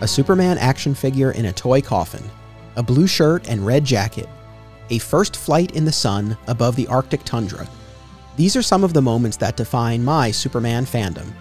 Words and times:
a 0.00 0.06
Superman 0.06 0.58
action 0.58 0.94
figure 0.94 1.32
in 1.32 1.46
a 1.46 1.52
toy 1.52 1.80
coffin, 1.80 2.22
a 2.76 2.82
blue 2.82 3.08
shirt 3.08 3.48
and 3.48 3.66
red 3.66 3.84
jacket, 3.84 4.28
a 4.90 4.98
first 4.98 5.36
flight 5.36 5.72
in 5.72 5.84
the 5.84 5.92
sun 5.92 6.38
above 6.46 6.76
the 6.76 6.86
Arctic 6.86 7.24
tundra. 7.24 7.68
These 8.36 8.54
are 8.54 8.62
some 8.62 8.84
of 8.84 8.92
the 8.92 9.02
moments 9.02 9.36
that 9.38 9.56
define 9.56 10.04
my 10.04 10.30
Superman 10.30 10.86
fandom. 10.86 11.32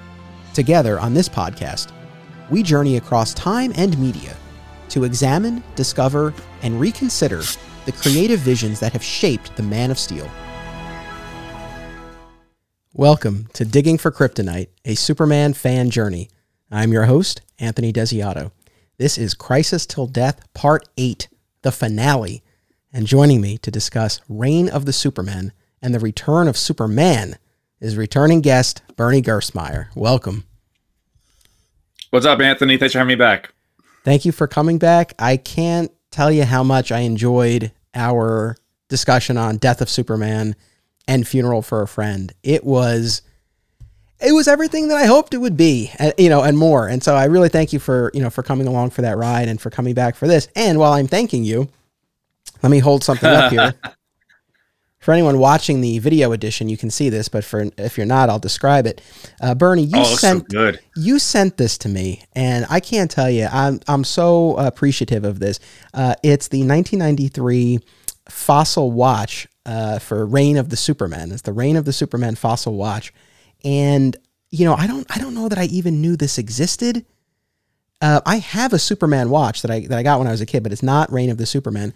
Together 0.55 0.99
on 0.99 1.13
this 1.13 1.29
podcast, 1.29 1.91
we 2.49 2.63
journey 2.63 2.97
across 2.97 3.35
time 3.35 3.71
and 3.75 3.97
media 3.99 4.35
to 4.89 5.03
examine, 5.03 5.63
discover, 5.75 6.33
and 6.63 6.79
reconsider 6.79 7.43
the 7.85 7.91
creative 7.91 8.39
visions 8.39 8.79
that 8.79 8.93
have 8.93 9.03
shaped 9.03 9.55
the 9.55 9.63
Man 9.63 9.91
of 9.91 9.99
Steel. 9.99 10.27
Welcome 12.93 13.49
to 13.53 13.63
Digging 13.63 13.99
for 13.99 14.11
Kryptonite, 14.11 14.69
a 14.83 14.95
Superman 14.95 15.53
fan 15.53 15.91
journey. 15.91 16.29
I'm 16.71 16.91
your 16.91 17.05
host, 17.05 17.41
Anthony 17.59 17.93
Desiato. 17.93 18.51
This 18.99 19.19
is 19.19 19.35
Crisis 19.35 19.85
Till 19.85 20.07
Death, 20.07 20.51
Part 20.55 20.89
8, 20.97 21.27
the 21.61 21.71
finale. 21.71 22.41
And 22.91 23.05
joining 23.05 23.41
me 23.41 23.59
to 23.59 23.69
discuss 23.69 24.21
Reign 24.27 24.67
of 24.67 24.85
the 24.87 24.93
Supermen 24.93 25.53
and 25.83 25.93
the 25.93 25.99
return 25.99 26.47
of 26.47 26.57
Superman 26.57 27.37
is 27.79 27.95
returning 27.95 28.41
guest 28.41 28.81
Bernie 28.95 29.21
Gerstmeyer. 29.21 29.89
Welcome. 29.95 30.45
What's 32.09 32.25
up, 32.25 32.39
Anthony? 32.39 32.77
Thanks 32.77 32.93
for 32.93 32.97
having 32.97 33.09
me 33.09 33.15
back. 33.23 33.53
Thank 34.03 34.25
you 34.25 34.31
for 34.31 34.47
coming 34.47 34.79
back. 34.79 35.13
I 35.19 35.37
can't 35.37 35.91
tell 36.09 36.31
you 36.31 36.45
how 36.45 36.63
much 36.63 36.91
I 36.91 37.01
enjoyed 37.01 37.71
our 37.93 38.57
discussion 38.89 39.37
on 39.37 39.57
Death 39.57 39.79
of 39.79 39.91
Superman 39.91 40.55
and 41.07 41.27
Funeral 41.27 41.61
for 41.61 41.83
a 41.83 41.87
Friend. 41.87 42.33
It 42.41 42.63
was 42.63 43.21
it 44.19 44.31
was 44.31 44.47
everything 44.47 44.87
that 44.87 44.97
I 44.97 45.05
hoped 45.05 45.33
it 45.33 45.37
would 45.37 45.57
be, 45.57 45.91
uh, 45.99 46.11
you 46.17 46.29
know, 46.29 46.43
and 46.43 46.57
more. 46.57 46.87
And 46.87 47.03
so 47.03 47.15
I 47.15 47.25
really 47.25 47.49
thank 47.49 47.71
you 47.71 47.79
for, 47.79 48.11
you 48.13 48.21
know, 48.21 48.29
for 48.29 48.43
coming 48.43 48.67
along 48.67 48.91
for 48.91 49.01
that 49.03 49.17
ride 49.17 49.47
and 49.47 49.61
for 49.61 49.69
coming 49.69 49.93
back 49.93 50.15
for 50.15 50.27
this. 50.27 50.47
And 50.55 50.79
while 50.79 50.93
I'm 50.93 51.07
thanking 51.07 51.43
you, 51.43 51.69
let 52.63 52.69
me 52.69 52.79
hold 52.79 53.03
something 53.03 53.29
up 53.29 53.51
here. 53.51 53.73
for 55.07 55.13
anyone 55.13 55.37
watching 55.37 55.81
the 55.81 55.99
video 55.99 56.31
edition, 56.31 56.67
you 56.67 56.77
can 56.77 56.89
see 56.89 57.09
this, 57.09 57.29
but 57.29 57.43
for 57.45 57.69
if 57.77 57.95
you're 57.95 58.07
not, 58.07 58.29
I'll 58.29 58.39
describe 58.39 58.87
it. 58.87 59.01
Uh, 59.39 59.53
Bernie, 59.53 59.83
you 59.83 59.99
oh, 59.99 60.03
sent 60.03 60.51
so 60.51 60.73
you 60.95 61.19
sent 61.19 61.57
this 61.57 61.77
to 61.77 61.89
me, 61.89 62.23
and 62.33 62.65
I 62.69 62.79
can't 62.79 63.09
tell 63.09 63.29
you, 63.29 63.47
I'm 63.49 63.79
I'm 63.87 64.03
so 64.03 64.57
appreciative 64.57 65.23
of 65.23 65.39
this. 65.39 65.59
Uh, 65.93 66.15
it's 66.23 66.47
the 66.47 66.59
1993 66.59 67.79
Fossil 68.27 68.91
Watch 68.91 69.47
uh, 69.65 69.99
for 69.99 70.25
Reign 70.25 70.57
of 70.57 70.69
the 70.69 70.77
Supermen. 70.77 71.31
It's 71.31 71.43
the 71.43 71.53
Reign 71.53 71.77
of 71.77 71.85
the 71.85 71.93
Supermen 71.93 72.35
Fossil 72.35 72.73
Watch 72.73 73.13
and 73.63 74.15
you 74.49 74.65
know, 74.65 74.75
I 74.75 74.87
don't 74.87 75.05
I 75.15 75.19
don't 75.19 75.33
know 75.33 75.49
that 75.49 75.57
I 75.57 75.65
even 75.65 76.01
knew 76.01 76.15
this 76.15 76.37
existed. 76.37 77.05
Uh, 77.99 78.21
I 78.25 78.37
have 78.37 78.73
a 78.73 78.79
Superman 78.79 79.29
watch 79.29 79.61
that 79.61 79.71
I 79.71 79.81
that 79.87 79.97
I 79.97 80.03
got 80.03 80.19
when 80.19 80.27
I 80.27 80.31
was 80.31 80.41
a 80.41 80.45
kid, 80.45 80.63
but 80.63 80.71
it's 80.71 80.83
not 80.83 81.11
Reign 81.11 81.29
of 81.29 81.37
the 81.37 81.45
Supermen. 81.45 81.93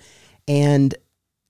And 0.48 0.96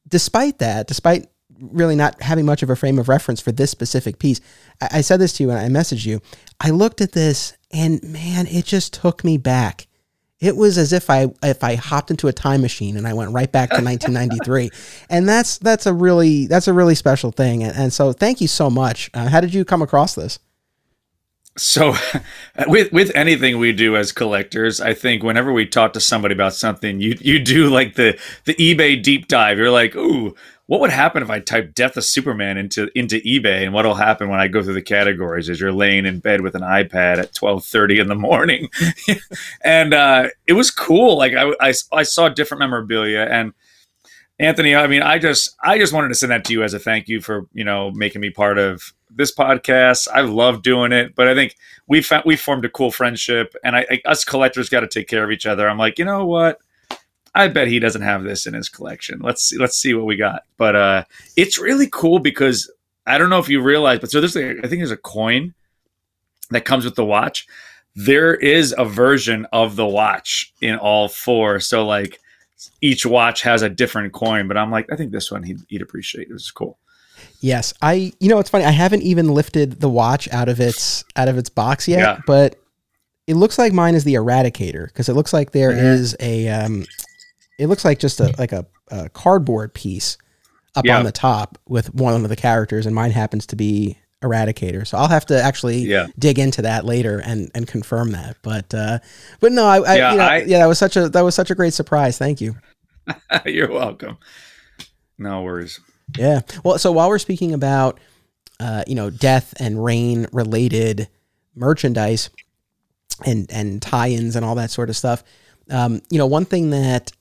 despite 0.08 0.60
that, 0.60 0.88
despite 0.88 1.28
really 1.60 1.96
not 1.96 2.22
having 2.22 2.46
much 2.46 2.64
of 2.64 2.70
a 2.70 2.76
frame 2.76 3.00
of 3.00 3.08
reference 3.08 3.40
for 3.40 3.52
this 3.52 3.72
specific 3.72 4.20
piece, 4.20 4.42
I, 4.82 4.90
I 4.94 5.02
said 5.02 5.20
this 5.20 5.34
to 5.34 5.44
you 5.44 5.52
and 5.52 5.60
I 5.60 5.80
messaged 5.80 6.06
you. 6.06 6.22
I 6.60 6.70
looked 6.70 7.02
at 7.02 7.14
this 7.14 7.56
and 7.72 8.02
man, 8.04 8.48
it 8.48 8.66
just 8.66 8.94
took 8.94 9.24
me 9.24 9.38
back. 9.38 9.88
It 10.42 10.58
was 10.58 10.78
as 10.78 10.92
if 10.92 11.10
I 11.10 11.28
if 11.44 11.64
I 11.64 11.76
hopped 11.76 12.12
into 12.12 12.28
a 12.28 12.34
time 12.34 12.62
machine 12.62 12.98
and 12.98 13.08
I 13.08 13.14
went 13.14 13.32
right 13.32 13.52
back 13.52 13.70
to 13.70 13.76
1993, 13.84 14.70
and 15.10 15.30
that's 15.30 15.60
that's 15.60 15.86
a 15.86 15.94
really 15.94 16.48
that's 16.48 16.68
a 16.68 16.74
really 16.74 16.96
special 16.96 17.32
thing. 17.32 17.64
And, 17.64 17.76
and 17.78 17.94
so, 17.94 18.12
thank 18.12 18.42
you 18.42 18.48
so 18.48 18.70
much. 18.70 19.10
Uh, 19.14 19.30
how 19.30 19.40
did 19.40 19.54
you 19.54 19.64
come 19.64 19.82
across 19.82 20.16
this? 20.16 20.40
So, 21.58 21.94
with 22.68 22.92
with 22.92 23.12
anything 23.16 23.60
we 23.60 23.72
do 23.72 23.96
as 23.96 24.12
collectors, 24.12 24.82
I 24.82 24.94
think 24.94 25.22
whenever 25.22 25.54
we 25.54 25.66
talk 25.66 25.94
to 25.94 26.00
somebody 26.00 26.34
about 26.34 26.54
something, 26.54 27.00
you 27.00 27.16
you 27.20 27.40
do 27.40 27.70
like 27.70 27.96
the 27.96 28.20
the 28.46 28.56
eBay 28.56 29.02
deep 29.02 29.28
dive. 29.28 29.58
You're 29.58 29.70
like, 29.70 29.96
ooh, 29.96 30.34
what 30.72 30.80
would 30.80 30.90
happen 30.90 31.22
if 31.22 31.30
I 31.30 31.42
type 31.42 31.74
"Death 31.74 31.98
of 31.98 32.06
Superman" 32.06 32.56
into 32.56 32.90
into 32.98 33.20
eBay, 33.24 33.66
and 33.66 33.74
what'll 33.74 33.94
happen 33.94 34.30
when 34.30 34.40
I 34.40 34.48
go 34.48 34.64
through 34.64 34.76
the 34.76 34.82
categories? 34.82 35.50
Is 35.50 35.60
you're 35.60 35.74
laying 35.74 36.06
in 36.06 36.20
bed 36.20 36.40
with 36.40 36.56
an 36.56 36.62
iPad 36.62 37.18
at 37.18 37.34
twelve 37.34 37.66
thirty 37.66 38.00
in 38.00 38.08
the 38.08 38.16
morning, 38.16 38.70
and 39.66 39.94
uh, 39.94 40.30
it 40.48 40.54
was 40.54 40.72
cool. 40.72 41.18
Like 41.18 41.34
I, 41.34 41.54
I, 41.60 41.74
I 41.92 42.04
saw 42.04 42.30
different 42.30 42.60
memorabilia, 42.60 43.28
and 43.30 43.52
Anthony, 44.40 44.74
I 44.74 44.88
mean, 44.88 45.02
I 45.02 45.20
just 45.20 45.58
I 45.62 45.78
just 45.78 45.92
wanted 45.92 46.08
to 46.08 46.16
send 46.16 46.32
that 46.32 46.46
to 46.46 46.54
you 46.54 46.64
as 46.64 46.74
a 46.74 46.80
thank 46.80 47.10
you 47.10 47.20
for 47.20 47.50
you 47.52 47.66
know 47.66 47.92
making 47.92 48.22
me 48.22 48.30
part 48.30 48.58
of 48.58 48.94
this 49.14 49.36
podcast. 49.36 50.08
I 50.14 50.22
love 50.22 50.64
doing 50.64 50.94
it, 50.94 51.16
but 51.16 51.28
I 51.28 51.36
think 51.36 51.58
we 51.88 52.02
found 52.02 52.24
we 52.26 52.38
formed 52.38 52.64
a 52.64 52.70
cool 52.70 52.92
friendship, 52.92 53.56
and 53.66 53.76
I, 53.76 53.86
I 53.92 54.10
us 54.10 54.24
collectors 54.24 54.70
got 54.70 54.80
to 54.80 54.88
take 54.88 55.10
care 55.10 55.26
of 55.26 55.32
each 55.32 55.46
other. 55.46 55.70
I'm 55.70 55.78
like, 55.78 56.00
you 56.00 56.06
know 56.06 56.26
what? 56.26 56.62
I 57.34 57.48
bet 57.48 57.68
he 57.68 57.80
doesn't 57.80 58.02
have 58.02 58.24
this 58.24 58.46
in 58.46 58.54
his 58.54 58.70
collection. 58.70 59.20
Let's 59.20 59.44
see, 59.44 59.58
let's 59.58 59.78
see 59.78 59.94
what 59.94 60.06
we 60.06 60.18
got. 60.18 60.44
But 60.58 60.76
uh, 60.76 61.04
it's 61.38 61.58
really 61.58 61.88
cool 61.92 62.20
because 62.20 62.70
I 63.06 63.18
don't 63.18 63.30
know 63.30 63.40
if 63.40 63.50
you 63.50 63.62
realize, 63.62 64.00
but 64.00 64.12
so 64.12 64.20
there's 64.20 64.36
a, 64.36 64.58
I 64.60 64.68
think 64.68 64.80
there's 64.80 64.92
a 64.92 64.98
coin 64.98 65.54
that 66.50 66.66
comes 66.66 66.86
with 66.86 66.96
the 66.96 67.06
watch. 67.06 67.48
There 67.96 68.36
is 68.36 68.76
a 68.78 68.86
version 68.86 69.48
of 69.54 69.76
the 69.76 69.88
watch 69.88 70.54
in 70.62 70.76
all 70.78 71.08
four. 71.08 71.60
So 71.60 71.86
like 71.86 72.20
each 72.82 73.06
watch 73.06 73.42
has 73.44 73.62
a 73.62 73.70
different 73.70 74.14
coin, 74.14 74.48
but 74.48 74.58
I'm 74.58 74.72
like, 74.72 74.92
I 74.92 74.96
think 74.96 75.12
this 75.12 75.32
one 75.32 75.44
he'd, 75.44 75.60
he'd 75.70 75.82
appreciate. 75.82 76.30
This 76.30 76.44
is 76.44 76.52
cool. 76.52 76.78
Yes, 77.40 77.74
I. 77.82 78.14
You 78.20 78.30
know, 78.30 78.40
it's 78.40 78.50
funny. 78.50 78.66
I 78.66 78.72
haven't 78.72 79.02
even 79.04 79.34
lifted 79.34 79.80
the 79.80 79.90
watch 79.90 80.32
out 80.32 80.50
of 80.50 80.60
its 80.60 81.04
out 81.16 81.28
of 81.28 81.38
its 81.38 81.50
box 81.50 81.88
yet, 81.88 82.00
yeah. 82.00 82.20
but 82.26 82.56
it 83.28 83.36
looks 83.36 83.58
like 83.58 83.74
mine 83.74 83.96
is 83.96 84.04
the 84.04 84.16
Eradicator 84.16 84.88
because 84.88 85.10
it 85.10 85.14
looks 85.14 85.34
like 85.34 85.52
there 85.52 85.72
mm-hmm. 85.72 85.86
is 85.86 86.16
a 86.20 86.50
um, 86.50 86.86
it 87.58 87.68
looks 87.68 87.86
like 87.86 88.00
just 88.00 88.20
a 88.20 88.34
like 88.38 88.52
a, 88.52 88.66
a 88.90 89.10
cardboard 89.10 89.74
piece 89.74 90.18
up 90.76 90.86
yeah. 90.86 90.98
on 90.98 91.04
the 91.04 91.12
top 91.12 91.58
with 91.68 91.94
one 91.94 92.14
of 92.24 92.30
the 92.30 92.36
characters, 92.36 92.86
and 92.86 92.96
mine 92.96 93.12
happens 93.12 93.46
to 93.48 93.56
be 93.56 93.98
Eradicator. 94.22 94.86
So 94.86 94.98
I'll 94.98 95.08
have 95.08 95.26
to 95.28 95.42
actually 95.42 95.80
yeah. 95.80 96.08
dig 96.18 96.40
into 96.40 96.62
that 96.62 96.86
later 96.86 97.20
and 97.20 97.50
and 97.56 97.68
confirm 97.68 98.12
that. 98.12 98.38
But 98.42 98.74
uh, 98.74 99.00
but 99.40 99.52
no, 99.52 99.66
I, 99.66 99.78
I 99.80 99.96
yeah, 99.96 100.12
you 100.12 100.18
know, 100.18 100.24
I, 100.24 100.38
yeah, 100.44 100.58
that 100.60 100.68
was 100.68 100.78
such 100.78 100.96
a 100.96 101.10
that 101.10 101.22
was 101.22 101.36
such 101.36 101.50
a 101.50 101.56
great 101.56 101.74
surprise. 101.74 102.18
Thank 102.18 102.40
you. 102.42 102.56
You're 103.46 103.72
welcome. 103.72 104.18
No 105.18 105.42
worries. 105.42 105.80
Yeah. 106.18 106.42
Well, 106.64 106.78
so 106.78 106.92
while 106.92 107.10
we're 107.10 107.20
speaking 107.20 107.54
about 107.54 108.00
uh, 108.60 108.84
you 108.88 108.96
know 108.96 109.10
death 109.10 109.54
and 109.60 109.84
reign 109.84 110.28
related 110.32 111.10
merchandise 111.56 112.30
and 113.26 113.52
and 113.52 113.82
tie-ins 113.82 114.36
and 114.36 114.46
all 114.46 114.56
that 114.56 114.72
sort 114.72 114.90
of 114.90 114.98
stuff, 114.98 115.24
um, 115.72 116.02
you 116.10 116.18
know, 116.18 116.28
one 116.28 116.46
thing 116.46 116.70
that 116.72 117.12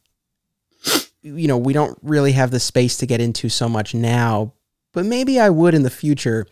you 1.22 1.47
know, 1.47 1.58
we 1.58 1.72
don't 1.72 1.98
really 2.03 2.32
have 2.32 2.50
the 2.50 2.60
space 2.60 2.97
to 2.98 3.06
get 3.06 3.20
into 3.20 3.48
so 3.48 3.69
much 3.69 3.94
now, 3.94 4.54
but 4.92 5.04
maybe 5.04 5.38
I 5.38 5.50
would 5.50 5.75
in 5.75 5.82
the 5.82 5.91
future, 5.91 6.47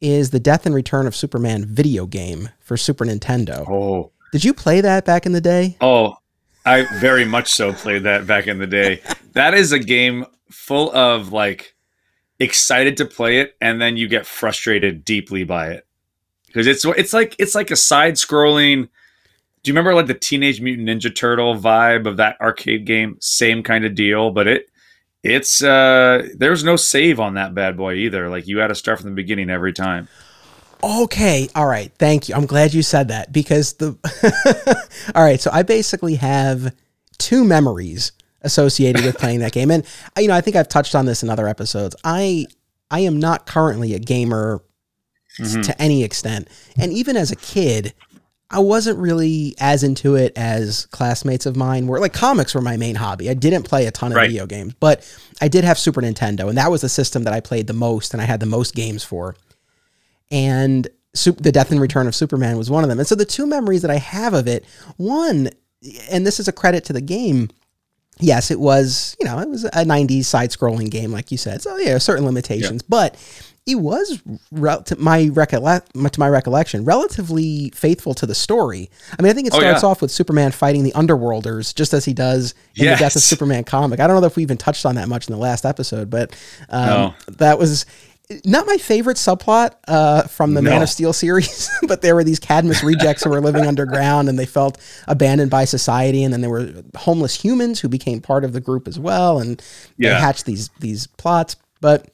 is 0.00 0.30
the 0.30 0.40
Death 0.40 0.66
and 0.66 0.74
Return 0.74 1.06
of 1.06 1.14
Superman 1.14 1.64
video 1.64 2.06
game 2.06 2.48
for 2.58 2.76
Super 2.76 3.04
Nintendo. 3.04 3.68
Oh. 3.68 4.12
Did 4.32 4.44
you 4.44 4.54
play 4.54 4.80
that 4.80 5.04
back 5.04 5.26
in 5.26 5.32
the 5.32 5.40
day? 5.40 5.76
Oh, 5.80 6.16
I 6.64 6.86
very 6.98 7.24
much 7.24 7.48
so 7.48 7.72
played 7.72 8.04
that 8.04 8.26
back 8.26 8.46
in 8.46 8.58
the 8.58 8.66
day. 8.66 9.02
that 9.32 9.54
is 9.54 9.72
a 9.72 9.78
game 9.78 10.26
full 10.50 10.94
of 10.94 11.32
like 11.32 11.74
excited 12.38 12.96
to 12.96 13.04
play 13.04 13.40
it 13.40 13.56
and 13.60 13.80
then 13.80 13.96
you 13.96 14.08
get 14.08 14.26
frustrated 14.26 15.04
deeply 15.04 15.44
by 15.44 15.70
it. 15.70 15.86
Because 16.46 16.66
it's 16.66 16.84
it's 16.84 17.12
like 17.12 17.36
it's 17.38 17.54
like 17.54 17.70
a 17.70 17.76
side 17.76 18.14
scrolling 18.14 18.88
do 19.62 19.70
you 19.70 19.74
remember 19.74 19.94
like 19.94 20.06
the 20.06 20.14
Teenage 20.14 20.60
Mutant 20.60 20.88
Ninja 20.88 21.14
Turtle 21.14 21.54
vibe 21.54 22.06
of 22.06 22.16
that 22.16 22.40
arcade 22.40 22.86
game? 22.86 23.16
Same 23.20 23.62
kind 23.62 23.84
of 23.84 23.94
deal, 23.94 24.30
but 24.30 24.46
it 24.46 24.70
it's 25.22 25.62
uh 25.62 26.26
there's 26.36 26.64
no 26.64 26.76
save 26.76 27.20
on 27.20 27.34
that 27.34 27.54
bad 27.54 27.76
boy 27.76 27.94
either. 27.94 28.28
Like 28.28 28.46
you 28.46 28.58
had 28.58 28.68
to 28.68 28.74
start 28.74 29.00
from 29.00 29.10
the 29.10 29.16
beginning 29.16 29.50
every 29.50 29.72
time. 29.72 30.08
Okay, 30.82 31.48
all 31.54 31.66
right. 31.66 31.92
Thank 31.98 32.28
you. 32.28 32.34
I'm 32.34 32.46
glad 32.46 32.72
you 32.72 32.82
said 32.82 33.08
that 33.08 33.32
because 33.32 33.74
the 33.74 33.98
All 35.14 35.22
right, 35.22 35.38
so 35.38 35.50
I 35.52 35.62
basically 35.62 36.14
have 36.14 36.74
two 37.18 37.44
memories 37.44 38.12
associated 38.40 39.04
with 39.04 39.18
playing 39.18 39.40
that 39.40 39.52
game 39.52 39.70
and 39.70 39.84
you 40.18 40.28
know, 40.28 40.34
I 40.34 40.40
think 40.40 40.56
I've 40.56 40.68
touched 40.68 40.94
on 40.94 41.04
this 41.04 41.22
in 41.22 41.28
other 41.28 41.46
episodes. 41.46 41.94
I 42.02 42.46
I 42.90 43.00
am 43.00 43.20
not 43.20 43.44
currently 43.44 43.92
a 43.92 43.98
gamer 43.98 44.62
mm-hmm. 45.38 45.60
to 45.60 45.82
any 45.82 46.02
extent. 46.02 46.48
And 46.78 46.92
even 46.92 47.16
as 47.16 47.30
a 47.30 47.36
kid, 47.36 47.92
I 48.50 48.58
wasn't 48.58 48.98
really 48.98 49.54
as 49.60 49.84
into 49.84 50.16
it 50.16 50.32
as 50.36 50.86
classmates 50.86 51.46
of 51.46 51.56
mine 51.56 51.86
were. 51.86 52.00
Like 52.00 52.12
comics 52.12 52.54
were 52.54 52.60
my 52.60 52.76
main 52.76 52.96
hobby. 52.96 53.30
I 53.30 53.34
didn't 53.34 53.62
play 53.62 53.86
a 53.86 53.92
ton 53.92 54.10
of 54.10 54.16
right. 54.16 54.26
video 54.26 54.46
games, 54.46 54.74
but 54.80 55.08
I 55.40 55.46
did 55.48 55.62
have 55.62 55.78
Super 55.78 56.02
Nintendo, 56.02 56.48
and 56.48 56.58
that 56.58 56.70
was 56.70 56.80
the 56.80 56.88
system 56.88 57.22
that 57.24 57.32
I 57.32 57.40
played 57.40 57.68
the 57.68 57.72
most 57.72 58.12
and 58.12 58.20
I 58.20 58.24
had 58.24 58.40
the 58.40 58.46
most 58.46 58.74
games 58.74 59.04
for. 59.04 59.36
And 60.32 60.88
the 61.12 61.52
Death 61.52 61.70
and 61.70 61.80
Return 61.80 62.06
of 62.06 62.14
Superman 62.14 62.56
was 62.56 62.70
one 62.70 62.84
of 62.84 62.88
them. 62.88 62.98
And 62.98 63.06
so 63.06 63.14
the 63.14 63.24
two 63.24 63.46
memories 63.46 63.82
that 63.82 63.90
I 63.90 63.98
have 63.98 64.34
of 64.34 64.46
it, 64.46 64.64
one, 64.96 65.50
and 66.10 66.26
this 66.26 66.40
is 66.40 66.48
a 66.48 66.52
credit 66.52 66.84
to 66.86 66.92
the 66.92 67.00
game. 67.00 67.50
Yes, 68.18 68.50
it 68.50 68.60
was, 68.60 69.16
you 69.18 69.26
know, 69.26 69.38
it 69.38 69.48
was 69.48 69.64
a 69.64 69.84
90s 69.84 70.26
side 70.26 70.50
scrolling 70.50 70.90
game, 70.90 71.10
like 71.10 71.32
you 71.32 71.38
said. 71.38 71.62
So, 71.62 71.76
yeah, 71.78 71.98
certain 71.98 72.26
limitations. 72.26 72.82
Yeah. 72.82 72.86
But 72.88 73.16
he 73.70 73.74
was 73.76 74.20
to 74.84 74.96
my 74.98 75.28
recollect 75.32 75.92
to 75.94 76.20
my 76.20 76.28
recollection 76.28 76.84
relatively 76.84 77.70
faithful 77.74 78.14
to 78.14 78.26
the 78.26 78.34
story. 78.34 78.90
I 79.18 79.22
mean, 79.22 79.30
I 79.30 79.34
think 79.34 79.46
it 79.46 79.54
Oh, 79.54 79.58
starts 79.60 79.82
yeah. 79.82 79.88
off 79.88 80.02
with 80.02 80.10
Superman 80.10 80.50
fighting 80.52 80.82
the 80.82 80.92
Underworlders 80.92 81.74
just 81.74 81.92
as 81.94 82.04
he 82.04 82.12
does 82.12 82.54
in 82.76 82.86
the 82.90 82.96
Death 82.96 83.16
of 83.16 83.22
Superman 83.22 83.64
comic. 83.64 84.00
I 84.00 84.06
don't 84.06 84.20
know 84.20 84.26
if 84.26 84.36
we 84.36 84.42
even 84.42 84.56
touched 84.56 84.84
on 84.86 84.96
that 84.96 85.08
much 85.08 85.28
in 85.28 85.32
the 85.34 85.38
last 85.40 85.64
episode, 85.64 86.10
but 86.10 86.34
um, 86.68 86.86
No. 86.86 87.14
that 87.38 87.58
was 87.58 87.86
not 88.44 88.64
my 88.66 88.76
favorite 88.76 89.16
subplot 89.16 89.72
uh, 89.88 90.22
from 90.24 90.54
the 90.54 90.62
Man 90.62 90.82
of 90.82 90.88
Steel 90.88 91.12
series, 91.12 91.68
but 91.88 92.00
there 92.00 92.14
were 92.14 92.22
these 92.22 92.38
Cadmus 92.38 92.82
rejects 92.84 93.24
who 93.24 93.30
were 93.30 93.40
living 93.40 93.66
underground 93.66 94.28
and 94.28 94.38
they 94.38 94.46
felt 94.46 94.78
abandoned 95.08 95.50
by 95.50 95.64
society, 95.64 96.22
and 96.22 96.32
then 96.32 96.40
there 96.40 96.50
were 96.50 96.70
homeless 96.96 97.34
humans 97.40 97.80
who 97.80 97.88
became 97.88 98.20
part 98.20 98.44
of 98.44 98.52
the 98.52 98.60
group 98.60 98.86
as 98.86 98.98
well, 99.00 99.40
and 99.40 99.60
they 99.98 100.06
hatched 100.08 100.44
these 100.46 100.70
these 100.78 101.06
plots. 101.08 101.56
But 101.80 102.06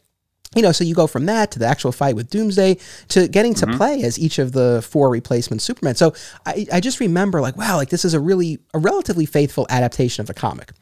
you 0.54 0.62
know, 0.62 0.72
so 0.72 0.84
you 0.84 0.94
go 0.94 1.06
from 1.06 1.26
that 1.26 1.50
to 1.52 1.58
the 1.58 1.66
actual 1.66 1.92
fight 1.92 2.14
with 2.16 2.30
Doomsday 2.30 2.78
to 3.08 3.28
getting 3.28 3.52
to 3.54 3.66
Mm-hmm. 3.66 3.76
play 3.76 4.02
as 4.04 4.18
each 4.18 4.38
of 4.38 4.52
the 4.52 4.82
four 4.88 5.10
replacement 5.10 5.60
Superman. 5.60 5.94
So 5.96 6.14
I, 6.46 6.66
I 6.72 6.80
just 6.80 7.00
remember 7.00 7.40
like, 7.40 7.56
wow, 7.56 7.76
like 7.76 7.90
this 7.90 8.04
is 8.04 8.14
a 8.14 8.20
really 8.20 8.58
a 8.72 8.78
relatively 8.78 9.26
faithful 9.26 9.66
adaptation 9.70 10.20
of 10.22 10.26
the 10.26 10.34
comic. 10.34 10.72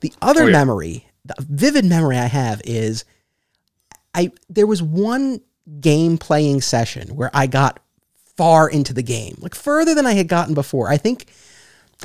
The 0.00 0.12
other 0.20 0.42
Oh, 0.42 0.46
yeah. 0.46 0.52
memory, 0.52 1.06
the 1.24 1.34
vivid 1.38 1.84
memory 1.84 2.18
I 2.18 2.26
have 2.26 2.60
is 2.64 3.04
I 4.14 4.32
there 4.50 4.66
was 4.66 4.82
one 4.82 5.40
game 5.80 6.18
playing 6.18 6.60
session 6.60 7.14
where 7.14 7.30
I 7.32 7.46
got 7.46 7.78
far 8.36 8.68
into 8.68 8.92
the 8.92 9.02
game, 9.02 9.36
like 9.40 9.54
further 9.54 9.94
than 9.94 10.06
I 10.06 10.12
had 10.14 10.26
gotten 10.28 10.54
before. 10.54 10.88
I 10.88 10.96
think 10.96 11.26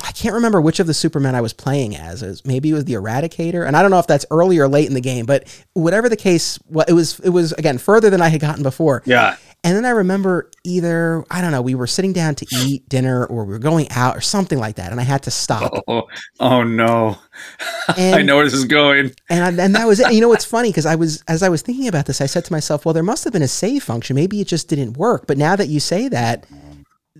I 0.04 0.12
can't 0.12 0.34
remember 0.34 0.60
which 0.60 0.80
of 0.80 0.86
the 0.86 0.94
Supermen 0.94 1.34
I 1.34 1.40
was 1.40 1.52
playing 1.52 1.96
as. 1.96 2.22
It 2.22 2.28
was- 2.28 2.44
maybe 2.46 2.70
it 2.70 2.74
was 2.74 2.84
the 2.84 2.94
Eradicator, 2.94 3.66
and 3.66 3.76
I 3.76 3.82
don't 3.82 3.90
know 3.90 3.98
if 3.98 4.06
that's 4.06 4.26
early 4.30 4.58
or 4.58 4.68
late 4.68 4.88
in 4.88 4.94
the 4.94 5.00
game, 5.00 5.26
but 5.26 5.44
whatever 5.74 6.08
the 6.08 6.16
case, 6.16 6.58
it 6.86 6.92
was, 6.92 7.20
it 7.20 7.30
was 7.30 7.52
again 7.52 7.78
further 7.78 8.10
than 8.10 8.20
I 8.20 8.28
had 8.28 8.40
gotten 8.40 8.62
before. 8.62 9.02
Yeah. 9.04 9.36
And 9.64 9.76
then 9.76 9.84
I 9.84 9.90
remember 9.90 10.50
either 10.62 11.24
I 11.32 11.40
don't 11.40 11.50
know, 11.50 11.62
we 11.62 11.74
were 11.74 11.88
sitting 11.88 12.12
down 12.12 12.36
to 12.36 12.46
eat 12.64 12.88
dinner 12.88 13.26
or 13.26 13.44
we 13.44 13.52
were 13.52 13.58
going 13.58 13.88
out 13.90 14.16
or 14.16 14.20
something 14.20 14.58
like 14.58 14.76
that, 14.76 14.92
and 14.92 15.00
I 15.00 15.04
had 15.04 15.24
to 15.24 15.30
stop. 15.30 15.72
Oh, 15.74 15.82
oh, 15.88 16.02
oh 16.38 16.62
no. 16.62 17.18
I 17.88 18.22
know 18.22 18.36
where 18.36 18.44
this 18.44 18.54
is 18.54 18.66
going. 18.66 19.12
And 19.28 19.60
I, 19.60 19.64
and 19.64 19.74
that 19.74 19.86
was 19.86 20.00
it. 20.00 20.06
And 20.06 20.14
you 20.14 20.20
know 20.20 20.28
what's 20.28 20.44
funny? 20.44 20.70
Because 20.70 20.86
I 20.86 20.94
was 20.94 21.22
as 21.28 21.42
I 21.42 21.48
was 21.48 21.62
thinking 21.62 21.88
about 21.88 22.06
this, 22.06 22.20
I 22.20 22.26
said 22.26 22.44
to 22.46 22.52
myself, 22.52 22.84
"Well, 22.84 22.92
there 22.92 23.02
must 23.02 23.24
have 23.24 23.32
been 23.32 23.42
a 23.42 23.48
save 23.48 23.82
function. 23.82 24.14
Maybe 24.14 24.40
it 24.40 24.46
just 24.46 24.68
didn't 24.68 24.96
work." 24.96 25.26
But 25.26 25.38
now 25.38 25.56
that 25.56 25.68
you 25.68 25.80
say 25.80 26.08
that, 26.08 26.46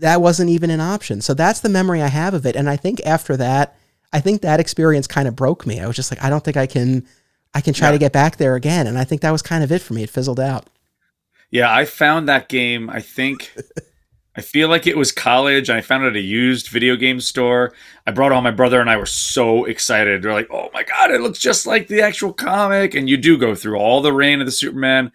that 0.01 0.21
wasn't 0.21 0.51
even 0.51 0.71
an 0.71 0.81
option. 0.81 1.21
So 1.21 1.35
that's 1.35 1.61
the 1.61 1.69
memory 1.69 2.03
I 2.03 2.09
have 2.09 2.35
of 2.35 2.47
it. 2.47 2.57
And 2.57 2.69
I 2.69 2.77
think 2.77 3.01
after 3.07 3.37
that, 3.37 3.77
I 4.13 4.21
think 4.21 4.43
that 4.43 4.61
experience 4.61 5.07
kind 5.07 5.29
of 5.29 5.37
broke 5.37 5.67
me. 5.67 5.81
I 5.81 5.87
was 5.87 5.97
just 5.97 6.11
like, 6.11 6.23
I 6.23 6.31
don't 6.31 6.43
think 6.45 6.57
I 6.57 6.67
can, 6.67 7.07
I 7.55 7.61
can 7.61 7.75
try 7.75 7.89
Yeah. 7.89 7.93
to 7.93 7.99
get 7.99 8.13
back 8.13 8.37
there 8.37 8.55
again. 8.55 8.87
And 8.87 8.99
I 8.99 9.05
think 9.05 9.21
that 9.23 9.31
was 9.31 9.43
kind 9.43 9.63
of 9.65 9.71
it 9.73 9.83
for 9.83 9.95
me. 9.95 10.03
It 10.03 10.11
fizzled 10.11 10.41
out. 10.41 10.67
Yeah, 11.51 11.75
I 11.75 11.85
found 11.85 12.29
that 12.29 12.49
game. 12.49 12.91
I 12.91 13.01
think 13.01 13.55
I 14.37 14.41
feel 14.41 14.69
like 14.69 14.87
it 14.87 14.97
was 14.97 15.11
college, 15.11 15.69
and 15.69 15.77
I 15.77 15.81
found 15.81 16.05
it 16.05 16.09
at 16.11 16.17
a 16.17 16.21
used 16.21 16.69
video 16.69 16.95
game 16.95 17.21
store. 17.21 17.73
I 18.07 18.13
brought 18.13 18.31
home. 18.31 18.45
My 18.45 18.53
brother 18.53 18.81
and 18.81 18.89
I 18.89 18.97
were 18.97 19.05
so 19.07 19.65
excited. 19.65 20.23
They're 20.23 20.33
like, 20.33 20.47
"Oh 20.53 20.71
my 20.73 20.85
god, 20.85 21.11
it 21.11 21.21
looks 21.23 21.41
just 21.41 21.67
like 21.67 21.89
the 21.89 22.03
actual 22.03 22.33
comic!" 22.33 22.95
And 22.95 23.09
you 23.11 23.17
do 23.17 23.37
go 23.37 23.57
through 23.57 23.79
all 23.79 24.01
the 24.01 24.13
reign 24.13 24.39
of 24.41 24.47
the 24.47 24.53
Superman. 24.53 25.11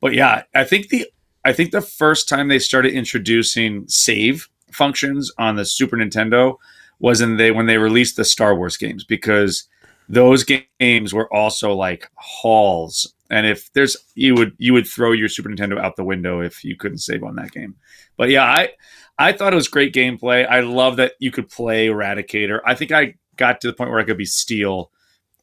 But 0.00 0.12
yeah, 0.14 0.44
I 0.54 0.62
think 0.62 0.90
the 0.90 1.06
I 1.48 1.52
think 1.54 1.70
the 1.70 1.80
first 1.80 2.28
time 2.28 2.48
they 2.48 2.58
started 2.58 2.92
introducing 2.92 3.88
save 3.88 4.50
functions 4.70 5.32
on 5.38 5.56
the 5.56 5.64
Super 5.64 5.96
Nintendo 5.96 6.56
was 6.98 7.22
in 7.22 7.38
they 7.38 7.52
when 7.52 7.64
they 7.64 7.78
released 7.78 8.16
the 8.16 8.24
Star 8.24 8.54
Wars 8.54 8.76
games 8.76 9.02
because 9.02 9.66
those 10.10 10.44
games 10.44 11.14
were 11.14 11.32
also 11.32 11.72
like 11.72 12.10
halls. 12.16 13.14
And 13.30 13.46
if 13.46 13.72
there's 13.72 13.96
you 14.14 14.34
would 14.34 14.52
you 14.58 14.74
would 14.74 14.86
throw 14.86 15.12
your 15.12 15.30
super 15.30 15.48
nintendo 15.48 15.80
out 15.80 15.96
the 15.96 16.04
window 16.04 16.42
if 16.42 16.64
you 16.64 16.76
couldn't 16.76 16.98
save 16.98 17.24
on 17.24 17.36
that 17.36 17.52
game. 17.52 17.76
But 18.18 18.28
yeah 18.28 18.44
i 18.44 18.70
i 19.18 19.32
thought 19.32 19.54
it 19.54 19.56
was 19.56 19.68
great 19.68 19.94
gameplay. 19.94 20.46
I 20.46 20.60
love 20.60 20.96
that 20.96 21.12
you 21.18 21.30
could 21.30 21.48
play 21.48 21.88
eradicator. 21.88 22.60
I 22.66 22.74
think 22.74 22.92
i 22.92 23.14
got 23.36 23.62
to 23.62 23.68
the 23.68 23.72
point 23.72 23.90
where 23.90 24.00
i 24.00 24.04
could 24.04 24.18
be 24.18 24.26
steel. 24.26 24.90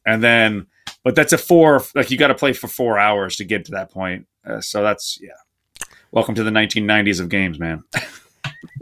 And 0.04 0.22
then 0.22 0.66
but 1.02 1.16
that's 1.16 1.32
a 1.32 1.38
four 1.38 1.82
like 1.96 2.12
you 2.12 2.16
got 2.16 2.28
to 2.28 2.34
play 2.36 2.52
for 2.52 2.68
four 2.68 2.96
hours 2.96 3.36
to 3.36 3.44
get 3.44 3.64
to 3.64 3.72
that 3.72 3.90
point. 3.90 4.28
Uh, 4.44 4.60
so 4.60 4.82
that's 4.84 5.18
yeah 5.20 5.30
welcome 6.12 6.34
to 6.34 6.42
the 6.44 6.50
1990s 6.50 7.20
of 7.20 7.28
games 7.28 7.58
man 7.58 7.82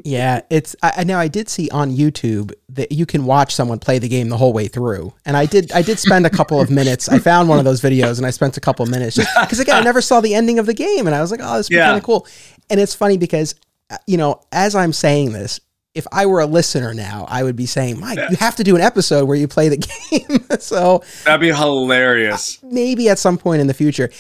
Yeah, 0.05 0.43
it's 0.51 0.77
I, 0.83 1.05
now 1.05 1.19
I 1.19 1.29
did 1.29 1.49
see 1.49 1.71
on 1.71 1.91
YouTube 1.91 2.53
that 2.69 2.93
you 2.93 3.07
can 3.07 3.25
watch 3.25 3.55
someone 3.55 3.79
play 3.79 3.99
the 3.99 4.09
game 4.09 4.29
the 4.29 4.37
whole 4.37 4.53
way 4.53 4.69
through, 4.69 5.15
and 5.25 5.37
I 5.37 5.47
did 5.47 5.73
I 5.73 5.81
did 5.81 5.99
spend 5.99 6.27
a 6.27 6.31
couple 6.31 6.61
of 6.61 6.71
minutes. 6.71 7.09
I 7.09 7.19
found 7.19 7.49
one 7.49 7.59
of 7.59 7.65
those 7.65 7.81
videos 7.81 8.19
and 8.19 8.27
I 8.27 8.31
spent 8.31 8.57
a 8.59 8.61
couple 8.61 8.83
of 8.83 8.91
minutes 8.91 9.17
because 9.17 9.61
again 9.61 9.77
I 9.77 9.81
never 9.81 10.03
saw 10.03 10.21
the 10.21 10.35
ending 10.35 10.59
of 10.59 10.67
the 10.67 10.75
game, 10.75 11.07
and 11.07 11.15
I 11.17 11.23
was 11.23 11.31
like, 11.31 11.41
oh, 11.43 11.57
this 11.57 11.69
would 11.69 11.75
be 11.75 11.77
Yeah. 11.77 11.87
kind 11.87 11.97
of 11.97 12.03
cool. 12.03 12.27
And 12.69 12.79
it's 12.79 12.95
funny 12.95 13.17
because 13.17 13.55
uh, 13.89 13.97
you 14.07 14.19
know 14.19 14.43
as 14.53 14.75
I'm 14.75 14.93
saying 14.93 15.33
this, 15.33 15.61
if 15.95 16.07
I 16.13 16.27
were 16.27 16.41
a 16.41 16.47
listener 16.47 16.93
now, 16.93 17.25
I 17.29 17.43
would 17.43 17.57
be 17.57 17.67
saying, 17.67 17.99
Mike, 17.99 18.19
you 18.31 18.37
have 18.37 18.57
to 18.57 18.65
do 18.65 18.77
an 18.77 18.83
episode 18.83 19.25
where 19.27 19.37
you 19.37 19.49
play 19.49 19.71
the 19.71 19.79
game. 20.11 20.45
so 20.61 21.03
that'd 21.25 21.41
be 21.41 21.53
hilarious 21.53 22.63
maybe 22.63 23.09
at 23.09 23.19
some 23.19 23.39
point 23.39 23.61
in 23.63 23.67
the 23.69 23.75
future. 23.75 24.11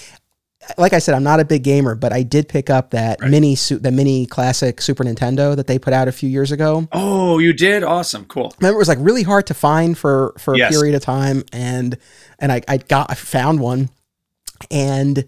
Like 0.78 0.92
I 0.92 0.98
said, 0.98 1.14
I'm 1.14 1.22
not 1.22 1.40
a 1.40 1.44
big 1.44 1.62
gamer, 1.62 1.94
but 1.94 2.12
I 2.12 2.22
did 2.22 2.48
pick 2.48 2.70
up 2.70 2.90
that 2.90 3.20
Right. 3.20 3.30
mini 3.30 3.54
su- 3.54 3.78
the 3.78 3.90
mini 3.92 4.26
classic 4.26 4.80
Super 4.80 5.04
Nintendo 5.04 5.54
that 5.56 5.66
they 5.66 5.78
put 5.78 5.92
out 5.92 6.08
a 6.08 6.12
few 6.12 6.28
years 6.28 6.50
ago. 6.52 6.88
oh 6.92 7.38
you 7.38 7.52
did? 7.52 7.82
Awesome. 7.84 8.24
Cool. 8.26 8.54
Remember 8.60 8.76
it 8.76 8.78
was 8.78 8.88
like 8.88 8.98
really 9.00 9.22
hard 9.22 9.46
to 9.48 9.54
find 9.54 9.96
for 9.96 10.34
for 10.38 10.54
a 10.54 10.58
Yes. 10.58 10.72
period 10.72 10.94
of 10.94 11.02
time 11.02 11.44
and 11.52 11.96
and 12.38 12.50
I, 12.50 12.62
I 12.68 12.78
got 12.78 13.10
I 13.10 13.14
found 13.14 13.60
one 13.60 13.90
and 14.70 15.24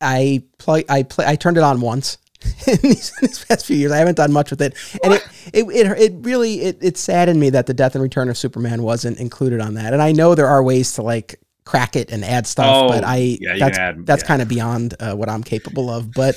I 0.00 0.42
play 0.58 0.84
I 0.88 1.02
play 1.02 1.26
I 1.26 1.36
turned 1.36 1.56
it 1.56 1.62
on 1.62 1.80
once 1.80 2.18
in 2.68 2.76
these, 2.82 3.12
these 3.20 3.44
past 3.44 3.66
few 3.66 3.76
years. 3.76 3.90
I 3.92 3.96
haven't 3.98 4.16
done 4.16 4.32
much 4.32 4.50
with 4.50 4.62
it. 4.62 4.74
And 5.02 5.14
it, 5.14 5.22
it 5.52 5.64
it 5.64 5.98
it 5.98 6.12
really 6.20 6.60
it, 6.60 6.78
it 6.80 6.96
saddened 6.96 7.40
me 7.40 7.50
that 7.50 7.66
the 7.66 7.74
death 7.74 7.94
and 7.96 8.02
return 8.02 8.28
of 8.28 8.38
Superman 8.38 8.82
wasn't 8.82 9.18
included 9.18 9.60
on 9.60 9.74
that. 9.74 9.92
And 9.92 10.00
I 10.00 10.12
know 10.12 10.34
there 10.34 10.46
are 10.46 10.62
ways 10.62 10.92
to 10.92 11.02
like 11.02 11.40
crack 11.68 11.94
it 11.96 12.10
and 12.10 12.24
add 12.24 12.46
stuff 12.46 12.66
Oh, 12.84 12.88
but 12.88 13.04
I 13.04 13.36
yeah, 13.40 13.56
that's 13.58 13.78
add- 13.78 14.06
that's 14.06 14.22
yeah. 14.22 14.26
kind 14.26 14.42
of 14.42 14.48
beyond 14.48 14.94
uh, 14.98 15.14
what 15.14 15.28
I'm 15.28 15.42
capable 15.44 15.90
of 15.90 16.10
but 16.12 16.34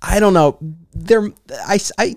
I 0.00 0.20
don't 0.20 0.34
know 0.34 0.58
there 0.94 1.28
I 1.66 1.78
I 1.98 2.16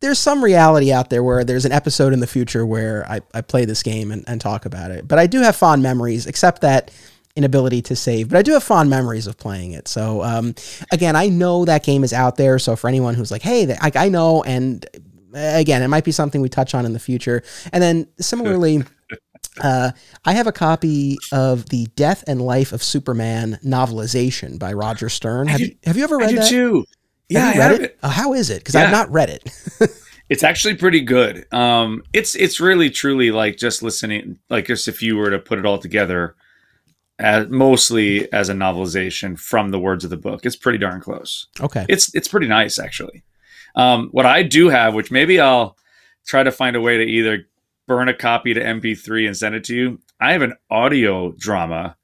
there's 0.00 0.18
some 0.18 0.42
reality 0.42 0.92
out 0.92 1.10
there 1.10 1.22
where 1.22 1.44
there's 1.44 1.64
an 1.66 1.72
episode 1.72 2.12
in 2.12 2.20
the 2.20 2.26
future 2.26 2.64
where 2.66 3.06
I, 3.08 3.20
I 3.34 3.42
play 3.42 3.64
this 3.66 3.82
game 3.82 4.10
and, 4.10 4.24
and 4.26 4.40
talk 4.40 4.64
about 4.64 4.90
it. 4.90 5.06
But 5.06 5.18
I 5.18 5.26
do 5.26 5.42
have 5.42 5.54
fond 5.56 5.82
memories, 5.82 6.26
except 6.26 6.62
that 6.62 6.90
inability 7.36 7.82
to 7.82 7.94
save. 7.94 8.30
But 8.30 8.38
I 8.38 8.42
do 8.42 8.52
have 8.54 8.62
fond 8.64 8.88
memories 8.88 9.26
of 9.26 9.36
playing 9.36 9.72
it. 9.72 9.88
So 9.88 10.22
um, 10.22 10.54
again, 10.90 11.16
I 11.16 11.28
know 11.28 11.66
that 11.66 11.84
game 11.84 12.02
is 12.02 12.14
out 12.14 12.36
there. 12.36 12.58
So 12.58 12.76
for 12.76 12.88
anyone 12.88 13.14
who's 13.14 13.30
like, 13.30 13.42
hey, 13.42 13.76
I, 13.78 13.92
I 13.94 14.08
know, 14.08 14.42
and 14.42 14.86
uh, 15.34 15.38
again, 15.60 15.82
it 15.82 15.88
might 15.88 16.04
be 16.04 16.12
something 16.12 16.40
we 16.40 16.48
touch 16.48 16.74
on 16.74 16.86
in 16.86 16.94
the 16.94 16.98
future. 16.98 17.42
And 17.70 17.82
then 17.82 18.08
similarly. 18.18 18.82
Uh, 19.62 19.90
I 20.24 20.32
have 20.34 20.46
a 20.46 20.52
copy 20.52 21.18
of 21.32 21.68
the 21.70 21.86
Death 21.96 22.24
and 22.26 22.40
Life 22.40 22.72
of 22.72 22.82
Superman 22.82 23.58
novelization 23.64 24.58
by 24.58 24.72
Roger 24.72 25.08
Stern. 25.08 25.48
Have 25.48 25.58
do- 25.58 25.66
you 25.66 25.76
have 25.84 25.96
you 25.96 26.04
ever 26.04 26.16
i 26.20 26.24
read 26.26 26.30
do 26.30 26.36
that? 26.36 26.48
too 26.48 26.84
yeah 27.28 27.40
have 27.40 27.54
I 27.54 27.58
read 27.58 27.70
have 27.72 27.80
it? 27.82 27.98
Uh, 28.02 28.08
how 28.10 28.32
is 28.32 28.48
it? 28.50 28.58
Because 28.60 28.74
Yeah. 28.74 28.84
I've 28.84 28.90
not 28.92 29.10
read 29.10 29.30
it. 29.30 29.50
It's 30.30 30.44
actually 30.44 30.76
pretty 30.76 31.00
good. 31.00 31.44
Um, 31.52 32.04
it's 32.12 32.36
it's 32.36 32.60
really 32.60 32.88
truly 32.88 33.32
like 33.32 33.56
just 33.56 33.82
listening, 33.82 34.38
like 34.48 34.64
just 34.66 34.86
if 34.86 35.02
you 35.02 35.16
were 35.16 35.28
to 35.30 35.40
put 35.40 35.58
it 35.58 35.66
all 35.66 35.76
together, 35.78 36.36
as, 37.18 37.48
mostly 37.48 38.32
as 38.32 38.48
a 38.48 38.52
novelization 38.54 39.36
from 39.36 39.70
the 39.72 39.80
words 39.80 40.04
of 40.04 40.10
the 40.10 40.16
book. 40.16 40.46
It's 40.46 40.54
pretty 40.54 40.78
darn 40.78 41.00
close. 41.00 41.48
Okay. 41.60 41.84
It's 41.88 42.14
it's 42.14 42.28
pretty 42.28 42.46
nice 42.46 42.78
actually. 42.78 43.24
Um, 43.74 44.08
what 44.12 44.24
I 44.24 44.44
do 44.44 44.68
have, 44.68 44.94
which 44.94 45.10
maybe 45.10 45.40
I'll 45.40 45.76
try 46.28 46.44
to 46.44 46.52
find 46.52 46.76
a 46.76 46.80
way 46.80 46.98
to 46.98 47.02
either 47.04 47.48
burn 47.90 48.08
a 48.08 48.14
copy 48.14 48.54
to 48.54 48.60
MP3 48.60 49.26
and 49.26 49.36
send 49.36 49.56
it 49.56 49.64
to 49.64 49.74
you. 49.74 49.98
I 50.20 50.30
have 50.30 50.42
an 50.42 50.54
audio 50.70 51.32
drama 51.32 51.96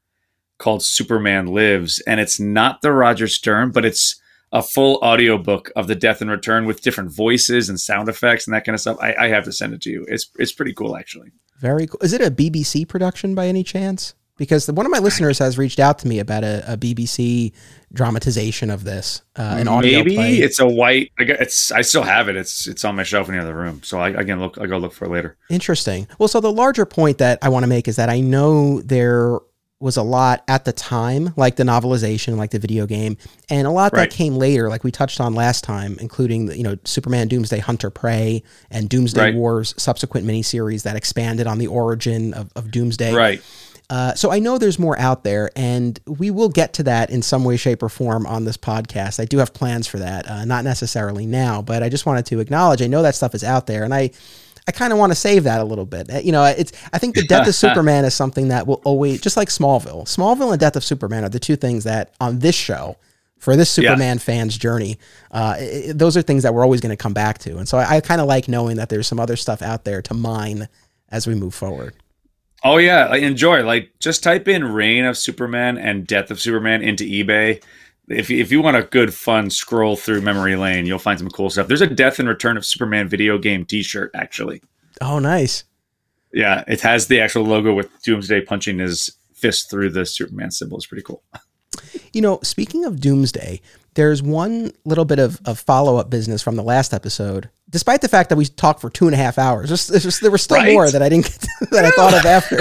called 0.58 0.82
Superman 0.82 1.46
Lives, 1.46 2.02
and 2.08 2.18
it's 2.18 2.40
not 2.40 2.82
the 2.82 2.90
Roger 2.90 3.28
Stern, 3.28 3.70
but 3.70 3.84
it's 3.84 4.20
a 4.50 4.64
full 4.64 4.98
audio 5.00 5.38
book 5.38 5.70
of 5.76 5.86
the 5.86 5.94
death 5.94 6.20
and 6.20 6.28
return 6.28 6.66
with 6.66 6.80
different 6.80 7.12
voices 7.12 7.68
and 7.68 7.78
sound 7.80 8.08
effects 8.08 8.48
and 8.48 8.54
that 8.54 8.64
kind 8.64 8.74
of 8.74 8.80
stuff. 8.80 8.96
I, 9.00 9.14
I 9.14 9.28
have 9.28 9.44
to 9.44 9.52
send 9.52 9.74
it 9.74 9.82
to 9.82 9.90
you. 9.90 10.04
It's 10.08 10.28
it's 10.40 10.50
pretty 10.50 10.72
cool 10.72 10.96
actually. 10.96 11.30
Very 11.60 11.86
cool. 11.86 12.00
Is 12.02 12.12
it 12.12 12.20
a 12.20 12.32
BBC 12.32 12.88
production 12.88 13.36
by 13.36 13.46
any 13.46 13.62
chance? 13.62 14.16
Because 14.36 14.70
one 14.70 14.84
of 14.84 14.92
my 14.92 14.98
listeners 14.98 15.38
has 15.38 15.56
reached 15.56 15.80
out 15.80 15.98
to 16.00 16.08
me 16.08 16.18
about 16.18 16.44
a, 16.44 16.72
a 16.72 16.76
BBC 16.76 17.52
dramatization 17.92 18.70
of 18.70 18.84
this, 18.84 19.22
uh, 19.36 19.56
an 19.58 19.68
audio 19.68 19.98
Maybe 20.00 20.14
play. 20.16 20.36
it's 20.36 20.58
a 20.58 20.66
white. 20.66 21.10
I 21.18 21.22
it's 21.24 21.72
I 21.72 21.80
still 21.82 22.02
have 22.02 22.28
it. 22.28 22.36
It's 22.36 22.66
it's 22.66 22.84
on 22.84 22.96
my 22.96 23.02
shelf 23.02 23.28
in 23.28 23.34
the 23.36 23.40
other 23.40 23.54
room. 23.54 23.82
So 23.82 23.98
I, 23.98 24.18
I 24.18 24.24
can 24.24 24.38
look. 24.40 24.58
I'll 24.58 24.66
go 24.66 24.78
look 24.78 24.92
for 24.92 25.06
it 25.06 25.10
later. 25.10 25.36
Interesting. 25.48 26.06
Well, 26.18 26.28
so 26.28 26.40
the 26.40 26.52
larger 26.52 26.84
point 26.84 27.18
that 27.18 27.38
I 27.42 27.48
want 27.48 27.62
to 27.62 27.68
make 27.68 27.88
is 27.88 27.96
that 27.96 28.08
I 28.10 28.20
know 28.20 28.80
there 28.82 29.38
was 29.78 29.98
a 29.98 30.02
lot 30.02 30.42
at 30.48 30.64
the 30.64 30.72
time, 30.72 31.34
like 31.36 31.56
the 31.56 31.62
novelization, 31.62 32.38
like 32.38 32.50
the 32.50 32.58
video 32.58 32.86
game, 32.86 33.14
and 33.50 33.66
a 33.66 33.70
lot 33.70 33.92
Right. 33.92 34.08
that 34.08 34.16
came 34.16 34.36
later, 34.36 34.70
like 34.70 34.82
we 34.84 34.90
touched 34.90 35.20
on 35.20 35.34
last 35.34 35.64
time, 35.64 35.98
including 36.00 36.46
the, 36.46 36.56
you 36.56 36.62
know 36.62 36.76
Superman 36.84 37.28
Doomsday 37.28 37.58
Hunter 37.58 37.90
Prey 37.90 38.42
and 38.70 38.88
Doomsday 38.88 39.20
Right. 39.20 39.34
Wars 39.34 39.74
subsequent 39.76 40.26
miniseries 40.26 40.82
that 40.84 40.96
expanded 40.96 41.46
on 41.46 41.58
the 41.58 41.66
origin 41.66 42.32
of, 42.34 42.50
of 42.56 42.70
Doomsday. 42.70 43.14
Right. 43.14 43.42
Uh, 43.88 44.14
so 44.14 44.32
I 44.32 44.40
know 44.40 44.58
there's 44.58 44.78
more 44.78 44.98
out 44.98 45.22
there, 45.22 45.50
and 45.54 45.98
we 46.06 46.30
will 46.30 46.48
get 46.48 46.72
to 46.74 46.82
that 46.84 47.10
in 47.10 47.22
some 47.22 47.44
way, 47.44 47.56
shape, 47.56 47.82
or 47.82 47.88
form 47.88 48.26
on 48.26 48.44
this 48.44 48.56
podcast. 48.56 49.20
I 49.20 49.26
do 49.26 49.38
have 49.38 49.54
plans 49.54 49.86
for 49.86 49.98
that, 49.98 50.28
uh, 50.28 50.44
not 50.44 50.64
necessarily 50.64 51.24
now, 51.26 51.62
but 51.62 51.82
I 51.84 51.88
just 51.88 52.04
wanted 52.06 52.26
to 52.26 52.40
acknowledge 52.40 52.82
I 52.82 52.88
know 52.88 53.02
that 53.02 53.14
stuff 53.14 53.34
is 53.34 53.44
out 53.44 53.66
there, 53.66 53.84
and 53.84 53.94
I. 53.94 54.10
I 54.68 54.72
kind 54.72 54.92
of 54.92 54.98
want 54.98 55.12
to 55.12 55.14
save 55.16 55.44
that 55.44 55.60
a 55.60 55.64
little 55.64 55.84
bit. 55.86 56.12
Uh, 56.12 56.18
You 56.18 56.32
know, 56.32 56.42
it's. 56.42 56.72
I 56.92 56.98
think 56.98 57.14
the 57.14 57.22
death 57.28 57.46
of 57.46 57.54
Superman 57.54 58.04
is 58.04 58.14
something 58.14 58.48
that 58.48 58.66
will 58.66 58.80
always, 58.84 59.20
just 59.20 59.36
like 59.36 59.46
Smallville. 59.48 60.06
Smallville 60.06 60.50
and 60.50 60.58
Death 60.58 60.74
of 60.74 60.82
Superman 60.82 61.22
are 61.24 61.28
the 61.28 61.38
two 61.38 61.54
things 61.54 61.84
that 61.84 62.12
on 62.20 62.40
this 62.40 62.56
show, 62.56 62.96
for 63.38 63.54
this 63.54 63.78
Yeah. 63.78 63.90
Superman 63.90 64.18
fans' 64.18 64.58
journey, 64.58 64.98
uh, 65.30 65.54
i- 65.56 65.84
i- 65.90 65.92
those 65.92 66.16
are 66.16 66.22
things 66.22 66.42
that 66.42 66.52
we're 66.52 66.64
always 66.64 66.80
going 66.80 66.90
to 66.90 66.96
come 66.96 67.12
back 67.14 67.38
to. 67.44 67.58
And 67.58 67.68
so 67.68 67.78
I, 67.78 67.98
I 67.98 68.00
kind 68.00 68.20
of 68.20 68.26
like 68.26 68.48
knowing 68.48 68.76
that 68.78 68.88
there's 68.88 69.06
some 69.06 69.20
other 69.20 69.36
stuff 69.36 69.62
out 69.62 69.84
there 69.84 70.02
to 70.02 70.14
mine 70.14 70.66
as 71.12 71.28
we 71.28 71.36
move 71.36 71.54
forward. 71.54 71.94
Oh 72.64 72.78
yeah, 72.78 73.08
like 73.08 73.22
enjoy. 73.22 73.64
Like 73.64 73.90
just 74.00 74.22
type 74.22 74.48
in 74.48 74.64
"Reign 74.64 75.04
of 75.04 75.16
Superman" 75.16 75.78
and 75.78 76.06
"Death 76.06 76.30
of 76.30 76.40
Superman" 76.40 76.82
into 76.82 77.04
eBay. 77.04 77.62
If 78.08 78.30
if 78.30 78.50
you 78.50 78.62
want 78.62 78.76
a 78.76 78.82
good 78.82 79.12
fun 79.12 79.50
scroll 79.50 79.96
through 79.96 80.22
memory 80.22 80.56
lane, 80.56 80.86
you'll 80.86 80.98
find 80.98 81.18
some 81.18 81.28
cool 81.28 81.50
stuff. 81.50 81.68
There's 81.68 81.82
a 81.82 81.86
"Death 81.86 82.18
and 82.18 82.28
Return 82.28 82.56
of 82.56 82.64
Superman" 82.64 83.08
video 83.08 83.38
game 83.38 83.64
T-shirt 83.64 84.10
actually. 84.14 84.62
Oh, 85.00 85.18
nice. 85.18 85.64
Yeah, 86.32 86.64
it 86.66 86.80
has 86.80 87.06
the 87.06 87.20
actual 87.20 87.44
logo 87.44 87.74
with 87.74 87.90
Doomsday 88.02 88.42
punching 88.42 88.78
his 88.78 89.16
fist 89.34 89.70
through 89.70 89.90
the 89.90 90.06
Superman 90.06 90.50
symbol. 90.50 90.76
It's 90.78 90.86
pretty 90.86 91.02
cool. 91.02 91.22
You 92.12 92.22
know, 92.22 92.40
speaking 92.42 92.84
of 92.84 93.00
Doomsday, 93.00 93.60
there's 93.96 94.22
one 94.22 94.70
little 94.84 95.04
bit 95.04 95.18
of, 95.18 95.40
of 95.44 95.58
follow 95.58 95.96
up 95.96 96.08
business 96.08 96.40
from 96.42 96.54
the 96.56 96.62
last 96.62 96.94
episode. 96.94 97.50
Despite 97.68 98.00
the 98.00 98.08
fact 98.08 98.28
that 98.28 98.36
we 98.36 98.44
talked 98.44 98.80
for 98.80 98.88
two 98.90 99.06
and 99.06 99.14
a 99.14 99.18
half 99.18 99.38
hours, 99.38 99.72
it's 99.72 99.88
just 99.88 100.20
there 100.22 100.30
was 100.30 100.42
still 100.42 100.58
Right. 100.58 100.72
more 100.72 100.88
that 100.90 101.02
I 101.02 101.08
didn't 101.08 101.24
get 101.24 101.40
to, 101.40 101.66
that 101.72 101.84
I 101.84 101.90
thought 101.90 102.14
of 102.14 102.24
after. 102.24 102.58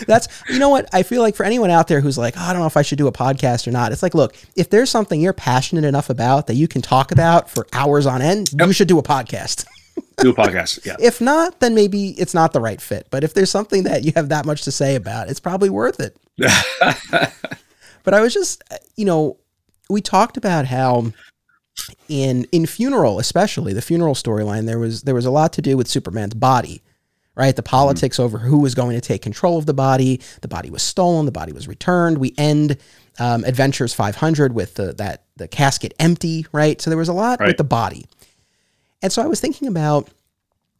That's 0.06 0.28
you 0.48 0.58
know 0.58 0.68
what 0.70 0.88
I 0.92 1.02
feel 1.02 1.22
like 1.22 1.36
for 1.36 1.44
anyone 1.44 1.70
out 1.70 1.88
there 1.88 2.00
who's 2.00 2.16
like, 2.18 2.34
oh, 2.36 2.40
I 2.40 2.52
don't 2.52 2.60
know 2.62 2.66
if 2.66 2.76
I 2.76 2.82
should 2.82 2.98
do 2.98 3.06
a 3.06 3.12
podcast 3.12 3.66
or 3.66 3.70
not. 3.70 3.92
It's 3.92 4.02
like, 4.02 4.14
look, 4.14 4.34
if 4.56 4.70
there's 4.70 4.90
something 4.90 5.20
you're 5.20 5.32
passionate 5.32 5.84
enough 5.84 6.08
about 6.10 6.46
that 6.46 6.54
you 6.54 6.66
can 6.68 6.82
talk 6.82 7.12
about 7.12 7.50
for 7.50 7.66
hours 7.72 8.06
on 8.06 8.22
end, 8.22 8.50
you 8.58 8.72
should 8.72 8.88
do 8.88 8.98
a 8.98 9.02
podcast. 9.02 9.66
Do 10.18 10.30
a 10.30 10.34
podcast. 10.34 10.84
Yeah. 10.84 10.96
If 11.00 11.20
not, 11.20 11.60
then 11.60 11.74
maybe 11.76 12.10
it's 12.10 12.34
not 12.34 12.52
the 12.52 12.60
right 12.60 12.80
fit. 12.80 13.06
But 13.10 13.22
if 13.22 13.34
there's 13.34 13.50
something 13.50 13.84
that 13.84 14.04
you 14.04 14.12
have 14.16 14.28
that 14.30 14.46
much 14.46 14.62
to 14.62 14.72
say 14.72 14.96
about, 14.96 15.28
it's 15.28 15.38
probably 15.38 15.70
worth 15.70 16.00
it. 16.00 16.16
but 18.08 18.14
I 18.14 18.22
was 18.22 18.32
just, 18.32 18.64
uh, 18.70 18.76
you 18.96 19.04
know, 19.04 19.36
we 19.90 20.00
talked 20.00 20.38
about 20.38 20.64
how 20.64 21.12
in 22.08 22.46
in 22.52 22.64
funeral, 22.64 23.18
especially 23.18 23.74
the 23.74 23.82
funeral 23.82 24.14
storyline, 24.14 24.64
there 24.64 24.78
was 24.78 25.02
there 25.02 25.14
was 25.14 25.26
a 25.26 25.30
lot 25.30 25.52
to 25.52 25.60
do 25.60 25.76
with 25.76 25.88
Superman's 25.88 26.32
body, 26.32 26.80
right? 27.34 27.54
The 27.54 27.62
politics 27.62 28.18
over 28.18 28.38
who 28.38 28.60
was 28.60 28.74
going 28.74 28.94
to 28.94 29.02
take 29.02 29.20
control 29.20 29.58
of 29.58 29.66
the 29.66 29.74
body. 29.74 30.22
The 30.40 30.48
body 30.48 30.70
was 30.70 30.82
stolen. 30.82 31.26
The 31.26 31.32
body 31.32 31.52
was 31.52 31.68
returned. 31.68 32.16
We 32.16 32.32
end 32.38 32.78
um, 33.18 33.44
Adventures 33.44 33.92
500 33.92 34.54
with 34.54 34.76
the 34.76 34.94
that 34.94 35.24
the 35.36 35.46
casket 35.46 35.92
empty, 35.98 36.46
right? 36.50 36.80
So 36.80 36.88
there 36.88 36.96
was 36.96 37.10
a 37.10 37.12
lot 37.12 37.40
with 37.48 37.58
the 37.58 37.62
body. 37.64 38.06
And 39.02 39.12
so 39.12 39.22
I 39.22 39.26
was 39.26 39.38
thinking 39.38 39.68
about 39.68 40.08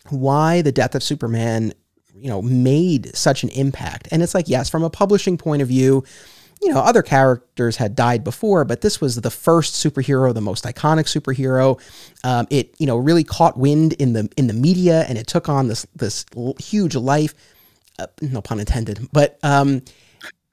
why 0.09 0.63
the 0.63 0.73
death 0.73 0.95
of 0.95 1.03
Superman, 1.03 1.75
you 2.15 2.31
know, 2.31 2.41
made 2.41 3.15
such 3.15 3.43
an 3.43 3.51
impact. 3.51 4.09
And 4.11 4.23
it's 4.23 4.35
like, 4.35 4.49
yes, 4.49 4.71
from 4.71 4.83
a 4.83 4.89
publishing 4.89 5.37
point 5.37 5.61
of 5.61 5.69
view, 5.69 6.05
you 6.61 6.73
know, 6.73 6.81
other 6.81 7.03
characters 7.03 7.77
had 7.77 7.95
died 7.95 8.25
before, 8.25 8.65
but 8.65 8.81
this 8.81 9.01
was 9.01 9.17
the 9.17 9.31
first 9.31 9.75
superhero, 9.75 10.35
the 10.35 10.41
most 10.41 10.65
iconic 10.65 11.07
superhero. 11.07 11.81
Um, 12.25 12.47
it, 12.51 12.75
you 12.79 12.87
know, 12.87 12.97
really 12.97 13.25
caught 13.25 13.57
wind 13.57 13.93
in 13.95 14.13
the 14.13 14.29
in 14.37 14.47
the 14.47 14.55
media, 14.55 15.05
and 15.09 15.17
it 15.19 15.27
took 15.27 15.49
on 15.49 15.69
this 15.69 15.87
this 15.95 16.25
huge 16.59 16.97
life. 16.97 17.35
Uh, 17.99 18.07
no 18.21 18.41
pun 18.41 18.61
intended, 18.61 19.09
but 19.13 19.39
um, 19.43 19.83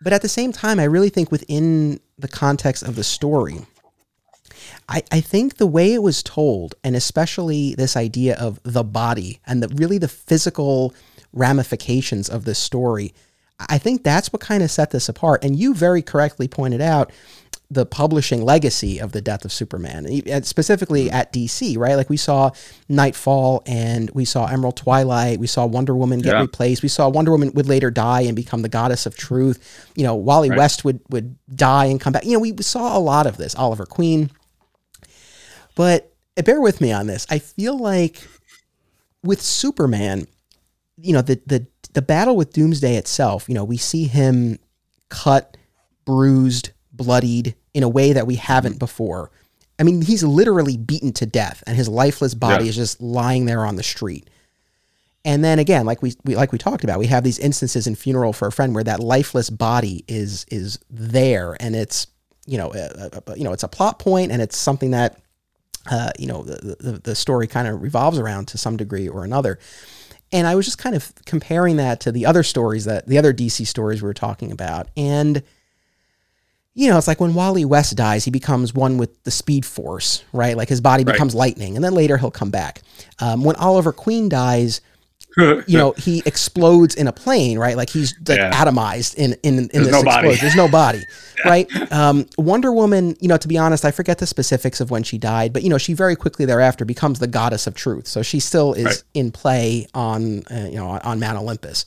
but 0.01 0.13
at 0.13 0.21
the 0.21 0.29
same 0.29 0.51
time, 0.51 0.79
I 0.79 0.83
really 0.83 1.09
think 1.09 1.31
within 1.31 1.99
the 2.17 2.27
context 2.27 2.83
of 2.83 2.95
the 2.95 3.03
story, 3.03 3.59
I, 4.87 5.03
I 5.11 5.21
think 5.21 5.57
the 5.57 5.67
way 5.67 5.93
it 5.93 6.03
was 6.03 6.21
told, 6.21 6.75
and 6.83 6.95
especially 6.95 7.75
this 7.75 7.95
idea 7.95 8.35
of 8.37 8.59
the 8.63 8.83
body 8.83 9.39
and 9.45 9.61
the 9.63 9.67
really 9.69 9.97
the 9.97 10.07
physical 10.07 10.93
ramifications 11.33 12.29
of 12.29 12.45
this 12.45 12.59
story, 12.59 13.13
I 13.59 13.77
think 13.77 14.03
that's 14.03 14.33
what 14.33 14.41
kind 14.41 14.61
of 14.63 14.69
set 14.71 14.91
this 14.91 15.07
apart. 15.09 15.43
And 15.43 15.55
you 15.57 15.73
very 15.73 16.01
correctly 16.01 16.47
pointed 16.47 16.81
out 16.81 17.11
the 17.71 17.85
publishing 17.85 18.43
legacy 18.43 18.99
of 18.99 19.11
the 19.11 19.21
death 19.21 19.43
of 19.43 19.51
Superman, 19.51 20.05
and 20.27 20.45
specifically 20.45 21.09
at 21.09 21.33
DC, 21.33 21.75
right? 21.79 21.95
Like 21.95 22.11
we 22.11 22.17
saw 22.17 22.51
Knightfall 22.89 23.63
and 23.65 24.11
we 24.11 24.23
saw 24.23 24.45
Emerald 24.45 24.77
Twilight, 24.77 25.39
we 25.39 25.47
saw 25.47 25.65
Wonder 25.65 25.95
Woman 25.95 26.19
get 26.19 26.33
Yeah. 26.35 26.41
replaced, 26.41 26.83
we 26.83 26.89
saw 26.89 27.09
Wonder 27.09 27.31
Woman 27.31 27.51
would 27.55 27.65
later 27.67 27.89
die 27.89 28.21
and 28.21 28.35
become 28.35 28.61
the 28.61 28.69
goddess 28.69 29.07
of 29.07 29.15
truth. 29.17 29.87
You 29.95 30.03
know, 30.03 30.13
Wally 30.13 30.49
Right. 30.51 30.59
West 30.59 30.85
would 30.85 30.99
would 31.09 31.37
die 31.55 31.85
and 31.85 31.99
come 31.99 32.13
back. 32.13 32.23
You 32.25 32.33
know, 32.33 32.39
we 32.39 32.53
saw 32.61 32.95
a 32.95 32.99
lot 32.99 33.25
of 33.25 33.37
this. 33.37 33.55
Oliver 33.55 33.87
Queen. 33.87 34.29
But 35.75 36.13
uh, 36.37 36.43
bear 36.43 36.61
with 36.61 36.81
me 36.81 36.91
on 36.91 37.07
this. 37.07 37.25
I 37.31 37.39
feel 37.39 37.77
like 37.77 38.27
with 39.23 39.41
Superman, 39.41 40.27
you 41.01 41.13
know, 41.13 41.21
the 41.23 41.41
the 41.47 41.65
the 41.95 42.01
battle 42.01 42.35
with 42.35 42.53
Doomsday 42.53 42.95
itself, 42.95 43.49
you 43.49 43.55
know, 43.55 43.63
we 43.63 43.77
see 43.77 44.05
him 44.05 44.59
cut, 45.09 45.57
bruised, 46.05 46.69
bloodied 46.93 47.55
in 47.73 47.83
a 47.83 47.89
way 47.89 48.13
that 48.13 48.27
we 48.27 48.35
haven't 48.35 48.79
before. 48.79 49.31
I 49.79 49.83
mean, 49.83 50.01
he's 50.01 50.23
literally 50.23 50.77
beaten 50.77 51.11
to 51.13 51.25
death 51.25 51.63
and 51.67 51.75
his 51.75 51.89
lifeless 51.89 52.33
body 52.33 52.65
Yeah. 52.65 52.69
is 52.69 52.75
just 52.75 53.01
lying 53.01 53.45
there 53.45 53.65
on 53.65 53.75
the 53.75 53.83
street. 53.83 54.29
And 55.25 55.43
then 55.43 55.57
again, 55.59 55.85
like 55.85 56.01
we, 56.01 56.13
we 56.23 56.35
like 56.35 56.51
we 56.51 56.57
talked 56.59 56.83
about, 56.83 56.99
we 56.99 57.07
have 57.07 57.23
these 57.23 57.39
instances 57.39 57.87
in 57.87 57.95
Funeral 57.95 58.31
for 58.31 58.47
a 58.47 58.51
Friend 58.51 58.75
where 58.75 58.83
that 58.83 58.99
lifeless 58.99 59.49
body 59.49 60.05
is 60.07 60.45
is 60.51 60.77
there, 60.89 61.57
and 61.59 61.75
it's 61.75 62.05
you 62.45 62.59
know 62.59 62.71
a, 62.73 63.09
a- 63.17 63.31
a- 63.31 63.37
you 63.37 63.43
know 63.43 63.51
it's 63.51 63.63
a 63.63 63.67
plot 63.67 63.97
point, 63.97 64.31
and 64.31 64.39
it's 64.39 64.55
something 64.55 64.91
that 64.91 65.19
uh, 65.89 66.11
you 66.19 66.27
know 66.27 66.43
the, 66.43 66.75
the 66.79 66.91
the 67.03 67.15
story 67.15 67.47
kind 67.47 67.67
of 67.67 67.81
revolves 67.81 68.19
around 68.19 68.47
to 68.49 68.59
some 68.59 68.77
degree 68.77 69.09
or 69.09 69.23
another. 69.23 69.57
And 70.35 70.45
I 70.47 70.53
was 70.55 70.65
just 70.65 70.77
kind 70.77 70.95
of 70.95 71.13
comparing 71.25 71.77
that 71.77 72.01
to 72.01 72.11
the 72.11 72.25
other 72.25 72.43
stories 72.43 72.83
that 72.85 73.07
the 73.07 73.17
other 73.17 73.33
DC 73.33 73.65
stories 73.65 74.01
we 74.01 74.07
were 74.07 74.13
talking 74.13 74.51
about, 74.51 74.89
and 74.97 75.41
you 76.73 76.89
know, 76.89 76.97
it's 76.97 77.07
like 77.07 77.21
when 77.21 77.33
Wally 77.33 77.63
West 77.63 77.95
dies, 77.95 78.25
he 78.25 78.31
becomes 78.31 78.73
one 78.73 78.97
with 78.97 79.23
the 79.23 79.31
Speed 79.31 79.65
Force, 79.65 80.25
right? 80.33 80.57
Like 80.57 80.67
his 80.67 80.81
body 80.81 81.05
Right. 81.05 81.13
becomes 81.13 81.33
lightning, 81.33 81.75
and 81.77 81.83
then 81.85 81.93
later 81.93 82.17
he'll 82.17 82.31
come 82.31 82.49
back. 82.49 82.81
Um, 83.19 83.45
when 83.45 83.55
Oliver 83.55 83.93
Queen 83.93 84.27
dies, 84.27 84.81
you 85.67 85.77
know, 85.77 85.91
he 85.97 86.23
explodes 86.25 86.95
in 86.95 87.07
a 87.07 87.11
plane, 87.11 87.57
right? 87.59 87.75
Like 87.77 87.89
he's 87.89 88.13
like 88.27 88.39
Yeah. 88.39 88.51
atomized 88.51 89.15
in 89.15 89.33
in, 89.43 89.57
in 89.59 89.67
There's 89.71 89.85
this 89.87 89.91
no 89.91 90.03
body. 90.03 90.27
explosion. 90.27 90.41
There's 90.41 90.55
no 90.55 90.67
body, 90.67 91.07
right? 91.45 91.67
Um, 91.91 92.25
Wonder 92.37 92.71
Woman, 92.71 93.15
you 93.19 93.27
know, 93.27 93.37
to 93.37 93.47
be 93.47 93.57
honest, 93.57 93.83
I 93.85 93.91
forget 93.91 94.17
the 94.19 94.27
specifics 94.27 94.79
of 94.81 94.91
when 94.91 95.03
she 95.03 95.17
died, 95.17 95.51
but 95.53 95.63
you 95.63 95.69
know, 95.69 95.77
she 95.77 95.93
very 95.93 96.15
quickly 96.15 96.45
thereafter 96.45 96.85
becomes 96.85 97.19
the 97.19 97.27
goddess 97.27 97.67
of 97.67 97.75
truth. 97.75 98.07
So 98.07 98.21
she 98.21 98.39
still 98.39 98.73
is 98.73 98.85
Right. 98.85 99.03
in 99.13 99.31
play 99.31 99.87
on 99.93 100.43
uh, 100.51 100.67
you 100.69 100.77
know 100.77 100.87
on, 100.87 100.99
on 101.01 101.19
Mount 101.19 101.37
Olympus. 101.37 101.85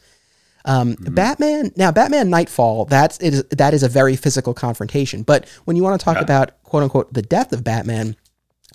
Um, 0.64 0.97
Mm-hmm. 0.97 1.14
Batman 1.14 1.73
now 1.76 1.90
Batman 1.93 2.28
Knightfall 2.28 2.85
that's 2.87 3.17
it 3.19 3.33
is 3.33 3.45
that 3.45 3.73
is 3.73 3.83
a 3.83 3.88
very 3.88 4.17
physical 4.17 4.52
confrontation. 4.52 5.23
But 5.23 5.49
when 5.64 5.76
you 5.76 5.83
want 5.83 5.99
to 5.99 6.05
talk 6.05 6.17
Yeah. 6.17 6.23
about 6.25 6.62
quote 6.64 6.83
unquote 6.83 7.12
the 7.14 7.23
death 7.23 7.52
of 7.52 7.64
Batman, 7.64 8.17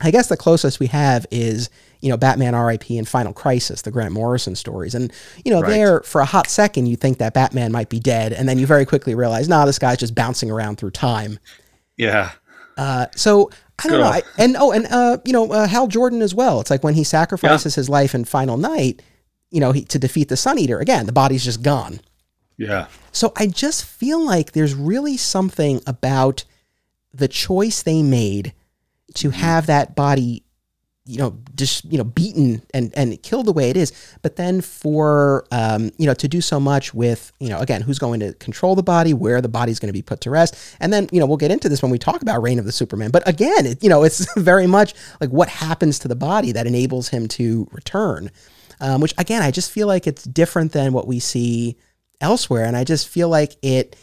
I 0.01 0.12
guess 0.12 0.27
the 0.27 0.38
closest 0.38 0.79
we 0.79 0.88
have 0.88 1.25
is 1.31 1.69
you 2.01 2.09
know 2.09 2.17
Batman 2.17 2.55
R.I.P. 2.55 2.97
and 2.97 3.07
Final 3.07 3.31
Crisis, 3.33 3.81
the 3.83 3.91
Grant 3.91 4.12
Morrison 4.12 4.55
stories, 4.55 4.95
and 4.95 5.12
you 5.45 5.51
know 5.51 5.62
Right. 5.62 5.69
there 5.69 6.00
for 6.01 6.21
a 6.21 6.25
hot 6.25 6.47
second 6.50 6.88
you 6.88 6.95
think 6.95 7.19
that 7.19 7.33
Batman 7.33 7.71
might 7.71 7.89
be 7.89 8.00
dead, 8.00 8.33
and 8.33 8.50
then 8.50 8.57
you 8.59 8.65
very 8.65 8.85
quickly 8.85 9.15
realize, 9.15 9.47
nah, 9.47 9.65
this 9.65 9.79
guy's 9.79 9.97
just 10.00 10.15
bouncing 10.15 10.50
around 10.51 10.77
through 10.77 10.91
time. 10.91 11.39
yeah. 11.97 12.31
Uh, 12.75 13.05
so 13.15 13.51
I 13.83 13.88
don't 13.88 14.00
know, 14.00 14.07
I, 14.07 14.23
and 14.39 14.55
oh, 14.57 14.71
and 14.71 14.88
uh, 14.88 15.19
you 15.25 15.31
know 15.31 15.51
uh, 15.51 15.67
Hal 15.67 15.85
Jordan 15.88 16.23
as 16.23 16.33
well. 16.33 16.59
It's 16.59 16.71
like 16.71 16.83
when 16.83 16.95
he 16.95 17.03
sacrifices 17.03 17.75
his 17.75 17.88
life 17.88 18.15
in 18.15 18.25
Final 18.25 18.57
Night, 18.57 19.03
you 19.51 19.59
know, 19.59 19.71
he, 19.73 19.83
to 19.85 20.00
defeat 20.00 20.27
the 20.27 20.35
Sun 20.38 20.57
Eater. 20.57 20.79
Again, 20.79 21.05
the 21.05 21.12
body's 21.12 21.43
just 21.43 21.62
gone. 21.62 22.00
Yeah. 22.57 22.88
So 23.12 23.31
I 23.35 23.45
just 23.45 23.85
feel 23.85 24.25
like 24.25 24.53
there's 24.53 24.73
really 24.73 25.17
something 25.17 25.81
about 25.85 26.45
the 27.13 27.27
choice 27.27 27.83
they 27.83 28.01
made 28.01 28.53
to 29.15 29.29
have 29.29 29.67
that 29.67 29.96
body, 29.96 30.43
you 31.05 31.17
know, 31.17 31.38
just 31.55 31.86
you 31.86 31.98
know, 31.98 32.03
beaten 32.03 32.62
and 32.74 32.93
and 32.96 33.22
killed 33.24 33.46
the 33.46 33.53
way 33.53 33.70
it 33.70 33.77
is. 33.77 33.91
But 34.22 34.36
then 34.36 34.62
for 34.62 35.46
um, 35.51 35.91
you 35.98 36.05
know, 36.05 36.13
to 36.13 36.27
do 36.27 36.41
so 36.41 36.60
much 36.60 36.93
with 36.93 37.32
you 37.39 37.50
know, 37.50 37.60
again, 37.60 37.82
who's 37.82 38.00
going 38.00 38.20
to 38.22 38.34
control 38.36 38.75
the 38.75 38.84
body, 38.84 39.13
where 39.13 39.41
the 39.41 39.50
body's 39.50 39.79
going 39.79 39.89
to 39.89 39.93
be 39.93 40.01
put 40.01 40.22
to 40.22 40.29
rest, 40.29 40.55
and 40.79 40.93
then 40.93 41.10
you 41.12 41.20
know, 41.20 41.25
we'll 41.25 41.38
get 41.38 41.51
into 41.51 41.70
this 41.70 41.82
when 41.82 41.91
we 41.91 42.00
talk 42.00 42.22
about 42.22 42.41
Reign 42.41 42.60
of 42.60 42.65
the 42.65 42.72
Supermen. 42.72 43.12
But 43.12 43.27
again, 43.27 43.65
it, 43.65 43.84
you 43.84 43.89
know, 43.89 44.03
it's 44.03 44.34
very 44.38 44.67
much 44.67 44.93
like 45.20 45.29
what 45.29 45.50
happens 45.50 46.00
to 46.00 46.08
the 46.08 46.15
body 46.15 46.51
that 46.51 46.67
enables 46.67 47.10
him 47.10 47.27
to 47.29 47.67
return. 47.72 48.32
Um, 48.79 49.01
which 49.01 49.13
again, 49.17 49.41
I 49.41 49.51
just 49.51 49.72
feel 49.72 49.88
like 49.88 50.08
it's 50.08 50.24
different 50.24 50.74
than 50.74 50.93
what 50.93 51.08
we 51.08 51.20
see 51.20 51.77
elsewhere 52.24 52.63
and 52.63 52.75
i 52.77 52.84
just 52.84 53.08
feel 53.08 53.29
like 53.29 53.55
it 53.62 53.96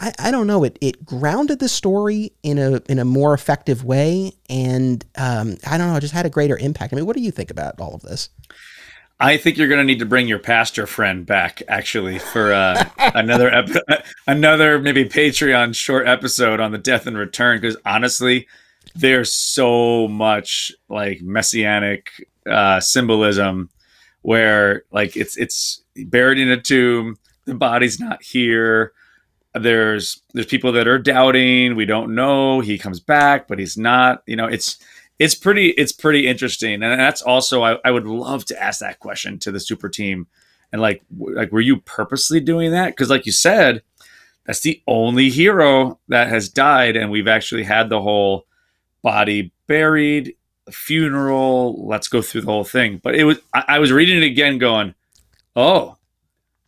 i, 0.00 0.12
I 0.18 0.30
don't 0.30 0.46
know. 0.46 0.64
It 0.64 0.78
it 0.80 1.04
grounded 1.04 1.58
the 1.58 1.68
story 1.68 2.32
in 2.42 2.58
a 2.58 2.80
in 2.88 2.98
a 2.98 3.04
more 3.04 3.34
effective 3.34 3.84
way 3.84 4.32
and 4.48 5.04
um, 5.16 5.56
i 5.66 5.78
don't 5.78 5.90
know 5.90 5.96
it 5.96 6.00
just 6.00 6.14
had 6.14 6.26
a 6.26 6.30
greater 6.30 6.56
impact. 6.56 6.92
I 6.92 6.96
mean 6.96 7.06
what 7.06 7.16
do 7.16 7.22
you 7.22 7.30
think 7.30 7.50
about 7.50 7.80
all 7.80 7.94
of 7.94 8.02
this? 8.02 8.28
I 9.20 9.36
think 9.36 9.56
you're 9.56 9.68
going 9.68 9.78
to 9.78 9.84
need 9.84 10.00
to 10.00 10.06
bring 10.06 10.26
your 10.26 10.40
pastor 10.40 10.86
friend 10.86 11.24
back 11.24 11.62
actually 11.68 12.18
for 12.18 12.52
uh, 12.52 12.84
another 12.98 13.64
another 14.26 14.78
maybe 14.80 15.04
Patreon 15.04 15.74
short 15.74 16.08
episode 16.08 16.60
on 16.60 16.72
the 16.72 16.78
death 16.78 17.06
and 17.06 17.16
return 17.16 17.60
because 17.60 17.76
honestly, 17.86 18.48
there's 18.94 19.32
so 19.32 20.08
much 20.08 20.72
like 20.88 21.20
messianic 21.22 22.10
uh, 22.50 22.80
symbolism 22.80 23.70
where 24.22 24.84
like 24.90 25.16
it's 25.16 25.36
it's 25.36 25.82
buried 26.06 26.38
in 26.38 26.50
a 26.50 26.60
tomb, 26.60 27.16
the 27.44 27.54
body's 27.54 28.00
not 28.00 28.22
here. 28.22 28.92
There's 29.54 30.20
there's 30.32 30.46
people 30.46 30.72
that 30.72 30.88
are 30.88 30.98
doubting. 30.98 31.76
We 31.76 31.86
don't 31.86 32.14
know. 32.14 32.60
He 32.60 32.76
comes 32.76 33.00
back, 33.00 33.46
but 33.46 33.58
he's 33.58 33.76
not. 33.76 34.22
You 34.26 34.36
know, 34.36 34.46
it's 34.46 34.78
it's 35.18 35.34
pretty 35.34 35.68
it's 35.70 35.92
pretty 35.92 36.26
interesting 36.26 36.82
and 36.82 37.00
that's 37.00 37.22
also 37.22 37.62
I, 37.62 37.78
I 37.84 37.90
would 37.90 38.06
love 38.06 38.44
to 38.46 38.62
ask 38.62 38.80
that 38.80 38.98
question 38.98 39.38
to 39.40 39.52
the 39.52 39.60
super 39.60 39.88
team 39.88 40.26
and 40.72 40.82
like 40.82 41.02
like 41.10 41.52
were 41.52 41.60
you 41.60 41.78
purposely 41.78 42.40
doing 42.40 42.72
that 42.72 42.88
because 42.88 43.10
like 43.10 43.26
you 43.26 43.32
said 43.32 43.82
that's 44.44 44.60
the 44.60 44.82
only 44.86 45.30
hero 45.30 45.98
that 46.08 46.28
has 46.28 46.48
died 46.48 46.96
and 46.96 47.10
we've 47.10 47.28
actually 47.28 47.64
had 47.64 47.88
the 47.88 48.02
whole 48.02 48.46
body 49.02 49.52
buried 49.66 50.34
funeral 50.70 51.86
let's 51.86 52.08
go 52.08 52.20
through 52.20 52.40
the 52.40 52.50
whole 52.50 52.64
thing 52.64 52.98
but 53.02 53.14
it 53.14 53.24
was 53.24 53.38
I, 53.52 53.64
I 53.68 53.78
was 53.78 53.92
reading 53.92 54.18
it 54.18 54.26
again 54.26 54.58
going 54.58 54.94
oh 55.54 55.96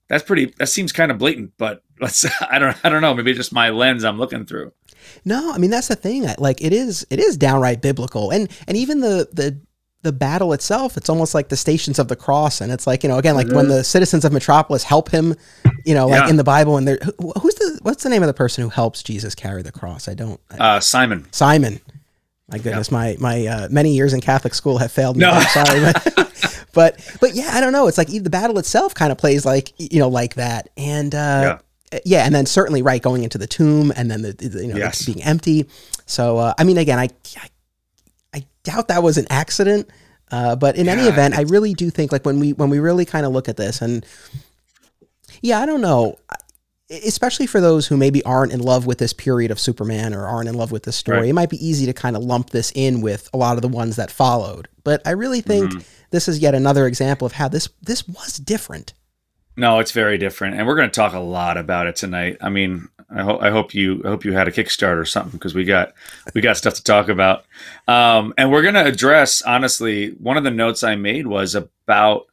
that's 0.09 0.23
pretty 0.23 0.47
that 0.59 0.69
seems 0.69 0.93
kind 0.93 1.11
of 1.11 1.19
blatant 1.19 1.53
but 1.59 1.83
let's 2.01 2.25
i 2.51 2.59
don't 2.59 2.77
i 2.85 2.89
don't 2.89 3.03
know 3.03 3.15
maybe 3.15 3.33
just 3.33 3.53
my 3.53 3.71
lens 3.71 4.05
i'm 4.05 4.19
looking 4.19 4.45
through 4.45 4.73
no, 5.25 5.53
I 5.53 5.59
mean 5.59 5.71
that's 5.71 5.89
the 5.89 5.97
thing. 5.97 6.27
Like 6.39 6.63
it 6.63 6.73
is, 6.73 7.07
it 7.11 7.19
is 7.19 7.37
downright 7.37 7.81
biblical, 7.81 8.31
and 8.31 8.49
and 8.67 8.77
even 8.77 9.01
the 9.01 9.29
the 9.33 9.59
the 10.03 10.13
battle 10.13 10.53
itself, 10.53 10.97
it's 10.97 11.09
almost 11.09 11.35
like 11.35 11.49
the 11.49 11.57
stations 11.57 11.99
of 11.99 12.09
the 12.09 12.17
cross, 12.17 12.61
and 12.61 12.71
it's 12.71 12.87
like 12.87 13.03
you 13.03 13.09
know 13.09 13.19
again 13.19 13.35
like 13.35 13.49
mm-hmm. 13.49 13.57
when 13.57 13.69
the 13.69 13.83
citizens 13.83 14.25
of 14.25 14.33
Metropolis 14.33 14.85
help 14.85 15.11
him, 15.11 15.35
you 15.85 15.95
know, 15.95 16.07
like 16.07 16.25
yeah. 16.25 16.31
in 16.31 16.37
the 16.37 16.45
Bible, 16.45 16.77
and 16.77 16.87
they're 16.87 16.99
who's 17.41 17.55
the 17.55 17.79
what's 17.83 18.03
the 18.03 18.09
name 18.09 18.23
of 18.23 18.29
the 18.29 18.35
person 18.35 18.63
who 18.63 18.71
helps 18.71 19.03
Jesus 19.03 19.35
carry 19.35 19.63
the 19.63 19.73
cross? 19.73 20.09
I 20.09 20.15
don't. 20.15 20.41
I, 20.51 20.77
uh, 20.77 20.81
Simon. 20.81 21.27
Simon. 21.33 21.81
My 22.49 22.59
goodness, 22.59 22.93
my 22.93 23.17
my 23.19 23.47
uh, 23.47 23.69
many 23.73 23.97
years 23.97 24.13
in 24.13 24.21
Catholic 24.21 24.55
school 24.55 24.79
have 24.79 24.93
failed 24.93 25.17
me. 25.17 25.23
No. 25.23 25.31
I'm 25.31 25.47
sorry, 25.49 25.81
but, 25.81 26.67
but 26.73 27.17
but 27.21 27.35
yeah, 27.35 27.51
I 27.53 27.61
don't 27.61 27.73
know. 27.73 27.89
It's 27.89 27.99
like 27.99 28.07
the 28.07 28.31
battle 28.31 28.57
itself 28.61 28.95
kind 28.95 29.11
of 29.11 29.19
plays 29.19 29.45
like 29.45 29.73
you 29.79 29.99
know 29.99 30.09
like 30.09 30.35
that, 30.35 30.69
and 30.77 31.13
uh, 31.13 31.41
yeah, 31.43 31.59
and 32.25 32.35
then 32.35 32.47
certainly 32.47 32.83
right 32.83 33.03
going 33.03 33.25
into 33.25 33.39
the 33.39 33.47
tomb, 33.47 33.93
and 33.97 34.11
then 34.11 34.23
the, 34.23 34.33
the 34.33 34.63
you 34.63 34.73
know 34.73 34.77
yes. 34.77 35.05
being 35.05 35.23
empty. 35.23 35.67
So 36.07 36.39
uh, 36.39 36.55
I 36.59 36.65
mean, 36.65 36.79
again, 36.79 36.99
I, 36.99 37.09
I, 37.37 37.49
I 38.35 38.47
doubt 38.65 38.89
that 38.89 39.03
was 39.03 39.19
an 39.19 39.27
accident, 39.31 39.89
uh, 40.31 40.57
but 40.57 40.77
in 40.77 40.87
yeah, 40.87 40.93
any 40.93 41.03
event, 41.03 41.35
I 41.37 41.43
really 41.43 41.75
do 41.75 41.91
think 41.91 42.13
like 42.13 42.25
when 42.25 42.41
we 42.41 42.53
when 42.53 42.71
we 42.71 42.79
really 42.79 43.05
kind 43.05 43.27
of 43.27 43.33
look 43.33 43.49
at 43.49 43.57
this, 43.57 43.81
and 43.83 44.05
yeah, 45.43 45.61
I 45.61 45.67
don't 45.67 45.81
know, 45.81 46.19
especially 46.91 47.47
for 47.47 47.61
those 47.61 47.87
who 47.87 47.97
maybe 47.97 48.23
aren't 48.25 48.53
in 48.53 48.61
love 48.61 48.87
with 48.87 48.99
this 48.99 49.13
period 49.13 49.51
of 49.51 49.61
Superman 49.61 50.15
or 50.15 50.27
aren't 50.27 50.49
in 50.49 50.55
love 50.55 50.73
with 50.73 50.85
this 50.85 50.97
story, 50.97 51.19
right. 51.21 51.29
it 51.29 51.35
might 51.35 51.51
be 51.51 51.65
easy 51.65 51.87
to 51.87 51.93
kind 51.93 52.17
of 52.17 52.23
lump 52.23 52.51
this 52.51 52.73
in 52.75 53.01
with 53.01 53.29
a 53.33 53.37
lot 53.37 53.57
of 53.57 53.63
the 53.63 53.69
ones 53.69 53.97
that 53.97 54.11
followed. 54.11 54.69
But 54.85 55.03
I 55.07 55.11
really 55.11 55.41
think 55.41 55.71
mm-hmm. 55.71 55.81
this 56.11 56.29
is 56.29 56.39
yet 56.39 56.55
another 56.55 56.87
example 56.87 57.27
of 57.27 57.33
how 57.33 57.49
this 57.49 57.69
this 57.83 58.07
was 58.09 58.39
different. 58.39 58.93
No, 59.57 59.79
it's 59.79 59.93
very 59.93 60.19
different, 60.19 60.57
and 60.57 60.67
we're 60.67 60.77
going 60.77 60.91
to 60.91 60.95
talk 60.95 61.15
a 61.15 61.19
lot 61.19 61.57
about 61.57 61.87
it 61.87 61.97
tonight. 61.97 62.37
I 62.43 62.51
mean, 62.51 62.89
I 63.09 63.23
hope 63.23 63.43
I 63.43 63.51
hope 63.51 63.75
you 63.75 64.03
I 64.05 64.09
hope 64.09 64.25
you 64.25 64.33
had 64.33 64.49
a 64.49 64.53
Kickstarter 64.53 65.01
or 65.01 65.05
something 65.05 65.33
because 65.33 65.55
we 65.55 65.65
got 65.65 65.95
we 66.35 66.41
got 66.41 66.57
stuff 66.57 66.75
to 66.75 66.83
talk 66.83 67.09
about, 67.09 67.45
um, 67.89 68.35
and 68.37 68.51
we're 68.51 68.63
going 68.63 68.75
to 68.75 68.85
address 68.85 69.43
honestly. 69.43 70.11
One 70.11 70.37
of 70.37 70.45
the 70.45 70.51
notes 70.51 70.83
I 70.83 70.97
made 70.97 71.27
was 71.27 71.55
about 71.55 72.27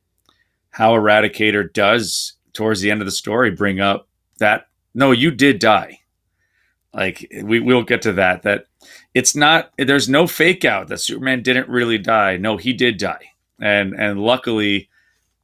how 0.71 0.93
Eradicator 0.93 1.71
does 1.71 2.33
towards 2.53 2.81
the 2.81 2.91
end 2.91 3.01
of 3.01 3.05
the 3.05 3.11
story 3.11 3.51
bring 3.51 3.79
up 3.79 4.07
that 4.39 4.67
no, 4.93 5.11
you 5.11 5.31
did 5.31 5.59
die. 5.59 5.99
Like 6.93 7.31
we 7.43 7.59
we'll 7.59 7.83
get 7.83 8.01
to 8.03 8.13
that. 8.13 8.43
That 8.43 8.65
it's 9.13 9.35
not. 9.35 9.71
There's 9.77 10.09
no 10.09 10.27
fake 10.27 10.65
out 10.65 10.89
that 10.89 10.99
Superman 10.99 11.41
didn't 11.41 11.69
really 11.69 11.97
die. 11.97 12.37
No, 12.37 12.57
he 12.57 12.73
did 12.73 12.97
die, 12.97 13.31
and 13.59 13.93
and 13.93 14.19
luckily 14.19 14.89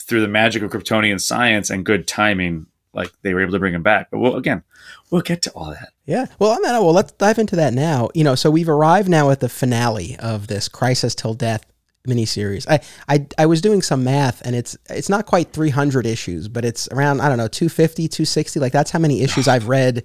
through 0.10 0.22
the 0.22 0.28
magic 0.28 0.64
of 0.64 0.72
Kryptonian 0.72 1.22
science 1.22 1.70
and 1.70 1.86
good 1.86 2.08
timing, 2.08 2.66
like 2.94 3.12
they 3.22 3.34
were 3.34 3.42
able 3.42 3.54
to 3.54 3.60
bring 3.60 3.76
him 3.76 3.84
back. 3.84 4.10
But 4.10 4.18
we'll, 4.18 4.36
again, 4.36 4.64
we'll 5.12 5.22
get 5.22 5.44
to 5.44 5.52
all 5.52 5.70
that. 5.70 5.94
Yeah. 6.06 6.26
Well, 6.40 6.52
I 6.52 6.56
mean, 6.56 6.72
well, 6.72 6.92
let's 6.92 7.12
dive 7.14 7.38
into 7.38 7.56
that 7.56 7.74
now. 7.74 8.10
You 8.16 8.24
know, 8.24 8.36
so 8.36 8.50
we've 8.50 8.68
arrived 8.68 9.08
now 9.08 9.30
at 9.30 9.40
the 9.40 9.48
finale 9.48 10.18
of 10.20 10.48
this 10.48 10.68
Crisis 10.68 11.14
Till 11.14 11.36
Death 11.36 11.66
miniseries. 12.08 12.66
I, 12.68 12.80
I 13.08 13.28
I 13.38 13.46
was 13.46 13.62
doing 13.62 13.82
some 13.82 14.04
math 14.04 14.42
and 14.46 14.56
it's 14.56 14.76
it's 14.90 15.10
not 15.10 15.26
quite 15.28 15.52
300 15.52 16.06
issues, 16.06 16.48
but 16.48 16.66
it's 16.66 16.88
around 16.90 17.22
I 17.22 17.30
don't 17.30 17.38
know 17.38 17.48
250, 17.48 18.08
260. 18.08 18.60
Like 18.60 18.74
that's 18.74 18.90
how 18.90 19.00
many 19.00 19.22
issues 19.22 19.48
I've 19.48 19.68
read 19.68 20.04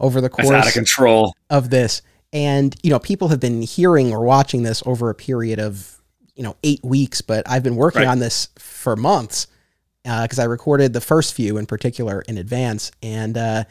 over 0.00 0.20
the 0.20 0.30
course 0.30 0.50
out 0.50 0.66
of 0.66 0.72
control 0.72 1.34
of 1.50 1.68
this. 1.68 2.00
And 2.32 2.74
you 2.82 2.90
know, 2.90 2.98
people 2.98 3.28
have 3.28 3.40
been 3.40 3.60
hearing 3.60 4.12
or 4.12 4.24
watching 4.24 4.62
this 4.62 4.82
over 4.86 5.10
a 5.10 5.14
period 5.14 5.58
of 5.58 6.00
you 6.34 6.42
know 6.42 6.56
eight 6.62 6.80
weeks, 6.82 7.20
but 7.20 7.46
I've 7.46 7.62
been 7.62 7.76
working 7.76 8.02
right. 8.02 8.08
on 8.08 8.18
this 8.18 8.48
for 8.58 8.96
months 8.96 9.46
because 10.04 10.38
uh, 10.38 10.42
I 10.42 10.44
recorded 10.46 10.92
the 10.92 11.00
first 11.00 11.34
few 11.34 11.58
in 11.58 11.66
particular 11.66 12.22
in 12.22 12.38
advance, 12.38 12.90
and 13.02 13.36
uh, 13.36 13.64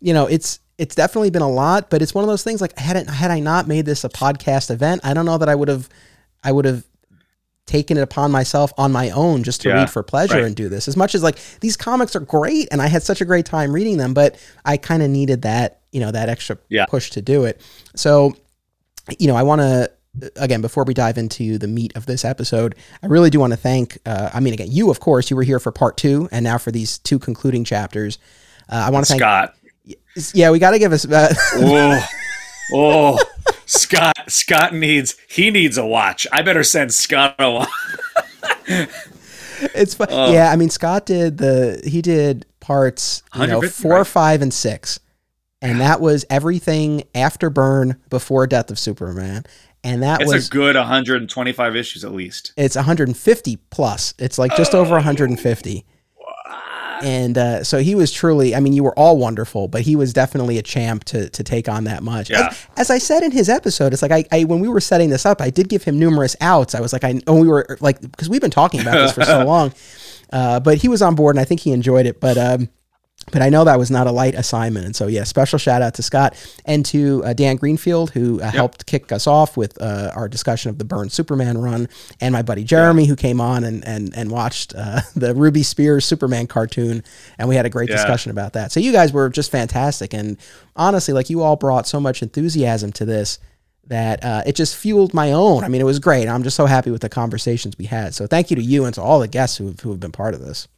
you 0.00 0.12
know 0.12 0.26
it's 0.26 0.60
it's 0.76 0.94
definitely 0.94 1.30
been 1.30 1.42
a 1.42 1.50
lot, 1.50 1.90
but 1.90 2.02
it's 2.02 2.14
one 2.14 2.24
of 2.24 2.28
those 2.28 2.44
things 2.44 2.60
like 2.60 2.78
had 2.78 3.08
had 3.08 3.30
I 3.30 3.40
not 3.40 3.66
made 3.66 3.86
this 3.86 4.04
a 4.04 4.08
podcast 4.08 4.70
event, 4.70 5.00
I 5.04 5.14
don't 5.14 5.26
know 5.26 5.38
that 5.38 5.48
I 5.48 5.54
would 5.54 5.68
have 5.68 5.88
I 6.42 6.52
would 6.52 6.64
have 6.64 6.84
taken 7.68 7.98
it 7.98 8.00
upon 8.00 8.30
myself 8.30 8.72
on 8.78 8.90
my 8.90 9.10
own 9.10 9.42
just 9.42 9.60
to 9.60 9.68
yeah, 9.68 9.74
read 9.74 9.90
for 9.90 10.02
pleasure 10.02 10.34
right. 10.34 10.44
and 10.44 10.56
do 10.56 10.68
this. 10.68 10.88
As 10.88 10.96
much 10.96 11.14
as 11.14 11.22
like 11.22 11.38
these 11.60 11.76
comics 11.76 12.16
are 12.16 12.20
great 12.20 12.66
and 12.72 12.80
I 12.80 12.86
had 12.86 13.02
such 13.02 13.20
a 13.20 13.26
great 13.26 13.44
time 13.44 13.72
reading 13.72 13.98
them, 13.98 14.14
but 14.14 14.42
I 14.64 14.78
kind 14.78 15.02
of 15.02 15.10
needed 15.10 15.42
that, 15.42 15.82
you 15.92 16.00
know, 16.00 16.10
that 16.10 16.30
extra 16.30 16.56
yeah. 16.70 16.86
push 16.86 17.10
to 17.10 17.22
do 17.22 17.44
it. 17.44 17.60
So, 17.94 18.34
you 19.18 19.28
know, 19.28 19.36
I 19.36 19.42
want 19.42 19.60
to 19.60 19.90
again, 20.36 20.60
before 20.60 20.84
we 20.84 20.94
dive 20.94 21.18
into 21.18 21.58
the 21.58 21.68
meat 21.68 21.94
of 21.96 22.06
this 22.06 22.24
episode, 22.24 22.74
I 23.02 23.06
really 23.06 23.30
do 23.30 23.40
want 23.40 23.52
to 23.52 23.56
thank, 23.56 23.98
uh, 24.06 24.30
I 24.32 24.40
mean, 24.40 24.54
again, 24.54 24.68
you, 24.70 24.90
of 24.90 25.00
course, 25.00 25.30
you 25.30 25.36
were 25.36 25.42
here 25.42 25.58
for 25.58 25.72
part 25.72 25.96
two 25.96 26.28
and 26.30 26.44
now 26.44 26.58
for 26.58 26.70
these 26.70 26.98
two 26.98 27.18
concluding 27.18 27.64
chapters. 27.64 28.18
Uh, 28.68 28.84
I 28.86 28.90
want 28.90 29.06
to 29.06 29.12
thank 29.12 29.20
Scott. 29.20 29.54
Yeah, 30.34 30.50
we 30.50 30.58
got 30.58 30.72
to 30.72 30.78
give 30.78 30.92
us. 30.92 31.06
Uh, 31.06 31.32
oh, 31.54 32.08
oh, 32.72 33.18
Scott. 33.66 34.16
Scott 34.28 34.74
needs, 34.74 35.16
he 35.28 35.50
needs 35.50 35.78
a 35.78 35.86
watch. 35.86 36.26
I 36.32 36.42
better 36.42 36.64
send 36.64 36.92
Scott 36.92 37.36
a 37.38 37.50
watch. 37.50 37.68
it's 39.74 39.94
fun. 39.94 40.08
Oh. 40.10 40.32
Yeah, 40.32 40.50
I 40.50 40.56
mean, 40.56 40.70
Scott 40.70 41.06
did 41.06 41.38
the, 41.38 41.80
he 41.84 42.02
did 42.02 42.46
parts, 42.60 43.22
you 43.34 43.46
know, 43.46 43.62
four, 43.62 43.98
right. 43.98 44.06
five, 44.06 44.42
and 44.42 44.52
six 44.52 45.00
and 45.60 45.80
that 45.80 46.00
was 46.00 46.24
everything 46.30 47.04
after 47.14 47.50
Byrne, 47.50 48.00
before 48.10 48.46
Death 48.46 48.70
of 48.70 48.78
Superman, 48.78 49.44
and 49.84 50.02
that 50.02 50.20
it's 50.20 50.32
was 50.32 50.48
a 50.48 50.50
good 50.50 50.76
125 50.76 51.76
issues 51.76 52.04
at 52.04 52.12
least. 52.12 52.52
It's 52.56 52.76
150 52.76 53.56
plus. 53.70 54.14
It's 54.18 54.38
like 54.38 54.56
just 54.56 54.74
oh. 54.74 54.80
over 54.80 54.94
150. 54.94 55.84
And 57.02 57.38
uh, 57.38 57.64
so 57.64 57.78
he 57.78 57.94
was 57.94 58.12
truly, 58.12 58.54
I 58.54 58.60
mean, 58.60 58.72
you 58.72 58.82
were 58.82 58.98
all 58.98 59.18
wonderful, 59.18 59.68
but 59.68 59.82
he 59.82 59.96
was 59.96 60.12
definitely 60.12 60.58
a 60.58 60.62
champ 60.62 61.04
to, 61.04 61.30
to 61.30 61.44
take 61.44 61.68
on 61.68 61.84
that 61.84 62.02
much. 62.02 62.30
Yeah. 62.30 62.48
As, 62.48 62.66
as 62.76 62.90
I 62.90 62.98
said 62.98 63.22
in 63.22 63.30
his 63.30 63.48
episode, 63.48 63.92
it's 63.92 64.02
like 64.02 64.10
I, 64.10 64.24
I, 64.32 64.44
when 64.44 64.60
we 64.60 64.68
were 64.68 64.80
setting 64.80 65.10
this 65.10 65.24
up, 65.24 65.40
I 65.40 65.50
did 65.50 65.68
give 65.68 65.84
him 65.84 65.98
numerous 65.98 66.34
outs. 66.40 66.74
I 66.74 66.80
was 66.80 66.92
like, 66.92 67.04
I, 67.04 67.20
when 67.26 67.38
we 67.38 67.48
were 67.48 67.78
like, 67.80 68.00
because 68.00 68.28
we've 68.28 68.40
been 68.40 68.50
talking 68.50 68.80
about 68.80 68.94
this 68.94 69.12
for 69.12 69.24
so 69.24 69.44
long, 69.46 69.72
uh, 70.32 70.60
but 70.60 70.78
he 70.78 70.88
was 70.88 71.02
on 71.02 71.14
board 71.14 71.36
and 71.36 71.40
I 71.40 71.44
think 71.44 71.60
he 71.60 71.72
enjoyed 71.72 72.06
it. 72.06 72.20
But, 72.20 72.36
um, 72.36 72.68
but 73.30 73.42
I 73.42 73.48
know 73.48 73.64
that 73.64 73.78
was 73.78 73.90
not 73.90 74.06
a 74.06 74.12
light 74.12 74.34
assignment. 74.34 74.86
And 74.86 74.96
so, 74.96 75.06
yeah, 75.06 75.24
special 75.24 75.58
shout 75.58 75.82
out 75.82 75.94
to 75.94 76.02
Scott 76.02 76.36
and 76.64 76.84
to 76.86 77.22
uh, 77.24 77.32
Dan 77.32 77.56
Greenfield, 77.56 78.10
who 78.10 78.40
uh, 78.40 78.44
yep. 78.44 78.54
helped 78.54 78.86
kick 78.86 79.12
us 79.12 79.26
off 79.26 79.56
with 79.56 79.80
uh, 79.80 80.12
our 80.14 80.28
discussion 80.28 80.70
of 80.70 80.78
the 80.78 80.84
Byrne 80.84 81.10
Superman 81.10 81.58
run, 81.58 81.88
and 82.20 82.32
my 82.32 82.42
buddy 82.42 82.64
Jeremy, 82.64 83.02
yeah. 83.02 83.08
who 83.08 83.16
came 83.16 83.40
on 83.40 83.64
and, 83.64 83.86
and, 83.86 84.16
and 84.16 84.30
watched 84.30 84.74
uh, 84.76 85.00
the 85.16 85.34
Ruby 85.34 85.62
Spears 85.62 86.04
Superman 86.04 86.46
cartoon. 86.46 87.02
And 87.38 87.48
we 87.48 87.56
had 87.56 87.66
a 87.66 87.70
great 87.70 87.90
yeah. 87.90 87.96
discussion 87.96 88.30
about 88.30 88.54
that. 88.54 88.72
So, 88.72 88.80
you 88.80 88.92
guys 88.92 89.12
were 89.12 89.28
just 89.28 89.50
fantastic. 89.50 90.14
And 90.14 90.38
honestly, 90.76 91.14
like 91.14 91.30
you 91.30 91.42
all 91.42 91.56
brought 91.56 91.86
so 91.86 92.00
much 92.00 92.22
enthusiasm 92.22 92.92
to 92.92 93.04
this 93.04 93.38
that 93.86 94.22
uh, 94.22 94.42
it 94.44 94.54
just 94.54 94.76
fueled 94.76 95.14
my 95.14 95.32
own. 95.32 95.64
I 95.64 95.68
mean, 95.68 95.80
it 95.80 95.84
was 95.84 95.98
great. 95.98 96.28
I'm 96.28 96.42
just 96.42 96.56
so 96.56 96.66
happy 96.66 96.90
with 96.90 97.00
the 97.00 97.08
conversations 97.08 97.76
we 97.78 97.86
had. 97.86 98.14
So, 98.14 98.26
thank 98.26 98.50
you 98.50 98.56
to 98.56 98.62
you 98.62 98.84
and 98.84 98.94
to 98.94 99.02
all 99.02 99.20
the 99.20 99.28
guests 99.28 99.56
who 99.58 99.74
who 99.82 99.90
have 99.90 100.00
been 100.00 100.12
part 100.12 100.34
of 100.34 100.40
this 100.40 100.68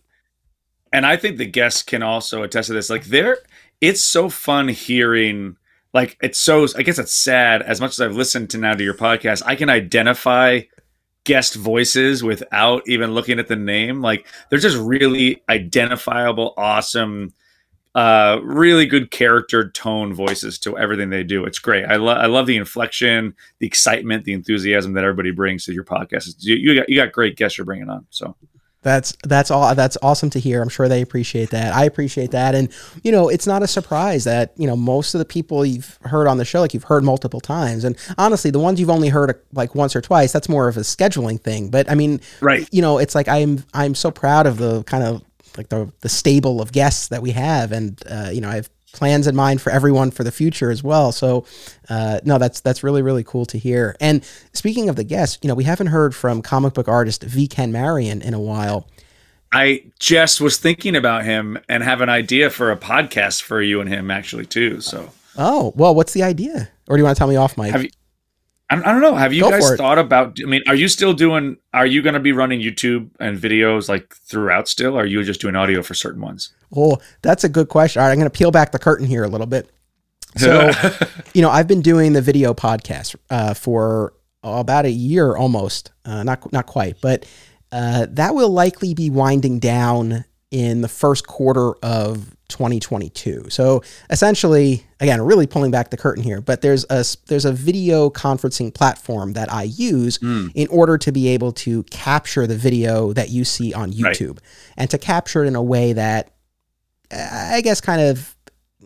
and 0.92 1.06
I 1.06 1.16
think 1.16 1.36
the 1.36 1.46
guests 1.46 1.82
can 1.82 2.02
also 2.02 2.42
attest 2.42 2.68
to 2.68 2.74
this. 2.74 2.90
Like 2.90 3.04
there, 3.04 3.38
it's 3.80 4.02
so 4.02 4.28
fun 4.28 4.68
hearing. 4.68 5.56
Like 5.92 6.18
it's 6.22 6.38
so. 6.38 6.66
I 6.76 6.82
guess 6.82 6.98
it's 6.98 7.14
sad. 7.14 7.62
As 7.62 7.80
much 7.80 7.92
as 7.92 8.00
I've 8.00 8.16
listened 8.16 8.50
to 8.50 8.58
now 8.58 8.74
to 8.74 8.84
your 8.84 8.94
podcast, 8.94 9.42
I 9.46 9.56
can 9.56 9.68
identify 9.68 10.62
guest 11.24 11.54
voices 11.54 12.24
without 12.24 12.82
even 12.86 13.12
looking 13.12 13.38
at 13.38 13.48
the 13.48 13.56
name. 13.56 14.00
Like 14.00 14.26
they're 14.48 14.58
just 14.58 14.78
really 14.78 15.42
identifiable, 15.48 16.54
awesome, 16.56 17.32
uh, 17.94 18.38
really 18.42 18.86
good 18.86 19.10
character 19.10 19.70
tone 19.70 20.14
voices 20.14 20.58
to 20.60 20.78
everything 20.78 21.10
they 21.10 21.24
do. 21.24 21.44
It's 21.44 21.58
great. 21.58 21.84
I 21.84 21.96
love 21.96 22.18
I 22.18 22.26
love 22.26 22.46
the 22.46 22.56
inflection, 22.56 23.34
the 23.58 23.66
excitement, 23.66 24.24
the 24.24 24.32
enthusiasm 24.32 24.92
that 24.94 25.04
everybody 25.04 25.30
brings 25.30 25.64
to 25.66 25.72
your 25.72 25.84
podcast. 25.84 26.34
You, 26.38 26.56
you 26.56 26.74
got 26.76 26.88
you 26.88 26.96
got 26.96 27.12
great 27.12 27.36
guests 27.36 27.58
you're 27.58 27.64
bringing 27.64 27.90
on. 27.90 28.06
So 28.10 28.36
That's 28.82 29.14
that's 29.24 29.50
all 29.50 29.74
that's 29.74 29.98
awesome 30.00 30.30
to 30.30 30.40
hear. 30.40 30.62
I'm 30.62 30.70
sure 30.70 30.88
they 30.88 31.02
appreciate 31.02 31.50
that. 31.50 31.74
I 31.74 31.84
appreciate 31.84 32.30
that. 32.30 32.54
And 32.54 32.72
you 33.02 33.12
know, 33.12 33.28
it's 33.28 33.46
not 33.46 33.62
a 33.62 33.66
surprise 33.66 34.24
that, 34.24 34.52
you 34.56 34.66
know, 34.66 34.76
most 34.76 35.14
of 35.14 35.18
the 35.18 35.26
people 35.26 35.66
you've 35.66 35.98
heard 36.02 36.26
on 36.26 36.38
the 36.38 36.46
show 36.46 36.60
like 36.60 36.72
you've 36.72 36.84
heard 36.84 37.04
multiple 37.04 37.40
times. 37.40 37.84
And 37.84 37.96
honestly, 38.16 38.50
the 38.50 38.58
ones 38.58 38.80
you've 38.80 38.90
only 38.90 39.10
heard 39.10 39.38
like 39.52 39.74
once 39.74 39.94
or 39.94 40.00
twice, 40.00 40.32
that's 40.32 40.48
more 40.48 40.66
of 40.66 40.78
a 40.78 40.80
scheduling 40.80 41.38
thing. 41.38 41.68
But 41.68 41.90
I 41.90 41.94
mean, 41.94 42.20
right. 42.40 42.66
you 42.72 42.80
know, 42.80 42.96
it's 42.96 43.14
like 43.14 43.28
I'm 43.28 43.64
I'm 43.74 43.94
so 43.94 44.10
proud 44.10 44.46
of 44.46 44.56
the 44.56 44.82
kind 44.84 45.04
of 45.04 45.22
like 45.58 45.68
the 45.68 45.92
the 46.00 46.08
stable 46.08 46.62
of 46.62 46.72
guests 46.72 47.08
that 47.08 47.20
we 47.20 47.32
have 47.32 47.72
and 47.72 48.02
uh, 48.08 48.30
you 48.32 48.40
know, 48.40 48.48
I've 48.48 48.70
plans 48.92 49.26
in 49.26 49.36
mind 49.36 49.60
for 49.60 49.70
everyone 49.70 50.10
for 50.10 50.24
the 50.24 50.32
future 50.32 50.70
as 50.70 50.82
well. 50.82 51.12
So, 51.12 51.44
uh, 51.88 52.20
no, 52.24 52.38
that's 52.38 52.60
that's 52.60 52.82
really 52.82 53.02
really 53.02 53.24
cool 53.24 53.46
to 53.46 53.58
hear. 53.58 53.96
And 54.00 54.24
speaking 54.52 54.88
of 54.88 54.96
the 54.96 55.04
guests, 55.04 55.38
you 55.42 55.48
know, 55.48 55.54
we 55.54 55.64
haven't 55.64 55.88
heard 55.88 56.14
from 56.14 56.42
comic 56.42 56.74
book 56.74 56.88
artist 56.88 57.22
V. 57.22 57.46
Ken 57.46 57.72
Marion 57.72 58.22
in 58.22 58.34
a 58.34 58.40
while. 58.40 58.88
I 59.52 59.84
just 59.98 60.40
was 60.40 60.58
thinking 60.58 60.94
about 60.94 61.24
him 61.24 61.58
and 61.68 61.82
have 61.82 62.00
an 62.00 62.08
idea 62.08 62.50
for 62.50 62.70
a 62.70 62.76
podcast 62.76 63.42
for 63.42 63.60
you 63.60 63.80
and 63.80 63.88
him 63.88 64.10
actually 64.10 64.46
too. 64.46 64.80
So, 64.80 65.10
oh 65.36 65.72
well, 65.76 65.94
what's 65.94 66.12
the 66.12 66.22
idea? 66.22 66.68
Or 66.88 66.96
do 66.96 67.00
you 67.00 67.04
want 67.04 67.16
to 67.16 67.18
tell 67.18 67.28
me 67.28 67.36
off, 67.36 67.56
mic? 67.56 67.72
Have 67.72 67.84
you, 67.84 67.90
I 68.70 68.92
don't 68.92 69.00
know. 69.00 69.16
Have 69.16 69.32
you 69.32 69.42
Go 69.42 69.50
guys 69.50 69.76
thought 69.76 69.98
about? 69.98 70.38
I 70.40 70.46
mean, 70.46 70.62
are 70.68 70.76
you 70.76 70.86
still 70.86 71.12
doing? 71.12 71.56
Are 71.74 71.86
you 71.86 72.02
going 72.02 72.14
to 72.14 72.20
be 72.20 72.30
running 72.30 72.60
YouTube 72.60 73.10
and 73.18 73.36
videos 73.36 73.88
like 73.88 74.14
throughout 74.14 74.68
still? 74.68 74.96
Or 74.96 75.02
are 75.02 75.06
you 75.06 75.22
just 75.24 75.40
doing 75.40 75.56
audio 75.56 75.82
for 75.82 75.94
certain 75.94 76.20
ones? 76.20 76.52
Well, 76.70 77.02
that's 77.22 77.42
a 77.42 77.48
good 77.48 77.68
question. 77.68 78.00
All 78.00 78.06
right, 78.06 78.12
I'm 78.12 78.18
going 78.18 78.30
to 78.30 78.36
peel 78.36 78.52
back 78.52 78.70
the 78.70 78.78
curtain 78.78 79.06
here 79.06 79.24
a 79.24 79.28
little 79.28 79.46
bit. 79.46 79.70
So, 80.36 80.70
you 81.34 81.42
know, 81.42 81.50
I've 81.50 81.66
been 81.66 81.82
doing 81.82 82.12
the 82.12 82.22
video 82.22 82.54
podcast 82.54 83.16
uh, 83.30 83.52
for 83.52 84.12
about 84.44 84.84
a 84.84 84.90
year 84.90 85.36
almost, 85.36 85.90
uh, 86.04 86.22
not 86.22 86.52
not 86.52 86.66
quite, 86.66 87.00
but 87.00 87.26
uh, 87.72 88.06
that 88.10 88.36
will 88.36 88.50
likely 88.50 88.94
be 88.94 89.10
winding 89.10 89.58
down 89.58 90.24
in 90.52 90.82
the 90.82 90.88
first 90.88 91.26
quarter 91.26 91.72
of 91.82 92.36
2022. 92.50 93.46
So 93.48 93.82
essentially, 94.10 94.84
again, 95.00 95.22
really 95.22 95.46
pulling 95.46 95.70
back 95.70 95.90
the 95.90 95.96
curtain 95.96 96.22
here, 96.22 96.40
but 96.40 96.60
there's 96.60 96.84
a 96.90 97.04
there's 97.26 97.44
a 97.44 97.52
video 97.52 98.10
conferencing 98.10 98.74
platform 98.74 99.32
that 99.32 99.52
I 99.52 99.64
use 99.64 100.18
mm. 100.18 100.52
in 100.54 100.68
order 100.68 100.98
to 100.98 101.12
be 101.12 101.28
able 101.28 101.52
to 101.52 101.82
capture 101.84 102.46
the 102.46 102.56
video 102.56 103.12
that 103.14 103.30
you 103.30 103.44
see 103.44 103.72
on 103.72 103.92
YouTube 103.92 104.38
right. 104.38 104.74
and 104.76 104.90
to 104.90 104.98
capture 104.98 105.44
it 105.44 105.46
in 105.46 105.56
a 105.56 105.62
way 105.62 105.94
that 105.94 106.32
I 107.10 107.60
guess 107.62 107.80
kind 107.80 108.00
of 108.00 108.36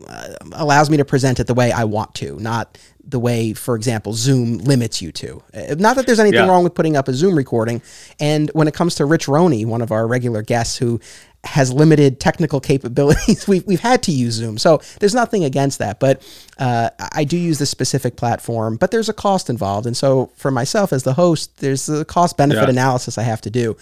uh, 0.07 0.33
allows 0.53 0.89
me 0.89 0.97
to 0.97 1.05
present 1.05 1.39
it 1.39 1.47
the 1.47 1.53
way 1.53 1.71
I 1.71 1.85
want 1.85 2.13
to, 2.15 2.37
not 2.37 2.77
the 3.07 3.19
way, 3.19 3.53
for 3.53 3.75
example, 3.75 4.13
Zoom 4.13 4.57
limits 4.57 5.01
you 5.01 5.11
to. 5.13 5.43
Uh, 5.53 5.75
not 5.77 5.95
that 5.95 6.05
there's 6.05 6.19
anything 6.19 6.39
yeah. 6.39 6.47
wrong 6.47 6.63
with 6.63 6.73
putting 6.73 6.97
up 6.97 7.07
a 7.07 7.13
Zoom 7.13 7.35
recording. 7.35 7.81
And 8.19 8.49
when 8.53 8.67
it 8.67 8.73
comes 8.73 8.95
to 8.95 9.05
Rich 9.05 9.27
Roney, 9.27 9.63
one 9.63 9.81
of 9.81 9.91
our 9.91 10.07
regular 10.07 10.41
guests 10.41 10.77
who 10.77 10.99
has 11.45 11.71
limited 11.71 12.19
technical 12.19 12.59
capabilities, 12.59 13.47
we've, 13.47 13.65
we've 13.65 13.79
had 13.79 14.03
to 14.03 14.11
use 14.11 14.33
Zoom. 14.33 14.57
So 14.57 14.81
there's 14.99 15.13
nothing 15.13 15.43
against 15.43 15.79
that. 15.79 15.99
But 15.99 16.21
uh, 16.57 16.89
I 17.13 17.23
do 17.23 17.37
use 17.37 17.59
this 17.59 17.69
specific 17.69 18.17
platform, 18.17 18.77
but 18.77 18.91
there's 18.91 19.09
a 19.09 19.13
cost 19.13 19.49
involved. 19.49 19.85
And 19.85 19.95
so 19.95 20.31
for 20.35 20.51
myself 20.51 20.91
as 20.91 21.03
the 21.03 21.13
host, 21.13 21.57
there's 21.57 21.87
a 21.87 22.03
cost 22.03 22.37
benefit 22.37 22.63
yeah. 22.63 22.69
analysis 22.69 23.17
I 23.17 23.23
have 23.23 23.41
to 23.41 23.49
do. 23.49 23.77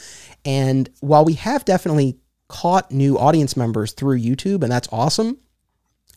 And 0.46 0.90
while 1.00 1.26
we 1.26 1.34
have 1.34 1.66
definitely 1.66 2.18
caught 2.50 2.92
new 2.92 3.18
audience 3.18 3.56
members 3.56 3.94
through 3.94 4.20
YouTube, 4.20 4.62
and 4.64 4.72
that's 4.72 4.90
awesome, 4.92 5.38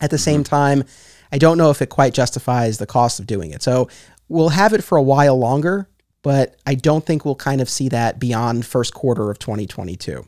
at 0.01 0.09
the 0.11 0.17
mm-hmm. 0.17 0.23
same 0.23 0.43
time, 0.43 0.83
I 1.31 1.37
don't 1.37 1.57
know 1.57 1.71
if 1.71 1.81
it 1.81 1.89
quite 1.89 2.13
justifies 2.13 2.77
the 2.77 2.85
cost 2.85 3.19
of 3.19 3.27
doing 3.27 3.51
it. 3.51 3.63
So 3.63 3.89
we'll 4.29 4.49
have 4.49 4.73
it 4.73 4.83
for 4.83 4.97
a 4.97 5.03
while 5.03 5.37
longer, 5.37 5.89
but 6.21 6.55
I 6.65 6.75
don't 6.75 7.05
think 7.05 7.25
we'll 7.25 7.35
kind 7.35 7.61
of 7.61 7.69
see 7.69 7.89
that 7.89 8.19
beyond 8.19 8.65
first 8.65 8.93
quarter 8.93 9.31
of 9.31 9.39
2022. 9.39 10.27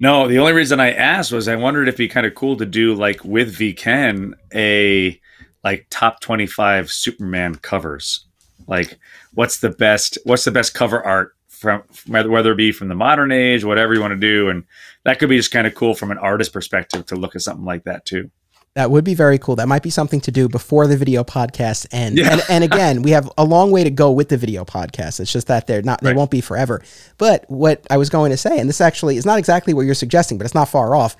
No, 0.00 0.26
the 0.26 0.38
only 0.38 0.54
reason 0.54 0.80
I 0.80 0.92
asked 0.92 1.30
was 1.30 1.46
I 1.46 1.56
wondered 1.56 1.86
if 1.86 1.94
it'd 1.94 1.98
be 1.98 2.08
kind 2.08 2.26
of 2.26 2.34
cool 2.34 2.56
to 2.56 2.64
do 2.64 2.94
like 2.94 3.22
with 3.22 3.54
V 3.54 3.74
Ken 3.74 4.34
a 4.54 5.20
like 5.62 5.86
top 5.90 6.20
25 6.20 6.90
Superman 6.90 7.56
covers. 7.56 8.24
Like 8.66 8.98
what's 9.34 9.60
the 9.60 9.68
best 9.68 10.16
what's 10.24 10.44
the 10.44 10.50
best 10.50 10.72
cover 10.72 11.04
art 11.04 11.36
from 11.48 11.82
whether 12.06 12.52
it 12.52 12.56
be 12.56 12.72
from 12.72 12.88
the 12.88 12.94
modern 12.94 13.30
age, 13.30 13.62
whatever 13.62 13.92
you 13.92 14.00
want 14.00 14.12
to 14.12 14.16
do 14.16 14.48
and 14.48 14.64
that 15.04 15.18
could 15.18 15.28
be 15.28 15.36
just 15.36 15.50
kind 15.50 15.66
of 15.66 15.74
cool 15.74 15.94
from 15.94 16.10
an 16.10 16.18
artist 16.18 16.54
perspective 16.54 17.04
to 17.06 17.16
look 17.16 17.36
at 17.36 17.42
something 17.42 17.66
like 17.66 17.84
that 17.84 18.06
too. 18.06 18.30
That 18.76 18.92
would 18.92 19.02
be 19.02 19.14
very 19.14 19.36
cool. 19.36 19.56
That 19.56 19.66
might 19.66 19.82
be 19.82 19.90
something 19.90 20.20
to 20.20 20.30
do 20.30 20.48
before 20.48 20.86
the 20.86 20.96
video 20.96 21.24
podcast 21.24 21.88
ends. 21.90 22.20
Yeah. 22.20 22.32
And, 22.32 22.42
and 22.48 22.64
again, 22.64 23.02
we 23.02 23.10
have 23.10 23.28
a 23.36 23.44
long 23.44 23.72
way 23.72 23.82
to 23.82 23.90
go 23.90 24.12
with 24.12 24.28
the 24.28 24.36
video 24.36 24.64
podcast. 24.64 25.18
It's 25.18 25.32
just 25.32 25.48
that 25.48 25.66
they're 25.66 25.82
not, 25.82 26.00
they 26.02 26.14
won't 26.14 26.30
be 26.30 26.40
forever. 26.40 26.80
But 27.18 27.44
what 27.50 27.84
I 27.90 27.96
was 27.96 28.10
going 28.10 28.30
to 28.30 28.36
say, 28.36 28.60
and 28.60 28.68
this 28.68 28.80
actually 28.80 29.16
is 29.16 29.26
not 29.26 29.40
exactly 29.40 29.74
what 29.74 29.86
you're 29.86 29.94
suggesting, 29.94 30.38
but 30.38 30.44
it's 30.44 30.54
not 30.54 30.68
far 30.68 30.94
off. 30.94 31.16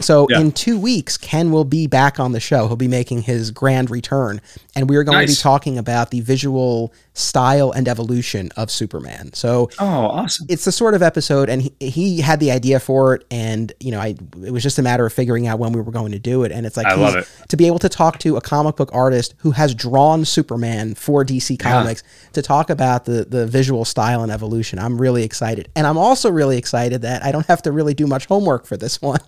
So 0.00 0.26
yeah. 0.30 0.40
in 0.40 0.50
two 0.50 0.78
weeks, 0.78 1.18
Ken 1.18 1.52
will 1.52 1.64
be 1.64 1.86
back 1.86 2.18
on 2.18 2.32
the 2.32 2.40
show. 2.40 2.66
He'll 2.66 2.76
be 2.76 2.88
making 2.88 3.22
his 3.22 3.50
grand 3.50 3.90
return, 3.90 4.40
and 4.76 4.88
we 4.90 4.96
are 4.96 5.04
going 5.04 5.18
nice. 5.18 5.36
to 5.36 5.40
be 5.40 5.42
talking 5.42 5.78
about 5.78 6.10
the 6.10 6.20
visual 6.20 6.92
style 7.12 7.70
and 7.70 7.86
evolution 7.86 8.50
of 8.56 8.70
Superman. 8.70 9.32
So, 9.32 9.70
oh, 9.78 9.86
awesome! 9.86 10.46
It's 10.48 10.64
the 10.64 10.72
sort 10.72 10.94
of 10.94 11.02
episode, 11.02 11.48
and 11.48 11.62
he, 11.62 11.72
he 11.78 12.20
had 12.20 12.40
the 12.40 12.50
idea 12.50 12.80
for 12.80 13.14
it, 13.14 13.24
and 13.30 13.72
you 13.80 13.92
know, 13.92 14.00
I 14.00 14.16
it 14.42 14.50
was 14.50 14.62
just 14.62 14.78
a 14.78 14.82
matter 14.82 15.06
of 15.06 15.12
figuring 15.12 15.46
out 15.46 15.58
when 15.58 15.72
we 15.72 15.80
were 15.80 15.92
going 15.92 16.12
to 16.12 16.18
do 16.18 16.44
it. 16.44 16.52
And 16.52 16.66
it's 16.66 16.76
like 16.76 16.86
I 16.86 16.94
love 16.94 17.14
it 17.14 17.28
to 17.48 17.56
be 17.56 17.66
able 17.66 17.78
to 17.80 17.88
talk 17.88 18.18
to 18.20 18.36
a 18.36 18.40
comic 18.40 18.76
book 18.76 18.90
artist 18.92 19.34
who 19.38 19.52
has 19.52 19.74
drawn 19.74 20.24
Superman 20.24 20.94
for 20.94 21.24
DC 21.24 21.58
Comics 21.58 22.02
yeah. 22.04 22.32
to 22.32 22.42
talk 22.42 22.70
about 22.70 23.04
the 23.04 23.24
the 23.24 23.46
visual 23.46 23.84
style 23.84 24.22
and 24.22 24.32
evolution. 24.32 24.78
I'm 24.78 25.00
really 25.00 25.22
excited, 25.22 25.68
and 25.76 25.86
I'm 25.86 25.98
also 25.98 26.30
really 26.30 26.58
excited 26.58 27.02
that 27.02 27.24
I 27.24 27.30
don't 27.32 27.46
have 27.46 27.62
to 27.62 27.72
really 27.72 27.94
do 27.94 28.06
much 28.06 28.26
homework 28.26 28.66
for 28.66 28.76
this 28.76 29.00
one. 29.00 29.20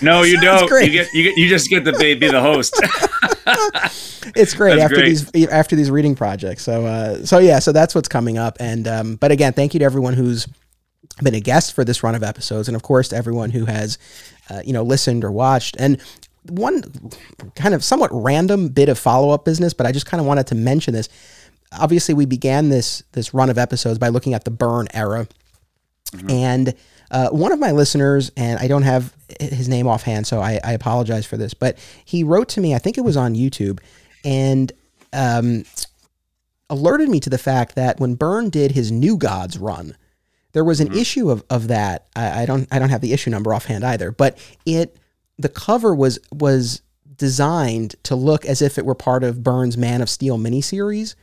No, 0.00 0.22
you 0.22 0.40
don't. 0.40 0.70
You 0.70 0.90
get 0.90 1.12
you 1.12 1.24
get 1.24 1.36
you 1.36 1.48
just 1.48 1.68
get 1.68 1.84
to 1.84 1.92
be, 1.92 2.14
be 2.14 2.28
the 2.28 2.40
host. 2.40 2.74
it's 4.34 4.54
great 4.54 4.76
that's 4.76 4.93
after 4.94 5.02
great. 5.02 5.32
these 5.32 5.48
after 5.48 5.76
these 5.76 5.90
reading 5.90 6.14
projects. 6.14 6.62
So 6.62 6.86
uh, 6.86 7.24
so 7.24 7.38
yeah, 7.38 7.58
so 7.58 7.72
that's 7.72 7.94
what's 7.94 8.08
coming 8.08 8.38
up. 8.38 8.56
And 8.60 8.86
um, 8.88 9.16
but 9.16 9.30
again, 9.30 9.52
thank 9.52 9.74
you 9.74 9.78
to 9.80 9.84
everyone 9.84 10.14
who's 10.14 10.46
been 11.22 11.34
a 11.34 11.40
guest 11.40 11.74
for 11.74 11.84
this 11.84 12.02
run 12.02 12.14
of 12.14 12.22
episodes, 12.22 12.68
and 12.68 12.76
of 12.76 12.82
course 12.82 13.08
to 13.08 13.16
everyone 13.16 13.50
who 13.50 13.64
has 13.66 13.98
uh, 14.50 14.62
you 14.64 14.72
know 14.72 14.82
listened 14.82 15.24
or 15.24 15.32
watched. 15.32 15.76
And 15.78 16.00
one 16.48 16.82
kind 17.54 17.74
of 17.74 17.82
somewhat 17.82 18.10
random 18.12 18.68
bit 18.68 18.88
of 18.88 18.98
follow 18.98 19.30
up 19.30 19.44
business, 19.44 19.72
but 19.72 19.86
I 19.86 19.92
just 19.92 20.06
kind 20.06 20.20
of 20.20 20.26
wanted 20.26 20.46
to 20.48 20.54
mention 20.54 20.94
this. 20.94 21.08
Obviously, 21.78 22.14
we 22.14 22.26
began 22.26 22.68
this 22.68 23.02
this 23.12 23.34
run 23.34 23.50
of 23.50 23.58
episodes 23.58 23.98
by 23.98 24.08
looking 24.08 24.34
at 24.34 24.44
the 24.44 24.50
Byrne 24.50 24.88
era, 24.92 25.26
mm-hmm. 26.12 26.30
and 26.30 26.74
uh, 27.10 27.28
one 27.30 27.52
of 27.52 27.58
my 27.58 27.70
listeners, 27.70 28.32
and 28.36 28.58
I 28.58 28.68
don't 28.68 28.82
have 28.82 29.14
his 29.40 29.68
name 29.68 29.86
offhand, 29.86 30.26
so 30.26 30.40
I, 30.40 30.60
I, 30.64 30.72
apologize 30.72 31.26
for 31.26 31.36
this, 31.36 31.54
but 31.54 31.78
he 32.04 32.24
wrote 32.24 32.48
to 32.50 32.60
me, 32.60 32.74
I 32.74 32.78
think 32.78 32.98
it 32.98 33.02
was 33.02 33.16
on 33.16 33.34
YouTube, 33.34 33.80
and 34.24 34.72
um, 35.14 35.64
alerted 36.68 37.08
me 37.08 37.20
to 37.20 37.30
the 37.30 37.38
fact 37.38 37.74
that 37.74 38.00
when 38.00 38.14
Byrne 38.14 38.50
did 38.50 38.72
his 38.72 38.90
New 38.90 39.16
Gods 39.16 39.58
run, 39.58 39.96
there 40.52 40.64
was 40.64 40.80
an 40.80 40.88
mm-hmm. 40.88 40.98
issue 40.98 41.30
of, 41.30 41.44
of 41.50 41.68
that. 41.68 42.06
I, 42.16 42.42
I 42.42 42.46
don't 42.46 42.68
I 42.70 42.78
don't 42.78 42.90
have 42.90 43.00
the 43.00 43.12
issue 43.12 43.30
number 43.30 43.52
offhand 43.52 43.84
either, 43.84 44.10
but 44.10 44.38
it 44.64 44.96
the 45.38 45.48
cover 45.48 45.94
was 45.94 46.18
was 46.32 46.82
designed 47.16 47.94
to 48.04 48.16
look 48.16 48.44
as 48.44 48.62
if 48.62 48.78
it 48.78 48.84
were 48.84 48.94
part 48.94 49.22
of 49.24 49.42
Byrne's 49.42 49.76
Man 49.76 50.00
of 50.00 50.10
Steel 50.10 50.38
miniseries. 50.38 51.14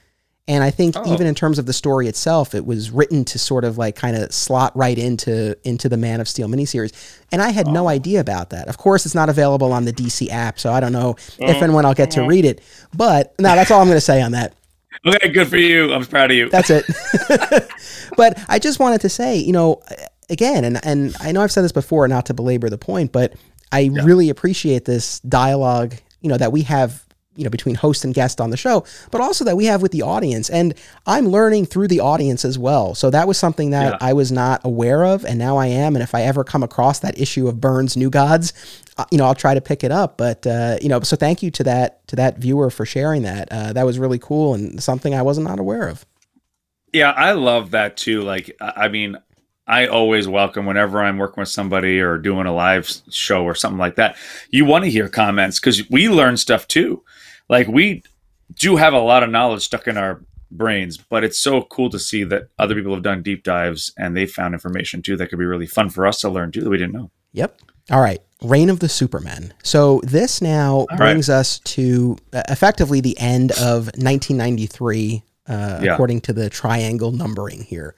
And 0.48 0.64
I 0.64 0.72
think 0.72 0.96
oh. 0.98 1.14
even 1.14 1.28
in 1.28 1.36
terms 1.36 1.60
of 1.60 1.66
the 1.66 1.74
story 1.74 2.08
itself, 2.08 2.56
it 2.56 2.66
was 2.66 2.90
written 2.92 3.24
to 3.26 3.40
sort 3.40 3.64
of 3.64 3.78
like 3.78 3.96
kind 3.96 4.18
of 4.18 4.34
slot 4.34 4.76
right 4.76 4.98
into 4.98 5.56
into 5.64 5.88
the 5.88 5.98
Man 5.98 6.20
of 6.20 6.28
Steel 6.28 6.48
miniseries. 6.48 6.92
And 7.32 7.42
I 7.42 7.52
had 7.52 7.68
oh. 7.68 7.72
no 7.72 7.88
idea 7.88 8.20
about 8.20 8.50
that. 8.50 8.68
Of 8.68 8.78
course, 8.78 9.06
it's 9.06 9.16
not 9.16 9.30
available 9.30 9.72
on 9.72 9.86
the 9.86 9.94
DC 9.94 10.30
app, 10.30 10.60
so 10.60 10.74
I 10.74 10.80
don't 10.80 10.94
know 10.94 11.16
if 11.38 11.62
and 11.62 11.74
when 11.74 11.86
I'll 11.86 11.94
get 11.94 12.12
to 12.12 12.22
mm-hmm. 12.22 12.30
read 12.30 12.46
it. 12.46 12.62
But 12.96 13.34
no, 13.40 13.56
that's 13.56 13.72
all 13.72 13.82
I'm 13.82 13.88
going 13.88 13.98
to 13.98 14.02
say 14.02 14.22
on 14.22 14.32
that. 14.32 14.56
Okay, 15.06 15.30
good 15.30 15.48
for 15.48 15.58
you. 15.58 15.94
I'm 15.94 16.06
proud 16.06 16.32
of 16.32 16.38
you. 16.38 16.50
That's 16.50 16.70
it. 16.70 16.86
but 18.18 18.40
I 18.50 18.60
just 18.60 18.80
wanted 18.80 19.02
to 19.02 19.10
say, 19.10 19.38
you 19.38 19.54
know, 19.54 19.82
again, 20.30 20.66
and 20.66 20.84
and 20.84 21.16
I 21.20 21.32
know 21.32 21.42
I've 21.42 21.52
said 21.52 21.64
this 21.64 21.72
before, 21.72 22.08
not 22.08 22.26
to 22.28 22.34
belabor 22.34 22.70
the 22.70 22.78
point, 22.78 23.12
but 23.12 23.36
I 23.72 23.82
yeah. 23.82 24.04
really 24.04 24.30
appreciate 24.30 24.86
this 24.86 25.20
dialogue, 25.22 25.96
you 26.22 26.30
know, 26.30 26.38
that 26.38 26.52
we 26.52 26.64
have 26.64 27.06
you 27.36 27.44
know 27.44 27.50
between 27.50 27.76
host 27.76 28.04
and 28.04 28.14
guest 28.14 28.42
on 28.42 28.50
the 28.50 28.58
show 28.58 28.84
but 29.10 29.22
also 29.22 29.46
that 29.46 29.56
we 29.56 29.66
have 29.66 29.82
with 29.82 29.92
the 29.92 30.02
audience. 30.02 30.50
And 30.50 30.74
i'm 31.08 31.28
learning 31.28 31.66
through 31.66 31.88
the 31.88 32.00
audience 32.00 32.44
as 32.44 32.58
well. 32.60 32.96
So 32.96 33.10
that 33.10 33.28
was 33.28 33.38
something 33.38 33.70
that 33.72 33.94
yeah. 33.94 33.98
i 34.02 34.14
was 34.14 34.32
not 34.32 34.62
aware 34.64 35.06
of. 35.06 35.26
And 35.26 35.40
now 35.40 35.58
i 35.58 35.68
am. 35.68 35.96
And 35.96 36.04
if 36.04 36.14
i 36.14 36.22
ever 36.24 36.44
come 36.44 36.64
across 36.64 37.00
that 37.00 37.20
issue 37.20 37.48
of 37.48 37.62
Byrne's 37.62 37.96
new 37.96 38.10
gods 38.10 38.54
uh, 38.98 39.06
you 39.12 39.18
know 39.18 39.26
i'll 39.26 39.36
try 39.36 39.54
to 39.54 39.62
pick 39.62 39.84
it 39.84 39.92
up. 39.92 40.18
But 40.18 40.46
uh, 40.46 40.78
you 40.82 40.90
know 40.90 41.00
so 41.02 41.16
thank 41.16 41.42
you 41.42 41.52
to 41.52 41.64
that 41.64 42.06
to 42.08 42.16
that 42.18 42.38
viewer 42.38 42.70
for 42.70 42.86
sharing 42.86 43.24
that. 43.24 43.48
Uh, 43.52 43.74
that 43.74 43.86
was 43.86 43.98
really 43.98 44.20
cool 44.20 44.54
and 44.54 44.82
something 44.82 45.14
i 45.14 45.22
was 45.22 45.38
not 45.38 45.52
not 45.52 45.60
aware 45.60 45.88
of. 45.88 46.06
Yeah 46.94 47.12
i 47.12 47.32
love 47.32 47.72
that 47.72 47.98
too. 47.98 48.22
Like 48.22 48.56
i 48.60 48.88
mean 48.88 49.18
I 49.68 49.88
always 49.88 50.28
welcome 50.28 50.66
whenever 50.66 51.02
I'm 51.02 51.18
working 51.18 51.40
with 51.40 51.48
somebody 51.48 52.02
or 52.02 52.18
doing 52.18 52.46
a 52.46 52.54
live 52.54 52.92
show 53.10 53.46
or 53.46 53.56
something 53.56 53.78
like 53.78 53.96
that. 53.96 54.18
You 54.50 54.66
want 54.66 54.84
to 54.84 54.92
hear 54.92 55.08
comments 55.08 55.62
because 55.62 55.90
we 55.90 56.10
learn 56.10 56.36
stuff 56.36 56.68
too 56.68 57.04
like 57.52 57.68
we 57.68 58.02
do 58.56 58.78
have 58.78 58.94
a 58.94 59.00
lot 59.00 59.22
of 59.22 59.30
knowledge 59.30 59.62
stuck 59.64 59.88
in 59.88 59.98
our 59.98 60.24
brains, 60.50 60.98
but 60.98 61.24
it's 61.24 61.38
so 61.38 61.62
cool 61.64 61.90
to 61.92 62.00
see 62.00 62.24
that 62.24 62.48
other 62.58 62.74
people 62.76 62.94
have 62.94 63.04
done 63.04 63.22
deep 63.22 63.44
dives 63.44 63.94
and 63.98 64.18
they 64.18 64.26
found 64.26 64.54
information 64.56 65.02
too 65.02 65.16
that 65.18 65.28
could 65.28 65.38
be 65.40 65.46
really 65.46 65.68
fun 65.68 65.90
for 65.90 66.08
us 66.08 66.20
to 66.22 66.30
learn 66.30 66.52
too 66.52 66.62
that 66.62 66.70
we 66.70 66.78
didn't 66.78 66.94
know. 66.94 67.12
Yep. 67.34 67.60
All 67.92 68.02
right. 68.02 68.20
Reign 68.42 68.70
of 68.70 68.80
the 68.80 68.90
Supermen. 68.90 69.54
So 69.64 70.02
this 70.04 70.42
now 70.42 70.88
All 70.90 70.98
brings 70.98 71.30
us 71.30 71.60
to 71.60 72.18
uh, 72.34 72.42
effectively 72.50 73.00
the 73.02 73.18
end 73.20 73.52
of 73.52 73.86
1993, 73.98 75.24
uh, 75.48 75.80
Yeah. 75.84 75.94
according 75.94 76.22
to 76.22 76.34
the 76.34 76.50
triangle 76.50 77.12
numbering 77.12 77.62
here. 77.62 77.96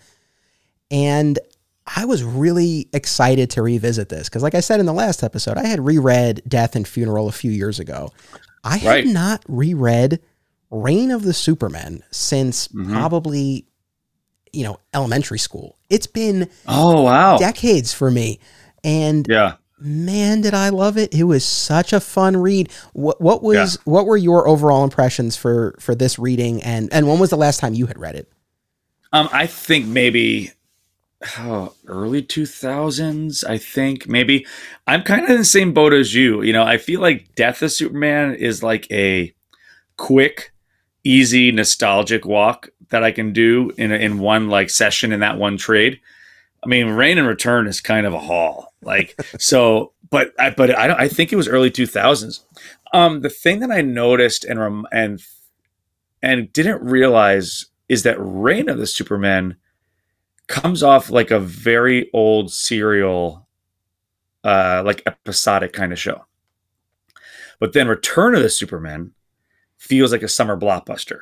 And 0.91 1.39
I 1.85 2.05
was 2.05 2.23
really 2.23 2.87
excited 2.93 3.49
to 3.51 3.61
revisit 3.61 4.09
this 4.09 4.29
because, 4.29 4.43
like 4.43 4.55
I 4.55 4.59
said 4.61 4.79
in 4.79 4.85
the 4.85 4.93
last 4.93 5.23
episode, 5.23 5.57
I 5.57 5.65
had 5.65 5.85
reread 5.85 6.41
Death 6.47 6.75
and 6.75 6.87
Funeral 6.87 7.27
a 7.27 7.31
few 7.31 7.51
years 7.51 7.79
ago. 7.79 8.11
I 8.63 8.77
had 8.77 8.89
Right. 8.89 9.07
not 9.07 9.43
reread 9.47 10.19
Reign 10.71 11.11
of 11.11 11.23
the 11.23 11.33
Supermen 11.33 12.01
since 12.11 12.67
Mhm. 12.69 12.91
probably, 12.91 13.65
you 14.51 14.63
know, 14.63 14.79
elementary 14.93 15.39
school. 15.39 15.77
It's 15.89 16.07
been 16.07 16.49
Oh 16.67 17.01
wow. 17.01 17.37
decades 17.37 17.93
for 17.93 18.09
me. 18.09 18.39
And 18.83 19.27
Yeah. 19.29 19.53
man, 19.79 20.41
did 20.41 20.53
I 20.53 20.69
love 20.69 20.97
it! 20.97 21.13
It 21.13 21.23
was 21.25 21.43
such 21.45 21.93
a 21.93 21.99
fun 21.99 22.37
read. 22.37 22.69
What 22.93 23.19
what 23.21 23.43
was 23.43 23.77
what 23.85 24.05
were 24.05 24.17
your 24.17 24.47
overall 24.47 24.83
impressions 24.83 25.35
for 25.35 25.75
for 25.79 25.93
this 25.95 26.17
reading? 26.17 26.61
And 26.63 26.91
and 26.93 27.07
when 27.07 27.19
was 27.19 27.29
the 27.29 27.37
last 27.37 27.59
time 27.59 27.73
you 27.73 27.85
had 27.87 27.99
read 27.99 28.15
it? 28.15 28.31
Um, 29.11 29.29
I 29.31 29.45
think 29.45 29.85
maybe 29.85 30.51
oh, 31.39 31.73
early 31.87 32.21
2000s. 32.21 33.43
I 33.47 33.57
think 33.57 34.07
maybe 34.07 34.45
I'm 34.87 35.03
kind 35.03 35.23
of 35.23 35.29
in 35.29 35.37
the 35.37 35.45
same 35.45 35.73
boat 35.73 35.93
as 35.93 36.13
you. 36.13 36.41
You 36.41 36.53
know, 36.53 36.63
I 36.63 36.77
feel 36.77 37.01
like 37.01 37.35
Death 37.35 37.61
of 37.61 37.71
Superman 37.71 38.35
is 38.35 38.63
like 38.63 38.89
a 38.91 39.33
quick, 39.97 40.53
easy, 41.03 41.51
nostalgic 41.51 42.25
walk 42.25 42.69
that 42.89 43.03
I 43.03 43.11
can 43.11 43.33
do 43.33 43.71
in 43.77 43.91
in 43.91 44.19
one 44.19 44.49
like 44.49 44.69
session 44.69 45.11
in 45.11 45.19
that 45.21 45.37
one 45.37 45.57
trade. 45.57 45.99
I 46.63 46.67
mean, 46.67 46.89
Reign 46.89 47.17
and 47.17 47.27
Return 47.27 47.67
is 47.67 47.81
kind 47.81 48.05
of 48.05 48.13
a 48.13 48.19
haul. 48.19 48.73
Like 48.81 49.19
so, 49.39 49.93
but 50.09 50.33
I 50.39 50.51
but 50.51 50.77
I 50.77 50.87
don't. 50.87 50.99
I 50.99 51.07
think 51.07 51.31
it 51.31 51.37
was 51.37 51.47
early 51.47 51.71
2000s. 51.71 52.41
Um, 52.93 53.21
the 53.21 53.29
thing 53.29 53.59
that 53.59 53.71
I 53.71 53.81
noticed 53.81 54.45
and 54.45 54.59
rem- 54.59 54.87
and 54.91 55.21
and 56.21 56.53
didn't 56.53 56.83
realize 56.83 57.65
is 57.89 58.03
that 58.03 58.15
Reign 58.19 58.69
of 58.69 58.77
the 58.77 58.87
Supermen 58.87 59.57
comes 60.47 60.83
off 60.83 61.09
like 61.09 61.31
a 61.31 61.39
very 61.39 62.09
old 62.13 62.51
serial, 62.51 63.47
uh, 64.43 64.83
like 64.85 65.01
episodic 65.05 65.73
kind 65.73 65.91
of 65.91 65.99
show. 65.99 66.25
But 67.59 67.73
then 67.73 67.87
Return 67.87 68.35
of 68.35 68.41
the 68.41 68.49
Superman 68.49 69.11
feels 69.77 70.11
like 70.11 70.23
a 70.23 70.27
summer 70.27 70.57
blockbuster. 70.57 71.21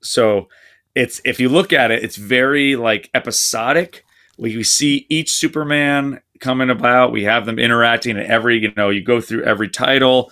So 0.00 0.48
it's 0.94 1.20
if 1.24 1.40
you 1.40 1.48
look 1.48 1.72
at 1.72 1.90
it, 1.90 2.04
it's 2.04 2.16
very 2.16 2.76
like 2.76 3.10
episodic. 3.14 4.04
We, 4.36 4.56
we 4.56 4.64
see 4.64 5.06
each 5.08 5.32
Superman 5.32 6.20
coming 6.40 6.70
about. 6.70 7.12
We 7.12 7.24
have 7.24 7.46
them 7.46 7.58
interacting 7.58 8.16
in 8.16 8.24
every, 8.24 8.58
you 8.58 8.72
know, 8.76 8.90
you 8.90 9.02
go 9.02 9.20
through 9.20 9.44
every 9.44 9.68
title. 9.68 10.30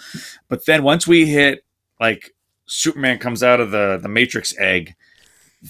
But 0.49 0.67
then 0.67 0.83
once 0.83 1.07
we 1.07 1.27
hit 1.27 1.65
like 2.01 2.35
Superman 2.67 3.19
comes 3.19 3.43
out 3.43 3.61
of 3.61 3.71
the 3.71 3.99
the 4.01 4.09
Matrix 4.09 4.57
egg, 4.59 4.95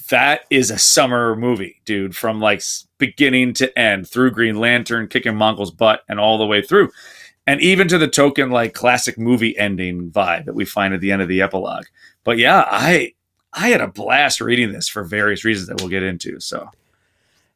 that 0.09 0.41
is 0.49 0.69
a 0.69 0.77
summer 0.77 1.35
movie, 1.35 1.81
dude, 1.85 2.15
from 2.15 2.39
like 2.39 2.61
beginning 2.97 3.53
to 3.53 3.77
end 3.77 4.07
through 4.07 4.31
Green 4.31 4.59
Lantern 4.59 5.07
kicking 5.07 5.35
Mongul's 5.35 5.71
butt 5.71 6.03
and 6.07 6.19
all 6.19 6.37
the 6.37 6.45
way 6.45 6.61
through. 6.61 6.91
And 7.45 7.61
even 7.61 7.87
to 7.87 7.97
the 7.97 8.07
token 8.07 8.49
like 8.49 8.73
classic 8.73 9.17
movie 9.17 9.57
ending 9.57 10.11
vibe 10.11 10.45
that 10.45 10.55
we 10.55 10.65
find 10.65 10.93
at 10.93 10.99
the 10.99 11.11
end 11.11 11.21
of 11.21 11.29
the 11.29 11.41
epilogue. 11.41 11.85
But 12.23 12.37
yeah, 12.37 12.65
I 12.69 13.13
I 13.53 13.69
had 13.69 13.81
a 13.81 13.87
blast 13.87 14.41
reading 14.41 14.71
this 14.71 14.89
for 14.89 15.03
various 15.03 15.45
reasons 15.45 15.69
that 15.69 15.79
we'll 15.79 15.89
get 15.89 16.03
into. 16.03 16.39
So 16.39 16.69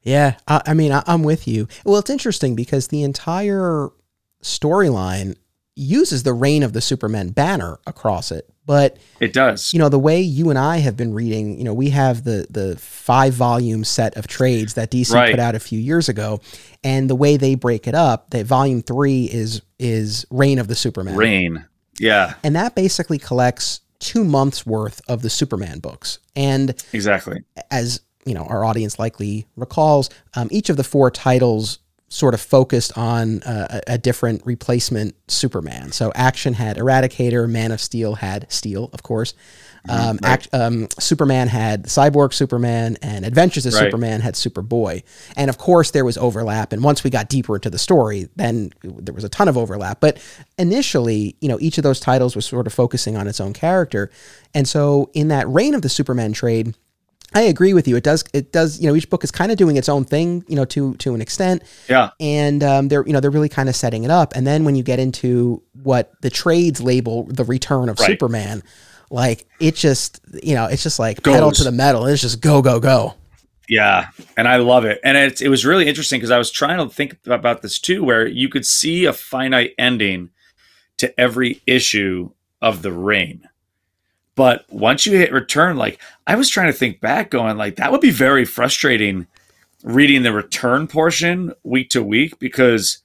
Yeah, 0.01 0.37
I, 0.47 0.61
I 0.67 0.73
mean, 0.73 0.93
I, 0.93 1.03
I'm 1.05 1.23
with 1.23 1.47
you. 1.47 1.67
Well, 1.85 1.99
it's 1.99 2.09
interesting 2.09 2.55
because 2.55 2.87
the 2.87 3.03
entire 3.03 3.89
storyline 4.41 5.35
uses 5.75 6.23
the 6.23 6.33
reign 6.33 6.63
of 6.63 6.73
the 6.73 6.81
Supermen 6.81 7.29
banner 7.29 7.79
across 7.85 8.31
it, 8.31 8.49
but 8.71 8.95
it 9.19 9.33
does. 9.33 9.73
you 9.73 9.79
know 9.79 9.89
the 9.89 9.99
way 9.99 10.21
you 10.21 10.49
and 10.49 10.57
I 10.57 10.77
have 10.77 10.95
been 10.95 11.13
reading, 11.13 11.57
you 11.57 11.65
know, 11.65 11.73
we 11.73 11.89
have 11.89 12.23
the 12.23 12.47
the 12.49 12.77
five 12.77 13.33
volume 13.33 13.83
set 13.83 14.15
of 14.15 14.27
trades 14.27 14.75
that 14.75 14.89
DC 14.91 15.13
Right. 15.13 15.31
put 15.31 15.41
out 15.41 15.55
a 15.55 15.59
few 15.59 15.77
years 15.77 16.07
ago, 16.07 16.39
and 16.81 17.09
the 17.09 17.15
way 17.15 17.35
they 17.35 17.55
break 17.55 17.85
it 17.85 17.95
up, 17.95 18.29
that 18.29 18.45
volume 18.45 18.81
three 18.81 19.25
is 19.25 19.61
is 19.77 20.25
reign 20.29 20.57
of 20.57 20.69
the 20.69 20.75
Supermen, 20.75 21.17
Reign, 21.17 21.65
Yeah, 21.99 22.35
and 22.45 22.55
that 22.55 22.73
basically 22.73 23.17
collects 23.17 23.81
two 23.99 24.23
months 24.23 24.65
worth 24.65 25.01
of 25.09 25.21
the 25.21 25.29
Superman 25.29 25.79
books, 25.79 26.19
and 26.33 26.73
exactly. 26.93 27.43
as 27.69 27.99
you 28.23 28.33
know, 28.33 28.43
our 28.43 28.63
audience 28.63 28.97
likely 28.99 29.47
recalls, 29.57 30.09
um, 30.35 30.47
each 30.49 30.69
of 30.69 30.77
the 30.77 30.83
four 30.85 31.11
titles 31.11 31.79
sort 32.11 32.33
of 32.33 32.41
focused 32.41 32.97
on 32.97 33.41
uh, 33.43 33.79
a, 33.87 33.93
a 33.93 33.97
different 33.97 34.45
replacement 34.45 35.15
Superman. 35.29 35.93
So 35.93 36.11
Action 36.13 36.53
had 36.53 36.75
Eradicator, 36.75 37.49
Man 37.49 37.71
of 37.71 37.79
Steel 37.79 38.15
had 38.15 38.51
Steel, 38.51 38.89
of 38.91 39.01
course. 39.01 39.33
Um, 39.89 40.19
right. 40.21 40.31
act, 40.33 40.49
um, 40.53 40.89
Superman 40.99 41.47
had 41.47 41.85
Cyborg 41.85 42.33
Superman, 42.33 42.97
and 43.01 43.25
Adventures 43.25 43.65
of 43.65 43.73
Right. 43.73 43.85
Superman 43.85 44.19
had 44.19 44.35
Superboy. 44.35 45.03
And 45.35 45.49
of 45.49 45.57
course, 45.57 45.91
there 45.91 46.05
was 46.05 46.17
overlap. 46.17 46.73
And 46.73 46.83
once 46.83 47.03
we 47.03 47.09
got 47.09 47.29
deeper 47.29 47.55
into 47.55 47.69
the 47.69 47.79
story, 47.79 48.27
then 48.35 48.73
there 48.83 49.15
was 49.15 49.23
a 49.23 49.29
ton 49.29 49.47
of 49.47 49.57
overlap. 49.57 50.01
But 50.01 50.21
initially, 50.59 51.37
you 51.39 51.47
know, 51.47 51.57
each 51.61 51.77
of 51.77 51.83
those 51.83 51.99
titles 51.99 52.35
was 52.35 52.45
sort 52.45 52.67
of 52.67 52.73
focusing 52.73 53.15
on 53.15 53.27
its 53.27 53.39
own 53.39 53.53
character. 53.53 54.11
And 54.53 54.67
so, 54.67 55.09
in 55.13 55.29
that 55.29 55.47
reign 55.47 55.73
of 55.73 55.81
the 55.81 55.89
Supermen 55.89 56.33
trade, 56.33 56.75
I 57.33 57.41
agree 57.41 57.73
with 57.73 57.87
you. 57.87 57.95
It 57.95 58.03
does. 58.03 58.23
It 58.33 58.51
does. 58.51 58.79
You 58.79 58.87
know, 58.87 58.95
each 58.95 59.09
book 59.09 59.23
is 59.23 59.31
kind 59.31 59.51
of 59.51 59.57
doing 59.57 59.77
its 59.77 59.87
own 59.87 60.03
thing. 60.03 60.43
You 60.47 60.55
know, 60.55 60.65
to 60.65 60.95
to 60.95 61.15
an 61.15 61.21
extent, 61.21 61.63
Yeah, 61.89 62.09
and 62.19 62.63
um, 62.63 62.87
they're 62.89 63.05
you 63.05 63.13
know 63.13 63.19
they're 63.19 63.31
really 63.31 63.49
kind 63.49 63.69
of 63.69 63.75
setting 63.75 64.03
it 64.03 64.11
up. 64.11 64.33
And 64.35 64.45
then 64.45 64.65
when 64.65 64.75
you 64.75 64.83
get 64.83 64.99
into 64.99 65.63
what 65.83 66.11
the 66.21 66.29
trades 66.29 66.81
label 66.81 67.23
the 67.23 67.45
return 67.45 67.89
of 67.89 67.99
Right. 67.99 68.07
Superman, 68.07 68.63
like 69.09 69.45
it 69.59 69.75
just 69.75 70.19
you 70.43 70.55
know 70.55 70.65
it's 70.65 70.83
just 70.83 70.99
like 70.99 71.23
pedal 71.23 71.51
to 71.51 71.63
the 71.63 71.71
metal. 71.71 72.05
It's 72.05 72.21
just 72.21 72.41
go 72.41 72.61
go 72.61 72.79
go. 72.79 73.15
Yeah, 73.69 74.07
and 74.35 74.49
I 74.49 74.57
love 74.57 74.83
it. 74.83 74.99
And 75.01 75.17
it's, 75.17 75.41
it 75.41 75.47
was 75.47 75.65
really 75.65 75.87
interesting 75.87 76.19
because 76.19 76.31
I 76.31 76.37
was 76.37 76.51
trying 76.51 76.77
to 76.79 76.93
think 76.93 77.17
about 77.25 77.61
this 77.61 77.79
too, 77.79 78.03
where 78.03 78.27
you 78.27 78.49
could 78.49 78.65
see 78.65 79.05
a 79.05 79.13
finite 79.13 79.73
ending 79.77 80.31
to 80.97 81.17
every 81.17 81.61
issue 81.65 82.31
of 82.61 82.81
the 82.81 82.91
Reign. 82.91 83.47
But 84.35 84.65
once 84.69 85.05
you 85.05 85.17
hit 85.17 85.31
return, 85.31 85.77
like 85.77 85.99
I 86.25 86.35
was 86.35 86.49
trying 86.49 86.67
to 86.67 86.77
think 86.77 87.01
back, 87.01 87.29
going 87.29 87.57
like 87.57 87.75
that 87.75 87.91
would 87.91 88.01
be 88.01 88.11
very 88.11 88.45
frustrating 88.45 89.27
reading 89.83 90.23
the 90.23 90.31
return 90.31 90.87
portion 90.87 91.53
week 91.63 91.89
to 91.89 92.03
week 92.03 92.39
because 92.39 92.99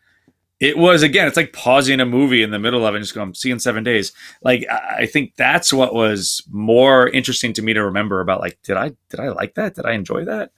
it 0.61 0.79
was 0.79 1.03
again, 1.03 1.27
it's 1.27 1.37
like 1.37 1.53
pausing 1.53 2.01
a 2.01 2.07
movie 2.07 2.43
in 2.43 2.51
the 2.51 2.59
middle 2.59 2.87
of 2.87 2.95
it 2.95 2.99
and 2.99 3.05
just 3.05 3.15
going, 3.15 3.35
see 3.35 3.51
in 3.51 3.61
seven 3.61 3.85
days. 3.85 4.13
Like 4.43 4.67
I 4.71 4.97
I 4.99 5.07
think 5.07 5.35
that's 5.37 5.73
what 5.73 5.95
was 5.95 6.43
more 6.51 7.09
interesting 7.09 7.53
to 7.55 7.63
me 7.63 7.75
to 7.75 7.85
remember 7.85 8.21
about 8.21 8.41
like, 8.41 8.59
did 8.63 8.77
I 8.77 8.93
did 9.11 9.21
I 9.21 9.29
like 9.29 9.55
that? 9.55 9.75
Did 9.75 9.85
I 9.85 9.93
enjoy 9.93 10.25
that? 10.25 10.53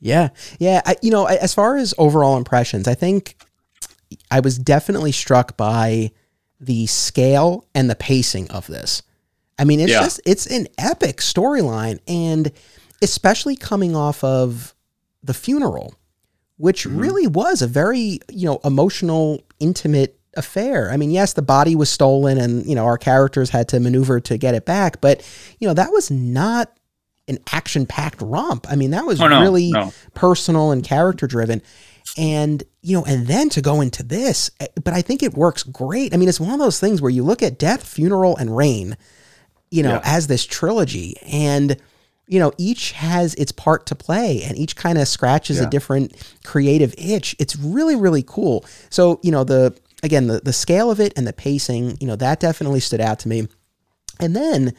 Yeah, 0.00 0.30
yeah. 0.58 0.82
I, 0.84 0.96
you 1.00 1.12
know, 1.12 1.26
as 1.26 1.54
far 1.54 1.76
as 1.76 1.94
overall 1.96 2.36
impressions, 2.36 2.88
I 2.88 2.94
think 2.94 3.36
I 4.32 4.40
was 4.40 4.58
definitely 4.58 5.12
struck 5.12 5.56
by 5.56 6.10
the 6.60 6.86
scale 6.86 7.66
and 7.74 7.88
the 7.88 7.94
pacing 7.94 8.50
of 8.50 8.66
this. 8.66 9.02
I 9.58 9.64
mean, 9.64 9.80
it's 9.80 9.92
Yeah. 9.92 10.02
just 10.02 10.20
it's 10.24 10.46
an 10.46 10.66
epic 10.78 11.18
storyline, 11.18 11.98
and 12.06 12.50
especially 13.00 13.56
coming 13.56 13.94
off 13.96 14.22
of 14.24 14.74
the 15.22 15.34
funeral, 15.34 15.94
which 16.56 16.86
Mhm. 16.86 17.00
really 17.00 17.26
was 17.26 17.62
a 17.62 17.66
very 17.66 18.20
you 18.30 18.46
know 18.46 18.60
emotional, 18.64 19.40
intimate 19.60 20.18
affair. 20.36 20.90
I 20.90 20.96
mean, 20.96 21.10
yes, 21.10 21.34
the 21.34 21.42
body 21.42 21.76
was 21.76 21.88
stolen, 21.90 22.38
and 22.38 22.64
you 22.66 22.74
know 22.74 22.84
our 22.84 22.98
characters 22.98 23.50
had 23.50 23.68
to 23.68 23.80
maneuver 23.80 24.20
to 24.20 24.36
get 24.38 24.54
it 24.54 24.64
back, 24.64 25.00
but 25.00 25.22
you 25.58 25.68
know 25.68 25.74
that 25.74 25.92
was 25.92 26.10
not 26.10 26.72
an 27.28 27.38
action-packed 27.52 28.20
romp. 28.20 28.66
I 28.68 28.74
mean, 28.74 28.90
that 28.90 29.06
was 29.06 29.20
Oh 29.20 29.28
no, 29.28 29.40
really 29.42 29.70
no. 29.70 29.92
personal 30.14 30.72
and 30.72 30.82
character 30.82 31.26
driven 31.28 31.62
and 32.18 32.64
you 32.82 32.96
know 32.96 33.04
and 33.04 33.26
then 33.28 33.48
to 33.48 33.62
go 33.62 33.80
into 33.80 34.02
this 34.02 34.50
eh, 34.60 34.66
but 34.84 34.92
i 34.92 35.00
think 35.00 35.22
it 35.22 35.32
works 35.34 35.62
great 35.62 36.12
i 36.12 36.16
mean 36.18 36.28
it's 36.28 36.40
one 36.40 36.52
of 36.52 36.58
those 36.58 36.78
things 36.78 37.00
where 37.00 37.10
you 37.10 37.22
look 37.22 37.42
at 37.42 37.58
death 37.58 37.82
funeral 37.84 38.36
and 38.36 38.54
rain 38.54 38.96
you 39.72 39.82
know 39.82 39.94
Yeah. 39.94 40.02
as 40.04 40.26
this 40.28 40.44
trilogy. 40.46 41.16
And 41.22 41.76
you 42.28 42.38
know 42.38 42.52
each 42.56 42.92
has 42.92 43.34
its 43.34 43.50
part 43.52 43.86
to 43.86 43.94
play 43.94 44.42
and 44.44 44.56
each 44.56 44.76
kind 44.76 44.96
of 44.98 45.08
scratches 45.08 45.58
a 45.60 45.68
different 45.70 46.14
creative 46.44 46.94
itch. 46.96 47.34
It's 47.38 47.56
really 47.56 47.96
really 47.96 48.22
cool. 48.22 48.64
So 48.90 49.18
you 49.22 49.32
know 49.32 49.44
the 49.44 49.76
again 50.02 50.28
the, 50.28 50.40
the 50.40 50.52
scale 50.52 50.90
of 50.90 51.00
it 51.00 51.12
and 51.16 51.26
the 51.26 51.32
pacing 51.32 51.96
you 52.00 52.06
know 52.06 52.16
that 52.16 52.38
definitely 52.40 52.80
stood 52.80 53.00
out 53.00 53.18
to 53.20 53.28
me. 53.28 53.48
And 54.20 54.36
then 54.36 54.74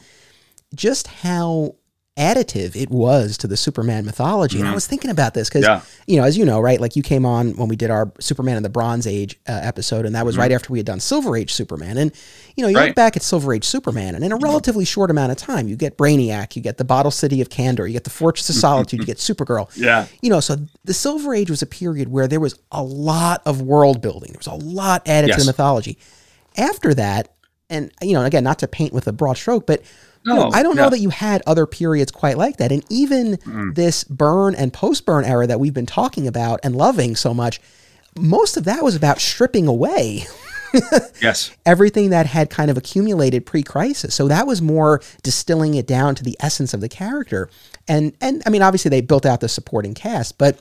just 0.74 1.08
how 1.08 1.76
additive 2.16 2.76
it 2.76 2.92
was 2.92 3.38
to 3.40 3.48
the 3.48 3.58
Superman 3.58 4.06
mythology. 4.06 4.60
And 4.60 4.68
I 4.68 4.72
Mhm. 4.72 4.76
was 4.76 4.86
thinking 4.86 5.10
about 5.10 5.34
this 5.34 5.50
because, 5.50 5.64
Yeah. 5.66 5.82
you 6.06 6.18
know, 6.18 6.24
as 6.24 6.38
you 6.38 6.46
know, 6.46 6.60
right, 6.60 6.80
like 6.80 6.96
you 6.96 7.02
came 7.02 7.26
on 7.26 7.54
when 7.58 7.68
we 7.68 7.76
did 7.76 7.90
our 7.90 8.12
Superman 8.20 8.56
in 8.56 8.62
the 8.62 8.70
Bronze 8.70 9.08
Age 9.08 9.40
uh, 9.50 9.52
episode, 9.64 10.06
and 10.06 10.14
that 10.14 10.24
was 10.24 10.36
Mhm. 10.36 10.40
right 10.40 10.52
after 10.52 10.72
we 10.72 10.78
had 10.78 10.86
done 10.86 11.00
Silver 11.00 11.36
Age 11.36 11.52
Superman. 11.52 11.98
And, 11.98 12.12
you 12.56 12.62
know, 12.64 12.68
you 12.68 12.78
look 12.78 12.94
back 12.94 13.16
at 13.18 13.24
Silver 13.24 13.52
Age 13.54 13.66
Superman, 13.66 14.14
and 14.14 14.24
in 14.24 14.32
a 14.32 14.36
relatively 14.38 14.86
short 14.86 15.10
amount 15.10 15.32
of 15.32 15.38
time, 15.40 15.68
you 15.68 15.76
get 15.76 15.98
Brainiac, 15.98 16.56
you 16.56 16.62
get 16.62 16.78
the 16.78 16.84
Bottle 16.86 17.10
City 17.12 17.42
of 17.42 17.50
Kandor, 17.50 17.88
you 17.88 17.94
get 17.94 18.04
the 18.04 18.12
Fortress 18.12 18.48
of 18.48 18.56
Solitude, 18.56 19.00
you 19.00 19.06
get 19.08 19.18
Supergirl. 19.18 19.68
Yeah. 19.76 20.06
You 20.22 20.30
know, 20.30 20.40
so 20.40 20.58
the 20.86 20.94
Silver 20.94 21.34
Age 21.34 21.50
was 21.50 21.64
a 21.64 21.68
period 21.68 22.10
where 22.12 22.28
there 22.28 22.40
was 22.40 22.54
a 22.72 22.84
lot 22.84 23.42
of 23.46 23.62
world 23.64 24.02
building. 24.02 24.34
There 24.34 24.40
was 24.40 24.62
a 24.62 24.64
lot 24.66 25.02
added 25.08 25.32
to 25.32 25.40
the 25.40 25.46
mythology. 25.46 25.98
After 26.58 26.94
that, 26.94 27.30
and 27.72 27.90
you 28.04 28.14
know, 28.14 28.24
again, 28.24 28.44
not 28.44 28.60
to 28.60 28.68
paint 28.68 28.94
with 28.94 29.08
a 29.08 29.12
broad 29.12 29.38
stroke, 29.38 29.66
but 29.66 29.82
No, 30.26 30.50
I 30.54 30.64
don't 30.64 30.76
know 30.76 30.90
that 30.90 31.00
you 31.00 31.10
had 31.10 31.42
other 31.46 31.66
periods 31.66 32.12
quite 32.12 32.38
like 32.38 32.58
that. 32.58 32.72
And 32.72 32.84
even 32.90 33.38
Mm. 33.38 33.76
this 33.76 34.04
Byrne 34.06 34.56
and 34.56 34.72
post 34.72 35.06
Byrne 35.06 35.26
era 35.26 35.46
that 35.48 35.60
we've 35.60 35.74
been 35.74 35.86
talking 35.86 36.28
about 36.28 36.60
and 36.64 36.76
loving 36.76 37.16
so 37.16 37.34
much, 37.34 37.60
most 38.18 38.58
of 38.58 38.64
that 38.66 38.84
was 38.84 38.96
about 38.96 39.20
stripping 39.20 39.68
away 39.68 40.26
Yes. 41.22 41.52
everything 41.66 42.10
that 42.12 42.26
had 42.26 42.50
kind 42.50 42.72
of 42.72 42.78
accumulated 42.78 43.46
pre-crisis. 43.46 44.14
So 44.16 44.28
that 44.28 44.48
was 44.48 44.62
more 44.62 45.02
distilling 45.24 45.76
it 45.76 45.86
down 45.88 46.16
to 46.16 46.24
the 46.24 46.38
essence 46.40 46.74
of 46.74 46.82
the 46.82 46.90
character. 46.90 47.50
And 47.88 48.14
and 48.22 48.42
I 48.46 48.50
mean 48.50 48.62
obviously 48.62 48.90
they 48.90 49.02
built 49.02 49.26
out 49.26 49.40
the 49.42 49.50
supporting 49.50 49.94
cast, 49.94 50.38
but 50.38 50.60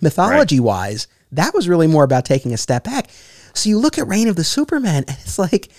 mythology 0.00 0.60
wise, 0.60 1.06
that 1.32 1.54
was 1.54 1.68
really 1.68 1.86
more 1.86 2.04
about 2.04 2.24
taking 2.24 2.52
a 2.52 2.56
step 2.56 2.84
back. 2.84 3.08
So 3.54 3.68
you 3.68 3.78
look 3.78 3.98
at 3.98 4.06
Reign 4.06 4.28
of 4.28 4.36
the 4.36 4.44
Superman 4.44 5.04
and 5.08 5.16
it's 5.22 5.38
like, 5.38 5.70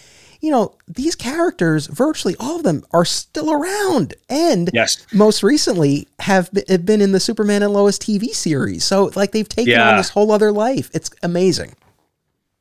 you 0.42 0.52
know, 0.52 0.76
these 0.88 1.16
characters, 1.16 1.88
virtually 1.88 2.36
all 2.40 2.58
of 2.58 2.64
them 2.64 2.84
are 2.92 3.06
still 3.06 3.52
around 3.52 4.14
and 4.30 4.70
Yes. 4.74 5.06
most 5.14 5.44
recently 5.44 6.08
have 6.20 6.50
have 6.68 6.86
been 6.86 7.02
in 7.02 7.12
the 7.12 7.20
Superman 7.20 7.64
and 7.64 7.74
Lois 7.74 7.98
TV 7.98 8.34
series. 8.34 8.84
So 8.84 9.12
like 9.16 9.32
they've 9.32 9.48
taken 9.48 9.74
on 9.80 9.98
this 9.98 10.10
whole 10.10 10.32
other 10.32 10.52
life. 10.52 10.90
It's 10.94 11.10
amazing. 11.24 11.76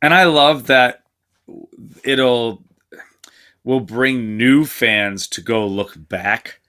And 0.02 0.14
I 0.14 0.24
love 0.24 0.66
that 0.66 1.02
it'll 2.04 2.62
will 3.64 3.80
bring 3.80 4.36
new 4.36 4.64
fans 4.64 5.26
to 5.26 5.40
go 5.40 5.66
look 5.66 5.94
back 5.96 6.60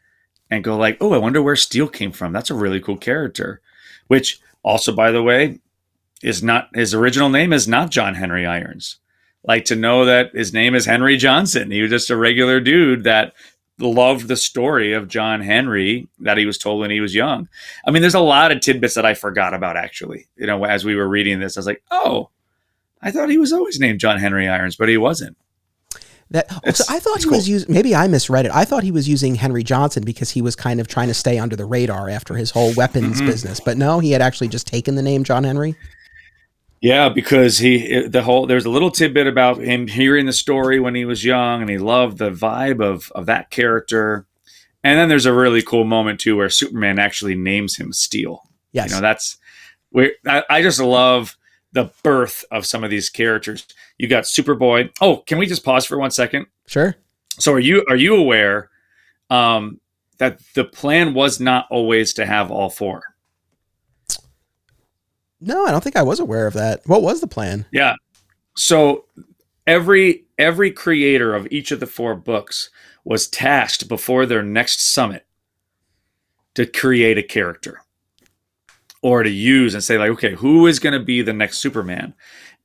and 0.50 0.64
go 0.64 0.76
like, 0.78 0.98
"Oh, 1.00 1.14
I 1.14 1.18
wonder 1.18 1.42
where 1.42 1.56
Steel 1.56 1.88
came 1.88 2.12
from. 2.12 2.34
That's 2.34 2.50
a 2.50 2.56
really 2.56 2.80
cool 2.80 2.98
character." 2.98 3.62
Which 4.08 4.40
also 4.64 4.92
by 4.94 5.12
the 5.12 5.22
way 5.24 5.60
is 6.24 6.42
not 6.42 6.70
his 6.74 6.94
original 6.94 7.30
name 7.30 7.54
is 7.54 7.68
not 7.68 7.92
John 7.92 8.16
Henry 8.16 8.46
Irons. 8.46 8.98
Like 9.44 9.66
to 9.66 9.76
know 9.76 10.06
that 10.06 10.34
his 10.34 10.54
name 10.54 10.76
is 10.76 10.86
Henry 10.86 11.16
Johnson. 11.18 11.72
He 11.72 11.82
was 11.82 11.90
just 11.90 12.10
a 12.10 12.18
regular 12.18 12.60
dude 12.60 13.04
that 13.06 13.34
loved 13.80 14.28
the 14.28 14.36
story 14.36 14.94
of 14.94 15.08
John 15.08 15.40
Henry 15.42 16.08
that 16.20 16.38
he 16.38 16.46
was 16.46 16.58
told 16.58 16.82
when 16.82 16.90
he 16.92 17.00
was 17.00 17.14
young. 17.16 17.48
I 17.86 17.92
mean, 17.92 18.02
there's 18.02 18.16
a 18.16 18.20
lot 18.20 18.52
of 18.52 18.60
tidbits 18.60 18.96
that 18.96 19.06
I 19.06 19.14
forgot 19.14 19.54
about 19.54 19.78
actually. 19.78 20.28
You 20.36 20.48
know, 20.48 20.66
as 20.66 20.84
we 20.84 20.96
were 20.96 21.08
reading 21.08 21.40
this, 21.40 21.56
I 21.56 21.60
was 21.60 21.68
like, 21.68 21.84
"Oh, 21.92 22.30
I 23.02 23.12
thought 23.12 23.30
he 23.30 23.38
was 23.38 23.54
always 23.54 23.80
named 23.80 24.00
John 24.00 24.18
Henry 24.20 24.48
Irons, 24.50 24.76
but 24.76 24.90
he 24.90 24.98
wasn't. 24.98 25.38
That 26.32 26.48
oh, 26.52 26.72
so 26.72 26.84
I 26.90 27.00
thought 27.00 27.24
he 27.24 27.30
was 27.30 27.48
using. 27.48 27.74
Maybe 27.74 27.96
I 27.96 28.08
misread 28.08 28.46
it. 28.48 28.52
I 28.52 28.66
thought 28.66 28.84
he 28.84 28.92
was 28.92 29.08
using 29.08 29.36
Henry 29.36 29.64
Johnson 29.64 30.04
because 30.04 30.32
he 30.32 30.42
was 30.42 30.58
kind 30.58 30.82
of 30.82 30.88
trying 30.90 31.08
to 31.08 31.14
stay 31.14 31.40
under 31.40 31.56
the 31.56 31.64
radar 31.64 32.10
after 32.10 32.36
his 32.36 32.52
whole 32.52 32.74
weapons 32.74 33.22
Mhm. 33.22 33.28
business. 33.28 33.62
But 33.62 33.78
no, 33.78 34.00
he 34.00 34.12
had 34.12 34.22
actually 34.22 34.50
just 34.50 34.68
taken 34.68 34.96
the 34.96 35.02
name 35.02 35.24
John 35.24 35.46
Henry. 35.46 35.76
Yeah, 36.82 37.10
because 37.10 37.58
he 37.58 38.08
the 38.08 38.22
whole 38.22 38.46
there's 38.46 38.66
a 38.66 38.70
little 38.70 38.92
tidbit 38.92 39.28
about 39.28 39.58
him 39.58 39.88
hearing 39.88 40.26
the 40.26 40.34
story 40.34 40.80
when 40.80 40.96
he 40.96 41.06
was 41.06 41.26
young, 41.26 41.62
and 41.62 41.70
he 41.70 41.78
loved 41.78 42.18
the 42.18 42.30
vibe 42.30 42.84
of 42.84 43.12
of 43.14 43.26
that 43.26 43.50
character. 43.50 44.26
And 44.84 44.98
then 44.98 45.10
there's 45.10 45.26
a 45.26 45.34
really 45.34 45.62
cool 45.62 45.86
moment 45.86 46.20
too 46.20 46.38
where 46.38 46.50
Superman 46.50 47.00
actually 47.00 47.36
names 47.36 47.76
him 47.78 47.92
Steel. 47.92 48.44
Yes. 48.72 48.90
You 48.90 48.96
know, 48.96 49.02
that's 49.02 49.38
where 49.90 50.12
I, 50.28 50.44
I 50.50 50.62
just 50.62 50.80
love 50.80 51.36
the 51.72 51.92
birth 52.04 52.46
of 52.52 52.66
some 52.66 52.84
of 52.84 52.90
these 52.90 53.10
characters. 53.10 53.66
You 53.98 54.08
got 54.08 54.26
Superboy. 54.26 54.92
Oh, 55.02 55.18
can 55.18 55.40
we 55.40 55.48
just 55.48 55.66
pause 55.66 55.86
for 55.86 55.98
one 55.98 56.12
second? 56.12 56.46
sure. 56.68 56.96
So 57.40 57.54
are 57.54 57.60
you 57.60 57.86
are 57.90 57.96
you 57.96 58.16
aware 58.16 58.70
um, 59.30 59.80
that 60.18 60.40
the 60.54 60.64
plan 60.64 61.14
was 61.14 61.40
not 61.40 61.68
always 61.70 62.14
to 62.14 62.26
have 62.26 62.52
all 62.52 62.70
four? 62.70 63.04
No, 65.40 65.66
I 65.66 65.72
don't 65.72 65.84
think 65.84 65.96
I 65.96 66.04
was 66.04 66.20
aware 66.20 66.48
of 66.48 66.54
that. 66.54 66.82
What 66.86 67.02
was 67.02 67.22
the 67.22 67.28
plan? 67.28 67.66
Yeah. 67.72 67.96
So 68.56 69.06
every 69.68 70.26
every 70.38 70.72
creator 70.72 71.36
of 71.36 71.48
each 71.52 71.72
of 71.72 71.80
the 71.80 71.88
four 71.88 72.16
books 72.16 72.70
was 73.04 73.28
tasked 73.28 73.88
before 73.88 74.26
their 74.26 74.44
next 74.44 74.82
summit 74.82 75.26
to 76.56 76.66
create 76.66 77.18
a 77.18 77.24
character 77.24 77.82
or 79.02 79.22
to 79.24 79.30
use 79.30 79.74
and 79.74 79.84
say 79.84 79.98
like 79.98 80.10
okay 80.10 80.34
who 80.34 80.66
is 80.66 80.80
going 80.80 80.98
to 80.98 81.06
be 81.06 81.22
the 81.22 81.34
next 81.34 81.60
superman 81.60 82.14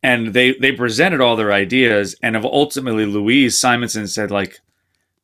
and 0.02 0.28
they 0.28 0.54
they 0.54 0.72
presented 0.72 1.20
all 1.20 1.37
their 1.37 1.52
ideas 1.52 2.16
and 2.22 2.37
of 2.37 2.44
ultimately 2.44 3.04
louise 3.04 3.58
simonson 3.58 4.06
said 4.06 4.30
like 4.30 4.58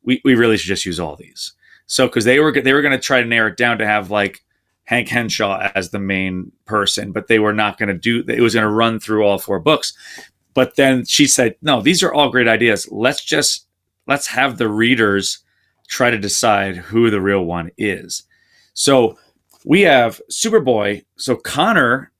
we, 0.03 0.21
we 0.23 0.35
really 0.35 0.57
should 0.57 0.67
just 0.67 0.85
use 0.85 0.99
all 0.99 1.15
these 1.15 1.53
so 1.87 2.07
because 2.07 2.25
they 2.25 2.39
were 2.39 2.51
they 2.51 2.73
were 2.73 2.81
going 2.81 2.91
to 2.91 3.03
try 3.03 3.21
to 3.21 3.27
narrow 3.27 3.49
it 3.49 3.57
down 3.57 3.77
to 3.79 3.85
have 3.85 4.11
like 4.11 4.43
hank 4.89 5.07
henshaw 5.07 5.69
as 5.75 5.91
the 5.91 5.99
main 5.99 6.51
person 6.65 7.11
but 7.11 7.27
they 7.27 7.39
were 7.39 7.53
not 7.53 7.77
going 7.77 7.89
to 7.89 7.93
do 7.93 8.23
it 8.27 8.41
was 8.41 8.53
going 8.53 8.63
to 8.63 8.69
run 8.69 8.99
through 8.99 9.23
all 9.23 9.37
four 9.37 9.59
books 9.59 9.93
but 10.53 10.75
then 10.75 11.05
she 11.05 11.27
said 11.27 11.55
no 11.61 11.81
these 11.81 12.01
are 12.01 12.13
all 12.13 12.29
great 12.29 12.47
ideas 12.47 12.87
let's 12.91 13.23
just 13.23 13.67
let's 14.07 14.27
have 14.27 14.57
the 14.57 14.67
readers 14.67 15.39
try 15.87 16.09
to 16.09 16.17
decide 16.17 16.75
who 16.75 17.09
the 17.09 17.21
real 17.21 17.43
one 17.45 17.69
is 17.77 18.23
so 18.73 19.17
we 19.65 19.81
have 19.81 20.21
Superboy. 20.31 21.03
So 21.17 21.35
Connor 21.35 22.11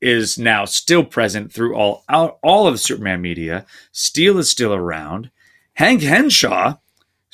is 0.00 0.38
now 0.38 0.64
still 0.64 1.04
present 1.04 1.52
through 1.52 1.76
all 1.76 2.04
all, 2.08 2.38
all 2.42 2.66
of 2.66 2.74
the 2.74 2.78
Superman 2.78 3.20
media. 3.20 3.66
Steel 3.92 4.38
is 4.38 4.50
still 4.50 4.74
around. 4.74 5.30
Hank 5.74 6.02
Henshaw 6.02 6.76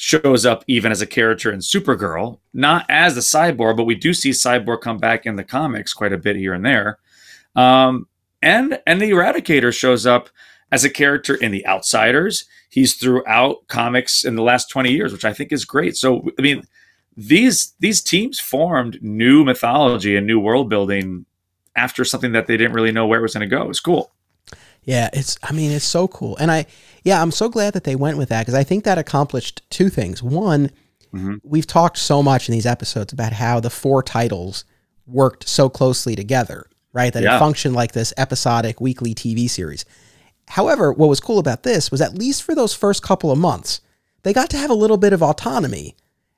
shows 0.03 0.45
up 0.45 0.65
even 0.67 0.91
as 0.91 1.01
a 1.01 1.07
character 1.07 1.53
in 1.53 1.61
Supergirl, 1.61 2.41
not 2.53 2.85
as 2.88 3.15
the 3.15 3.21
cyborg, 3.21 3.77
but 3.77 3.85
we 3.85 3.95
do 3.95 4.12
see 4.12 4.31
Cyborg 4.31 4.81
come 4.81 4.99
back 4.99 5.27
in 5.27 5.37
the 5.37 5.45
comics 5.45 5.95
quite 5.95 6.12
a 6.12 6.19
bit 6.19 6.35
here 6.35 6.55
and 6.55 6.65
there. 6.65 6.99
Um, 7.55 8.09
and 8.43 8.81
and 8.85 9.01
the 9.01 9.12
Eradicator 9.12 9.73
shows 9.73 10.05
up 10.05 10.29
as 10.73 10.83
a 10.83 10.91
character 10.91 11.37
in 11.37 11.53
The 11.53 11.65
Outsiders. 11.69 12.47
He's 12.69 12.95
throughout 12.95 13.69
comics 13.69 14.25
in 14.25 14.35
the 14.35 14.43
last 14.43 14.69
20 14.71 14.91
years, 14.91 15.12
which 15.12 15.25
I 15.25 15.33
think 15.33 15.53
is 15.53 15.65
great. 15.65 15.97
So 15.97 16.29
I 16.37 16.43
mean, 16.43 16.65
these 17.17 17.73
these 17.79 18.03
teams 18.03 18.41
formed 18.41 19.01
new 19.03 19.45
mythology 19.45 20.17
and 20.17 20.27
new 20.27 20.41
world 20.41 20.69
building 20.69 21.27
after 21.77 22.05
something 22.05 22.33
that 22.33 22.49
they 22.49 22.57
didn't 22.57 22.75
really 22.75 22.91
know 22.91 23.07
where 23.07 23.21
it 23.21 23.23
was 23.23 23.35
going 23.35 23.49
to 23.49 23.57
go. 23.57 23.71
It's 23.71 23.79
cool. 23.79 24.11
Yeah, 24.85 25.09
it's. 25.12 25.38
I 25.42 25.53
mean, 25.53 25.71
it's 25.71 25.85
so 25.85 26.09
cool, 26.09 26.37
and 26.38 26.51
I. 26.51 26.66
Yeah, 27.05 27.23
I'm 27.23 27.31
so 27.31 27.49
glad 27.49 27.73
that 27.75 27.85
they 27.85 27.95
went 27.97 28.18
with 28.18 28.29
that 28.31 28.40
because 28.42 28.55
I 28.55 28.64
think 28.64 28.85
that 28.85 28.99
accomplished 28.99 29.62
two 29.71 29.88
things. 29.88 30.23
One, 30.23 30.71
Mhm. 31.14 31.40
we've 31.45 31.66
talked 31.66 31.99
so 31.99 32.23
much 32.23 32.49
in 32.49 32.53
these 32.53 32.66
episodes 32.66 33.12
about 33.12 33.33
how 33.35 33.61
the 33.61 33.71
four 33.71 34.03
titles 34.03 34.64
worked 35.07 35.49
so 35.49 35.68
closely 35.68 36.16
together, 36.16 36.66
right? 36.92 37.12
That 37.12 37.23
it 37.37 37.38
functioned 37.38 37.75
like 37.75 37.92
this 37.92 38.12
episodic 38.16 38.81
weekly 38.81 39.14
TV 39.14 39.47
series. 39.49 39.85
However, 40.49 40.92
what 40.92 41.09
was 41.09 41.21
cool 41.21 41.38
about 41.38 41.62
this 41.62 41.90
was 41.90 42.01
at 42.01 42.16
least 42.18 42.42
for 42.42 42.55
those 42.55 42.75
first 42.75 43.03
couple 43.03 43.31
of 43.31 43.38
months, 43.38 43.81
they 44.23 44.33
got 44.33 44.51
to 44.51 44.57
have 44.57 44.71
a 44.71 44.75
little 44.75 44.97
bit 44.97 45.12
of 45.12 45.23
autonomy 45.23 45.95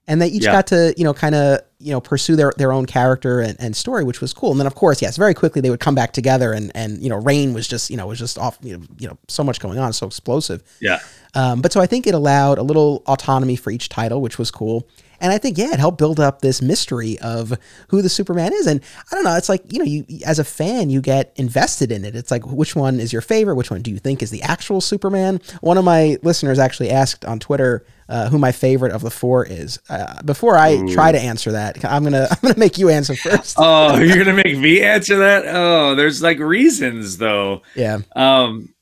and 0.07 0.21
they 0.21 0.29
each 0.29 0.45
Yeah. 0.45 0.53
got 0.53 0.67
to, 0.69 0.95
you 0.97 1.05
know, 1.05 1.14
kind 1.14 1.35
of, 1.35 1.61
you 1.79 1.93
know, 1.93 2.01
pursue 2.01 2.37
their, 2.37 2.53
their 2.57 2.73
own 2.73 2.87
character 2.87 3.40
and, 3.40 3.57
and 3.59 3.75
story, 3.77 4.05
which 4.05 4.21
was 4.21 4.33
cool. 4.33 4.51
And 4.51 4.61
then 4.61 4.67
of 4.67 4.75
course, 4.75 5.01
yes, 5.03 5.17
very 5.17 5.35
quickly 5.35 5.61
they 5.61 5.71
would 5.71 5.81
come 5.81 5.95
back 5.95 6.12
together 6.12 6.53
and, 6.53 6.73
and, 6.75 7.03
you 7.03 7.09
know, 7.09 7.17
Reign 7.17 7.55
was 7.55 7.67
just, 7.69 7.90
you 7.90 7.97
know, 7.97 8.07
was 8.07 8.19
just 8.19 8.38
off, 8.38 8.59
you 8.62 8.77
know, 8.77 8.85
you 8.99 9.09
know, 9.09 9.19
so 9.29 9.43
much 9.45 9.61
going 9.61 9.79
on, 9.79 9.93
so 9.93 10.07
explosive. 10.07 10.62
Yeah. 10.81 11.01
Um, 11.35 11.61
but 11.62 11.73
so 11.73 11.81
I 11.81 11.87
think 11.87 12.07
it 12.07 12.14
allowed 12.14 12.59
a 12.59 12.62
little 12.62 13.03
autonomy 13.07 13.57
for 13.57 13.71
each 13.71 13.88
title, 13.88 14.21
which 14.21 14.38
was 14.38 14.51
cool. 14.51 14.88
And 15.24 15.32
I 15.32 15.38
think, 15.38 15.56
yeah, 15.56 15.72
it 15.72 15.80
helped 15.80 15.96
build 15.96 16.20
up 16.20 16.42
this 16.42 16.60
mystery 16.60 17.18
of 17.20 17.56
who 17.88 18.02
the 18.02 18.10
Superman 18.10 18.52
is. 18.52 18.66
And 18.66 18.82
I 19.10 19.14
don't 19.14 19.24
know, 19.24 19.34
it's 19.37 19.48
like, 19.48 19.72
you 19.72 19.78
know, 19.78 19.84
you 19.87 20.04
as 20.26 20.38
a 20.38 20.44
fan, 20.44 20.90
you 20.90 21.00
get 21.00 21.32
invested 21.37 21.90
in 21.90 22.04
it. 22.04 22.14
It's 22.14 22.30
like, 22.30 22.44
which 22.46 22.76
one 22.76 23.00
is 23.00 23.10
your 23.10 23.22
favorite? 23.22 23.54
Which 23.54 23.70
one 23.70 23.80
do 23.80 23.90
you 23.90 23.96
think 23.98 24.22
is 24.22 24.30
the 24.30 24.42
actual 24.42 24.82
Superman? 24.82 25.40
One 25.62 25.78
of 25.78 25.84
my 25.87 26.18
listeners 26.22 26.58
actually 26.58 26.90
asked 26.90 27.24
on 27.24 27.40
Twitter 27.40 27.87
uh, 28.10 28.28
who 28.28 28.37
my 28.37 28.52
favorite 28.52 28.92
of 28.92 29.00
the 29.00 29.10
four 29.10 29.46
is. 29.46 29.78
Uh, 29.88 30.20
before 30.24 30.58
I 30.58 30.87
try 30.92 31.10
to 31.10 31.18
answer 31.18 31.52
that, 31.52 31.82
I'm 31.87 32.04
gonna 32.04 32.28
I'm 32.30 32.38
gonna 32.42 32.58
make 32.58 32.76
you 32.76 32.90
answer 32.90 33.16
first. 33.16 33.56
Oh, 33.58 33.96
you're 33.98 34.22
gonna 34.22 34.42
make 34.44 34.58
me 34.58 34.82
answer 34.82 35.16
that? 35.20 35.44
Oh, 35.46 35.94
there's 35.94 36.22
like 36.22 36.38
reasons 36.38 37.16
though. 37.16 37.62
yeah, 37.74 38.00
Um, 38.14 38.74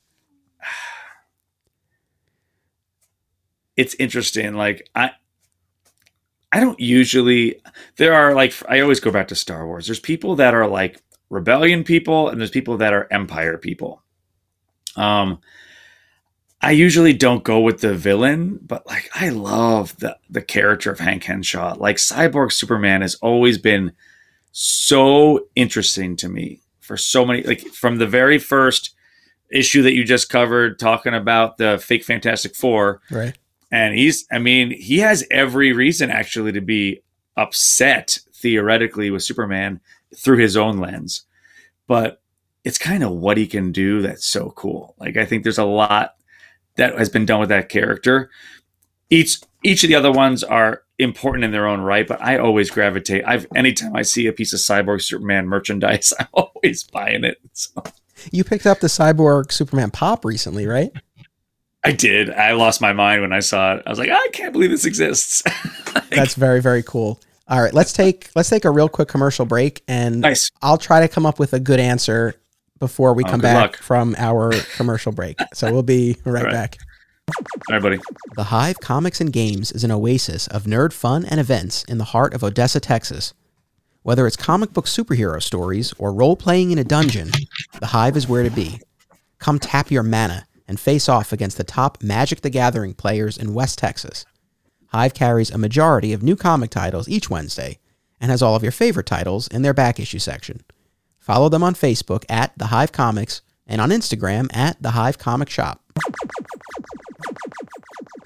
it's 3.76 3.94
interesting. 3.94 4.54
Like 4.54 4.88
I, 4.94 5.12
I 6.52 6.60
don't 6.60 6.78
usually. 6.78 7.60
There 7.96 8.14
are 8.14 8.34
like 8.34 8.54
I 8.68 8.80
always 8.80 9.00
go 9.00 9.10
back 9.10 9.28
to 9.28 9.34
Star 9.34 9.66
Wars. 9.66 9.86
There's 9.86 10.00
people 10.00 10.36
that 10.36 10.54
are 10.54 10.68
like 10.68 11.02
rebellion 11.30 11.82
people, 11.82 12.28
and 12.28 12.38
there's 12.38 12.50
people 12.50 12.76
that 12.76 12.92
are 12.92 13.08
empire 13.10 13.56
people. 13.56 14.02
Um, 14.96 15.40
I 16.60 16.72
usually 16.72 17.12
don't 17.12 17.42
go 17.42 17.60
with 17.60 17.80
the 17.80 17.94
villain, 17.94 18.60
but 18.62 18.86
like 18.86 19.10
I 19.14 19.30
love 19.30 19.96
the 19.96 20.16
the 20.30 20.42
character 20.42 20.92
of 20.92 21.00
Hank 21.00 21.24
Henshaw. 21.24 21.74
Like 21.78 21.96
Cyborg 21.96 22.52
Superman 22.52 23.00
has 23.00 23.16
always 23.16 23.58
been 23.58 23.92
so 24.52 25.46
interesting 25.56 26.14
to 26.16 26.28
me 26.28 26.60
for 26.80 26.96
so 26.96 27.24
many 27.24 27.42
like 27.42 27.60
from 27.68 27.96
the 27.96 28.06
very 28.06 28.38
first 28.38 28.94
issue 29.50 29.82
that 29.82 29.94
you 29.94 30.04
just 30.04 30.28
covered 30.28 30.78
talking 30.78 31.14
about 31.14 31.56
the 31.56 31.78
fake 31.78 32.04
Fantastic 32.04 32.54
Four. 32.54 33.00
Right. 33.10 33.36
And 33.72 33.94
he's 33.94 34.26
I 34.30 34.38
mean, 34.38 34.70
he 34.70 34.98
has 34.98 35.26
every 35.30 35.72
reason 35.72 36.10
actually 36.10 36.52
to 36.52 36.60
be 36.60 37.02
upset 37.36 38.18
theoretically 38.34 39.10
with 39.10 39.24
Superman 39.24 39.80
through 40.14 40.38
his 40.38 40.56
own 40.56 40.78
lens. 40.78 41.22
But 41.88 42.20
it's 42.64 42.78
kind 42.78 43.02
of 43.02 43.10
what 43.10 43.38
he 43.38 43.46
can 43.46 43.72
do 43.72 44.02
that's 44.02 44.26
so 44.26 44.50
cool. 44.50 44.94
Like 45.00 45.16
I 45.16 45.24
think 45.24 45.42
there's 45.42 45.58
a 45.58 45.64
lot 45.64 46.14
that 46.76 46.96
has 46.96 47.08
been 47.08 47.26
done 47.26 47.40
with 47.40 47.48
that 47.48 47.70
character. 47.70 48.30
Each 49.10 49.40
each 49.64 49.82
of 49.84 49.88
the 49.88 49.94
other 49.94 50.12
ones 50.12 50.44
are 50.44 50.82
important 50.98 51.44
in 51.44 51.50
their 51.50 51.66
own 51.66 51.80
right, 51.80 52.06
but 52.06 52.22
I 52.22 52.38
always 52.38 52.70
gravitate. 52.70 53.24
I've 53.26 53.46
anytime 53.56 53.96
I 53.96 54.02
see 54.02 54.26
a 54.26 54.32
piece 54.32 54.52
of 54.52 54.60
Cyborg 54.60 55.02
Superman 55.02 55.48
merchandise, 55.48 56.12
I'm 56.20 56.28
always 56.34 56.84
buying 56.84 57.24
it. 57.24 57.38
So. 57.52 57.82
You 58.30 58.44
picked 58.44 58.66
up 58.66 58.80
the 58.80 58.86
Cyborg 58.86 59.50
Superman 59.50 59.90
pop 59.90 60.24
recently, 60.24 60.66
right? 60.66 60.92
I 61.84 61.92
did. 61.92 62.30
I 62.30 62.52
lost 62.52 62.80
my 62.80 62.92
mind 62.92 63.22
when 63.22 63.32
I 63.32 63.40
saw 63.40 63.74
it. 63.74 63.82
I 63.86 63.90
was 63.90 63.98
like, 63.98 64.10
I 64.10 64.28
can't 64.32 64.52
believe 64.52 64.70
this 64.70 64.84
exists. 64.84 65.42
like, 65.94 66.10
That's 66.10 66.34
very 66.34 66.60
very 66.60 66.82
cool. 66.82 67.20
All 67.48 67.60
right, 67.60 67.74
let's 67.74 67.92
take 67.92 68.30
let's 68.36 68.48
take 68.48 68.64
a 68.64 68.70
real 68.70 68.88
quick 68.88 69.08
commercial 69.08 69.44
break, 69.44 69.82
and 69.88 70.20
nice. 70.20 70.50
I'll 70.62 70.78
try 70.78 71.00
to 71.00 71.08
come 71.08 71.26
up 71.26 71.38
with 71.38 71.52
a 71.52 71.60
good 71.60 71.80
answer 71.80 72.34
before 72.78 73.14
we 73.14 73.24
oh, 73.24 73.28
come 73.28 73.40
back 73.40 73.56
luck. 73.56 73.76
from 73.76 74.14
our 74.18 74.52
commercial 74.76 75.12
break. 75.12 75.38
So 75.54 75.72
we'll 75.72 75.82
be 75.82 76.16
right, 76.24 76.44
right. 76.44 76.52
back. 76.52 76.78
All 77.28 77.74
right, 77.74 77.82
buddy. 77.82 77.98
The 78.36 78.44
Hive 78.44 78.80
Comics 78.80 79.20
and 79.20 79.32
Games 79.32 79.70
is 79.70 79.84
an 79.84 79.90
oasis 79.90 80.46
of 80.48 80.64
nerd 80.64 80.92
fun 80.92 81.24
and 81.24 81.38
events 81.38 81.84
in 81.84 81.98
the 81.98 82.04
heart 82.04 82.34
of 82.34 82.42
Odessa, 82.42 82.80
Texas. 82.80 83.34
Whether 84.02 84.26
it's 84.26 84.36
comic 84.36 84.72
book 84.72 84.86
superhero 84.86 85.40
stories 85.40 85.92
or 85.98 86.12
role 86.12 86.36
playing 86.36 86.72
in 86.72 86.78
a 86.78 86.84
dungeon, 86.84 87.30
the 87.78 87.86
Hive 87.86 88.16
is 88.16 88.28
where 88.28 88.42
to 88.42 88.50
be. 88.50 88.80
Come 89.38 89.58
tap 89.58 89.90
your 89.90 90.02
mana 90.02 90.46
and 90.72 90.80
face 90.80 91.06
off 91.06 91.34
against 91.34 91.58
the 91.58 91.64
top 91.64 92.02
Magic 92.02 92.40
the 92.40 92.48
Gathering 92.48 92.94
players 92.94 93.36
in 93.36 93.52
West 93.52 93.76
Texas. 93.78 94.24
Hive 94.86 95.12
carries 95.12 95.50
a 95.50 95.58
majority 95.58 96.14
of 96.14 96.22
new 96.22 96.34
comic 96.34 96.70
titles 96.70 97.10
each 97.10 97.28
Wednesday 97.28 97.78
and 98.22 98.30
has 98.30 98.40
all 98.40 98.56
of 98.56 98.62
your 98.62 98.72
favorite 98.72 99.04
titles 99.04 99.48
in 99.48 99.60
their 99.60 99.74
back 99.74 100.00
issue 100.00 100.18
section. 100.18 100.64
Follow 101.18 101.50
them 101.50 101.62
on 101.62 101.74
Facebook 101.74 102.24
at 102.30 102.56
The 102.56 102.68
Hive 102.68 102.90
Comics 102.90 103.42
and 103.66 103.82
on 103.82 103.90
Instagram 103.90 104.48
at 104.56 104.82
The 104.82 104.92
Hive 104.92 105.18
Comic 105.18 105.50
Shop. 105.50 105.82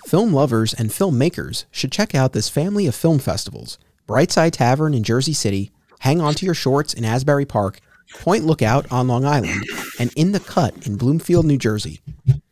Film 0.06 0.32
lovers 0.32 0.72
and 0.72 0.90
filmmakers 0.90 1.64
should 1.72 1.90
check 1.90 2.14
out 2.14 2.32
this 2.32 2.48
family 2.48 2.86
of 2.86 2.94
film 2.94 3.18
festivals 3.18 3.76
Brightside 4.06 4.52
Tavern 4.52 4.94
in 4.94 5.02
Jersey 5.02 5.32
City, 5.32 5.72
Hang 5.98 6.20
On 6.20 6.32
to 6.34 6.46
Your 6.46 6.54
Shorts 6.54 6.94
in 6.94 7.04
Asbury 7.04 7.44
Park, 7.44 7.80
Point 8.14 8.44
Lookout 8.44 8.90
on 8.90 9.08
Long 9.08 9.24
Island, 9.24 9.64
and 9.98 10.12
In 10.16 10.32
the 10.32 10.40
Cut 10.40 10.86
in 10.86 10.96
Bloomfield, 10.96 11.46
New 11.46 11.58
Jersey. 11.58 12.00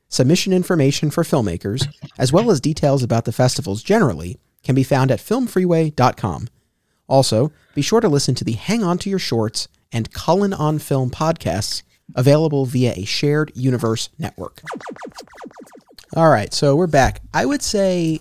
Submission 0.08 0.52
information 0.52 1.10
for 1.10 1.24
filmmakers, 1.24 1.86
as 2.18 2.32
well 2.32 2.50
as 2.50 2.60
details 2.60 3.02
about 3.02 3.24
the 3.24 3.32
festivals 3.32 3.82
generally, 3.82 4.38
can 4.62 4.74
be 4.74 4.84
found 4.84 5.10
at 5.10 5.18
filmfreeway.com. 5.18 6.48
Also, 7.06 7.52
be 7.74 7.82
sure 7.82 8.00
to 8.00 8.08
listen 8.08 8.34
to 8.36 8.44
the 8.44 8.52
Hang 8.52 8.82
On 8.82 8.96
to 8.98 9.10
Your 9.10 9.18
Shorts 9.18 9.68
and 9.92 10.12
Cullen 10.12 10.52
on 10.52 10.78
Film 10.78 11.10
podcasts 11.10 11.82
available 12.14 12.66
via 12.66 12.92
a 12.96 13.04
shared 13.04 13.52
universe 13.54 14.08
network. 14.18 14.62
All 16.16 16.28
right, 16.28 16.52
so 16.52 16.76
we're 16.76 16.86
back. 16.86 17.20
I 17.32 17.44
would 17.44 17.62
say 17.62 18.20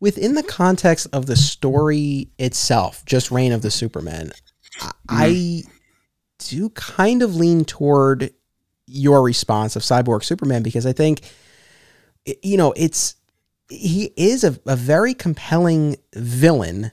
within 0.00 0.34
the 0.34 0.42
context 0.42 1.06
of 1.12 1.26
the 1.26 1.36
story 1.36 2.28
itself, 2.38 3.04
just 3.04 3.30
Reign 3.30 3.52
of 3.52 3.62
the 3.62 3.70
Supermen, 3.70 4.32
mm-hmm. 4.78 4.88
I 5.08 5.62
do 6.38 6.70
kind 6.70 7.22
of 7.22 7.36
lean 7.36 7.64
toward 7.64 8.32
your 8.86 9.22
response 9.22 9.76
of 9.76 9.82
Cyborg 9.82 10.24
Superman 10.24 10.62
because 10.62 10.86
I 10.86 10.92
think 10.92 11.20
you 12.42 12.56
know, 12.56 12.72
it's 12.76 13.16
he 13.68 14.12
is 14.16 14.44
a, 14.44 14.58
a 14.66 14.76
very 14.76 15.14
compelling 15.14 15.96
villain 16.14 16.90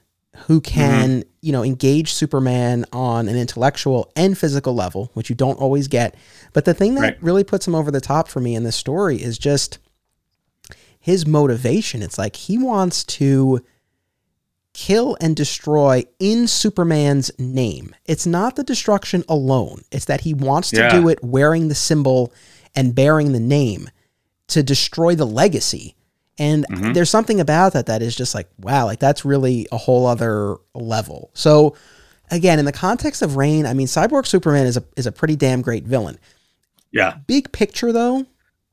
who 0.47 0.59
can, 0.59 1.21
mm-hmm. 1.21 1.29
you 1.41 1.53
know, 1.53 1.63
engage 1.63 2.11
Superman 2.11 2.85
on 2.91 3.29
an 3.29 3.37
intellectual 3.37 4.11
and 4.15 4.37
physical 4.37 4.75
level, 4.75 5.09
which 5.13 5.29
you 5.29 5.35
don't 5.35 5.59
always 5.59 5.87
get. 5.87 6.15
But 6.51 6.65
the 6.65 6.73
thing 6.73 6.95
that 6.95 7.01
right. 7.01 7.23
really 7.23 7.45
puts 7.45 7.65
him 7.65 7.75
over 7.75 7.91
the 7.91 8.01
top 8.01 8.27
for 8.27 8.41
me 8.41 8.55
in 8.55 8.63
this 8.63 8.75
story 8.75 9.21
is 9.21 9.37
just 9.37 9.79
his 10.99 11.25
motivation. 11.25 12.01
It's 12.01 12.17
like 12.17 12.35
he 12.35 12.57
wants 12.57 13.03
to 13.05 13.63
kill 14.76 15.17
and 15.19 15.36
destroy 15.36 16.03
in 16.19 16.47
Superman's 16.47 17.32
name. 17.39 17.95
It's 18.05 18.28
not 18.28 18.55
the 18.55 18.63
destruction 18.63 19.23
alone. 19.28 19.82
It's 19.91 20.05
that 20.05 20.21
he 20.21 20.34
wants 20.34 20.69
to 20.71 20.78
yeah. 20.82 20.89
do 20.89 21.09
it 21.09 21.23
wearing 21.23 21.69
the 21.69 21.76
symbol 21.76 22.34
and 22.76 22.93
bearing 22.93 23.32
the 23.32 23.39
name 23.39 23.89
to 24.47 24.61
destroy 24.61 25.15
the 25.15 25.26
legacy 25.26 25.95
and 26.38 26.65
mm-hmm. 26.69 26.93
there's 26.93 27.09
something 27.09 27.39
about 27.39 27.73
that 27.73 27.86
that 27.86 28.01
is 28.01 28.15
just 28.15 28.36
like, 28.36 28.49
wow, 28.59 28.86
like 28.86 28.99
that's 28.99 29.23
really 29.23 29.67
a 29.71 29.78
whole 29.78 30.05
other 30.05 30.57
level. 30.73 31.32
So 31.34 31.76
again, 32.30 32.59
in 32.59 32.65
the 32.65 32.73
context 32.73 33.21
of 33.21 33.38
Reign, 33.38 33.65
I 33.65 33.73
mean, 33.73 33.88
Cyborg 33.88 34.26
Superman 34.26 34.65
is 34.65 34.78
a 34.78 34.84
is 34.97 35.07
a 35.07 35.11
pretty 35.11 35.36
damn 35.36 35.61
great 35.61 35.86
villain. 35.86 36.17
Yeah. 36.91 37.17
Big 37.28 37.51
picture 37.51 37.93
though, 37.93 38.26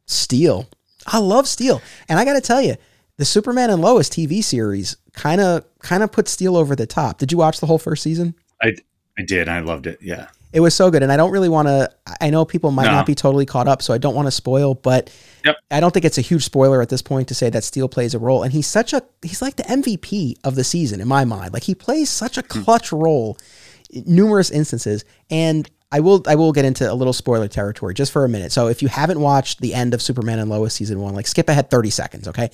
Steel. 0.07 0.69
I 1.07 1.19
love 1.19 1.47
Steel. 1.47 1.81
And 2.09 2.19
I 2.19 2.25
got 2.25 2.35
to 2.35 2.41
tell 2.41 2.63
you, 2.63 2.77
the 3.23 3.27
Superman 3.27 3.71
and 3.71 3.81
Lois 3.81 4.09
TV 4.09 4.43
series 4.43 4.97
kind 5.13 5.41
of 5.41 5.65
kind 5.79 6.03
of 6.03 6.11
put 6.11 6.27
Steel 6.27 6.57
over 6.57 6.75
the 6.75 6.87
top. 6.87 7.19
Did 7.19 7.31
you 7.31 7.39
watch 7.39 7.61
the 7.61 7.67
whole 7.67 7.79
first 7.79 8.03
season? 8.03 8.35
I 8.61 8.75
I 9.17 9.23
did. 9.23 9.49
I 9.49 9.61
loved 9.61 9.87
it. 9.87 10.01
Yeah 10.03 10.27
it 10.53 10.61
was 10.61 10.75
so 10.75 10.91
good. 10.91 11.03
And 11.03 11.11
I 11.11 11.17
don't 11.17 11.31
really 11.31 11.49
want 11.49 11.69
to, 11.69 11.91
I 12.21 12.31
know 12.31 12.45
people 12.45 12.71
might 12.71 12.85
no. 12.85 12.93
not 12.93 13.07
be 13.07 13.15
totally 13.15 13.47
caught 13.47 13.69
up, 13.69 13.81
so 13.81 13.95
I 13.95 13.99
don't 13.99 14.15
want 14.15 14.27
to 14.27 14.31
spoil, 14.33 14.75
but 14.75 15.11
yep. 15.45 15.57
I 15.71 15.81
don't 15.81 15.93
think 15.93 16.05
it's 16.05 16.19
a 16.19 16.23
huge 16.23 16.45
spoiler 16.45 16.83
at 16.83 16.91
this 16.91 17.03
point 17.03 17.29
to 17.29 17.35
say 17.35 17.49
that 17.51 17.65
Steel 17.65 17.89
plays 17.89 18.15
a 18.15 18.19
role. 18.19 18.43
And 18.43 18.53
he's 18.53 18.67
such 18.67 18.93
a, 18.93 19.03
he's 19.23 19.41
like 19.41 19.57
the 19.57 19.63
MVP 19.63 20.37
of 20.45 20.55
the 20.55 20.65
season 20.65 21.01
in 21.01 21.09
my 21.09 21.25
mind. 21.25 21.55
Like 21.55 21.63
he 21.63 21.75
plays 21.75 22.11
such 22.11 22.37
a 22.37 22.43
hmm. 22.43 22.63
clutch 22.63 22.93
role 22.93 23.39
numerous 24.07 24.51
instances. 24.51 25.05
And 25.31 25.71
I 25.91 26.01
will, 26.01 26.23
I 26.27 26.35
will 26.35 26.53
get 26.53 26.65
into 26.65 26.91
a 26.91 26.95
little 26.95 27.13
spoiler 27.13 27.49
territory 27.49 27.95
just 27.95 28.13
for 28.13 28.25
a 28.25 28.29
minute. 28.29 28.53
So 28.53 28.69
if 28.69 28.83
you 28.83 28.89
haven't 28.89 29.21
watched 29.21 29.61
the 29.61 29.75
end 29.75 29.95
of 29.95 30.03
Superman 30.03 30.39
and 30.39 30.51
Lois 30.51 30.75
season 30.75 31.01
one, 31.01 31.15
like 31.15 31.27
skip 31.27 31.49
ahead 31.49 31.71
30 31.71 31.91
seconds, 31.91 32.29
okay? 32.29 32.51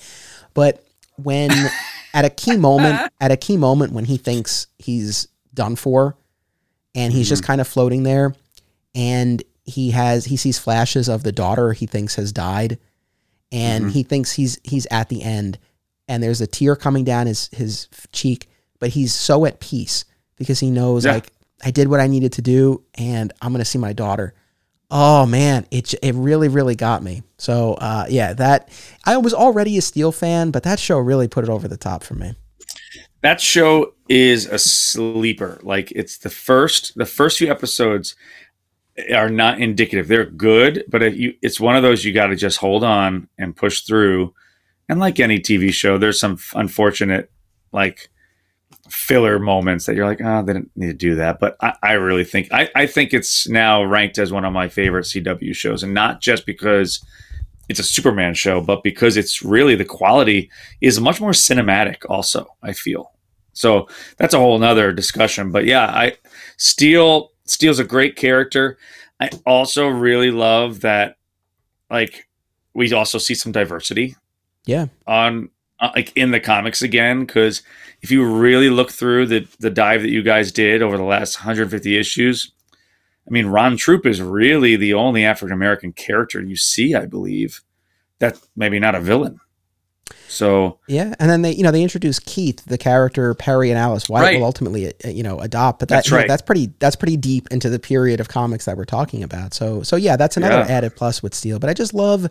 But 0.53 0.83
when 1.15 1.51
at 2.13 2.25
a 2.25 2.29
key 2.29 2.57
moment, 2.57 3.11
at 3.19 3.31
a 3.31 3.37
key 3.37 3.57
moment 3.57 3.93
when 3.93 4.05
he 4.05 4.17
thinks 4.17 4.67
he's 4.77 5.27
done 5.53 5.75
for, 5.75 6.15
and 6.95 7.13
he's 7.13 7.25
mm-hmm. 7.25 7.29
just 7.29 7.43
kind 7.43 7.61
of 7.61 7.67
floating 7.67 8.03
there 8.03 8.33
and 8.95 9.43
he 9.63 9.91
has 9.91 10.25
he 10.25 10.37
sees 10.37 10.57
flashes 10.57 11.07
of 11.07 11.23
the 11.23 11.31
daughter 11.31 11.73
he 11.73 11.85
thinks 11.85 12.15
has 12.15 12.31
died 12.31 12.77
and 13.51 13.85
mm-hmm. 13.85 13.93
he 13.93 14.03
thinks 14.03 14.31
he's 14.33 14.59
he's 14.63 14.87
at 14.89 15.09
the 15.09 15.21
end 15.21 15.57
and 16.07 16.23
there's 16.23 16.41
a 16.41 16.47
tear 16.47 16.75
coming 16.75 17.03
down 17.03 17.27
his 17.27 17.49
his 17.53 17.87
cheek 18.11 18.49
but 18.79 18.89
he's 18.89 19.13
so 19.13 19.45
at 19.45 19.59
peace 19.59 20.05
because 20.37 20.59
he 20.59 20.71
knows 20.71 21.05
yeah. 21.05 21.13
like 21.13 21.31
I 21.63 21.71
did 21.71 21.87
what 21.89 21.99
I 21.99 22.07
needed 22.07 22.33
to 22.33 22.41
do 22.41 22.83
and 22.95 23.31
I'm 23.41 23.51
going 23.51 23.59
to 23.59 23.65
see 23.65 23.79
my 23.79 23.91
daughter. 23.91 24.33
Oh 24.91 25.25
man, 25.25 25.67
it 25.69 25.93
it 26.01 26.15
really 26.15 26.47
really 26.47 26.75
got 26.75 27.03
me. 27.03 27.23
So 27.37 27.73
uh, 27.75 28.05
yeah, 28.09 28.33
that 28.33 28.69
I 29.05 29.17
was 29.17 29.33
already 29.33 29.77
a 29.77 29.81
Steel 29.81 30.11
fan, 30.11 30.51
but 30.51 30.63
that 30.63 30.79
show 30.79 30.97
really 30.97 31.27
put 31.27 31.43
it 31.43 31.49
over 31.49 31.67
the 31.67 31.77
top 31.77 32.03
for 32.03 32.15
me. 32.15 32.35
That 33.21 33.39
show 33.39 33.93
is 34.07 34.45
a 34.45 34.57
sleeper. 34.57 35.59
Like 35.61 35.91
it's 35.91 36.17
the 36.17 36.29
first 36.29 36.93
the 36.95 37.05
first 37.05 37.37
few 37.37 37.51
episodes 37.51 38.15
are 39.13 39.29
not 39.29 39.61
indicative. 39.61 40.07
They're 40.07 40.25
good, 40.25 40.83
but 40.87 41.15
you 41.15 41.35
it's 41.41 41.59
one 41.59 41.75
of 41.75 41.83
those 41.83 42.03
you 42.03 42.13
got 42.13 42.27
to 42.27 42.35
just 42.35 42.57
hold 42.57 42.83
on 42.83 43.27
and 43.37 43.55
push 43.55 43.81
through. 43.81 44.33
And 44.87 44.99
like 44.99 45.19
any 45.19 45.39
TV 45.39 45.71
show, 45.71 45.99
there's 45.99 46.19
some 46.19 46.39
unfortunate 46.55 47.31
like 47.71 48.09
filler 48.89 49.39
moments 49.39 49.85
that 49.85 49.95
you're 49.95 50.05
like, 50.05 50.21
oh, 50.23 50.43
they 50.43 50.53
didn't 50.53 50.71
need 50.75 50.87
to 50.87 50.93
do 50.93 51.15
that. 51.15 51.39
But 51.39 51.55
I, 51.61 51.73
I 51.83 51.91
really 51.93 52.23
think 52.23 52.51
I, 52.51 52.69
I 52.75 52.87
think 52.87 53.13
it's 53.13 53.47
now 53.47 53.83
ranked 53.83 54.17
as 54.17 54.31
one 54.31 54.45
of 54.45 54.53
my 54.53 54.69
favorite 54.69 55.05
CW 55.05 55.55
shows, 55.55 55.83
and 55.83 55.93
not 55.93 56.21
just 56.21 56.45
because 56.45 57.03
it's 57.69 57.79
a 57.79 57.83
Superman 57.83 58.33
show, 58.33 58.61
but 58.61 58.83
because 58.83 59.15
it's 59.15 59.43
really 59.43 59.75
the 59.75 59.85
quality 59.85 60.49
is 60.81 60.99
much 60.99 61.21
more 61.21 61.31
cinematic. 61.31 61.97
Also, 62.09 62.47
I 62.63 62.73
feel 62.73 63.11
so 63.53 63.87
that's 64.17 64.33
a 64.33 64.39
whole 64.39 64.57
nother 64.57 64.91
discussion. 64.91 65.51
But 65.51 65.65
yeah, 65.65 65.85
I 65.85 66.17
Steel 66.57 67.31
Steel's 67.45 67.79
a 67.79 67.83
great 67.83 68.15
character. 68.15 68.77
I 69.19 69.29
also 69.45 69.87
really 69.87 70.31
love 70.31 70.81
that, 70.81 71.17
like, 71.89 72.29
we 72.73 72.93
also 72.93 73.17
see 73.17 73.35
some 73.35 73.51
diversity. 73.51 74.15
Yeah. 74.65 74.87
On 75.07 75.49
uh, 75.81 75.91
like 75.95 76.11
in 76.15 76.31
the 76.31 76.39
comics 76.39 76.81
again, 76.81 77.25
because 77.25 77.61
if 78.01 78.11
you 78.11 78.25
really 78.25 78.69
look 78.69 78.91
through 78.91 79.25
the 79.27 79.47
the 79.59 79.69
dive 79.69 80.01
that 80.01 80.09
you 80.09 80.21
guys 80.23 80.51
did 80.51 80.81
over 80.81 80.97
the 80.97 81.03
last 81.03 81.39
150 81.39 81.97
issues, 81.97 82.51
I 83.27 83.31
mean, 83.31 83.47
Ron 83.47 83.77
Troupe 83.77 84.05
is 84.05 84.21
really 84.21 84.75
the 84.75 84.93
only 84.93 85.23
African 85.25 85.53
American 85.53 85.93
character 85.93 86.41
you 86.41 86.55
see, 86.55 86.95
I 86.95 87.05
believe. 87.05 87.61
that 88.19 88.37
maybe 88.55 88.79
not 88.79 88.95
a 88.95 88.99
villain. 88.99 89.39
So 90.27 90.79
yeah, 90.87 91.13
and 91.19 91.29
then 91.29 91.41
they 91.43 91.51
you 91.53 91.63
know 91.63 91.71
they 91.71 91.81
introduce 91.83 92.19
Keith, 92.19 92.63
the 92.65 92.77
character 92.77 93.33
Perry 93.33 93.69
and 93.69 93.79
Alice 93.79 94.07
White 94.09 94.21
Right. 94.21 94.37
will 94.37 94.45
ultimately 94.45 94.87
uh, 95.05 95.09
you 95.09 95.23
know 95.23 95.39
adopt, 95.39 95.79
but 95.79 95.89
that, 95.89 95.95
That's 95.95 96.07
you 96.07 96.11
know, 96.11 96.17
right. 96.19 96.27
that's 96.27 96.41
pretty 96.41 96.71
that's 96.79 96.95
pretty 96.95 97.17
deep 97.17 97.47
into 97.51 97.69
the 97.69 97.79
period 97.79 98.19
of 98.19 98.27
comics 98.27 98.65
that 98.65 98.77
we're 98.77 98.85
talking 98.85 99.23
about. 99.23 99.53
So 99.53 99.81
so 99.83 99.95
yeah, 99.95 100.15
that's 100.17 100.37
another 100.37 100.55
Yeah. 100.67 100.77
added 100.77 100.95
plus 100.95 101.23
with 101.23 101.33
Steel. 101.33 101.57
But 101.59 101.69
I 101.69 101.73
just 101.73 101.93
love. 101.93 102.29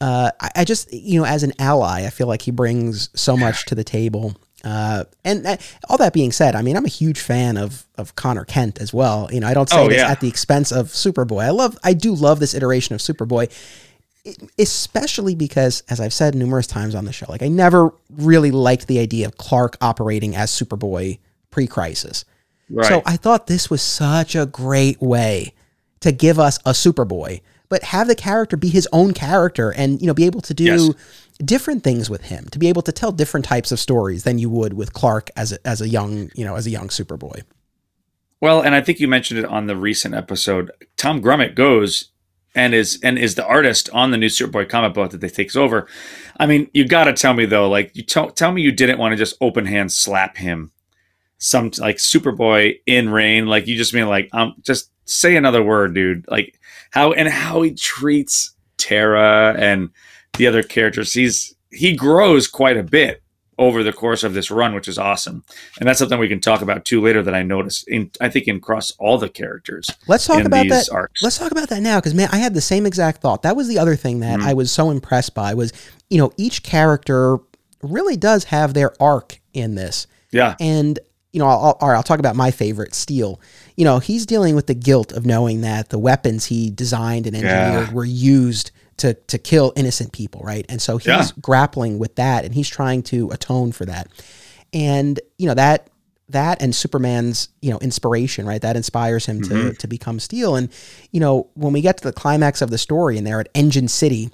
Uh, 0.00 0.30
I, 0.40 0.50
I 0.56 0.64
just 0.64 0.92
you 0.92 1.20
know 1.20 1.26
as 1.26 1.42
an 1.42 1.52
ally, 1.58 2.04
I 2.06 2.10
feel 2.10 2.26
like 2.28 2.42
he 2.42 2.50
brings 2.50 3.10
so 3.18 3.36
much 3.36 3.66
to 3.66 3.74
the 3.74 3.84
table. 3.84 4.36
Uh, 4.64 5.04
and 5.24 5.46
uh, 5.46 5.56
all 5.88 5.96
that 5.98 6.12
being 6.12 6.32
said, 6.32 6.56
I 6.56 6.62
mean, 6.62 6.76
I'm 6.76 6.84
a 6.84 6.88
huge 6.88 7.20
fan 7.20 7.56
of 7.56 7.86
of 7.96 8.14
Connor 8.16 8.44
Kent 8.44 8.80
as 8.80 8.92
well. 8.92 9.28
You 9.32 9.40
know, 9.40 9.46
I 9.48 9.54
don't 9.54 9.68
say 9.68 9.76
Oh, 9.84 9.88
this 9.88 9.98
yeah. 9.98 10.10
at 10.10 10.20
the 10.20 10.28
expense 10.28 10.72
of 10.72 10.88
Superboy. 10.88 11.44
I 11.44 11.50
love, 11.50 11.78
I 11.84 11.94
do 11.94 12.12
love 12.14 12.40
this 12.40 12.54
iteration 12.54 12.94
of 12.94 13.00
Superboy, 13.00 13.50
especially 14.58 15.34
because, 15.34 15.82
as 15.88 16.00
I've 16.00 16.12
said 16.12 16.34
numerous 16.34 16.66
times 16.66 16.94
on 16.94 17.04
the 17.04 17.12
show, 17.12 17.26
like 17.28 17.42
I 17.42 17.48
never 17.48 17.92
really 18.10 18.50
liked 18.50 18.86
the 18.86 18.98
idea 18.98 19.26
of 19.26 19.36
Clark 19.36 19.76
operating 19.80 20.34
as 20.36 20.50
Superboy 20.50 21.18
pre-crisis. 21.50 22.24
right. 22.70 22.86
So 22.86 23.02
I 23.06 23.16
thought 23.16 23.46
this 23.46 23.70
was 23.70 23.82
such 23.82 24.34
a 24.34 24.46
great 24.46 25.00
way 25.00 25.54
to 26.00 26.12
give 26.12 26.38
us 26.38 26.58
a 26.66 26.70
Superboy, 26.72 27.40
but 27.68 27.82
have 27.84 28.06
the 28.08 28.14
character 28.14 28.56
be 28.56 28.68
his 28.68 28.88
own 28.92 29.12
character 29.14 29.70
and 29.70 30.00
you 30.00 30.06
know 30.06 30.14
be 30.14 30.24
able 30.26 30.40
to 30.42 30.54
do 30.54 30.64
Yes. 30.64 30.90
different 31.44 31.84
things 31.84 32.08
with 32.10 32.22
him, 32.22 32.46
to 32.50 32.58
be 32.58 32.68
able 32.68 32.82
to 32.82 32.92
tell 32.92 33.12
different 33.12 33.46
types 33.46 33.70
of 33.72 33.78
stories 33.80 34.24
than 34.24 34.38
you 34.38 34.48
would 34.50 34.72
with 34.74 34.92
Clark 34.92 35.30
as 35.36 35.52
a, 35.52 35.66
as 35.66 35.80
a 35.80 35.88
young 35.88 36.30
you 36.34 36.44
know 36.44 36.56
as 36.56 36.66
a 36.66 36.70
young 36.70 36.88
Superboy. 36.88 37.42
Well, 38.40 38.60
and 38.60 38.74
I 38.74 38.80
think 38.80 39.00
you 39.00 39.08
mentioned 39.08 39.40
it 39.40 39.46
on 39.46 39.66
the 39.66 39.76
recent 39.76 40.14
episode. 40.14 40.70
Tom 40.96 41.20
Grummett 41.20 41.54
goes 41.56 42.10
and 42.54 42.72
is 42.74 42.98
and 43.02 43.18
is 43.18 43.34
the 43.34 43.44
artist 43.46 43.90
on 43.92 44.10
the 44.10 44.16
new 44.16 44.28
Superboy 44.28 44.68
comic 44.68 44.94
book 44.94 45.10
that 45.10 45.20
they 45.20 45.28
takes 45.28 45.56
over. 45.56 45.86
I 46.38 46.46
mean, 46.46 46.70
you 46.72 46.86
got 46.86 47.04
to 47.04 47.12
tell 47.12 47.34
me 47.34 47.46
though, 47.46 47.68
like 47.68 47.94
you 47.96 48.02
tell 48.02 48.30
tell 48.30 48.52
me 48.52 48.62
you 48.62 48.72
didn't 48.72 48.98
want 48.98 49.12
to 49.12 49.16
just 49.16 49.36
open 49.40 49.66
hand 49.66 49.92
slap 49.92 50.36
him, 50.36 50.70
some 51.38 51.70
like 51.78 51.96
Superboy 51.96 52.78
in 52.86 53.10
Reign, 53.10 53.46
like 53.46 53.66
you 53.66 53.76
just 53.76 53.92
mean 53.92 54.06
like 54.08 54.28
um 54.32 54.54
just 54.62 54.90
say 55.04 55.36
another 55.36 55.62
word, 55.62 55.94
dude. 55.94 56.24
Like 56.28 56.57
how 56.90 57.12
and 57.12 57.28
how 57.28 57.62
he 57.62 57.72
treats 57.74 58.52
Tana 58.76 59.54
and 59.58 59.90
the 60.36 60.46
other 60.46 60.62
characters. 60.62 61.12
He's 61.12 61.54
he 61.70 61.94
grows 61.96 62.46
quite 62.48 62.76
a 62.76 62.82
bit 62.82 63.22
over 63.58 63.82
the 63.82 63.92
course 63.92 64.22
of 64.22 64.34
this 64.34 64.52
run, 64.52 64.72
which 64.72 64.86
is 64.86 64.98
awesome. 64.98 65.42
And 65.80 65.88
that's 65.88 65.98
something 65.98 66.16
we 66.18 66.28
can 66.28 66.40
talk 66.40 66.62
about 66.62 66.84
too 66.84 67.00
later 67.02 67.22
that 67.24 67.34
I 67.34 67.42
noticed 67.42 67.88
in 67.88 68.10
I 68.20 68.28
think 68.28 68.46
in 68.46 68.56
across 68.56 68.92
all 68.98 69.18
the 69.18 69.28
characters 69.28 69.90
Let's 70.06 70.26
talk 70.26 70.44
about 70.44 70.68
that. 70.68 70.88
arcs. 70.92 71.22
Let's 71.22 71.38
talk 71.38 71.50
about 71.50 71.68
that 71.70 71.82
now 71.82 71.98
because 71.98 72.14
man, 72.14 72.28
I 72.32 72.38
had 72.38 72.54
the 72.54 72.60
same 72.60 72.86
exact 72.86 73.20
thought. 73.20 73.42
That 73.42 73.56
was 73.56 73.66
the 73.68 73.78
other 73.78 73.96
thing 73.96 74.20
that 74.20 74.38
Mhm. 74.38 74.44
I 74.44 74.54
was 74.54 74.70
so 74.70 74.90
impressed 74.90 75.34
by 75.34 75.54
was 75.54 75.72
you 76.08 76.18
know 76.18 76.32
each 76.36 76.62
character 76.62 77.38
really 77.82 78.16
does 78.16 78.44
have 78.44 78.74
their 78.74 78.92
arc 79.02 79.40
in 79.54 79.74
this. 79.74 80.06
yeah. 80.30 80.54
And 80.60 80.98
you 81.32 81.40
know, 81.40 81.46
I'll, 81.46 81.58
I'll, 81.58 81.78
all 81.80 81.88
right, 81.90 81.96
I'll 81.96 82.02
talk 82.02 82.20
about 82.20 82.36
my 82.36 82.50
favorite, 82.50 82.94
Steel. 82.94 83.38
You 83.78 83.84
know, 83.84 84.00
he's 84.00 84.26
dealing 84.26 84.56
with 84.56 84.66
the 84.66 84.74
guilt 84.74 85.12
of 85.12 85.24
knowing 85.24 85.60
that 85.60 85.90
the 85.90 85.98
weapons 86.00 86.46
he 86.46 86.68
designed 86.68 87.26
and 87.28 87.36
engineered 87.36 87.88
Yeah. 87.88 87.94
were 87.94 88.04
used 88.04 88.72
to 88.96 89.14
to 89.14 89.38
kill 89.38 89.72
innocent 89.76 90.10
people, 90.12 90.40
right? 90.42 90.66
And 90.68 90.82
so 90.82 90.96
he's 90.98 91.06
Yeah. 91.06 91.28
grappling 91.40 92.00
with 92.00 92.16
that, 92.16 92.44
and 92.44 92.52
he's 92.54 92.68
trying 92.68 93.02
to 93.04 93.30
atone 93.30 93.70
for 93.70 93.84
that. 93.86 94.08
And 94.72 95.20
you 95.38 95.46
know 95.46 95.54
that 95.54 95.86
that 96.30 96.60
and 96.60 96.74
Superman's 96.74 97.48
you 97.62 97.70
know 97.70 97.78
inspiration, 97.78 98.44
right? 98.46 98.60
That 98.60 98.74
inspires 98.76 99.26
him 99.26 99.40
to 99.42 99.48
Mm-hmm. 99.54 99.70
to 99.76 99.86
become 99.86 100.18
Steel. 100.18 100.56
And 100.56 100.68
you 101.12 101.20
know, 101.20 101.46
when 101.54 101.72
we 101.72 101.80
get 101.80 101.98
to 101.98 102.02
the 102.04 102.12
climax 102.12 102.60
of 102.60 102.70
the 102.70 102.78
story, 102.78 103.16
and 103.16 103.24
they're 103.24 103.38
at 103.40 103.48
Engine 103.54 103.86
City, 103.86 104.30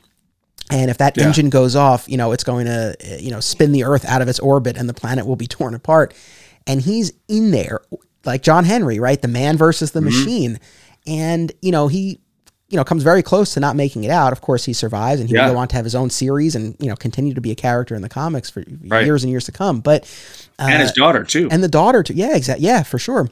and 0.71 0.91
if 0.91 0.97
that 0.97 1.19
Yeah. 1.19 1.27
engine 1.27 1.51
goes 1.51 1.77
off, 1.77 2.09
you 2.09 2.17
know, 2.17 2.33
it's 2.33 2.45
going 2.45 2.65
to, 2.65 2.97
you 3.21 3.31
know, 3.31 3.41
spin 3.41 3.73
the 3.73 3.85
Earth 3.85 4.07
out 4.07 4.23
of 4.23 4.29
its 4.29 4.39
orbit 4.39 4.79
and 4.79 4.89
the 4.89 4.95
planet 4.95 5.27
will 5.27 5.37
be 5.37 5.47
torn 5.47 5.75
apart. 5.75 6.15
And 6.67 6.81
he's 6.81 7.13
in 7.29 7.51
there, 7.51 7.83
like 8.25 8.43
John 8.43 8.65
Henry, 8.65 8.99
right? 8.99 9.21
The 9.21 9.29
man 9.29 9.57
versus 9.57 9.93
the 9.93 10.01
machine. 10.01 10.59
And, 11.07 11.53
you 11.61 11.71
know, 11.73 11.89
he, 11.89 12.21
you 12.69 12.77
know, 12.77 12.85
comes 12.85 13.03
very 13.03 13.23
close 13.23 13.55
to 13.55 13.61
not 13.61 13.77
making 13.77 14.05
it 14.05 14.11
out. 14.11 14.33
Of 14.33 14.41
course, 14.41 14.65
he 14.65 14.73
survives 14.73 15.21
and 15.21 15.29
he 15.29 15.35
Yeah. 15.37 15.47
will 15.47 15.55
go 15.55 15.59
on 15.61 15.69
to 15.69 15.77
have 15.77 15.85
his 15.85 15.95
own 15.95 16.11
series 16.11 16.55
and, 16.57 16.75
you 16.81 16.89
know, 16.89 16.97
continue 16.97 17.35
to 17.35 17.41
be 17.41 17.51
a 17.51 17.55
character 17.55 17.95
in 17.95 18.03
the 18.03 18.09
comics 18.09 18.49
for 18.51 18.65
Right. 18.87 19.05
years 19.05 19.23
and 19.23 19.31
years 19.31 19.45
to 19.45 19.53
come. 19.53 19.81
But, 19.81 20.05
uh, 20.59 20.67
and 20.71 20.83
his 20.83 20.93
daughter 20.93 21.25
too. 21.25 21.49
and 21.51 21.63
the 21.63 21.69
daughter, 21.69 22.03
too. 22.03 22.15
Yeah, 22.15 22.35
exactly. 22.35 22.67
Yeah, 22.67 22.83
for 22.83 22.99
sure. 22.99 23.29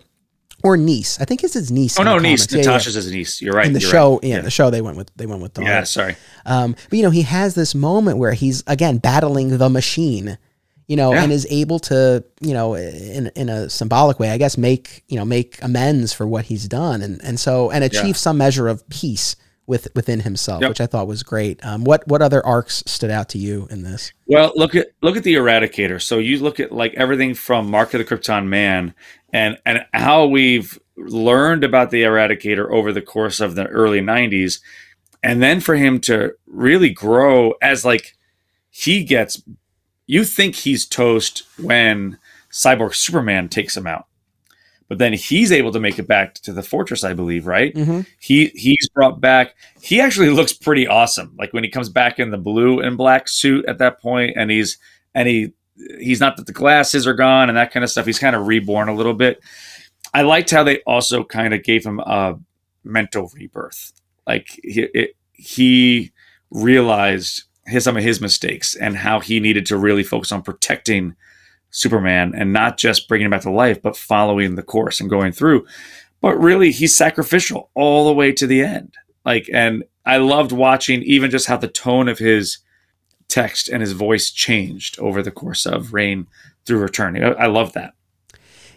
Or 0.63 0.77
niece. 0.77 1.19
I 1.21 1.25
think 1.25 1.43
it's 1.43 1.55
his 1.55 1.73
niece. 1.73 1.99
oh 1.99 2.05
no, 2.05 2.19
niece. 2.19 2.47
Yeah, 2.53 2.59
yeah. 2.59 2.65
Natasha's 2.67 2.95
his 2.95 3.11
niece. 3.11 3.43
You're 3.43 3.55
right. 3.55 3.67
In 3.67 3.73
the 3.73 3.81
show, 3.81 4.13
right. 4.21 4.25
yeah, 4.25 4.41
the 4.43 4.51
show 4.51 4.71
they 4.71 4.81
went 4.81 4.97
with 4.97 5.11
they 5.17 5.27
went 5.27 5.43
with 5.43 5.55
daughter. 5.55 5.69
Yeah, 5.69 5.83
sorry. 5.83 6.15
Um, 6.47 6.77
but 6.89 6.97
you 6.97 7.03
know, 7.03 7.11
he 7.11 7.23
has 7.23 7.57
this 7.57 7.75
moment 7.75 8.19
where 8.19 8.33
he's 8.33 8.63
again 8.69 8.99
battling 8.99 9.59
the 9.59 9.69
machine, 9.69 10.39
you 10.93 10.97
know, 10.97 11.15
Yeah. 11.15 11.23
and 11.23 11.33
is 11.33 11.47
able 11.49 11.79
to, 11.91 12.23
you 12.43 12.53
know, 12.53 12.75
in 12.75 13.31
in 13.35 13.49
a 13.49 13.71
symbolic 13.71 14.21
way, 14.21 14.29
I 14.31 14.37
guess, 14.37 14.59
make 14.59 15.05
you 15.09 15.17
know 15.17 15.25
make 15.25 15.59
amends 15.63 16.13
for 16.13 16.27
what 16.27 16.45
he's 16.45 16.69
done, 16.69 17.01
and 17.01 17.19
and 17.25 17.41
so 17.41 17.71
and 17.71 17.83
achieve 17.83 18.17
Yeah. 18.17 18.27
some 18.27 18.37
measure 18.37 18.69
of 18.69 18.87
peace 18.91 19.35
with 19.67 19.89
within 19.95 20.21
himself, 20.21 20.61
Yep. 20.61 20.69
which 20.69 20.81
I 20.83 20.87
thought 20.87 21.07
was 21.07 21.23
great. 21.23 21.65
Um, 21.65 21.85
what 21.85 22.07
what 22.09 22.21
other 22.21 22.45
arcs 22.45 22.83
stood 22.87 23.11
out 23.11 23.31
to 23.31 23.39
you 23.39 23.67
in 23.71 23.85
this? 23.85 24.13
Well, 24.27 24.53
look 24.55 24.75
at 24.75 24.89
look 25.01 25.17
at 25.17 25.23
the 25.25 25.35
Eradicator. 25.35 25.99
So 26.03 26.19
you 26.19 26.39
look 26.41 26.61
at 26.61 26.73
like 26.73 26.93
everything 26.95 27.33
from 27.33 27.71
Mark 27.71 27.95
of 27.95 27.99
the 27.99 28.05
Krypton 28.05 28.49
Man 28.49 28.93
and 29.33 29.57
and 29.65 29.87
how 29.95 30.27
we've 30.27 30.79
learned 30.99 31.65
about 31.65 31.91
the 31.91 32.03
Eradicator 32.03 32.71
over 32.71 32.93
the 32.93 33.01
course 33.01 33.41
of 33.41 33.55
the 33.55 33.67
early 33.69 34.03
'90s, 34.03 34.61
and 35.23 35.43
then 35.43 35.61
for 35.61 35.75
him 35.77 36.01
to 36.01 36.35
really 36.47 36.91
grow 36.91 37.55
as 37.63 37.83
like 37.83 38.15
he 38.69 39.05
gets. 39.05 39.41
You 40.07 40.25
think 40.25 40.55
he's 40.55 40.85
toast 40.87 41.45
when 41.59 42.19
Cyborg 42.51 42.95
Superman 42.95 43.49
takes 43.49 43.77
him 43.77 43.87
out, 43.87 44.07
but 44.89 44.99
then 44.99 45.13
he's 45.13 45.51
able 45.53 45.73
to 45.73 45.81
make 45.81 45.99
it 45.99 46.07
back 46.07 46.35
to 46.35 46.53
the 46.53 46.63
fortress, 46.63 47.05
I 47.05 47.15
believe, 47.15 47.47
right? 47.47 47.75
Mm-hmm. 47.75 48.01
he 48.19 48.47
he's 48.55 48.89
brought 48.91 49.21
back 49.21 49.55
he 49.81 50.01
actually 50.01 50.31
looks 50.31 50.53
pretty 50.53 50.87
awesome 50.87 51.35
like 51.39 51.53
when 51.53 51.65
he 51.65 51.71
comes 51.71 51.89
back 51.89 52.19
in 52.19 52.31
the 52.31 52.39
blue 52.39 52.81
and 52.81 52.97
black 52.97 53.29
suit 53.29 53.65
at 53.67 53.79
that 53.79 54.01
point 54.01 54.37
and 54.37 54.51
he's 54.51 54.79
and 55.15 55.29
he 55.29 55.53
he's 55.99 56.21
not 56.21 56.37
that 56.37 56.47
the 56.47 56.53
glasses 56.53 57.07
are 57.07 57.15
gone 57.15 57.49
and 57.49 57.57
that 57.57 57.73
kind 57.73 57.83
of 57.83 57.91
stuff 57.91 58.07
he's 58.07 58.19
kind 58.19 58.37
of 58.37 58.47
reborn 58.47 58.89
a 58.89 58.95
little 58.95 59.15
bit 59.15 59.43
i 60.15 60.23
liked 60.23 60.51
how 60.51 60.63
they 60.63 60.81
also 60.81 61.25
kind 61.25 61.53
of 61.55 61.63
gave 61.65 61.85
him 61.85 61.99
a 62.01 62.39
mental 62.85 63.31
rebirth 63.35 63.93
like 64.27 64.61
he, 64.63 64.83
it, 64.95 65.17
he 65.33 66.13
realized 66.51 67.45
his 67.67 67.85
some 67.85 67.97
of 67.97 68.03
his 68.03 68.21
mistakes 68.21 68.75
and 68.75 68.97
how 68.97 69.21
he 69.21 69.41
needed 69.41 69.67
to 69.67 69.77
really 69.77 70.03
focus 70.03 70.33
on 70.33 70.43
protecting 70.43 71.15
superman 71.71 72.35
and 72.35 72.53
not 72.53 72.77
just 72.77 73.09
bringing 73.09 73.27
him 73.27 73.31
back 73.31 73.43
to 73.43 73.51
life 73.51 73.81
but 73.81 73.97
following 73.97 74.55
the 74.55 74.63
course 74.63 75.01
and 75.01 75.09
going 75.09 75.33
through. 75.33 75.65
But 76.21 76.37
really 76.37 76.71
he's 76.71 76.95
sacrificial 76.95 77.71
all 77.75 78.07
the 78.07 78.15
way 78.15 78.33
to 78.33 78.47
the 78.47 78.63
end. 78.63 78.95
Like 79.25 79.49
and 79.53 79.85
i 80.05 80.17
loved 80.17 80.51
watching 80.53 81.03
even 81.03 81.31
just 81.31 81.47
how 81.47 81.57
the 81.57 81.69
tone 81.69 82.09
of 82.09 82.19
his 82.19 82.59
text 83.29 83.69
and 83.69 83.81
his 83.81 83.93
voice 83.93 84.31
changed 84.31 84.99
over 84.99 85.23
the 85.23 85.31
course 85.31 85.65
of 85.65 85.95
reign 85.95 86.27
through 86.67 86.79
Return. 86.79 87.23
i, 87.23 87.31
I 87.31 87.47
love 87.47 87.73
that. 87.73 87.95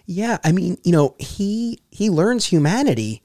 Yeah, 0.05 0.37
I 0.43 0.51
mean, 0.51 0.77
you 0.83 0.91
know, 0.91 1.15
he 1.17 1.79
he 1.89 2.09
learns 2.09 2.45
humanity 2.45 3.23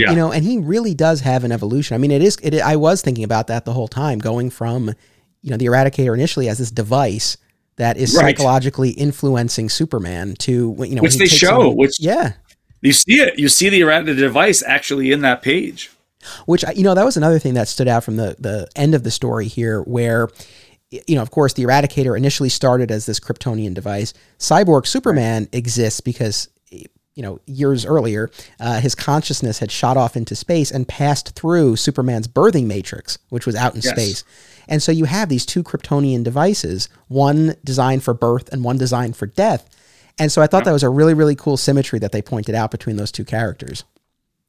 yeah. 0.00 0.10
You 0.10 0.16
know 0.16 0.32
and 0.32 0.44
he 0.44 0.58
really 0.58 0.94
does 0.94 1.20
have 1.20 1.44
an 1.44 1.52
evolution. 1.52 1.94
I 1.94 1.98
mean 1.98 2.10
it 2.10 2.22
is 2.22 2.36
it, 2.42 2.54
i 2.60 2.76
was 2.76 3.02
thinking 3.02 3.24
about 3.24 3.46
that 3.48 3.64
the 3.64 3.72
whole 3.72 3.88
time 3.88 4.18
going 4.18 4.50
from 4.50 4.94
you 5.42 5.50
know 5.50 5.56
the 5.56 5.66
eradicator 5.66 6.12
initially 6.14 6.48
as 6.48 6.58
this 6.58 6.70
device 6.70 7.36
that 7.76 7.96
is 7.96 8.14
Right. 8.14 8.36
psychologically 8.36 8.90
influencing 8.90 9.68
superman 9.70 10.34
to 10.40 10.76
you 10.80 10.94
know 10.96 11.02
Which 11.02 11.16
they 11.16 11.26
show, 11.26 11.70
which- 11.70 11.98
yeah. 12.00 12.32
you 12.82 12.92
see 12.92 13.20
it 13.20 13.38
you 13.38 13.48
see 13.48 13.68
the 13.68 13.80
Eradicator 13.80 14.16
device 14.18 14.62
actually 14.66 15.12
in 15.12 15.20
that 15.22 15.42
page. 15.42 15.90
Which 16.44 16.64
you 16.76 16.82
know 16.82 16.94
that 16.94 17.04
was 17.04 17.16
another 17.16 17.38
thing 17.38 17.54
that 17.54 17.68
stood 17.68 17.88
out 17.88 18.04
from 18.04 18.16
the 18.16 18.36
the 18.38 18.68
end 18.76 18.94
of 18.94 19.02
the 19.04 19.10
story 19.10 19.48
here 19.48 19.80
where 19.82 20.28
you 20.90 21.14
know 21.14 21.22
of 21.22 21.30
course 21.30 21.54
the 21.54 21.62
eradicator 21.62 22.16
initially 22.16 22.48
started 22.50 22.90
as 22.90 23.06
this 23.06 23.18
kryptonian 23.20 23.72
device. 23.72 24.12
Cyborg 24.38 24.86
superman 24.86 25.48
exists 25.52 26.00
because 26.00 26.48
you 27.14 27.22
know 27.22 27.40
years 27.46 27.84
earlier 27.84 28.30
uh, 28.60 28.80
his 28.80 28.94
consciousness 28.94 29.58
had 29.58 29.70
shot 29.70 29.96
off 29.96 30.16
into 30.16 30.34
space 30.36 30.70
and 30.70 30.86
passed 30.86 31.34
through 31.34 31.76
superman's 31.76 32.28
birthing 32.28 32.66
matrix 32.66 33.18
which 33.30 33.46
was 33.46 33.54
out 33.56 33.74
in 33.74 33.80
Yes. 33.82 33.90
space. 33.92 34.24
And 34.68 34.80
so 34.80 34.92
you 34.92 35.04
have 35.06 35.28
these 35.28 35.44
two 35.44 35.64
kryptonian 35.64 36.22
devices 36.22 36.88
one 37.08 37.56
designed 37.64 38.04
for 38.04 38.14
birth 38.14 38.48
and 38.52 38.62
one 38.62 38.78
designed 38.78 39.16
for 39.16 39.26
death. 39.26 39.68
And 40.18 40.30
so 40.30 40.40
i 40.42 40.46
thought 40.46 40.64
that 40.64 40.72
was 40.72 40.84
a 40.84 40.88
really 40.88 41.14
really 41.14 41.34
cool 41.34 41.56
symmetry 41.56 41.98
that 41.98 42.12
they 42.12 42.22
pointed 42.22 42.54
out 42.54 42.70
between 42.70 42.96
those 42.96 43.10
two 43.10 43.24
characters. 43.24 43.82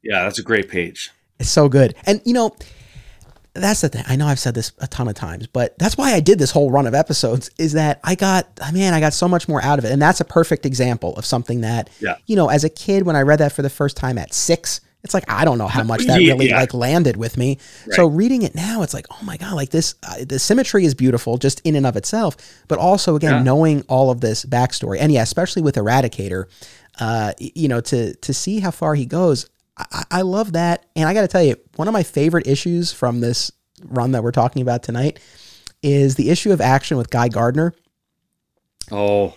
Yeah 0.03 0.23
that's 0.23 0.37
a 0.39 0.43
great 0.43 0.69
page. 0.69 1.09
It's 1.39 1.49
so 1.49 1.67
good. 1.69 1.95
And 2.05 2.21
you 2.25 2.33
know, 2.33 2.55
that's 3.53 3.81
the 3.81 3.89
thing. 3.89 4.03
I 4.07 4.15
know 4.15 4.27
I've 4.27 4.39
said 4.39 4.53
this 4.55 4.71
a 4.79 4.87
ton 4.87 5.07
of 5.07 5.15
times, 5.15 5.45
but 5.47 5.77
that's 5.77 5.97
why 5.97 6.13
I 6.13 6.19
did 6.21 6.39
this 6.39 6.51
whole 6.51 6.71
run 6.71 6.87
of 6.87 6.93
episodes 6.93 7.49
is 7.57 7.73
that 7.73 7.99
I 8.03 8.15
got 8.15 8.47
man, 8.73 8.93
I 8.93 8.99
got 8.99 9.13
so 9.13 9.27
much 9.27 9.47
more 9.49 9.61
out 9.63 9.77
of 9.79 9.85
it. 9.85 9.91
And 9.91 10.01
that's 10.01 10.21
a 10.21 10.25
perfect 10.25 10.65
example 10.65 11.15
of 11.17 11.25
something 11.25 11.61
that 11.61 11.89
Yeah. 11.99 12.15
you 12.27 12.35
know, 12.35 12.49
as 12.49 12.63
a 12.63 12.69
kid 12.69 13.05
when 13.05 13.15
I 13.15 13.21
read 13.21 13.39
that 13.39 13.51
for 13.51 13.61
the 13.61 13.69
first 13.69 13.97
time 13.97 14.17
at 14.17 14.33
6, 14.33 14.79
It's 15.03 15.13
like 15.15 15.25
I 15.27 15.45
don't 15.45 15.57
know 15.57 15.67
how 15.67 15.83
much 15.83 16.05
that 16.05 16.17
really 16.19 16.49
yeah. 16.49 16.59
like 16.59 16.73
landed 16.75 17.17
with 17.17 17.35
me. 17.35 17.57
So 17.91 18.05
reading 18.05 18.43
it 18.43 18.53
now, 18.53 18.83
it's 18.83 18.93
like, 18.93 19.07
oh 19.09 19.19
my 19.23 19.35
god, 19.35 19.53
like 19.55 19.71
this. 19.71 19.95
Uh, 20.07 20.23
the 20.25 20.37
symmetry 20.37 20.85
is 20.85 20.93
beautiful 20.93 21.37
just 21.39 21.59
in 21.63 21.75
and 21.75 21.87
of 21.87 21.95
itself, 21.97 22.37
but 22.67 22.77
also 22.77 23.15
again 23.15 23.33
Yeah. 23.33 23.43
knowing 23.43 23.83
all 23.89 24.11
of 24.11 24.21
this 24.21 24.45
backstory, 24.45 24.97
and 25.01 25.11
yeah, 25.11 25.23
especially 25.23 25.63
with 25.63 25.75
Eradicator, 25.75 26.45
uh, 26.99 27.33
you 27.39 27.67
know, 27.67 27.81
to 27.81 28.13
to 28.15 28.33
see 28.33 28.59
how 28.59 28.69
far 28.71 28.93
he 28.95 29.05
goes, 29.07 29.49
I, 29.91 30.03
I 30.11 30.21
love 30.21 30.53
that. 30.53 30.85
And 30.95 31.07
I 31.07 31.13
got 31.13 31.21
to 31.21 31.27
tell 31.27 31.43
you, 31.43 31.55
one 31.75 31.87
of 31.87 31.93
my 31.93 32.03
favorite 32.03 32.47
issues 32.47 32.91
from 32.91 33.21
this 33.21 33.51
run 33.85 34.11
that 34.11 34.23
we're 34.23 34.31
talking 34.31 34.61
about 34.61 34.83
tonight 34.83 35.19
is 35.81 36.15
the 36.15 36.29
issue 36.29 36.51
of 36.51 36.61
action 36.61 36.97
with 36.97 37.09
Guy 37.09 37.27
Gardner. 37.27 37.73
Oh, 38.91 39.35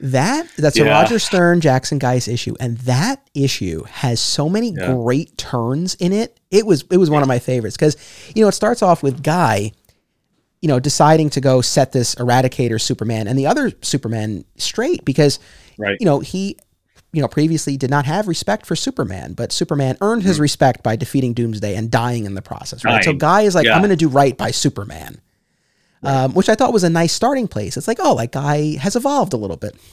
That 0.00 0.46
that's 0.58 0.76
a 0.78 0.84
Roger 0.84 1.18
Stern 1.18 1.60
Jackson 1.60 1.98
Guice 1.98 2.28
issue, 2.28 2.54
and 2.60 2.76
that 2.78 3.28
issue 3.34 3.84
has 3.84 4.20
so 4.20 4.48
many 4.48 4.72
Yeah. 4.72 4.92
great 4.94 5.36
turns 5.38 5.94
in 5.94 6.12
it. 6.12 6.38
It 6.50 6.66
was 6.66 6.84
it 6.90 6.96
was 6.96 7.08
one 7.08 7.22
of 7.22 7.28
my 7.28 7.38
favorites 7.38 7.76
because 7.76 7.96
you 8.34 8.42
know 8.42 8.48
it 8.48 8.52
starts 8.52 8.82
off 8.82 9.02
with 9.02 9.22
Guy, 9.22 9.72
you 10.60 10.68
know, 10.68 10.78
deciding 10.80 11.30
to 11.30 11.40
go 11.40 11.60
set 11.60 11.92
this 11.92 12.14
Eradicator 12.16 12.80
Superman 12.80 13.28
and 13.28 13.38
the 13.38 13.46
other 13.46 13.72
Superman 13.80 14.44
straight 14.56 15.04
because 15.04 15.38
right. 15.78 15.96
you 16.00 16.04
know 16.06 16.18
he 16.20 16.56
you 17.12 17.20
know 17.20 17.28
previously 17.28 17.76
did 17.76 17.90
not 17.90 18.06
have 18.06 18.26
respect 18.28 18.66
for 18.66 18.74
Superman, 18.74 19.34
but 19.34 19.52
Superman 19.52 19.96
earned 20.00 20.22
his 20.22 20.40
respect 20.40 20.82
by 20.82 20.96
defeating 20.96 21.34
Doomsday 21.34 21.74
and 21.76 21.90
dying 21.90 22.24
in 22.24 22.34
the 22.34 22.42
process. 22.42 22.84
Right, 22.84 23.04
so 23.04 23.12
Guy 23.12 23.42
is 23.42 23.54
like, 23.54 23.66
Yeah. 23.66 23.74
I'm 23.74 23.80
going 23.80 23.90
to 23.90 23.96
do 23.96 24.08
right 24.08 24.36
by 24.36 24.50
Superman. 24.50 25.20
Um, 26.04 26.34
which 26.34 26.48
I 26.48 26.56
thought 26.56 26.72
was 26.72 26.82
a 26.82 26.90
nice 26.90 27.12
starting 27.12 27.46
place. 27.46 27.76
It's 27.76 27.86
like, 27.86 27.98
oh, 28.00 28.14
like 28.14 28.32
Guy 28.32 28.76
has 28.78 28.96
evolved 28.96 29.32
a 29.34 29.36
little 29.36 29.56
bit. 29.56 29.76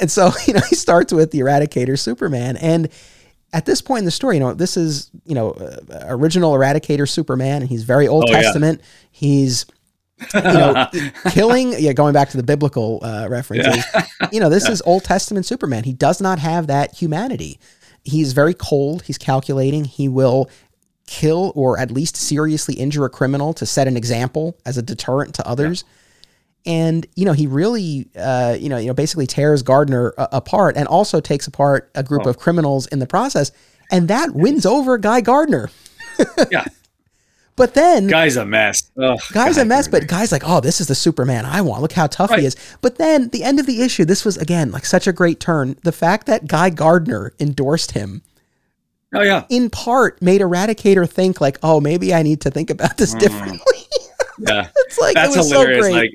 And 0.00 0.08
so, 0.08 0.30
you 0.46 0.54
know, 0.54 0.60
he 0.70 0.76
starts 0.76 1.12
with 1.12 1.32
the 1.32 1.40
Eradicator 1.40 1.98
Superman. 1.98 2.56
And 2.58 2.88
at 3.52 3.66
this 3.66 3.80
point 3.82 3.98
in 4.00 4.04
the 4.04 4.12
story, 4.12 4.36
you 4.36 4.40
know, 4.40 4.54
this 4.54 4.76
is, 4.76 5.10
you 5.24 5.34
know, 5.34 5.50
uh, 5.50 5.78
original 6.06 6.52
Eradicator 6.52 7.08
Superman, 7.08 7.62
and 7.62 7.68
he's 7.68 7.82
very 7.82 8.06
Old 8.06 8.26
Oh, 8.28 8.30
yeah. 8.30 8.42
Testament. 8.42 8.80
He's, 9.10 9.66
you 10.34 10.40
know, 10.42 10.86
killing, 11.30 11.74
yeah, 11.78 11.92
going 11.92 12.12
back 12.12 12.28
to 12.30 12.36
the 12.36 12.42
biblical 12.42 13.00
uh, 13.02 13.26
references, 13.30 13.84
you 14.32 14.40
know, 14.40 14.48
this 14.48 14.68
is 14.68 14.82
Old 14.82 15.04
Testament 15.04 15.46
Superman. 15.46 15.84
He 15.84 15.92
does 15.92 16.20
not 16.20 16.38
have 16.38 16.66
that 16.66 16.94
humanity. 16.94 17.58
He's 18.04 18.32
very 18.32 18.54
cold, 18.54 19.02
he's 19.02 19.18
calculating. 19.18 19.84
He 19.84 20.08
will 20.08 20.50
kill 21.06 21.52
or 21.54 21.78
at 21.78 21.90
least 21.90 22.16
seriously 22.16 22.74
injure 22.74 23.04
a 23.04 23.10
criminal 23.10 23.54
to 23.54 23.64
set 23.64 23.88
an 23.88 23.96
example 23.96 24.58
as 24.66 24.76
a 24.76 24.82
deterrent 24.82 25.34
to 25.34 25.48
others 25.48 25.82
and 26.66 27.06
you 27.16 27.24
know 27.24 27.32
he 27.32 27.46
really 27.46 28.10
uh, 28.14 28.54
you 28.60 28.68
know 28.68 28.76
you 28.76 28.88
know 28.88 28.92
basically 28.92 29.26
tears 29.26 29.62
Gardner 29.62 30.12
uh, 30.18 30.26
apart 30.32 30.76
and 30.76 30.86
also 30.86 31.18
takes 31.18 31.46
apart 31.46 31.90
a 31.94 32.02
group 32.02 32.26
Oh. 32.26 32.28
of 32.28 32.38
criminals 32.38 32.86
in 32.88 32.98
the 32.98 33.06
process 33.06 33.52
and 33.90 34.08
that 34.08 34.34
wins 34.34 34.66
over 34.66 34.98
Guy 34.98 35.22
Gardner. 35.22 35.70
Yeah. 36.50 36.64
But 37.58 37.74
then 37.74 38.06
Guy's 38.06 38.36
a 38.36 38.46
mess. 38.46 38.90
Ugh, 38.96 39.18
Guy's 39.32 39.56
God, 39.56 39.62
a 39.62 39.64
mess, 39.66 39.86
but 39.88 40.06
Guy's 40.06 40.32
like, 40.32 40.42
oh, 40.46 40.60
this 40.60 40.80
is 40.80 40.86
the 40.86 40.94
Superman 40.94 41.44
I 41.44 41.60
want. 41.60 41.82
Look 41.82 41.92
how 41.92 42.06
tough 42.06 42.30
Right. 42.30 42.40
he 42.40 42.46
is. 42.46 42.56
But 42.80 42.96
then 42.96 43.28
the 43.28 43.42
end 43.44 43.60
of 43.60 43.66
the 43.66 43.82
issue, 43.82 44.04
this 44.06 44.24
was 44.24 44.36
again 44.38 44.70
like 44.70 44.86
such 44.86 45.06
a 45.06 45.12
great 45.12 45.40
turn. 45.40 45.76
The 45.82 45.92
fact 45.92 46.26
that 46.28 46.46
Guy 46.46 46.70
Gardner 46.70 47.34
endorsed 47.38 47.90
him 47.92 48.22
Oh 49.14 49.22
yeah, 49.22 49.44
in 49.48 49.70
part 49.70 50.20
made 50.22 50.40
Eradicator 50.40 51.08
think 51.08 51.40
like, 51.40 51.58
oh, 51.62 51.80
maybe 51.80 52.14
I 52.14 52.22
need 52.22 52.40
to 52.42 52.50
think 52.50 52.70
about 52.70 52.96
this 52.98 53.12
differently. 53.14 53.58
yeah. 54.38 54.68
it's 54.76 54.98
like 54.98 55.12
Mm. 55.16 55.22
That's 55.22 55.34
it 55.34 55.38
was 55.38 55.50
hilarious. 55.50 55.84
so 55.86 55.90
great. 55.92 56.00
Like 56.02 56.10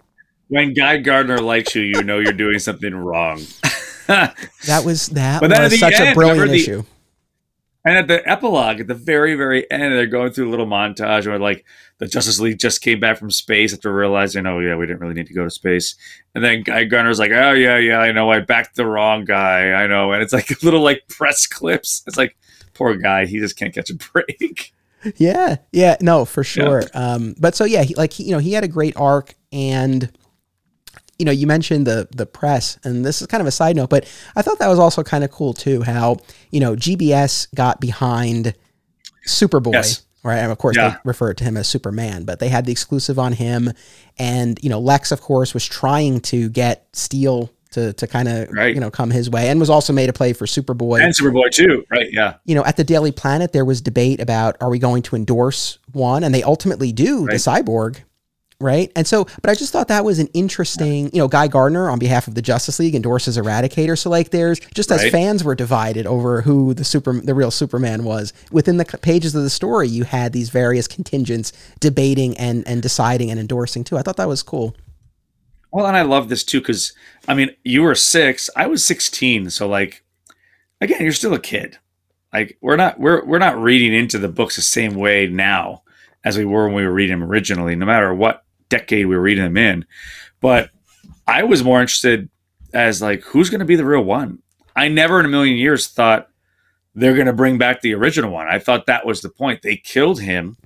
when 0.48 0.74
Guy 0.74 0.98
Gardner 0.98 1.40
likes 1.40 1.74
you, 1.76 1.82
you 1.84 2.04
know 2.04 2.20
you're 2.20 2.32
doing 2.34 2.60
something 2.60 2.94
wrong. 2.96 3.42
that 4.08 4.84
was 4.86 5.08
that 5.08 5.42
But 5.42 5.50
was 5.52 5.80
such 5.80 6.00
a 6.00 6.14
brilliant 6.14 6.50
the- 6.52 6.56
issue. 6.56 6.84
And 7.86 7.98
at 7.98 8.08
the 8.08 8.28
epilogue, 8.30 8.80
at 8.80 8.88
the 8.88 8.94
very, 8.94 9.36
very 9.36 9.70
end, 9.70 9.94
they're 9.94 10.08
going 10.08 10.32
through 10.32 10.48
a 10.48 10.52
little 10.52 10.66
montage 10.66 11.28
where 11.28 11.38
like 11.38 11.66
the 11.98 12.08
Justice 12.08 12.40
League 12.40 12.60
just 12.60 12.82
came 12.82 13.00
back 13.00 13.18
from 13.18 13.30
space 13.30 13.74
after 13.74 13.94
realizing, 13.94 14.46
oh 14.46 14.60
yeah, 14.60 14.76
we 14.76 14.86
didn't 14.86 15.02
really 15.02 15.14
need 15.14 15.28
to 15.28 15.34
go 15.34 15.44
to 15.44 15.50
space. 15.50 15.96
And 16.34 16.44
then 16.44 16.64
Guy 16.64 16.86
Gardner's 16.86 17.20
like, 17.20 17.32
oh 17.32 17.52
yeah, 17.52 17.78
yeah, 17.78 18.00
I 18.00 18.14
know, 18.14 18.32
I 18.32 18.40
backed 18.40 18.76
the 18.78 18.86
wrong 18.86 19.26
guy, 19.26 19.72
I 19.72 19.88
know. 19.88 20.14
And 20.14 20.24
it's 20.24 20.32
like 20.32 20.50
little 20.64 20.82
like 20.82 21.04
press 21.10 21.46
clips. 21.46 22.04
It's 22.08 22.18
like 22.18 22.38
poor 22.74 22.96
guy, 22.96 23.26
he 23.26 23.40
just 23.40 23.58
can't 23.58 23.74
catch 23.74 23.90
a 23.90 23.96
break. 24.14 24.74
Yeah, 25.18 25.58
yeah, 25.74 25.98
no, 26.00 26.24
for 26.24 26.46
sure. 26.46 26.84
Um, 26.94 27.36
but 27.38 27.56
so 27.56 27.66
yeah, 27.66 27.84
he, 27.84 27.94
like 27.96 28.14
he, 28.14 28.24
you 28.24 28.32
know, 28.32 28.38
he 28.38 28.54
had 28.54 28.64
a 28.64 28.70
great 28.70 28.96
arc, 28.96 29.36
and 29.52 30.10
you 31.20 31.26
know, 31.26 31.32
you 31.32 31.48
mentioned 31.48 31.86
the 31.88 32.08
the 32.16 32.26
press, 32.26 32.78
and 32.84 33.06
this 33.06 33.22
is 33.22 33.28
kind 33.28 33.42
of 33.42 33.48
a 33.48 33.52
side 33.52 33.76
note, 33.76 33.90
but 33.90 34.06
I 34.36 34.42
thought 34.42 34.60
that 34.60 34.68
was 34.68 34.80
also 34.80 35.04
kind 35.04 35.24
of 35.24 35.32
cool 35.32 35.54
too. 35.54 35.82
How 35.84 36.18
you 36.52 36.60
know 36.60 36.76
GBS 36.76 37.48
got 37.56 37.80
behind 37.80 38.54
Superboy, 39.28 39.74
Yes. 39.74 40.02
right? 40.24 40.38
And 40.40 40.52
of 40.52 40.58
course, 40.58 40.76
Yeah. 40.76 40.90
they 40.90 40.96
referred 41.06 41.38
to 41.38 41.44
him 41.44 41.56
as 41.58 41.68
Superman, 41.68 42.24
but 42.26 42.40
they 42.40 42.50
had 42.50 42.66
the 42.66 42.72
exclusive 42.72 43.18
on 43.20 43.34
him, 43.34 43.72
and 44.18 44.60
you 44.62 44.70
know, 44.70 44.80
Lex, 44.80 45.12
of 45.12 45.22
course, 45.22 45.54
was 45.54 45.66
trying 45.66 46.20
to 46.22 46.50
get 46.50 46.88
Steel 46.94 47.52
to 47.72 47.94
to 47.94 48.06
kind 48.08 48.28
of 48.28 48.50
Right. 48.52 48.74
you 48.76 48.82
know 48.82 48.92
come 48.92 49.12
his 49.12 49.30
way, 49.30 49.50
and 49.50 49.60
was 49.60 49.70
also 49.70 49.94
made 49.94 50.10
a 50.10 50.14
play 50.14 50.34
for 50.34 50.46
Superboy 50.46 51.02
And 51.04 51.14
Superboy 51.16 51.52
too, 51.52 51.86
right? 51.90 52.08
Yeah. 52.12 52.34
you 52.46 52.56
know, 52.56 52.64
at 52.66 52.76
the 52.78 52.84
Daily 52.84 53.12
Planet, 53.12 53.52
there 53.54 53.66
was 53.66 53.82
debate 53.82 54.20
about 54.20 54.58
are 54.62 54.70
we 54.70 54.80
going 54.80 55.04
to 55.04 55.16
endorse 55.16 55.78
one, 55.92 56.24
and 56.24 56.34
they 56.36 56.44
ultimately 56.44 56.92
do 56.92 57.26
the 57.28 57.36
cyborg, 57.36 57.98
right? 58.64 58.92
And 58.96 59.06
so, 59.06 59.26
but 59.42 59.50
I 59.52 59.56
just 59.56 59.72
thought 59.72 59.90
that 59.90 60.06
was 60.06 60.18
an 60.20 60.28
interesting, 60.34 61.12
you 61.14 61.20
know, 61.20 61.28
Guy 61.28 61.48
Gardner 61.48 61.90
on 61.90 62.00
behalf 62.00 62.28
of 62.28 62.36
the 62.36 62.42
Justice 62.42 62.80
League 62.80 62.96
endorses 62.96 63.38
Eradicator. 63.38 63.98
So 63.98 64.10
like, 64.10 64.30
there's 64.32 64.60
just 64.74 64.92
as 64.92 65.04
Right. 65.04 65.12
fans 65.12 65.44
were 65.44 65.56
divided 65.56 66.08
over 66.08 66.42
who 66.42 66.74
the 66.74 66.84
super, 66.84 67.20
the 67.20 67.36
real 67.36 67.52
Superman 67.52 68.04
was 68.04 68.34
within 68.52 68.78
the 68.78 68.86
pages 68.86 69.36
of 69.36 69.44
the 69.44 69.50
story, 69.50 69.88
you 69.88 70.06
had 70.06 70.34
these 70.34 70.50
various 70.50 70.88
contingents 70.88 71.52
debating 71.80 72.38
and 72.38 72.68
and 72.68 72.82
deciding 72.82 73.30
and 73.30 73.40
endorsing 73.40 73.84
too. 73.84 73.98
I 73.98 74.02
thought 74.02 74.18
that 74.18 74.28
was 74.28 74.42
cool. 74.42 74.76
Well, 75.72 75.86
and 75.88 75.98
I 75.98 76.04
love 76.04 76.30
this 76.30 76.44
too 76.44 76.60
because 76.62 76.94
I 77.28 77.34
mean, 77.34 77.50
you 77.64 77.82
were 77.82 77.96
six, 77.96 78.50
I 78.56 78.68
was 78.68 78.86
sixteen, 78.86 79.50
so 79.50 79.68
like, 79.68 80.04
again, 80.80 81.02
you're 81.02 81.12
still 81.12 81.34
a 81.34 81.40
kid. 81.40 81.78
Like 82.32 82.58
we're 82.62 82.76
not 82.78 83.00
we're 83.00 83.26
we're 83.26 83.40
not 83.40 83.62
reading 83.62 83.94
into 83.94 84.18
the 84.18 84.30
books 84.30 84.56
the 84.56 84.62
same 84.62 84.96
way 84.96 85.28
now 85.28 85.82
as 86.24 86.38
we 86.38 86.46
were 86.46 86.68
when 86.68 86.76
we 86.76 86.86
were 86.86 86.94
reading 86.94 87.20
them 87.20 87.30
originally, 87.30 87.76
no 87.76 87.86
matter 87.86 88.14
what 88.14 88.43
decade 88.74 89.06
we 89.06 89.16
were 89.16 89.22
reading 89.22 89.44
them 89.44 89.58
in. 89.58 89.86
But 90.42 90.72
I 91.28 91.44
was 91.44 91.64
more 91.64 91.82
interested 91.82 92.30
as 92.74 93.02
like 93.02 93.22
who's 93.22 93.50
going 93.50 93.60
to 93.60 93.66
be 93.66 93.76
the 93.76 93.86
real 93.86 94.04
one. 94.04 94.40
I 94.76 94.88
never 94.88 95.20
in 95.20 95.26
a 95.26 95.30
million 95.30 95.58
years 95.58 95.88
thought 95.88 96.30
they're 96.96 97.14
going 97.14 97.28
to 97.28 97.34
bring 97.34 97.58
back 97.58 97.82
the 97.82 97.94
original 97.94 98.32
one. 98.32 98.48
I 98.48 98.60
thought 98.60 98.88
that 98.88 99.06
was 99.06 99.22
the 99.22 99.30
point. 99.30 99.62
They 99.62 99.78
killed 99.78 100.20
him, 100.20 100.58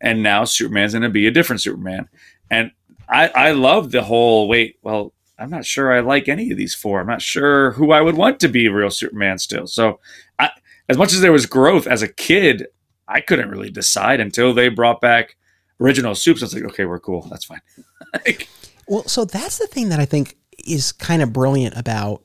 and 0.00 0.22
now 0.22 0.44
Superman's 0.44 0.92
going 0.92 1.02
to 1.02 1.08
be 1.08 1.26
a 1.26 1.32
different 1.32 1.60
Superman. 1.60 2.08
And 2.50 2.70
I, 3.08 3.28
I 3.28 3.50
love 3.52 3.90
the 3.90 4.02
whole 4.02 4.48
wait, 4.48 4.78
well, 4.82 5.12
I'm 5.38 5.50
not 5.50 5.64
sure 5.64 5.92
I 5.92 6.00
like 6.00 6.28
any 6.28 6.50
of 6.50 6.58
these 6.58 6.74
four. 6.74 7.00
I'm 7.00 7.06
not 7.06 7.22
sure 7.22 7.72
who 7.72 7.92
I 7.92 8.00
would 8.00 8.16
want 8.16 8.38
to 8.40 8.48
be 8.48 8.68
real 8.68 8.90
Superman 8.90 9.38
still. 9.38 9.66
So 9.66 9.98
I 10.38 10.50
as 10.88 10.98
much 10.98 11.12
as 11.12 11.20
there 11.20 11.32
was 11.32 11.46
growth 11.46 11.86
as 11.86 12.02
a 12.02 12.08
kid, 12.08 12.66
I 13.08 13.20
couldn't 13.20 13.50
really 13.50 13.70
decide 13.70 14.20
until 14.20 14.52
they 14.52 14.68
brought 14.68 15.00
back 15.00 15.36
original 15.80 16.14
soups. 16.14 16.42
I 16.42 16.46
was 16.46 16.54
like, 16.54 16.64
okay, 16.64 16.84
we're 16.84 17.00
cool. 17.00 17.22
That's 17.30 17.44
fine. 17.44 17.60
Like, 18.26 18.48
Well, 18.88 19.04
so 19.06 19.24
that's 19.24 19.58
the 19.58 19.66
thing 19.68 19.90
that 19.90 20.00
I 20.00 20.04
think 20.04 20.36
is 20.66 20.90
kind 20.90 21.22
of 21.22 21.32
brilliant 21.32 21.76
about 21.76 22.22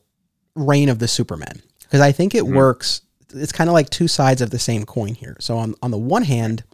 Reign 0.56 0.88
of 0.88 0.98
the 0.98 1.06
Supermen 1.06 1.62
because 1.82 2.00
I 2.00 2.10
think 2.12 2.34
it 2.34 2.42
Mhm. 2.44 2.56
works. 2.56 3.02
It's 3.34 3.52
kind 3.52 3.68
of 3.70 3.74
like 3.74 3.88
two 3.90 4.08
sides 4.08 4.40
of 4.42 4.50
the 4.50 4.58
same 4.58 4.84
coin 4.84 5.14
here. 5.14 5.36
So 5.40 5.56
on 5.58 5.74
on 5.82 5.90
the 5.92 5.98
one 5.98 6.22
hand, 6.24 6.64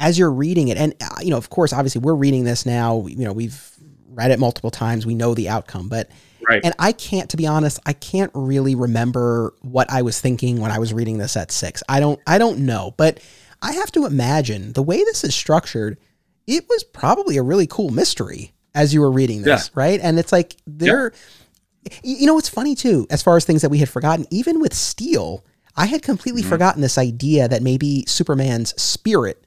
as 0.00 0.18
you're 0.18 0.32
reading 0.32 0.68
it, 0.68 0.76
and 0.76 0.94
uh, 1.00 1.16
you 1.22 1.30
know, 1.30 1.36
of 1.36 1.50
course, 1.50 1.72
obviously, 1.72 2.00
we're 2.00 2.14
reading 2.14 2.44
this 2.44 2.66
now. 2.66 3.06
You 3.06 3.24
know, 3.24 3.32
we've 3.32 3.70
read 4.10 4.30
it 4.30 4.38
multiple 4.38 4.70
times. 4.70 5.06
We 5.06 5.14
know 5.14 5.34
the 5.34 5.48
outcome, 5.48 5.88
but 5.88 6.10
right. 6.48 6.60
and 6.64 6.74
I 6.78 6.92
can't, 6.92 7.30
to 7.30 7.36
be 7.36 7.46
honest, 7.46 7.78
I 7.86 7.92
can't 7.92 8.30
really 8.34 8.74
remember 8.74 9.54
what 9.62 9.90
I 9.90 10.02
was 10.02 10.20
thinking 10.20 10.60
when 10.60 10.70
I 10.70 10.78
was 10.78 10.92
reading 10.92 11.18
this 11.18 11.36
at 11.36 11.50
six. 11.50 11.82
I 11.88 11.98
don't, 12.00 12.20
I 12.26 12.38
don't 12.38 12.60
know, 12.60 12.94
but 12.96 13.20
I 13.62 13.72
have 13.72 13.92
to 13.92 14.04
imagine 14.04 14.72
the 14.72 14.82
way 14.82 14.98
this 14.98 15.24
is 15.24 15.34
structured, 15.34 15.98
it 16.46 16.68
was 16.68 16.82
probably 16.82 17.36
a 17.36 17.42
really 17.42 17.66
cool 17.66 17.90
mystery 17.90 18.52
as 18.74 18.92
you 18.92 19.00
were 19.00 19.10
reading 19.10 19.42
this, 19.42 19.70
right? 19.74 20.00
And 20.02 20.18
it's 20.18 20.32
like 20.32 20.56
there, 20.66 21.12
y- 21.84 21.98
you 22.02 22.26
know, 22.26 22.38
it's 22.38 22.48
funny 22.48 22.74
too, 22.74 23.06
as 23.08 23.22
far 23.22 23.36
as 23.36 23.44
things 23.44 23.62
that 23.62 23.70
we 23.70 23.78
had 23.78 23.88
forgotten, 23.88 24.26
even 24.30 24.60
with 24.60 24.74
Steel, 24.74 25.44
I 25.76 25.86
had 25.86 26.02
completely 26.02 26.42
mm-hmm. 26.42 26.50
forgotten 26.50 26.82
this 26.82 26.98
idea 26.98 27.48
that 27.48 27.62
maybe 27.62 28.04
Superman's 28.06 28.80
spirit 28.82 29.44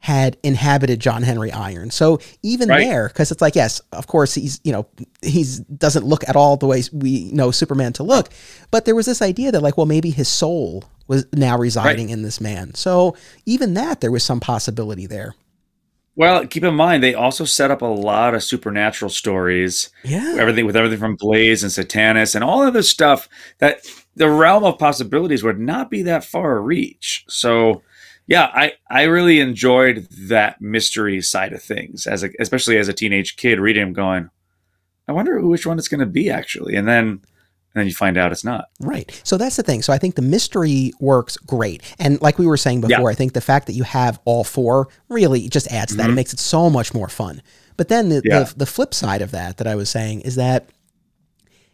had 0.00 0.38
inhabited 0.42 0.98
John 0.98 1.22
Henry 1.22 1.52
Iron. 1.52 1.90
So 1.90 2.20
even 2.42 2.68
Right. 2.68 2.84
there, 2.84 3.08
because 3.08 3.30
it's 3.30 3.42
like, 3.42 3.54
yes, 3.54 3.82
of 3.92 4.06
course 4.06 4.34
he's, 4.34 4.58
you 4.64 4.72
know, 4.72 4.86
he's 5.22 5.60
doesn't 5.60 6.06
look 6.06 6.26
at 6.26 6.36
all 6.36 6.56
the 6.56 6.66
ways 6.66 6.90
we 6.92 7.30
know 7.32 7.50
Superman 7.50 7.92
to 7.94 8.02
look, 8.02 8.30
but 8.70 8.86
there 8.86 8.94
was 8.94 9.06
this 9.06 9.20
idea 9.20 9.52
that 9.52 9.62
like, 9.62 9.76
well, 9.76 9.86
maybe 9.86 10.10
his 10.10 10.28
soul 10.28 10.84
was 11.06 11.26
now 11.34 11.58
residing 11.58 12.08
in 12.08 12.22
this 12.22 12.40
man. 12.40 12.72
So 12.74 13.14
even 13.44 13.74
that, 13.74 14.00
there 14.00 14.10
was 14.10 14.24
some 14.24 14.40
possibility 14.40 15.06
there. 15.06 15.34
Well, 16.16 16.46
keep 16.46 16.64
in 16.64 16.74
mind 16.74 17.02
they 17.02 17.14
also 17.14 17.44
set 17.44 17.70
up 17.70 17.82
a 17.82 17.86
lot 17.86 18.34
of 18.34 18.42
supernatural 18.42 19.10
stories. 19.10 19.90
Yeah. 20.02 20.36
Everything 20.38 20.66
with 20.66 20.76
everything 20.76 20.98
from 20.98 21.16
Blaze 21.16 21.62
and 21.62 21.72
Satanas 21.72 22.34
and 22.34 22.42
all 22.42 22.62
other 22.62 22.82
stuff 22.82 23.28
that 23.58 23.80
the 24.16 24.30
realm 24.30 24.64
of 24.64 24.78
possibilities 24.78 25.42
would 25.42 25.58
not 25.58 25.90
be 25.90 26.02
that 26.02 26.24
far 26.24 26.60
reach. 26.60 27.24
So 27.28 27.82
yeah, 28.30 28.48
I, 28.54 28.74
I 28.88 29.02
really 29.02 29.40
enjoyed 29.40 30.06
that 30.28 30.60
mystery 30.60 31.20
side 31.20 31.52
of 31.52 31.60
things 31.60 32.06
as 32.06 32.22
a, 32.22 32.30
especially 32.38 32.78
as 32.78 32.86
a 32.86 32.92
teenage 32.92 33.36
kid 33.36 33.58
reading 33.58 33.82
them 33.82 33.92
going, 33.92 34.30
I 35.08 35.12
wonder 35.12 35.40
which 35.40 35.66
one 35.66 35.78
it's 35.78 35.88
going 35.88 35.98
to 35.98 36.06
be 36.06 36.30
actually. 36.30 36.76
And 36.76 36.86
then 36.86 37.22
and 37.72 37.80
then 37.80 37.86
you 37.88 37.94
find 37.94 38.16
out 38.16 38.30
it's 38.30 38.44
not. 38.44 38.66
Right. 38.78 39.20
So 39.24 39.36
that's 39.36 39.56
the 39.56 39.64
thing. 39.64 39.82
So 39.82 39.92
I 39.92 39.98
think 39.98 40.14
the 40.14 40.22
mystery 40.22 40.92
works 41.00 41.36
great. 41.38 41.82
And 41.98 42.20
like 42.22 42.38
we 42.38 42.46
were 42.46 42.56
saying 42.56 42.82
before, 42.82 43.10
yeah. 43.10 43.12
I 43.12 43.14
think 43.14 43.32
the 43.32 43.40
fact 43.40 43.66
that 43.66 43.72
you 43.72 43.82
have 43.82 44.20
all 44.24 44.44
four 44.44 44.88
really 45.08 45.48
just 45.48 45.66
adds 45.72 45.90
to 45.90 45.96
that. 45.96 46.04
Mm-hmm. 46.04 46.12
It 46.12 46.14
makes 46.14 46.32
it 46.32 46.38
so 46.38 46.70
much 46.70 46.94
more 46.94 47.08
fun. 47.08 47.42
But 47.76 47.88
then 47.88 48.10
the, 48.10 48.22
yeah. 48.24 48.44
the, 48.44 48.54
the 48.58 48.66
flip 48.66 48.94
side 48.94 49.22
of 49.22 49.32
that 49.32 49.56
that 49.56 49.66
I 49.66 49.74
was 49.74 49.90
saying 49.90 50.20
is 50.20 50.36
that 50.36 50.68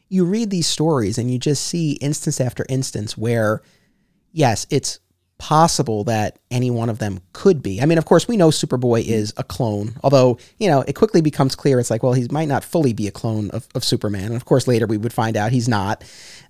you 0.09 0.25
read 0.25 0.49
these 0.49 0.67
stories 0.67 1.19
and 1.19 1.31
you 1.31 1.39
just 1.39 1.67
see 1.67 1.93
instance 1.93 2.41
after 2.41 2.65
instance 2.71 3.17
where 3.17 3.63
yes, 4.33 4.67
it's 4.71 5.01
possible 5.39 6.05
that 6.05 6.39
any 6.51 6.71
one 6.71 6.89
of 6.89 6.99
them 6.99 7.21
could 7.33 7.63
be. 7.63 7.83
I 7.83 7.87
mean, 7.87 7.99
of 7.99 8.07
course, 8.07 8.27
we 8.27 8.37
know 8.37 8.49
Superboy 8.49 9.05
is 9.05 9.35
a 9.37 9.45
clone, 9.45 9.97
although, 10.03 10.39
you 10.59 10.69
know, 10.69 10.81
it 10.83 10.95
quickly 10.95 11.21
becomes 11.21 11.55
clear 11.55 11.79
it's 11.79 11.91
like, 11.91 12.03
well, 12.03 12.15
he 12.15 12.27
might 12.31 12.49
not 12.49 12.65
fully 12.65 12.93
be 12.93 13.07
a 13.07 13.11
clone 13.11 13.51
of, 13.51 13.67
of 13.75 13.85
Superman. 13.85 14.27
And 14.27 14.37
of 14.37 14.45
course, 14.45 14.67
later 14.67 14.87
we 14.87 14.97
would 14.97 15.13
find 15.13 15.37
out 15.37 15.53
he's 15.53 15.69
not, 15.69 16.03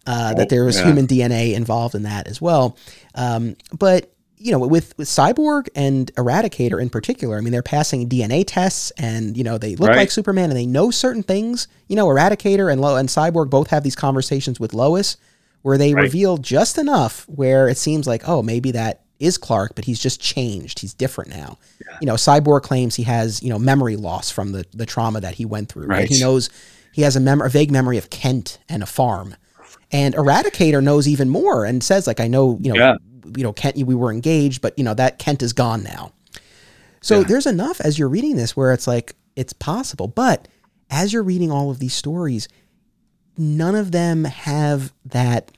uh, 0.06 0.32
oh, 0.32 0.38
that 0.38 0.50
there 0.50 0.64
was 0.64 0.78
yeah. 0.78 0.86
human 0.86 1.06
DNA 1.06 1.54
involved 1.54 1.94
in 1.94 2.04
that 2.04 2.28
as 2.28 2.40
well. 2.40 2.76
Um, 3.16 3.56
but, 3.76 4.12
you 4.38 4.52
know, 4.52 4.58
with, 4.60 4.96
with 4.96 5.08
Cyborg 5.08 5.68
and 5.74 6.14
Eradicator 6.14 6.80
in 6.80 6.88
particular, 6.88 7.38
I 7.38 7.40
mean, 7.40 7.52
they're 7.52 7.62
passing 7.62 8.08
DNA 8.08 8.44
tests 8.46 8.92
and, 8.92 9.36
you 9.36 9.42
know, 9.42 9.58
they 9.58 9.74
look 9.74 9.88
right. 9.88 9.96
like 9.96 10.10
Superman 10.12 10.50
and 10.50 10.56
they 10.56 10.66
know 10.66 10.92
certain 10.92 11.24
things. 11.24 11.66
You 11.88 11.96
know, 11.96 12.06
Eradicator 12.06 12.70
and, 12.70 12.80
Lo- 12.80 12.96
and 12.96 13.08
Cyborg 13.08 13.50
both 13.50 13.70
have 13.70 13.82
these 13.82 13.96
conversations 13.96 14.60
with 14.60 14.74
Lois 14.74 15.16
where 15.66 15.78
they 15.78 15.92
right. 15.94 16.02
reveal 16.02 16.38
just 16.38 16.78
enough 16.78 17.28
where 17.28 17.68
it 17.68 17.76
seems 17.76 18.06
like, 18.06 18.28
oh, 18.28 18.40
maybe 18.40 18.70
that 18.70 19.00
is 19.18 19.36
Clark, 19.36 19.74
but 19.74 19.84
he's 19.84 19.98
just 19.98 20.20
changed. 20.20 20.78
He's 20.78 20.94
different 20.94 21.28
now. 21.28 21.58
Yeah. 21.80 21.96
You 22.00 22.06
know, 22.06 22.14
Cyborg 22.14 22.62
claims 22.62 22.94
he 22.94 23.02
has, 23.02 23.42
you 23.42 23.50
know, 23.50 23.58
memory 23.58 23.96
loss 23.96 24.30
from 24.30 24.52
the, 24.52 24.64
the 24.72 24.86
trauma 24.86 25.20
that 25.22 25.34
he 25.34 25.44
went 25.44 25.68
through. 25.68 25.86
Right. 25.86 25.98
right? 25.98 26.08
He 26.08 26.20
knows 26.20 26.50
he 26.92 27.02
has 27.02 27.16
a, 27.16 27.20
mem- 27.20 27.42
a 27.42 27.48
vague 27.48 27.72
memory 27.72 27.98
of 27.98 28.10
Kent 28.10 28.60
and 28.68 28.80
a 28.80 28.86
farm. 28.86 29.34
And 29.90 30.14
Eradicator 30.14 30.80
knows 30.80 31.08
even 31.08 31.28
more 31.28 31.64
and 31.64 31.82
says, 31.82 32.06
like, 32.06 32.20
I 32.20 32.28
know, 32.28 32.58
you 32.60 32.72
know, 32.72 32.78
yeah. 32.78 32.94
you 33.36 33.42
know, 33.42 33.52
Kent, 33.52 33.76
we 33.76 33.96
were 33.96 34.12
engaged, 34.12 34.62
but 34.62 34.78
you 34.78 34.84
know, 34.84 34.94
that 34.94 35.18
Kent 35.18 35.42
is 35.42 35.52
gone 35.52 35.82
now. 35.82 36.12
So 37.00 37.18
yeah. 37.18 37.24
there's 37.24 37.46
enough 37.46 37.80
as 37.80 37.98
you're 37.98 38.08
reading 38.08 38.36
this 38.36 38.56
where 38.56 38.72
it's 38.72 38.86
like, 38.86 39.16
it's 39.34 39.52
possible. 39.52 40.06
But 40.06 40.46
as 40.90 41.12
you're 41.12 41.24
reading 41.24 41.50
all 41.50 41.72
of 41.72 41.80
these 41.80 41.94
stories, 41.94 42.46
none 43.36 43.74
of 43.74 43.90
them 43.90 44.22
have 44.24 44.92
that 45.06 45.50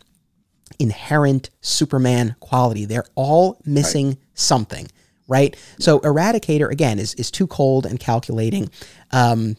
inherent 0.79 1.51
Superman 1.61 2.37
quality. 2.41 2.85
They're 2.85 3.07
all 3.15 3.61
missing 3.65 4.09
right. 4.09 4.19
something, 4.35 4.89
right? 5.27 5.57
So 5.79 6.01
Eradicator 6.01 6.71
again 6.71 6.99
is 6.99 7.15
is 7.15 7.31
too 7.31 7.47
cold 7.47 7.87
and 7.87 7.99
calculating. 7.99 8.71
Um, 9.11 9.57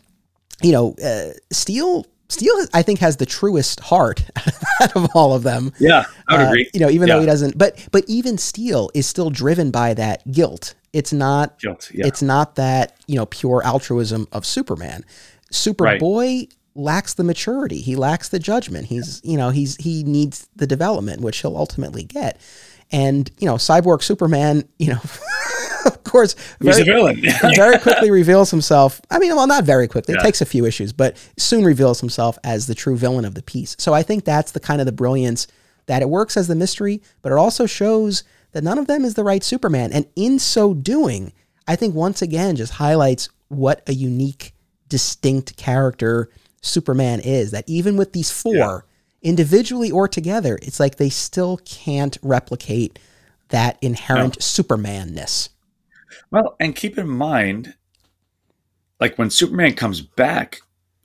you 0.62 0.72
know, 0.72 0.96
uh, 1.04 1.34
Steel 1.52 2.06
Steel, 2.30 2.54
I 2.74 2.84
think, 2.84 3.00
has 3.00 3.18
the 3.18 3.26
truest 3.26 3.80
heart 3.80 4.24
out 4.82 4.96
of 4.96 5.10
all 5.16 5.34
of 5.34 5.44
them. 5.44 5.74
Yeah, 5.80 6.06
I 6.28 6.38
would 6.38 6.46
uh, 6.46 6.50
agree. 6.50 6.70
You 6.74 6.80
know, 6.82 6.90
even 6.90 7.08
yeah. 7.08 7.16
though 7.16 7.22
he 7.22 7.26
doesn't, 7.26 7.58
but 7.58 7.88
but 7.92 8.06
even 8.08 8.38
Steel 8.38 8.92
is 8.94 9.08
still 9.08 9.30
driven 9.30 9.72
by 9.72 9.94
that 9.96 10.32
guilt. 10.32 10.76
It's 10.94 11.12
not 11.12 11.60
guilt. 11.60 11.92
Yeah. 11.94 12.08
It's 12.08 12.22
not 12.22 12.56
that 12.56 12.98
you 13.08 13.16
know 13.16 13.26
pure 13.26 13.64
altruism 13.66 14.28
of 14.32 14.46
Superman. 14.46 15.04
Superboy 15.52 16.42
right 16.42 16.54
lacks 16.76 17.14
the 17.14 17.24
maturity. 17.24 17.82
He 17.82 17.96
lacks 17.96 18.30
the 18.30 18.40
judgment. 18.40 18.88
He's, 18.88 19.22
you 19.24 19.38
know, 19.38 19.50
he's 19.50 19.76
he 19.78 20.04
needs 20.04 20.48
the 20.56 20.68
development, 20.68 21.22
which 21.22 21.42
he'll 21.42 21.58
ultimately 21.58 22.04
get. 22.04 22.40
And 22.92 23.30
you 23.38 23.46
know, 23.46 23.56
Cyborg 23.56 24.02
Superman, 24.02 24.68
you 24.78 24.94
know, 24.94 25.00
of 25.86 26.04
course, 26.04 26.36
very, 26.60 26.78
he's 26.78 26.88
a 26.88 26.92
villain. 26.92 27.22
very 27.56 27.78
quickly 27.80 28.12
reveals 28.12 28.52
himself. 28.52 29.02
I 29.12 29.20
mean, 29.20 29.36
well, 29.36 29.48
not 29.48 29.64
very 29.64 29.88
quickly. 29.88 30.14
Yeah. 30.14 30.22
It 30.22 30.24
takes 30.24 30.42
a 30.42 30.46
few 30.46 30.66
issues, 30.66 30.94
but 30.94 31.18
soon 31.38 31.64
reveals 31.64 32.00
himself 32.00 32.38
as 32.44 32.68
the 32.68 32.76
true 32.76 32.98
villain 32.98 33.26
of 33.26 33.36
the 33.36 33.44
piece. 33.44 33.76
So 33.80 33.94
I 33.94 34.04
think 34.04 34.26
that's 34.26 34.52
the 34.52 34.60
kind 34.60 34.82
of 34.82 34.86
the 34.86 34.92
brilliance 34.92 35.48
that 35.86 36.02
it 36.02 36.10
works 36.10 36.38
as 36.38 36.48
the 36.48 36.56
mystery, 36.56 37.02
but 37.22 37.32
it 37.32 37.38
also 37.38 37.66
shows 37.66 38.24
that 38.52 38.64
none 38.64 38.78
of 38.78 38.88
them 38.88 39.06
is 39.06 39.14
the 39.14 39.24
right 39.24 39.44
Superman. 39.44 39.92
And 39.92 40.08
in 40.16 40.40
so 40.40 40.74
doing, 40.74 41.34
I 41.68 41.76
think 41.76 41.96
once 41.96 42.22
again 42.22 42.56
just 42.56 42.74
highlights 42.74 43.30
what 43.48 43.82
a 43.88 43.94
unique, 43.94 44.54
distinct 44.88 45.56
character 45.58 46.30
Superman 46.62 47.20
is. 47.20 47.52
That 47.52 47.64
even 47.68 47.98
with 47.98 48.14
these 48.14 48.32
four, 48.32 48.54
yeah. 48.54 49.30
individually 49.30 49.92
or 49.92 50.08
together, 50.08 50.60
it's 50.62 50.80
like 50.80 50.96
they 50.96 51.10
still 51.10 51.58
can't 51.66 52.18
replicate 52.22 53.00
that 53.50 53.78
inherent 53.82 54.38
no. 54.38 54.42
Supermanness. 54.42 55.50
Well, 56.32 56.56
and 56.60 56.76
keep 56.76 56.98
in 56.98 57.08
mind, 57.08 57.76
like 59.00 59.18
when 59.18 59.30
Superman 59.30 59.74
comes 59.74 60.02
back, 60.02 60.62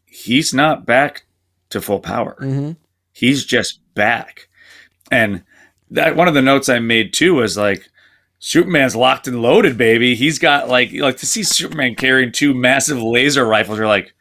he's 0.07 0.53
not 0.53 0.87
back 0.87 1.25
to 1.71 1.81
full 1.81 2.01
power. 2.01 2.37
Mm-hmm. 2.41 2.73
He's 3.13 3.45
just 3.45 3.81
back. 3.95 4.49
And 5.11 5.43
that 5.91 6.17
one 6.17 6.29
of 6.29 6.35
the 6.35 6.43
notes 6.43 6.69
I 6.69 6.79
made 6.79 7.13
too 7.13 7.35
was 7.35 7.57
like, 7.57 7.89
Superman's 8.39 8.95
locked 8.95 9.27
and 9.27 9.41
loaded, 9.41 9.79
baby. 9.79 10.15
He's 10.15 10.39
got 10.39 10.69
like 10.69 10.93
like 10.93 11.17
to 11.19 11.27
see 11.27 11.43
Superman 11.43 11.95
carrying 11.95 12.31
two 12.31 12.53
massive 12.53 13.03
laser 13.03 13.47
rifles. 13.47 13.79
You're 13.79 13.87
like, 13.87 14.13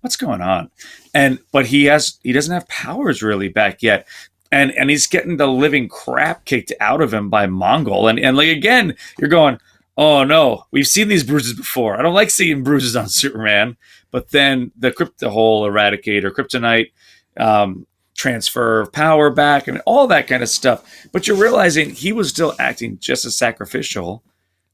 what's 0.00 0.16
going 0.16 0.40
on? 0.40 0.70
And 1.14 1.38
but 1.52 1.66
he 1.66 1.84
has 1.84 2.18
he 2.22 2.32
doesn't 2.32 2.52
have 2.52 2.68
powers 2.68 3.22
really 3.22 3.48
back 3.48 3.82
yet. 3.82 4.06
And 4.52 4.72
and 4.72 4.90
he's 4.90 5.06
getting 5.06 5.36
the 5.36 5.48
living 5.48 5.88
crap 5.88 6.44
kicked 6.44 6.72
out 6.80 7.00
of 7.00 7.12
him 7.12 7.30
by 7.30 7.46
Mongul. 7.46 8.08
And 8.08 8.18
and 8.18 8.36
like 8.36 8.48
again, 8.48 8.96
you're 9.18 9.28
going, 9.28 9.58
oh 9.96 10.24
no, 10.24 10.64
we've 10.70 10.86
seen 10.86 11.08
these 11.08 11.24
bruises 11.24 11.54
before. 11.54 11.98
I 11.98 12.02
don't 12.02 12.14
like 12.14 12.30
seeing 12.30 12.62
bruises 12.62 12.96
on 12.96 13.08
Superman. 13.08 13.76
But 14.10 14.30
then 14.30 14.70
the 14.76 14.92
crypto 14.92 15.28
hole 15.30 15.68
eradicator, 15.68 16.30
kryptonite, 16.30 16.92
um, 17.36 17.86
transfer 18.14 18.80
of 18.80 18.92
power 18.92 19.30
back, 19.30 19.68
and 19.68 19.82
all 19.84 20.06
that 20.06 20.26
kind 20.26 20.42
of 20.42 20.48
stuff. 20.48 21.08
But 21.12 21.26
you're 21.26 21.36
realizing 21.36 21.90
he 21.90 22.12
was 22.12 22.30
still 22.30 22.54
acting 22.58 22.98
just 22.98 23.24
as 23.24 23.36
sacrificial 23.36 24.22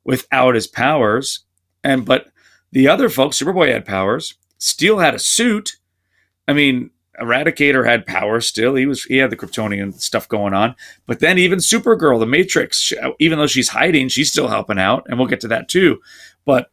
without 0.04 0.54
his 0.54 0.66
powers. 0.66 1.40
And 1.82 2.04
but 2.04 2.26
the 2.70 2.88
other 2.88 3.08
folks, 3.08 3.40
Superboy 3.40 3.72
had 3.72 3.84
powers. 3.84 4.34
Steel 4.62 5.00
had 5.00 5.12
a 5.12 5.18
suit. 5.18 5.72
I 6.46 6.52
mean, 6.52 6.90
Eradicator 7.20 7.84
had 7.84 8.06
power 8.06 8.40
still. 8.40 8.76
He 8.76 8.86
was 8.86 9.02
he 9.02 9.16
had 9.16 9.30
the 9.30 9.36
Kryptonian 9.36 10.00
stuff 10.00 10.28
going 10.28 10.54
on. 10.54 10.76
But 11.04 11.18
then 11.18 11.36
even 11.36 11.58
Supergirl, 11.58 12.20
the 12.20 12.26
Matrix, 12.26 12.92
even 13.18 13.40
though 13.40 13.48
she's 13.48 13.70
hiding, 13.70 14.08
she's 14.08 14.30
still 14.30 14.46
helping 14.46 14.78
out, 14.78 15.04
and 15.08 15.18
we'll 15.18 15.26
get 15.26 15.40
to 15.40 15.48
that 15.48 15.68
too. 15.68 16.00
But 16.44 16.70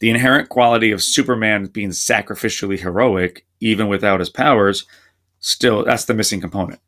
the 0.00 0.10
inherent 0.10 0.48
quality 0.48 0.90
of 0.90 1.00
Superman 1.00 1.66
being 1.66 1.90
sacrificially 1.90 2.80
heroic, 2.80 3.46
even 3.60 3.86
without 3.86 4.18
his 4.18 4.30
powers, 4.30 4.84
still 5.38 5.84
that's 5.84 6.06
the 6.06 6.14
missing 6.14 6.40
component. 6.40 6.80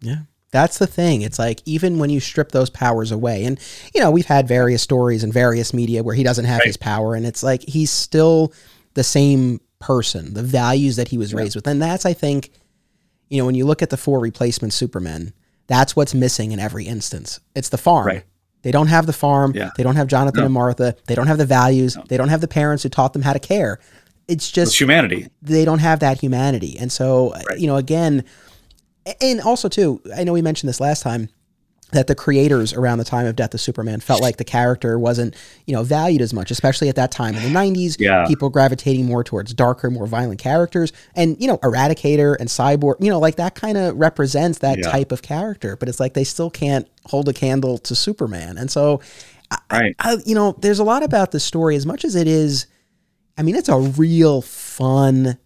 Yeah. 0.00 0.20
That's 0.52 0.78
the 0.78 0.86
thing. 0.86 1.22
It's 1.22 1.38
like 1.38 1.62
even 1.66 1.98
when 1.98 2.10
you 2.10 2.20
strip 2.20 2.52
those 2.52 2.70
powers 2.70 3.10
away, 3.10 3.44
and 3.44 3.58
you 3.92 4.00
know, 4.00 4.10
we've 4.10 4.24
had 4.24 4.46
various 4.46 4.82
stories 4.82 5.24
in 5.24 5.32
various 5.32 5.74
media 5.74 6.04
where 6.04 6.14
he 6.14 6.22
doesn't 6.22 6.46
have 6.46 6.60
right. 6.60 6.66
his 6.68 6.76
power, 6.78 7.14
and 7.14 7.26
it's 7.26 7.42
like 7.42 7.62
he's 7.64 7.90
still 7.90 8.54
the 8.98 9.04
same 9.04 9.60
person, 9.78 10.34
the 10.34 10.42
values 10.42 10.96
that 10.96 11.06
he 11.06 11.16
was 11.16 11.32
raised 11.32 11.54
with. 11.54 11.68
And 11.68 11.80
that's, 11.80 12.04
I 12.04 12.12
think, 12.12 12.50
you 13.28 13.38
know, 13.38 13.46
when 13.46 13.54
you 13.54 13.64
look 13.64 13.80
at 13.80 13.90
the 13.90 13.96
four 13.96 14.18
replacement 14.18 14.72
Supermen, 14.72 15.32
that's 15.68 15.94
what's 15.94 16.14
missing 16.14 16.50
in 16.50 16.58
every 16.58 16.84
instance. 16.84 17.38
It's 17.54 17.68
the 17.68 17.78
farm. 17.78 18.08
Right. 18.08 18.24
They 18.62 18.72
don't 18.72 18.88
have 18.88 19.06
the 19.06 19.12
farm. 19.12 19.52
Yeah. 19.54 19.70
They 19.76 19.84
don't 19.84 19.94
have 19.94 20.08
Jonathan 20.08 20.40
no. 20.40 20.46
and 20.46 20.52
Martha. 20.52 20.96
They 21.06 21.14
don't 21.14 21.28
have 21.28 21.38
the 21.38 21.46
values. 21.46 21.96
No. 21.96 22.02
They 22.08 22.16
don't 22.16 22.28
have 22.28 22.40
the 22.40 22.48
parents 22.48 22.82
who 22.82 22.88
taught 22.88 23.12
them 23.12 23.22
how 23.22 23.32
to 23.32 23.38
care. 23.38 23.78
It's 24.26 24.50
just 24.50 24.72
it's 24.72 24.80
humanity. 24.80 25.28
They 25.40 25.64
don't 25.64 25.78
have 25.78 26.00
that 26.00 26.20
humanity. 26.20 26.76
And 26.76 26.90
so, 26.90 27.34
right. 27.48 27.56
you 27.60 27.68
know, 27.68 27.76
again, 27.76 28.24
and 29.20 29.40
also 29.40 29.68
too, 29.68 30.02
I 30.16 30.24
know 30.24 30.32
we 30.32 30.42
mentioned 30.42 30.68
this 30.68 30.80
last 30.80 31.04
time 31.04 31.28
that 31.92 32.06
the 32.06 32.14
creators 32.14 32.72
around 32.74 32.98
the 32.98 33.04
time 33.04 33.26
of 33.26 33.34
Death 33.34 33.54
of 33.54 33.60
Superman 33.60 34.00
felt 34.00 34.20
like 34.20 34.36
the 34.36 34.44
character 34.44 34.98
wasn't, 34.98 35.34
you 35.66 35.74
know, 35.74 35.82
valued 35.82 36.20
as 36.20 36.34
much, 36.34 36.50
especially 36.50 36.88
at 36.88 36.96
that 36.96 37.10
time 37.10 37.34
in 37.34 37.42
the 37.42 37.58
90s. 37.58 37.96
Yeah. 37.98 38.26
People 38.26 38.50
gravitating 38.50 39.06
more 39.06 39.24
towards 39.24 39.54
darker, 39.54 39.90
more 39.90 40.06
violent 40.06 40.38
characters. 40.38 40.92
And, 41.14 41.40
you 41.40 41.46
know, 41.46 41.56
Eradicator 41.58 42.36
and 42.38 42.48
Cyborg, 42.48 43.02
you 43.02 43.10
know, 43.10 43.18
like 43.18 43.36
that 43.36 43.54
kind 43.54 43.78
of 43.78 43.96
represents 43.96 44.58
that 44.58 44.78
yeah. 44.78 44.90
type 44.90 45.12
of 45.12 45.22
character, 45.22 45.76
but 45.76 45.88
it's 45.88 45.98
like 45.98 46.12
they 46.12 46.24
still 46.24 46.50
can't 46.50 46.86
hold 47.06 47.28
a 47.28 47.32
candle 47.32 47.78
to 47.78 47.94
Superman. 47.94 48.58
And 48.58 48.70
so, 48.70 49.00
right. 49.72 49.94
I, 49.98 50.12
I, 50.12 50.16
you 50.26 50.34
know, 50.34 50.56
there's 50.58 50.78
a 50.78 50.84
lot 50.84 51.02
about 51.02 51.30
the 51.30 51.40
story 51.40 51.74
as 51.74 51.86
much 51.86 52.04
as 52.04 52.14
it 52.14 52.26
is, 52.26 52.66
I 53.38 53.42
mean, 53.42 53.54
it's 53.54 53.68
a 53.68 53.78
real 53.78 54.42
fun, 54.42 55.38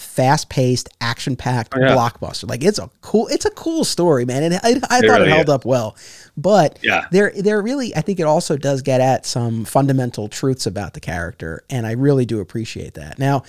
fast-paced, 0.00 0.88
action-packed 1.00 1.74
Oh, 1.76 1.80
yeah. 1.80 1.94
blockbuster. 1.94 2.48
Like 2.48 2.64
it's 2.64 2.78
a 2.78 2.88
cool, 3.02 3.28
it's 3.28 3.44
a 3.44 3.50
cool 3.50 3.84
story, 3.84 4.24
man. 4.24 4.42
And 4.42 4.54
I, 4.54 4.58
I 4.64 4.74
thought 5.00 5.02
really 5.02 5.30
it 5.30 5.34
held 5.34 5.50
up 5.50 5.64
well, 5.64 5.96
but 6.36 6.78
Yeah. 6.82 7.06
there, 7.10 7.32
there 7.36 7.60
really, 7.62 7.94
I 7.94 8.00
think 8.00 8.18
it 8.18 8.24
also 8.24 8.56
does 8.56 8.82
get 8.82 9.00
at 9.00 9.26
some 9.26 9.64
fundamental 9.64 10.28
truths 10.28 10.66
about 10.66 10.94
the 10.94 11.00
character, 11.00 11.62
and 11.70 11.86
I 11.86 11.92
really 11.92 12.24
do 12.26 12.40
appreciate 12.40 12.94
that. 12.94 13.18
Now, 13.18 13.42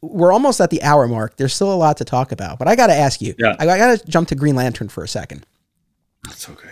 we're 0.00 0.32
almost 0.32 0.60
at 0.60 0.70
the 0.70 0.82
hour 0.82 1.06
mark. 1.06 1.36
There's 1.36 1.54
still 1.54 1.72
a 1.72 1.76
lot 1.76 1.96
to 1.98 2.04
talk 2.04 2.32
about, 2.32 2.58
but 2.58 2.66
I 2.66 2.74
got 2.74 2.88
to 2.88 2.94
ask 2.94 3.22
you. 3.22 3.34
Yeah. 3.38 3.54
I, 3.60 3.68
I 3.68 3.78
got 3.78 3.98
to 4.00 4.06
jump 4.08 4.28
to 4.28 4.34
Green 4.34 4.56
Lantern 4.56 4.88
for 4.88 5.04
a 5.04 5.08
second. 5.08 5.46
That's 6.24 6.48
okay. 6.48 6.70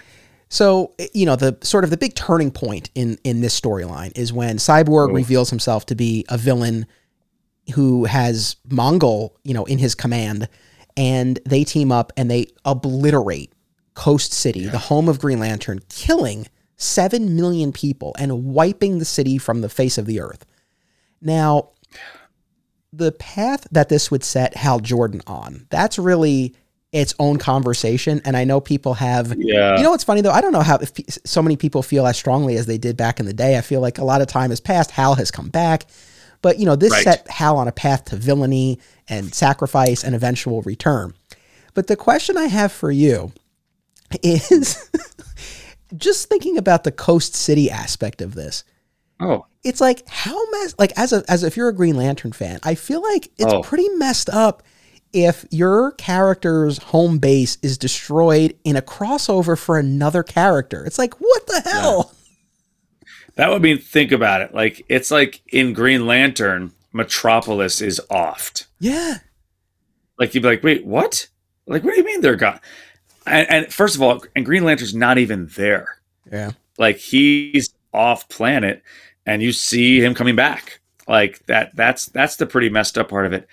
So, 0.48 0.94
you 1.14 1.26
know, 1.26 1.36
the 1.36 1.56
sort 1.62 1.84
of 1.84 1.90
the 1.90 1.96
big 1.96 2.16
turning 2.16 2.50
point 2.50 2.90
in 2.96 3.18
in 3.22 3.40
this 3.40 3.58
storyline 3.58 4.10
is 4.16 4.32
when 4.32 4.56
Cyborg 4.56 5.10
Oh. 5.10 5.14
reveals 5.14 5.48
himself 5.50 5.86
to 5.86 5.94
be 5.94 6.24
a 6.28 6.36
villain 6.36 6.86
who 7.70 8.04
has 8.04 8.56
Mongul, 8.68 9.30
you 9.44 9.54
know, 9.54 9.64
in 9.64 9.78
his 9.78 9.94
command, 9.94 10.48
and 10.96 11.38
they 11.46 11.64
team 11.64 11.90
up 11.90 12.12
and 12.16 12.30
they 12.30 12.46
obliterate 12.64 13.52
Coast 13.94 14.32
City, 14.32 14.66
the 14.66 14.78
home 14.78 15.08
of 15.08 15.18
Green 15.20 15.40
Lantern, 15.40 15.80
killing 15.88 16.46
7 16.76 17.36
million 17.36 17.72
people 17.72 18.14
and 18.18 18.44
wiping 18.44 18.98
the 18.98 19.04
city 19.04 19.38
from 19.38 19.60
the 19.60 19.68
face 19.68 19.98
of 19.98 20.06
the 20.06 20.20
earth. 20.20 20.46
Now, 21.20 21.70
the 22.92 23.12
path 23.12 23.66
that 23.70 23.88
this 23.88 24.10
would 24.10 24.24
set 24.24 24.56
Hal 24.56 24.80
Jordan 24.80 25.20
on, 25.26 25.66
that's 25.70 25.98
really 25.98 26.54
its 26.92 27.14
own 27.18 27.38
conversation. 27.38 28.20
And 28.24 28.36
I 28.36 28.44
know 28.44 28.60
people 28.60 28.94
have 28.94 29.34
Yeah. 29.38 29.76
you 29.76 29.82
know 29.82 29.90
what's 29.90 30.02
funny 30.02 30.22
though? 30.22 30.32
I 30.32 30.40
don't 30.40 30.52
know 30.52 30.62
how 30.62 30.76
if 30.76 30.90
so 31.24 31.40
many 31.40 31.56
people 31.56 31.82
feel 31.82 32.06
as 32.06 32.16
strongly 32.16 32.56
as 32.56 32.66
they 32.66 32.78
did 32.78 32.96
back 32.96 33.20
in 33.20 33.26
the 33.26 33.32
day. 33.32 33.56
I 33.56 33.60
feel 33.60 33.80
like 33.80 33.98
a 33.98 34.04
lot 34.04 34.22
of 34.22 34.26
time 34.26 34.50
has 34.50 34.60
passed. 34.60 34.90
Hal 34.90 35.14
has 35.14 35.30
come 35.30 35.50
back, 35.50 35.86
but 36.42 36.58
you 36.58 36.66
know 36.66 36.76
this 36.76 36.92
Right. 36.92 37.04
set 37.04 37.28
Hal 37.28 37.56
on 37.56 37.68
a 37.68 37.72
path 37.72 38.06
to 38.06 38.16
villainy 38.16 38.78
and 39.08 39.34
sacrifice 39.34 40.02
and 40.04 40.14
eventual 40.14 40.62
return. 40.62 41.14
But 41.74 41.86
the 41.86 41.96
question 41.96 42.36
I 42.36 42.46
have 42.46 42.72
for 42.72 42.90
you 42.90 43.32
is 44.22 44.90
just 45.96 46.28
thinking 46.28 46.56
about 46.58 46.84
the 46.84 46.92
Coast 46.92 47.34
City 47.34 47.70
aspect 47.70 48.20
of 48.22 48.34
this. 48.34 48.64
oh, 49.20 49.46
It's 49.64 49.80
like 49.80 50.08
how 50.08 50.50
mess 50.50 50.74
like 50.78 50.92
as 50.96 51.12
a 51.12 51.22
as 51.28 51.42
if 51.42 51.56
you're 51.56 51.68
a 51.68 51.74
Green 51.74 51.96
Lantern 51.96 52.32
fan, 52.32 52.58
I 52.62 52.74
feel 52.74 53.02
like 53.02 53.26
it's 53.38 53.52
Oh. 53.52 53.62
pretty 53.62 53.88
messed 53.90 54.30
up 54.30 54.62
if 55.12 55.44
your 55.50 55.90
character's 55.92 56.78
home 56.78 57.18
base 57.18 57.58
is 57.62 57.76
destroyed 57.76 58.56
in 58.64 58.76
a 58.76 58.82
crossover 58.82 59.58
for 59.58 59.78
another 59.78 60.22
character. 60.22 60.84
It's 60.84 60.98
like 60.98 61.14
what 61.20 61.46
the 61.46 61.60
hell? 61.68 62.12
That 63.36 63.50
would 63.50 63.62
mean 63.62 63.78
think 63.78 64.12
about 64.12 64.40
it. 64.40 64.54
Like 64.54 64.84
it's 64.88 65.10
like 65.10 65.42
in 65.52 65.72
Green 65.72 66.06
Lantern, 66.06 66.72
Metropolis 66.92 67.80
is 67.80 68.00
offed. 68.10 68.66
Yeah. 68.78 69.18
Like 70.18 70.34
you'd 70.34 70.42
be 70.42 70.48
like, 70.48 70.62
wait, 70.62 70.84
what? 70.84 71.28
Like 71.66 71.84
what 71.84 71.92
do 71.92 71.98
you 71.98 72.04
mean 72.04 72.20
they're 72.20 72.36
gone? 72.36 72.60
And, 73.26 73.50
and 73.50 73.72
first 73.72 73.96
of 73.96 74.02
all, 74.02 74.22
and 74.34 74.44
Green 74.44 74.64
Lantern's 74.64 74.94
not 74.94 75.18
even 75.18 75.46
there. 75.56 76.00
Yeah. 76.30 76.52
Like 76.78 76.96
he's 76.96 77.72
off 77.92 78.28
planet, 78.28 78.82
and 79.26 79.42
you 79.42 79.52
see 79.52 80.00
him 80.02 80.14
coming 80.14 80.36
back. 80.36 80.80
Like 81.06 81.44
that. 81.46 81.74
That's 81.74 82.06
that's 82.06 82.36
the 82.36 82.46
pretty 82.46 82.68
messed 82.68 82.98
up 82.98 83.08
part 83.08 83.26
of 83.26 83.32
it. 83.32 83.46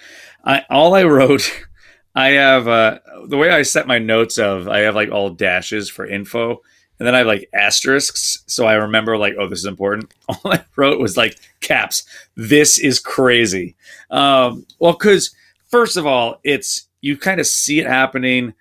I 0.43 0.63
all 0.69 0.95
I 0.95 1.03
wrote. 1.03 1.65
I 2.15 2.29
have 2.29 2.67
uh, 2.67 2.97
the 3.27 3.37
way 3.37 3.51
I 3.51 3.61
set 3.61 3.85
my 3.85 3.99
notes 3.99 4.39
of 4.39 4.67
I 4.67 4.79
have 4.79 4.95
like 4.95 5.11
all 5.11 5.29
dashes 5.29 5.87
for 5.87 6.03
info, 6.03 6.63
and 6.99 7.07
then 7.07 7.13
I 7.15 7.19
have 7.19 7.27
like 7.27 7.49
asterisks, 7.53 8.43
so 8.47 8.65
I 8.65 8.73
remember 8.73 9.17
like 9.17 9.35
oh 9.39 9.47
this 9.47 9.59
is 9.59 9.65
important. 9.65 10.13
All 10.29 10.39
I 10.45 10.63
wrote 10.75 10.99
was 10.99 11.17
like 11.17 11.37
caps. 11.61 12.03
This 12.35 12.79
is 12.79 12.99
crazy. 12.99 13.75
Um, 14.09 14.65
well, 14.79 14.93
because 14.93 15.33
first 15.67 15.97
of 15.97 16.05
all, 16.05 16.39
it's 16.43 16.87
you 17.01 17.17
kind 17.17 17.39
of 17.39 17.47
see 17.47 17.79
it 17.79 17.87
happening. 17.87 18.53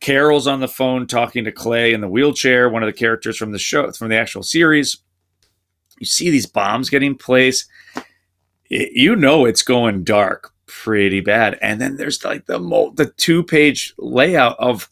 Carol's 0.00 0.46
on 0.48 0.60
the 0.60 0.68
phone 0.68 1.06
talking 1.06 1.44
to 1.44 1.52
Clay 1.52 1.92
in 1.92 2.00
the 2.00 2.08
wheelchair, 2.08 2.68
one 2.68 2.82
of 2.82 2.88
the 2.88 2.92
characters 2.98 3.36
from 3.36 3.52
the 3.52 3.58
show, 3.58 3.90
from 3.92 4.08
the 4.08 4.16
actual 4.18 4.42
series. 4.42 4.98
You 5.98 6.06
see 6.06 6.30
these 6.30 6.46
bombs 6.46 6.90
getting 6.90 7.14
placed. 7.16 7.66
It- 8.68 8.92
you 8.94 9.14
know 9.14 9.44
it's 9.44 9.62
going 9.62 10.02
dark 10.02 10.52
pretty 10.66 11.20
bad. 11.20 11.58
And 11.60 11.80
then 11.80 11.96
there's 11.96 12.24
like 12.24 12.46
the 12.46 12.58
the 12.96 13.12
two 13.16 13.42
page 13.44 13.94
layout 13.98 14.56
of 14.58 14.88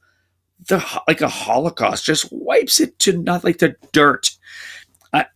the 0.70 1.02
like 1.06 1.20
a 1.20 1.28
Holocaust 1.28 2.04
just 2.04 2.32
wipes 2.32 2.80
it 2.80 2.98
to 3.00 3.18
not 3.18 3.44
like 3.44 3.58
the 3.58 3.76
dirt. 3.92 4.30
I, 5.12 5.26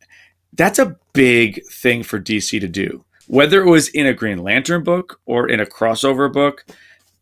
that's 0.54 0.78
a 0.78 0.96
big 1.12 1.62
thing 1.66 2.02
for 2.02 2.18
DC 2.18 2.58
to 2.60 2.68
do. 2.68 3.04
Whether 3.26 3.62
it 3.62 3.70
was 3.70 3.88
in 3.88 4.06
a 4.06 4.14
Green 4.14 4.38
Lantern 4.38 4.82
book 4.82 5.20
or 5.26 5.48
in 5.48 5.60
a 5.60 5.66
crossover 5.66 6.32
book, 6.32 6.64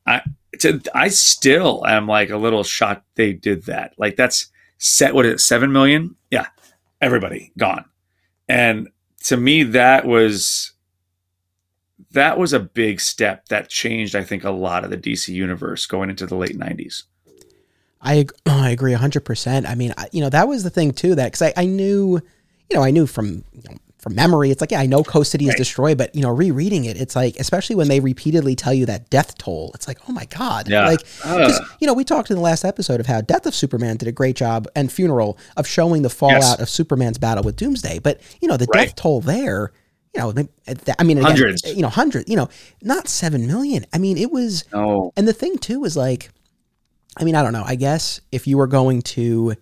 I 0.06 0.22
to, 0.60 0.80
I 0.94 1.08
still 1.08 1.84
am 1.86 2.06
like 2.06 2.30
a 2.30 2.36
little 2.36 2.62
shocked 2.62 3.04
they 3.16 3.32
did 3.32 3.64
that. 3.64 3.94
Like 3.98 4.16
that's 4.16 4.46
set 4.78 5.14
what 5.14 5.26
is 5.26 5.34
it, 5.34 5.40
seven 5.40 5.72
million? 5.72 6.14
Yeah. 6.30 6.46
Everybody 7.00 7.52
gone. 7.58 7.84
And 8.48 8.88
to 9.24 9.36
me 9.36 9.62
that 9.64 10.06
was 10.06 10.72
that 12.10 12.38
was 12.38 12.52
a 12.52 12.60
big 12.60 13.00
step 13.00 13.46
that 13.46 13.70
changed, 13.70 14.14
I 14.14 14.22
think, 14.22 14.44
a 14.44 14.50
lot 14.50 14.84
of 14.84 14.90
the 14.90 14.98
DC 14.98 15.28
universe 15.28 15.86
going 15.86 16.10
into 16.10 16.26
the 16.26 16.36
late 16.36 16.56
nineties. 16.56 17.04
I 18.02 18.26
I 18.46 18.70
agree 18.70 18.92
100%. 18.92 19.66
I 19.68 19.74
mean, 19.74 19.94
I, 19.96 20.08
you 20.12 20.20
know, 20.20 20.28
that 20.30 20.48
was 20.48 20.62
the 20.64 20.70
thing 20.70 20.92
too 20.92 21.14
that 21.14 21.32
cuz 21.32 21.42
I, 21.42 21.52
I 21.56 21.64
knew, 21.66 22.20
you 22.70 22.76
know, 22.76 22.82
I 22.82 22.90
knew 22.90 23.06
from 23.06 23.44
you 23.52 23.62
know, 23.68 23.76
from 23.98 24.16
memory 24.16 24.50
it's 24.50 24.60
like 24.60 24.72
yeah, 24.72 24.80
I 24.80 24.86
know 24.86 25.04
Coast 25.04 25.30
City 25.30 25.48
is 25.48 25.54
destroyed, 25.54 25.96
but 25.96 26.12
you 26.14 26.22
know, 26.22 26.30
rereading 26.30 26.86
it 26.86 27.00
it's 27.00 27.14
like 27.14 27.36
especially 27.38 27.76
when 27.76 27.86
they 27.86 28.00
repeatedly 28.00 28.56
tell 28.56 28.74
you 28.74 28.84
that 28.86 29.08
death 29.10 29.38
toll. 29.38 29.70
It's 29.74 29.86
like, 29.86 29.98
"Oh 30.08 30.12
my 30.12 30.24
god." 30.24 30.68
Yeah. 30.68 30.86
Like. 30.86 31.00
Uh. 31.24 31.46
'cause, 31.46 31.60
you 31.80 31.86
know, 31.86 31.94
we 31.94 32.02
talked 32.02 32.28
in 32.30 32.36
the 32.36 32.42
last 32.42 32.64
episode 32.64 32.98
of 32.98 33.06
how 33.06 33.20
Death 33.20 33.46
of 33.46 33.54
Superman 33.54 33.96
did 33.98 34.08
a 34.08 34.12
great 34.12 34.34
job 34.34 34.66
and 34.74 34.90
Funeral 34.90 35.38
of 35.56 35.68
showing 35.68 36.02
the 36.02 36.10
fallout 36.10 36.58
of 36.60 36.68
Superman's 36.68 37.18
battle 37.18 37.44
with 37.44 37.54
Doomsday, 37.54 38.00
but 38.00 38.20
you 38.40 38.48
know, 38.48 38.56
the 38.56 38.66
death 38.88 38.96
toll 38.96 39.20
there 39.20 39.70
you 40.14 40.20
know, 40.20 40.28
I 40.98 41.04
mean, 41.04 41.16
again, 41.18 41.24
Hundreds. 41.24 41.62
You 41.64 41.80
know, 41.82 41.88
hundreds. 41.88 42.28
You 42.28 42.36
know, 42.36 42.48
not 42.82 43.08
seven 43.08 43.46
million. 43.46 43.86
I 43.94 43.98
mean, 43.98 44.18
it 44.18 44.30
was. 44.30 44.64
No. 44.72 45.12
And 45.16 45.26
the 45.26 45.32
thing 45.32 45.56
too 45.58 45.84
is 45.84 45.96
like, 45.96 46.30
I 47.16 47.24
mean, 47.24 47.34
I 47.34 47.42
don't 47.42 47.52
know. 47.52 47.64
I 47.64 47.74
guess 47.74 48.20
if 48.30 48.46
you 48.46 48.56
were 48.56 48.66
going 48.66 49.02
to 49.02 49.54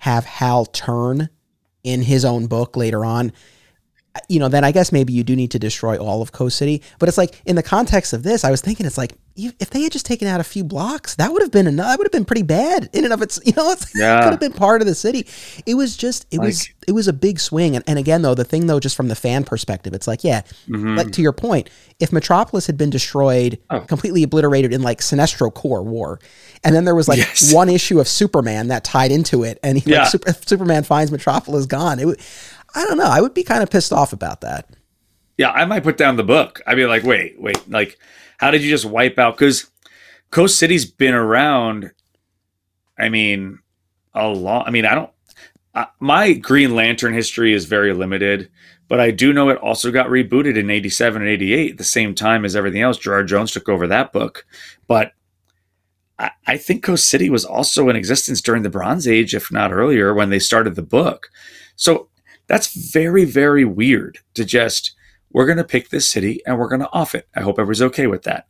have 0.00 0.24
Hal 0.24 0.66
turn 0.66 1.28
in 1.84 2.02
his 2.02 2.24
own 2.24 2.46
book 2.46 2.76
later 2.76 3.04
on, 3.04 3.32
you 4.28 4.38
know, 4.40 4.48
then 4.48 4.64
I 4.64 4.72
guess 4.72 4.90
maybe 4.92 5.12
you 5.12 5.22
do 5.22 5.36
need 5.36 5.50
to 5.52 5.58
destroy 5.58 5.96
all 5.96 6.20
of 6.22 6.32
Coast 6.32 6.56
City. 6.58 6.82
But 6.98 7.08
it's 7.08 7.18
like 7.18 7.40
in 7.46 7.56
the 7.56 7.62
context 7.62 8.12
of 8.12 8.22
this, 8.22 8.44
I 8.44 8.50
was 8.50 8.60
thinking 8.60 8.86
it's 8.86 8.98
like 8.98 9.14
if 9.36 9.70
they 9.70 9.82
had 9.82 9.92
just 9.92 10.04
taken 10.04 10.26
out 10.28 10.40
a 10.40 10.44
few 10.44 10.64
blocks, 10.64 11.14
that 11.14 11.32
would 11.32 11.40
have 11.40 11.52
been 11.52 11.66
enough. 11.66 11.86
That 11.88 11.98
would 11.98 12.06
have 12.06 12.12
been 12.12 12.24
pretty 12.24 12.42
bad 12.42 12.90
in 12.92 13.04
and 13.04 13.12
of 13.12 13.22
its. 13.22 13.38
You 13.46 13.52
know, 13.56 13.70
it's, 13.70 13.94
it 13.94 14.00
Yeah. 14.00 14.22
could 14.22 14.30
have 14.32 14.40
been 14.40 14.52
part 14.52 14.80
of 14.82 14.86
the 14.86 14.94
city. 14.94 15.26
It 15.66 15.74
was 15.74 15.96
just 15.96 16.26
it 16.30 16.40
was 16.40 16.68
it 16.88 16.92
was 16.92 17.06
a 17.08 17.12
big 17.12 17.38
swing. 17.38 17.76
And, 17.76 17.84
and 17.86 17.98
again, 17.98 18.22
though, 18.22 18.34
the 18.34 18.44
thing 18.44 18.66
though, 18.66 18.80
just 18.80 18.96
from 18.96 19.08
the 19.08 19.14
fan 19.14 19.44
perspective, 19.44 19.94
it's 19.94 20.06
like 20.08 20.24
yeah, 20.24 20.42
Mhm. 20.68 20.96
like 20.96 21.12
to 21.12 21.22
your 21.22 21.32
point, 21.32 21.70
if 22.00 22.12
Metropolis 22.12 22.66
had 22.66 22.76
been 22.76 22.90
destroyed, 22.90 23.58
Oh. 23.70 23.80
completely 23.80 24.22
obliterated 24.24 24.72
in 24.72 24.82
like 24.82 25.00
Sinestro 25.00 25.52
Corps 25.54 25.82
War, 25.82 26.18
and 26.64 26.74
then 26.74 26.84
there 26.84 26.94
was 26.96 27.06
like 27.08 27.18
Yes. 27.18 27.52
one 27.54 27.68
issue 27.68 28.00
of 28.00 28.08
Superman 28.08 28.68
that 28.68 28.82
tied 28.84 29.12
into 29.12 29.44
it, 29.44 29.58
and 29.62 29.78
he, 29.78 29.90
Yeah. 29.90 30.00
like, 30.02 30.10
Super, 30.10 30.32
Superman 30.46 30.82
finds 30.82 31.12
Metropolis 31.12 31.66
gone. 31.66 31.98
It, 32.00 32.06
would- 32.06 32.20
I 32.74 32.84
don't 32.84 32.98
know. 32.98 33.10
I 33.10 33.20
would 33.20 33.34
be 33.34 33.42
kind 33.42 33.62
of 33.62 33.70
pissed 33.70 33.92
off 33.92 34.12
about 34.12 34.40
that. 34.42 34.68
Yeah, 35.36 35.50
I 35.50 35.64
might 35.64 35.82
put 35.82 35.96
down 35.96 36.16
the 36.16 36.24
book. 36.24 36.60
I'd 36.66 36.74
be 36.74 36.86
like, 36.86 37.02
wait, 37.02 37.40
wait, 37.40 37.68
like, 37.70 37.98
how 38.38 38.50
did 38.50 38.62
you 38.62 38.70
just 38.70 38.84
wipe 38.84 39.18
out? 39.18 39.36
Because 39.36 39.70
Coast 40.30 40.58
City's 40.58 40.84
been 40.84 41.14
around. 41.14 41.92
I 42.98 43.08
mean, 43.08 43.58
a 44.14 44.28
long. 44.28 44.64
I 44.66 44.70
mean, 44.70 44.84
I 44.84 44.94
don't. 44.94 45.10
My 46.00 46.32
Green 46.34 46.74
Lantern 46.74 47.14
history 47.14 47.54
is 47.54 47.64
very 47.64 47.92
limited, 47.94 48.50
but 48.88 49.00
I 49.00 49.12
do 49.12 49.32
know 49.32 49.48
it 49.48 49.58
also 49.58 49.90
got 49.90 50.08
rebooted 50.08 50.58
in 50.58 50.70
'87 50.70 51.22
and 51.22 51.30
'88, 51.30 51.78
the 51.78 51.84
same 51.84 52.14
time 52.14 52.44
as 52.44 52.54
everything 52.54 52.82
else. 52.82 52.98
Gerard 52.98 53.28
Jones 53.28 53.52
took 53.52 53.68
over 53.68 53.86
that 53.86 54.12
book, 54.12 54.44
but 54.86 55.12
I, 56.18 56.32
I 56.46 56.56
think 56.58 56.82
Coast 56.82 57.08
City 57.08 57.30
was 57.30 57.46
also 57.46 57.88
in 57.88 57.96
existence 57.96 58.42
during 58.42 58.62
the 58.62 58.68
Bronze 58.68 59.08
Age, 59.08 59.34
if 59.34 59.50
not 59.50 59.72
earlier, 59.72 60.12
when 60.12 60.28
they 60.28 60.38
started 60.38 60.74
the 60.74 60.82
book. 60.82 61.30
So 61.76 62.09
that's 62.50 62.90
very, 62.90 63.24
very 63.24 63.64
weird 63.64 64.18
to 64.34 64.44
just 64.44 64.96
we're 65.30 65.46
going 65.46 65.58
to 65.58 65.64
pick 65.64 65.90
this 65.90 66.08
city 66.08 66.42
and 66.44 66.58
we're 66.58 66.68
going 66.68 66.80
to 66.80 66.90
off 66.92 67.14
it. 67.14 67.28
I 67.36 67.42
hope 67.42 67.60
everyone's 67.60 67.80
okay 67.82 68.08
with 68.08 68.24
that. 68.24 68.48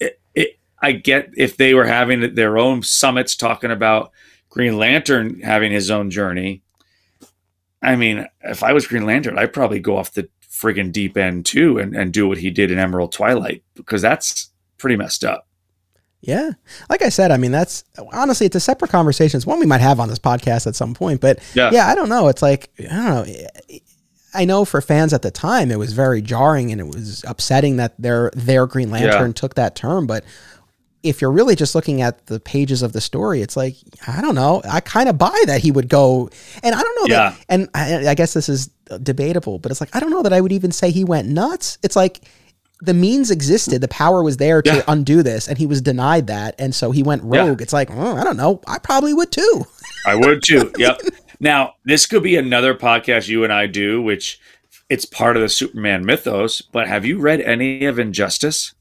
It, 0.00 0.20
it, 0.34 0.58
I 0.82 0.90
get 0.90 1.30
if 1.36 1.56
they 1.56 1.72
were 1.72 1.86
having 1.86 2.34
their 2.34 2.58
own 2.58 2.82
summits 2.82 3.36
talking 3.36 3.70
about 3.70 4.10
Green 4.50 4.76
Lantern 4.76 5.40
having 5.42 5.70
his 5.70 5.92
own 5.92 6.10
journey. 6.10 6.62
I 7.82 7.94
mean, 7.94 8.26
if 8.42 8.64
I 8.64 8.72
was 8.72 8.88
Green 8.88 9.06
Lantern, 9.06 9.38
I'd 9.38 9.52
probably 9.52 9.78
go 9.78 9.96
off 9.96 10.14
the 10.14 10.28
friggin' 10.42 10.90
deep 10.90 11.16
end 11.16 11.46
too 11.46 11.78
and, 11.78 11.94
and 11.94 12.12
do 12.12 12.26
what 12.26 12.38
he 12.38 12.50
did 12.50 12.72
in 12.72 12.80
Emerald 12.80 13.12
Twilight 13.12 13.62
because 13.76 14.02
that's 14.02 14.50
pretty 14.76 14.96
messed 14.96 15.24
up. 15.24 15.45
Yeah. 16.26 16.50
Like 16.90 17.02
I 17.02 17.08
said, 17.08 17.30
I 17.30 17.36
mean, 17.36 17.52
that's 17.52 17.84
honestly, 18.12 18.46
it's 18.46 18.56
a 18.56 18.60
separate 18.60 18.90
conversation. 18.90 19.38
It's 19.38 19.46
one 19.46 19.60
we 19.60 19.66
might 19.66 19.80
have 19.80 20.00
on 20.00 20.08
this 20.08 20.18
podcast 20.18 20.66
at 20.66 20.74
some 20.74 20.92
point. 20.92 21.20
But 21.20 21.38
Yeah. 21.54 21.70
yeah, 21.72 21.86
I 21.86 21.94
don't 21.94 22.08
know. 22.08 22.28
It's 22.28 22.42
like, 22.42 22.68
I 22.80 22.82
don't 22.82 23.28
know. 23.28 23.36
I 24.34 24.44
know 24.44 24.64
for 24.66 24.80
fans 24.82 25.14
at 25.14 25.22
the 25.22 25.30
time 25.30 25.70
it 25.70 25.78
was 25.78 25.92
very 25.94 26.20
jarring 26.20 26.70
and 26.72 26.80
it 26.80 26.86
was 26.86 27.24
upsetting 27.26 27.76
that 27.78 27.94
their 27.98 28.30
their 28.34 28.66
Green 28.66 28.90
Lantern 28.90 29.28
Yeah. 29.28 29.32
took 29.32 29.54
that 29.54 29.74
term, 29.76 30.06
but 30.06 30.24
if 31.02 31.20
you're 31.20 31.30
really 31.30 31.54
just 31.54 31.74
looking 31.76 32.02
at 32.02 32.26
the 32.26 32.40
pages 32.40 32.82
of 32.82 32.92
the 32.92 33.00
story, 33.00 33.40
it's 33.40 33.56
like 33.56 33.76
I 34.08 34.20
don't 34.20 34.34
know. 34.34 34.60
I 34.68 34.80
kind 34.80 35.08
of 35.08 35.16
buy 35.16 35.40
that 35.46 35.60
he 35.60 35.70
would 35.70 35.88
go, 35.88 36.28
and 36.62 36.74
I 36.74 36.82
don't 36.82 36.96
know 37.08 37.14
Yeah. 37.14 37.30
that. 37.30 37.44
And 37.48 37.68
I, 37.74 38.08
I 38.08 38.14
guess 38.14 38.34
this 38.34 38.48
is 38.48 38.68
debatable, 39.02 39.58
but 39.60 39.70
it's 39.70 39.80
like 39.80 39.94
I 39.94 40.00
don't 40.00 40.10
know 40.10 40.22
that 40.24 40.32
I 40.32 40.40
would 40.40 40.52
even 40.52 40.72
say 40.72 40.90
he 40.90 41.04
went 41.04 41.28
nuts. 41.28 41.78
It's 41.82 41.96
like 41.96 42.20
the 42.80 42.94
means 42.94 43.30
existed, 43.30 43.80
the 43.80 43.88
power 43.88 44.22
was 44.22 44.36
there 44.36 44.60
to 44.62 44.70
Yeah. 44.76 44.82
undo 44.88 45.22
this, 45.22 45.48
and 45.48 45.56
he 45.58 45.66
was 45.66 45.80
denied 45.80 46.26
that, 46.26 46.54
and 46.58 46.74
so 46.74 46.90
he 46.90 47.02
went 47.02 47.22
rogue. 47.22 47.62
It's 47.62 47.72
like 47.72 47.90
oh, 47.90 48.16
I 48.16 48.24
don't 48.24 48.36
know. 48.36 48.60
I 48.66 48.78
probably 48.78 49.14
would 49.14 49.32
too. 49.32 49.64
I 50.06 50.14
would 50.14 50.42
too. 50.42 50.72
Yep. 50.78 51.00
Now, 51.40 51.74
this 51.84 52.06
could 52.06 52.22
be 52.22 52.36
another 52.36 52.74
podcast 52.74 53.28
you 53.28 53.44
and 53.44 53.52
I 53.52 53.66
do, 53.66 54.00
which 54.00 54.40
it's 54.88 55.04
part 55.04 55.36
of 55.36 55.42
the 55.42 55.48
Superman 55.48 56.04
mythos. 56.06 56.62
But 56.62 56.86
have 56.88 57.04
you 57.04 57.18
read 57.18 57.40
any 57.42 57.84
of 57.84 57.98
Injustice? 57.98 58.72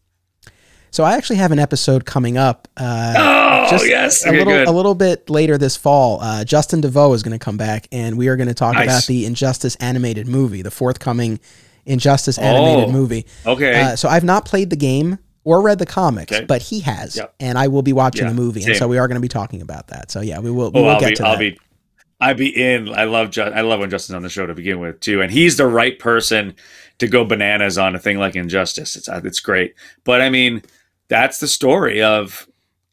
So 0.92 1.04
I 1.04 1.18
actually 1.18 1.36
have 1.38 1.52
an 1.52 1.60
episode 1.60 2.06
coming 2.06 2.38
up. 2.38 2.68
Uh, 2.78 3.14
Oh, 3.66 3.70
just 3.70 3.88
yes. 3.88 4.26
a 4.26 4.32
little 4.32 4.54
a 4.54 4.72
little 4.72 4.94
bit 4.96 5.30
later 5.30 5.58
this 5.58 5.76
fall. 5.76 6.22
Uh, 6.22 6.44
Justin 6.46 6.80
DeVoe 6.82 7.12
is 7.14 7.24
going 7.24 7.38
to 7.38 7.44
come 7.44 7.58
back, 7.58 7.88
and 7.92 8.18
we 8.18 8.28
are 8.28 8.36
going 8.38 8.48
to 8.48 8.54
talk 8.54 8.76
Nice. 8.76 8.86
about 8.86 9.06
the 9.08 9.26
Injustice 9.26 9.76
animated 9.78 10.28
movie, 10.28 10.62
the 10.62 10.72
forthcoming 10.72 11.40
Injustice 11.86 12.38
animated 12.38 12.90
Oh, 12.90 12.92
movie. 12.92 13.26
Okay. 13.46 13.80
Uh, 13.82 13.96
so 13.96 14.10
I've 14.10 14.24
not 14.24 14.46
played 14.46 14.70
the 14.70 14.76
game 14.76 15.20
or 15.44 15.62
read 15.62 15.78
the 15.80 15.86
comics, 15.86 16.32
Okay. 16.34 16.46
but 16.46 16.62
he 16.64 16.80
has, 16.80 17.16
Yep. 17.18 17.36
and 17.40 17.58
I 17.58 17.68
will 17.68 17.84
be 17.84 17.94
watching 17.94 18.24
Yeah, 18.24 18.30
the 18.30 18.36
movie, 18.36 18.64
and 18.64 18.76
so 18.76 18.88
we 18.88 18.98
are 18.98 19.08
going 19.08 19.16
to 19.16 19.22
be 19.22 19.28
talking 19.28 19.62
about 19.62 19.88
that. 19.90 20.10
So 20.12 20.22
yeah, 20.22 20.40
we 20.40 20.50
will 20.50 20.72
we 20.72 20.80
oh, 20.80 20.84
will 20.84 20.90
I'll 20.92 21.00
get 21.00 21.10
be, 21.10 21.16
to 21.16 21.26
I'll 21.26 21.34
that. 21.34 21.40
be, 21.40 21.60
I'd 22.20 22.38
be 22.38 22.48
in. 22.50 22.90
I 22.90 23.04
love, 23.04 23.30
Ju- 23.30 23.42
I 23.44 23.62
love 23.62 23.80
when 23.80 23.90
Justin's 23.92 24.16
on 24.16 24.24
the 24.24 24.30
show 24.30 24.46
to 24.48 24.56
begin 24.56 24.80
with 24.80 25.00
too, 25.02 25.22
and 25.22 25.32
he's 25.32 25.58
the 25.58 25.68
right 25.68 26.00
person 26.00 26.56
to 26.98 27.08
go 27.08 27.24
bananas 27.26 27.78
on 27.78 27.94
a 27.96 28.00
thing 28.00 28.18
like 28.18 28.36
Injustice. 28.36 28.96
It's, 28.96 29.08
uh, 29.08 29.22
it's 29.24 29.40
great, 29.40 29.76
but 30.04 30.22
I 30.22 30.30
mean, 30.32 30.64
that's 31.10 31.40
the 31.40 31.48
story 31.48 32.02
of 32.02 32.48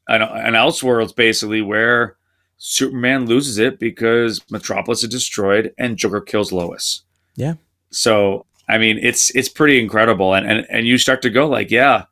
an, 0.08 0.20
an 0.20 0.52
Elseworlds 0.52 1.16
basically 1.16 1.62
where 1.62 2.16
Superman 2.58 3.24
loses 3.26 3.56
it 3.58 3.78
because 3.78 4.40
Metropolis 4.50 5.02
is 5.02 5.08
destroyed 5.08 5.72
and 5.78 5.96
Joker 5.96 6.20
kills 6.20 6.52
Lois. 6.52 7.02
Yeah. 7.34 7.54
So 7.90 8.44
I 8.68 8.78
mean, 8.78 8.98
it's 9.02 9.30
it's 9.30 9.48
pretty 9.48 9.80
incredible, 9.80 10.34
and 10.34 10.46
and 10.46 10.66
and 10.70 10.86
you 10.86 10.98
start 10.98 11.22
to 11.22 11.30
go 11.30 11.46
like, 11.48 11.70
yeah, 11.70 12.04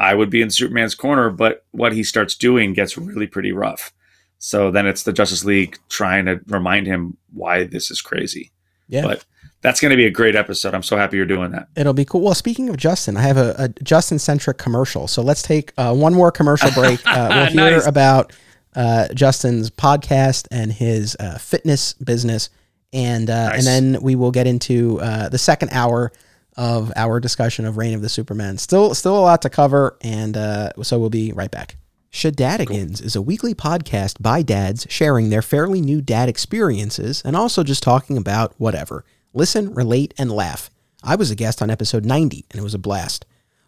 I 0.00 0.14
would 0.14 0.30
be 0.30 0.42
in 0.42 0.50
Superman's 0.50 0.94
corner, 0.94 1.30
but 1.30 1.64
what 1.70 1.92
he 1.92 2.02
starts 2.02 2.34
doing 2.34 2.72
gets 2.72 2.96
really 2.98 3.26
pretty 3.26 3.52
rough. 3.52 3.92
So 4.38 4.70
then 4.70 4.86
it's 4.86 5.02
the 5.02 5.12
Justice 5.12 5.44
League 5.44 5.78
trying 5.88 6.26
to 6.26 6.40
remind 6.46 6.86
him 6.86 7.16
why 7.32 7.64
this 7.64 7.90
is 7.90 8.00
crazy. 8.00 8.52
Yeah. 8.88 9.02
But 9.02 9.24
that's 9.60 9.80
going 9.80 9.90
to 9.90 9.96
be 9.96 10.06
a 10.06 10.10
great 10.10 10.36
episode. 10.36 10.72
I'm 10.74 10.84
so 10.84 10.96
happy 10.96 11.16
you're 11.16 11.26
doing 11.26 11.50
that. 11.50 11.66
It'll 11.74 11.92
be 11.92 12.04
cool. 12.04 12.20
Well, 12.20 12.34
speaking 12.34 12.68
of 12.68 12.76
Justin, 12.76 13.16
I 13.16 13.22
have 13.22 13.36
a, 13.36 13.54
a 13.58 13.68
Justin 13.82 14.20
centric 14.20 14.56
commercial. 14.58 15.08
So 15.08 15.20
let's 15.22 15.42
take 15.42 15.72
uh, 15.76 15.92
one 15.94 16.14
more 16.14 16.30
commercial 16.30 16.70
break. 16.70 17.00
Uh, 17.06 17.28
we'll 17.52 17.66
hear 17.66 17.76
Nice. 17.78 17.86
about 17.86 18.32
uh, 18.76 19.08
Justin's 19.12 19.70
podcast 19.70 20.46
and 20.52 20.70
his 20.72 21.16
uh, 21.18 21.36
fitness 21.38 21.94
business, 21.94 22.48
and 22.92 23.28
uh, 23.30 23.48
Nice. 23.50 23.66
and 23.66 23.94
then 23.94 24.02
we 24.02 24.14
will 24.14 24.30
get 24.30 24.46
into 24.46 25.00
uh, 25.00 25.28
the 25.28 25.38
second 25.38 25.70
hour 25.72 26.12
of 26.56 26.92
our 26.96 27.20
discussion 27.20 27.64
of 27.66 27.76
Reign 27.76 27.94
of 27.94 28.02
the 28.02 28.08
Supermen. 28.08 28.58
Still, 28.58 28.94
still 28.94 29.16
a 29.18 29.20
lot 29.20 29.42
to 29.42 29.50
cover, 29.50 29.96
and 30.00 30.36
uh, 30.36 30.70
so 30.82 30.98
we'll 30.98 31.10
be 31.10 31.32
right 31.32 31.50
back. 31.50 31.76
Shadadigans 32.10 33.00
is 33.02 33.14
a 33.14 33.22
weekly 33.22 33.54
podcast 33.54 34.20
by 34.20 34.42
dads 34.42 34.86
sharing 34.90 35.28
their 35.30 35.42
fairly 35.42 35.80
new 35.80 36.00
dad 36.00 36.28
experiences 36.28 37.22
and 37.24 37.36
also 37.36 37.62
just 37.62 37.82
talking 37.82 38.16
about 38.16 38.54
whatever. 38.58 39.04
Listen, 39.34 39.72
relate, 39.74 40.14
and 40.18 40.32
laugh. 40.32 40.70
I 41.04 41.14
was 41.14 41.30
a 41.30 41.36
guest 41.36 41.62
on 41.62 41.70
episode 41.70 42.04
90, 42.04 42.46
and 42.50 42.58
it 42.58 42.64
was 42.64 42.74
a 42.74 42.78
blast. 42.78 43.24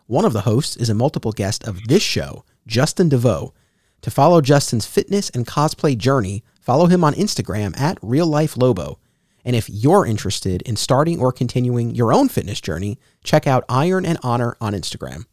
One 0.06 0.24
of 0.24 0.32
the 0.32 0.40
hosts 0.40 0.74
is 0.76 0.90
a 0.90 0.94
multiple 0.94 1.30
guest 1.32 1.62
of 1.68 1.84
this 1.86 2.02
show, 2.02 2.44
Justin 2.66 3.08
DeVoe. 3.08 3.54
To 4.02 4.10
follow 4.10 4.40
Justin's 4.40 4.86
fitness 4.86 5.30
and 5.30 5.46
cosplay 5.46 5.96
journey, 5.96 6.42
follow 6.60 6.86
him 6.86 7.04
on 7.04 7.12
Instagram 7.14 7.78
at 7.78 7.98
Real 8.02 8.26
Life 8.26 8.56
Lobo. 8.56 8.98
And 9.44 9.56
if 9.56 9.68
you're 9.68 10.06
interested 10.06 10.62
in 10.62 10.76
starting 10.76 11.20
or 11.20 11.32
continuing 11.32 11.94
your 11.94 12.12
own 12.12 12.28
fitness 12.28 12.60
journey, 12.60 12.98
check 13.24 13.46
out 13.46 13.64
Iron 13.68 14.04
and 14.04 14.18
Honor 14.22 14.56
on 14.60 14.72
Instagram. 14.72 15.26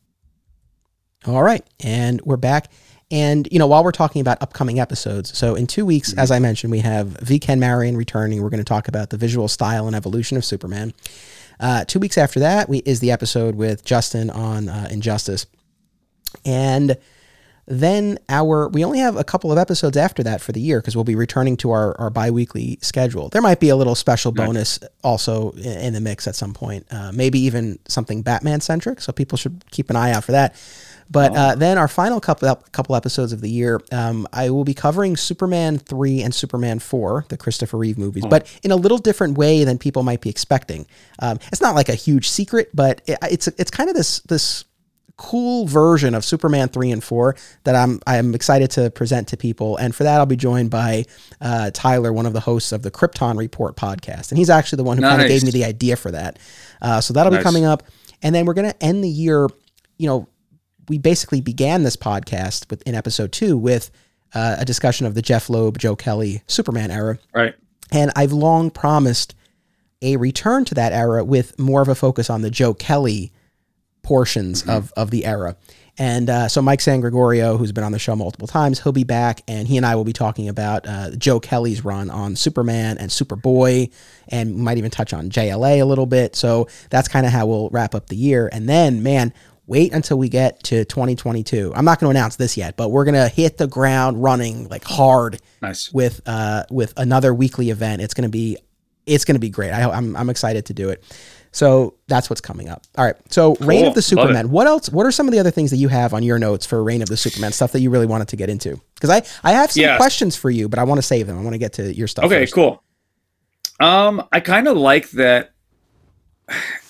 All 1.25 1.43
right, 1.43 1.65
and 1.83 2.21
we're 2.21 2.37
back. 2.37 2.71
And 3.09 3.47
you 3.51 3.59
know, 3.59 3.67
while 3.67 3.83
we're 3.83 3.91
talking 3.91 4.21
about 4.21 4.41
upcoming 4.41 4.79
episodes, 4.79 5.37
so 5.37 5.55
in 5.55 5.67
two 5.67 5.85
weeks, 5.85 6.13
as 6.13 6.29
I 6.29 6.39
mentioned, 6.39 6.71
we 6.71 6.79
have 6.79 7.07
V. 7.07 7.39
Ken 7.39 7.59
Marion 7.59 7.95
returning. 7.95 8.41
We're 8.41 8.49
going 8.49 8.59
to 8.59 8.65
talk 8.65 8.87
about 8.87 9.09
the 9.09 9.17
visual 9.17 9.47
style 9.47 9.87
and 9.87 9.95
evolution 9.95 10.37
of 10.37 10.43
Superman. 10.45 10.93
Uh, 11.59 11.85
two 11.85 11.99
weeks 11.99 12.17
after 12.17 12.39
that, 12.41 12.69
we 12.69 12.79
is 12.79 12.99
the 12.99 13.11
episode 13.11 13.55
with 13.55 13.83
Justin 13.83 14.29
on 14.29 14.69
uh, 14.69 14.87
Injustice, 14.91 15.47
and 16.45 16.97
then 17.68 18.18
our 18.30 18.70
we 18.70 18.84
only 18.84 18.99
have 18.99 19.18
a 19.18 19.24
couple 19.24 19.51
of 19.51 19.57
episodes 19.57 19.97
after 19.97 20.24
that 20.24 20.41
for 20.41 20.53
the 20.53 20.61
year 20.61 20.80
because 20.80 20.95
we'll 20.95 21.03
be 21.03 21.15
returning 21.15 21.57
to 21.57 21.72
our, 21.72 21.99
our 21.99 22.09
bi-weekly 22.09 22.80
schedule. 22.82 23.30
There 23.30 23.41
might 23.41 23.59
be 23.59 23.70
a 23.70 23.76
little 23.76 23.95
special 23.95 24.32
bonus 24.32 24.80
also 25.03 25.51
in, 25.51 25.93
the 25.93 25.99
mix 25.99 26.28
at 26.28 26.36
some 26.36 26.53
point 26.53 26.86
uh, 26.91 27.11
maybe 27.11 27.39
even 27.39 27.78
something 27.88 28.22
batman 28.22 28.61
centric 28.61 29.01
so 29.01 29.11
people 29.11 29.38
should 29.38 29.63
keep 29.72 29.89
an 29.89 29.95
eye 29.95 30.11
out 30.11 30.24
for 30.24 30.32
that. 30.32 30.55
But 31.09 31.36
uh, 31.36 31.55
then 31.55 31.78
our 31.78 31.88
final 31.88 32.20
couple 32.20 32.53
couple 32.72 32.95
episodes 32.95 33.32
of 33.32 33.41
the 33.41 33.49
year, 33.49 33.80
um, 33.91 34.28
I 34.34 34.49
will 34.49 34.65
be 34.65 34.74
covering 34.74 35.15
Superman 35.15 35.78
three 35.78 36.22
and 36.22 36.36
Superman 36.36 36.80
four, 36.80 37.26
the 37.30 37.38
Christopher 37.38 37.78
Reeve 37.78 37.97
movies, 37.97 38.26
but 38.30 38.59
in 38.63 38.72
a 38.72 38.76
little 38.76 38.97
different 38.97 39.38
way 39.38 39.63
than 39.63 39.78
people 39.78 40.03
might 40.03 40.20
be 40.22 40.30
expecting. 40.30 40.86
Um, 41.20 41.39
it's 41.51 41.61
not 41.61 41.76
like 41.76 41.88
a 41.89 41.95
huge 41.95 42.30
secret, 42.30 42.72
but 42.74 43.01
it, 43.07 43.18
it's 43.24 43.47
it's 43.47 43.72
kind 43.72 43.89
of 43.89 43.95
this 43.95 44.20
this 44.22 44.65
cool 45.18 45.65
version 45.65 46.13
of 46.13 46.24
Superman 46.24 46.70
three 46.70 46.91
and 46.91 47.03
four 47.03 47.36
that 47.63 47.76
I'm 47.76 47.99
I'm 48.07 48.36
excited 48.36 48.72
to 48.72 48.89
present 48.91 49.28
to 49.30 49.38
people. 49.38 49.78
And 49.78 49.93
for 49.93 50.03
that, 50.03 50.20
I'll 50.20 50.26
be 50.26 50.36
joined 50.36 50.70
by 50.70 51.05
uh, 51.41 51.72
Tyler, 51.74 52.13
one 52.13 52.26
of 52.26 52.34
the 52.34 52.39
hosts 52.39 52.72
of 52.72 52.84
the 52.84 52.91
Krypton 52.91 53.38
Report 53.38 53.76
podcast, 53.76 54.32
and 54.32 54.38
he's 54.38 54.49
actually 54.49 54.78
the 54.78 54.84
one 54.84 54.97
who 54.97 55.03
kind 55.03 55.22
of 55.22 55.28
gave 55.28 55.43
me 55.43 55.51
the 55.51 55.65
idea 55.65 55.95
for 55.95 56.11
that. 56.11 56.39
Uh, 56.82 57.01
so 57.01 57.13
that'll 57.13 57.36
be 57.36 57.43
coming 57.43 57.65
up, 57.65 57.84
and 58.22 58.34
then 58.34 58.45
we're 58.45 58.53
gonna 58.53 58.76
end 58.80 59.03
the 59.03 59.09
year. 59.09 59.47
You 59.97 60.07
know, 60.07 60.28
we 60.88 60.97
basically 60.97 61.41
began 61.41 61.84
this 61.84 61.97
podcast 61.97 62.70
with 62.70 62.82
in 62.84 62.95
episode 62.95 63.32
two 63.32 63.57
with 63.57 63.91
uh, 64.34 64.57
a 64.59 64.65
discussion 64.65 65.05
of 65.07 65.15
the 65.15 65.22
Jeph 65.22 65.49
Loeb, 65.49 65.78
Joe 65.78 65.95
Kelly 65.95 66.43
Superman 66.47 66.91
era. 66.91 67.18
Right. 67.34 67.55
And 67.91 68.11
I've 68.15 68.34
long 68.34 68.70
promised 68.70 69.34
a 70.01 70.18
return 70.18 70.65
to 70.65 70.76
that 70.76 70.93
era 70.93 71.24
with 71.24 71.57
more 71.57 71.82
of 71.82 71.88
a 71.88 71.95
focus 71.95 72.30
on 72.30 72.41
the 72.41 72.51
Joe 72.51 72.74
Kelly 72.74 73.32
portions 74.07 74.67
of, 74.69 74.93
of 74.95 75.11
the 75.11 75.25
era. 75.25 75.57
And 75.99 76.29
uh, 76.29 76.47
so 76.47 76.61
Mike 76.61 76.79
San 76.79 77.01
Gregorio, 77.01 77.57
who's 77.57 77.71
been 77.71 77.83
on 77.83 77.91
the 77.91 77.99
show 77.99 78.15
multiple 78.15 78.47
times, 78.47 78.79
he'll 78.79 78.91
be 78.91 79.03
back, 79.03 79.41
and 79.47 79.67
he 79.67 79.77
and 79.77 79.85
I 79.85 79.95
will 79.95 80.03
be 80.03 80.13
talking 80.13 80.47
about 80.47 80.87
uh, 80.87 81.09
Joe 81.15 81.39
Kelly's 81.39 81.83
run 81.83 82.09
on 82.11 82.35
Superman 82.35 82.99
and 82.99 83.09
Superboy, 83.09 83.91
and 84.29 84.55
might 84.57 84.77
even 84.77 84.91
touch 84.91 85.11
on 85.11 85.29
JLA 85.31 85.81
a 85.81 85.85
little 85.85 86.05
bit. 86.05 86.35
So 86.35 86.67
that's 86.91 87.07
kind 87.07 87.25
of 87.25 87.31
how 87.31 87.47
we'll 87.47 87.69
wrap 87.71 87.95
up 87.95 88.07
the 88.07 88.15
year. 88.15 88.47
And 88.53 88.69
then, 88.69 89.01
man, 89.01 89.33
wait 89.65 89.91
until 89.91 90.19
we 90.19 90.29
get 90.29 90.61
to 90.65 90.85
2022. 90.85 91.73
I'm 91.75 91.83
not 91.83 91.99
going 91.99 92.13
to 92.13 92.17
announce 92.19 92.35
this 92.35 92.55
yet, 92.57 92.77
but 92.77 92.89
we're 92.89 93.03
going 93.03 93.15
to 93.15 93.27
hit 93.27 93.57
the 93.57 93.67
ground 93.67 94.21
running 94.21 94.67
like 94.69 94.83
hard 94.83 95.41
Nice. 95.63 95.91
with 95.91 96.21
uh 96.27 96.63
with 96.69 96.93
another 96.95 97.33
weekly 97.33 97.71
event. 97.71 98.03
It's 98.03 98.13
gonna 98.13 98.29
be 98.29 98.57
it's 99.07 99.25
gonna 99.25 99.39
be 99.39 99.49
great. 99.49 99.71
I, 99.71 99.89
I'm 99.89 100.15
I'm 100.15 100.29
excited 100.29 100.67
to 100.67 100.73
do 100.75 100.89
it. 100.89 101.03
So 101.57 101.95
that's 102.05 102.29
what's 102.29 102.39
coming 102.39 102.69
up. 102.69 102.83
All 102.99 103.03
right. 103.03 103.15
So 103.31 103.55
Reign 103.61 103.85
of 103.87 103.95
the 103.95 104.01
Supermen. 104.03 104.51
What 104.51 104.67
else? 104.67 104.89
What 104.89 105.07
are 105.07 105.11
some 105.11 105.27
of 105.27 105.31
the 105.31 105.39
other 105.39 105.49
things 105.49 105.71
that 105.71 105.77
you 105.77 105.87
have 105.87 106.13
on 106.13 106.21
your 106.21 106.37
notes 106.37 106.67
for 106.67 106.83
Reign 106.83 107.01
of 107.01 107.09
the 107.09 107.17
Supermen 107.17 107.51
stuff 107.51 107.71
that 107.71 107.79
you 107.79 107.89
really 107.89 108.05
wanted 108.05 108.27
to 108.27 108.35
get 108.35 108.47
into? 108.47 108.79
Because 108.93 109.09
I 109.09 109.23
I 109.43 109.53
have 109.53 109.71
some 109.71 109.81
Yes. 109.81 109.97
questions 109.97 110.35
for 110.35 110.51
you, 110.51 110.69
but 110.69 110.77
I 110.77 110.83
want 110.83 110.99
to 110.99 111.01
save 111.01 111.25
them. 111.25 111.35
I 111.35 111.41
want 111.41 111.55
to 111.55 111.57
get 111.57 111.73
to 111.73 111.91
your 111.95 112.07
stuff. 112.07 112.25
Okay, 112.25 112.41
first. 112.43 112.53
cool. 112.53 112.83
Um, 113.79 114.23
I 114.31 114.39
kind 114.39 114.67
of 114.67 114.77
like 114.77 115.09
that. 115.11 115.49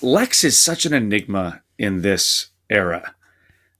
Lex 0.01 0.43
is 0.43 0.59
such 0.59 0.85
an 0.85 0.93
enigma 0.93 1.61
in 1.77 2.01
this 2.01 2.47
era 2.69 3.13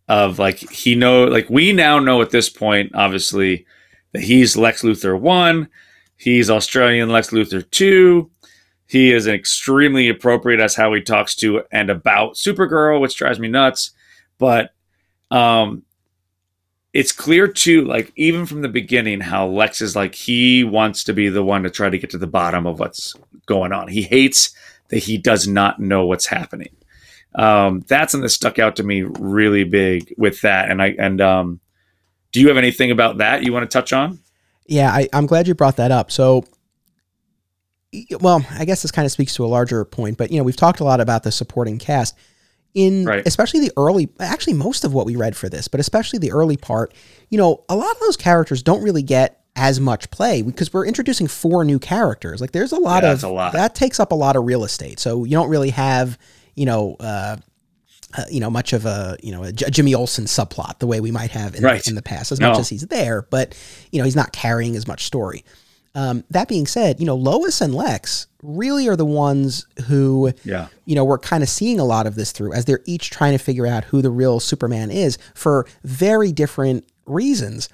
of 0.08 0.40
like 0.40 0.58
he 0.72 0.96
know 0.96 1.26
like 1.26 1.50
we 1.50 1.74
now 1.74 2.00
know 2.00 2.22
at 2.22 2.30
this 2.30 2.48
point 2.50 2.92
obviously 2.96 3.66
that 4.14 4.22
he's 4.24 4.56
Lex 4.56 4.84
Luthor 4.84 5.20
1, 5.20 5.68
he's 6.16 6.50
Australian 6.50 7.10
Lex 7.10 7.32
Luthor 7.32 7.70
2. 7.72 8.32
He 8.88 9.12
is 9.12 9.28
extremely 9.28 10.10
appropriate 10.10 10.60
as 10.60 10.76
how 10.76 10.94
he 10.94 11.02
talks 11.02 11.36
to 11.36 11.64
and 11.72 11.90
about 11.90 12.36
Supergirl, 12.36 13.02
which 13.02 13.16
drives 13.16 13.40
me 13.40 13.48
nuts. 13.48 13.92
But 14.38 14.72
um 15.32 15.84
it's 16.94 17.12
clear 17.12 17.48
too, 17.48 17.86
like 17.86 18.12
even 18.16 18.46
from 18.46 18.62
the 18.62 18.70
beginning, 18.70 19.20
how 19.20 19.46
Lex 19.46 19.82
is 19.82 19.96
like 19.96 20.16
he 20.16 20.64
wants 20.64 21.04
to 21.04 21.14
be 21.14 21.30
the 21.30 21.44
one 21.44 21.64
to 21.64 21.70
try 21.70 21.90
to 21.90 21.98
get 21.98 22.10
to 22.12 22.18
the 22.18 22.26
bottom 22.26 22.66
of 22.66 22.80
what's 22.80 23.14
going 23.46 23.72
on. 23.72 23.88
He 23.88 24.02
hates 24.02 24.52
that 24.90 25.00
he 25.00 25.18
does 25.18 25.48
not 25.48 25.80
know 25.80 26.06
what's 26.06 26.26
happening. 26.26 26.76
Um, 27.36 27.84
that's 27.88 28.14
something 28.14 28.24
that 28.24 28.30
stuck 28.30 28.58
out 28.58 28.76
to 28.78 28.84
me 28.84 29.04
really 29.04 29.64
big 29.64 30.14
with 30.18 30.42
that. 30.42 30.72
And 30.72 30.82
I 30.82 30.96
and 30.98 31.22
um, 31.22 31.60
do 32.32 32.42
you 32.42 32.48
have 32.48 32.58
anything 32.58 32.90
about 32.90 33.18
that 33.18 33.44
you 33.44 33.54
want 33.54 33.70
to 33.70 33.78
touch 33.78 33.94
on? 33.94 34.20
Yeah, 34.66 34.92
I, 34.92 35.08
I'm 35.14 35.28
glad 35.28 35.48
you 35.48 35.54
brought 35.54 35.78
that 35.78 35.92
up. 35.92 36.12
So 36.12 36.46
well, 38.20 38.46
I 38.52 38.66
guess 38.66 38.82
this 38.82 38.92
kind 38.92 39.06
of 39.06 39.12
speaks 39.12 39.34
to 39.36 39.46
a 39.46 39.48
larger 39.48 39.84
point, 39.86 40.18
but 40.18 40.32
you 40.32 40.38
know, 40.38 40.44
we've 40.44 40.56
talked 40.56 40.80
a 40.80 40.84
lot 40.84 41.00
about 41.00 41.24
the 41.24 41.32
supporting 41.32 41.78
cast 41.78 42.16
in 42.74 43.06
Right. 43.06 43.24
especially 43.26 43.62
the 43.62 43.72
early 43.78 44.10
actually 44.20 44.54
most 44.54 44.84
of 44.84 44.94
what 44.94 45.06
we 45.06 45.16
read 45.16 45.36
for 45.36 45.50
this, 45.50 45.68
but 45.68 45.80
especially 45.80 46.20
the 46.20 46.32
early 46.32 46.58
part, 46.58 46.94
you 47.30 47.38
know, 47.38 47.64
a 47.70 47.76
lot 47.76 47.90
of 47.92 48.00
those 48.02 48.18
characters 48.18 48.62
don't 48.62 48.84
really 48.84 49.02
get 49.04 49.42
as 49.56 49.80
much 49.80 50.12
play 50.12 50.42
because 50.44 50.72
we're 50.72 50.86
introducing 50.86 51.28
four 51.28 51.66
new 51.66 51.80
characters. 51.80 52.40
Like 52.42 52.52
there's 52.52 52.72
a 52.74 52.80
lot 52.80 53.04
Yeah, 53.04 53.14
of 53.14 53.24
a 53.24 53.30
lot. 53.30 53.54
that 53.54 53.74
takes 53.74 54.00
up 54.00 54.12
a 54.12 54.16
lot 54.16 54.36
of 54.36 54.46
real 54.46 54.64
estate. 54.64 55.00
So 55.00 55.24
you 55.24 55.32
don't 55.32 55.50
really 55.50 55.72
have, 55.72 56.20
you 56.56 56.66
know, 56.66 56.96
uh, 57.00 57.38
uh, 58.18 58.24
you 58.30 58.40
know, 58.40 58.50
much 58.50 58.72
of 58.74 58.86
a 58.86 59.18
you 59.24 59.32
know 59.32 59.44
a 59.44 59.52
J- 59.52 59.70
Jimmy 59.72 59.96
Olsen 59.96 60.26
subplot 60.26 60.80
the 60.80 60.88
way 60.88 61.00
we 61.00 61.10
might 61.12 61.32
have 61.32 61.56
in, 61.56 61.64
Right. 61.64 61.86
in 61.88 61.96
the 61.96 62.02
past. 62.04 62.32
As 62.32 62.40
No. 62.40 62.50
much 62.52 62.60
as 62.60 62.70
he's 62.70 62.84
there, 62.84 63.24
but 63.30 63.56
you 63.92 63.98
know 64.00 64.06
he's 64.06 64.16
not 64.16 64.32
carrying 64.32 64.76
as 64.76 64.88
much 64.88 65.06
story. 65.06 65.44
Um, 65.98 66.24
that 66.30 66.48
being 66.48 66.68
said, 66.68 67.00
you 67.00 67.06
know 67.06 67.16
Lois 67.16 67.60
and 67.60 67.74
Lex 67.74 68.28
really 68.44 68.88
are 68.88 68.96
the 68.96 69.04
ones 69.06 69.66
who 69.88 70.32
Yeah. 70.44 70.68
you 70.86 70.94
know 70.96 71.04
we're 71.04 71.18
kind 71.18 71.42
of 71.44 71.50
seeing 71.50 71.80
a 71.80 71.84
lot 71.84 72.06
of 72.08 72.14
this 72.16 72.32
through 72.32 72.54
as 72.54 72.66
they're 72.66 72.84
each 72.86 73.10
trying 73.10 73.32
to 73.34 73.44
figure 73.44 73.66
out 73.66 73.84
who 73.86 74.02
the 74.04 74.12
real 74.12 74.40
Superman 74.40 74.92
is 74.92 75.18
for 75.34 75.66
very 75.84 76.32
different 76.32 76.86
reasons. 77.08 77.68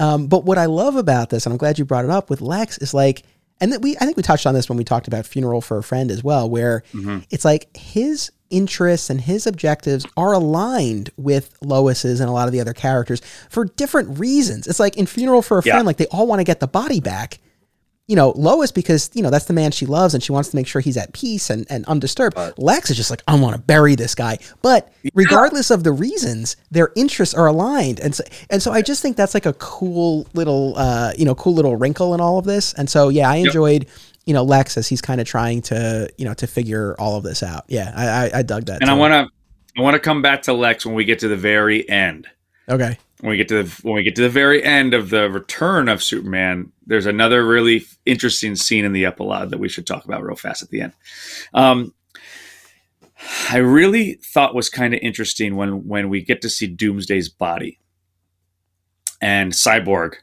Um, 0.00 0.26
but 0.26 0.44
what 0.44 0.58
I 0.58 0.66
love 0.66 0.96
about 0.96 1.30
this, 1.30 1.46
and 1.46 1.52
I'm 1.52 1.56
glad 1.58 1.78
you 1.78 1.84
brought 1.84 2.04
it 2.04 2.10
up 2.10 2.30
with 2.30 2.40
Lex, 2.40 2.78
is 2.78 2.94
like, 2.94 3.22
and 3.60 3.72
that 3.72 3.80
we 3.82 3.96
I 3.96 4.00
think 4.04 4.16
we 4.16 4.22
touched 4.24 4.46
on 4.46 4.54
this 4.54 4.68
when 4.68 4.76
we 4.78 4.84
talked 4.84 5.06
about 5.08 5.24
Funeral 5.26 5.60
for 5.60 5.78
a 5.78 5.82
Friend 5.82 6.10
as 6.10 6.24
well, 6.24 6.50
where 6.50 6.82
it's 7.30 7.44
like 7.44 7.76
his 7.76 8.30
interests 8.50 9.10
and 9.10 9.20
his 9.20 9.46
objectives 9.46 10.06
are 10.16 10.32
aligned 10.32 11.10
with 11.16 11.54
Lois's 11.62 12.18
and 12.20 12.28
a 12.28 12.32
lot 12.32 12.48
of 12.48 12.52
the 12.52 12.60
other 12.60 12.72
characters 12.72 13.20
for 13.50 13.66
different 13.66 14.18
reasons. 14.18 14.66
It's 14.66 14.80
like 14.80 14.96
in 14.96 15.06
Funeral 15.06 15.42
for 15.42 15.58
a 15.58 15.62
Yeah. 15.64 15.74
Friend, 15.74 15.86
like 15.86 15.98
they 15.98 16.06
all 16.06 16.26
want 16.26 16.40
to 16.40 16.44
get 16.44 16.58
the 16.60 16.66
body 16.68 16.98
back. 17.00 17.38
You 18.08 18.16
know, 18.16 18.30
Lois 18.30 18.72
because 18.72 19.10
you 19.14 19.22
know 19.22 19.30
that's 19.30 19.44
the 19.44 19.52
man 19.52 19.70
she 19.70 19.86
loves 19.86 20.14
and 20.14 20.22
she 20.22 20.32
wants 20.32 20.48
to 20.48 20.56
make 20.56 20.66
sure 20.66 20.80
he's 20.80 20.96
at 20.96 21.12
peace 21.12 21.50
and, 21.50 21.66
and 21.70 21.84
undisturbed. 21.84 22.36
Lex 22.56 22.90
is 22.90 22.96
just 22.96 23.10
like 23.10 23.22
I 23.28 23.38
want 23.38 23.54
to 23.54 23.60
bury 23.60 23.94
this 23.94 24.14
guy, 24.14 24.38
but 24.62 24.92
regardless 25.14 25.70
of 25.70 25.84
the 25.84 25.92
reasons, 25.92 26.56
their 26.70 26.90
interests 26.96 27.34
are 27.34 27.46
aligned, 27.46 28.00
and 28.00 28.14
so 28.14 28.24
and 28.50 28.62
so 28.62 28.72
I 28.72 28.82
just 28.82 29.02
think 29.02 29.16
that's 29.16 29.34
like 29.34 29.46
a 29.46 29.52
cool 29.52 30.26
little 30.32 30.74
uh, 30.76 31.12
you 31.18 31.26
know 31.26 31.34
cool 31.34 31.54
little 31.54 31.76
wrinkle 31.76 32.14
in 32.14 32.20
all 32.20 32.38
of 32.38 32.46
this. 32.46 32.72
And 32.74 32.88
so 32.88 33.10
yeah, 33.10 33.30
I 33.30 33.36
enjoyed 33.36 33.86
you 34.24 34.34
know 34.34 34.42
Lex 34.42 34.76
as 34.76 34.88
he's 34.88 35.02
kind 35.02 35.20
of 35.20 35.26
trying 35.26 35.62
to 35.62 36.10
you 36.16 36.24
know 36.24 36.34
to 36.34 36.46
figure 36.46 36.96
all 36.98 37.16
of 37.16 37.24
this 37.24 37.42
out. 37.42 37.64
Yeah, 37.68 37.92
I 37.94 38.06
I, 38.06 38.38
I 38.38 38.42
dug 38.42 38.64
that. 38.66 38.80
And 38.80 38.90
I 38.90 38.94
want 38.94 39.12
to 39.12 39.28
I 39.78 39.82
want 39.82 39.94
to 39.94 40.00
come 40.00 40.22
back 40.22 40.42
to 40.42 40.54
Lex 40.54 40.84
when 40.84 40.94
we 40.94 41.04
get 41.04 41.18
to 41.20 41.28
the 41.28 41.36
very 41.36 41.88
end. 41.88 42.26
Okay. 42.68 42.98
When 43.20 43.30
we 43.30 43.36
get 43.36 43.48
to 43.48 43.64
the 43.64 43.82
when 43.82 43.94
we 43.94 44.02
get 44.02 44.14
to 44.16 44.22
the 44.22 44.28
very 44.28 44.62
end 44.62 44.94
of 44.94 45.10
the 45.10 45.28
return 45.28 45.88
of 45.88 46.02
Superman, 46.02 46.72
there's 46.86 47.06
another 47.06 47.44
really 47.44 47.84
interesting 48.06 48.54
scene 48.54 48.84
in 48.84 48.92
the 48.92 49.06
epilogue 49.06 49.50
that 49.50 49.58
we 49.58 49.68
should 49.68 49.86
talk 49.86 50.04
about 50.04 50.22
real 50.22 50.36
fast 50.36 50.62
at 50.62 50.70
the 50.70 50.82
end. 50.82 50.92
Um, 51.52 51.94
I 53.50 53.56
really 53.58 54.14
thought 54.22 54.54
was 54.54 54.70
kind 54.70 54.94
of 54.94 55.00
interesting 55.02 55.56
when 55.56 55.86
when 55.88 56.08
we 56.08 56.22
get 56.22 56.42
to 56.42 56.48
see 56.48 56.68
Doomsday's 56.68 57.28
body 57.28 57.80
and 59.20 59.52
Cyborg 59.52 60.14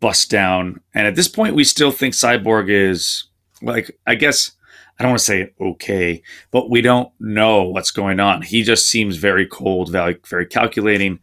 bust 0.00 0.30
down, 0.30 0.80
and 0.92 1.06
at 1.06 1.14
this 1.14 1.28
point 1.28 1.54
we 1.54 1.64
still 1.64 1.92
think 1.92 2.14
Cyborg 2.14 2.68
is 2.68 3.24
like 3.62 3.96
I 4.06 4.16
guess 4.16 4.50
I 4.98 5.02
don't 5.02 5.12
want 5.12 5.20
to 5.20 5.24
say 5.24 5.52
okay, 5.60 6.22
but 6.50 6.70
we 6.70 6.80
don't 6.80 7.10
know 7.20 7.62
what's 7.62 7.90
going 7.90 8.20
on. 8.20 8.42
He 8.42 8.62
just 8.62 8.88
seems 8.88 9.16
very 9.16 9.46
cold, 9.46 9.90
very, 9.90 10.18
very 10.28 10.46
calculating. 10.46 11.20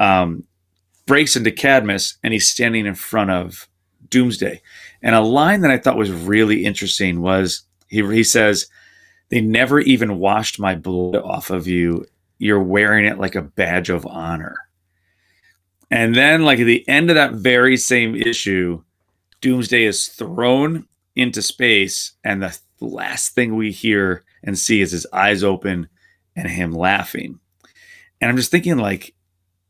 Um, 0.00 0.44
breaks 1.06 1.36
into 1.36 1.50
Cadmus, 1.50 2.18
and 2.22 2.32
he's 2.32 2.46
standing 2.46 2.86
in 2.86 2.94
front 2.94 3.30
of 3.30 3.68
Doomsday. 4.10 4.62
And 5.02 5.14
a 5.14 5.20
line 5.20 5.62
that 5.62 5.70
I 5.70 5.78
thought 5.78 5.96
was 5.96 6.12
really 6.12 6.64
interesting 6.64 7.20
was 7.20 7.62
he, 7.88 8.06
he 8.06 8.22
says, 8.22 8.66
They 9.30 9.40
never 9.40 9.80
even 9.80 10.18
washed 10.18 10.60
my 10.60 10.74
blood 10.74 11.16
off 11.16 11.50
of 11.50 11.66
you. 11.66 12.06
You're 12.38 12.62
wearing 12.62 13.04
it 13.04 13.18
like 13.18 13.34
a 13.34 13.42
badge 13.42 13.90
of 13.90 14.06
honor. 14.06 14.56
And 15.90 16.14
then, 16.14 16.44
like 16.44 16.60
at 16.60 16.64
the 16.64 16.86
end 16.88 17.10
of 17.10 17.16
that 17.16 17.32
very 17.32 17.76
same 17.76 18.14
issue, 18.14 18.82
Doomsday 19.40 19.84
is 19.84 20.06
thrown 20.06 20.86
into 21.16 21.42
space, 21.42 22.12
and 22.22 22.42
the 22.42 22.56
last 22.80 23.34
thing 23.34 23.56
we 23.56 23.72
hear 23.72 24.24
and 24.44 24.58
see 24.58 24.80
is 24.80 24.92
his 24.92 25.06
eyes 25.12 25.42
open 25.42 25.88
and 26.36 26.48
him 26.48 26.72
laughing. 26.72 27.40
And 28.20 28.30
I'm 28.30 28.36
just 28.36 28.50
thinking, 28.50 28.76
like, 28.76 29.14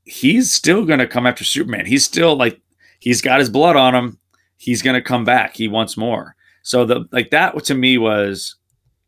he's 0.08 0.52
still 0.52 0.84
going 0.84 0.98
to 0.98 1.06
come 1.06 1.26
after 1.26 1.44
Superman. 1.44 1.86
He's 1.86 2.04
still 2.04 2.34
like, 2.34 2.60
he's 2.98 3.20
got 3.20 3.40
his 3.40 3.50
blood 3.50 3.76
on 3.76 3.94
him. 3.94 4.18
He's 4.56 4.82
going 4.82 4.94
to 4.94 5.02
come 5.02 5.24
back. 5.24 5.54
He 5.54 5.68
wants 5.68 5.96
more. 5.96 6.34
So 6.62 6.84
the 6.84 7.06
like 7.12 7.30
that 7.30 7.62
to 7.64 7.74
me 7.74 7.98
was, 7.98 8.56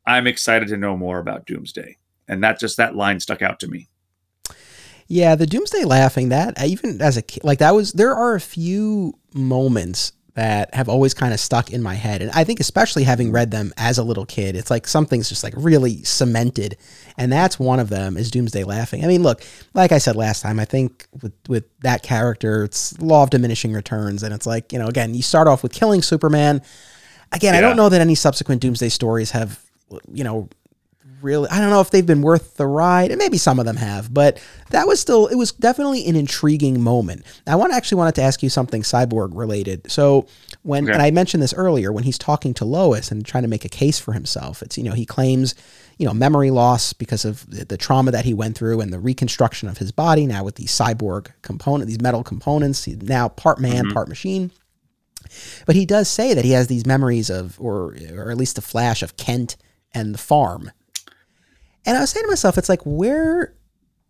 I'm 0.07 0.26
excited 0.26 0.68
to 0.68 0.76
know 0.76 0.96
more 0.96 1.18
about 1.18 1.46
Doomsday, 1.46 1.98
and 2.28 2.42
that 2.42 2.61
just 2.61 2.76
that 2.76 2.94
line 2.94 3.20
stuck 3.20 3.42
out 3.42 3.61
to 3.61 3.68
me. 3.68 3.88
Yeah, 5.09 5.34
the 5.34 5.46
Doomsday 5.46 5.84
laughing 5.84 6.28
that 6.28 6.62
even 6.64 7.03
as 7.03 7.16
a 7.16 7.22
kid, 7.22 7.44
like 7.44 7.59
that 7.59 7.74
was 7.74 7.92
there 7.92 8.14
are 8.14 8.34
a 8.34 8.40
few 8.40 9.18
moments 9.34 10.12
that 10.41 10.74
have 10.74 10.88
always 10.88 11.12
kind 11.12 11.34
of 11.34 11.38
stuck 11.38 11.70
in 11.70 11.82
my 11.82 11.93
head, 11.93 12.22
and 12.22 12.30
I 12.30 12.45
think 12.45 12.61
especially 12.61 13.05
having 13.05 13.30
read 13.30 13.51
them 13.51 13.74
as 13.76 13.99
a 13.99 14.03
little 14.03 14.24
kid, 14.24 14.57
it's 14.57 14.70
like 14.70 14.86
something's 14.86 15.28
just 15.28 15.45
like 15.45 15.53
really 15.55 16.03
cemented, 16.03 16.78
and 17.18 17.30
that's 17.30 17.59
one 17.59 17.78
of 17.78 17.91
them 17.91 18.16
is 18.16 18.30
Doomsday 18.30 18.64
laughing. 18.64 19.05
I 19.05 19.07
mean, 19.07 19.22
look, 19.22 19.43
like 19.74 19.93
I 19.93 19.99
said 19.99 20.16
last 20.16 20.41
time, 20.41 20.59
I 20.59 20.64
think 20.64 21.07
with 21.20 21.34
with 21.47 21.64
that 21.80 22.03
character, 22.03 22.64
it's 22.64 22.99
law 23.03 23.22
of 23.22 23.28
diminishing 23.28 23.74
returns, 23.74 24.22
and 24.22 24.32
it's 24.32 24.47
like 24.47 24.72
you 24.72 24.78
know, 24.78 24.86
again, 24.86 25.12
you 25.14 25.20
start 25.20 25.47
off 25.47 25.62
with 25.62 25.72
killing 25.72 26.01
Superman. 26.01 26.62
Again, 27.32 27.55
I 27.55 27.61
don't 27.61 27.76
know 27.76 27.91
that 27.91 28.01
any 28.01 28.14
subsequent 28.14 28.62
Doomsday 28.62 28.88
stories 28.88 29.32
have, 29.32 29.61
you 30.11 30.24
know, 30.24 30.49
really 31.22 31.48
i 31.50 31.60
don't 31.60 31.70
know 31.70 31.80
if 31.80 31.90
they've 31.90 32.06
been 32.06 32.22
worth 32.22 32.56
the 32.56 32.66
ride 32.66 33.10
and 33.10 33.18
maybe 33.18 33.38
some 33.38 33.58
of 33.58 33.64
them 33.64 33.76
have 33.76 34.12
but 34.12 34.40
that 34.70 34.86
was 34.86 35.00
still 35.00 35.26
it 35.26 35.34
was 35.34 35.52
definitely 35.52 36.06
an 36.06 36.16
intriguing 36.16 36.80
moment. 36.80 37.24
I 37.46 37.56
want 37.56 37.72
actually 37.72 37.98
wanted 37.98 38.14
to 38.16 38.22
ask 38.22 38.42
you 38.42 38.48
something 38.48 38.82
cyborg 38.82 39.30
related. 39.32 39.90
So 39.90 40.26
when 40.62 40.84
Okay. 40.84 40.92
and 40.92 41.02
i 41.02 41.10
mentioned 41.10 41.42
this 41.42 41.54
earlier 41.54 41.92
when 41.92 42.04
he's 42.04 42.18
talking 42.18 42.54
to 42.54 42.64
lois 42.64 43.10
and 43.10 43.24
trying 43.24 43.42
to 43.42 43.48
make 43.48 43.64
a 43.64 43.68
case 43.68 43.98
for 43.98 44.12
himself 44.12 44.62
it's 44.62 44.76
you 44.78 44.84
know 44.84 44.92
he 44.92 45.06
claims 45.06 45.54
you 45.98 46.06
know 46.06 46.14
memory 46.14 46.50
loss 46.50 46.92
because 46.92 47.24
of 47.24 47.46
the, 47.48 47.76
trauma 47.76 48.10
that 48.10 48.24
he 48.24 48.34
went 48.34 48.56
through 48.56 48.80
and 48.80 48.92
the 48.92 48.98
reconstruction 48.98 49.68
of 49.68 49.78
his 49.78 49.92
body 49.92 50.26
now 50.26 50.44
with 50.44 50.56
these 50.56 50.70
cyborg 50.70 51.28
component 51.42 51.88
these 51.88 52.00
metal 52.00 52.22
components 52.22 52.84
he's 52.84 53.00
now 53.02 53.28
part 53.28 53.58
man 53.58 53.84
mm-hmm. 53.84 53.92
part 53.92 54.08
machine. 54.08 54.50
But 55.64 55.76
he 55.76 55.86
does 55.86 56.08
say 56.08 56.34
that 56.34 56.44
he 56.44 56.52
has 56.52 56.66
these 56.66 56.86
memories 56.86 57.30
of 57.30 57.60
or 57.60 57.96
or 58.12 58.30
at 58.30 58.36
least 58.36 58.58
a 58.58 58.62
flash 58.62 59.02
of 59.02 59.16
kent 59.16 59.56
and 59.92 60.14
the 60.14 60.18
farm 60.18 60.72
and 61.84 61.96
I 61.96 62.00
was 62.00 62.10
saying 62.10 62.24
to 62.24 62.30
myself, 62.30 62.58
it's 62.58 62.68
like, 62.68 62.82
where 62.84 63.54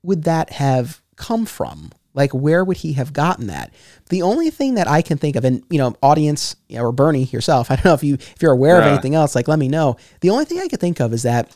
would 0.02 0.24
that 0.24 0.50
have 0.50 1.00
come 1.16 1.46
from? 1.46 1.90
Like, 2.12 2.32
where 2.32 2.64
would 2.64 2.78
he 2.78 2.94
have 2.94 3.12
gotten 3.12 3.46
that? 3.46 3.72
The 4.08 4.22
only 4.22 4.50
thing 4.50 4.74
that 4.74 4.88
I 4.88 5.00
can 5.00 5.16
think 5.16 5.36
of, 5.36 5.44
and 5.44 5.62
you 5.70 5.78
know, 5.78 5.94
audience 6.02 6.56
you 6.68 6.76
know, 6.76 6.84
or 6.84 6.92
Bernie 6.92 7.24
yourself, 7.24 7.70
I 7.70 7.76
don't 7.76 7.84
know 7.84 7.94
if 7.94 8.02
you 8.02 8.14
if 8.14 8.36
you're 8.40 8.52
aware 8.52 8.78
of 8.78 8.84
anything 8.84 9.14
else, 9.14 9.34
like 9.34 9.48
let 9.48 9.58
me 9.58 9.68
know. 9.68 9.96
The 10.20 10.30
only 10.30 10.44
thing 10.44 10.58
I 10.58 10.68
could 10.68 10.80
think 10.80 11.00
of 11.00 11.12
is 11.12 11.22
that, 11.22 11.54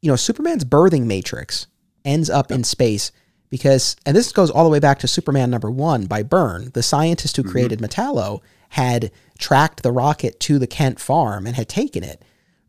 you 0.00 0.10
know, 0.10 0.16
Superman's 0.16 0.64
birthing 0.64 1.04
matrix 1.04 1.66
ends 2.04 2.28
up 2.28 2.50
in 2.50 2.64
space 2.64 3.12
because, 3.48 3.96
and 4.04 4.16
this 4.16 4.32
goes 4.32 4.50
all 4.50 4.64
the 4.64 4.70
way 4.70 4.80
back 4.80 4.98
to 5.00 5.08
Superman 5.08 5.50
number 5.50 5.70
one 5.70 6.06
by 6.06 6.22
Byrne, 6.22 6.70
the 6.74 6.82
scientist 6.82 7.36
who 7.36 7.42
created 7.44 7.78
Metallo, 7.80 8.40
had 8.70 9.10
tracked 9.38 9.82
the 9.82 9.92
rocket 9.92 10.40
to 10.40 10.58
the 10.58 10.66
Kent 10.66 10.98
farm 10.98 11.46
and 11.46 11.54
had 11.54 11.68
taken 11.68 12.02
it. 12.02 12.22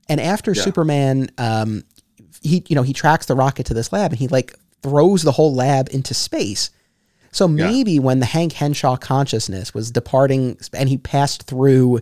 And 0.09 0.19
after 0.19 0.53
Superman, 0.53 1.29
um, 1.37 1.83
he 2.43 2.63
you 2.67 2.75
know 2.75 2.83
he 2.83 2.93
tracks 2.93 3.25
the 3.25 3.35
rocket 3.35 3.65
to 3.67 3.73
this 3.73 3.91
lab 3.91 4.11
and 4.11 4.19
he 4.19 4.27
like 4.27 4.55
throws 4.81 5.23
the 5.23 5.31
whole 5.31 5.53
lab 5.53 5.89
into 5.89 6.13
space. 6.13 6.69
So 7.31 7.47
maybe 7.47 7.97
when 7.97 8.19
the 8.19 8.27
Hank 8.27 8.53
Henshaw 8.53 8.95
consciousness 8.95 9.73
was 9.73 9.89
departing 9.89 10.55
and 10.71 10.87
he 10.87 10.99
passed 10.99 11.43
through 11.43 12.01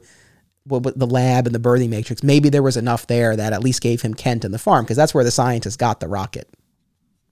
the 0.66 1.08
lab 1.08 1.46
and 1.46 1.56
the 1.56 1.60
birthing 1.60 1.89
matrix, 1.89 2.22
maybe 2.22 2.50
there 2.50 2.62
was 2.62 2.76
enough 2.76 3.08
there 3.08 3.38
that 3.38 3.54
at 3.54 3.64
least 3.64 3.82
gave 3.82 4.02
him 4.02 4.14
Kent 4.14 4.44
and 4.44 4.54
the 4.54 4.60
farm 4.60 4.84
because 4.84 4.98
that's 4.98 5.14
where 5.14 5.24
the 5.24 5.32
scientists 5.32 5.78
got 5.78 6.02
the 6.02 6.10
rocket. 6.10 6.50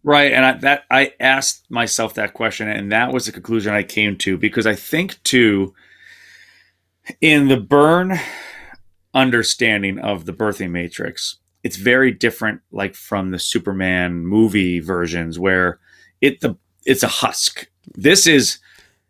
Right, 0.02 0.32
and 0.32 0.46
I, 0.46 0.54
that 0.60 0.84
I 0.90 1.14
asked 1.20 1.70
myself 1.70 2.14
that 2.14 2.34
question, 2.34 2.70
and 2.70 2.90
that 2.92 3.12
was 3.12 3.26
the 3.26 3.34
conclusion 3.34 3.74
I 3.74 3.84
came 3.84 4.16
to 4.20 4.38
because 4.38 4.66
I 4.66 4.76
think 4.76 5.22
too, 5.24 5.74
in 7.20 7.50
the 7.50 7.58
Byrne 7.58 8.18
understanding 9.14 10.00
of 10.00 10.26
the 10.26 10.32
birthing 10.32 10.72
matrix, 10.72 11.38
it's 11.64 11.78
very 11.78 12.12
different, 12.12 12.62
like 12.72 12.96
from 12.96 13.32
the 13.32 13.40
Superman 13.40 14.26
movie 14.26 14.80
versions, 14.80 15.38
where 15.38 15.80
it 16.22 16.42
the 16.42 16.58
it's 16.86 17.04
a 17.04 17.08
husk. 17.08 17.68
This 17.96 18.28
is 18.28 18.60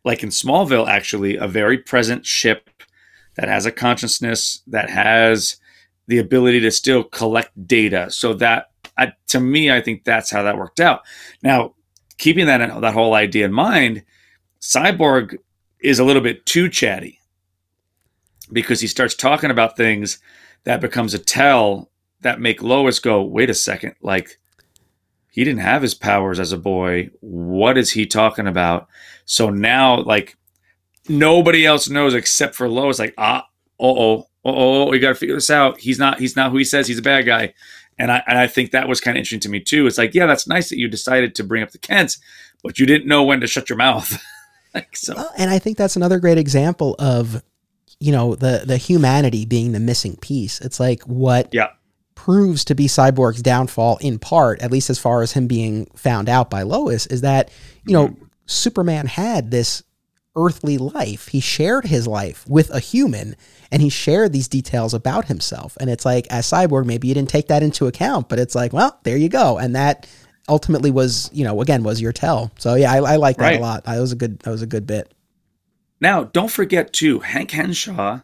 like 0.04 0.24
in 0.24 0.30
Smallville, 0.30 0.88
actually, 0.88 1.36
a 1.36 1.48
very 1.48 1.78
present 1.78 2.26
ship 2.26 2.70
that 3.36 3.48
has 3.48 3.66
a 3.66 3.72
consciousness 3.72 4.62
that 4.68 4.90
has 4.90 5.58
the 6.08 6.18
ability 6.18 6.60
to 6.62 6.72
still 6.72 7.04
collect 7.04 7.52
data, 7.68 8.10
so 8.10 8.34
that 8.34 8.72
I, 8.98 9.14
to 9.28 9.40
me, 9.40 9.72
I 9.72 9.82
think 9.82 10.04
that's 10.04 10.32
how 10.32 10.44
that 10.44 10.58
worked 10.58 10.80
out. 10.80 11.02
Now, 11.44 11.76
keeping 12.18 12.48
that 12.48 12.82
that 12.82 12.94
whole 12.94 13.14
idea 13.14 13.46
in 13.46 13.54
mind, 13.54 14.04
Cyborg 14.60 15.38
is 15.82 16.00
a 16.00 16.04
little 16.04 16.22
bit 16.22 16.46
too 16.46 16.68
chatty. 16.68 17.20
because 18.52 18.82
he 18.82 18.88
starts 18.88 19.16
talking 19.16 19.52
about 19.52 19.78
things 19.78 20.20
that 20.64 20.82
becomes 20.82 21.14
a 21.14 21.20
tell 21.20 21.90
that 22.22 22.42
make 22.42 22.62
Lois 22.62 23.00
go, 23.00 23.22
wait 23.22 23.50
a 23.50 23.54
second, 23.54 23.96
like 24.02 24.40
he 25.32 25.44
didn't 25.44 25.62
have 25.62 25.82
his 25.82 25.94
powers 25.94 26.40
as 26.40 26.52
a 26.52 26.58
boy. 26.58 27.10
What 27.22 27.78
is 27.78 27.92
he 27.92 28.06
talking 28.06 28.48
about? 28.48 28.88
So 29.26 29.50
now, 29.50 30.02
like, 30.02 30.36
nobody 31.08 31.66
else 31.66 31.88
knows 31.88 32.14
except 32.14 32.56
for 32.56 32.68
Lois, 32.68 33.00
like, 33.00 33.14
ah, 33.18 33.48
oh, 33.80 34.22
uh 34.22 34.24
oh, 34.44 34.90
we 34.90 35.00
got 35.00 35.10
to 35.10 35.16
figure 35.16 35.36
this 35.36 35.50
out. 35.50 35.80
He's 35.80 36.00
not, 36.00 36.20
he's 36.20 36.36
not 36.36 36.52
who 36.52 36.58
he 36.58 36.64
says. 36.64 36.88
He's 36.88 36.98
a 36.98 37.04
bad 37.04 37.26
guy. 37.26 37.54
And 37.98 38.12
I, 38.12 38.24
and 38.28 38.38
I 38.38 38.48
think 38.48 38.72
that 38.72 38.88
was 38.88 39.02
kind 39.02 39.18
of 39.18 39.20
interesting 39.20 39.42
to 39.42 39.50
me 39.50 39.60
too. 39.60 39.86
It's 39.86 39.98
like, 39.98 40.16
yeah, 40.16 40.26
that's 40.26 40.48
nice 40.48 40.70
that 40.70 40.78
you 40.78 40.88
decided 40.88 41.36
to 41.36 41.44
bring 41.44 41.62
up 41.62 41.72
the 41.72 41.78
Kents, 41.78 42.20
but 42.64 42.80
you 42.80 42.86
didn't 42.86 43.08
know 43.08 43.24
when 43.24 43.42
to 43.42 43.48
shut 43.48 43.70
your 43.70 43.78
mouth. 43.78 44.22
like, 44.74 44.96
so. 44.96 45.14
Well, 45.16 45.32
and 45.38 45.50
I 45.52 45.60
think 45.60 45.78
that's 45.78 45.96
another 45.96 46.20
great 46.20 46.38
example 46.38 46.96
of, 46.98 47.44
you 48.00 48.14
know, 48.14 48.36
the 48.36 48.64
the 48.66 48.78
humanity 48.78 49.46
being 49.46 49.74
the 49.74 49.80
missing 49.80 50.16
piece. 50.16 50.62
It's 50.62 50.80
like 50.80 51.04
what 51.04 51.50
yeah. 51.54 51.68
Proves 52.20 52.66
to 52.66 52.76
be 52.76 52.86
Cyborg's 52.86 53.42
downfall 53.42 53.98
in 54.02 54.20
part, 54.20 54.62
at 54.62 54.72
least 54.72 54.90
as 54.90 55.00
far 55.00 55.22
as 55.22 55.32
him 55.32 55.48
being 55.48 55.86
found 55.96 56.28
out 56.28 56.50
by 56.50 56.64
Lois, 56.64 57.06
is 57.08 57.22
that 57.22 57.50
you 57.86 57.94
know 57.94 58.10
mm-hmm. 58.10 58.24
Superman 58.46 59.08
had 59.08 59.52
this 59.52 59.84
earthly 60.36 60.78
life. 60.78 61.30
He 61.30 61.40
shared 61.40 61.86
his 61.86 62.08
life 62.08 62.46
with 62.48 62.70
a 62.72 62.80
human 62.80 63.36
and 63.72 63.82
he 63.82 63.90
shared 63.90 64.34
these 64.34 64.48
details 64.48 64.94
about 64.94 65.26
himself. 65.26 65.78
And 65.80 65.90
it's 65.90 66.06
like, 66.06 66.28
as 66.30 66.46
Cyborg, 66.46 66.86
maybe 66.86 67.08
you 67.08 67.14
didn't 67.14 67.30
take 67.30 67.48
that 67.48 67.64
into 67.64 67.88
account, 67.88 68.30
but 68.30 68.40
it's 68.40 68.56
like, 68.56 68.74
well, 68.74 69.00
there 69.04 69.18
you 69.18 69.30
go. 69.30 69.58
And 69.58 69.76
that 69.76 70.08
ultimately 70.48 70.92
was, 70.92 71.30
you 71.34 71.44
know, 71.44 71.62
again, 71.62 71.84
was 71.84 72.02
your 72.02 72.12
tell. 72.12 72.52
So 72.60 72.76
yeah, 72.76 72.92
I, 72.92 72.98
I 72.98 73.16
like 73.16 73.38
that 73.38 73.44
right. 73.44 73.60
a 73.60 73.62
lot. 73.62 73.86
That 73.86 74.00
was 74.00 74.12
a 74.12 74.16
good, 74.16 74.40
that 74.40 74.52
was 74.52 74.62
a 74.62 74.68
good 74.68 74.86
bit. 74.86 75.14
Now, 76.02 76.26
don't 76.26 76.52
forget 76.52 76.94
too, 76.94 77.20
Hank 77.20 77.52
Henshaw, 77.52 78.22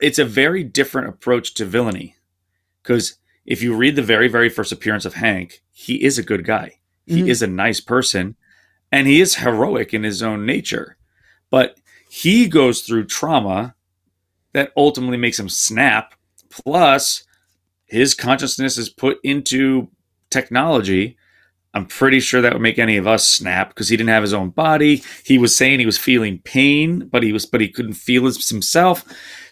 it's 0.00 0.18
a 0.18 0.24
very 0.24 0.64
different 0.64 1.08
approach 1.08 1.54
to 1.54 1.64
villainy. 1.64 2.16
Because 2.82 3.16
if 3.44 3.62
you 3.62 3.74
read 3.74 3.96
the 3.96 4.02
very, 4.02 4.28
very 4.28 4.48
first 4.48 4.72
appearance 4.72 5.04
of 5.04 5.14
Hank, 5.14 5.62
he 5.70 6.02
is 6.02 6.18
a 6.18 6.22
good 6.22 6.44
guy. 6.44 6.78
He 7.06 7.20
mm-hmm. 7.20 7.28
is 7.28 7.42
a 7.42 7.46
nice 7.46 7.80
person 7.80 8.36
and 8.92 9.06
he 9.06 9.20
is 9.20 9.36
heroic 9.36 9.94
in 9.94 10.04
his 10.04 10.22
own 10.22 10.46
nature. 10.46 10.96
But 11.50 11.78
he 12.08 12.46
goes 12.46 12.82
through 12.82 13.06
trauma 13.06 13.74
that 14.52 14.72
ultimately 14.76 15.16
makes 15.16 15.38
him 15.38 15.48
snap. 15.48 16.14
Plus, 16.50 17.24
his 17.86 18.14
consciousness 18.14 18.76
is 18.76 18.90
put 18.90 19.18
into 19.24 19.88
technology. 20.30 21.16
I'm 21.74 21.86
pretty 21.86 22.20
sure 22.20 22.42
that 22.42 22.52
would 22.52 22.62
make 22.62 22.78
any 22.78 22.98
of 22.98 23.06
us 23.06 23.26
snap 23.26 23.70
because 23.70 23.88
he 23.88 23.96
didn't 23.96 24.10
have 24.10 24.22
his 24.22 24.34
own 24.34 24.50
body. 24.50 25.02
He 25.24 25.38
was 25.38 25.56
saying 25.56 25.80
he 25.80 25.86
was 25.86 25.96
feeling 25.98 26.38
pain, 26.44 27.08
but 27.08 27.22
he 27.22 27.32
was 27.32 27.46
but 27.46 27.62
he 27.62 27.68
couldn't 27.68 27.94
feel 27.94 28.24
himself. 28.24 29.04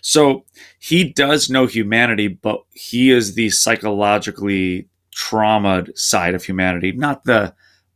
So 0.02 0.44
he 0.78 1.04
does 1.04 1.50
know 1.50 1.66
humanity, 1.66 2.28
but 2.28 2.62
he 2.70 3.10
is 3.10 3.34
the 3.34 3.50
psychologically 3.50 4.88
traumatized 5.14 5.98
side 5.98 6.34
of 6.34 6.44
humanity, 6.44 6.92
not 6.92 7.24
the 7.24 7.54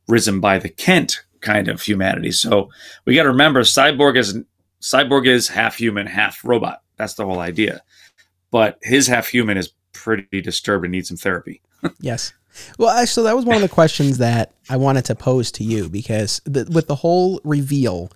risen 0.08 0.40
by 0.40 0.58
the 0.58 0.68
Kent 0.68 1.22
kind 1.40 1.68
of 1.68 1.80
humanity. 1.80 2.32
So 2.32 2.70
we 3.04 3.14
got 3.14 3.22
to 3.24 3.30
remember, 3.30 3.60
Cyborg 3.60 4.16
is 4.16 4.38
Cyborg 4.80 5.26
is 5.26 5.48
half 5.48 5.76
human, 5.76 6.06
half 6.06 6.44
robot. 6.44 6.82
That's 6.96 7.14
the 7.14 7.24
whole 7.24 7.38
idea. 7.38 7.82
But 8.50 8.78
his 8.82 9.06
half 9.06 9.28
human 9.28 9.56
is 9.56 9.72
pretty 9.92 10.42
disturbed 10.42 10.84
and 10.84 10.92
needs 10.92 11.08
some 11.08 11.16
therapy. 11.16 11.62
yes. 12.00 12.32
Well, 12.78 12.90
actually, 12.90 13.24
that 13.24 13.36
was 13.36 13.44
one 13.44 13.56
of 13.56 13.62
the 13.62 13.68
questions 13.68 14.18
that 14.18 14.52
I 14.68 14.76
wanted 14.76 15.04
to 15.06 15.14
pose 15.14 15.50
to 15.52 15.64
you 15.64 15.88
because 15.88 16.40
the, 16.44 16.68
with 16.70 16.86
the 16.86 16.94
whole 16.94 17.40
reveal, 17.44 18.10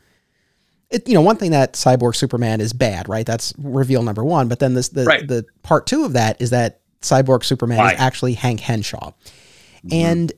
it, 0.90 1.08
you 1.08 1.14
know, 1.14 1.20
one 1.20 1.36
thing 1.36 1.50
that 1.50 1.74
Cyborg 1.74 2.16
Superman 2.16 2.60
is 2.60 2.72
bad, 2.72 3.08
right? 3.08 3.26
That's 3.26 3.52
reveal 3.58 4.02
number 4.02 4.24
one. 4.24 4.48
But 4.48 4.58
then 4.58 4.74
this, 4.74 4.88
the 4.88 5.04
right. 5.04 5.26
the 5.26 5.44
part 5.62 5.86
two 5.86 6.04
of 6.04 6.14
that 6.14 6.40
is 6.40 6.50
that 6.50 6.80
Cyborg 7.02 7.44
Superman 7.44 7.78
Why? 7.78 7.92
is 7.92 8.00
actually 8.00 8.34
Hank 8.34 8.60
Henshaw, 8.60 9.10
mm-hmm. 9.10 9.88
and 9.92 10.32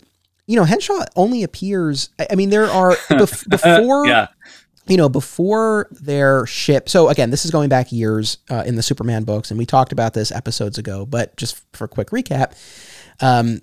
you 0.46 0.56
know, 0.56 0.64
Henshaw 0.64 1.04
only 1.14 1.44
appears. 1.44 2.10
I 2.30 2.34
mean, 2.34 2.50
there 2.50 2.66
are 2.66 2.96
before. 3.48 4.06
yeah. 4.06 4.28
You 4.86 4.96
know, 4.96 5.08
before 5.08 5.86
their 5.92 6.46
ship. 6.46 6.88
So 6.88 7.10
again, 7.10 7.30
this 7.30 7.44
is 7.44 7.52
going 7.52 7.68
back 7.68 7.92
years 7.92 8.38
uh, 8.50 8.64
in 8.66 8.74
the 8.74 8.82
Superman 8.82 9.22
books, 9.22 9.52
and 9.52 9.58
we 9.58 9.64
talked 9.64 9.92
about 9.92 10.14
this 10.14 10.32
episodes 10.32 10.78
ago. 10.78 11.06
But 11.06 11.36
just 11.36 11.62
for 11.74 11.84
a 11.84 11.88
quick 11.88 12.08
recap, 12.08 12.54
um, 13.20 13.60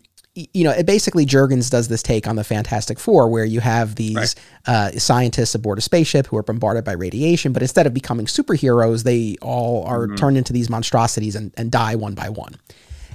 you 0.53 0.63
know, 0.63 0.71
it 0.71 0.85
basically 0.85 1.25
Jurgens 1.25 1.71
does 1.71 1.87
this 1.87 2.03
take 2.03 2.27
on 2.27 2.35
the 2.35 2.43
Fantastic 2.43 2.99
Four, 2.99 3.27
where 3.29 3.45
you 3.45 3.59
have 3.59 3.95
these 3.95 4.15
right. 4.15 4.35
uh, 4.67 4.91
scientists 4.91 5.55
aboard 5.55 5.79
a 5.79 5.81
spaceship 5.81 6.27
who 6.27 6.37
are 6.37 6.43
bombarded 6.43 6.83
by 6.83 6.91
radiation, 6.91 7.53
but 7.53 7.63
instead 7.63 7.87
of 7.87 7.93
becoming 7.93 8.27
superheroes, 8.27 9.03
they 9.03 9.35
all 9.41 9.83
are 9.85 10.05
mm-hmm. 10.05 10.15
turned 10.15 10.37
into 10.37 10.53
these 10.53 10.69
monstrosities 10.69 11.35
and, 11.35 11.51
and 11.57 11.71
die 11.71 11.95
one 11.95 12.13
by 12.13 12.29
one. 12.29 12.55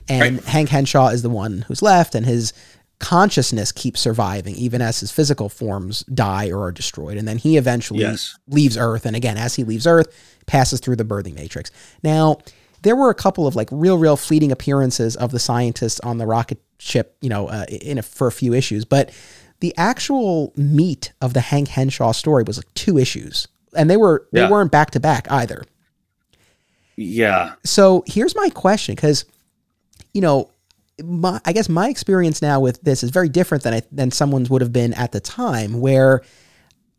And 0.09 0.37
right. 0.37 0.45
Hank 0.47 0.69
Henshaw 0.71 1.09
is 1.09 1.23
the 1.23 1.31
one 1.31 1.65
who's 1.69 1.81
left, 1.81 2.17
and 2.17 2.27
his 2.27 2.53
consciousness 2.99 3.73
keeps 3.73 4.01
surviving 4.01 4.55
even 4.55 4.81
as 4.81 5.01
his 5.01 5.11
physical 5.11 5.49
forms 5.49 6.05
die 6.05 6.49
or 6.51 6.63
are 6.63 6.71
destroyed 6.71 7.17
and 7.17 7.27
then 7.27 7.37
he 7.37 7.57
eventually 7.57 7.99
yes. 7.99 8.39
leaves 8.47 8.77
earth 8.77 9.05
and 9.05 9.17
again 9.17 9.37
as 9.37 9.57
he 9.57 9.65
leaves 9.65 9.89
earth 9.89 10.07
passes 10.47 10.79
through 10.79 10.95
the 10.95 11.05
birthing 11.05 11.35
matrix 11.35 11.73
now 12.05 12.39
there 12.83 12.97
were 12.97 13.11
a 13.11 13.15
couple 13.15 13.47
of 13.47 13.57
like 13.57 13.69
real 13.71 13.99
real 13.99 14.17
fleeting 14.17 14.53
appearances 14.53 15.17
of 15.17 15.31
the 15.31 15.39
scientists 15.39 16.01
on 16.01 16.19
the 16.19 16.27
rocket 16.27 16.61
ship 16.79 17.17
you 17.21 17.29
know 17.29 17.49
uh, 17.49 17.65
in 17.69 17.99
a, 17.99 18.03
for 18.03 18.27
a 18.27 18.33
few 18.33 18.53
issues 18.53 18.85
but 18.85 19.11
the 19.61 19.75
actual 19.77 20.53
meat 20.57 21.13
of 21.21 21.35
the 21.35 21.41
hank 21.41 21.69
henshaw 21.69 22.13
story 22.13 22.43
was 22.45 22.59
like 22.59 22.75
two 22.75 22.99
issues 22.99 23.49
and 23.77 23.89
they 23.89 23.97
were 23.97 24.27
they 24.33 24.41
yeah. 24.41 24.51
weren't 24.51 24.73
back 24.73 24.91
to 24.91 25.01
back 25.01 25.31
either 25.31 25.65
yeah 26.97 27.55
so 27.65 28.05
here's 28.07 28.35
my 28.37 28.49
question 28.51 28.95
because 28.95 29.25
you 30.13 30.21
know 30.21 30.53
my, 31.03 31.41
I 31.45 31.53
guess 31.53 31.69
my 31.69 31.89
experience 31.89 32.43
now 32.43 32.61
with 32.61 32.81
this 32.83 33.03
is 33.03 33.11
very 33.11 33.29
different 33.29 33.65
than 33.65 33.75
I, 33.75 33.83
than 33.91 34.11
someone's 34.11 34.51
would 34.51 34.63
have 34.63 34.73
been 34.73 34.95
at 34.95 35.13
the 35.13 35.21
time, 35.21 35.81
where 35.81 36.23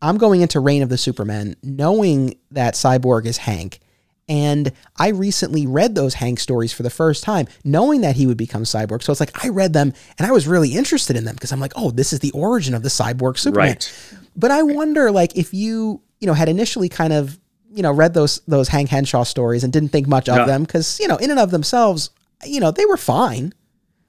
I'm 0.01 0.17
going 0.17 0.41
into 0.41 0.59
Reign 0.59 0.81
of 0.81 0.89
the 0.89 0.97
Supermen 0.97 1.55
knowing 1.63 2.35
that 2.51 2.73
Cyborg 2.73 3.25
is 3.25 3.37
Hank, 3.37 3.79
and 4.27 4.71
I 4.97 5.09
recently 5.09 5.67
read 5.67 5.95
those 5.95 6.13
Hank 6.15 6.39
stories 6.39 6.71
for 6.71 6.83
the 6.83 6.89
first 6.89 7.23
time, 7.23 7.47
knowing 7.63 8.01
that 8.01 8.15
he 8.15 8.25
would 8.25 8.37
become 8.37 8.63
Cyborg. 8.63 9.03
So 9.03 9.11
it's 9.11 9.19
like 9.19 9.43
I 9.43 9.49
read 9.49 9.73
them 9.73 9.93
and 10.17 10.27
I 10.27 10.31
was 10.31 10.47
really 10.47 10.69
interested 10.69 11.15
in 11.15 11.25
them 11.25 11.35
because 11.35 11.51
I'm 11.51 11.59
like, 11.59 11.73
oh, 11.75 11.91
this 11.91 12.13
is 12.13 12.19
the 12.19 12.31
origin 12.31 12.73
of 12.73 12.83
the 12.83 12.89
Cyborg 12.89 13.37
Superman. 13.37 13.67
Right. 13.67 14.17
But 14.35 14.51
I 14.51 14.63
wonder, 14.63 15.11
like, 15.11 15.37
if 15.37 15.53
you 15.53 16.01
you 16.19 16.27
know 16.27 16.33
had 16.33 16.47
initially 16.47 16.87
kind 16.87 17.11
of 17.11 17.37
you 17.71 17.83
know 17.83 17.91
read 17.91 18.13
those 18.13 18.39
those 18.47 18.69
Hank 18.69 18.89
Henshaw 18.89 19.23
stories 19.23 19.63
and 19.63 19.73
didn't 19.73 19.89
think 19.89 20.07
much 20.07 20.29
of 20.29 20.37
yeah. 20.37 20.45
them 20.45 20.63
because 20.63 20.99
you 20.99 21.07
know 21.07 21.17
in 21.17 21.29
and 21.29 21.39
of 21.39 21.51
themselves, 21.51 22.09
you 22.45 22.59
know 22.59 22.71
they 22.71 22.85
were 22.85 22.97
fine. 22.97 23.53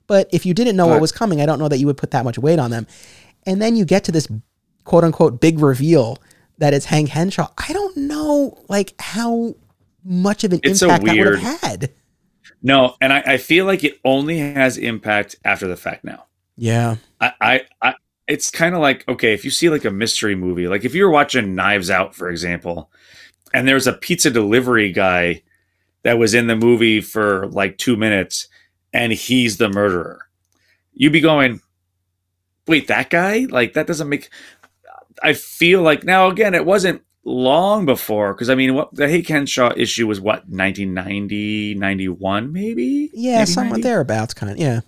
But 0.07 0.28
if 0.32 0.45
you 0.45 0.55
didn't 0.55 0.77
know 0.77 0.86
what 0.86 1.01
was 1.01 1.12
coming, 1.12 1.41
I 1.41 1.47
don't 1.47 1.59
know 1.59 1.69
that 1.69 1.78
you 1.78 1.86
would 1.86 1.97
put 1.97 2.11
that 2.11 2.24
much 2.24 2.39
weight 2.39 2.59
on 2.59 2.70
them. 2.70 2.86
And 3.47 3.61
then 3.61 3.74
you 3.74 3.86
get 3.86 4.05
to 4.05 4.12
this 4.12 4.28
quote 4.85 5.03
unquote 5.03 5.41
big 5.41 5.61
reveal 5.61 6.19
that 6.59 6.74
it's 6.74 6.85
Hank 6.86 7.09
Henshaw. 7.09 7.49
I 7.57 7.73
don't 7.73 7.97
know 7.97 8.62
like 8.69 8.95
how 9.01 9.57
much 10.05 10.44
of 10.44 10.52
an 10.52 10.60
it's 10.62 10.82
impact 10.82 11.05
that 11.05 11.16
would 11.16 11.39
have 11.39 11.60
had. 11.60 11.93
No, 12.62 12.97
and 13.01 13.12
I, 13.12 13.20
I, 13.26 13.36
feel 13.36 13.66
like 13.66 13.85
it 13.85 14.01
only 14.05 14.39
has 14.39 14.78
impact 14.78 15.36
after 15.44 15.66
the 15.66 15.76
fact 15.76 16.05
now. 16.05 16.26
Yeah. 16.56 16.97
I, 17.20 17.32
I, 17.40 17.60
I 17.82 17.94
it's 18.26 18.51
kind 18.51 18.74
of 18.74 18.81
like, 18.81 19.06
okay, 19.09 19.35
if 19.35 19.44
you 19.44 19.51
see 19.51 19.68
like 19.68 19.85
a 19.85 19.90
mystery 19.90 20.35
movie, 20.35 20.66
like 20.66 20.85
if 20.85 20.94
you're 20.94 21.10
watching 21.10 21.55
Knives 21.55 21.90
Out, 21.90 22.14
for 22.14 22.31
example, 22.31 22.90
and 23.52 23.68
there's 23.68 23.86
a 23.86 23.93
pizza 23.93 24.31
delivery 24.31 24.93
guy 24.93 25.43
that 26.02 26.18
was 26.18 26.35
in 26.35 26.47
the 26.47 26.56
movie 26.56 27.01
for 27.01 27.48
like 27.48 27.76
two 27.76 27.97
minutes 27.97 28.48
and 28.93 29.12
he's 29.12 29.59
the 29.59 29.68
murderer. 29.68 30.28
You'd 30.94 31.12
be 31.12 31.20
going, 31.20 31.60
wait, 32.66 32.86
that 32.89 33.10
guy? 33.10 33.47
Like, 33.51 33.74
that 33.74 33.86
doesn't 33.86 34.09
make. 34.09 34.31
I 35.22 35.32
feel 35.32 35.82
like 35.82 36.05
now, 36.05 36.28
again, 36.28 36.55
it 36.55 36.64
wasn't 36.64 37.02
long 37.24 37.86
before 37.86 38.34
because 38.34 38.51
I 38.51 38.55
mean, 38.55 38.74
what 38.74 38.94
the 38.94 39.09
Hank 39.09 39.26
Henshaw 39.26 39.72
issue 39.76 40.06
was 40.06 40.20
what 40.20 40.48
1990, 40.48 41.74
91, 41.74 42.52
maybe? 42.52 43.10
Yeah, 43.12 43.38
maybe 43.38 43.46
somewhat 43.46 43.76
90? 43.76 43.82
thereabouts, 43.82 44.34
kind 44.34 44.52
of. 44.52 44.59
Yeah. 44.59 44.80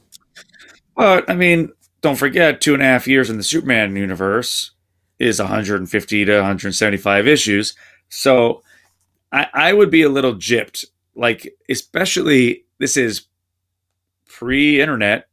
But 0.97 1.29
I 1.29 1.35
mean, 1.35 1.71
don't 2.01 2.17
forget, 2.17 2.61
two 2.61 2.75
and 2.75 2.83
a 2.83 2.87
half 2.87 3.07
years 3.07 3.31
in 3.31 3.37
the 3.37 3.43
Superman 3.43 3.97
universe 3.97 4.73
is 5.19 5.39
150 5.39 6.25
to 6.25 6.37
175 6.37 7.27
issues. 7.27 7.75
So 8.09 8.63
I, 9.33 9.49
I 9.53 9.73
would 9.73 9.91
be 9.91 10.03
a 10.03 10.09
little 10.09 10.35
gypped, 10.35 10.85
like 11.15 11.55
especially 11.69 12.65
this 12.79 12.97
is 12.97 13.27
pre-internet, 14.29 15.29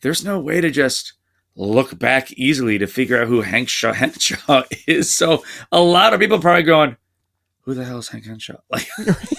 there's 0.00 0.24
no 0.24 0.40
way 0.40 0.60
to 0.60 0.70
just 0.70 1.14
look 1.56 1.98
back 1.98 2.32
easily 2.32 2.78
to 2.78 2.86
figure 2.86 3.20
out 3.20 3.28
who 3.28 3.42
Hank 3.42 3.68
Shaw, 3.68 3.92
Henshaw 3.94 4.64
is. 4.86 5.12
So 5.12 5.44
a 5.72 5.80
lot 5.80 6.14
of 6.14 6.20
people 6.20 6.38
probably 6.38 6.62
going, 6.62 6.96
"Who 7.62 7.74
the 7.74 7.84
hell 7.84 7.98
is 7.98 8.08
Hank 8.08 8.26
Henshaw?" 8.26 8.58
Like, 8.70 8.88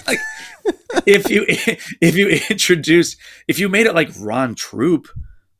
like 0.06 0.18
if 1.06 1.30
you 1.30 1.44
if 1.48 2.16
you 2.16 2.28
introduce 2.50 3.16
if 3.48 3.58
you 3.58 3.68
made 3.68 3.86
it 3.86 3.94
like 3.94 4.10
Ron 4.20 4.54
Troupe 4.54 5.08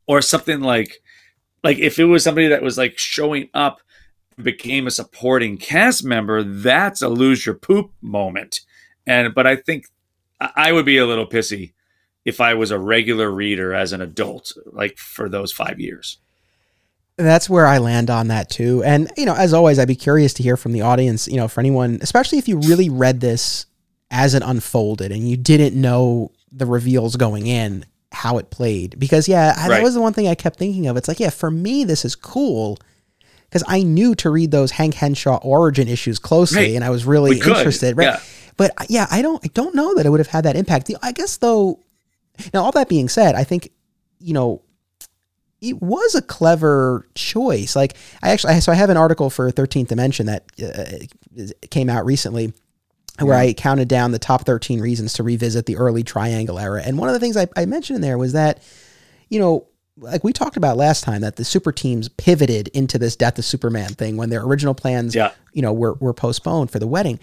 or 0.07 0.21
something 0.21 0.61
like 0.61 1.01
like 1.63 1.79
if 1.79 1.99
it 1.99 2.05
was 2.05 2.23
somebody 2.23 2.47
that 2.47 2.61
was 2.61 2.77
like 2.77 2.97
showing 2.97 3.49
up 3.53 3.81
became 4.41 4.87
a 4.87 4.91
supporting 4.91 5.57
cast 5.57 6.03
member, 6.03 6.43
that's 6.43 7.01
a 7.01 7.07
lose 7.09 7.45
your 7.45 7.55
poop 7.55 7.91
moment. 8.01 8.61
And 9.05 9.33
but 9.33 9.45
I 9.47 9.55
think 9.55 9.87
I 10.39 10.71
would 10.71 10.85
be 10.85 10.97
a 10.97 11.05
little 11.05 11.27
pissy 11.27 11.73
if 12.25 12.39
I 12.41 12.53
was 12.53 12.71
a 12.71 12.79
regular 12.79 13.29
reader 13.29 13.73
as 13.73 13.93
an 13.93 14.01
adult, 14.01 14.53
like 14.65 14.97
for 14.97 15.29
those 15.29 15.51
five 15.51 15.79
years. 15.79 16.19
That's 17.17 17.49
where 17.49 17.67
I 17.67 17.77
land 17.77 18.09
on 18.09 18.29
that 18.29 18.49
too. 18.49 18.83
And, 18.83 19.11
you 19.15 19.25
know, 19.25 19.35
as 19.35 19.53
always, 19.53 19.77
I'd 19.77 19.87
be 19.87 19.95
curious 19.95 20.33
to 20.35 20.43
hear 20.43 20.57
from 20.57 20.71
the 20.71 20.81
audience, 20.81 21.27
you 21.27 21.37
know, 21.37 21.47
for 21.47 21.59
anyone, 21.59 21.99
especially 22.01 22.39
if 22.39 22.47
you 22.47 22.57
really 22.57 22.89
read 22.89 23.19
this 23.19 23.67
as 24.09 24.33
it 24.33 24.41
unfolded 24.43 25.11
and 25.11 25.29
you 25.29 25.37
didn't 25.37 25.79
know 25.79 26.31
the 26.51 26.65
reveals 26.65 27.15
going 27.15 27.45
in, 27.45 27.85
how 28.11 28.39
it 28.39 28.49
played. 28.49 28.97
Because, 28.97 29.27
yeah, 29.27 29.49
right. 29.49 29.69
that 29.69 29.83
was 29.83 29.93
the 29.93 30.01
one 30.01 30.13
thing 30.13 30.27
I 30.27 30.35
kept 30.35 30.57
thinking 30.57 30.87
of. 30.87 30.97
It's 30.97 31.07
like, 31.07 31.19
yeah, 31.19 31.29
for 31.29 31.51
me, 31.51 31.83
this 31.83 32.03
is 32.03 32.15
cool 32.15 32.79
because 33.45 33.63
I 33.67 33.83
knew 33.83 34.15
to 34.15 34.31
read 34.31 34.49
those 34.49 34.71
Hank 34.71 34.95
Henshaw 34.95 35.37
origin 35.43 35.87
issues 35.87 36.17
closely 36.17 36.57
right. 36.57 36.75
and 36.75 36.83
I 36.83 36.89
was 36.89 37.05
really 37.05 37.37
interested. 37.37 37.95
Right. 37.95 38.05
Yeah. 38.05 38.19
But 38.57 38.71
uh, 38.77 38.85
yeah, 38.89 39.05
I 39.11 39.21
don't, 39.21 39.43
I 39.45 39.49
don't 39.53 39.75
know 39.75 39.93
that 39.95 40.07
it 40.07 40.09
would 40.09 40.19
have 40.19 40.27
had 40.27 40.45
that 40.45 40.55
impact. 40.55 40.89
I 41.03 41.11
guess 41.11 41.37
though, 41.37 41.79
now 42.53 42.63
all 42.63 42.71
that 42.71 42.89
being 42.89 43.07
said, 43.09 43.35
I 43.35 43.43
think, 43.43 43.69
you 44.19 44.33
know, 44.33 44.63
it 45.63 45.81
was 45.81 46.13
a 46.13 46.21
clever 46.21 47.07
choice. 47.15 47.75
Like 47.75 47.95
I 48.21 48.31
actually, 48.31 48.59
so 48.59 48.71
I 48.71 48.75
have 48.75 48.89
an 48.89 48.97
article 48.97 49.29
for 49.29 49.49
13th 49.49 49.87
Dimension 49.87 50.25
that 50.25 50.43
uh, 50.61 51.45
came 51.71 51.89
out 51.89 52.05
recently 52.05 52.53
where 53.19 53.37
I 53.37 53.53
counted 53.53 53.87
down 53.87 54.11
the 54.11 54.19
top 54.19 54.45
13 54.45 54.81
reasons 54.81 55.13
to 55.13 55.23
revisit 55.23 55.65
the 55.65 55.77
early 55.77 56.03
triangle 56.03 56.59
era. 56.59 56.81
And 56.83 56.97
one 56.97 57.09
of 57.09 57.13
the 57.13 57.19
things 57.19 57.37
I, 57.37 57.47
I 57.55 57.65
mentioned 57.65 57.95
in 57.95 58.01
there 58.01 58.17
was 58.17 58.33
that, 58.33 58.61
you 59.29 59.39
know, 59.39 59.67
like 59.97 60.23
we 60.23 60.33
talked 60.33 60.57
about 60.57 60.77
last 60.77 61.03
time 61.03 61.21
that 61.21 61.35
the 61.35 61.45
super 61.45 61.71
teams 61.71 62.09
pivoted 62.09 62.69
into 62.69 62.97
this 62.97 63.15
death 63.15 63.37
of 63.37 63.45
Superman 63.45 63.93
thing 63.93 64.17
when 64.17 64.29
their 64.31 64.41
original 64.41 64.73
plans, 64.73 65.13
yeah. 65.13 65.31
you 65.53 65.61
know, 65.61 65.71
were, 65.71 65.93
were 65.93 66.13
postponed 66.13 66.71
for 66.71 66.79
the 66.79 66.87
wedding. 66.87 67.19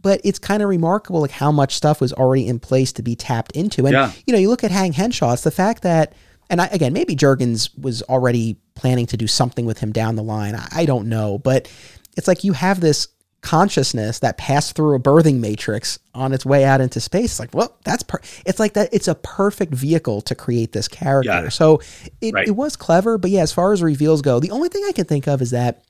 But 0.00 0.20
it's 0.22 0.38
kind 0.38 0.62
of 0.62 0.68
remarkable 0.68 1.20
like 1.20 1.32
how 1.32 1.50
much 1.50 1.74
stuff 1.74 2.00
was 2.00 2.12
already 2.12 2.46
in 2.46 2.60
place 2.60 2.92
to 2.92 3.02
be 3.02 3.16
tapped 3.16 3.52
into. 3.52 3.86
And, 3.86 3.92
yeah. 3.92 4.12
you 4.26 4.32
know, 4.32 4.38
you 4.38 4.48
look 4.48 4.62
at 4.62 4.70
Hank 4.70 4.94
Henshaw, 4.94 5.32
it's 5.32 5.42
the 5.42 5.50
fact 5.50 5.82
that, 5.82 6.14
and 6.50 6.60
I, 6.60 6.66
again, 6.66 6.92
maybe 6.92 7.16
Jurgens 7.16 7.70
was 7.78 8.02
already 8.02 8.56
planning 8.74 9.06
to 9.06 9.16
do 9.16 9.26
something 9.26 9.66
with 9.66 9.78
him 9.78 9.92
down 9.92 10.16
the 10.16 10.22
line. 10.22 10.54
I, 10.54 10.68
I 10.72 10.86
don't 10.86 11.08
know. 11.08 11.38
But 11.38 11.70
it's 12.16 12.28
like 12.28 12.44
you 12.44 12.52
have 12.52 12.80
this 12.80 13.08
consciousness 13.40 14.20
that 14.20 14.38
passed 14.38 14.74
through 14.74 14.94
a 14.94 14.98
birthing 14.98 15.38
matrix 15.38 15.98
on 16.14 16.32
its 16.32 16.46
way 16.46 16.64
out 16.64 16.80
into 16.80 17.00
space. 17.00 17.32
It's 17.32 17.40
like, 17.40 17.54
well, 17.54 17.76
that's 17.84 18.02
per- 18.02 18.20
it's 18.46 18.58
like 18.58 18.72
that. 18.72 18.88
It's 18.92 19.06
a 19.06 19.14
perfect 19.14 19.74
vehicle 19.74 20.22
to 20.22 20.34
create 20.34 20.72
this 20.72 20.88
character. 20.88 21.30
Yeah. 21.30 21.48
So 21.50 21.80
it, 22.20 22.32
right. 22.34 22.48
it 22.48 22.52
was 22.52 22.74
clever, 22.74 23.18
but 23.18 23.30
yeah, 23.30 23.42
as 23.42 23.52
far 23.52 23.72
as 23.72 23.82
reveals 23.82 24.22
go, 24.22 24.40
the 24.40 24.50
only 24.50 24.70
thing 24.70 24.84
I 24.88 24.92
can 24.92 25.04
think 25.04 25.28
of 25.28 25.42
is 25.42 25.50
that 25.50 25.84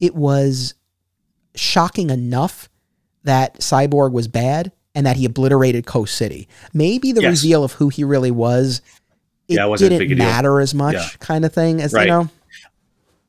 it 0.00 0.14
was 0.14 0.74
shocking 1.54 2.10
enough 2.10 2.68
that 3.24 3.58
Cyborg 3.60 4.12
was 4.12 4.28
bad 4.28 4.72
and 4.94 5.06
that 5.06 5.16
he 5.16 5.24
obliterated 5.24 5.86
Coast 5.86 6.16
City. 6.16 6.48
Maybe 6.72 7.12
the 7.12 7.22
yes. 7.22 7.42
reveal 7.42 7.62
of 7.62 7.72
who 7.72 7.88
he 7.88 8.02
really 8.02 8.32
was, 8.32 8.80
it 9.48 9.54
yeah, 9.54 9.72
it 9.72 9.78
didn't 9.78 10.18
matter 10.18 10.60
as 10.60 10.74
much, 10.74 10.94
yeah. 10.94 11.08
kind 11.20 11.44
of 11.44 11.52
thing. 11.52 11.80
As 11.80 11.92
right. 11.92 12.04
you 12.04 12.10
know. 12.10 12.28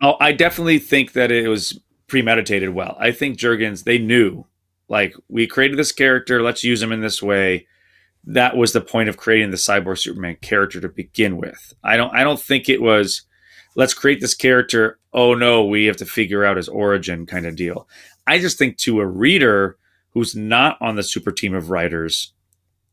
Oh, 0.02 0.16
I 0.20 0.32
definitely 0.32 0.80
think 0.80 1.14
that 1.14 1.32
it 1.32 1.48
was 1.48 1.80
premeditated 2.08 2.70
well. 2.70 2.98
I 3.00 3.12
think 3.12 3.38
Jurgens 3.38 3.84
they 3.84 3.98
knew 3.98 4.46
like 4.90 5.16
we 5.30 5.48
created 5.48 5.78
this 5.78 5.92
character, 5.92 6.42
let's 6.42 6.64
use 6.64 6.82
him 6.82 6.92
in 6.92 7.02
this 7.02 7.22
way. 7.22 7.68
That 8.26 8.58
was 8.58 8.74
the 8.74 8.82
point 8.82 9.08
of 9.08 9.18
creating 9.18 9.52
the 9.52 9.58
cyborg 9.58 10.00
Superman 10.00 10.38
character 10.42 10.82
to 10.82 10.90
begin 10.90 11.38
with. 11.38 11.74
I 11.84 11.96
don't 11.96 12.14
I 12.14 12.24
don't 12.24 12.40
think 12.40 12.68
it 12.68 12.82
was 12.82 13.22
let's 13.76 13.94
create 13.94 14.20
this 14.20 14.34
character, 14.34 15.00
oh 15.14 15.36
no, 15.36 15.64
we 15.64 15.86
have 15.86 15.98
to 15.98 16.06
figure 16.06 16.44
out 16.44 16.58
his 16.58 16.68
origin 16.68 17.26
kind 17.26 17.46
of 17.46 17.56
deal. 17.56 17.88
I 18.28 18.40
just 18.40 18.58
think 18.58 18.78
to 18.80 19.00
a 19.00 19.08
reader 19.08 19.78
who's 20.12 20.36
not 20.36 20.78
on 20.82 20.96
the 20.96 21.04
super 21.04 21.32
team 21.32 21.54
of 21.54 21.70
writers, 21.70 22.34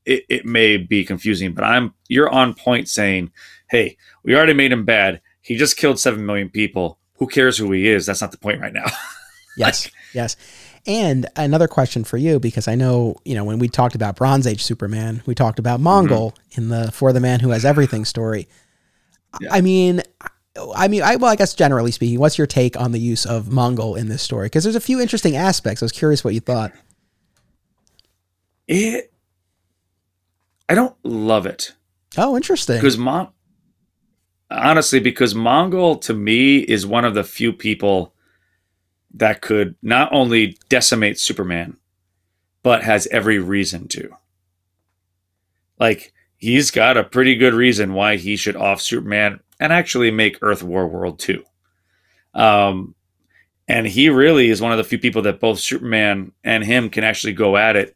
it, 0.07 0.25
it 0.29 0.47
may 0.47 0.77
be 0.77 1.05
confusing, 1.05 1.53
but 1.53 1.65
I'm 1.65 1.93
you're 2.09 2.31
on 2.31 2.55
point 2.55 2.89
saying, 2.89 3.33
hey, 3.71 3.97
we 4.23 4.35
already 4.35 4.55
made 4.55 4.73
him 4.73 4.85
bad. 4.85 5.21
He 5.41 5.57
just 5.57 5.77
killed 5.77 5.99
seven 5.99 6.25
million 6.25 6.49
people 6.49 6.99
who 7.19 7.27
cares 7.27 7.57
who 7.57 7.73
he 7.73 7.89
is? 7.89 8.07
That's 8.07 8.21
not 8.21 8.33
the 8.33 8.39
point 8.39 8.61
right 8.61 8.73
now. 8.73 8.87
yes, 9.57 9.91
yes. 10.13 10.37
And 10.87 11.27
another 11.35 11.67
question 11.67 12.05
for 12.05 12.17
you, 12.17 12.39
because 12.39 12.69
I 12.69 12.75
know, 12.75 13.17
you 13.25 13.35
know, 13.35 13.45
when 13.45 13.59
we 13.59 13.69
talked 13.69 13.95
about 13.95 14.17
Bronze 14.17 14.47
Age 14.47 14.63
Superman, 14.63 15.23
we 15.27 15.35
talked 15.35 15.59
about 15.59 15.81
Mongul 15.81 16.33
mm-hmm. 16.33 16.61
in 16.61 16.69
the 16.69 16.93
For 16.93 17.13
the 17.13 17.21
Man 17.21 17.41
Who 17.41 17.51
Has 17.51 17.65
Everything 17.65 18.05
story. 18.05 18.49
Yeah. 19.41 19.49
I 19.53 19.61
mean, 19.61 20.03
I 20.75 20.89
mean, 20.89 21.03
I 21.03 21.17
well, 21.17 21.31
I 21.31 21.37
guess 21.37 21.55
generally 21.55 21.91
speaking, 21.91 22.19
what's 22.19 22.39
your 22.39 22.47
take 22.47 22.79
on 22.79 22.93
the 22.93 23.01
use 23.01 23.27
of 23.27 23.47
Mongul 23.47 23.99
in 23.99 24.09
this 24.09 24.23
story? 24.23 24.47
Because 24.47 24.65
there's 24.65 24.77
a 24.77 24.81
few 24.81 25.01
interesting 25.01 25.37
aspects. 25.37 25.83
I 25.83 25.87
was 25.87 25.93
curious 25.93 26.23
what 26.23 26.35
you 26.35 26.41
thought. 26.41 26.73
It, 28.69 29.13
I 30.69 30.75
don't 30.75 30.97
love 31.05 31.47
it. 31.47 31.75
Oh, 32.17 32.37
interesting. 32.37 32.77
Because 32.77 32.99
Mon, 32.99 33.29
honestly, 34.51 35.01
because 35.01 35.35
Mongul 35.35 36.01
to 36.03 36.15
me 36.15 36.59
is 36.59 36.87
one 36.87 37.05
of 37.05 37.15
the 37.15 37.25
few 37.25 37.53
people 37.53 38.15
that 39.15 39.41
could 39.41 39.77
not 39.83 40.13
only 40.13 40.59
decimate 40.69 41.19
Superman, 41.19 41.77
but 42.63 42.83
has 42.83 43.07
every 43.09 43.39
reason 43.39 43.89
to. 43.89 44.11
Like, 45.79 46.13
he's 46.37 46.71
got 46.71 46.97
a 46.97 47.05
pretty 47.05 47.37
good 47.37 47.55
reason 47.55 47.93
why 47.95 48.17
he 48.17 48.37
should 48.37 48.57
off 48.57 48.83
Superman 48.83 49.41
and 49.61 49.73
actually 49.73 50.11
make 50.11 50.39
Earth 50.43 50.63
War 50.63 50.87
World 50.87 51.19
2. 51.19 51.43
Um, 52.35 52.95
and 53.69 53.87
he 53.87 54.09
really 54.09 54.51
is 54.51 54.61
one 54.61 54.73
of 54.73 54.79
the 54.79 54.85
few 54.85 54.99
people 54.99 55.23
that 55.23 55.41
both 55.41 55.59
Superman 55.59 56.33
and 56.45 56.65
him 56.65 56.91
can 56.91 57.05
actually 57.05 57.33
go 57.33 57.57
at 57.57 57.77
it 57.77 57.96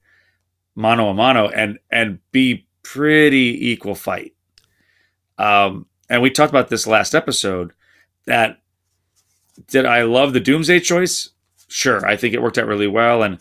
mano 0.75 1.09
a 1.09 1.15
mano 1.15 1.49
and 1.49 1.79
and 1.91 2.19
be 2.33 2.67
pretty 2.83 3.71
equal 3.71 3.95
fight. 3.95 4.35
Um, 5.39 5.87
and 6.09 6.23
we 6.23 6.31
talked 6.31 6.51
about 6.51 6.69
this 6.69 6.87
last 6.87 7.15
episode 7.15 7.73
that 8.27 8.61
did 9.69 9.87
I 9.87 10.03
love 10.03 10.33
the 10.33 10.41
Doomsday 10.41 10.81
choice? 10.81 11.31
Sure, 11.69 12.07
I 12.07 12.17
think 12.17 12.35
it 12.35 12.43
worked 12.43 12.59
out 12.59 12.67
really 12.67 12.87
well. 12.87 13.23
And 13.23 13.39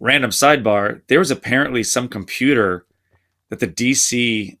random 0.00 0.30
sidebar, 0.30 1.02
there 1.08 1.18
was 1.18 1.30
apparently 1.30 1.82
some 1.82 2.08
computer 2.08 2.86
that 3.50 3.60
the 3.60 3.68
DC 3.68 4.58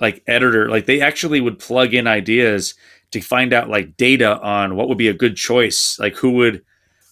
like 0.00 0.22
editor, 0.26 0.68
like 0.68 0.86
they 0.86 1.00
actually 1.00 1.40
would 1.40 1.58
plug 1.58 1.94
in 1.94 2.06
ideas 2.06 2.74
to 3.12 3.20
find 3.20 3.52
out 3.52 3.70
like 3.70 3.96
data 3.96 4.38
on 4.40 4.76
what 4.76 4.88
would 4.88 4.98
be 4.98 5.08
a 5.08 5.14
good 5.14 5.36
choice, 5.36 5.98
like 5.98 6.16
who 6.16 6.32
would 6.32 6.62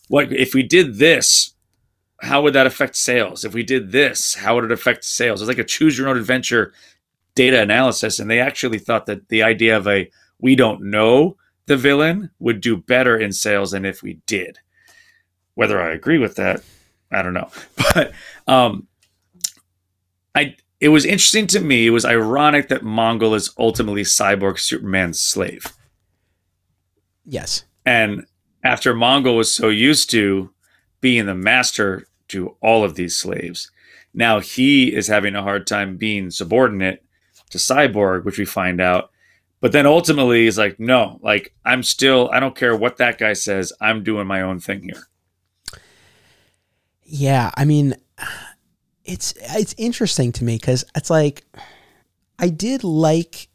what 0.08 0.32
if 0.32 0.54
we 0.54 0.62
did 0.62 0.96
this, 0.96 1.53
how 2.20 2.42
would 2.42 2.54
that 2.54 2.66
affect 2.66 2.96
sales? 2.96 3.44
If 3.44 3.54
we 3.54 3.62
did 3.62 3.92
this, 3.92 4.34
how 4.34 4.54
would 4.54 4.64
it 4.64 4.72
affect 4.72 5.04
sales? 5.04 5.40
It's 5.40 5.48
like 5.48 5.58
a 5.58 5.64
choose 5.64 5.98
your 5.98 6.08
own 6.08 6.16
adventure 6.16 6.72
data 7.34 7.60
analysis, 7.60 8.18
and 8.18 8.30
they 8.30 8.40
actually 8.40 8.78
thought 8.78 9.06
that 9.06 9.28
the 9.28 9.42
idea 9.42 9.76
of 9.76 9.88
a 9.88 10.10
we 10.38 10.54
don't 10.54 10.82
know 10.82 11.36
the 11.66 11.76
villain 11.76 12.30
would 12.38 12.60
do 12.60 12.76
better 12.76 13.16
in 13.16 13.32
sales 13.32 13.70
than 13.70 13.84
if 13.84 14.02
we 14.02 14.20
did. 14.26 14.58
Whether 15.54 15.80
I 15.80 15.92
agree 15.92 16.18
with 16.18 16.36
that, 16.36 16.62
I 17.10 17.22
don't 17.22 17.34
know. 17.34 17.50
But 17.94 18.12
um, 18.48 18.88
I 20.34 20.56
it 20.80 20.88
was 20.88 21.04
interesting 21.04 21.46
to 21.48 21.60
me. 21.60 21.86
It 21.86 21.90
was 21.90 22.04
ironic 22.04 22.68
that 22.68 22.82
Mongul 22.82 23.36
is 23.36 23.54
ultimately 23.58 24.02
Cyborg 24.02 24.58
Superman's 24.58 25.20
slave. 25.20 25.72
Yes. 27.24 27.64
And 27.86 28.26
after 28.62 28.94
Mongul 28.94 29.36
was 29.36 29.54
so 29.54 29.68
used 29.68 30.10
to 30.10 30.50
being 31.04 31.26
the 31.26 31.34
master 31.34 32.06
to 32.28 32.56
all 32.62 32.82
of 32.82 32.94
these 32.94 33.14
slaves, 33.14 33.70
now 34.14 34.40
he 34.40 34.90
is 34.90 35.06
having 35.06 35.36
a 35.36 35.42
hard 35.42 35.66
time 35.66 35.98
being 35.98 36.30
subordinate 36.30 37.04
to 37.50 37.58
Cyborg, 37.58 38.24
which 38.24 38.38
we 38.38 38.46
find 38.46 38.80
out. 38.80 39.10
But 39.60 39.72
then 39.72 39.84
ultimately, 39.84 40.44
he's 40.44 40.56
like, 40.56 40.80
no, 40.80 41.20
like 41.22 41.52
I'm 41.62 41.82
still, 41.82 42.30
I 42.32 42.40
don't 42.40 42.56
care 42.56 42.74
what 42.74 42.96
that 42.96 43.18
guy 43.18 43.34
says. 43.34 43.70
I'm 43.82 44.02
doing 44.02 44.26
my 44.26 44.40
own 44.40 44.60
thing 44.60 44.84
here. 44.84 45.06
Yeah, 47.02 47.50
I 47.54 47.66
mean, 47.66 47.96
it's 49.04 49.34
it's 49.36 49.74
interesting 49.76 50.32
to 50.32 50.44
me 50.44 50.56
because 50.56 50.86
it's 50.96 51.10
like 51.10 51.44
I 52.38 52.48
did 52.48 52.82
like 52.82 53.48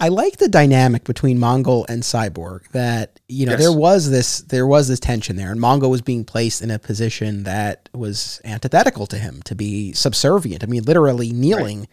I 0.00 0.08
like 0.08 0.38
the 0.38 0.48
dynamic 0.48 1.04
between 1.04 1.36
Mongul 1.36 1.84
and 1.90 2.02
Cyborg. 2.02 2.68
That 2.70 3.19
you 3.30 3.46
know 3.46 3.52
yes. 3.52 3.60
there 3.60 3.72
was 3.72 4.10
this 4.10 4.40
there 4.42 4.66
was 4.66 4.88
this 4.88 5.00
tension 5.00 5.36
there, 5.36 5.52
and 5.52 5.60
Mongul 5.60 5.90
was 5.90 6.02
being 6.02 6.24
placed 6.24 6.62
in 6.62 6.70
a 6.70 6.78
position 6.78 7.44
that 7.44 7.88
was 7.94 8.40
antithetical 8.44 9.06
to 9.06 9.16
him 9.16 9.42
to 9.44 9.54
be 9.54 9.92
subservient. 9.92 10.64
I 10.64 10.66
mean, 10.66 10.82
literally 10.82 11.32
kneeling 11.32 11.80
right 11.80 11.88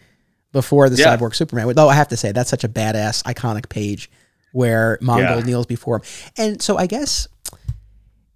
before 0.52 0.88
the 0.88 0.96
yeah. 0.96 1.16
Cyborg 1.16 1.34
Superman. 1.34 1.72
Though 1.74 1.88
I 1.88 1.94
have 1.94 2.08
to 2.08 2.16
say 2.16 2.32
that's 2.32 2.50
such 2.50 2.64
a 2.64 2.68
badass, 2.68 3.22
iconic 3.24 3.68
page 3.68 4.10
where 4.52 4.98
Mongul 5.02 5.40
yeah. 5.40 5.40
kneels 5.40 5.66
before 5.66 5.96
him. 5.96 6.02
And 6.36 6.62
so 6.62 6.76
I 6.76 6.86
guess 6.86 7.28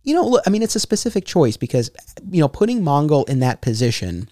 you 0.03 0.15
know, 0.15 0.27
look, 0.27 0.43
I 0.47 0.51
mean, 0.51 0.63
it's 0.63 0.77
a 0.77 0.81
specific 0.81 1.25
choice 1.25 1.57
because 1.57 1.91
you 2.31 2.41
know, 2.41 2.49
putting 2.49 2.83
Mongul 2.83 3.29
in 3.29 3.41
that 3.41 3.61
position 3.61 4.29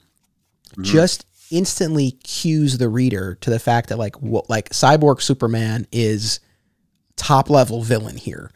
mm-hmm. 0.71 0.83
just 0.83 1.27
instantly 1.51 2.13
cues 2.23 2.79
the 2.79 2.89
reader 2.89 3.37
to 3.41 3.51
the 3.51 3.59
fact 3.59 3.89
that 3.89 3.99
like 3.99 4.21
what 4.21 4.49
like 4.51 4.71
Cyborg 4.71 5.21
Superman 5.21 5.87
is 5.93 6.41
top 7.17 7.51
level 7.51 7.83
villain 7.83 8.17
here. 8.17 8.51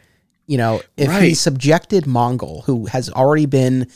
You 0.47 0.59
know, 0.59 0.83
if 0.97 1.09
right. 1.09 1.23
he 1.23 1.35
subjected 1.35 2.05
Mongul, 2.05 2.65
who 2.65 2.87
has 2.87 3.09
already 3.11 3.47
been 3.47 3.89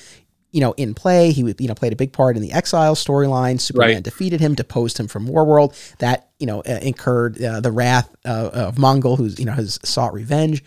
you 0.50 0.60
know, 0.60 0.72
in 0.72 0.94
play. 0.94 1.30
He 1.30 1.42
you 1.42 1.68
know 1.68 1.74
played 1.74 1.92
a 1.92 1.96
big 1.96 2.12
part 2.12 2.36
in 2.36 2.42
the 2.42 2.52
Exile 2.52 2.94
storyline. 2.94 3.60
Superman 3.60 3.96
Right. 3.96 4.02
defeated 4.02 4.40
him, 4.40 4.54
deposed 4.54 4.98
him 4.98 5.06
from 5.06 5.28
Warworld. 5.28 5.96
That 5.98 6.30
you 6.38 6.46
know 6.46 6.60
uh, 6.60 6.78
incurred 6.82 7.42
uh, 7.42 7.60
the 7.60 7.70
wrath 7.70 8.14
uh, 8.24 8.50
of 8.52 8.76
Mongul, 8.76 9.16
who's 9.18 9.38
you 9.38 9.44
know 9.44 9.52
has 9.52 9.78
sought 9.84 10.14
revenge. 10.14 10.64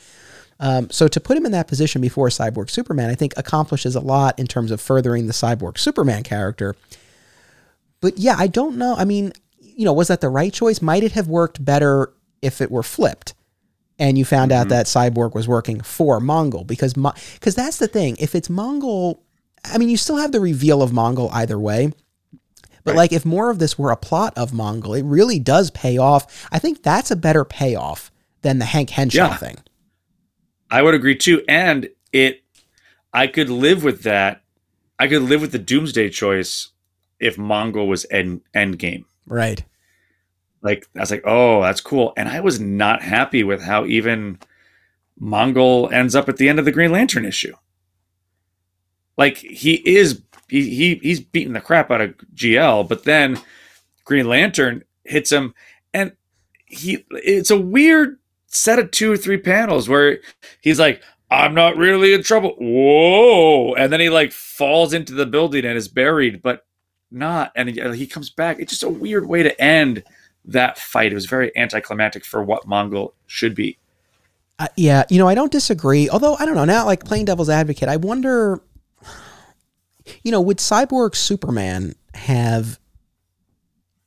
Um, 0.59 0.91
so 0.91 1.07
to 1.07 1.19
put 1.19 1.35
him 1.35 1.47
in 1.47 1.51
that 1.53 1.67
position 1.67 2.01
before 2.01 2.27
Cyborg 2.27 2.69
Superman, 2.69 3.09
I 3.09 3.15
think 3.15 3.33
accomplishes 3.35 3.95
a 3.95 3.99
lot 3.99 4.37
in 4.37 4.45
terms 4.45 4.69
of 4.69 4.79
furthering 4.79 5.25
the 5.25 5.33
Cyborg 5.33 5.79
Superman 5.79 6.21
character. 6.21 6.75
But 7.99 8.19
yeah, 8.19 8.35
I 8.37 8.45
don't 8.45 8.77
know. 8.77 8.95
I 8.95 9.05
mean, 9.05 9.33
you 9.59 9.85
know, 9.85 9.93
was 9.93 10.09
that 10.09 10.21
the 10.21 10.29
right 10.29 10.53
choice? 10.53 10.79
Might 10.79 11.03
it 11.03 11.13
have 11.13 11.27
worked 11.27 11.65
better 11.65 12.13
if 12.43 12.61
it 12.61 12.69
were 12.69 12.83
flipped? 12.83 13.33
And 14.02 14.18
you 14.18 14.26
found 14.26 14.52
out 14.52 14.61
mm-hmm. 14.61 14.69
that 14.69 14.88
Cyborg 14.88 15.36
was 15.36 15.48
working 15.48 15.80
for 15.80 16.19
Mongul 16.19 16.65
because 16.65 16.95
because 16.95 17.53
that's 17.53 17.78
the 17.78 17.88
thing. 17.88 18.18
If 18.19 18.34
it's 18.34 18.48
Mongul, 18.48 19.19
I 19.64 19.78
mean, 19.78 19.90
you 19.90 19.98
still 19.98 20.18
have 20.18 20.32
the 20.32 20.40
reveal 20.40 20.82
of 20.82 20.90
Mongul 20.90 21.30
either 21.32 21.60
way. 21.60 21.94
But 22.84 22.91
Right. 22.91 22.98
like, 22.98 23.14
if 23.14 23.26
more 23.26 23.52
of 23.52 23.60
this 23.60 23.78
were 23.78 23.91
a 23.91 23.95
plot 23.95 24.34
of 24.36 24.52
Mongul, 24.52 24.98
it 24.98 25.06
really 25.06 25.38
does 25.38 25.69
pay 25.69 25.99
off. 25.99 26.48
I 26.52 26.57
think 26.57 26.82
that's 26.82 27.11
a 27.11 27.15
better 27.15 27.45
payoff 27.45 28.11
than 28.41 28.57
the 28.57 28.65
Hank 28.65 28.90
Henshaw 28.90 29.18
Yeah. 29.30 29.38
thing. 29.38 29.57
I 30.72 30.82
would 30.82 30.95
agree 30.95 31.15
too. 31.15 31.44
And 31.48 31.90
it, 32.11 32.41
I 33.14 33.28
could 33.28 33.49
live 33.49 33.84
with 33.84 34.02
that. 34.02 34.41
I 34.98 35.07
could 35.07 35.22
live 35.22 35.41
with 35.41 35.52
the 35.52 35.60
Doomsday 35.60 36.10
choice 36.10 36.69
if 37.19 37.36
Mongul 37.38 37.88
was 37.88 38.07
end 38.10 38.41
end 38.53 38.80
game. 38.80 39.06
Right. 39.28 39.64
Like 40.61 40.88
I 40.95 40.99
was 40.99 41.11
like, 41.11 41.23
oh, 41.25 41.61
that's 41.61 41.81
cool. 41.81 42.13
And 42.17 42.29
I 42.29 42.39
was 42.39 42.59
not 42.59 43.01
happy 43.01 43.43
with 43.43 43.61
how 43.61 43.85
even 43.85 44.39
Mongul 45.19 45.91
ends 45.91 46.15
up 46.15 46.29
at 46.29 46.38
the 46.38 46.49
end 46.49 46.59
of 46.59 46.65
the 46.65 46.71
Green 46.71 46.91
Lantern 46.91 47.25
issue. 47.25 47.55
Like 49.17 49.38
he 49.38 49.75
is, 49.75 50.21
he, 50.47 50.69
he 50.69 50.95
he's 50.95 51.19
beating 51.19 51.53
the 51.53 51.61
crap 51.61 51.91
out 51.91 52.01
of 52.01 52.15
GL, 52.35 52.88
but 52.88 53.03
then 53.03 53.39
Green 54.05 54.27
Lantern 54.27 54.83
hits 55.03 55.31
him, 55.31 55.53
and 55.93 56.13
he 56.65 57.05
it's 57.11 57.51
a 57.51 57.59
weird 57.59 58.19
set 58.47 58.79
of 58.79 58.91
two 58.91 59.11
or 59.11 59.17
three 59.17 59.38
panels 59.38 59.88
where 59.89 60.19
he's 60.61 60.79
like, 60.79 61.01
I'm 61.29 61.53
not 61.53 61.77
really 61.77 62.13
in 62.13 62.23
trouble. 62.23 62.55
Whoa. 62.59 63.73
And 63.75 63.91
then 63.91 64.01
he 64.01 64.09
like 64.09 64.33
falls 64.33 64.93
into 64.93 65.13
the 65.13 65.25
building 65.25 65.65
and 65.65 65.77
is 65.77 65.88
buried, 65.88 66.41
but 66.41 66.65
not. 67.09 67.51
And 67.55 67.69
he, 67.69 67.81
he 67.95 68.05
comes 68.05 68.29
back. 68.29 68.59
It's 68.59 68.71
just 68.71 68.83
a 68.83 68.89
weird 68.89 69.27
way 69.27 69.41
to 69.43 69.61
end 69.61 70.03
that 70.45 70.77
fight. 70.77 71.11
It 71.11 71.15
was 71.15 71.26
very 71.26 71.55
anticlimactic 71.57 72.26
for 72.26 72.43
what 72.43 72.65
Mongul 72.65 73.13
should 73.27 73.55
be. 73.55 73.77
Uh, 74.59 74.68
yeah, 74.77 75.03
you 75.09 75.18
know, 75.18 75.27
I 75.27 75.35
don't 75.35 75.51
disagree. 75.51 76.09
Although 76.09 76.35
I 76.35 76.45
don't 76.45 76.55
know 76.55 76.65
now, 76.65 76.85
like 76.85 77.03
playing 77.03 77.26
devil's 77.26 77.49
advocate, 77.49 77.89
I 77.89 77.97
wonder, 77.97 78.61
you 80.23 80.31
know, 80.31 80.41
would 80.41 80.57
Cyborg 80.57 81.15
Superman 81.15 81.95
have 82.13 82.80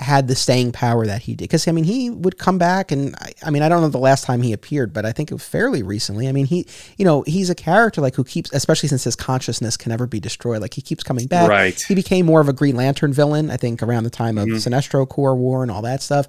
had 0.00 0.26
the 0.26 0.34
staying 0.34 0.72
power 0.72 1.06
that 1.06 1.22
he 1.22 1.34
did? 1.34 1.44
Because 1.44 1.68
I 1.68 1.72
mean, 1.72 1.84
he 1.84 2.10
would 2.10 2.36
come 2.38 2.58
back, 2.58 2.90
and 2.90 3.14
I, 3.16 3.32
I 3.44 3.50
mean, 3.50 3.62
I 3.62 3.68
don't 3.68 3.80
know 3.80 3.88
the 3.88 3.98
last 3.98 4.24
time 4.24 4.42
he 4.42 4.52
appeared, 4.52 4.92
but 4.92 5.06
I 5.06 5.12
think 5.12 5.30
it 5.30 5.34
was 5.34 5.44
fairly 5.46 5.82
recently. 5.82 6.28
I 6.28 6.32
mean, 6.32 6.46
he, 6.46 6.66
you 6.98 7.04
know, 7.04 7.22
he's 7.22 7.48
a 7.48 7.54
character 7.54 8.00
like 8.00 8.14
who 8.16 8.24
keeps, 8.24 8.52
especially 8.52 8.88
since 8.88 9.04
his 9.04 9.16
consciousness 9.16 9.76
can 9.76 9.90
never 9.90 10.06
be 10.06 10.20
destroyed. 10.20 10.60
Like 10.60 10.74
he 10.74 10.82
keeps 10.82 11.04
coming 11.04 11.26
back. 11.26 11.48
Right. 11.48 11.80
He 11.80 11.94
became 11.94 12.26
more 12.26 12.40
of 12.40 12.48
a 12.48 12.52
Green 12.52 12.76
Lantern 12.76 13.12
villain, 13.12 13.50
I 13.50 13.56
think, 13.56 13.82
around 13.82 14.04
the 14.04 14.10
time 14.10 14.36
of 14.36 14.48
Mhm. 14.48 14.56
Sinestro 14.56 15.08
Corps 15.08 15.36
War 15.36 15.62
and 15.62 15.70
all 15.70 15.82
that 15.82 16.02
stuff. 16.02 16.26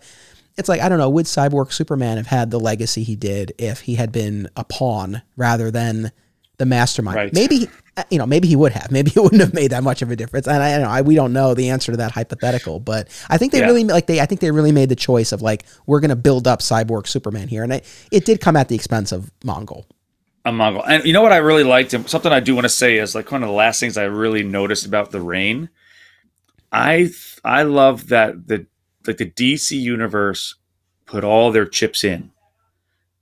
It's 0.58 0.70
like 0.70 0.80
I 0.82 0.88
don't 0.88 1.00
know. 1.00 1.10
Would 1.10 1.26
Cyborg 1.26 1.74
Superman 1.74 2.18
have 2.18 2.28
had 2.28 2.52
the 2.52 2.60
legacy 2.60 3.04
he 3.04 3.16
did 3.16 3.52
if 3.58 3.82
he 3.82 3.96
had 3.96 4.12
been 4.12 4.48
a 4.56 4.64
pawn 4.64 5.22
rather 5.36 5.70
than 5.72 6.12
the 6.60 6.66
mastermind? 6.66 7.18
Right. 7.18 7.34
Maybe 7.34 7.68
you 8.10 8.18
know. 8.18 8.26
Maybe 8.26 8.48
he 8.48 8.56
would 8.56 8.72
have. 8.72 8.92
Maybe 8.92 9.12
it 9.16 9.20
wouldn't 9.22 9.42
have 9.42 9.54
made 9.54 9.72
that 9.72 9.84
much 9.84 10.02
of 10.02 10.12
a 10.12 10.16
difference. 10.16 10.48
And 10.48 10.62
I, 10.62 10.70
I 10.70 10.72
don't 10.74 10.82
know. 10.84 10.90
I, 10.90 11.02
we 11.02 11.16
don't 11.16 11.34
know 11.34 11.54
the 11.54 11.70
answer 11.70 11.92
to 11.92 11.98
that 11.98 12.12
hypothetical. 12.12 12.80
But 12.80 13.08
I 13.30 13.38
think 13.38 13.52
they 13.52 13.60
Yeah. 13.60 13.66
really 13.68 13.84
like 13.84 14.08
they. 14.08 14.20
I 14.22 14.26
think 14.26 14.42
they 14.42 14.52
really 14.52 14.72
made 14.72 14.90
the 14.90 14.96
choice 14.96 15.32
of 15.32 15.42
like 15.42 15.66
we're 15.86 16.00
going 16.00 16.10
to 16.10 16.16
build 16.16 16.48
up 16.48 16.60
Cyborg 16.60 17.08
Superman 17.08 17.48
here, 17.48 17.64
and 17.64 17.74
it, 17.74 18.08
it 18.12 18.26
did 18.26 18.42
come 18.42 18.56
at 18.56 18.68
the 18.70 18.76
expense 18.76 19.12
of 19.12 19.32
Mongul. 19.44 19.86
a 20.46 20.52
Mongul. 20.52 20.84
And 20.88 21.04
you 21.06 21.14
know 21.14 21.22
what 21.22 21.32
I 21.34 21.38
really 21.38 21.64
liked, 21.64 21.94
and 21.94 22.10
something 22.10 22.32
I 22.32 22.40
do 22.40 22.54
want 22.56 22.66
to 22.66 22.70
say 22.70 22.98
is 22.98 23.16
like 23.16 23.32
one 23.32 23.44
of 23.44 23.50
the 23.50 23.56
last 23.56 23.80
things 23.80 23.98
I 23.98 24.04
really 24.06 24.44
noticed 24.44 24.86
about 24.86 25.12
the 25.12 25.22
reign. 25.22 25.70
I 26.72 27.10
I 27.44 27.64
love 27.64 28.10
that 28.10 28.48
the 28.48 28.66
like 29.08 29.18
the 29.18 29.30
DC 29.30 29.72
universe 29.80 30.56
put 31.06 31.24
all 31.24 31.52
their 31.52 31.66
chips 31.66 32.04
in 32.04 32.32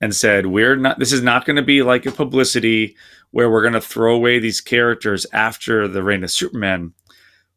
and 0.01 0.15
said 0.15 0.47
we're 0.47 0.75
not. 0.75 0.99
This 0.99 1.11
is 1.11 1.21
not 1.21 1.45
going 1.45 1.57
to 1.57 1.61
be 1.61 1.83
like 1.83 2.05
a 2.05 2.11
publicity 2.11 2.95
where 3.33 3.51
we're 3.51 3.61
going 3.61 3.73
to 3.73 3.81
throw 3.81 4.15
away 4.15 4.39
these 4.39 4.61
characters 4.61 5.27
after 5.33 5.87
the 5.87 6.01
reign 6.01 6.23
of 6.23 6.31
Superman. 6.31 6.93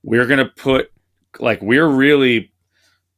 We're 0.02 0.26
going 0.26 0.44
to 0.44 0.52
put 0.56 0.90
like 1.38 1.62
we're 1.62 1.88
really 1.88 2.52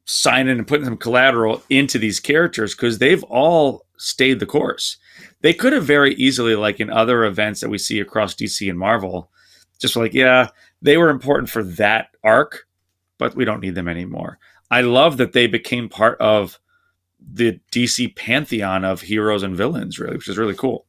signing 0.05 0.57
and 0.57 0.67
putting 0.67 0.85
some 0.85 0.97
collateral 0.97 1.63
into 1.69 1.97
these 1.97 2.19
characters 2.19 2.75
because 2.75 2.97
they've 2.97 3.23
all 3.23 3.85
stayed 3.97 4.39
the 4.39 4.45
course 4.45 4.97
they 5.41 5.53
could 5.53 5.73
have 5.73 5.85
very 5.85 6.13
easily, 6.15 6.55
like 6.55 6.79
in 6.79 6.89
other 6.89 7.23
events 7.23 7.61
that 7.61 7.69
we 7.69 7.77
see 7.77 7.99
across 7.99 8.35
DC 8.35 8.69
and 8.69 8.77
Marvel, 8.77 9.31
just 9.79 9.95
like, 9.95 10.13
yeah, 10.13 10.49
they 10.81 10.97
were 10.97 11.09
important 11.09 11.49
for 11.49 11.63
that 11.63 12.09
arc, 12.23 12.67
but 13.17 13.35
we 13.35 13.45
don't 13.45 13.61
need 13.61 13.75
them 13.75 13.87
anymore. 13.87 14.37
I 14.69 14.81
love 14.81 15.17
that 15.17 15.33
they 15.33 15.47
became 15.47 15.89
part 15.89 16.19
of 16.19 16.59
the 17.19 17.59
DC 17.71 18.15
pantheon 18.15 18.83
of 18.83 19.01
heroes 19.01 19.43
and 19.43 19.55
villains, 19.55 19.99
really, 19.99 20.15
which 20.15 20.27
is 20.27 20.37
really 20.37 20.55
cool. 20.55 20.85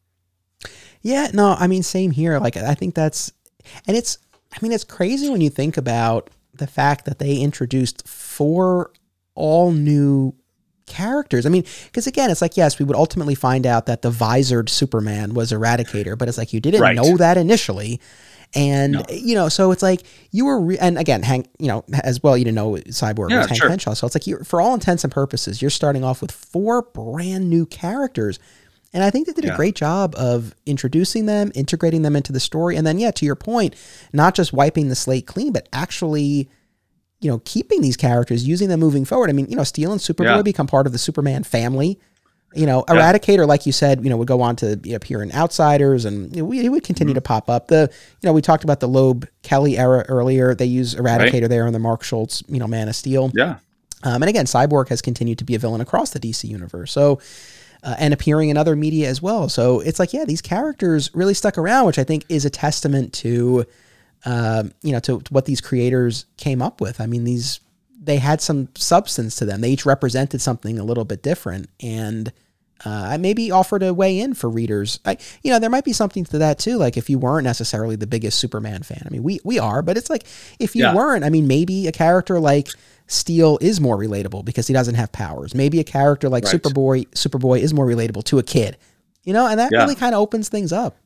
Yeah, 1.02 1.28
no, 1.32 1.56
I 1.58 1.66
mean, 1.66 1.82
same 1.82 2.10
here. 2.10 2.38
Like, 2.38 2.56
I 2.56 2.74
think 2.74 2.94
that's, 2.94 3.32
and 3.86 3.96
it's, 3.96 4.18
I 4.52 4.58
mean, 4.62 4.72
it's 4.72 4.84
crazy 4.84 5.28
when 5.30 5.40
you 5.40 5.50
think 5.50 5.76
about 5.76 6.30
the 6.54 6.66
fact 6.66 7.04
that 7.06 7.18
they 7.18 7.36
introduced 7.36 8.06
four 8.06 8.92
all 9.34 9.72
new 9.72 10.34
characters. 10.86 11.46
I 11.46 11.48
mean, 11.48 11.64
because 11.86 12.06
again, 12.06 12.30
it's 12.30 12.42
like, 12.42 12.56
yes, 12.56 12.78
we 12.78 12.84
would 12.84 12.96
ultimately 12.96 13.34
find 13.36 13.64
out 13.66 13.86
that 13.86 14.02
the 14.02 14.10
visored 14.10 14.68
Superman 14.68 15.34
was 15.34 15.52
Eradicator, 15.52 16.18
but 16.18 16.28
it's 16.28 16.36
like 16.36 16.52
you 16.52 16.60
didn't 16.60 16.80
Right. 16.80 16.96
know 16.96 17.16
that 17.16 17.36
initially. 17.38 18.00
And, 18.54 18.94
No. 18.94 19.04
you 19.08 19.36
know, 19.36 19.48
so 19.48 19.70
it's 19.70 19.82
like 19.84 20.02
you 20.32 20.44
were, 20.44 20.60
re- 20.60 20.78
and 20.78 20.98
again, 20.98 21.22
Hank, 21.22 21.46
you 21.60 21.68
know, 21.68 21.84
as 22.02 22.20
well, 22.20 22.36
you 22.36 22.44
didn't 22.44 22.56
know 22.56 22.72
Cyborg 22.88 23.30
Yeah, 23.30 23.38
was 23.38 23.46
Hank 23.46 23.60
sure. 23.60 23.70
Henshaw. 23.70 23.94
So 23.94 24.06
it's 24.08 24.16
like, 24.16 24.26
you 24.26 24.38
for 24.44 24.60
all 24.60 24.74
intents 24.74 25.04
and 25.04 25.12
purposes, 25.12 25.62
you're 25.62 25.70
starting 25.70 26.02
off 26.02 26.20
with 26.20 26.32
four 26.32 26.82
brand 26.82 27.48
new 27.48 27.64
characters. 27.64 28.40
And 28.92 29.04
I 29.04 29.10
think 29.10 29.26
they 29.28 29.32
did 29.32 29.44
a 29.44 29.54
great 29.54 29.76
job 29.76 30.14
of 30.16 30.52
introducing 30.66 31.26
them, 31.26 31.52
integrating 31.54 32.02
them 32.02 32.16
into 32.16 32.32
the 32.32 32.40
story, 32.40 32.76
and 32.76 32.84
then 32.86 32.98
yeah, 32.98 33.12
to 33.12 33.24
your 33.24 33.36
point, 33.36 33.76
not 34.12 34.34
just 34.34 34.52
wiping 34.52 34.88
the 34.88 34.96
slate 34.96 35.26
clean, 35.28 35.52
but 35.52 35.68
actually, 35.72 36.48
you 37.20 37.30
know, 37.30 37.40
keeping 37.44 37.82
these 37.82 37.96
characters, 37.96 38.48
using 38.48 38.68
them 38.68 38.80
moving 38.80 39.04
forward. 39.04 39.30
I 39.30 39.32
mean, 39.32 39.46
you 39.48 39.54
know, 39.54 39.62
Steel 39.62 39.92
and 39.92 40.00
Superboy 40.00 40.36
Yeah. 40.36 40.42
become 40.42 40.66
part 40.66 40.86
of 40.86 40.92
the 40.92 40.98
Superman 40.98 41.44
family. 41.44 42.00
You 42.52 42.66
know, 42.66 42.82
Yeah. 42.88 42.96
Eradicator, 42.96 43.46
like 43.46 43.64
you 43.64 43.70
said, 43.70 44.02
you 44.02 44.10
know, 44.10 44.16
would 44.16 44.26
go 44.26 44.40
on 44.40 44.56
to 44.56 44.72
appear 44.92 45.22
in 45.22 45.30
Outsiders, 45.30 46.04
and 46.04 46.34
you 46.34 46.42
know, 46.42 46.48
we- 46.48 46.60
he 46.60 46.68
would 46.68 46.82
continue 46.82 47.12
Mm-hmm. 47.12 47.18
to 47.18 47.20
pop 47.20 47.48
up. 47.48 47.68
The, 47.68 47.88
you 48.22 48.26
know, 48.26 48.32
we 48.32 48.42
talked 48.42 48.64
about 48.64 48.80
the 48.80 48.88
Loeb 48.88 49.28
Kelly 49.44 49.78
era 49.78 50.04
earlier. 50.08 50.52
They 50.52 50.64
use 50.66 50.96
Eradicator 50.96 51.48
there 51.48 51.64
in 51.68 51.72
the 51.72 51.78
Mark 51.78 52.02
Schultz, 52.02 52.42
you 52.48 52.58
know, 52.58 52.66
Man 52.66 52.88
of 52.88 52.96
Steel. 52.96 53.30
Yeah. 53.36 53.58
Um, 54.02 54.22
and 54.22 54.28
again, 54.30 54.46
Cyborg 54.46 54.88
has 54.88 55.00
continued 55.00 55.38
to 55.38 55.44
be 55.44 55.54
a 55.54 55.60
villain 55.60 55.80
across 55.80 56.10
the 56.10 56.18
DC 56.18 56.48
universe. 56.48 56.90
So, 56.90 57.20
uh, 57.82 57.96
and 57.98 58.12
appearing 58.14 58.48
in 58.50 58.56
other 58.56 58.76
media 58.76 59.08
as 59.08 59.22
well. 59.22 59.48
So 59.48 59.80
it's 59.80 59.98
like, 59.98 60.12
yeah, 60.12 60.24
these 60.24 60.42
characters 60.42 61.10
really 61.14 61.34
stuck 61.34 61.56
around, 61.58 61.86
which 61.86 61.98
I 61.98 62.04
think 62.04 62.24
is 62.28 62.44
a 62.44 62.50
testament 62.50 63.12
to, 63.14 63.64
um, 64.24 64.72
you 64.82 64.92
know, 64.92 65.00
to, 65.00 65.20
to 65.20 65.32
what 65.32 65.46
these 65.46 65.60
creators 65.60 66.26
came 66.36 66.60
up 66.62 66.80
with. 66.80 67.00
I 67.00 67.06
mean, 67.06 67.24
these 67.24 67.60
they 68.02 68.16
had 68.16 68.40
some 68.40 68.68
substance 68.76 69.36
to 69.36 69.44
them. 69.44 69.60
They 69.60 69.70
each 69.72 69.84
represented 69.84 70.40
something 70.40 70.78
a 70.78 70.84
little 70.84 71.04
bit 71.04 71.22
different, 71.22 71.68
and 71.82 72.32
uh, 72.84 72.88
I 73.12 73.16
maybe 73.18 73.50
offered 73.50 73.82
a 73.82 73.92
way 73.92 74.18
in 74.20 74.32
for 74.32 74.48
readers. 74.48 75.00
I, 75.04 75.18
you 75.42 75.50
know, 75.52 75.58
there 75.58 75.68
might 75.68 75.84
be 75.84 75.92
something 75.92 76.24
to 76.24 76.38
that 76.38 76.58
too. 76.58 76.78
Like 76.78 76.96
if 76.96 77.10
you 77.10 77.18
weren't 77.18 77.44
necessarily 77.44 77.96
the 77.96 78.06
biggest 78.06 78.38
Superman 78.38 78.82
fan, 78.82 79.02
I 79.04 79.10
mean, 79.10 79.22
we 79.22 79.38
we 79.44 79.58
are, 79.58 79.82
but 79.82 79.98
it's 79.98 80.08
like 80.08 80.24
if 80.58 80.74
you 80.74 80.84
Yeah. 80.84 80.94
weren't, 80.94 81.24
I 81.24 81.28
mean, 81.30 81.46
maybe 81.46 81.86
a 81.88 81.92
character 81.92 82.40
like 82.40 82.68
Steel 83.10 83.58
is 83.60 83.80
more 83.80 83.98
relatable 83.98 84.44
because 84.44 84.68
he 84.68 84.72
doesn't 84.72 84.94
have 84.94 85.10
powers. 85.10 85.52
Maybe 85.54 85.80
a 85.80 85.84
character 85.84 86.28
like 86.28 86.44
Right. 86.44 86.54
Superboy 86.54 87.08
Superboy 87.08 87.58
is 87.60 87.74
more 87.74 87.86
relatable 87.86 88.22
to 88.24 88.38
a 88.38 88.42
kid. 88.42 88.76
You 89.24 89.32
know, 89.32 89.46
and 89.48 89.58
that 89.58 89.72
Yeah. 89.72 89.80
really 89.82 89.96
kind 89.96 90.14
of 90.14 90.20
opens 90.20 90.48
things 90.48 90.72
up. 90.72 90.96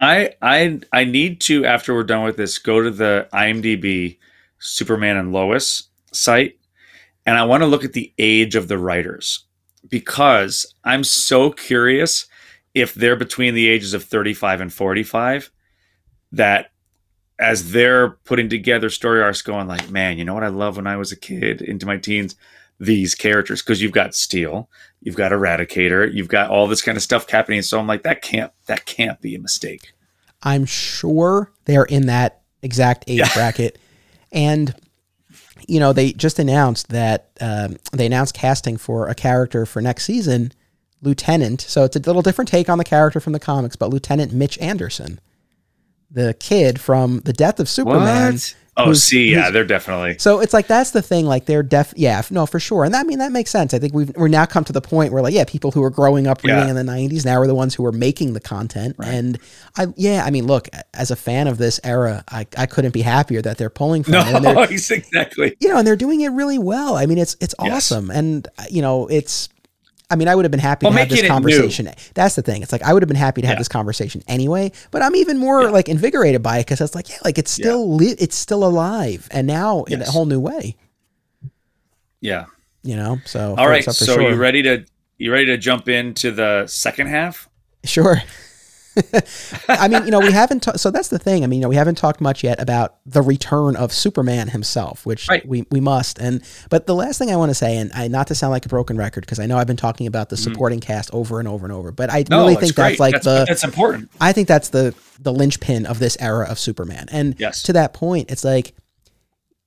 I 0.00 0.34
I 0.40 0.80
I 0.92 1.04
need 1.04 1.40
to 1.42 1.64
after 1.66 1.94
we're 1.94 2.02
done 2.04 2.24
with 2.24 2.36
this 2.36 2.58
go 2.58 2.80
to 2.82 2.90
the 2.90 3.28
IMDb 3.32 4.18
Superman 4.58 5.16
and 5.16 5.32
Lois 5.32 5.84
site 6.12 6.58
and 7.26 7.36
I 7.38 7.44
want 7.44 7.62
to 7.62 7.66
look 7.66 7.84
at 7.84 7.92
the 7.92 8.12
age 8.18 8.56
of 8.56 8.68
the 8.68 8.78
writers 8.78 9.44
because 9.88 10.66
I'm 10.82 11.04
so 11.04 11.50
curious 11.50 12.26
if 12.74 12.94
they're 12.94 13.16
between 13.16 13.54
the 13.54 13.68
ages 13.68 13.92
of 13.94 14.02
35 14.02 14.60
and 14.62 14.72
45 14.72 15.50
that 16.32 16.71
as 17.38 17.72
they're 17.72 18.10
putting 18.10 18.48
together 18.48 18.90
story 18.90 19.22
arcs 19.22 19.42
going 19.42 19.66
like 19.66 19.90
man 19.90 20.18
you 20.18 20.24
know 20.24 20.34
what 20.34 20.44
I 20.44 20.48
love 20.48 20.76
when 20.76 20.86
I 20.86 20.96
was 20.96 21.12
a 21.12 21.16
kid 21.16 21.60
into 21.62 21.86
my 21.86 21.96
teens 21.96 22.36
these 22.78 23.14
characters 23.14 23.62
because 23.62 23.80
you've 23.80 23.92
got 23.92 24.14
Steel 24.14 24.68
you've 25.00 25.16
got 25.16 25.32
Eradicator 25.32 26.12
you've 26.12 26.28
got 26.28 26.50
all 26.50 26.66
this 26.66 26.82
kind 26.82 26.96
of 26.96 27.02
stuff 27.02 27.28
happening 27.30 27.62
so 27.62 27.78
I'm 27.78 27.86
like 27.86 28.02
that 28.02 28.22
can't 28.22 28.52
that 28.66 28.84
can't 28.86 29.20
be 29.20 29.34
a 29.34 29.38
mistake 29.40 29.92
I'm 30.42 30.64
sure 30.64 31.52
they're 31.64 31.84
in 31.84 32.06
that 32.06 32.42
exact 32.62 33.04
age 33.06 33.18
Yeah. 33.18 33.28
bracket. 33.34 33.78
And 34.32 34.74
you 35.68 35.78
know, 35.78 35.92
they 35.92 36.12
just 36.12 36.40
announced 36.40 36.88
that 36.88 37.30
um, 37.40 37.76
they 37.92 38.06
announced 38.06 38.34
casting 38.34 38.76
for 38.76 39.08
a 39.08 39.14
character 39.14 39.64
for 39.64 39.80
next 39.80 40.04
season, 40.04 40.50
Lieutenant. 41.02 41.60
So 41.60 41.84
it's 41.84 41.94
a 41.94 42.00
little 42.00 42.22
different 42.22 42.48
take 42.48 42.68
on 42.68 42.78
the 42.78 42.84
character 42.84 43.20
from 43.20 43.32
the 43.32 43.38
comics, 43.38 43.76
but 43.76 43.90
Lieutenant 43.90 44.32
Mitch 44.32 44.58
Anderson, 44.58 45.20
the 46.12 46.34
kid 46.34 46.80
from 46.80 47.20
The 47.20 47.32
Death 47.32 47.58
of 47.60 47.68
Superman. 47.68 48.34
What? 48.34 48.54
Oh, 48.74 48.94
see, 48.94 49.30
yeah, 49.30 49.50
they're 49.50 49.66
definitely. 49.66 50.16
So 50.18 50.40
it's 50.40 50.54
like 50.54 50.66
that's 50.66 50.92
the 50.92 51.02
thing. 51.02 51.26
Like 51.26 51.44
they're 51.44 51.62
def, 51.62 51.92
yeah, 51.94 52.22
no, 52.30 52.46
for 52.46 52.58
sure, 52.58 52.84
and 52.84 52.94
that, 52.94 53.00
I 53.00 53.02
mean 53.04 53.18
that 53.18 53.30
makes 53.30 53.50
sense. 53.50 53.74
I 53.74 53.78
think 53.78 53.92
we've 53.92 54.10
we're 54.16 54.28
now 54.28 54.46
come 54.46 54.64
to 54.64 54.72
the 54.72 54.80
point 54.80 55.12
where 55.12 55.22
like 55.22 55.34
yeah, 55.34 55.44
people 55.44 55.72
who 55.72 55.82
were 55.82 55.90
growing 55.90 56.26
up 56.26 56.42
reading 56.42 56.58
Yeah. 56.58 56.70
in 56.70 56.76
the 56.76 56.82
'90s 56.90 57.26
now 57.26 57.38
are 57.38 57.46
the 57.46 57.54
ones 57.54 57.74
who 57.74 57.84
are 57.84 57.92
making 57.92 58.32
the 58.32 58.40
content. 58.40 58.96
And 59.04 59.38
I 59.76 59.88
yeah, 59.96 60.24
I 60.24 60.30
mean, 60.30 60.46
look, 60.46 60.70
as 60.94 61.10
a 61.10 61.16
fan 61.16 61.48
of 61.48 61.58
this 61.58 61.80
era, 61.84 62.24
I, 62.30 62.46
I 62.56 62.64
couldn't 62.64 62.92
be 62.94 63.02
happier 63.02 63.42
that 63.42 63.58
they're 63.58 63.68
pulling 63.68 64.04
from 64.04 64.12
No, 64.12 64.20
it. 64.20 64.34
And 64.46 64.70
exactly. 64.70 65.54
you 65.60 65.68
know, 65.68 65.76
and 65.76 65.86
they're 65.86 65.94
doing 65.94 66.22
it 66.22 66.30
really 66.30 66.58
well. 66.58 66.96
I 66.96 67.04
mean, 67.04 67.18
it's 67.18 67.36
it's 67.42 67.54
Yes. 67.62 67.92
awesome, 67.92 68.10
and 68.10 68.48
you 68.70 68.80
know, 68.80 69.06
it's. 69.08 69.50
I 70.12 70.16
mean, 70.16 70.28
I 70.28 70.34
would 70.34 70.44
have 70.44 70.50
been 70.52 70.60
happy 70.60 70.84
Well, 70.84 70.92
to 70.92 70.98
have 71.00 71.08
this 71.08 71.26
conversation. 71.26 71.88
That's 72.14 72.34
the 72.36 72.42
thing. 72.42 72.62
It's 72.62 72.70
like 72.70 72.82
I 72.82 72.92
would 72.92 73.02
have 73.02 73.08
been 73.08 73.16
happy 73.16 73.40
to 73.40 73.46
have 73.48 73.54
Yeah. 73.54 73.60
this 73.60 73.68
conversation 73.68 74.22
anyway. 74.28 74.70
But 74.90 75.02
I'm 75.02 75.16
even 75.16 75.38
more 75.38 75.70
like 75.70 75.88
invigorated 75.88 76.42
by 76.42 76.58
it 76.58 76.66
because 76.66 76.80
it's 76.80 76.94
like, 76.94 77.08
yeah, 77.08 77.16
like 77.24 77.38
it's 77.38 77.50
still 77.50 77.94
li- 77.96 78.14
it's 78.18 78.36
still 78.36 78.62
alive, 78.64 79.26
and 79.30 79.46
now 79.46 79.84
in 79.84 80.02
a 80.02 80.10
whole 80.10 80.26
new 80.26 80.38
way. 80.38 80.76
Yeah. 82.20 82.44
You 82.82 82.96
know, 82.96 83.18
so 83.24 83.54
All 83.56 83.68
right. 83.68 83.84
So 83.84 83.92
sure. 84.14 84.30
you 84.30 84.34
ready 84.36 84.62
to 84.62 84.84
you 85.18 85.32
ready 85.32 85.46
to 85.46 85.56
jump 85.56 85.88
into 85.88 86.30
the 86.30 86.66
second 86.66 87.06
half? 87.08 87.48
Sure. 87.84 88.22
I 89.68 89.88
mean, 89.88 90.04
you 90.04 90.10
know, 90.10 90.20
we 90.20 90.32
haven't. 90.32 90.60
Ta- 90.64 90.76
so 90.76 90.90
that's 90.90 91.08
the 91.08 91.18
thing. 91.18 91.44
I 91.44 91.46
mean, 91.46 91.58
you 91.60 91.62
know, 91.62 91.68
we 91.68 91.76
haven't 91.76 91.96
talked 91.96 92.20
much 92.20 92.44
yet 92.44 92.60
about 92.60 92.96
the 93.06 93.22
return 93.22 93.74
of 93.76 93.92
Superman 93.92 94.48
himself, 94.48 95.06
which 95.06 95.28
Right. 95.28 95.46
we 95.46 95.66
we 95.70 95.80
must. 95.80 96.18
And 96.18 96.42
but 96.70 96.86
the 96.86 96.94
last 96.94 97.18
thing 97.18 97.30
I 97.30 97.36
want 97.36 97.50
to 97.50 97.54
say, 97.54 97.76
and 97.78 97.90
I, 97.94 98.08
not 98.08 98.26
to 98.28 98.34
sound 98.34 98.50
like 98.50 98.66
a 98.66 98.68
broken 98.68 98.96
record, 98.96 99.20
because 99.22 99.38
I 99.40 99.46
know 99.46 99.56
I've 99.58 99.66
been 99.66 99.76
talking 99.76 100.06
about 100.06 100.28
the 100.28 100.36
supporting 100.36 100.80
cast 100.80 101.10
over 101.14 101.38
and 101.38 101.48
over 101.48 101.64
and 101.64 101.72
over, 101.72 101.90
but 101.92 102.10
I 102.10 102.22
Mm-hmm. 102.24 102.32
No, 102.34 102.40
really 102.46 102.56
think 102.56 102.74
great. 102.74 102.90
that's 102.90 103.00
like 103.00 103.12
that's, 103.14 103.24
the 103.24 103.44
that's 103.48 103.64
important. 103.64 104.10
I 104.20 104.32
think 104.32 104.48
that's 104.48 104.68
the 104.68 104.94
the 105.20 105.32
linchpin 105.32 105.86
of 105.86 105.98
this 105.98 106.16
era 106.20 106.46
of 106.48 106.58
Superman. 106.58 107.06
And 107.10 107.34
Yes. 107.38 107.62
to 107.64 107.72
that 107.74 107.94
point, 107.94 108.30
it's 108.30 108.44
like 108.44 108.74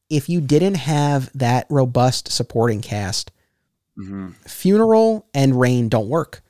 if 0.10 0.30
you 0.30 0.40
didn't 0.42 0.76
have 0.76 1.32
that 1.38 1.66
robust 1.70 2.32
supporting 2.32 2.82
cast, 2.82 3.32
hmm 3.98 4.30
funeral 4.48 5.28
and 5.34 5.60
reign 5.60 5.90
don't 5.90 6.08
work. 6.10 6.42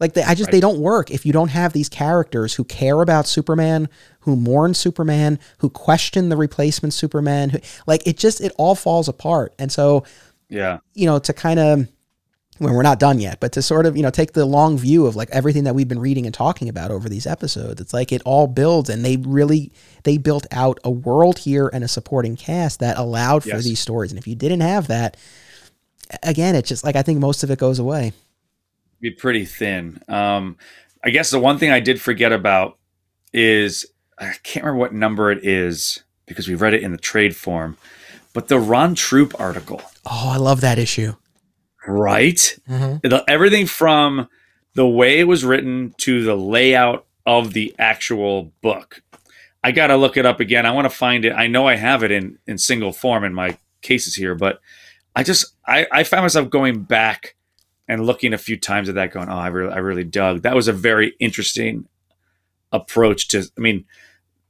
Like 0.00 0.12
they, 0.14 0.22
I 0.22 0.34
just 0.34 0.50
they 0.52 0.60
don't 0.60 0.78
work 0.78 1.10
if 1.10 1.26
you 1.26 1.32
don't 1.32 1.48
have 1.48 1.72
these 1.72 1.88
characters 1.88 2.54
who 2.54 2.62
care 2.64 3.00
about 3.02 3.26
Superman, 3.26 3.88
who 4.20 4.36
mourn 4.36 4.74
Superman, 4.74 5.38
who 5.58 5.68
question 5.70 6.28
the 6.28 6.36
replacement 6.36 6.94
Superman. 6.94 7.50
Who, 7.50 7.58
like 7.86 8.06
it 8.06 8.16
just 8.16 8.40
it 8.40 8.52
all 8.58 8.74
falls 8.76 9.08
apart. 9.08 9.54
And 9.58 9.72
so 9.72 10.04
Yeah. 10.48 10.78
you 10.94 11.06
know 11.06 11.18
to 11.18 11.32
kind 11.32 11.58
of 11.58 11.88
when 12.58 12.74
we're 12.74 12.82
not 12.82 12.98
done 12.98 13.20
yet, 13.20 13.38
but 13.40 13.52
to 13.52 13.62
sort 13.62 13.86
of 13.86 13.96
you 13.96 14.02
know 14.04 14.10
take 14.10 14.32
the 14.34 14.44
long 14.44 14.78
view 14.78 15.06
of 15.06 15.16
like 15.16 15.30
everything 15.30 15.64
that 15.64 15.74
we've 15.74 15.88
been 15.88 15.98
reading 16.00 16.26
and 16.26 16.34
talking 16.34 16.68
about 16.68 16.90
over 16.92 17.08
these 17.08 17.26
episodes. 17.26 17.80
It's 17.80 17.92
like 17.92 18.12
it 18.12 18.22
all 18.24 18.46
builds, 18.46 18.88
and 18.90 19.04
they 19.04 19.16
really 19.16 19.72
they 20.04 20.16
built 20.16 20.46
out 20.52 20.78
a 20.84 20.90
world 20.90 21.38
here 21.40 21.68
and 21.72 21.82
a 21.82 21.88
supporting 21.88 22.36
cast 22.36 22.78
that 22.80 22.98
allowed 22.98 23.42
for 23.42 23.48
Yes. 23.50 23.64
these 23.64 23.80
stories. 23.80 24.12
And 24.12 24.18
if 24.18 24.26
you 24.28 24.34
didn't 24.36 24.60
have 24.60 24.86
that, 24.88 25.16
again, 26.22 26.54
it's 26.54 26.68
just 26.68 26.84
like 26.84 26.94
I 26.96 27.02
think 27.02 27.18
most 27.18 27.42
of 27.42 27.50
it 27.50 27.58
goes 27.58 27.78
away. 27.80 28.12
Be 29.00 29.10
pretty 29.10 29.44
thin. 29.44 30.00
Um, 30.08 30.56
I 31.04 31.10
guess 31.10 31.30
the 31.30 31.38
one 31.38 31.58
thing 31.58 31.70
I 31.70 31.80
did 31.80 32.00
forget 32.00 32.32
about 32.32 32.78
is 33.32 33.86
I 34.18 34.32
can't 34.42 34.64
remember 34.64 34.80
what 34.80 34.92
number 34.94 35.30
it 35.30 35.44
is 35.44 36.02
because 36.26 36.48
we 36.48 36.54
read 36.54 36.74
it 36.74 36.82
in 36.82 36.90
the 36.92 36.98
trade 36.98 37.36
form, 37.36 37.76
but 38.32 38.48
the 38.48 38.58
Ron 38.58 38.94
Troupe 38.94 39.38
article, 39.40 39.80
Oh, 40.04 40.30
I 40.34 40.36
love 40.36 40.60
that 40.62 40.78
issue. 40.78 41.14
right? 41.86 42.58
Mm-hmm. 42.68 43.08
the, 43.08 43.24
everything 43.28 43.66
from 43.66 44.28
the 44.74 44.86
way 44.86 45.20
it 45.20 45.24
was 45.24 45.44
written 45.44 45.94
to 45.98 46.24
the 46.24 46.34
layout 46.36 47.06
of 47.26 47.52
the 47.52 47.74
actual 47.78 48.52
book. 48.62 49.02
I 49.62 49.72
got 49.72 49.88
to 49.88 49.96
look 49.96 50.16
it 50.16 50.24
up 50.26 50.40
again. 50.40 50.66
I 50.66 50.70
want 50.70 50.84
to 50.86 50.90
find 50.96 51.24
it. 51.24 51.32
I 51.32 51.46
know 51.46 51.66
I 51.66 51.76
have 51.76 52.02
it 52.02 52.10
in 52.10 52.38
in 52.46 52.58
single 52.58 52.92
form 52.92 53.24
in 53.24 53.34
my 53.34 53.56
cases 53.82 54.14
here, 54.14 54.34
but 54.34 54.60
I 55.16 55.22
just 55.24 55.54
I, 55.66 55.86
I 55.90 56.04
found 56.04 56.24
myself 56.24 56.48
going 56.48 56.82
back 56.82 57.34
and 57.88 58.04
looking 58.04 58.32
a 58.34 58.38
few 58.38 58.56
times 58.56 58.88
at 58.88 58.94
that, 58.96 59.12
going, 59.12 59.28
"Oh, 59.28 59.36
I 59.36 59.48
really 59.48 59.72
I 59.72 59.78
really 59.78 60.04
dug." 60.04 60.42
That 60.42 60.54
was 60.54 60.68
a 60.68 60.72
very 60.72 61.14
interesting 61.18 61.86
approach 62.72 63.28
to. 63.28 63.44
I 63.56 63.60
mean, 63.60 63.84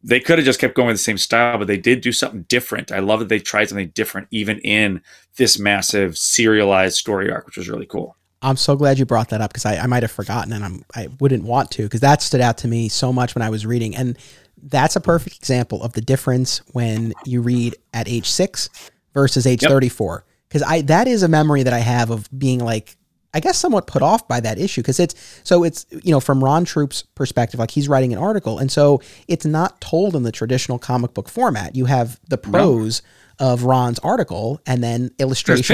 they 0.02 0.20
could 0.20 0.38
have 0.38 0.44
just 0.44 0.60
kept 0.60 0.74
going 0.74 0.88
with 0.88 0.96
the 0.96 1.02
same 1.02 1.18
style, 1.18 1.58
but 1.58 1.66
they 1.66 1.76
did 1.76 2.00
do 2.00 2.12
something 2.12 2.42
different. 2.48 2.92
I 2.92 3.00
love 3.00 3.20
that 3.20 3.28
they 3.28 3.38
tried 3.38 3.68
something 3.68 3.88
different, 3.88 4.28
even 4.30 4.58
in 4.60 5.02
this 5.36 5.58
massive 5.58 6.16
serialized 6.16 6.96
story 6.96 7.30
arc, 7.30 7.46
which 7.46 7.56
was 7.56 7.68
really 7.68 7.86
cool. 7.86 8.16
I'm 8.42 8.56
so 8.56 8.76
glad 8.76 8.98
you 8.98 9.04
brought 9.04 9.30
that 9.30 9.40
up 9.40 9.50
because 9.52 9.66
I, 9.66 9.78
I 9.78 9.86
might 9.86 10.02
have 10.02 10.12
forgotten 10.12 10.52
and 10.52 10.64
I'm 10.64 10.84
I 10.94 11.08
wouldn't 11.18 11.44
want 11.44 11.70
to 11.72 11.82
because 11.82 12.00
that 12.00 12.22
stood 12.22 12.40
out 12.40 12.58
to 12.58 12.68
me 12.68 12.88
so 12.88 13.12
much 13.12 13.34
when 13.34 13.42
I 13.42 13.50
was 13.50 13.66
reading 13.66 13.96
and 13.96 14.16
that's 14.62 14.96
a 14.96 15.00
perfect 15.00 15.36
example 15.36 15.82
of 15.82 15.92
the 15.92 16.00
difference 16.00 16.58
when 16.72 17.14
you 17.24 17.40
read 17.40 17.76
at 17.94 18.08
age 18.08 18.28
six 18.28 18.70
versus 19.12 19.46
age 19.46 19.62
Yep. 19.62 19.70
34 19.70 20.24
because 20.48 20.62
I 20.62 20.82
that 20.82 21.08
is 21.08 21.22
a 21.24 21.28
memory 21.28 21.64
that 21.64 21.72
I 21.72 21.80
have 21.80 22.10
of 22.10 22.28
being 22.36 22.60
like 22.60 22.96
I 23.34 23.40
guess 23.40 23.58
somewhat 23.58 23.86
put 23.86 24.00
off 24.02 24.26
by 24.26 24.40
that 24.40 24.58
issue 24.58 24.80
because 24.82 24.98
it's 24.98 25.14
so 25.44 25.62
it's 25.64 25.84
you 25.90 26.10
know 26.10 26.20
from 26.20 26.42
Ron 26.42 26.64
Troupe's 26.64 27.02
perspective 27.02 27.60
like 27.60 27.70
he's 27.70 27.88
writing 27.88 28.12
an 28.12 28.18
article 28.18 28.58
and 28.58 28.72
so 28.72 29.00
it's 29.28 29.44
not 29.44 29.80
told 29.80 30.16
in 30.16 30.22
the 30.22 30.32
traditional 30.32 30.78
comic 30.78 31.12
book 31.14 31.28
format 31.28 31.76
you 31.76 31.84
have 31.84 32.18
the 32.28 32.38
prose 32.38 33.02
of 33.38 33.64
Ron's 33.64 33.98
article 34.00 34.60
and 34.66 34.82
then 34.82 35.10
illustrations 35.18 35.66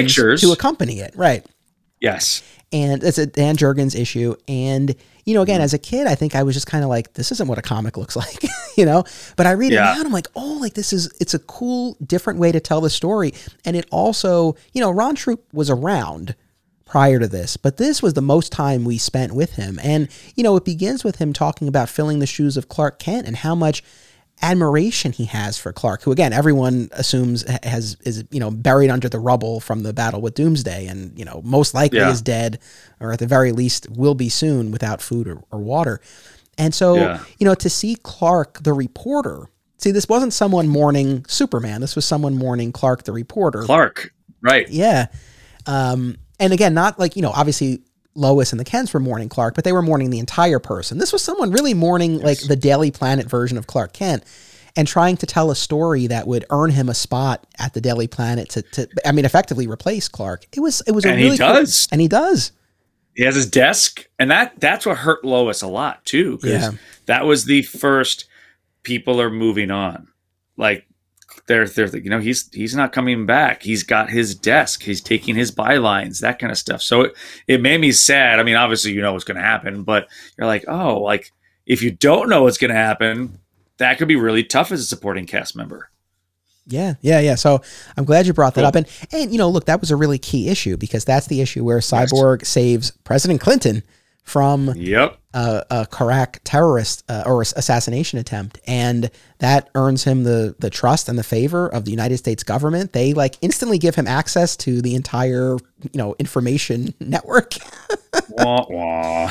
to 0.43 0.53
accompany 0.53 0.99
it 1.01 1.15
right 1.17 1.47
Yes. 2.01 2.43
and 2.73 3.03
it's 3.03 3.17
a 3.19 3.25
Dan 3.27 3.57
Jurgens 3.57 3.99
issue. 3.99 4.35
And 4.49 4.95
you 5.25 5.33
know, 5.33 5.41
Mm-hmm. 5.41 5.43
again, 5.45 5.61
as 5.63 5.73
a 5.73 5.79
kid, 5.79 6.07
I 6.07 6.15
think 6.17 6.35
I 6.35 6.43
was 6.43 6.55
just 6.55 6.67
kind 6.67 6.85
of 6.85 6.91
like, 6.91 7.15
this 7.15 7.33
isn't 7.33 7.49
what 7.49 7.57
a 7.57 7.63
comic 7.63 7.97
looks 7.97 8.15
like, 8.25 8.45
you 8.77 8.85
know. 8.85 9.05
But 9.37 9.47
I 9.47 9.53
read 9.53 9.73
it 9.73 9.77
now, 9.77 9.97
and 10.01 10.07
I'm 10.07 10.13
like, 10.13 10.27
oh, 10.37 10.59
like 10.61 10.75
this 10.75 10.93
is 10.93 11.11
it's 11.19 11.33
a 11.33 11.39
cool, 11.39 11.97
different 12.05 12.39
way 12.41 12.53
to 12.53 12.61
tell 12.61 12.83
the 12.83 12.91
story. 12.91 13.33
And 13.65 13.75
it 13.75 13.87
also, 13.91 14.55
you 14.75 14.83
know, 14.83 14.91
Ron 14.91 15.15
Troupe 15.15 15.47
was 15.55 15.71
around 15.71 16.35
prior 16.95 17.19
to 17.19 17.27
this, 17.27 17.57
but 17.57 17.77
this 17.77 18.01
was 18.01 18.15
the 18.15 18.23
most 18.23 18.53
time 18.53 18.85
we 18.85 18.97
spent 18.97 19.35
with 19.35 19.55
him. 19.57 19.81
And 19.83 20.07
you 20.37 20.45
know, 20.45 20.55
it 20.55 20.65
begins 20.65 21.03
with 21.03 21.17
him 21.17 21.33
talking 21.33 21.67
about 21.67 21.89
filling 21.89 22.21
the 22.21 22.27
shoes 22.27 22.57
of 22.57 22.69
Clark 22.69 23.01
Kent 23.01 23.27
and 23.27 23.35
how 23.35 23.57
much 23.57 23.83
admiration 24.43 25.11
he 25.11 25.25
has 25.25 25.59
for 25.59 25.73
Clark, 25.73 26.03
who 26.03 26.13
again 26.13 26.33
everyone 26.33 26.89
assumes 26.93 27.43
has 27.65 27.97
is 28.05 28.23
you 28.31 28.39
know 28.39 28.53
buried 28.53 28.91
under 28.91 29.09
the 29.09 29.19
rubble 29.19 29.59
from 29.59 29.83
the 29.83 29.93
battle 29.93 30.21
with 30.21 30.35
Doomsday, 30.35 30.87
and 30.87 31.19
you 31.19 31.25
know 31.25 31.41
most 31.45 31.75
likely 31.75 31.99
Yeah. 31.99 32.11
is 32.13 32.23
dead, 32.23 32.61
or 33.01 33.13
at 33.13 33.19
the 33.19 33.27
very 33.27 33.51
least 33.51 33.89
will 33.91 34.15
be 34.15 34.29
soon 34.29 34.71
without 34.71 35.03
food 35.03 35.27
or, 35.27 35.43
or 35.51 35.59
water. 35.59 36.01
And 36.59 36.73
so 36.73 36.95
Yeah. 36.95 37.19
you 37.41 37.45
know 37.45 37.57
to 37.57 37.69
see 37.69 37.97
Clark 38.05 38.63
the 38.63 38.73
reporter. 38.73 39.47
See, 39.79 39.91
this 39.91 40.09
wasn't 40.09 40.33
someone 40.33 40.69
mourning 40.69 41.25
Superman. 41.27 41.81
This 41.81 41.97
was 41.97 42.05
someone 42.05 42.37
mourning 42.37 42.71
Clark 42.71 43.03
the 43.03 43.13
reporter. 43.13 43.63
Clark. 43.63 44.15
Right. 44.41 44.69
Yeah. 44.69 45.07
Um, 45.67 46.19
and 46.45 46.53
again, 46.53 46.75
not 46.75 46.99
like, 46.99 47.17
you 47.17 47.23
know, 47.23 47.31
obviously 47.31 47.81
Lois 48.15 48.53
and 48.53 48.61
the 48.61 48.65
Kents 48.65 48.95
were 48.95 49.01
mourning 49.01 49.29
Clark, 49.29 49.55
but 49.55 49.65
they 49.65 49.73
were 49.73 49.83
mourning 49.83 50.11
the 50.11 50.19
entire 50.21 50.59
person. 50.61 50.99
This 50.99 51.13
was 51.13 51.23
someone 51.23 51.51
really 51.51 51.75
mourning 51.75 52.21
like 52.21 52.39
the 52.41 52.57
Daily 52.57 52.91
Planet 52.91 53.29
version 53.29 53.59
of 53.59 53.67
Clark 53.67 53.93
Kent 53.93 54.23
and 54.77 54.87
trying 54.87 55.17
to 55.19 55.27
tell 55.27 55.51
a 55.51 55.57
story 55.57 56.07
that 56.09 56.27
would 56.27 56.45
earn 56.51 56.71
him 56.71 56.89
a 56.89 56.95
spot 56.95 57.47
at 57.59 57.75
the 57.75 57.81
Daily 57.81 58.07
Planet 58.09 58.49
to, 58.51 58.63
to 58.63 58.89
I 59.05 59.13
mean, 59.13 59.25
effectively 59.25 59.67
replace 59.67 60.07
Clark. 60.09 60.47
It 60.53 60.61
was, 60.61 60.81
it 60.87 60.93
was 60.93 61.05
a 61.05 61.11
And 61.11 61.19
he 61.19 61.25
really 61.27 61.39
cool- 61.39 61.49
does. 61.49 61.89
and 61.91 62.01
he 62.01 62.09
does. 62.09 62.53
He 63.15 63.23
has 63.25 63.37
his 63.37 63.49
desk, 63.49 64.09
and 64.19 64.29
that 64.33 64.55
that's 64.59 64.85
what 64.85 64.97
hurt 64.99 65.25
Lois 65.25 65.63
a 65.63 65.69
lot 65.69 66.05
too. 66.05 66.39
'cause 66.39 66.51
Yeah. 66.51 66.71
that 67.07 67.25
was 67.25 67.45
the 67.45 67.63
first 67.63 68.25
people 68.83 69.21
are 69.21 69.31
moving 69.31 69.71
on. 69.71 70.09
Like 70.57 70.85
they're 71.47 71.67
they're 71.67 71.95
you 71.97 72.11
know 72.11 72.21
he's 72.21 72.49
he's 72.53 72.75
not 72.75 72.93
coming 72.93 73.27
back. 73.27 73.63
He's 73.63 73.83
got 73.83 74.11
his 74.11 74.35
desk. 74.35 74.83
He's 74.83 75.01
taking 75.01 75.35
his 75.35 75.53
bylines, 75.53 76.21
that 76.21 76.39
kind 76.39 76.51
of 76.51 76.59
stuff. 76.59 76.83
So 76.83 77.03
it, 77.03 77.15
it 77.47 77.61
made 77.61 77.81
me 77.81 77.93
sad. 77.93 78.41
I 78.41 78.43
mean, 78.43 78.57
obviously 78.57 78.93
you 78.93 79.03
know 79.03 79.13
what's 79.13 79.25
going 79.25 79.37
to 79.37 79.43
happen, 79.43 79.83
but 79.83 80.09
you're 80.39 80.47
like, 80.47 80.65
oh, 80.69 81.01
like 81.01 81.33
if 81.67 81.83
you 81.83 81.91
don't 81.91 82.29
know 82.29 82.43
what's 82.45 82.59
going 82.59 82.71
to 82.71 82.77
happen, 82.77 83.39
that 83.79 83.99
could 83.99 84.09
be 84.09 84.17
really 84.17 84.45
tough 84.45 84.73
as 84.73 84.81
a 84.81 84.85
supporting 84.85 85.27
cast 85.27 85.55
member. 85.57 85.91
Yeah, 86.67 86.95
yeah, 87.03 87.21
yeah. 87.21 87.35
So 87.35 87.61
I'm 87.97 88.05
glad 88.05 88.27
you 88.27 88.33
brought 88.33 88.55
that 88.55 88.63
Cool. 88.63 88.69
up. 88.69 88.75
And 88.75 88.87
and 89.13 89.31
you 89.31 89.37
know, 89.39 89.51
look, 89.51 89.67
that 89.67 89.81
was 89.81 89.91
a 89.91 89.97
really 89.97 90.19
key 90.19 90.49
issue 90.49 90.79
because 90.79 91.05
that's 91.05 91.27
the 91.27 91.43
issue 91.43 91.63
where 91.63 91.79
Cyborg 91.81 92.47
saves 92.47 92.91
President 93.05 93.41
Clinton 93.43 93.83
from 94.25 94.73
Yep. 94.75 95.19
a, 95.35 95.65
a 95.71 95.87
Qurac 95.87 96.39
terrorist 96.45 97.05
uh, 97.11 97.25
or 97.27 97.43
assassination 97.43 98.19
attempt, 98.19 98.59
and 98.67 99.11
that 99.39 99.69
earns 99.75 100.05
him 100.05 100.25
the 100.25 100.57
the 100.59 100.71
trust 100.71 101.09
and 101.11 101.19
the 101.19 101.23
favor 101.23 101.69
of 101.69 101.85
the 101.85 101.91
United 101.91 102.17
States 102.17 102.43
government. 102.43 102.95
They 102.95 103.13
like 103.13 103.37
instantly 103.43 103.77
give 103.79 103.95
him 103.95 104.07
access 104.07 104.57
to 104.59 104.81
the 104.81 104.95
entire 104.95 105.57
you 105.83 105.99
know 105.99 106.17
information 106.19 106.95
network. 107.01 107.53
wah, 108.31 108.65
wah. 108.71 109.31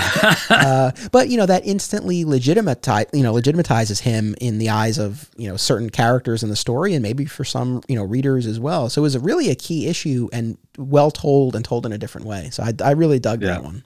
uh, 0.51 0.91
but 1.11 1.29
you 1.29 1.37
know 1.37 1.47
that 1.47 1.65
instantly 1.65 2.23
legitimatize 2.23 3.07
you 3.13 3.23
know 3.23 3.33
legitimatizes 3.33 3.99
him 4.01 4.35
in 4.39 4.59
the 4.59 4.69
eyes 4.69 4.99
of 4.99 5.29
you 5.37 5.47
know 5.49 5.57
certain 5.57 5.89
characters 5.89 6.43
in 6.43 6.49
the 6.49 6.55
story 6.55 6.93
and 6.93 7.01
maybe 7.01 7.25
for 7.25 7.43
some 7.43 7.81
you 7.87 7.95
know 7.95 8.03
readers 8.03 8.45
as 8.45 8.59
well 8.59 8.89
so 8.89 9.01
it 9.01 9.03
was 9.03 9.15
a 9.15 9.19
really 9.19 9.49
a 9.49 9.55
key 9.55 9.87
issue 9.87 10.29
and 10.31 10.57
well 10.77 11.09
told 11.09 11.55
and 11.55 11.65
told 11.65 11.85
in 11.85 11.91
a 11.91 11.97
different 11.97 12.27
way 12.27 12.49
so 12.51 12.61
i, 12.63 12.73
I 12.83 12.91
really 12.91 13.19
dug 13.19 13.41
Yeah. 13.41 13.53
that 13.53 13.63
one 13.63 13.83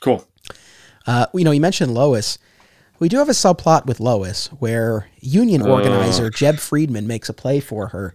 cool. 0.00 0.26
uh, 1.06 1.26
you 1.34 1.44
know 1.44 1.50
you 1.50 1.60
mentioned 1.60 1.94
lois 1.94 2.38
we 2.98 3.08
do 3.08 3.16
have 3.18 3.28
a 3.28 3.32
subplot 3.32 3.86
with 3.86 4.00
lois 4.00 4.48
where 4.58 5.08
union 5.20 5.62
Ugh. 5.62 5.68
organizer 5.68 6.30
jeb 6.30 6.58
friedman 6.58 7.06
makes 7.06 7.28
a 7.28 7.32
play 7.32 7.60
for 7.60 7.88
her 7.88 8.14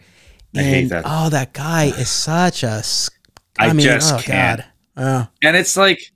I 0.55 0.63
hate 0.63 0.81
and 0.83 0.89
that. 0.91 1.03
oh 1.05 1.29
that 1.29 1.53
guy 1.53 1.85
is 1.85 2.09
such 2.09 2.63
a 2.63 2.81
I, 3.57 3.69
I 3.69 3.73
mean 3.73 3.85
just 3.85 4.13
oh 4.13 4.19
can't. 4.19 4.59
god 4.61 4.65
uh, 4.97 5.25
And 5.41 5.55
it's 5.57 5.75
like 5.75 6.11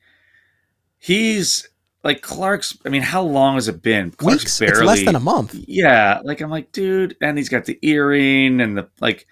he's 0.98 1.68
like 2.04 2.22
Clark's. 2.22 2.78
I 2.86 2.90
mean, 2.90 3.02
how 3.02 3.22
long 3.22 3.56
has 3.56 3.68
it 3.68 3.82
been? 3.82 4.12
Clark's 4.12 4.44
weeks 4.44 4.62
it's 4.62 4.80
less 4.82 5.04
than 5.04 5.16
a 5.16 5.20
month 5.20 5.54
Yeah, 5.68 6.22
like 6.24 6.42
I'm 6.42 6.50
like, 6.50 6.72
dude, 6.72 7.18
and 7.22 7.38
he's 7.38 7.50
got 7.50 7.66
the 7.66 7.78
earring 7.82 8.62
and 8.62 8.78
the 8.78 8.88
like, 9.02 9.28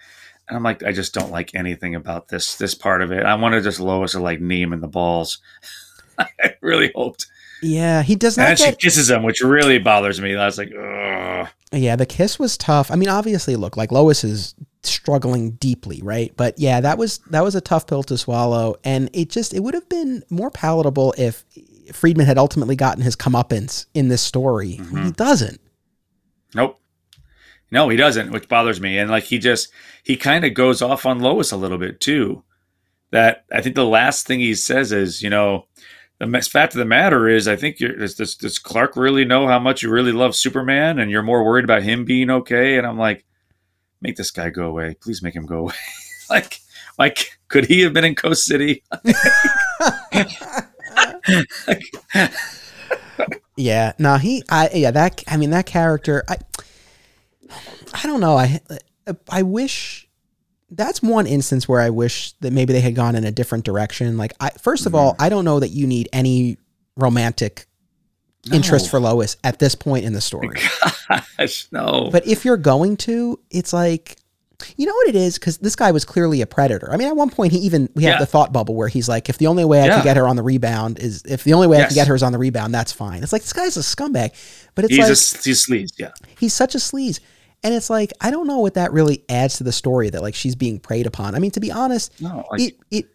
and 0.48 0.56
I'm 0.56 0.62
like, 0.62 0.82
I 0.82 0.92
just 0.92 1.14
don't 1.14 1.30
like 1.30 1.54
anything 1.54 1.94
about 1.94 2.28
this 2.28 2.56
this 2.56 2.74
part 2.74 3.00
of 3.02 3.10
it. 3.12 3.24
I 3.24 3.34
want 3.36 3.54
to 3.54 3.62
just 3.62 3.80
Lois 3.80 4.12
to 4.12 4.20
like 4.20 4.40
knee 4.40 4.62
him 4.62 4.72
in 4.72 4.80
the 4.80 4.88
balls. 4.88 5.38
I 6.40 6.54
really 6.60 6.92
hoped, 6.94 7.26
yeah 7.62 8.02
he 8.02 8.14
does 8.14 8.38
and 8.38 8.48
not 8.48 8.58
then 8.58 8.72
she 8.72 8.76
kisses 8.76 9.10
him, 9.10 9.22
which 9.22 9.40
really 9.40 9.78
bothers 9.78 10.20
me. 10.20 10.36
I 10.36 10.46
was 10.46 10.58
like, 10.58 10.72
ugh. 10.72 11.48
Yeah, 11.72 11.96
the 11.96 12.06
kiss 12.06 12.38
was 12.38 12.56
tough. 12.56 12.90
I 12.90 12.96
mean, 12.96 13.10
obviously, 13.10 13.54
look, 13.56 13.76
like 13.76 13.92
Lois 13.92 14.24
is 14.24 14.54
struggling 14.82 15.52
deeply, 15.52 16.00
right? 16.02 16.32
But 16.36 16.58
yeah, 16.58 16.80
that 16.80 16.98
was 16.98 17.18
that 17.30 17.44
was 17.44 17.54
a 17.54 17.60
tough 17.60 17.86
pill 17.86 18.02
to 18.04 18.16
swallow, 18.16 18.76
and 18.84 19.10
it 19.12 19.28
just 19.30 19.52
it 19.52 19.60
would 19.60 19.74
have 19.74 19.88
been 19.88 20.22
more 20.30 20.50
palatable 20.50 21.14
if 21.18 21.44
Friedman 21.92 22.26
had 22.26 22.38
ultimately 22.38 22.76
gotten 22.76 23.02
his 23.02 23.16
comeuppance 23.16 23.86
in 23.94 24.08
this 24.08 24.22
story. 24.22 24.78
Mm-hmm. 24.80 25.04
He 25.04 25.10
doesn't. 25.12 25.60
Nope. 26.54 26.80
No, 27.70 27.90
he 27.90 27.96
doesn't, 27.96 28.30
which 28.30 28.48
bothers 28.48 28.80
me. 28.80 28.98
And 28.98 29.10
like 29.10 29.24
he 29.24 29.38
just 29.38 29.68
he 30.02 30.16
kind 30.16 30.44
of 30.44 30.54
goes 30.54 30.80
off 30.80 31.04
on 31.04 31.20
Lois 31.20 31.52
a 31.52 31.56
little 31.56 31.78
bit 31.78 32.00
too. 32.00 32.44
That 33.10 33.44
I 33.52 33.60
think 33.60 33.74
the 33.74 33.84
last 33.84 34.26
thing 34.26 34.40
he 34.40 34.54
says 34.54 34.92
is, 34.92 35.22
you 35.22 35.30
know, 35.30 35.66
the 36.18 36.26
fact 36.42 36.74
of 36.74 36.78
the 36.78 36.84
matter 36.84 37.28
is, 37.28 37.46
I 37.46 37.56
think 37.56 37.80
you're 37.80 37.96
does, 37.96 38.14
does, 38.14 38.34
does 38.34 38.58
Clark 38.58 38.96
really 38.96 39.24
know 39.24 39.46
how 39.46 39.58
much 39.58 39.82
you 39.82 39.90
really 39.90 40.12
love 40.12 40.34
Superman, 40.34 40.98
and 40.98 41.10
you're 41.10 41.22
more 41.22 41.44
worried 41.44 41.64
about 41.64 41.82
him 41.82 42.04
being 42.04 42.30
okay? 42.30 42.76
And 42.76 42.86
I'm 42.86 42.98
like, 42.98 43.24
make 44.00 44.16
this 44.16 44.30
guy 44.30 44.50
go 44.50 44.66
away, 44.66 44.96
please 45.00 45.22
make 45.22 45.34
him 45.34 45.46
go 45.46 45.58
away. 45.58 45.74
like, 46.30 46.60
like 46.98 47.38
could 47.48 47.66
he 47.66 47.80
have 47.82 47.92
been 47.92 48.04
in 48.04 48.14
Coast 48.14 48.44
City? 48.44 48.82
Yeah, 53.58 53.92
no, 53.98 54.18
he, 54.18 54.44
I, 54.48 54.70
yeah, 54.72 54.92
that, 54.92 55.24
I 55.26 55.36
mean, 55.36 55.50
that 55.50 55.66
character, 55.66 56.22
I, 56.28 56.36
I 57.92 58.06
don't 58.06 58.20
know, 58.20 58.38
I, 58.38 58.60
I 59.28 59.42
wish 59.42 60.07
that's 60.70 61.02
one 61.02 61.26
instance 61.26 61.68
where 61.68 61.80
I 61.80 61.90
wish 61.90 62.32
that 62.40 62.52
maybe 62.52 62.72
they 62.72 62.80
had 62.80 62.94
gone 62.94 63.14
in 63.16 63.24
a 63.24 63.30
different 63.30 63.64
direction. 63.64 64.16
Like, 64.18 64.34
I, 64.40 64.50
1st 64.50 64.86
of 64.86 64.94
all, 64.94 65.12
mm-hmm. 65.12 65.22
I 65.22 65.28
don't 65.28 65.44
know 65.44 65.60
that 65.60 65.70
you 65.70 65.86
need 65.86 66.08
any 66.12 66.58
romantic 66.96 67.66
interest 68.52 68.90
for 68.90 69.00
Lois 69.00 69.36
at 69.44 69.58
this 69.58 69.74
point 69.74 70.04
in 70.04 70.12
the 70.12 70.20
story. 70.20 70.58
Gosh, 71.38 71.68
no. 71.72 72.08
But 72.10 72.26
if 72.26 72.44
you're 72.44 72.56
going 72.56 72.96
to, 72.98 73.38
it's 73.50 73.72
like, 73.72 74.16
you 74.76 74.86
know 74.86 74.94
what 74.94 75.08
it 75.08 75.14
is? 75.14 75.38
Because 75.38 75.58
this 75.58 75.76
guy 75.76 75.92
was 75.92 76.04
clearly 76.04 76.40
a 76.42 76.46
predator. 76.46 76.90
I 76.92 76.96
mean, 76.96 77.08
at 77.08 77.16
one 77.16 77.30
point, 77.30 77.52
he 77.52 77.58
even, 77.60 77.88
we 77.94 78.04
have 78.04 78.14
Yeah. 78.14 78.18
the 78.18 78.26
thought 78.26 78.52
bubble 78.52 78.74
where 78.74 78.88
he's 78.88 79.08
like, 79.08 79.28
if 79.28 79.38
the 79.38 79.46
only 79.46 79.64
way 79.64 79.80
I 79.82 79.86
Yeah. 79.86 79.94
can 79.96 80.04
get 80.04 80.16
her 80.16 80.26
on 80.26 80.36
the 80.36 80.42
rebound 80.42 80.98
is, 80.98 81.22
if 81.26 81.44
the 81.44 81.52
only 81.54 81.66
way 81.66 81.76
I 81.76 81.80
Yes. 81.80 81.88
can 81.90 81.94
get 81.94 82.08
her 82.08 82.14
is 82.14 82.22
on 82.22 82.32
the 82.32 82.38
rebound, 82.38 82.74
that's 82.74 82.92
fine. 82.92 83.22
It's 83.22 83.32
like, 83.32 83.42
this 83.42 83.52
guy's 83.52 83.76
a 83.76 83.80
scumbag. 83.80 84.32
But 84.74 84.84
it's 84.86 84.94
he's 84.94 84.98
like, 84.98 85.06
a 85.06 85.44
he's 85.44 85.66
sleaze, 85.66 85.92
yeah. 85.98 86.10
he's 86.38 86.54
such 86.54 86.74
a 86.74 86.78
sleaze. 86.78 87.20
And 87.64 87.74
it's 87.74 87.90
like, 87.90 88.12
I 88.20 88.30
don't 88.30 88.46
know 88.46 88.58
what 88.60 88.74
that 88.74 88.92
really 88.92 89.24
adds 89.28 89.58
to 89.58 89.64
the 89.64 89.72
story 89.72 90.10
that 90.10 90.22
like 90.22 90.34
she's 90.34 90.54
being 90.54 90.78
preyed 90.78 91.06
upon. 91.06 91.34
I 91.34 91.38
mean, 91.40 91.50
to 91.52 91.60
be 91.60 91.72
honest, 91.72 92.20
No, 92.20 92.44
like, 92.50 92.60
it, 92.60 92.76
it, 92.90 93.06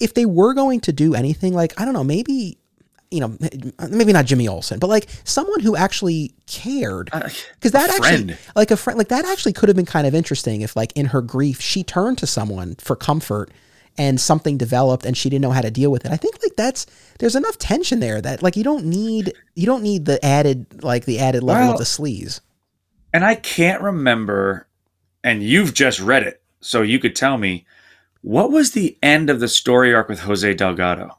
if 0.00 0.14
they 0.14 0.24
were 0.26 0.54
going 0.54 0.80
to 0.80 0.92
do 0.92 1.14
anything, 1.14 1.52
like, 1.52 1.78
I 1.78 1.84
don't 1.84 1.92
know, 1.94 2.04
maybe, 2.04 2.56
you 3.10 3.20
know, 3.20 3.36
maybe 3.90 4.12
not 4.12 4.24
Jimmy 4.24 4.48
Olsen, 4.48 4.78
but 4.78 4.88
like 4.88 5.06
someone 5.24 5.60
who 5.60 5.76
actually 5.76 6.34
cared 6.46 7.10
uh, 7.12 7.28
because 7.54 7.72
that 7.72 7.90
actually 7.90 8.08
friend. 8.08 8.38
like 8.56 8.70
a 8.70 8.76
friend 8.76 8.98
like 8.98 9.08
that 9.08 9.24
actually 9.26 9.52
could 9.52 9.68
have 9.68 9.76
been 9.76 9.84
kind 9.86 10.06
of 10.06 10.14
interesting 10.14 10.62
if 10.62 10.74
like 10.74 10.92
in 10.96 11.06
her 11.06 11.20
grief 11.22 11.60
she 11.60 11.84
turned 11.84 12.18
to 12.18 12.26
someone 12.26 12.74
for 12.76 12.96
comfort 12.96 13.50
and 13.96 14.20
something 14.20 14.56
developed 14.58 15.04
and 15.06 15.16
she 15.16 15.30
didn't 15.30 15.42
know 15.42 15.52
how 15.52 15.60
to 15.60 15.70
deal 15.70 15.90
with 15.90 16.04
it 16.04 16.10
i 16.10 16.16
think 16.16 16.36
like 16.42 16.56
that's 16.56 16.86
there's 17.20 17.36
enough 17.36 17.56
tension 17.58 18.00
there 18.00 18.20
that 18.20 18.42
like 18.42 18.56
you 18.56 18.64
don't 18.64 18.84
need 18.84 19.32
you 19.54 19.64
don't 19.66 19.82
need 19.82 20.04
the 20.06 20.22
added 20.24 20.82
like 20.82 21.04
the 21.04 21.20
added 21.20 21.42
level 21.44 21.62
Well- 21.62 21.72
of 21.74 21.78
the 21.78 21.84
sleaze 21.84 22.40
And 23.14 23.24
I 23.24 23.36
can't 23.36 23.80
remember, 23.80 24.66
and 25.22 25.42
you've 25.42 25.72
just 25.72 26.00
read 26.00 26.24
it, 26.24 26.42
so 26.60 26.82
you 26.82 26.98
could 26.98 27.16
tell 27.16 27.38
me 27.38 27.64
what 28.20 28.50
was 28.50 28.72
the 28.72 28.98
end 29.02 29.30
of 29.30 29.40
the 29.40 29.48
story 29.48 29.94
arc 29.94 30.08
with 30.10 30.20
Jose 30.20 30.52
Delgado? 30.54 31.16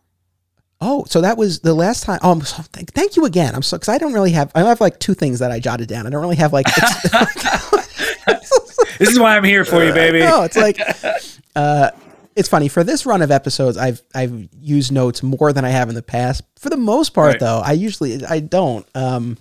oh 0.81 1.05
so 1.07 1.21
that 1.21 1.37
was 1.37 1.61
the 1.61 1.73
last 1.73 2.03
time 2.03 2.19
oh 2.21 2.37
so, 2.41 2.61
thank, 2.73 2.91
thank 2.91 3.15
you 3.15 3.23
again 3.23 3.55
i'm 3.55 3.61
so 3.61 3.77
because 3.77 3.87
i 3.87 3.97
don't 3.97 4.11
really 4.11 4.31
have 4.31 4.51
i 4.55 4.59
have 4.61 4.81
like 4.81 4.99
two 4.99 5.13
things 5.13 5.39
that 5.39 5.49
i 5.49 5.57
jotted 5.57 5.87
down 5.87 6.05
i 6.05 6.09
don't 6.09 6.21
really 6.21 6.35
have 6.35 6.51
like 6.51 6.65
This 8.99 9.09
is 9.09 9.19
why 9.19 9.35
I'm 9.35 9.43
here 9.43 9.65
for 9.65 9.83
you, 9.83 9.93
baby. 9.93 10.19
No, 10.19 10.43
it's 10.43 10.57
like 10.57 10.79
uh 11.55 11.91
it's 12.35 12.49
funny 12.49 12.67
for 12.67 12.83
this 12.83 13.05
run 13.05 13.21
of 13.21 13.31
episodes 13.31 13.77
I've 13.77 14.01
I've 14.13 14.47
used 14.59 14.91
notes 14.91 15.23
more 15.23 15.53
than 15.53 15.65
I 15.65 15.69
have 15.69 15.89
in 15.89 15.95
the 15.95 16.03
past. 16.03 16.43
For 16.59 16.69
the 16.69 16.77
most 16.77 17.13
part 17.13 17.33
Right. 17.33 17.39
though, 17.39 17.61
I 17.63 17.73
usually 17.73 18.25
I 18.25 18.39
don't. 18.39 18.85
Um 18.95 19.37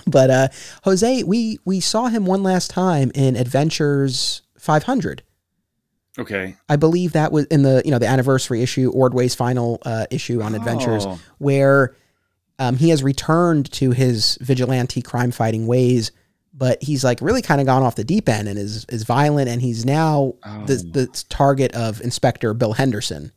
but 0.06 0.30
uh 0.30 0.48
Jose, 0.84 1.22
we 1.24 1.58
we 1.64 1.80
saw 1.80 2.06
him 2.08 2.26
one 2.26 2.42
last 2.42 2.70
time 2.70 3.10
in 3.14 3.36
Adventures 3.36 4.42
500. 4.58 5.22
Okay. 6.18 6.56
I 6.68 6.76
believe 6.76 7.12
that 7.12 7.30
was 7.32 7.46
in 7.46 7.62
the 7.62 7.82
you 7.84 7.90
know 7.90 7.98
the 7.98 8.08
anniversary 8.08 8.62
issue, 8.62 8.90
Ordway's 8.92 9.34
final 9.34 9.78
uh, 9.84 10.06
issue 10.10 10.42
on 10.42 10.54
Adventures, 10.54 11.06
Oh. 11.06 11.20
where 11.38 11.94
um, 12.58 12.76
he 12.76 12.90
has 12.90 13.02
returned 13.02 13.70
to 13.72 13.92
his 13.92 14.36
vigilante 14.40 15.00
crime 15.02 15.30
fighting 15.30 15.66
ways, 15.66 16.10
but 16.52 16.82
he's 16.82 17.04
like 17.04 17.22
really 17.22 17.42
kind 17.42 17.60
of 17.60 17.66
gone 17.66 17.82
off 17.82 17.94
the 17.94 18.04
deep 18.04 18.28
end 18.28 18.48
and 18.48 18.58
is 18.58 18.84
is 18.88 19.04
violent, 19.04 19.48
and 19.48 19.62
he's 19.62 19.86
now 19.86 20.34
the 20.66 20.82
Oh. 20.84 20.90
the 20.92 21.06
target 21.28 21.72
of 21.74 22.00
Inspector 22.02 22.52
Bill 22.54 22.72
Henderson, 22.74 23.30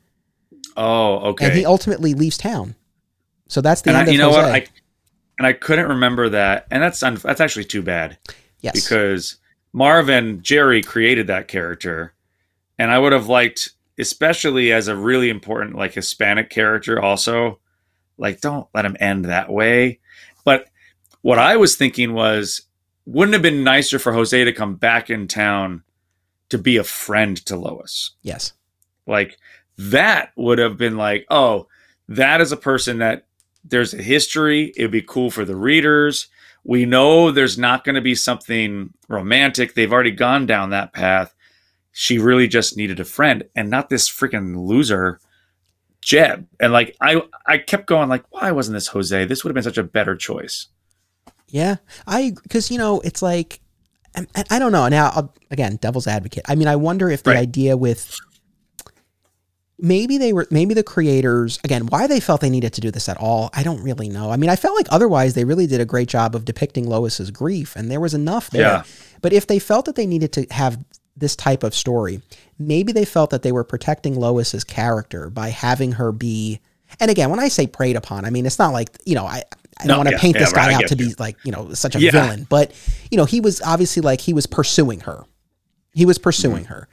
Oh, 0.76 1.20
okay. 1.30 1.46
and 1.46 1.54
he 1.56 1.66
ultimately 1.66 2.14
leaves 2.16 2.38
town. 2.38 2.76
So 3.48 3.62
that's 3.62 3.82
the 3.82 3.92
and 3.92 3.98
end 4.00 4.08
I, 4.08 4.10
of 4.10 4.14
you 4.14 4.20
know 4.20 4.30
Jose. 4.32 4.42
what? 4.42 4.52
I 4.52 4.66
and 5.38 5.48
I 5.48 5.54
couldn't 5.54 5.90
remember 5.90 6.30
that, 6.30 6.68
and 6.72 6.82
that's 6.82 7.04
un, 7.04 7.16
that's 7.16 7.42
actually 7.42 7.66
too 7.66 7.82
bad. 7.82 8.18
Yes, 8.62 8.74
because 8.74 9.38
Marv 9.74 10.10
and 10.10 10.44
Jerry 10.44 10.82
created 10.82 11.28
that 11.28 11.48
character, 11.48 12.14
and 12.78 12.92
I 12.92 13.00
would 13.00 13.14
have 13.14 13.28
liked, 13.28 13.72
especially 13.98 14.72
as 14.72 14.88
a 14.88 14.96
really 14.96 15.30
important 15.30 15.76
like 15.76 15.94
Hispanic 15.94 16.50
character, 16.50 17.02
also, 17.02 17.60
like 18.18 18.42
don't 18.42 18.68
let 18.74 18.86
him 18.86 18.98
end 19.00 19.26
that 19.26 19.50
way. 19.50 20.00
But 20.46 20.68
what 21.22 21.40
I 21.40 21.58
was 21.58 21.76
thinking 21.76 22.14
was, 22.14 22.64
wouldn't 23.06 23.34
it 23.34 23.38
have 23.38 23.44
been 23.44 23.64
nicer 23.64 24.00
for 24.00 24.14
Jose 24.14 24.44
to 24.44 24.54
come 24.54 24.76
back 24.76 25.10
in 25.10 25.28
town 25.28 25.84
to 26.50 26.58
be 26.58 26.78
a 26.78 26.84
friend 26.84 27.38
to 27.46 27.56
Lois? 27.56 28.12
yes, 28.22 28.54
Like 29.08 29.38
that 29.78 30.32
would 30.36 30.60
have 30.60 30.78
been 30.78 30.98
like, 30.98 31.26
oh, 31.30 31.68
that 32.08 32.42
is 32.42 32.52
a 32.52 32.58
person 32.58 33.00
that 33.00 33.26
there's 33.64 33.94
a 33.94 34.02
history. 34.02 34.74
It'd 34.76 34.92
be 34.92 35.02
cool 35.02 35.32
for 35.32 35.46
the 35.46 35.56
readers. 35.56 36.28
We 36.64 36.86
know 36.86 37.32
there's 37.32 37.58
not 37.58 37.84
going 37.84 37.96
to 37.96 38.02
be 38.02 38.16
something 38.16 38.94
romantic. 39.10 39.74
They've 39.74 39.92
already 39.92 40.12
gone 40.12 40.46
down 40.46 40.70
that 40.70 40.94
path. 40.94 41.34
She 41.92 42.18
really 42.20 42.48
just 42.48 42.78
needed 42.78 43.00
a 43.00 43.06
friend 43.06 43.44
and 43.56 43.70
not 43.70 43.90
this 43.90 44.10
freaking 44.10 44.66
loser 44.68 45.20
Jeb. 46.02 46.48
And 46.60 46.74
like 46.74 46.96
I 47.02 47.22
I 47.46 47.58
kept 47.58 47.86
going 47.88 48.10
like, 48.10 48.24
why 48.30 48.52
wasn't 48.52 48.74
this 48.76 48.88
Jose? 48.88 49.26
This 49.26 49.44
would 49.44 49.50
have 49.50 49.56
been 49.56 49.64
such 49.64 49.78
a 49.78 49.84
better 49.84 50.16
choice. 50.16 50.68
yeah. 51.50 51.76
I 52.08 52.34
because 52.44 52.72
you 52.72 52.78
know 52.78 53.00
it's 53.02 53.22
like. 53.22 53.60
and 54.16 54.28
I 54.50 54.60
don't 54.60 54.72
know. 54.72 54.88
Now, 54.90 55.12
I'll- 55.16 55.34
again, 55.52 55.78
devil's 55.78 56.08
advocate. 56.08 56.44
I 56.48 56.56
mean, 56.56 56.68
I 56.68 56.76
wonder 56.76 57.10
if 57.10 57.24
the 57.24 57.32
Right. 57.32 57.40
idea 57.40 57.78
with 57.78 58.16
maybe 59.84 60.18
they 60.18 60.32
were 60.32 60.48
maybe 60.50 60.74
the 60.74 60.82
creators 60.82 61.60
again 61.66 61.86
why 61.88 62.08
they 62.08 62.20
felt 62.22 62.40
they 62.42 62.50
needed 62.50 62.72
to 62.74 62.80
do 62.82 62.90
this 62.90 63.10
at 63.10 63.18
all 63.18 63.50
i 63.54 63.62
don't 63.64 63.84
really 63.84 64.08
know 64.08 64.32
i 64.32 64.38
mean 64.38 64.50
i 64.50 64.56
felt 64.56 64.76
like 64.78 64.88
otherwise 64.90 65.34
they 65.34 65.44
really 65.44 65.68
did 65.68 65.82
a 65.82 65.86
great 65.86 66.08
job 66.08 66.36
of 66.36 66.46
depicting 66.46 66.88
lois's 66.88 67.30
grief 67.32 67.76
and 67.76 67.92
there 67.92 68.00
was 68.00 68.14
enough 68.14 68.50
there 68.50 68.62
Yeah. 68.62 68.84
but 69.22 69.34
if 69.34 69.46
they 69.46 69.60
felt 69.60 69.84
that 69.86 69.96
they 69.96 70.08
needed 70.08 70.32
to 70.34 70.48
have 70.52 70.78
this 71.18 71.36
type 71.36 71.64
of 71.64 71.76
story 71.76 72.22
maybe 72.58 72.94
they 72.94 73.04
felt 73.06 73.30
that 73.32 73.44
they 73.44 73.52
were 73.52 73.66
protecting 73.66 74.16
lois's 74.16 74.64
character 74.64 75.30
by 75.30 75.50
having 75.50 75.92
her 75.94 76.12
be 76.14 76.62
and 77.02 77.12
again 77.12 77.30
when 77.30 77.40
i 77.42 77.50
say 77.50 77.68
preyed 77.68 77.98
upon 77.98 78.24
i 78.26 78.30
mean 78.30 78.46
it's 78.46 78.60
not 78.60 78.72
like 78.74 78.90
you 79.06 79.16
know 79.16 79.26
i 79.26 79.44
I 79.80 79.88
don't 79.88 79.98
want 79.98 80.08
to 80.10 80.16
yeah, 80.16 80.22
paint 80.22 80.36
yeah, 80.36 80.42
this 80.44 80.54
right, 80.54 80.70
guy 80.70 80.74
out 80.76 80.88
to 80.90 80.96
you. 80.96 81.10
be 81.10 81.16
like, 81.18 81.36
you 81.44 81.52
know, 81.52 81.74
such 81.74 81.96
a 81.96 82.00
villain, 82.00 82.46
but 82.48 82.72
you 83.10 83.18
know, 83.18 83.26
he 83.26 83.42
was 83.42 83.60
obviously 83.64 84.04
like 84.04 84.22
he 84.22 84.32
was 84.32 84.46
pursuing 84.46 85.00
her. 85.00 85.26
He 85.96 86.06
was 86.06 86.20
pursuing 86.20 86.64
Mm-hmm. 86.66 86.74
her. 86.74 86.88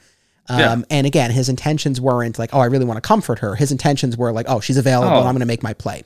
Um, 0.49 0.59
Yeah. 0.59 0.81
And 0.89 1.07
again, 1.07 1.31
his 1.31 1.49
intentions 1.49 2.01
weren't 2.01 2.37
like, 2.39 2.53
oh, 2.53 2.59
I 2.59 2.65
really 2.65 2.85
want 2.85 2.97
to 2.97 3.01
comfort 3.01 3.39
her. 3.39 3.55
His 3.55 3.71
intentions 3.71 4.17
were 4.17 4.31
like, 4.31 4.47
oh, 4.49 4.59
she's 4.59 4.77
available. 4.77 5.15
Oh. 5.17 5.19
I'm 5.19 5.33
going 5.33 5.39
to 5.39 5.45
make 5.45 5.63
my 5.63 5.73
play. 5.73 6.03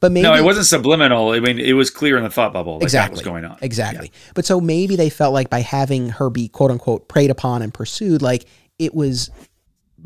But 0.00 0.12
maybe 0.12 0.22
no, 0.22 0.34
it 0.34 0.44
wasn't 0.44 0.66
subliminal. 0.66 1.30
I 1.30 1.40
mean, 1.40 1.58
it 1.58 1.72
was 1.72 1.90
clear 1.90 2.16
in 2.16 2.22
the 2.22 2.30
thought 2.30 2.52
bubble 2.52 2.74
like 2.74 2.82
exactly 2.84 3.16
that 3.16 3.18
was 3.18 3.22
going 3.26 3.44
on. 3.44 3.56
Exactly. 3.62 4.12
But 4.34 4.44
so 4.44 4.60
maybe 4.60 4.94
they 4.94 5.10
felt 5.10 5.34
like 5.34 5.50
by 5.50 5.60
having 5.60 6.10
her 6.10 6.30
be 6.30 6.46
quote 6.48 6.70
unquote 6.70 7.08
preyed 7.08 7.30
upon 7.30 7.62
and 7.62 7.74
pursued, 7.74 8.22
like 8.22 8.44
it 8.78 8.94
was 8.94 9.30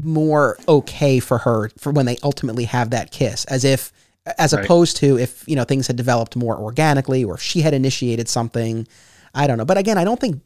more 0.03 0.57
okay 0.67 1.21
for 1.21 1.39
her 1.39 1.69
for 1.79 1.93
when 1.93 2.07
they 2.07 2.17
ultimately 2.23 2.65
have 2.65 2.91
that 2.91 3.11
kiss, 3.11 3.45
as 3.47 3.65
if 3.65 3.93
as 4.39 4.55
Right. 4.55 4.65
opposed 4.65 4.97
to 4.99 5.19
if 5.19 5.45
you 5.47 5.57
know 5.57 5.65
things 5.65 5.89
had 5.89 5.97
developed 5.97 6.37
more 6.37 6.57
organically 6.57 7.23
or 7.25 7.35
if 7.35 7.43
she 7.43 7.61
had 7.61 7.75
initiated 7.75 8.29
something. 8.29 8.87
I 9.35 9.47
don't 9.47 9.59
know. 9.59 9.65
But 9.67 9.77
again, 9.79 9.99
I 9.99 10.05
don't 10.05 10.21
think 10.21 10.41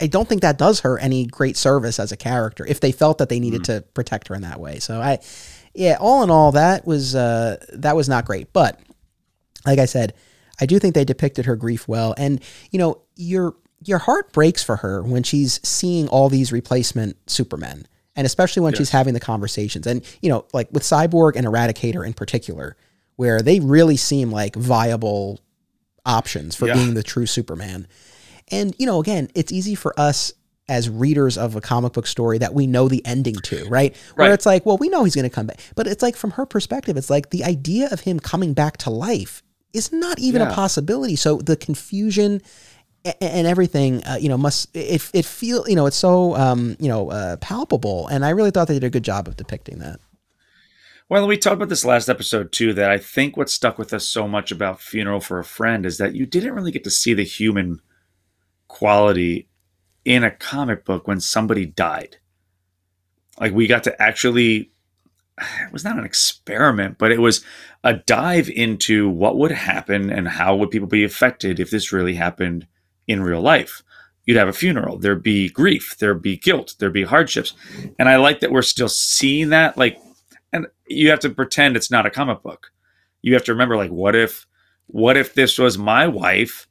I 0.00 0.06
don't 0.06 0.28
think 0.28 0.42
that 0.42 0.58
does 0.58 0.80
her 0.80 0.98
any 0.98 1.26
great 1.26 1.56
service 1.56 1.98
as 2.00 2.12
a 2.12 2.16
character 2.16 2.66
if 2.66 2.80
they 2.80 2.92
felt 2.92 3.18
that 3.18 3.28
they 3.28 3.38
needed 3.40 3.64
to 3.64 3.82
protect 3.94 4.28
her 4.28 4.34
in 4.34 4.42
that 4.42 4.58
way. 4.60 4.78
So 4.78 5.00
I 5.00 5.18
yeah, 5.74 5.96
all 6.00 6.22
in 6.22 6.30
all 6.30 6.52
that 6.52 6.86
was 6.86 7.14
uh 7.14 7.56
that 7.74 7.94
was 7.96 8.08
not 8.08 8.24
great. 8.24 8.52
But 8.52 8.80
like 9.64 9.78
I 9.78 9.84
said, 9.84 10.14
I 10.60 10.66
do 10.66 10.78
think 10.78 10.94
they 10.94 11.04
depicted 11.04 11.46
her 11.46 11.56
grief 11.56 11.86
well. 11.88 12.14
And, 12.16 12.42
you 12.70 12.78
know, 12.78 13.02
your 13.16 13.54
your 13.84 13.98
heart 13.98 14.32
breaks 14.32 14.62
for 14.62 14.76
her 14.76 15.02
when 15.02 15.22
she's 15.22 15.60
seeing 15.66 16.08
all 16.08 16.28
these 16.28 16.52
replacement 16.52 17.16
supermen. 17.30 17.86
And 18.14 18.26
especially 18.26 18.62
when 18.62 18.74
she's 18.74 18.90
having 18.90 19.14
the 19.14 19.20
conversations. 19.20 19.86
And, 19.86 20.04
you 20.20 20.28
know, 20.28 20.44
like 20.52 20.68
with 20.70 20.82
Cyborg 20.82 21.34
and 21.36 21.46
Eradicator 21.46 22.06
in 22.06 22.12
particular, 22.12 22.76
where 23.16 23.40
they 23.40 23.58
really 23.60 23.96
seem 23.96 24.30
like 24.30 24.54
viable 24.54 25.40
options 26.04 26.54
for 26.54 26.66
Yeah. 26.66 26.74
being 26.74 26.94
the 26.94 27.02
true 27.02 27.26
Superman. 27.26 27.86
And, 28.52 28.74
you 28.78 28.86
know, 28.86 29.00
again, 29.00 29.28
it's 29.34 29.50
easy 29.50 29.74
for 29.74 29.98
us 29.98 30.32
as 30.68 30.88
readers 30.88 31.36
of 31.36 31.56
a 31.56 31.60
comic 31.60 31.92
book 31.92 32.06
story 32.06 32.38
that 32.38 32.54
we 32.54 32.66
know 32.66 32.88
the 32.88 33.04
ending 33.04 33.34
to, 33.34 33.64
right? 33.68 33.96
Where 34.14 34.28
Right. 34.28 34.34
it's 34.34 34.46
like, 34.46 34.64
well, 34.64 34.76
we 34.78 34.88
know 34.88 35.02
he's 35.04 35.14
going 35.14 35.28
to 35.28 35.34
come 35.34 35.46
back. 35.46 35.58
But 35.74 35.86
it's 35.88 36.02
like 36.02 36.14
from 36.16 36.30
her 36.32 36.46
perspective, 36.46 36.96
it's 36.96 37.10
like 37.10 37.30
the 37.30 37.42
idea 37.44 37.88
of 37.90 38.00
him 38.00 38.20
coming 38.20 38.54
back 38.54 38.76
to 38.78 38.90
life 38.90 39.42
is 39.72 39.90
not 39.92 40.18
even 40.20 40.40
a 40.42 40.52
possibility. 40.52 41.16
So 41.16 41.38
the 41.38 41.56
confusion 41.56 42.42
a- 43.04 43.24
and 43.24 43.46
everything, 43.46 44.04
uh, 44.04 44.18
you 44.20 44.28
know, 44.28 44.38
must 44.38 44.68
it 44.76 45.02
it 45.12 45.24
feel 45.24 45.64
you 45.68 45.74
know 45.74 45.86
it's 45.86 45.96
so 45.96 46.36
um, 46.36 46.76
you 46.78 46.88
know 46.88 47.10
uh, 47.10 47.36
palpable, 47.38 48.06
and 48.08 48.24
I 48.24 48.30
really 48.30 48.50
thought 48.52 48.68
they 48.68 48.74
did 48.74 48.84
a 48.84 48.90
good 48.90 49.02
job 49.02 49.26
of 49.26 49.36
depicting 49.36 49.78
that. 49.80 49.98
Well, 51.08 51.26
we 51.26 51.36
talked 51.36 51.56
about 51.56 51.68
this 51.68 51.84
last 51.84 52.08
episode 52.08 52.52
too. 52.52 52.72
That 52.74 52.90
I 52.90 52.98
think 52.98 53.36
what 53.36 53.50
stuck 53.50 53.76
with 53.78 53.92
us 53.92 54.06
so 54.06 54.28
much 54.28 54.52
about 54.52 54.80
Funeral 54.80 55.20
for 55.20 55.38
a 55.38 55.44
Friend 55.44 55.84
is 55.84 55.98
that 55.98 56.14
you 56.14 56.26
didn't 56.26 56.54
really 56.54 56.70
get 56.70 56.84
to 56.84 56.90
see 56.90 57.12
the 57.12 57.24
human 57.24 57.80
quality 58.72 59.46
in 60.02 60.24
a 60.24 60.30
comic 60.30 60.82
book 60.86 61.06
when 61.06 61.20
somebody 61.20 61.66
died. 61.66 62.16
Like 63.38 63.52
we 63.52 63.66
got 63.66 63.84
to 63.84 64.02
actually, 64.02 64.70
it 65.38 65.72
was 65.72 65.84
not 65.84 65.98
an 65.98 66.06
experiment, 66.06 66.96
but 66.96 67.12
it 67.12 67.20
was 67.20 67.44
a 67.84 67.92
dive 67.92 68.48
into 68.48 69.10
what 69.10 69.36
would 69.36 69.50
happen 69.52 70.08
and 70.08 70.26
how 70.26 70.56
would 70.56 70.70
people 70.70 70.88
be 70.88 71.04
affected 71.04 71.60
if 71.60 71.70
this 71.70 71.92
really 71.92 72.14
happened 72.14 72.66
in 73.06 73.22
real 73.22 73.42
life. 73.42 73.82
You'd 74.24 74.38
have 74.38 74.48
a 74.48 74.54
funeral, 74.54 74.96
there'd 74.98 75.22
be 75.22 75.50
grief, 75.50 75.98
there'd 75.98 76.22
be 76.22 76.38
guilt, 76.38 76.74
there'd 76.78 76.94
be 76.94 77.04
hardships. 77.04 77.52
And 77.98 78.08
I 78.08 78.16
like 78.16 78.40
that 78.40 78.52
we're 78.52 78.62
still 78.62 78.88
seeing 78.88 79.50
that. 79.50 79.76
Like, 79.76 80.00
and 80.50 80.66
you 80.86 81.10
have 81.10 81.20
to 81.20 81.30
pretend 81.30 81.76
it's 81.76 81.90
not 81.90 82.06
a 82.06 82.10
comic 82.10 82.42
book. 82.42 82.72
You 83.20 83.34
have 83.34 83.44
to 83.44 83.52
remember, 83.52 83.76
like, 83.76 83.90
what 83.90 84.16
if, 84.16 84.46
what 84.86 85.18
if 85.18 85.34
this 85.34 85.58
was 85.58 85.76
my 85.76 86.06
wife 86.08 86.68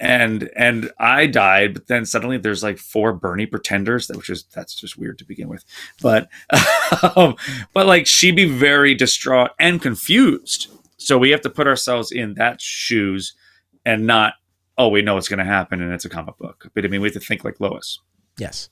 and 0.00 0.48
and 0.56 0.90
I 0.98 1.26
died, 1.26 1.74
but 1.74 1.86
then 1.88 2.06
suddenly 2.06 2.38
there's 2.38 2.62
like 2.62 2.78
four 2.78 3.12
Bernie 3.12 3.46
pretenders, 3.46 4.06
that 4.06 4.16
which 4.16 4.30
is 4.30 4.44
that's 4.54 4.74
just 4.74 4.96
weird 4.96 5.18
to 5.18 5.24
begin 5.24 5.48
with. 5.48 5.64
But 6.00 6.28
um, 7.16 7.36
but 7.72 7.86
like 7.86 8.06
she'd 8.06 8.36
be 8.36 8.48
very 8.48 8.94
distraught 8.94 9.50
and 9.58 9.82
confused. 9.82 10.68
So 10.98 11.18
we 11.18 11.30
have 11.30 11.40
to 11.42 11.50
put 11.50 11.66
ourselves 11.66 12.12
in 12.12 12.34
that 12.34 12.60
shoes 12.60 13.34
and 13.84 14.06
not, 14.06 14.34
oh, 14.76 14.88
we 14.88 15.02
know 15.02 15.14
what's 15.14 15.28
gonna 15.28 15.44
happen 15.44 15.82
and 15.82 15.92
it's 15.92 16.04
a 16.04 16.08
comic 16.08 16.38
book. 16.38 16.70
But 16.74 16.84
I 16.84 16.88
mean 16.88 17.00
we 17.00 17.08
have 17.08 17.14
to 17.14 17.20
think 17.20 17.44
like 17.44 17.60
Lois. 17.60 17.98
Yes. 18.38 18.70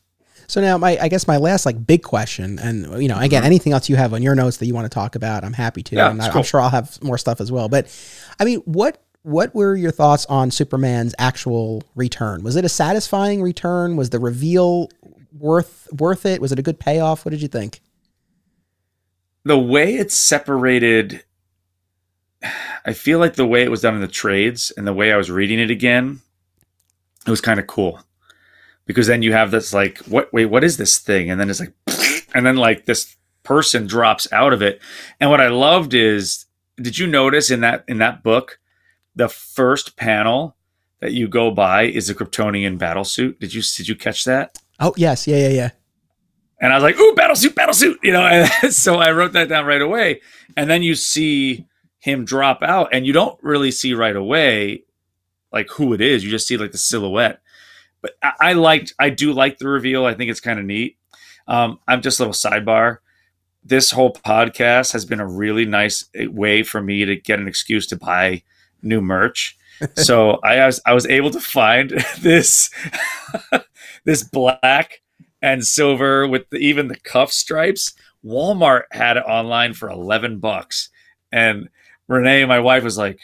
So 0.49 0.61
now 0.61 0.79
my 0.79 0.97
I 1.01 1.09
guess 1.09 1.27
my 1.27 1.39
last 1.39 1.67
like 1.67 1.87
big 1.87 2.03
question, 2.03 2.59
and 2.59 3.03
you 3.03 3.09
know, 3.09 3.19
again, 3.19 3.43
anything 3.43 3.73
else 3.73 3.89
you 3.89 3.97
have 3.97 4.15
on 4.15 4.23
your 4.23 4.35
notes 4.35 4.59
that 4.59 4.67
you 4.67 4.75
want 4.75 4.85
to 4.85 4.95
talk 4.95 5.17
about, 5.17 5.45
I'm 5.45 5.53
happy 5.53 5.83
to, 5.83 5.97
Mm-hmm. 5.97 5.99
Yeah, 5.99 6.11
and 6.11 6.19
it's 6.21 6.29
I, 6.29 6.39
I'm 6.39 6.45
sure 6.45 6.61
I'll 6.61 6.69
have 6.69 7.03
more 7.03 7.19
stuff 7.19 7.41
as 7.41 7.51
well. 7.51 7.69
But 7.69 7.87
I 8.39 8.45
mean, 8.45 8.61
what 8.61 9.03
what 9.27 9.53
were 9.57 9.75
your 9.75 9.91
thoughts 9.91 10.25
on 10.27 10.53
Superman's 10.53 11.13
actual 11.19 11.83
return? 11.97 12.45
Was 12.45 12.55
it 12.55 12.65
a 12.65 12.69
satisfying 12.69 13.43
return? 13.43 13.97
Was 13.97 14.11
the 14.11 14.21
reveal 14.21 14.89
worth 15.37 15.89
worth 15.93 16.25
it? 16.25 16.41
Was 16.41 16.53
it 16.53 16.61
a 16.61 16.63
good 16.63 16.79
payoff? 16.79 17.25
What 17.25 17.33
did 17.33 17.43
you 17.43 17.49
think? 17.49 17.81
The 19.43 19.59
way 19.59 19.97
it's 19.97 20.17
separated 20.17 21.25
I 22.85 22.93
feel 22.93 23.19
like 23.19 23.35
the 23.35 23.47
way 23.47 23.65
it 23.65 23.71
was 23.71 23.81
done 23.81 23.97
in 23.97 24.01
the 24.01 24.07
trades 24.07 24.73
and 24.77 24.87
the 24.87 24.93
way 24.93 25.13
I 25.13 25.17
was 25.17 25.29
reading 25.29 25.59
it 25.59 25.73
again, 25.73 26.21
it 27.27 27.31
was 27.31 27.41
kind 27.41 27.59
of 27.59 27.67
cool. 27.67 28.01
Because 28.85 29.09
then 29.09 29.23
you 29.23 29.33
have 29.33 29.51
this 29.51 29.75
like, 29.75 29.99
what 30.07 30.33
wait, 30.33 30.47
what 30.47 30.63
is 30.63 30.77
this 30.77 30.99
thing? 30.99 31.33
And 31.33 31.41
then 31.41 31.51
it's 31.51 31.59
like 31.59 31.73
and 32.35 32.47
then 32.47 32.57
like 32.57 32.85
this 32.85 33.17
person 33.43 33.89
drops 33.89 34.33
out 34.33 34.53
of 34.53 34.63
it. 34.63 34.81
And 35.19 35.31
what 35.31 35.41
I 35.41 35.49
loved 35.49 35.95
is 35.95 36.47
did 36.77 36.97
you 36.97 37.09
notice 37.09 37.51
in 37.51 37.59
that 37.63 37.83
in 37.89 37.99
that 37.99 38.23
book, 38.23 38.61
the 39.17 39.29
first 39.29 39.97
panel 39.97 40.57
that 41.01 41.13
you 41.13 41.27
go 41.27 41.51
by 41.51 41.83
is 41.83 42.09
a 42.09 42.15
Kryptonian 42.15 42.79
battle 42.79 43.05
suit? 43.05 43.41
Did 43.41 43.53
you 43.55 43.63
did 43.63 43.89
you 43.89 43.97
catch 43.97 44.25
that? 44.25 44.59
Oh 44.79 44.95
yes, 44.97 45.27
yeah, 45.27 45.39
yeah, 45.39 45.49
yeah. 45.49 45.71
And 46.61 46.73
I 46.73 46.77
was 46.77 46.83
like, 46.83 46.99
ooh, 46.99 47.15
battle 47.15 47.37
suit, 47.37 47.55
battle 47.55 47.75
suit, 47.75 47.99
you 48.03 48.13
know. 48.13 48.25
And 48.63 48.73
so 48.73 48.97
I 48.97 49.13
wrote 49.13 49.33
that 49.33 49.49
down 49.49 49.67
right 49.67 49.83
away. 49.83 50.23
And 50.57 50.71
then 50.71 50.83
you 50.83 50.95
see 50.95 51.67
him 51.99 52.25
drop 52.25 52.63
out, 52.63 52.91
and 52.93 53.07
you 53.07 53.13
don't 53.13 53.43
really 53.43 53.71
see 53.71 53.95
right 53.95 54.17
away 54.17 54.85
like 55.53 55.69
who 55.71 55.93
it 55.93 56.01
is. 56.01 56.25
You 56.25 56.31
just 56.31 56.47
see 56.47 56.57
like 56.57 56.73
the 56.73 56.79
silhouette. 56.79 57.41
But 58.01 58.13
I, 58.23 58.33
I 58.41 58.53
liked, 58.53 58.95
I 58.99 59.11
do 59.11 59.33
like 59.33 59.59
the 59.59 59.69
reveal. 59.69 60.05
I 60.05 60.15
think 60.15 60.31
it's 60.31 60.41
kind 60.41 60.59
of 60.59 60.65
neat. 60.65 60.99
Um, 61.49 61.79
I'm 61.89 62.03
just 62.03 62.21
a 62.21 62.23
little 62.23 62.35
sidebar. 62.35 62.99
This 63.65 63.91
whole 63.91 64.13
podcast 64.13 64.93
has 64.93 65.05
been 65.05 65.21
a 65.21 65.27
really 65.27 65.65
nice 65.65 66.09
eh, 66.15 66.27
way 66.27 66.63
for 66.63 66.83
me 66.83 67.05
to 67.05 67.17
get 67.17 67.41
an 67.41 67.49
excuse 67.49 67.87
to 67.89 67.97
buy 67.97 68.43
new 68.87 69.01
merch. 69.01 69.57
so 69.95 70.39
I 70.43 70.65
was 70.65 70.81
I 70.87 70.95
was 70.95 71.07
able 71.07 71.31
to 71.31 71.41
find 71.41 71.91
this 72.21 72.71
this 74.05 74.23
black 74.23 75.03
and 75.43 75.65
silver 75.65 76.27
with 76.27 76.49
the, 76.51 76.59
even 76.59 76.89
the 76.89 76.99
cuff 76.99 77.33
stripes. 77.33 77.93
Walmart 78.25 78.83
had 78.91 79.17
it 79.17 79.25
online 79.27 79.75
for 79.75 79.89
11 79.89 80.39
bucks. 80.39 80.89
And 81.31 81.69
Renee, 82.09 82.45
my 82.45 82.59
wife, 82.59 82.83
was 82.83 82.99
like, 82.99 83.21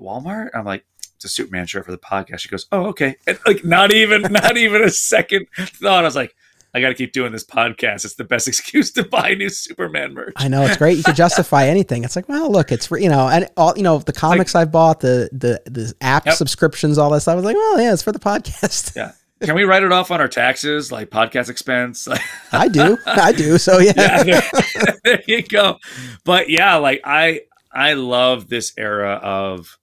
Walmart? 0.00 0.50
I'm 0.54 0.64
like, 0.64 0.84
it's 1.16 1.24
a 1.24 1.28
Superman 1.28 1.66
shirt 1.66 1.84
for 1.84 1.90
the 1.90 1.98
podcast. 1.98 2.40
She 2.40 2.48
goes, 2.48 2.66
Oh, 2.72 2.86
okay. 2.86 3.16
And 3.26 3.38
like 3.46 3.64
not 3.64 3.92
even, 3.92 4.22
not 4.30 4.56
even 4.56 4.82
a 4.82 4.90
second 4.90 5.46
thought. 5.56 6.04
I 6.04 6.08
was 6.08 6.16
like, 6.16 6.34
I 6.74 6.80
got 6.80 6.88
to 6.88 6.94
keep 6.94 7.12
doing 7.12 7.30
this 7.32 7.44
podcast. 7.44 8.04
It's 8.04 8.14
the 8.16 8.24
best 8.24 8.48
excuse 8.48 8.90
to 8.92 9.04
buy 9.04 9.34
new 9.34 9.48
Superman 9.48 10.12
merch. 10.14 10.34
I 10.36 10.48
know 10.48 10.62
it's 10.62 10.76
great. 10.76 10.96
You 10.98 11.04
could 11.04 11.14
justify 11.24 11.66
anything. 11.66 12.02
It's 12.04 12.16
like, 12.16 12.28
well, 12.28 12.50
look, 12.50 12.72
it's 12.72 12.86
for 12.86 12.98
you 12.98 13.08
know, 13.08 13.28
and 13.28 13.48
all 13.56 13.74
you 13.76 13.82
know, 13.84 13.98
the 13.98 14.12
comics 14.12 14.54
I've 14.54 14.72
bought, 14.72 15.00
the 15.00 15.28
the 15.32 15.62
the 15.70 15.94
app 16.00 16.26
Yep. 16.26 16.34
subscriptions, 16.34 16.98
all 16.98 17.10
that 17.10 17.20
stuff. 17.20 17.32
I 17.32 17.36
was 17.36 17.44
like, 17.44 17.56
well, 17.56 17.80
yeah, 17.80 17.92
it's 17.92 18.02
for 18.02 18.12
the 18.12 18.18
podcast. 18.18 18.96
Yeah. 18.96 19.12
Can 19.42 19.56
we 19.56 19.64
write 19.64 19.82
it 19.82 19.92
off 19.92 20.10
on 20.10 20.20
our 20.20 20.28
taxes, 20.28 20.90
like 20.90 21.10
podcast 21.10 21.50
expense? 21.50 22.08
I 22.52 22.68
do, 22.68 22.96
I 23.04 23.32
do. 23.32 23.58
So 23.58 23.78
yeah, 23.78 24.22
yeah, 24.24 24.40
there, 24.74 24.98
there 25.04 25.22
you 25.26 25.42
go. 25.42 25.78
But 26.24 26.48
yeah, 26.48 26.76
like 26.76 27.02
I 27.04 27.42
I 27.70 27.92
love 27.94 28.48
this 28.48 28.72
era 28.78 29.20
of 29.22 29.78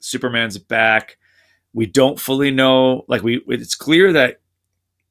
Superman's 0.00 0.58
back. 0.58 1.16
We 1.72 1.86
don't 1.86 2.18
fully 2.20 2.50
know, 2.50 3.04
like 3.08 3.22
we 3.22 3.40
it's 3.48 3.74
clear 3.74 4.12
that 4.12 4.40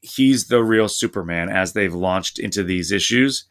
he's 0.01 0.47
the 0.47 0.63
real 0.63 0.87
Superman 0.87 1.49
as 1.49 1.73
they've 1.73 1.93
launched 1.93 2.39
into 2.39 2.63
these 2.63 2.91
issues. 2.91 3.45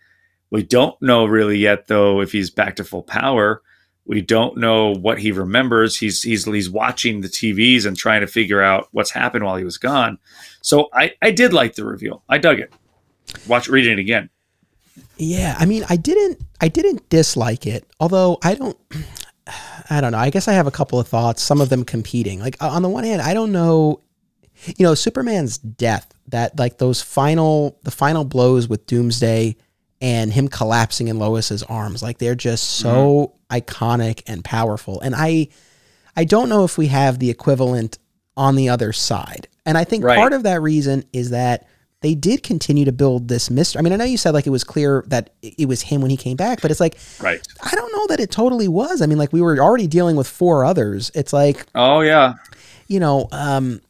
We 0.50 0.62
don't 0.62 1.00
know 1.02 1.26
really 1.26 1.58
yet 1.58 1.88
though 1.88 2.20
if 2.20 2.32
he's 2.32 2.50
back 2.50 2.76
to 2.76 2.84
full 2.84 3.02
power. 3.02 3.62
We 4.06 4.22
don't 4.22 4.56
know 4.56 4.94
what 4.94 5.18
he 5.18 5.32
remembers. 5.32 5.98
He's 5.98 6.22
he's 6.22 6.46
he's 6.46 6.70
watching 6.70 7.20
the 7.20 7.28
TVs 7.28 7.84
and 7.84 7.94
trying 7.96 8.22
to 8.22 8.26
figure 8.26 8.62
out 8.62 8.88
what's 8.92 9.10
happened 9.10 9.44
while 9.44 9.56
he 9.56 9.64
was 9.64 9.76
gone. 9.76 10.18
So 10.62 10.88
I 10.94 11.12
I 11.20 11.30
did 11.30 11.52
like 11.52 11.74
the 11.74 11.84
reveal. 11.84 12.22
I 12.28 12.38
dug 12.38 12.58
it. 12.58 12.72
Watch 13.46 13.68
reading 13.68 13.92
it 13.92 13.98
again. 13.98 14.30
Yeah, 15.16 15.56
I 15.58 15.66
mean, 15.66 15.84
I 15.88 15.96
didn't, 15.96 16.40
I 16.60 16.68
didn't 16.68 17.08
dislike 17.08 17.66
it. 17.66 17.84
Although 18.00 18.38
I 18.42 18.54
don't, 18.54 18.76
I 19.90 20.00
don't 20.00 20.12
know. 20.12 20.18
I 20.18 20.30
guess 20.30 20.48
I 20.48 20.52
have 20.52 20.66
a 20.66 20.72
couple 20.72 20.98
of 20.98 21.08
thoughts. 21.08 21.42
Some 21.42 21.60
of 21.60 21.68
them 21.68 21.84
competing. 21.84 22.40
Like 22.40 22.56
on 22.62 22.82
the 22.82 22.88
one 22.88 23.04
hand, 23.04 23.22
I 23.22 23.34
don't 23.34 23.52
know. 23.52 24.00
You 24.76 24.84
know, 24.86 24.94
Superman's 24.94 25.58
death. 25.58 26.12
That 26.30 26.58
like 26.58 26.78
those 26.78 27.02
final, 27.02 27.78
the 27.82 27.90
final 27.90 28.24
blows 28.24 28.68
with 28.68 28.86
Doomsday 28.86 29.56
and 30.00 30.32
him 30.32 30.48
collapsing 30.48 31.08
in 31.08 31.18
Lois's 31.18 31.62
arms. 31.64 32.02
Like 32.02 32.18
they're 32.18 32.34
just 32.34 32.64
so 32.78 33.34
iconic 33.50 34.22
and 34.26 34.44
powerful. 34.44 35.00
And 35.00 35.14
I, 35.16 35.48
I 36.16 36.24
don't 36.24 36.48
know 36.48 36.64
if 36.64 36.78
we 36.78 36.86
have 36.88 37.18
the 37.18 37.30
equivalent 37.30 37.98
on 38.36 38.54
the 38.54 38.68
other 38.68 38.92
side. 38.92 39.48
And 39.66 39.76
I 39.76 39.84
think 39.84 40.04
Right. 40.04 40.16
part 40.16 40.32
of 40.32 40.44
that 40.44 40.62
reason 40.62 41.04
is 41.12 41.30
that 41.30 41.66
they 42.00 42.14
did 42.14 42.44
continue 42.44 42.84
to 42.84 42.92
build 42.92 43.26
this 43.26 43.50
mystery. 43.50 43.80
I 43.80 43.82
mean, 43.82 43.92
I 43.92 43.96
know 43.96 44.04
you 44.04 44.16
said 44.16 44.32
like 44.32 44.46
it 44.46 44.50
was 44.50 44.62
clear 44.62 45.02
that 45.08 45.30
it 45.42 45.66
was 45.66 45.82
him 45.82 46.00
when 46.00 46.10
he 46.12 46.16
came 46.16 46.36
back, 46.36 46.62
but 46.62 46.70
it's 46.70 46.78
like, 46.78 46.96
right? 47.20 47.40
I 47.60 47.74
don't 47.74 47.92
know 47.92 48.06
that 48.06 48.20
it 48.20 48.30
totally 48.30 48.68
was. 48.68 49.02
I 49.02 49.06
mean, 49.06 49.18
like 49.18 49.32
we 49.32 49.40
were 49.40 49.58
already 49.58 49.88
dealing 49.88 50.14
with 50.14 50.28
four 50.28 50.64
others. 50.64 51.10
It's 51.16 51.32
like, 51.32 51.66
oh 51.74 52.02
yeah, 52.02 52.34
you 52.86 53.00
know, 53.00 53.26
um, 53.32 53.80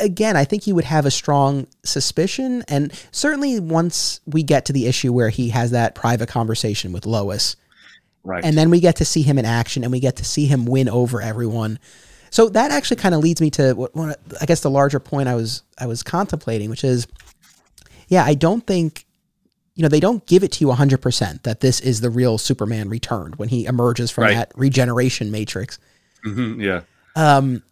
again, 0.00 0.36
I 0.36 0.44
think 0.44 0.66
you 0.66 0.74
would 0.74 0.84
have 0.84 1.06
a 1.06 1.10
strong 1.10 1.66
suspicion, 1.82 2.62
and 2.68 2.92
certainly 3.12 3.58
once 3.60 4.20
we 4.26 4.42
get 4.42 4.64
to 4.66 4.72
the 4.72 4.86
issue 4.86 5.12
where 5.12 5.30
he 5.30 5.48
has 5.50 5.72
that 5.72 5.94
private 5.94 6.28
conversation 6.28 6.92
with 6.92 7.06
Lois, 7.06 7.56
right, 8.22 8.44
and 8.44 8.56
then 8.56 8.70
we 8.70 8.80
get 8.80 8.96
to 8.96 9.04
see 9.04 9.22
him 9.22 9.38
in 9.38 9.44
action, 9.44 9.82
and 9.82 9.90
we 9.92 10.00
get 10.00 10.16
to 10.16 10.24
see 10.24 10.46
him 10.46 10.64
win 10.66 10.88
over 10.88 11.20
everyone. 11.20 11.78
So 12.30 12.48
that 12.50 12.70
actually 12.72 12.96
kind 12.96 13.14
of 13.14 13.20
leads 13.20 13.40
me 13.40 13.50
to 13.50 13.74
what, 13.74 13.94
what 13.94 14.18
I 14.40 14.46
guess 14.46 14.60
the 14.60 14.70
larger 14.70 14.98
point 15.00 15.28
I 15.28 15.34
was 15.34 15.62
I 15.78 15.86
was 15.86 16.02
contemplating, 16.02 16.68
which 16.70 16.82
is, 16.84 17.06
yeah, 18.08 18.24
I 18.24 18.34
don't 18.34 18.66
think, 18.66 19.04
you 19.74 19.82
know, 19.82 19.88
they 19.88 20.00
don't 20.00 20.24
give 20.26 20.42
it 20.44 20.52
to 20.52 20.64
you 20.64 20.70
hundred 20.72 21.00
percent 21.02 21.42
that 21.44 21.60
this 21.60 21.80
is 21.80 22.00
the 22.00 22.10
real 22.10 22.38
Superman 22.38 22.88
returned 22.88 23.36
when 23.36 23.48
he 23.50 23.66
emerges 23.66 24.10
from 24.10 24.24
Right. 24.24 24.34
that 24.34 24.52
regeneration 24.56 25.30
matrix. 25.30 25.78
hmm 26.24 26.60
yeah, 26.60 26.80
Um, 27.16 27.62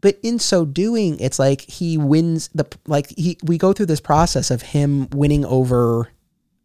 but 0.00 0.18
in 0.22 0.38
so 0.38 0.64
doing, 0.64 1.18
it's 1.20 1.38
like 1.38 1.60
he 1.62 1.98
wins 1.98 2.48
the 2.54 2.66
like 2.86 3.08
he 3.16 3.36
we 3.42 3.58
go 3.58 3.72
through 3.72 3.86
this 3.86 4.00
process 4.00 4.50
of 4.50 4.62
him 4.62 5.08
winning 5.10 5.44
over 5.44 6.08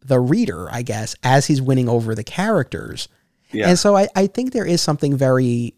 the 0.04 0.20
reader, 0.20 0.68
I 0.70 0.82
guess, 0.82 1.16
as 1.22 1.46
he's 1.46 1.60
winning 1.60 1.88
over 1.88 2.14
the 2.14 2.24
characters. 2.24 3.08
yeah. 3.52 3.68
And 3.68 3.78
so 3.78 3.96
I, 3.96 4.06
I 4.14 4.26
think 4.28 4.52
there 4.52 4.64
is 4.64 4.80
something 4.80 5.16
very 5.16 5.74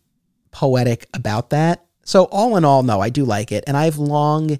poetic 0.50 1.08
about 1.14 1.50
that. 1.50 1.84
So 2.04 2.24
all 2.24 2.56
in 2.56 2.64
all, 2.64 2.82
no, 2.82 3.00
I 3.00 3.08
do 3.10 3.24
like 3.24 3.52
it. 3.52 3.64
And 3.66 3.76
I've 3.76 3.96
long, 3.98 4.58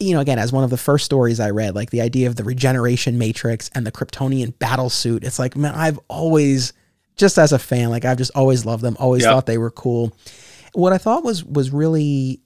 you 0.00 0.14
know, 0.14 0.20
again, 0.20 0.38
as 0.38 0.52
one 0.52 0.64
of 0.64 0.70
the 0.70 0.76
first 0.76 1.04
stories 1.04 1.40
I 1.40 1.50
read, 1.50 1.74
like 1.74 1.90
the 1.90 2.00
idea 2.00 2.26
of 2.28 2.36
the 2.36 2.44
regeneration 2.44 3.18
matrix 3.18 3.70
and 3.74 3.86
the 3.86 3.92
Kryptonian 3.92 4.56
battle 4.58 4.90
suit, 4.90 5.24
it's 5.24 5.38
like, 5.38 5.56
man, 5.56 5.74
I've 5.74 5.98
always, 6.08 6.72
just 7.16 7.38
as 7.38 7.52
a 7.52 7.58
fan, 7.58 7.90
like 7.90 8.04
I've 8.04 8.18
just 8.18 8.32
always 8.34 8.64
loved 8.64 8.82
them, 8.82 8.96
always 8.98 9.22
Yeah. 9.24 9.30
thought 9.30 9.46
they 9.46 9.58
were 9.58 9.70
cool. 9.70 10.12
What 10.74 10.92
I 10.92 10.98
thought 10.98 11.24
was 11.24 11.44
was 11.44 11.72
really, 11.72 12.40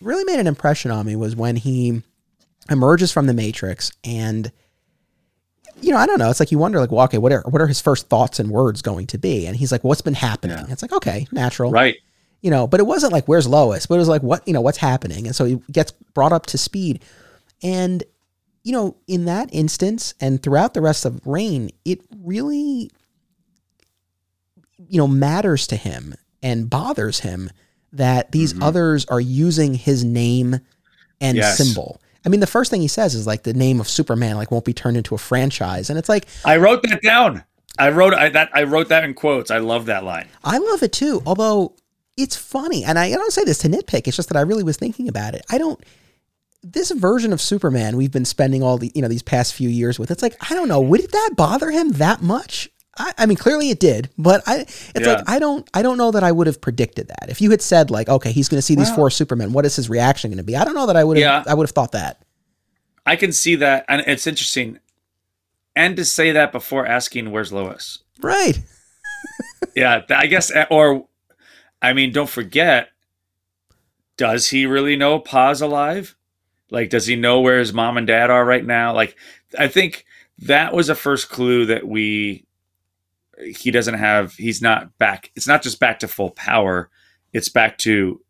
really 0.00 0.24
made 0.24 0.40
an 0.40 0.46
impression 0.46 0.90
on 0.90 1.06
me 1.06 1.16
was 1.16 1.36
when 1.36 1.56
he 1.56 2.02
emerges 2.68 3.12
from 3.12 3.26
the 3.26 3.34
matrix 3.34 3.92
and 4.04 4.50
you 5.80 5.90
know, 5.90 5.98
I 5.98 6.06
don't 6.06 6.18
know. 6.18 6.30
It's 6.30 6.40
like 6.40 6.50
you 6.50 6.58
wonder, 6.58 6.80
like, 6.80 6.90
well, 6.90 7.04
okay, 7.04 7.18
what 7.18 7.32
are 7.32 7.42
what 7.48 7.60
are 7.60 7.66
his 7.66 7.80
first 7.80 8.08
thoughts 8.08 8.38
and 8.40 8.50
words 8.50 8.82
going 8.82 9.06
to 9.08 9.18
be? 9.18 9.46
And 9.46 9.56
he's 9.56 9.70
like, 9.70 9.84
"What's 9.84 10.00
been 10.00 10.14
happening?" 10.14 10.56
Yeah. 10.56 10.66
It's 10.70 10.82
like, 10.82 10.92
okay, 10.92 11.26
natural, 11.32 11.70
right. 11.70 11.96
you 12.40 12.50
know. 12.50 12.66
But 12.66 12.80
it 12.80 12.86
wasn't 12.86 13.12
like, 13.12 13.26
"Where's 13.26 13.46
Lois?" 13.46 13.86
But 13.86 13.96
it 13.96 13.98
was 13.98 14.08
like, 14.08 14.22
"What, 14.22 14.46
you 14.48 14.54
know, 14.54 14.60
what's 14.60 14.78
happening?" 14.78 15.26
And 15.26 15.36
so 15.36 15.44
he 15.44 15.60
gets 15.70 15.92
brought 16.14 16.32
up 16.32 16.46
to 16.46 16.58
speed, 16.58 17.02
and 17.62 18.02
you 18.64 18.72
know, 18.72 18.96
in 19.06 19.26
that 19.26 19.50
instance, 19.52 20.14
and 20.20 20.42
throughout 20.42 20.74
the 20.74 20.80
rest 20.80 21.04
of 21.04 21.24
Reign, 21.26 21.70
it 21.84 22.00
really, 22.22 22.90
you 24.88 24.98
know, 24.98 25.06
matters 25.06 25.66
to 25.68 25.76
him 25.76 26.14
and 26.42 26.68
bothers 26.70 27.20
him 27.20 27.50
that 27.92 28.32
these 28.32 28.52
Mhm. 28.52 28.62
others 28.62 29.06
are 29.06 29.20
using 29.20 29.74
his 29.74 30.04
name 30.04 30.60
and 31.20 31.36
Yes. 31.36 31.56
symbol. 31.56 32.00
I 32.24 32.28
mean, 32.28 32.40
the 32.40 32.46
first 32.46 32.70
thing 32.70 32.80
he 32.80 32.88
says 32.88 33.14
is 33.14 33.26
like 33.26 33.44
the 33.44 33.54
name 33.54 33.80
of 33.80 33.88
Superman 33.88 34.36
like 34.36 34.50
won't 34.50 34.64
be 34.64 34.72
turned 34.74 34.96
into 34.96 35.14
a 35.14 35.18
franchise, 35.18 35.88
and 35.90 35.98
it's 35.98 36.08
like 36.08 36.26
I 36.44 36.56
wrote 36.56 36.82
that 36.82 37.00
down. 37.02 37.44
I 37.78 37.90
wrote 37.90 38.14
I, 38.14 38.28
that. 38.30 38.50
I 38.54 38.64
wrote 38.64 38.88
that 38.88 39.04
in 39.04 39.14
quotes. 39.14 39.50
I 39.50 39.58
love 39.58 39.86
that 39.86 40.02
line. 40.04 40.26
I 40.42 40.58
love 40.58 40.82
it 40.82 40.92
too. 40.92 41.22
Although 41.26 41.74
it's 42.16 42.34
funny, 42.36 42.84
and 42.84 42.98
I, 42.98 43.06
I 43.06 43.12
don't 43.12 43.32
say 43.32 43.44
this 43.44 43.58
to 43.58 43.68
nitpick. 43.68 44.08
It's 44.08 44.16
just 44.16 44.28
that 44.30 44.36
I 44.36 44.40
really 44.42 44.62
was 44.64 44.76
thinking 44.76 45.08
about 45.08 45.34
it. 45.34 45.44
I 45.50 45.58
don't. 45.58 45.78
This 46.62 46.90
version 46.90 47.32
of 47.32 47.40
Superman 47.40 47.96
we've 47.96 48.10
been 48.10 48.24
spending 48.24 48.62
all 48.62 48.76
the 48.78 48.90
you 48.94 49.02
know 49.02 49.08
these 49.08 49.22
past 49.22 49.54
few 49.54 49.68
years 49.68 49.98
with. 49.98 50.10
It's 50.10 50.22
like 50.22 50.36
I 50.50 50.54
don't 50.54 50.68
know. 50.68 50.80
Would 50.80 51.12
that 51.12 51.30
bother 51.36 51.70
him 51.70 51.92
that 51.92 52.22
much? 52.22 52.70
I, 52.98 53.12
I 53.18 53.26
mean, 53.26 53.36
clearly 53.36 53.70
it 53.70 53.78
did, 53.80 54.10
but 54.16 54.42
I. 54.46 54.60
It's 54.60 55.00
Yeah. 55.00 55.14
like 55.14 55.24
I 55.28 55.38
don't. 55.38 55.68
I 55.74 55.82
don't 55.82 55.98
know 55.98 56.10
that 56.10 56.22
I 56.22 56.32
would 56.32 56.46
have 56.46 56.60
predicted 56.60 57.08
that. 57.08 57.26
If 57.28 57.40
you 57.40 57.50
had 57.50 57.60
said 57.62 57.90
like, 57.90 58.08
okay, 58.08 58.32
he's 58.32 58.48
going 58.48 58.58
to 58.58 58.62
see 58.62 58.74
these 58.74 58.90
four 58.94 59.10
Supermen. 59.10 59.52
What 59.52 59.64
is 59.66 59.76
his 59.76 59.88
reaction 59.90 60.30
going 60.30 60.38
to 60.38 60.44
be? 60.44 60.56
I 60.56 60.64
don't 60.64 60.74
know 60.74 60.86
that 60.86 60.96
I 60.96 61.04
would 61.04 61.16
have. 61.18 61.46
Yeah. 61.46 61.50
I 61.50 61.54
would 61.54 61.64
have 61.66 61.74
thought 61.74 61.92
that. 61.92 62.22
I 63.04 63.16
can 63.16 63.32
see 63.32 63.54
that, 63.56 63.84
and 63.88 64.02
it's 64.06 64.26
interesting. 64.26 64.78
And 65.76 65.94
to 65.96 66.04
say 66.04 66.32
that 66.32 66.52
before 66.52 66.86
asking, 66.86 67.30
"Where's 67.30 67.52
Lois?" 67.52 67.98
Right. 68.22 68.58
Yeah, 69.74 70.00
I 70.08 70.26
guess, 70.26 70.50
eh, 70.50 70.64
or 70.70 71.06
I 71.82 71.92
mean, 71.92 72.10
don't 72.12 72.30
forget. 72.30 72.88
Does 74.16 74.48
he 74.48 74.64
really 74.64 74.96
know 74.96 75.18
Pa's 75.18 75.60
alive? 75.60 76.16
Like, 76.70 76.88
does 76.88 77.06
he 77.06 77.14
know 77.16 77.40
where 77.40 77.58
his 77.58 77.74
mom 77.74 77.98
and 77.98 78.06
dad 78.06 78.30
are 78.30 78.44
right 78.44 78.64
now? 78.64 78.94
Like, 78.94 79.14
I 79.58 79.68
think 79.68 80.06
that 80.38 80.72
was 80.72 80.88
a 80.88 80.94
first 80.94 81.28
clue 81.28 81.66
that 81.66 81.86
we 81.86 82.45
he 83.44 83.70
doesn't 83.70 83.94
have. 83.94 84.32
He's 84.34 84.62
not 84.62 84.96
back. 84.98 85.30
It's 85.36 85.46
not 85.46 85.62
just 85.62 85.80
back 85.80 85.98
to 86.00 86.08
full 86.08 86.30
power. 86.30 86.90
It's 87.32 87.48
back 87.48 87.78
to 87.78 88.20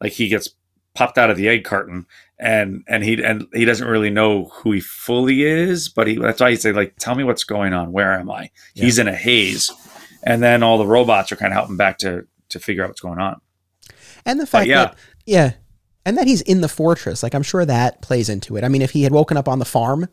like 0.00 0.12
he 0.12 0.28
gets 0.28 0.50
popped 0.94 1.18
out 1.18 1.28
of 1.30 1.36
the 1.36 1.48
egg 1.48 1.64
carton 1.64 2.06
and 2.38 2.84
and 2.86 3.02
he 3.02 3.22
and 3.22 3.46
he 3.52 3.64
doesn't 3.64 3.88
really 3.88 4.10
know 4.10 4.44
who 4.46 4.70
he 4.72 4.80
fully 4.80 5.42
is 5.42 5.88
but 5.88 6.06
he 6.06 6.16
that's 6.16 6.40
why 6.40 6.50
he 6.50 6.56
say 6.56 6.72
like 6.72 6.94
tell 7.00 7.16
me 7.16 7.24
what's 7.24 7.42
going 7.42 7.72
on 7.72 7.90
where 7.90 8.12
am 8.12 8.30
i 8.30 8.48
Yeah. 8.74 8.84
he's 8.84 8.98
in 9.00 9.08
a 9.08 9.14
haze 9.14 9.72
and 10.22 10.40
then 10.40 10.62
all 10.62 10.78
the 10.78 10.86
robots 10.86 11.32
are 11.32 11.36
kind 11.36 11.52
of 11.52 11.56
helping 11.56 11.76
back 11.76 11.98
to 11.98 12.26
to 12.50 12.60
figure 12.60 12.84
out 12.84 12.90
what's 12.90 13.00
going 13.00 13.18
on 13.18 13.40
And 14.24 14.38
the 14.38 14.46
fact 14.46 14.68
yeah. 14.68 14.84
that 14.84 14.96
yeah, 15.26 15.52
and 16.06 16.16
that 16.16 16.26
he's 16.28 16.42
in 16.42 16.60
the 16.60 16.68
fortress, 16.68 17.22
like 17.24 17.34
I'm 17.34 17.42
sure 17.42 17.64
that 17.64 18.00
plays 18.02 18.28
into 18.28 18.56
it. 18.56 18.62
I 18.62 18.68
mean, 18.68 18.82
if 18.82 18.90
he 18.92 19.02
had 19.02 19.10
woken 19.12 19.36
up 19.36 19.48
on 19.48 19.58
the 19.58 19.64
farm, 19.64 20.06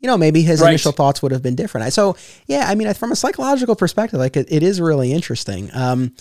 you 0.00 0.06
know, 0.06 0.16
maybe 0.18 0.42
his 0.42 0.60
Right. 0.60 0.68
initial 0.70 0.92
thoughts 0.92 1.22
would 1.22 1.32
have 1.32 1.42
been 1.42 1.54
different. 1.54 1.86
I- 1.86 1.90
So 1.90 2.16
yeah, 2.46 2.66
I 2.68 2.74
mean, 2.74 2.92
from 2.94 3.12
a 3.12 3.16
psychological 3.16 3.74
perspective, 3.76 4.18
like 4.20 4.36
it, 4.36 4.46
it 4.50 4.62
is 4.62 4.80
really 4.80 5.12
interesting. 5.12 5.70
Um, 5.74 6.12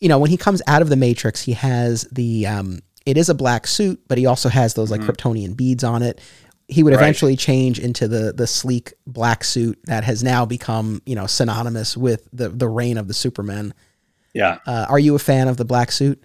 you 0.00 0.08
know, 0.08 0.18
when 0.18 0.30
he 0.30 0.36
comes 0.36 0.62
out 0.66 0.82
of 0.82 0.88
the 0.88 0.96
Matrix, 0.96 1.42
he 1.42 1.52
has 1.52 2.02
the 2.10 2.46
um, 2.46 2.80
it 3.06 3.16
is 3.16 3.28
a 3.28 3.34
black 3.34 3.66
suit, 3.66 4.00
but 4.08 4.18
he 4.18 4.26
also 4.26 4.48
has 4.48 4.74
those 4.74 4.90
like 4.90 5.00
Mhm. 5.00 5.08
Kryptonian 5.10 5.56
beads 5.56 5.84
on 5.84 6.02
it. 6.02 6.20
He 6.68 6.82
would 6.82 6.92
Right. 6.94 7.00
eventually 7.02 7.36
change 7.36 7.78
into 7.78 8.06
the 8.08 8.32
the 8.32 8.46
sleek 8.46 8.92
black 9.06 9.42
suit 9.44 9.78
that 9.86 10.04
has 10.04 10.22
now 10.22 10.44
become 10.46 11.02
you 11.06 11.14
know 11.16 11.26
synonymous 11.26 11.96
with 11.96 12.28
the 12.32 12.48
the 12.48 12.68
reign 12.68 12.96
of 12.98 13.08
the 13.08 13.14
Superman. 13.14 13.74
yeah 14.34 14.58
Uh, 14.66 14.86
are 14.88 14.98
you 15.00 15.14
a 15.16 15.18
fan 15.18 15.48
of 15.48 15.56
the 15.56 15.64
black 15.64 15.90
suit? 15.92 16.22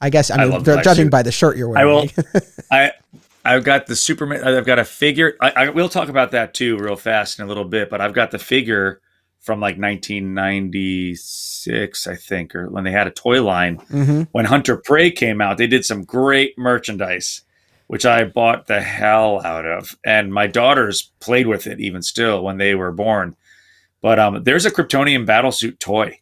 I 0.00 0.10
guess 0.10 0.30
I 0.32 0.42
I 0.42 0.46
mean, 0.46 0.62
black 0.64 0.82
judging 0.82 1.04
suit. 1.06 1.10
by 1.12 1.22
the 1.22 1.30
shirt 1.30 1.56
you're 1.56 1.68
wearing. 1.68 2.10
I 2.20 2.32
will. 2.34 2.40
I 2.72 2.92
I've 3.44 3.64
got 3.64 3.86
the 3.86 3.96
Superman. 3.96 4.44
I've 4.44 4.66
got 4.66 4.78
a 4.78 4.84
figure. 4.84 5.36
I, 5.40 5.50
I 5.50 5.68
we'll 5.70 5.88
talk 5.88 6.08
about 6.08 6.30
that 6.32 6.54
too, 6.54 6.76
real 6.78 6.96
fast 6.96 7.38
in 7.38 7.44
a 7.44 7.48
little 7.48 7.64
bit. 7.64 7.90
But 7.90 8.00
I've 8.00 8.14
got 8.14 8.30
the 8.30 8.38
figure 8.38 9.00
from 9.40 9.60
like 9.60 9.76
1996, 9.76 12.06
I 12.06 12.14
think, 12.16 12.54
or 12.54 12.70
when 12.70 12.84
they 12.84 12.92
had 12.92 13.08
a 13.08 13.10
toy 13.10 13.42
line. 13.42 13.76
hmm 13.76 14.22
When 14.32 14.44
Hunter 14.44 14.76
Prey 14.76 15.10
came 15.10 15.40
out, 15.40 15.58
they 15.58 15.66
did 15.66 15.84
some 15.84 16.04
great 16.04 16.56
merchandise, 16.56 17.42
which 17.88 18.06
I 18.06 18.22
bought 18.24 18.68
the 18.68 18.80
hell 18.80 19.44
out 19.44 19.66
of, 19.66 19.96
and 20.04 20.32
my 20.32 20.46
daughters 20.46 21.10
played 21.20 21.48
with 21.48 21.66
it 21.66 21.80
even 21.80 22.02
still 22.02 22.44
when 22.44 22.58
they 22.58 22.76
were 22.76 22.92
born. 22.92 23.34
But 24.00 24.20
um, 24.20 24.44
there's 24.44 24.66
a 24.66 24.70
Kryptonian 24.70 25.26
battlesuit 25.26 25.80
toy. 25.80 26.20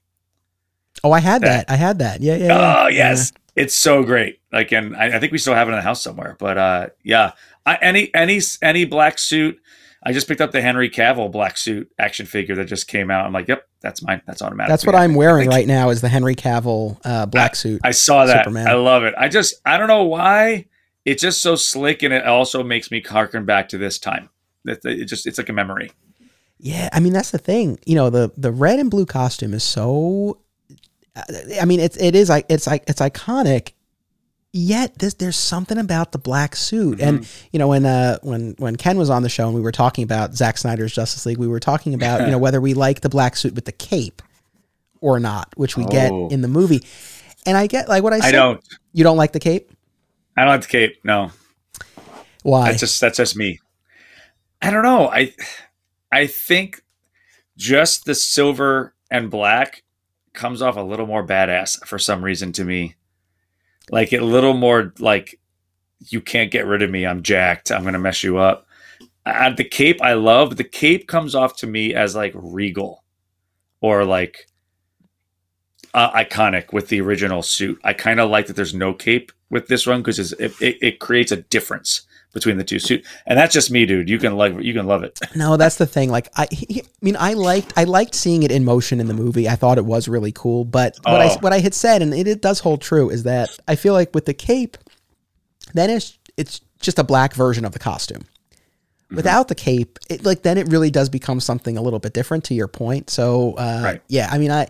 Oh, 1.02 1.12
I 1.12 1.20
had 1.20 1.42
That- 1.42 1.66
that. 1.66 1.72
I 1.72 1.76
had 1.76 1.98
that. 2.00 2.20
Yeah, 2.20 2.36
yeah. 2.36 2.46
yeah. 2.46 2.84
Oh 2.84 2.88
yes, 2.88 3.32
it's 3.56 3.74
so 3.74 4.02
great. 4.02 4.40
Like, 4.52 4.72
and 4.72 4.96
I, 4.96 5.16
I 5.16 5.18
think 5.20 5.32
we 5.32 5.38
still 5.38 5.54
have 5.54 5.68
it 5.68 5.72
in 5.72 5.76
the 5.76 5.82
house 5.82 6.02
somewhere. 6.02 6.36
But 6.38 6.58
uh, 6.58 6.86
yeah, 7.02 7.32
I, 7.66 7.76
any 7.76 8.14
any 8.14 8.40
any 8.62 8.84
black 8.84 9.18
suit. 9.18 9.60
I 10.02 10.12
just 10.14 10.26
picked 10.28 10.40
up 10.40 10.50
the 10.50 10.62
Henry 10.62 10.88
Cavill 10.88 11.30
black 11.30 11.58
suit 11.58 11.92
action 11.98 12.24
figure 12.24 12.54
that 12.54 12.64
just 12.64 12.88
came 12.88 13.10
out. 13.10 13.26
I'm 13.26 13.34
like, 13.34 13.48
yep, 13.48 13.68
that's 13.82 14.02
mine. 14.02 14.22
That's 14.26 14.40
automatic. 14.40 14.70
That's 14.70 14.86
what 14.86 14.94
I'm 14.94 15.14
wearing 15.14 15.46
right 15.50 15.66
now. 15.66 15.90
Is 15.90 16.00
the 16.00 16.08
Henry 16.08 16.34
Cavill 16.34 16.98
uh, 17.04 17.26
black 17.26 17.54
suit? 17.54 17.82
I 17.84 17.90
saw 17.90 18.24
that. 18.24 18.44
Superman. 18.44 18.66
I 18.66 18.72
love 18.74 19.02
it. 19.04 19.14
I 19.18 19.28
just 19.28 19.56
I 19.66 19.76
don't 19.76 19.88
know 19.88 20.04
why 20.04 20.66
it's 21.04 21.22
just 21.22 21.42
so 21.42 21.54
slick, 21.54 22.02
and 22.02 22.14
it 22.14 22.24
also 22.26 22.62
makes 22.62 22.90
me 22.90 23.02
harken 23.02 23.44
back 23.44 23.68
to 23.70 23.78
this 23.78 23.98
time. 23.98 24.30
That 24.64 24.84
it 24.84 25.04
just 25.04 25.26
it's 25.26 25.36
like 25.36 25.48
a 25.50 25.52
memory. 25.54 25.90
Yeah, 26.58 26.88
I 26.92 27.00
mean 27.00 27.12
that's 27.12 27.30
the 27.30 27.38
thing. 27.38 27.78
You 27.84 27.94
know, 27.94 28.08
the 28.10 28.32
the 28.38 28.52
red 28.52 28.78
and 28.78 28.90
blue 28.90 29.06
costume 29.06 29.52
is 29.54 29.64
so. 29.64 30.38
I 31.60 31.64
mean, 31.64 31.80
it's 31.80 31.96
it 31.96 32.14
is 32.14 32.28
like 32.28 32.46
it's 32.48 32.66
like 32.66 32.84
it's 32.86 33.00
iconic. 33.00 33.72
Yet 34.52 34.98
this, 34.98 35.14
there's 35.14 35.36
something 35.36 35.78
about 35.78 36.10
the 36.10 36.18
black 36.18 36.56
suit, 36.56 37.00
and 37.00 37.28
you 37.52 37.58
know 37.60 37.68
when 37.68 37.86
uh 37.86 38.18
when 38.22 38.56
when 38.58 38.74
Ken 38.74 38.98
was 38.98 39.08
on 39.08 39.22
the 39.22 39.28
show 39.28 39.46
and 39.46 39.54
we 39.54 39.60
were 39.60 39.70
talking 39.70 40.02
about 40.02 40.34
Zack 40.34 40.58
Snyder's 40.58 40.92
Justice 40.92 41.24
League, 41.24 41.38
we 41.38 41.46
were 41.46 41.60
talking 41.60 41.94
about 41.94 42.22
you 42.22 42.32
know 42.32 42.38
whether 42.46 42.60
we 42.60 42.74
like 42.74 43.00
the 43.02 43.08
black 43.08 43.36
suit 43.36 43.54
with 43.54 43.64
the 43.64 43.72
cape 43.72 44.22
or 45.00 45.20
not, 45.20 45.52
which 45.56 45.76
we 45.76 45.84
get 45.84 46.10
Oh. 46.10 46.28
in 46.30 46.40
the 46.40 46.48
movie. 46.48 46.82
And 47.46 47.56
I 47.56 47.68
get 47.68 47.88
like 47.88 48.02
what 48.02 48.12
I 48.12 48.26
I 48.26 48.32
don't. 48.32 48.60
You 48.92 49.04
don't 49.04 49.16
like 49.16 49.30
the 49.32 49.38
cape? 49.40 49.70
I 50.36 50.40
don't 50.42 50.50
like 50.50 50.62
the 50.62 50.66
cape. 50.68 50.98
No, 51.04 51.30
Why? 52.42 52.70
that's 52.70 52.80
just 52.80 53.00
that's 53.00 53.18
just 53.18 53.36
me. 53.36 53.60
I 54.60 54.70
don't 54.70 54.82
know. 54.82 55.08
I 55.08 55.32
I 56.10 56.26
think 56.26 56.82
just 57.56 58.04
the 58.04 58.16
silver 58.16 58.94
and 59.12 59.30
black 59.30 59.82
comes 60.32 60.62
off 60.62 60.76
a 60.76 60.82
little 60.82 61.06
more 61.06 61.26
badass 61.26 61.86
for 61.86 61.98
some 61.98 62.24
reason 62.24 62.52
to 62.52 62.64
me. 62.64 62.94
Like 63.90 64.12
a 64.12 64.20
little 64.20 64.54
more 64.54 64.92
like 64.98 65.40
you 66.08 66.20
can't 66.20 66.50
get 66.50 66.66
rid 66.66 66.82
of 66.82 66.90
me. 66.90 67.06
I'm 67.06 67.22
jacked. 67.22 67.70
I'm 67.70 67.84
gonna 67.84 67.98
mess 67.98 68.22
you 68.22 68.38
up. 68.38 68.66
Uh, 69.26 69.50
the 69.50 69.64
cape 69.64 70.00
I 70.02 70.14
love. 70.14 70.56
The 70.56 70.64
cape 70.64 71.08
comes 71.08 71.34
off 71.34 71.56
to 71.58 71.66
me 71.66 71.94
as 71.94 72.14
like 72.14 72.32
regal, 72.34 73.04
or 73.80 74.04
like 74.04 74.46
uh, 75.94 76.10
iconic 76.12 76.72
with 76.72 76.88
the 76.88 77.00
original 77.00 77.42
suit. 77.42 77.80
I 77.84 77.92
kind 77.92 78.20
of 78.20 78.30
like 78.30 78.46
that 78.46 78.56
there's 78.56 78.74
no 78.74 78.94
cape 78.94 79.32
with 79.50 79.66
this 79.68 79.86
one 79.86 80.00
because 80.00 80.32
it, 80.32 80.52
it, 80.60 80.78
it 80.80 81.00
creates 81.00 81.32
a 81.32 81.36
difference 81.36 82.02
between 82.32 82.58
the 82.58 82.64
two 82.64 82.78
suit 82.78 83.04
and 83.26 83.38
that's 83.38 83.52
just 83.52 83.70
me 83.70 83.86
dude. 83.86 84.08
You 84.08 84.18
can 84.18 84.36
like 84.36 84.60
you 84.60 84.72
can 84.72 84.86
love 84.86 85.02
it. 85.02 85.18
No 85.34 85.56
that's 85.56 85.76
the 85.76 85.86
thing. 85.86 86.10
Like 86.10 86.28
i 86.36 86.46
he, 86.50 86.82
i 86.82 86.84
mean 87.00 87.16
i 87.18 87.32
liked 87.32 87.72
i 87.76 87.84
liked 87.84 88.14
seeing 88.14 88.42
it 88.42 88.50
in 88.50 88.64
motion 88.64 89.00
in 89.00 89.06
the 89.06 89.14
movie. 89.14 89.48
I 89.48 89.56
thought 89.56 89.78
it 89.78 89.84
was 89.84 90.08
really 90.08 90.32
cool 90.32 90.64
but 90.64 90.98
oh. 91.06 91.12
what 91.12 91.20
i 91.20 91.28
what 91.40 91.52
i 91.52 91.60
had 91.60 91.74
said 91.74 92.02
and 92.02 92.12
it, 92.14 92.26
it 92.26 92.42
does 92.42 92.60
hold 92.60 92.80
true 92.82 93.10
is 93.10 93.22
that 93.24 93.50
i 93.68 93.74
feel 93.74 93.94
like 93.94 94.14
with 94.14 94.26
the 94.26 94.34
cape 94.34 94.76
then 95.74 95.90
it's 95.90 96.18
it's 96.36 96.60
just 96.80 96.98
a 96.98 97.04
black 97.04 97.34
version 97.34 97.64
of 97.64 97.72
the 97.72 97.78
costume. 97.78 98.22
Mm-hmm. 98.22 99.16
without 99.16 99.48
the 99.48 99.56
cape 99.56 99.98
it 100.08 100.24
like 100.24 100.42
then 100.42 100.56
it 100.56 100.68
really 100.68 100.90
does 100.90 101.08
become 101.08 101.40
something 101.40 101.76
a 101.76 101.82
little 101.82 101.98
bit 101.98 102.12
different 102.12 102.44
to 102.44 102.54
your 102.54 102.68
point. 102.68 103.10
So 103.10 103.54
uh, 103.54 103.80
right. 103.82 104.02
yeah 104.08 104.28
i 104.30 104.38
mean 104.38 104.52
I, 104.52 104.68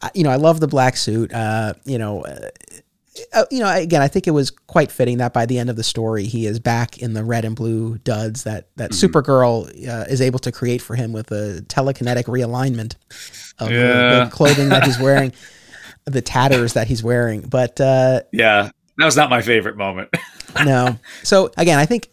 I, 0.00 0.10
you 0.14 0.22
know 0.22 0.30
i 0.30 0.36
love 0.36 0.60
the 0.60 0.68
black 0.68 0.96
suit. 0.96 1.32
Uh, 1.32 1.74
you 1.84 1.98
know 1.98 2.22
uh, 2.24 2.50
uh, 3.32 3.44
you 3.50 3.60
know, 3.60 3.68
again, 3.68 4.00
I 4.00 4.08
think 4.08 4.26
it 4.26 4.30
was 4.30 4.50
quite 4.50 4.90
fitting 4.90 5.18
that 5.18 5.32
by 5.32 5.44
the 5.44 5.58
end 5.58 5.68
of 5.68 5.76
the 5.76 5.82
story, 5.82 6.24
he 6.24 6.46
is 6.46 6.58
back 6.58 6.98
in 6.98 7.12
the 7.12 7.22
red 7.22 7.44
and 7.44 7.54
blue 7.54 7.98
duds 7.98 8.44
that 8.44 8.68
that 8.76 8.92
mm-hmm. 8.92 9.06
Supergirl 9.06 9.66
uh, 9.88 10.04
is 10.08 10.20
able 10.20 10.38
to 10.40 10.52
create 10.52 10.80
for 10.80 10.96
him 10.96 11.12
with 11.12 11.30
a 11.30 11.62
telekinetic 11.68 12.24
realignment 12.24 12.94
of 13.58 13.70
yeah. 13.70 13.78
the, 13.78 14.24
the, 14.24 14.30
clothing 14.30 14.70
that 14.70 14.84
he's 14.84 14.98
wearing, 15.00 15.32
the 16.06 16.22
tatters 16.22 16.72
that 16.72 16.86
he's 16.86 17.02
wearing. 17.02 17.42
But 17.42 17.80
uh, 17.80 18.22
yeah, 18.32 18.70
that 18.96 19.04
was 19.04 19.16
not 19.16 19.28
my 19.28 19.42
favorite 19.42 19.76
moment. 19.76 20.08
no. 20.64 20.98
So 21.22 21.50
again, 21.58 21.78
I 21.78 21.86
think 21.86 22.08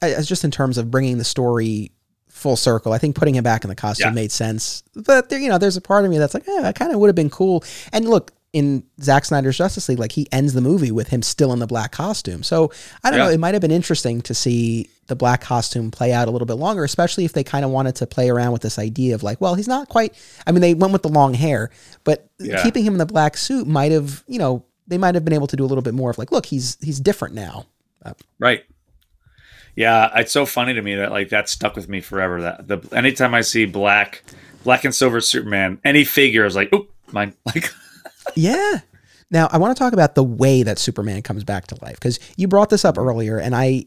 as 0.00 0.28
just 0.28 0.44
in 0.44 0.50
terms 0.50 0.76
of 0.76 0.90
bringing 0.90 1.18
the 1.18 1.24
story 1.24 1.92
full 2.28 2.56
circle, 2.56 2.92
I 2.92 2.98
think 2.98 3.14
putting 3.14 3.36
him 3.36 3.44
back 3.44 3.62
in 3.62 3.68
the 3.68 3.76
costume 3.76 4.08
yeah. 4.08 4.14
made 4.14 4.32
sense. 4.32 4.82
But 4.96 5.28
there, 5.28 5.38
you 5.38 5.48
know, 5.48 5.58
there's 5.58 5.76
a 5.76 5.80
part 5.80 6.04
of 6.04 6.10
me 6.10 6.18
that's 6.18 6.34
like, 6.34 6.48
yeah, 6.48 6.68
it 6.68 6.74
kind 6.74 6.92
of 6.92 6.98
would 6.98 7.06
have 7.06 7.14
been 7.14 7.30
cool. 7.30 7.62
And 7.92 8.08
look, 8.08 8.32
in 8.52 8.84
Zack 9.00 9.24
Snyder's 9.24 9.56
Justice 9.56 9.88
League, 9.88 9.98
like 9.98 10.12
he 10.12 10.26
ends 10.30 10.52
the 10.52 10.60
movie 10.60 10.90
with 10.90 11.08
him 11.08 11.22
still 11.22 11.52
in 11.52 11.58
the 11.58 11.66
black 11.66 11.92
costume. 11.92 12.42
So 12.42 12.70
I 13.02 13.10
don't 13.10 13.18
yeah. 13.18 13.26
know. 13.26 13.30
It 13.30 13.40
might 13.40 13.54
have 13.54 13.62
been 13.62 13.70
interesting 13.70 14.20
to 14.22 14.34
see 14.34 14.90
the 15.06 15.16
black 15.16 15.40
costume 15.40 15.90
play 15.90 16.12
out 16.12 16.28
a 16.28 16.30
little 16.30 16.46
bit 16.46 16.54
longer, 16.54 16.84
especially 16.84 17.24
if 17.24 17.32
they 17.32 17.44
kind 17.44 17.64
of 17.64 17.70
wanted 17.70 17.96
to 17.96 18.06
play 18.06 18.28
around 18.28 18.52
with 18.52 18.62
this 18.62 18.78
idea 18.78 19.14
of 19.14 19.22
like, 19.22 19.40
well, 19.40 19.54
he's 19.54 19.68
not 19.68 19.88
quite. 19.88 20.14
I 20.46 20.52
mean, 20.52 20.60
they 20.60 20.74
went 20.74 20.92
with 20.92 21.02
the 21.02 21.08
long 21.08 21.34
hair, 21.34 21.70
but 22.04 22.28
yeah. 22.38 22.62
keeping 22.62 22.84
him 22.84 22.94
in 22.94 22.98
the 22.98 23.06
black 23.06 23.36
suit 23.36 23.66
might 23.66 23.92
have, 23.92 24.22
you 24.26 24.38
know, 24.38 24.64
they 24.86 24.98
might 24.98 25.14
have 25.14 25.24
been 25.24 25.34
able 25.34 25.46
to 25.46 25.56
do 25.56 25.64
a 25.64 25.66
little 25.66 25.82
bit 25.82 25.94
more 25.94 26.10
of 26.10 26.18
like, 26.18 26.30
look, 26.30 26.46
he's 26.46 26.76
he's 26.82 27.00
different 27.00 27.34
now. 27.34 27.66
Right. 28.38 28.64
Yeah, 29.76 30.10
it's 30.16 30.32
so 30.32 30.44
funny 30.44 30.74
to 30.74 30.82
me 30.82 30.96
that 30.96 31.10
like 31.10 31.30
that 31.30 31.48
stuck 31.48 31.76
with 31.76 31.88
me 31.88 32.00
forever. 32.00 32.42
That 32.42 32.68
the 32.68 32.80
anytime 32.94 33.34
I 33.34 33.40
see 33.40 33.64
black, 33.64 34.22
black 34.64 34.84
and 34.84 34.94
silver 34.94 35.20
Superman, 35.22 35.80
any 35.84 36.04
figure 36.04 36.44
is 36.44 36.54
like, 36.54 36.68
oh, 36.72 36.88
mine. 37.12 37.34
Like 37.46 37.72
yeah. 38.34 38.80
Now, 39.30 39.48
I 39.50 39.58
want 39.58 39.74
to 39.74 39.82
talk 39.82 39.92
about 39.92 40.14
the 40.14 40.24
way 40.24 40.62
that 40.62 40.78
Superman 40.78 41.22
comes 41.22 41.44
back 41.44 41.66
to 41.68 41.78
life 41.82 41.94
because 41.94 42.20
you 42.36 42.48
brought 42.48 42.70
this 42.70 42.84
up 42.84 42.98
earlier, 42.98 43.38
and 43.38 43.54
I 43.54 43.86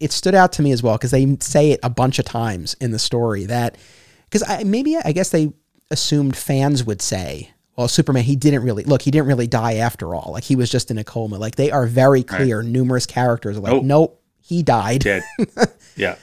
it 0.00 0.12
stood 0.12 0.34
out 0.34 0.52
to 0.52 0.62
me 0.62 0.72
as 0.72 0.82
well 0.82 0.96
because 0.96 1.10
they 1.10 1.36
say 1.40 1.70
it 1.70 1.80
a 1.82 1.90
bunch 1.90 2.18
of 2.18 2.24
times 2.24 2.74
in 2.80 2.90
the 2.90 2.98
story 2.98 3.44
that 3.46 3.76
because 4.24 4.42
I 4.48 4.64
maybe 4.64 4.96
I 4.96 5.12
guess 5.12 5.30
they 5.30 5.52
assumed 5.90 6.36
fans 6.36 6.84
would 6.84 7.02
say, 7.02 7.50
well, 7.76 7.88
Superman 7.88 8.24
he 8.24 8.36
didn't 8.36 8.62
really 8.62 8.84
look, 8.84 9.02
he 9.02 9.10
didn't 9.10 9.28
really 9.28 9.46
die 9.46 9.74
after 9.74 10.14
all, 10.14 10.32
like 10.32 10.44
he 10.44 10.56
was 10.56 10.70
just 10.70 10.90
in 10.90 10.98
a 10.98 11.04
coma. 11.04 11.38
Like 11.38 11.56
they 11.56 11.70
are 11.70 11.86
very 11.86 12.22
clear. 12.22 12.60
Right. 12.60 12.68
Numerous 12.68 13.06
characters 13.06 13.58
are 13.58 13.60
like, 13.60 13.72
nope, 13.72 13.84
nope 13.84 14.20
he 14.50 14.62
died. 14.64 15.02
Dead. 15.02 15.22
yeah. 15.96 16.16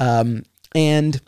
Um, 0.00 0.44
and 0.74 1.20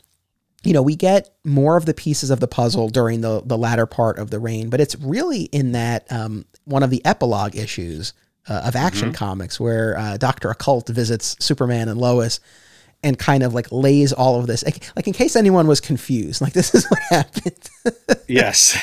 you 0.66 0.72
know, 0.72 0.82
we 0.82 0.96
get 0.96 1.30
more 1.44 1.76
of 1.76 1.86
the 1.86 1.94
pieces 1.94 2.30
of 2.30 2.40
the 2.40 2.48
puzzle 2.48 2.88
during 2.88 3.20
the 3.20 3.40
the 3.44 3.56
latter 3.56 3.86
part 3.86 4.18
of 4.18 4.30
the 4.30 4.40
reign, 4.40 4.68
but 4.68 4.80
it's 4.80 4.96
really 4.96 5.42
in 5.42 5.72
that 5.72 6.10
um, 6.10 6.44
one 6.64 6.82
of 6.82 6.90
the 6.90 7.04
epilogue 7.04 7.54
issues 7.54 8.12
uh, 8.48 8.62
of 8.66 8.74
Action 8.74 9.08
mm-hmm. 9.08 9.16
Comics 9.16 9.60
where 9.60 9.96
uh, 9.96 10.16
Doctor 10.16 10.50
Occult 10.50 10.88
visits 10.88 11.36
Superman 11.38 11.88
and 11.88 12.00
Lois 12.00 12.40
and 13.02 13.16
kind 13.16 13.44
of 13.44 13.54
like 13.54 13.70
lays 13.70 14.12
all 14.12 14.40
of 14.40 14.48
this 14.48 14.64
like, 14.64 14.90
like 14.96 15.06
in 15.06 15.12
case 15.12 15.36
anyone 15.36 15.68
was 15.68 15.80
confused, 15.80 16.40
like 16.40 16.52
this 16.52 16.74
is 16.74 16.84
what 16.86 17.00
happened. 17.10 17.70
yes, 18.26 18.76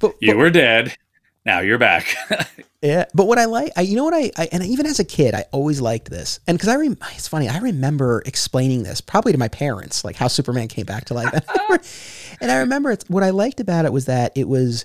but, 0.00 0.14
you 0.20 0.32
but, 0.32 0.38
were 0.38 0.50
dead. 0.50 0.96
Now 1.44 1.60
you're 1.60 1.78
back. 1.78 2.14
Yeah, 2.84 3.06
but 3.14 3.26
what 3.26 3.38
I 3.38 3.46
like, 3.46 3.72
I, 3.76 3.80
you 3.80 3.96
know 3.96 4.04
what 4.04 4.12
I, 4.12 4.30
I, 4.36 4.46
and 4.52 4.62
even 4.62 4.84
as 4.84 5.00
a 5.00 5.04
kid, 5.04 5.34
I 5.34 5.46
always 5.52 5.80
liked 5.80 6.10
this, 6.10 6.38
and 6.46 6.58
because 6.58 6.68
I, 6.68 6.76
rem- 6.76 6.98
it's 7.12 7.26
funny, 7.26 7.48
I 7.48 7.56
remember 7.56 8.22
explaining 8.26 8.82
this 8.82 9.00
probably 9.00 9.32
to 9.32 9.38
my 9.38 9.48
parents, 9.48 10.04
like 10.04 10.16
how 10.16 10.28
Superman 10.28 10.68
came 10.68 10.84
back 10.84 11.06
to 11.06 11.14
life, 11.14 11.32
and 12.42 12.52
I 12.52 12.58
remember 12.58 12.90
it's, 12.90 13.08
what 13.08 13.22
I 13.22 13.30
liked 13.30 13.58
about 13.58 13.86
it 13.86 13.92
was 13.94 14.04
that 14.04 14.32
it 14.36 14.46
was 14.46 14.84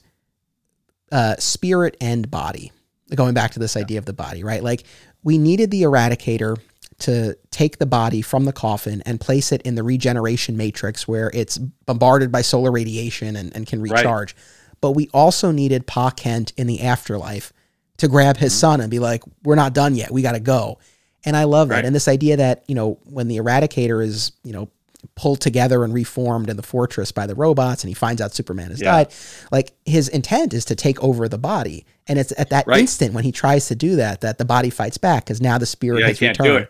uh, 1.12 1.36
spirit 1.40 1.98
and 2.00 2.32
body, 2.32 2.72
going 3.14 3.34
back 3.34 3.52
to 3.52 3.60
this 3.60 3.76
idea 3.76 3.98
of 3.98 4.06
the 4.06 4.14
body, 4.14 4.46
right? 4.46 4.64
Like 4.64 4.86
we 5.22 5.38
needed 5.38 5.70
the 5.70 5.82
Eradicator 5.82 6.58
to 7.00 7.36
take 7.52 7.80
the 7.80 7.86
body 7.86 8.22
from 8.22 8.46
the 8.46 8.54
coffin 8.54 9.04
and 9.06 9.20
place 9.20 9.52
it 9.52 9.62
in 9.64 9.76
the 9.76 9.84
regeneration 9.84 10.56
matrix 10.56 11.06
where 11.06 11.32
it's 11.34 11.58
bombarded 11.58 12.32
by 12.32 12.44
solar 12.44 12.72
radiation 12.72 13.36
and, 13.36 13.54
and 13.54 13.68
can 13.68 13.82
recharge. 13.82 14.36
Right. 14.36 14.44
But 14.82 14.92
we 14.92 15.10
also 15.14 15.52
needed 15.52 15.88
Pa 15.88 16.12
Kent 16.12 16.54
in 16.58 16.68
the 16.68 16.82
afterlife 16.82 17.54
to 17.98 18.08
grab 18.08 18.38
his 18.38 18.54
mm-hmm. 18.54 18.60
son 18.60 18.82
and 18.82 18.90
be 18.90 19.00
like, 19.00 19.24
"We're 19.44 19.56
not 19.56 19.74
done 19.74 19.96
yet. 19.96 20.12
We 20.12 20.22
got 20.22 20.34
to 20.34 20.40
go." 20.40 20.80
And 21.26 21.36
I 21.36 21.44
love 21.44 21.70
that. 21.70 21.84
And 21.84 21.94
this 21.94 22.08
idea 22.08 22.38
that 22.38 22.64
you 22.68 22.76
know 22.76 23.00
when 23.04 23.28
the 23.28 23.38
Eradicator 23.38 24.04
is 24.04 24.32
you 24.44 24.54
know 24.54 24.70
pulled 25.16 25.40
together 25.40 25.84
and 25.84 25.94
reformed 25.94 26.50
in 26.50 26.58
the 26.58 26.64
fortress 26.64 27.12
by 27.12 27.26
the 27.26 27.36
robots, 27.36 27.84
and 27.84 27.90
he 27.90 27.94
finds 27.94 28.22
out 28.22 28.34
Superman 28.34 28.70
has 28.70 28.82
yeah. 28.82 28.92
died, 28.92 29.14
like 29.52 29.74
his 29.86 30.10
intent 30.10 30.54
is 30.54 30.66
to 30.66 30.76
take 30.76 31.02
over 31.04 31.28
the 31.28 31.38
body. 31.38 31.86
And 32.08 32.18
it's 32.18 32.34
at 32.38 32.50
that 32.50 32.68
right. 32.68 32.80
instant 32.80 33.14
when 33.14 33.24
he 33.24 33.32
tries 33.32 33.68
to 33.68 33.76
do 33.76 33.98
that 33.98 34.22
that 34.22 34.38
the 34.38 34.46
body 34.46 34.70
fights 34.70 34.98
back 34.98 35.26
because 35.26 35.42
now 35.42 35.58
the 35.58 35.66
spirit 35.66 36.02
yeah, 36.02 36.08
has 36.08 36.22
returned. 36.22 36.68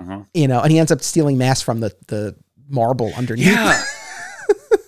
Uh-huh. 0.00 0.20
You 0.34 0.48
know, 0.48 0.60
and 0.60 0.70
he 0.70 0.78
ends 0.78 0.92
up 0.92 1.02
stealing 1.02 1.38
mass 1.38 1.62
from 1.62 1.80
the 1.80 1.94
the 2.06 2.36
marble 2.68 3.12
underneath. 3.16 3.46
Yeah. 3.46 3.82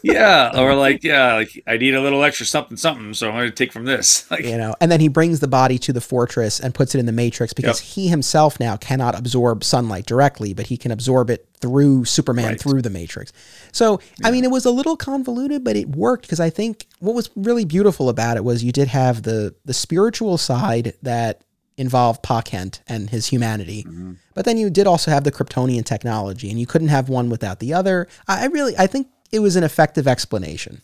yeah, 0.03 0.59
or 0.59 0.75
like 0.77 1.03
yeah, 1.03 1.35
like 1.35 1.63
I 1.67 1.77
need 1.77 1.95
a 1.95 2.01
little 2.01 2.23
extra 2.23 2.47
something 2.47 2.77
something, 2.77 3.15
so 3.15 3.29
I'm 3.29 3.35
going 3.35 3.49
to 3.49 3.55
take 3.55 3.73
from 3.73 3.85
this. 3.85 4.27
Like 4.31 4.45
you 4.45 4.57
know, 4.57 4.77
and 4.81 4.93
then 4.93 5.01
he 5.01 5.09
brings 5.09 5.41
the 5.41 5.49
body 5.49 5.77
to 5.79 5.93
the 5.93 6.01
fortress 6.01 6.61
and 6.61 6.73
puts 6.73 6.95
it 6.95 6.99
in 6.99 7.07
the 7.07 7.13
matrix 7.13 7.53
because 7.53 7.81
yep. 7.81 7.95
he 7.95 8.09
himself 8.09 8.61
now 8.61 8.77
cannot 8.77 9.19
absorb 9.19 9.65
sunlight 9.65 10.07
directly, 10.07 10.55
but 10.55 10.69
he 10.69 10.77
can 10.77 10.93
absorb 10.93 11.31
it 11.31 11.49
through 11.61 12.05
Superman 12.05 12.51
right. 12.51 12.61
through 12.61 12.83
the 12.83 12.91
matrix. 12.91 13.33
So 13.73 14.01
yeah. 14.21 14.29
I 14.29 14.31
mean, 14.31 14.45
it 14.45 14.51
was 14.51 14.67
a 14.67 14.71
little 14.71 14.97
convoluted, 14.97 15.65
but 15.65 15.75
it 15.75 15.89
worked 15.89 16.23
because 16.23 16.39
I 16.39 16.49
think 16.49 16.87
what 17.01 17.15
was 17.15 17.29
really 17.35 17.65
beautiful 17.65 18.09
about 18.09 18.37
it 18.37 18.45
was 18.45 18.63
you 18.63 18.73
did 18.73 18.89
have 18.89 19.23
the 19.23 19.55
the 19.65 19.75
spiritual 19.75 20.39
side 20.39 20.95
that 21.03 21.43
involved 21.81 22.23
Pa 22.23 22.43
Kent 22.43 22.83
and 22.87 23.09
his 23.09 23.27
humanity. 23.29 23.85
Mm-hmm. 23.85 24.13
But 24.35 24.45
then 24.45 24.59
you 24.59 24.69
did 24.69 24.87
also 24.87 25.11
have 25.11 25.25
the 25.25 25.33
Kryptonian 25.33 25.85
technology, 25.85 26.51
and 26.51 26.61
you 26.61 26.67
couldn't 26.67 26.89
have 26.89 27.09
one 27.09 27.31
without 27.31 27.59
the 27.59 27.73
other. 27.73 28.07
I 28.29 28.47
really, 28.47 28.77
I 28.77 28.87
think 28.87 29.09
it 29.33 29.41
was 29.41 29.57
an 29.57 29.65
effective 29.65 30.09
explanation. 30.09 30.83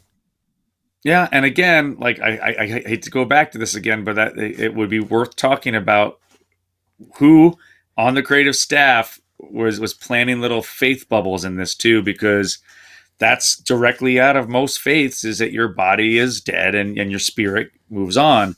Yeah, 1.04 1.28
and 1.30 1.44
again, 1.44 1.96
like 1.98 2.20
I, 2.20 2.36
I, 2.36 2.62
I 2.62 2.66
hate 2.66 3.02
to 3.02 3.10
go 3.10 3.24
back 3.24 3.52
to 3.52 3.58
this 3.58 3.74
again, 3.74 4.02
but 4.02 4.16
that 4.16 4.36
it 4.38 4.74
would 4.74 4.90
be 4.90 5.00
worth 5.00 5.36
talking 5.36 5.74
about 5.74 6.18
who 7.18 7.56
on 7.96 8.14
the 8.14 8.22
creative 8.22 8.56
staff 8.56 9.20
was 9.38 9.78
was 9.78 9.94
planning 9.94 10.40
little 10.40 10.62
faith 10.62 11.08
bubbles 11.08 11.44
in 11.44 11.56
this 11.56 11.74
too, 11.74 12.02
because 12.02 12.58
that's 13.18 13.56
directly 13.56 14.18
out 14.20 14.36
of 14.36 14.48
most 14.48 14.80
faiths 14.80 15.24
is 15.24 15.38
that 15.38 15.52
your 15.52 15.68
body 15.68 16.18
is 16.18 16.40
dead 16.40 16.74
and, 16.74 16.98
and 16.98 17.10
your 17.10 17.20
spirit 17.20 17.70
moves 17.88 18.16
on. 18.16 18.56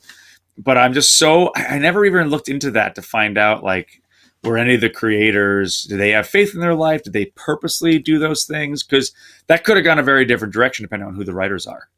But 0.57 0.79
I'm 0.79 0.95
just 0.95 1.19
so 1.19 1.53
I 1.55 1.79
never 1.79 2.05
even 2.05 2.31
looked 2.31 2.49
into 2.49 2.71
that 2.73 2.95
to 2.95 3.03
find 3.03 3.37
out 3.37 3.63
like 3.63 4.03
were 4.45 4.59
any 4.59 4.75
of 4.75 4.81
the 4.81 4.91
creators 4.91 5.83
do 5.83 5.97
they 5.97 6.11
have 6.11 6.27
faith 6.27 6.55
in 6.55 6.61
their 6.61 6.75
life? 6.75 7.03
Did 7.03 7.13
they 7.13 7.27
purposely 7.27 7.99
do 7.99 8.19
those 8.19 8.45
things? 8.45 8.83
Because 8.83 9.13
that 9.47 9.65
could 9.65 9.77
have 9.77 9.85
gone 9.85 9.99
a 9.99 10.03
very 10.03 10.25
different 10.25 10.55
direction 10.55 10.85
depending 10.85 11.09
on 11.09 11.15
who 11.15 11.25
the 11.25 11.35
writers 11.35 11.67
are. 11.67 11.89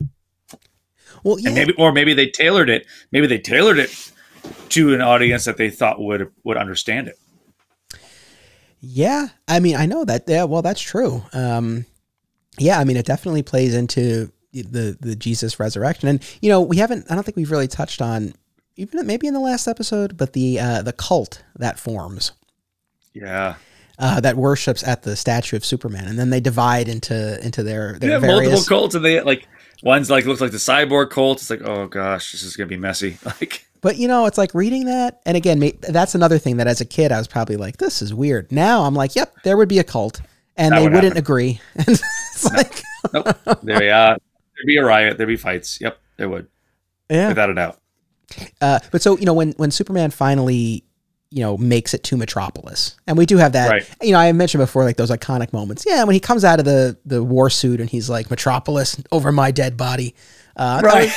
Well 1.23 1.39
yeah. 1.39 1.49
and 1.49 1.55
maybe 1.55 1.75
or 1.75 1.93
maybe 1.93 2.15
they 2.15 2.29
tailored 2.29 2.71
it 2.71 2.87
maybe 3.13 3.27
they 3.27 3.39
tailored 3.39 3.79
it 3.79 4.13
to 4.71 4.95
an 4.95 5.03
audience 5.03 5.45
that 5.45 5.59
they 5.59 5.69
thought 5.69 6.01
would 6.01 6.31
would 6.45 6.57
understand 6.57 7.09
it. 7.09 7.19
Yeah 8.81 9.29
i 9.47 9.61
mean 9.61 9.77
i 9.77 9.85
know 9.85 10.05
that 10.05 10.25
yeah 10.27 10.45
well 10.45 10.63
that's 10.63 10.81
true. 10.81 11.23
Um 11.33 11.85
yeah 12.59 12.79
i 12.79 12.85
mean 12.85 12.97
it 12.97 13.07
definitely 13.07 13.43
plays 13.43 13.75
into 13.75 14.33
the 14.53 14.97
the 14.99 15.15
jesus 15.15 15.61
resurrection. 15.61 16.09
And 16.09 16.25
you 16.41 16.49
know 16.49 16.63
we 16.63 16.79
haven't 16.79 17.07
i 17.11 17.15
don't 17.15 17.25
think 17.25 17.37
we've 17.37 17.51
really 17.51 17.69
touched 17.69 18.01
on 18.01 18.33
even 18.81 19.07
maybe 19.07 19.27
in 19.27 19.35
the 19.35 19.41
last 19.41 19.69
episode, 19.69 20.17
but 20.17 20.33
the 20.33 20.59
uh, 20.59 20.83
the 20.83 20.93
cult 20.93 21.43
that 21.57 21.79
forms. 21.79 22.33
Yeah. 23.13 23.57
Uh, 23.99 24.19
that 24.19 24.37
worships 24.37 24.83
at 24.83 25.03
the 25.03 25.15
statue 25.15 25.57
of 25.57 25.65
Superman, 25.65 26.07
and 26.07 26.19
then 26.19 26.31
they 26.31 26.41
divide 26.41 26.89
into 26.89 27.39
into 27.45 27.63
their 27.63 27.99
their 27.99 28.13
yeah, 28.13 28.19
various... 28.19 28.51
multiple 28.51 28.65
cults, 28.79 28.95
and 28.95 29.05
they 29.05 29.21
like 29.21 29.47
one's 29.83 30.09
like 30.09 30.25
looks 30.25 30.41
like 30.41 30.53
the 30.53 30.57
cyborg 30.57 31.11
cult. 31.11 31.39
It's 31.39 31.51
like, 31.51 31.61
oh 31.63 31.87
gosh, 31.87 32.33
this 32.33 32.43
is 32.43 32.57
gonna 32.57 32.69
be 32.69 32.79
messy. 32.79 33.19
Like, 33.25 33.67
But 33.83 33.99
you 33.99 34.09
know, 34.09 34.25
it's 34.25 34.39
like 34.39 34.55
reading 34.55 34.87
that, 34.87 35.21
and 35.27 35.37
again, 35.37 35.73
that's 35.81 36.15
another 36.15 36.39
thing 36.39 36.57
that 36.57 36.67
as 36.67 36.81
a 36.81 36.87
kid 36.87 37.13
I 37.13 37.19
was 37.19 37.29
probably 37.29 37.57
like, 37.57 37.77
"This 37.77 38.01
is 38.01 38.15
weird." 38.15 38.51
Now 38.51 38.85
I'm 38.85 38.95
like, 38.95 39.15
"Yep, 39.15 39.43
there 39.45 39.59
would 39.59 39.69
be 39.69 39.79
a 39.79 39.85
cult, 39.85 40.23
and 40.57 40.73
That 40.73 40.79
they 40.79 40.85
would 40.85 40.95
wouldn't 40.95 41.15
happen. 41.17 41.23
agree." 41.23 41.61
And 41.75 41.89
it's 41.89 42.51
like, 42.51 42.83
Nope. 43.13 43.37
There 43.63 43.83
you 43.83 43.91
are. 43.91 44.17
There'd 44.17 44.67
be 44.67 44.79
a 44.79 44.85
riot. 44.85 45.19
There'd 45.19 45.29
be 45.29 45.37
fights. 45.37 45.79
Yep, 45.79 45.99
there 46.17 46.29
would, 46.31 46.47
yeah. 47.11 47.29
without 47.29 47.51
a 47.51 47.55
doubt. 47.55 47.80
Uh, 48.61 48.79
but 48.93 49.03
so 49.03 49.17
you 49.19 49.25
know, 49.27 49.35
when 49.35 49.53
when 49.53 49.71
Superman 49.71 50.11
finally 50.11 50.85
you 51.33 51.41
know 51.43 51.57
makes 51.57 51.95
it 51.95 52.03
to 52.05 52.17
Metropolis, 52.17 52.97
and 53.07 53.17
we 53.17 53.25
do 53.27 53.37
have 53.37 53.53
that. 53.53 53.71
Right. 53.71 53.91
You 54.03 54.13
know, 54.13 54.19
I 54.19 54.33
mentioned 54.33 54.61
before 54.63 54.85
like 54.85 54.97
those 54.97 55.11
iconic 55.11 55.53
moments. 55.53 55.85
Yeah, 55.87 56.05
when 56.05 56.15
he 56.15 56.21
comes 56.21 56.45
out 56.45 56.59
of 56.59 56.65
the 56.65 56.97
the 57.05 57.23
war 57.23 57.51
suit 57.51 57.81
and 57.81 57.89
he's 57.89 58.09
like 58.11 58.31
Metropolis 58.31 59.01
over 59.13 59.31
my 59.33 59.51
dead 59.51 59.77
body. 59.77 60.15
Uh, 60.57 60.81
Right. 60.85 61.05
was- 61.05 61.15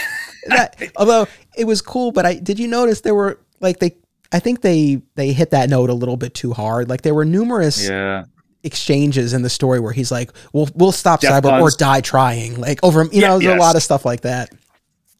that- 0.47 0.91
although 0.97 1.27
it 1.57 1.65
was 1.65 1.81
cool, 1.81 2.11
but 2.11 2.25
I 2.25 2.35
did 2.35 2.59
you 2.59 2.67
notice 2.67 3.01
there 3.01 3.15
were 3.15 3.39
like 3.59 3.79
they. 3.79 3.97
I 4.31 4.39
think 4.39 4.61
they 4.61 5.01
they 5.15 5.31
hit 5.33 5.51
that 5.51 5.69
note 5.69 5.89
a 5.89 5.93
little 5.93 6.17
bit 6.17 6.33
too 6.33 6.53
hard. 6.53 6.89
Like 6.89 7.01
there 7.03 7.13
were 7.13 7.25
numerous 7.25 7.87
Yeah. 7.87 8.25
exchanges 8.63 9.33
in 9.33 9.41
the 9.41 9.49
story 9.49 9.79
where 9.79 9.91
he's 9.93 10.11
like, 10.11 10.31
"We'll 10.53 10.69
we'll 10.73 10.91
stop 10.91 11.21
Death 11.21 11.43
Cyborg 11.43 11.61
or 11.61 11.69
die 11.71 12.01
trying." 12.01 12.59
Like 12.59 12.79
over, 12.83 13.03
you 13.03 13.21
Yeah, 13.21 13.27
know, 13.29 13.39
there's 13.39 13.55
a 13.55 13.59
lot 13.59 13.75
of 13.75 13.83
stuff 13.83 14.05
like 14.05 14.21
that. 14.21 14.49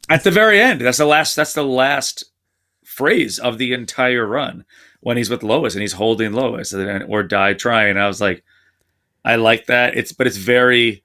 At 0.10 0.24
the 0.24 0.32
very 0.32 0.60
end, 0.60 0.82
that's 0.82 0.98
the 0.98 1.06
last. 1.06 1.36
That's 1.36 1.54
the 1.54 1.64
last 1.64 2.26
phrase 2.84 3.40
of 3.40 3.58
the 3.58 3.74
entire 3.74 4.26
run 4.26 4.66
when 5.00 5.18
he's 5.18 5.30
with 5.30 5.44
Lois 5.44 5.74
and 5.74 5.82
he's 5.82 5.94
holding 5.94 6.34
Lois 6.34 6.74
and, 6.74 7.04
or 7.08 7.24
die 7.24 7.54
trying. 7.54 7.98
I 7.98 8.08
was 8.08 8.22
like, 8.22 8.44
I 9.24 9.36
like 9.36 9.68
that. 9.68 9.96
It's 9.96 10.12
but 10.12 10.28
it's 10.28 10.38
very 10.38 11.04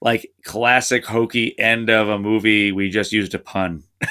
like 0.00 0.32
classic 0.44 1.04
hokey 1.04 1.58
end 1.58 1.90
of 1.90 2.08
a 2.08 2.18
movie. 2.18 2.72
We 2.72 2.90
just 2.90 3.12
used 3.12 3.34
a 3.34 3.38
pun. 3.38 3.84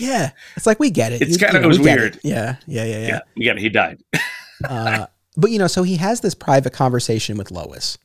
Yeah, 0.00 0.30
it's 0.56 0.66
like 0.66 0.80
we 0.80 0.90
get 0.90 1.12
it. 1.12 1.22
It's 1.22 1.40
you 1.40 1.52
know, 1.52 1.60
it 1.60 1.66
was 1.66 1.78
we 1.78 1.84
get 1.84 1.98
weird. 1.98 2.20
Yeah, 2.22 2.56
yeah, 2.66 2.84
yeah, 2.84 2.98
yeah. 2.98 3.06
Yeah, 3.06 3.20
we 3.36 3.44
got 3.44 3.56
it. 3.56 3.60
He 3.60 3.68
died. 3.68 4.02
uh, 4.64 5.06
but 5.36 5.50
you 5.50 5.58
know, 5.58 5.66
so 5.66 5.82
he 5.82 5.96
has 5.96 6.20
this 6.20 6.34
private 6.34 6.72
conversation 6.72 7.36
with 7.36 7.50
Lois. 7.50 7.98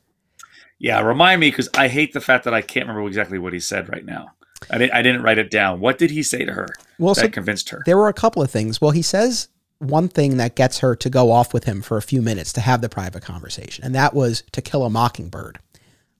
Yeah, 0.78 1.00
remind 1.02 1.40
me 1.40 1.50
because 1.50 1.70
I 1.76 1.88
hate 1.88 2.14
the 2.14 2.20
fact 2.20 2.44
that 2.44 2.54
I 2.54 2.62
can't 2.62 2.88
remember 2.88 3.08
exactly 3.08 3.40
what 3.40 3.54
he 3.54 3.60
said 3.60 3.90
right 3.90 4.06
now. 4.06 4.32
I 4.70 4.78
didn't. 4.78 4.94
I 4.94 5.02
didn't 5.02 5.22
write 5.22 5.38
it 5.38 5.50
down. 5.52 5.80
What 5.80 5.98
did 5.98 6.12
he 6.12 6.24
say 6.24 6.46
to 6.46 6.54
her 6.54 6.68
Well, 7.00 7.14
that 7.14 7.22
so 7.22 7.30
convinced 7.30 7.70
her? 7.70 7.82
there 7.86 7.98
were 7.98 8.08
a 8.10 8.14
couple 8.14 8.42
of 8.42 8.50
things. 8.52 8.80
Well, 8.82 8.92
he 8.92 9.02
says 9.02 9.48
one 9.80 10.08
thing 10.08 10.38
that 10.38 10.56
gets 10.56 10.80
her 10.80 10.96
to 10.96 11.10
go 11.10 11.32
off 11.32 11.54
with 11.54 11.66
him 11.66 11.82
for 11.82 11.98
a 11.98 12.02
few 12.02 12.22
minutes 12.22 12.54
to 12.54 12.62
have 12.62 12.82
the 12.82 12.90
private 12.90 13.24
conversation, 13.24 13.84
and 13.86 13.94
that 13.96 14.14
was 14.14 14.44
to 14.54 14.62
kill 14.62 14.84
a 14.86 14.90
mockingbird, 14.90 15.60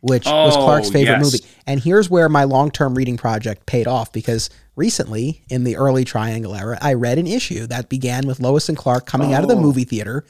which 0.02 0.26
was 0.26 0.56
Oh, 0.56 0.64
Clark's 0.64 0.90
favorite 0.90 1.20
yes. 1.20 1.24
movie. 1.24 1.46
And 1.66 1.80
here's 1.80 2.10
where 2.10 2.28
my 2.30 2.44
long-term 2.44 2.96
reading 2.96 3.18
project 3.18 3.66
paid 3.66 3.88
off 3.88 4.12
because 4.12 4.50
recently, 4.76 5.42
in 5.50 5.64
the 5.64 5.78
early 5.78 6.04
Triangle 6.04 6.54
era, 6.54 6.78
I 6.82 6.94
read 6.94 7.18
an 7.18 7.28
issue 7.28 7.66
that 7.68 7.88
began 7.90 8.28
with 8.28 8.40
Lois 8.42 8.68
and 8.70 8.78
Clark 8.78 9.06
coming 9.06 9.34
out 9.34 9.42
of 9.44 9.50
the 9.50 9.56
Oh. 9.56 9.62
movie 9.62 9.86
theater, 9.86 10.26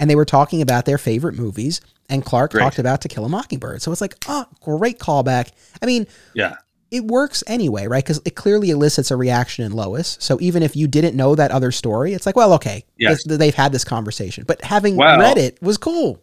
and 0.00 0.10
they 0.10 0.16
were 0.16 0.24
talking 0.24 0.60
about 0.60 0.84
their 0.84 0.98
favorite 0.98 1.36
movies. 1.36 1.80
And 2.08 2.24
Clark 2.24 2.52
Great. 2.52 2.62
talked 2.62 2.78
about 2.78 3.00
To 3.00 3.08
Kill 3.08 3.24
a 3.24 3.28
Mockingbird. 3.28 3.82
So 3.82 3.90
it's 3.90 4.00
like, 4.00 4.14
oh, 4.28 4.44
great 4.60 5.00
callback. 5.00 5.48
I 5.82 5.86
mean, 5.86 6.06
Yeah, 6.34 6.54
it 6.90 7.04
works 7.04 7.42
anyway, 7.46 7.86
right? 7.86 8.04
Because 8.04 8.20
it 8.24 8.36
clearly 8.36 8.70
elicits 8.70 9.10
a 9.10 9.16
reaction 9.16 9.64
in 9.64 9.72
Lois. 9.72 10.16
So 10.20 10.38
even 10.40 10.62
if 10.62 10.76
you 10.76 10.86
didn't 10.86 11.16
know 11.16 11.34
that 11.34 11.50
other 11.50 11.72
story, 11.72 12.12
it's 12.14 12.26
like, 12.26 12.36
well, 12.36 12.52
okay, 12.54 12.84
Yes. 12.96 13.24
this- 13.24 13.38
they've 13.38 13.54
had 13.54 13.72
this 13.72 13.84
conversation. 13.84 14.44
But 14.46 14.62
having 14.62 14.96
Well- 14.96 15.18
read 15.18 15.38
it 15.38 15.60
was 15.62 15.76
cool. 15.78 16.22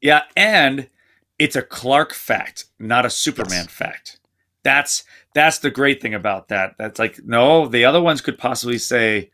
yeah, 0.00 0.22
and 0.36 0.88
it's 1.38 1.56
a 1.56 1.62
Clark 1.62 2.12
fact, 2.14 2.66
not 2.78 3.06
a 3.06 3.10
Superman 3.10 3.64
Yes. 3.64 3.70
fact. 3.72 4.18
That's 4.62 5.04
that's 5.34 5.58
the 5.58 5.70
great 5.70 6.00
thing 6.00 6.14
about 6.14 6.48
that. 6.48 6.74
That's 6.78 6.98
like 6.98 7.18
no, 7.24 7.66
the 7.68 7.84
other 7.84 8.00
ones 8.00 8.20
could 8.20 8.38
possibly 8.38 8.78
say 8.78 9.30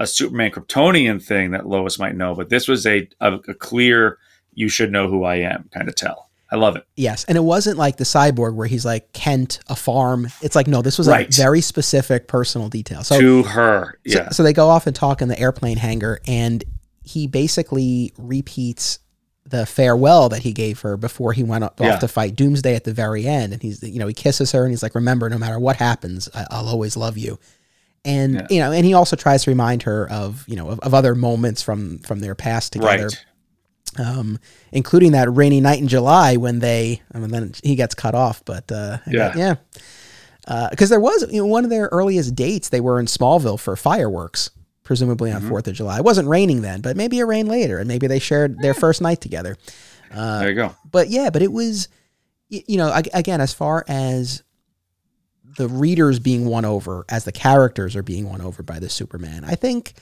a 0.00 0.06
Superman 0.06 0.50
Kryptonian 0.50 1.22
thing 1.22 1.52
that 1.52 1.66
Lois 1.66 1.98
might 1.98 2.16
know, 2.16 2.34
but 2.34 2.48
this 2.50 2.66
was 2.68 2.84
a 2.86 3.08
a, 3.20 3.34
a 3.34 3.54
clear 3.54 4.18
you 4.52 4.68
should 4.68 4.92
know 4.92 5.08
who 5.08 5.24
I 5.24 5.36
am 5.36 5.68
kind 5.72 5.88
of 5.88 5.94
tell. 5.94 6.23
I 6.54 6.56
love 6.56 6.76
it. 6.76 6.86
Yes, 6.96 7.24
and 7.24 7.36
it 7.36 7.40
wasn't 7.42 7.76
like 7.78 7.96
the 7.96 8.04
cyborg 8.04 8.54
where 8.54 8.68
he's 8.68 8.84
like 8.84 9.12
Kent, 9.12 9.58
a 9.68 9.74
farm. 9.74 10.28
It's 10.40 10.54
like 10.54 10.68
no, 10.68 10.82
this 10.82 10.96
was 10.98 11.08
a 11.08 11.10
very 11.36 11.60
specific 11.60 12.28
personal 12.28 12.68
detail. 12.68 13.02
So 13.02 13.18
to 13.20 13.42
her, 13.42 13.98
yeah, 14.04 14.28
so 14.30 14.42
they 14.44 14.52
go 14.52 14.68
off 14.68 14.86
and 14.86 14.94
talk 14.94 15.20
in 15.20 15.28
the 15.28 15.38
airplane 15.38 15.76
hangar, 15.76 16.20
and 16.28 16.62
he 17.02 17.26
basically 17.26 18.12
repeats 18.16 19.00
the 19.46 19.66
farewell 19.66 20.28
that 20.30 20.42
he 20.42 20.52
gave 20.52 20.80
her 20.80 20.96
before 20.96 21.32
he 21.32 21.42
went 21.42 21.64
off 21.64 21.72
Yeah. 21.78 21.98
to 21.98 22.08
fight 22.08 22.34
Doomsday 22.36 22.74
at 22.76 22.84
the 22.84 22.94
very 22.94 23.26
end. 23.26 23.52
And 23.52 23.60
he's, 23.60 23.82
you 23.82 23.98
know, 23.98 24.06
he 24.06 24.14
kisses 24.14 24.52
her 24.52 24.62
and 24.62 24.70
he's 24.70 24.82
like, 24.82 24.94
"Remember, 24.94 25.28
no 25.28 25.36
matter 25.36 25.58
what 25.58 25.76
happens, 25.76 26.30
I- 26.34 26.46
I'll 26.50 26.68
always 26.68 26.96
love 26.96 27.18
you." 27.18 27.38
And 28.06 28.34
Yeah. 28.34 28.46
you 28.48 28.58
know, 28.60 28.70
and 28.72 28.86
he 28.86 28.94
also 28.94 29.16
tries 29.16 29.44
to 29.44 29.50
remind 29.50 29.82
her 29.82 30.08
of 30.10 30.44
you 30.46 30.56
know 30.56 30.68
of, 30.70 30.78
of 30.80 30.94
other 30.94 31.14
moments 31.14 31.60
from 31.62 31.98
from 31.98 32.20
their 32.20 32.34
past 32.34 32.72
together 32.72 33.04
right. 33.08 33.24
Um, 33.98 34.38
including 34.72 35.12
that 35.12 35.32
rainy 35.32 35.60
night 35.60 35.78
in 35.80 35.88
July 35.88 36.36
when 36.36 36.58
they, 36.60 37.02
I 37.12 37.18
mean, 37.18 37.30
then 37.30 37.52
he 37.62 37.74
gets 37.76 37.94
cut 37.94 38.14
off. 38.14 38.44
But 38.44 38.70
uh, 38.72 38.98
Yeah. 39.06 39.34
yeah, 40.46 40.68
because 40.70 40.90
there 40.90 41.00
was 41.00 41.26
you 41.30 41.40
know 41.40 41.46
one 41.46 41.64
of 41.64 41.70
their 41.70 41.88
earliest 41.92 42.34
dates. 42.34 42.68
They 42.68 42.80
were 42.80 42.98
in 43.00 43.06
Smallville 43.06 43.58
for 43.58 43.76
fireworks, 43.76 44.50
presumably 44.82 45.32
on 45.32 45.42
Mhm. 45.42 45.48
4th 45.48 45.66
of 45.68 45.74
July. 45.74 45.98
It 45.98 46.04
wasn't 46.04 46.28
raining 46.28 46.62
then, 46.62 46.80
but 46.80 46.96
maybe 46.96 47.18
it 47.18 47.24
rained 47.24 47.48
later, 47.48 47.78
and 47.78 47.88
maybe 47.88 48.06
they 48.06 48.18
shared 48.18 48.58
their 48.60 48.74
first 48.74 49.00
night 49.00 49.20
together. 49.20 49.56
Uh, 50.12 50.40
There 50.40 50.48
you 50.50 50.54
go. 50.54 50.74
but 50.90 51.08
yeah, 51.08 51.30
but 51.30 51.42
it 51.42 51.50
was, 51.52 51.88
you 52.48 52.76
know, 52.76 52.92
again, 53.14 53.40
as 53.40 53.52
far 53.54 53.84
as 53.88 54.42
the 55.56 55.68
readers 55.68 56.18
being 56.18 56.44
won 56.46 56.64
over, 56.64 57.04
as 57.08 57.24
the 57.24 57.32
characters 57.32 57.94
are 57.96 58.02
being 58.02 58.28
won 58.28 58.40
over 58.40 58.62
by 58.62 58.78
the 58.78 58.88
Superman, 58.88 59.44
I 59.44 59.54
think. 59.54 59.94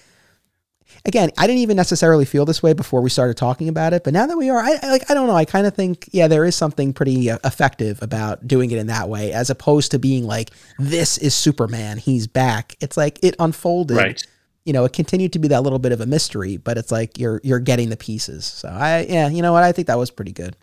Again, 1.05 1.31
I 1.37 1.47
didn't 1.47 1.61
even 1.61 1.77
necessarily 1.77 2.25
feel 2.25 2.45
this 2.45 2.63
way 2.63 2.73
before 2.73 3.01
we 3.01 3.11
started 3.11 3.37
talking 3.37 3.69
about 3.69 3.93
it, 3.93 4.05
but 4.05 4.13
now 4.13 4.27
that 4.27 4.37
we 4.37 4.51
are, 4.51 4.59
I, 4.59 4.79
I 4.83 4.91
like, 4.91 5.11
I 5.11 5.15
don't 5.15 5.27
know. 5.27 5.35
I 5.37 5.45
kind 5.45 5.67
of 5.67 5.75
think, 5.75 6.09
yeah, 6.13 6.29
there 6.29 6.45
is 6.45 6.55
something 6.55 6.93
pretty 6.93 7.31
uh, 7.31 7.39
effective 7.45 8.01
about 8.03 8.47
doing 8.47 8.71
it 8.71 8.79
in 8.79 8.87
that 8.87 9.09
way, 9.09 9.33
as 9.33 9.51
opposed 9.51 9.91
to 9.93 9.99
being 9.99 10.27
like, 10.27 10.51
"This 10.79 11.19
is 11.19 11.35
Superman, 11.35 11.99
he's 11.99 12.27
back." 12.27 12.77
It's 12.81 12.97
like 12.97 13.19
it 13.23 13.35
unfolded 13.39 13.97
Right. 13.97 14.27
you 14.65 14.73
know, 14.73 14.85
it 14.85 14.93
continued 14.93 15.33
to 15.33 15.39
be 15.41 15.49
that 15.49 15.63
little 15.63 15.79
bit 15.81 15.93
of 15.93 16.01
a 16.01 16.07
mystery, 16.07 16.57
but 16.57 16.79
it's 16.79 16.93
like 16.93 17.19
you're 17.19 17.41
you're 17.43 17.59
getting 17.61 17.89
the 17.91 17.97
pieces. 17.97 18.45
So 18.45 18.69
I 18.69 19.07
yeah, 19.09 19.29
you 19.29 19.43
know 19.43 19.53
what? 19.53 19.65
I 19.65 19.73
think 19.73 19.89
that 19.89 19.99
was 19.99 20.11
pretty 20.11 20.33
good. 20.33 20.57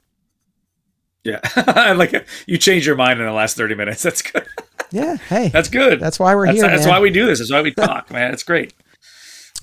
Yeah. 1.25 1.41
like 1.97 2.25
you 2.47 2.57
change 2.57 2.87
your 2.87 2.95
mind 2.95 3.19
in 3.19 3.25
the 3.25 3.33
last 3.33 3.57
30 3.57 3.75
minutes. 3.75 4.03
That's 4.03 4.21
good. 4.21 4.45
Yeah. 4.91 5.17
Hey, 5.29 5.49
That's 5.49 5.69
good. 5.69 5.99
that's 5.99 6.17
why 6.17 6.33
we're 6.33 6.47
that's, 6.47 6.57
here. 6.59 6.67
that's 6.67 6.85
man. 6.85 6.89
why 6.95 6.99
we 6.99 7.11
do 7.11 7.25
this. 7.27 7.37
That's 7.39 7.51
why 7.51 7.61
we 7.61 7.71
talk, 7.73 8.09
man. 8.09 8.33
It's 8.33 8.41
great. 8.41 8.73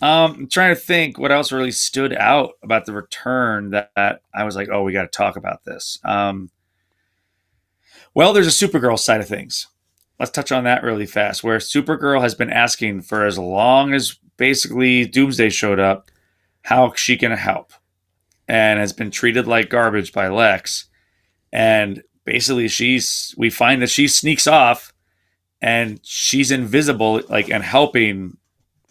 Um, 0.02 0.34
I'm 0.34 0.48
trying 0.48 0.74
to 0.74 0.80
think 0.80 1.18
what 1.18 1.32
else 1.32 1.52
really 1.52 1.72
stood 1.72 2.12
out 2.12 2.52
about 2.62 2.84
the 2.84 2.92
return 2.92 3.70
that, 3.70 3.92
that 3.96 4.20
I 4.34 4.44
was 4.44 4.54
like, 4.54 4.68
oh, 4.70 4.82
we 4.82 4.92
got 4.92 5.02
to 5.02 5.08
talk 5.08 5.36
about 5.36 5.64
this. 5.64 5.98
Um, 6.04 6.50
well, 8.14 8.32
there's 8.32 8.46
a 8.46 8.66
Supergirl 8.66 8.98
side 8.98 9.20
of 9.20 9.28
things. 9.28 9.68
Let's 10.18 10.30
touch 10.30 10.52
on 10.52 10.64
that 10.64 10.82
really 10.82 11.06
fast. 11.06 11.44
Where 11.44 11.58
Supergirl 11.58 12.20
has 12.20 12.34
been 12.34 12.50
asking 12.50 13.02
for 13.02 13.24
as 13.24 13.38
long 13.38 13.94
as 13.94 14.18
basically 14.36 15.06
Doomsday 15.06 15.50
showed 15.50 15.80
up, 15.80 16.10
how 16.62 16.92
she 16.94 17.16
can 17.16 17.32
help, 17.32 17.72
and 18.48 18.80
has 18.80 18.92
been 18.92 19.10
treated 19.10 19.46
like 19.46 19.70
garbage 19.70 20.12
by 20.12 20.28
Lex. 20.28 20.86
And 21.52 22.02
basically, 22.24 22.68
she's 22.68 23.34
we 23.36 23.50
find 23.50 23.82
that 23.82 23.90
she 23.90 24.08
sneaks 24.08 24.46
off 24.46 24.92
and 25.62 26.00
she's 26.02 26.50
invisible 26.50 27.22
like 27.28 27.50
and 27.50 27.62
helping 27.62 28.36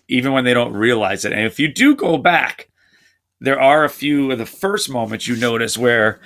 even 0.07 0.33
when 0.33 0.45
they 0.45 0.53
don't 0.53 0.73
realize 0.73 1.25
it. 1.25 1.33
And 1.33 1.45
if 1.45 1.59
you 1.59 1.67
do 1.67 1.95
go 1.95 2.17
back 2.17 2.69
there 3.39 3.59
are 3.59 3.83
a 3.83 3.89
few 3.89 4.31
of 4.31 4.37
the 4.37 4.45
first 4.45 4.89
moments 4.89 5.27
you 5.27 5.35
notice 5.35 5.77
where 5.77 6.19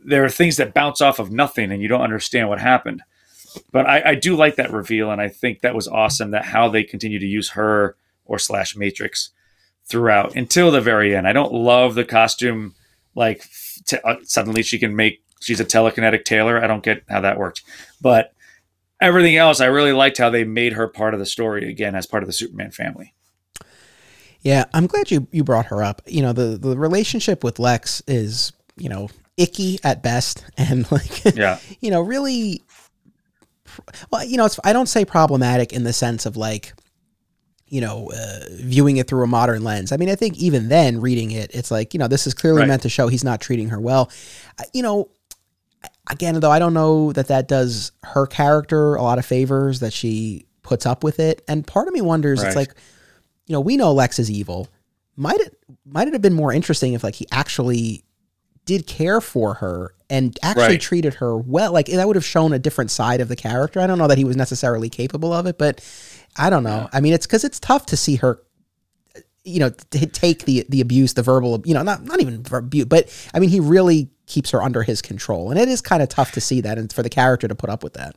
there 0.00 0.24
are 0.24 0.30
things 0.30 0.56
that 0.56 0.74
bounce 0.74 1.00
off 1.00 1.18
of 1.18 1.30
nothing 1.30 1.70
and 1.70 1.82
you 1.82 1.88
don't 1.88 2.00
understand 2.00 2.48
what 2.48 2.60
happened. 2.60 3.02
But 3.72 3.86
I, 3.86 4.10
I 4.10 4.14
do 4.14 4.36
like 4.36 4.56
that 4.56 4.72
reveal 4.72 5.10
and 5.10 5.20
i 5.20 5.28
think 5.28 5.60
that 5.60 5.74
was 5.74 5.88
awesome 5.88 6.30
that 6.32 6.44
how 6.44 6.68
they 6.68 6.82
continue 6.82 7.18
to 7.18 7.26
use 7.26 7.50
her 7.50 7.96
or 8.24 8.38
slash 8.38 8.76
matrix 8.76 9.30
throughout 9.84 10.34
until 10.34 10.70
the 10.70 10.80
very 10.80 11.14
end. 11.14 11.28
I 11.28 11.32
don't 11.32 11.52
love 11.52 11.94
the 11.94 12.04
costume 12.04 12.74
like 13.14 13.46
t- 13.86 13.98
uh, 14.04 14.16
suddenly 14.24 14.62
she 14.62 14.78
can 14.78 14.96
make 14.96 15.22
she's 15.40 15.60
a 15.60 15.64
telekinetic 15.64 16.24
tailor 16.24 16.62
i 16.62 16.66
don't 16.66 16.82
get 16.82 17.02
how 17.08 17.20
that 17.20 17.38
worked. 17.38 17.62
But 18.00 18.32
everything 19.00 19.36
else, 19.36 19.60
I 19.60 19.66
really 19.66 19.92
liked 19.92 20.18
how 20.18 20.30
they 20.30 20.44
made 20.44 20.74
her 20.74 20.88
part 20.88 21.14
of 21.14 21.20
the 21.20 21.26
story 21.26 21.68
again 21.70 21.94
as 21.94 22.06
part 22.06 22.22
of 22.22 22.26
the 22.26 22.32
Superman 22.32 22.70
family. 22.70 23.14
Yeah, 24.42 24.64
I'm 24.74 24.86
glad 24.86 25.10
you 25.10 25.26
you 25.32 25.42
brought 25.44 25.66
her 25.66 25.82
up. 25.82 26.02
You 26.06 26.22
know, 26.22 26.32
the 26.32 26.56
the 26.58 26.76
relationship 26.76 27.42
with 27.42 27.58
Lex 27.58 28.02
is 28.06 28.52
you 28.76 28.88
know 28.88 29.08
icky 29.36 29.78
at 29.84 30.02
best, 30.02 30.44
and 30.56 30.90
like 30.92 31.24
Yeah, 31.34 31.58
you 31.80 31.90
know 31.90 32.00
really. 32.00 32.62
Well, 34.10 34.24
you 34.24 34.36
know, 34.36 34.46
it's 34.46 34.58
I 34.64 34.72
don't 34.72 34.88
say 34.88 35.04
problematic 35.04 35.72
in 35.72 35.84
the 35.84 35.92
sense 35.92 36.26
of 36.26 36.36
like 36.36 36.72
you 37.68 37.80
know, 37.80 38.12
uh, 38.14 38.44
viewing 38.52 38.96
it 38.98 39.08
through 39.08 39.24
a 39.24 39.26
modern 39.26 39.64
lens. 39.64 39.90
I 39.90 39.96
mean, 39.96 40.08
I 40.08 40.14
think 40.14 40.38
even 40.38 40.68
then, 40.68 41.00
reading 41.00 41.32
it, 41.32 41.50
it's 41.52 41.68
like, 41.72 41.94
you 41.94 41.98
know, 41.98 42.06
this 42.06 42.24
is 42.28 42.32
clearly 42.32 42.60
Right. 42.60 42.68
meant 42.68 42.82
to 42.82 42.88
show 42.88 43.08
he's 43.08 43.24
not 43.24 43.40
treating 43.40 43.70
her 43.70 43.80
well. 43.80 44.08
Uh, 44.56 44.62
You 44.72 44.82
know, 44.84 45.08
again, 46.08 46.38
though, 46.38 46.52
I 46.52 46.60
don't 46.60 46.74
know 46.74 47.10
that 47.14 47.26
that 47.26 47.48
does 47.48 47.90
her 48.04 48.24
character 48.28 48.94
a 48.94 49.02
lot 49.02 49.18
of 49.18 49.26
favors, 49.26 49.80
that 49.80 49.92
she 49.92 50.46
puts 50.62 50.86
up 50.86 51.02
with 51.02 51.18
it. 51.18 51.42
And 51.48 51.66
part 51.66 51.88
of 51.88 51.92
me 51.94 52.00
wonders, 52.02 52.38
Right. 52.38 52.46
it's 52.46 52.56
like, 52.56 52.72
you 53.46 53.52
know, 53.52 53.60
we 53.60 53.76
know 53.76 53.92
Lex 53.92 54.18
is 54.18 54.30
evil. 54.30 54.68
Might 55.16 55.40
it 55.40 55.56
might 55.84 56.08
it 56.08 56.12
have 56.12 56.22
been 56.22 56.34
more 56.34 56.52
interesting 56.52 56.92
if 56.94 57.02
like 57.04 57.14
he 57.14 57.26
actually 57.32 58.02
did 58.64 58.86
care 58.86 59.20
for 59.20 59.54
her 59.54 59.94
and 60.10 60.38
actually 60.42 60.62
Right. 60.74 60.80
treated 60.80 61.14
her 61.14 61.36
well? 61.36 61.72
Like 61.72 61.86
that 61.86 62.06
would 62.06 62.16
have 62.16 62.24
shown 62.24 62.52
a 62.52 62.58
different 62.58 62.90
side 62.90 63.20
of 63.20 63.28
the 63.28 63.36
character. 63.36 63.80
I 63.80 63.86
don't 63.86 63.98
know 63.98 64.08
that 64.08 64.18
he 64.18 64.24
was 64.24 64.36
necessarily 64.36 64.88
capable 64.90 65.32
of 65.32 65.46
it, 65.46 65.56
but 65.58 65.80
I 66.36 66.50
don't 66.50 66.64
know. 66.64 66.88
I 66.92 67.00
mean, 67.00 67.12
it's 67.14 67.26
because 67.26 67.44
it's 67.44 67.58
tough 67.60 67.86
to 67.86 67.96
see 67.96 68.16
her 68.16 68.42
you 69.44 69.60
know 69.60 69.70
t- 69.90 70.06
take 70.06 70.44
the 70.44 70.66
the 70.68 70.80
abuse 70.80 71.14
the 71.14 71.22
verbal 71.22 71.62
you 71.64 71.72
know 71.72 71.82
not 71.84 72.02
not 72.02 72.20
even 72.20 72.44
abuse 72.52 72.84
but 72.86 73.08
i 73.32 73.38
mean 73.38 73.48
he 73.48 73.60
really 73.60 74.10
keeps 74.26 74.50
her 74.50 74.60
under 74.60 74.82
his 74.82 75.00
control 75.00 75.52
and 75.52 75.60
it 75.60 75.68
is 75.68 75.80
kind 75.80 76.02
of 76.02 76.08
tough 76.08 76.32
to 76.32 76.40
see 76.40 76.60
that 76.60 76.78
and 76.78 76.92
for 76.92 77.04
the 77.04 77.08
character 77.08 77.46
to 77.46 77.54
put 77.54 77.70
up 77.70 77.84
with 77.84 77.92
that 77.94 78.16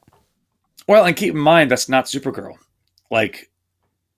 Well, 0.88 1.06
and 1.06 1.16
keep 1.16 1.36
in 1.36 1.40
mind 1.40 1.70
that's 1.70 1.88
not 1.88 2.06
Supergirl. 2.06 2.56
Like 3.12 3.52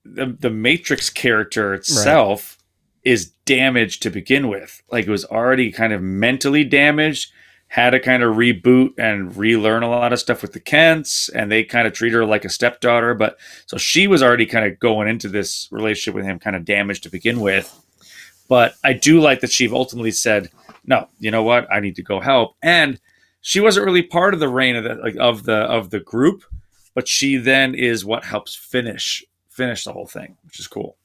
the 0.06 0.36
the 0.40 0.50
Matrix 0.50 1.10
character 1.10 1.74
itself 1.74 2.58
is 3.04 3.32
damaged 3.46 4.04
to 4.04 4.10
begin 4.10 4.48
with. 4.48 4.82
Like 4.92 5.08
it 5.08 5.12
was 5.12 5.26
already 5.26 5.72
kind 5.72 5.94
of 5.94 6.02
mentally 6.02 6.64
damaged, 6.64 7.32
had 7.68 7.92
to 7.92 8.00
kind 8.00 8.24
of 8.24 8.36
reboot 8.36 8.94
and 8.98 9.36
relearn 9.36 9.84
a 9.84 9.90
lot 9.90 10.14
of 10.14 10.20
stuff 10.20 10.42
with 10.42 10.54
the 10.54 10.60
Kents, 10.60 11.30
and 11.30 11.52
they 11.52 11.64
kind 11.64 11.88
of 11.88 11.94
treat 11.94 12.14
her 12.14 12.26
like 12.26 12.46
a 12.46 12.50
stepdaughter. 12.50 13.14
But 13.14 13.38
so 13.66 13.78
she 13.78 14.08
was 14.08 14.22
already 14.22 14.46
kind 14.46 14.66
of 14.66 14.80
going 14.80 15.08
into 15.08 15.30
this 15.30 15.68
relationship 15.72 16.16
with 16.16 16.26
him 16.26 16.40
kind 16.40 16.56
of 16.56 16.66
damaged 16.66 17.04
to 17.04 17.10
begin 17.10 17.40
with. 17.40 17.78
But 18.48 18.76
I 18.84 18.94
do 18.94 19.22
like 19.22 19.40
that 19.42 19.52
she 19.52 19.70
ultimately 19.70 20.12
said, 20.12 20.50
"No, 20.86 21.08
you 21.20 21.32
know 21.32 21.44
what? 21.44 21.72
I 21.72 21.80
need 21.80 21.96
to 21.96 22.04
go 22.04 22.20
help." 22.20 22.56
And 22.62 23.00
she 23.42 23.60
wasn't 23.60 23.86
really 23.86 24.04
part 24.04 24.34
of 24.34 24.40
the 24.40 24.50
reign 24.50 24.76
of 24.76 24.84
the 24.84 24.96
like 24.96 25.16
of 25.20 25.44
the 25.44 25.56
of 25.56 25.90
the 25.90 26.00
group, 26.00 26.44
but 26.94 27.08
she 27.08 27.38
then 27.38 27.74
is 27.74 28.06
what 28.06 28.26
helps 28.26 28.56
finish 28.56 29.24
finish 29.52 29.84
the 29.84 29.94
whole 29.94 30.08
thing, 30.08 30.38
which 30.46 30.60
is 30.60 30.68
cool. 30.68 30.98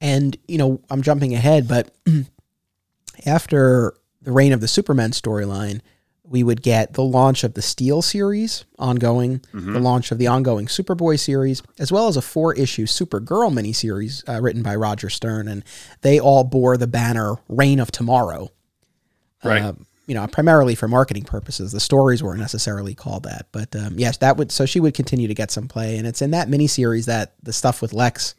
and 0.00 0.36
you 0.48 0.56
know 0.58 0.80
i'm 0.90 1.02
jumping 1.02 1.34
ahead 1.34 1.66
but 1.68 1.90
after 3.26 3.94
the 4.22 4.32
reign 4.32 4.52
of 4.52 4.60
the 4.60 4.68
superman 4.68 5.10
storyline 5.10 5.80
we 6.28 6.42
would 6.42 6.60
get 6.60 6.94
the 6.94 7.02
launch 7.04 7.44
of 7.44 7.54
the 7.54 7.62
steel 7.62 8.02
series 8.02 8.64
ongoing 8.78 9.40
the 9.52 9.78
launch 9.80 10.10
of 10.10 10.18
the 10.18 10.26
ongoing 10.26 10.66
superboy 10.66 11.18
series 11.18 11.62
as 11.78 11.92
well 11.92 12.08
as 12.08 12.16
a 12.16 12.22
four 12.22 12.52
issue 12.54 12.84
supergirl 12.84 13.52
miniseries 13.52 14.22
uh, 14.28 14.40
written 14.40 14.62
by 14.62 14.74
roger 14.74 15.08
stern 15.08 15.48
and 15.48 15.64
they 16.02 16.18
all 16.20 16.44
bore 16.44 16.76
the 16.76 16.86
banner 16.86 17.36
reign 17.48 17.80
of 17.80 17.90
tomorrow 17.90 18.50
Right. 19.44 19.62
Uh, 19.62 19.74
you 20.06 20.14
know, 20.14 20.26
primarily 20.26 20.74
for 20.74 20.88
marketing 20.88 21.24
purposes. 21.24 21.72
The 21.72 21.80
stories 21.80 22.22
weren't 22.22 22.40
necessarily 22.40 22.94
called 22.94 23.24
that, 23.24 23.46
but 23.52 23.74
um, 23.74 23.98
yes, 23.98 24.18
that 24.18 24.36
would. 24.36 24.52
So 24.52 24.66
she 24.66 24.80
would 24.80 24.94
continue 24.94 25.28
to 25.28 25.34
get 25.34 25.50
some 25.50 25.68
play, 25.68 25.96
and 25.98 26.06
it's 26.06 26.22
in 26.22 26.30
that 26.30 26.48
miniseries 26.48 27.06
that 27.06 27.34
the 27.42 27.52
stuff 27.52 27.82
with 27.82 27.92
Lex 27.92 28.34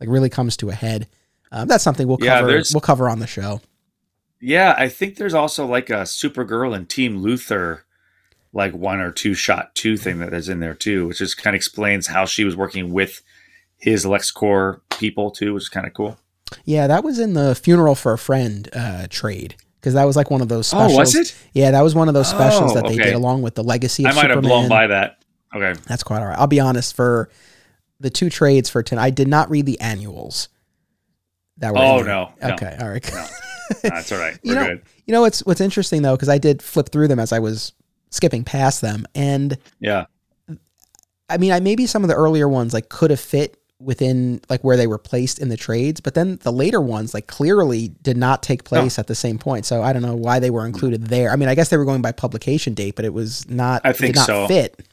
like 0.00 0.08
really 0.08 0.30
comes 0.30 0.56
to 0.58 0.70
a 0.70 0.74
head. 0.74 1.08
Um, 1.52 1.68
that's 1.68 1.84
something 1.84 2.08
we'll 2.08 2.18
Yeah, 2.20 2.40
cover. 2.40 2.62
We'll 2.72 2.80
cover 2.80 3.08
on 3.08 3.18
the 3.18 3.26
show. 3.26 3.60
Yeah, 4.40 4.74
I 4.78 4.88
think 4.88 5.16
there's 5.16 5.34
also 5.34 5.66
like 5.66 5.90
a 5.90 6.02
Supergirl 6.04 6.74
and 6.74 6.88
Team 6.88 7.18
Luther, 7.18 7.84
like 8.54 8.72
one 8.72 9.00
or 9.00 9.12
two 9.12 9.34
shot 9.34 9.74
two 9.74 9.98
thing 9.98 10.18
that 10.20 10.32
is 10.32 10.48
in 10.48 10.60
there 10.60 10.74
too, 10.74 11.08
which 11.08 11.18
just 11.18 11.36
kind 11.36 11.54
of 11.54 11.58
explains 11.58 12.06
how 12.06 12.24
she 12.24 12.44
was 12.44 12.56
working 12.56 12.92
with 12.92 13.22
his 13.76 14.06
LexCorp 14.06 14.80
people 14.90 15.30
too, 15.30 15.52
which 15.54 15.64
is 15.64 15.68
kind 15.68 15.86
of 15.86 15.92
cool. 15.92 16.18
Yeah, 16.64 16.86
that 16.86 17.04
was 17.04 17.18
in 17.18 17.34
the 17.34 17.54
funeral 17.54 17.94
for 17.94 18.12
a 18.12 18.18
friend 18.18 18.68
uh, 18.72 19.06
trade 19.10 19.56
because 19.80 19.94
that 19.94 20.04
was 20.04 20.14
like 20.16 20.30
one 20.30 20.42
of 20.42 20.48
those 20.48 20.72
Oh, 20.74 20.94
was 20.94 21.14
it? 21.14 21.34
Yeah, 21.54 21.70
that 21.70 21.80
was 21.80 21.94
one 21.94 22.08
of 22.08 22.14
those 22.14 22.32
oh, 22.32 22.36
specials 22.36 22.72
Oh, 22.72 22.74
that 22.74 22.84
they 22.84 22.94
okay. 22.94 23.04
did 23.04 23.14
along 23.14 23.42
with 23.42 23.54
the 23.54 23.64
Legacy. 23.64 24.04
Of 24.04 24.12
I 24.12 24.14
might 24.22 24.30
have 24.30 24.42
blown 24.42 24.68
by 24.68 24.86
that. 24.88 25.24
Okay. 25.54 25.74
That's 25.86 26.02
quite 26.02 26.20
all 26.20 26.26
right. 26.28 26.38
I'll 26.38 26.46
be 26.46 26.60
honest. 26.60 26.94
For 26.94 27.30
the 27.98 28.10
two 28.10 28.30
trades 28.30 28.68
for 28.70 28.82
tonight, 28.82 29.04
I 29.04 29.10
did 29.10 29.26
not 29.28 29.50
read 29.50 29.66
the 29.66 29.80
annuals. 29.80 30.48
That 31.58 31.72
were 31.72 31.78
Oh 31.80 32.02
no. 32.02 32.32
no. 32.40 32.52
Okay, 32.54 32.76
all 32.80 32.88
right. 32.88 33.10
No. 33.12 33.26
That's 33.82 34.10
all 34.12 34.18
right. 34.18 34.38
You 34.42 34.54
We're 34.54 34.60
know- 34.60 34.66
good. 34.68 34.82
You 35.06 35.12
know 35.12 35.20
what's 35.22 35.40
what's 35.44 35.60
interesting 35.60 36.02
though, 36.02 36.14
because 36.16 36.28
I 36.28 36.38
did 36.38 36.62
flip 36.62 36.90
through 36.90 37.08
them 37.08 37.18
as 37.18 37.32
I 37.32 37.38
was 37.40 37.72
skipping 38.10 38.44
past 38.44 38.80
them, 38.80 39.06
and 39.14 39.58
Yeah. 39.80 40.06
I 41.28 41.36
mean, 41.38 41.52
I 41.52 41.60
maybe 41.60 41.86
some 41.86 42.02
of 42.04 42.08
the 42.08 42.14
earlier 42.16 42.48
ones 42.48 42.72
like 42.74 42.88
could 42.88 43.10
have 43.10 43.20
fit 43.20 43.56
within 43.80 44.40
like 44.48 44.62
where 44.62 44.76
they 44.76 44.86
were 44.86 44.98
placed 44.98 45.38
in 45.38 45.48
the 45.48 45.56
trades, 45.56 46.00
but 46.00 46.14
then 46.14 46.36
the 46.42 46.52
later 46.52 46.80
ones 46.80 47.14
like 47.14 47.26
clearly 47.26 47.88
did 48.02 48.16
not 48.16 48.42
take 48.42 48.64
place 48.64 48.98
at 48.98 49.06
the 49.06 49.14
same 49.14 49.38
point. 49.38 49.64
So 49.66 49.82
I 49.82 49.92
don't 49.92 50.02
know 50.02 50.14
why 50.14 50.38
they 50.38 50.50
were 50.50 50.66
included 50.66 51.06
there. 51.06 51.30
I 51.30 51.36
mean, 51.36 51.48
I 51.48 51.54
guess 51.54 51.70
they 51.70 51.76
were 51.76 51.84
going 51.84 52.02
by 52.02 52.12
publication 52.12 52.74
date, 52.74 52.94
but 52.96 53.04
it 53.04 53.14
was 53.14 53.48
not. 53.48 53.80
I 53.84 53.92
think 53.92 54.14
did 54.14 54.20
not 54.20 54.26
so. 54.26 54.48
Fit. 54.48 54.86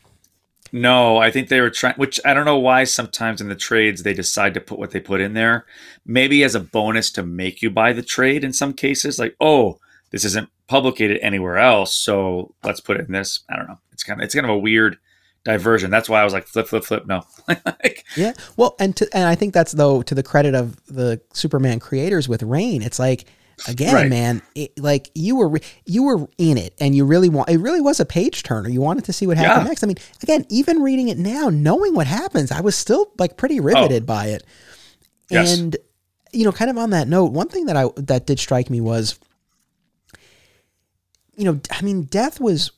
No, 0.72 1.18
I 1.18 1.32
think 1.32 1.48
they 1.48 1.62
were 1.62 1.70
trying, 1.70 1.96
which 1.96 2.20
I 2.26 2.34
don't 2.34 2.46
know 2.46 2.58
why 2.58 2.84
sometimes 2.84 3.40
in 3.40 3.50
the 3.50 3.56
trades 3.56 4.04
they 4.04 4.14
decide 4.14 4.54
to 4.54 4.62
put 4.62 4.80
what 4.80 4.92
they 4.92 5.00
put 5.00 5.22
in 5.22 5.34
there. 5.34 5.66
Maybe 6.06 6.44
as 6.44 6.56
a 6.56 6.60
bonus 6.60 7.12
to 7.12 7.24
make 7.24 7.62
you 7.62 7.70
buy 7.70 7.94
the 7.94 8.04
trade 8.04 8.44
in 8.44 8.54
some 8.54 8.74
cases, 8.74 9.20
like, 9.20 9.36
oh, 9.40 9.80
this 10.12 10.26
isn't 10.26 10.50
publicated 10.68 11.20
anywhere 11.22 11.58
else, 11.58 11.96
so 11.96 12.54
let's 12.64 12.82
put 12.82 12.98
it 12.98 13.08
in 13.08 13.14
this. 13.14 13.42
I 13.50 13.56
don't 13.56 13.68
know. 13.68 13.80
It's 13.92 14.04
kind 14.04 14.20
of 14.20 14.26
it's 14.26 14.36
kind 14.36 14.46
of 14.46 14.52
a 14.52 14.58
weird 14.58 14.98
diversion. 15.48 15.90
That's 15.90 16.08
why 16.10 16.22
I 16.22 16.24
was 16.24 16.34
like, 16.34 16.46
flip, 16.46 16.68
flip, 16.68 16.84
flip. 16.84 17.08
No. 17.08 17.24
Like, 17.48 18.06
Yeah. 18.16 18.34
Well, 18.58 18.76
and 18.80 18.96
to, 18.98 19.08
and 19.14 19.28
I 19.28 19.36
think 19.36 19.54
that's 19.54 19.72
though 19.72 20.02
to 20.04 20.14
the 20.14 20.24
credit 20.24 20.54
of 20.54 20.76
the 20.88 21.22
Superman 21.34 21.80
creators 21.80 22.28
with 22.30 22.44
Reign. 22.44 22.82
It's 22.82 23.00
like 23.00 23.26
again, 23.68 23.94
Right. 23.94 24.10
man, 24.10 24.42
it, 24.54 24.78
like 24.78 25.10
you 25.16 25.36
were 25.36 25.50
re- 25.50 25.62
you 25.86 26.04
were 26.04 26.28
in 26.38 26.58
it 26.58 26.74
and 26.80 26.94
you 26.94 27.06
really 27.06 27.30
want 27.30 27.50
it 27.50 27.58
really 27.60 27.82
was 27.82 28.00
a 28.00 28.06
page 28.06 28.44
turner. 28.44 28.70
You 28.70 28.82
wanted 28.82 29.06
to 29.06 29.14
see 29.14 29.26
what 29.26 29.38
happened 29.38 29.64
Yeah. 29.64 29.70
next. 29.70 29.84
I 29.84 29.88
mean, 29.88 29.98
again, 30.22 30.46
even 30.50 30.82
reading 30.82 31.08
it 31.08 31.18
now, 31.18 31.50
knowing 31.50 31.96
what 31.96 32.08
happens, 32.08 32.52
I 32.52 32.62
was 32.62 32.76
still 32.76 33.12
like 33.18 33.38
pretty 33.38 33.60
riveted 33.60 34.04
oh. 34.04 34.06
by 34.06 34.28
it. 34.28 34.44
Oh. 34.46 34.56
Yes. 35.30 35.58
And 35.58 35.78
you 36.34 36.44
know, 36.44 36.52
kind 36.52 36.70
of 36.70 36.78
on 36.78 36.90
that 36.92 37.08
note, 37.08 37.32
one 37.32 37.48
thing 37.48 37.66
that 37.68 37.78
I 37.78 37.86
that 37.96 38.26
did 38.28 38.40
strike 38.40 38.70
me 38.70 38.82
was 38.82 39.18
you 41.36 41.46
know, 41.46 41.60
I 41.72 41.82
mean, 41.84 42.04
death 42.04 42.42
was 42.42 42.72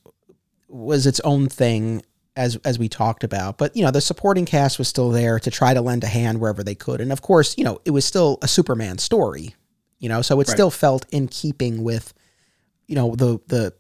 was 0.68 1.08
its 1.08 1.20
own 1.22 1.50
thing 1.50 2.04
as 2.40 2.56
as 2.66 2.80
we 2.80 2.88
talked 2.90 3.24
about, 3.24 3.58
but 3.58 3.76
you 3.76 3.84
know, 3.84 3.92
the 3.92 4.02
supporting 4.02 4.46
cast 4.46 4.80
was 4.80 4.88
still 4.88 5.10
there 5.12 5.40
to 5.40 5.52
try 5.52 5.74
to 5.74 5.82
lend 5.82 6.04
a 6.04 6.08
hand 6.08 6.40
wherever 6.40 6.64
they 6.64 6.74
could, 6.76 7.02
and 7.02 7.12
of 7.12 7.22
course, 7.22 7.56
you 7.58 7.64
know, 7.64 7.80
it 7.86 7.92
was 7.92 8.06
still 8.06 8.40
a 8.42 8.48
Superman 8.48 8.98
story, 8.98 9.56
you 10.00 10.10
know, 10.10 10.22
so 10.24 10.40
it 10.40 10.48
Right. 10.48 10.56
still 10.56 10.72
felt 10.72 11.06
in 11.12 11.28
keeping 11.28 11.84
with, 11.84 12.14
you 12.88 12.96
know, 12.96 13.16
the 13.16 13.40
the 13.48 13.74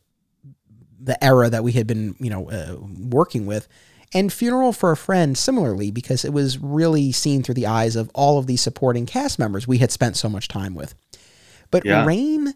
the 1.01 1.23
era 1.23 1.49
that 1.49 1.63
we 1.63 1.71
had 1.71 1.87
been, 1.87 2.15
you 2.19 2.29
know, 2.29 2.49
uh, 2.49 2.75
working 3.09 3.45
with. 3.45 3.67
And 4.13 4.33
Funeral 4.33 4.73
for 4.73 4.91
a 4.91 4.97
Friend, 4.97 5.37
similarly, 5.37 5.91
because 5.91 6.25
it 6.25 6.33
was 6.33 6.57
really 6.57 7.11
seen 7.11 7.41
through 7.43 7.55
the 7.55 7.67
eyes 7.67 7.95
of 7.95 8.09
all 8.13 8.37
of 8.39 8.47
these 8.47 8.59
supporting 8.61 9.05
cast 9.05 9.39
members 9.39 9.67
we 9.67 9.77
had 9.77 9.91
spent 9.91 10.17
so 10.17 10.27
much 10.27 10.47
time 10.49 10.73
with. 10.75 10.95
But 11.71 11.85
Yeah. 11.85 12.03
Reign, 12.05 12.53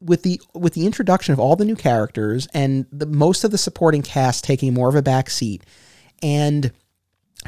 with 0.00 0.22
the 0.22 0.40
with 0.54 0.74
the 0.74 0.86
introduction 0.86 1.32
of 1.32 1.40
all 1.40 1.56
the 1.56 1.64
new 1.64 1.76
characters 1.76 2.48
and 2.54 2.86
the 2.90 3.06
most 3.06 3.44
of 3.44 3.50
the 3.50 3.58
supporting 3.58 4.02
cast 4.02 4.44
taking 4.44 4.72
more 4.74 4.88
of 4.88 4.94
a 4.94 5.02
back 5.02 5.28
seat, 5.30 5.62
and 6.22 6.72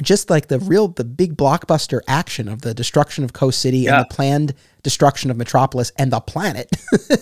just 0.02 0.30
like 0.30 0.48
the 0.48 0.58
real 0.58 0.88
the 0.88 1.04
big 1.04 1.36
blockbuster 1.36 2.00
action 2.08 2.48
of 2.48 2.62
the 2.62 2.72
destruction 2.74 3.24
of 3.24 3.32
Coast 3.32 3.58
City 3.60 3.78
Yeah. 3.80 3.96
and 4.00 4.04
the 4.04 4.14
planned 4.14 4.54
destruction 4.82 5.30
of 5.30 5.36
Metropolis 5.36 5.92
and 5.98 6.10
the 6.12 6.20
planet, 6.20 6.70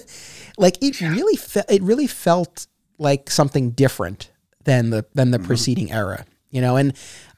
like 0.58 0.82
it 0.82 1.00
really 1.00 1.36
fe- 1.36 1.64
it 1.68 1.82
really 1.82 2.06
felt 2.06 2.66
like 2.98 3.30
something 3.30 3.70
different 3.70 4.30
than 4.64 4.90
the 4.90 5.04
than 5.14 5.30
the 5.30 5.38
Mm-hmm. 5.38 5.46
preceding 5.46 5.92
era, 5.92 6.24
you 6.50 6.60
know. 6.60 6.76
And 6.76 6.92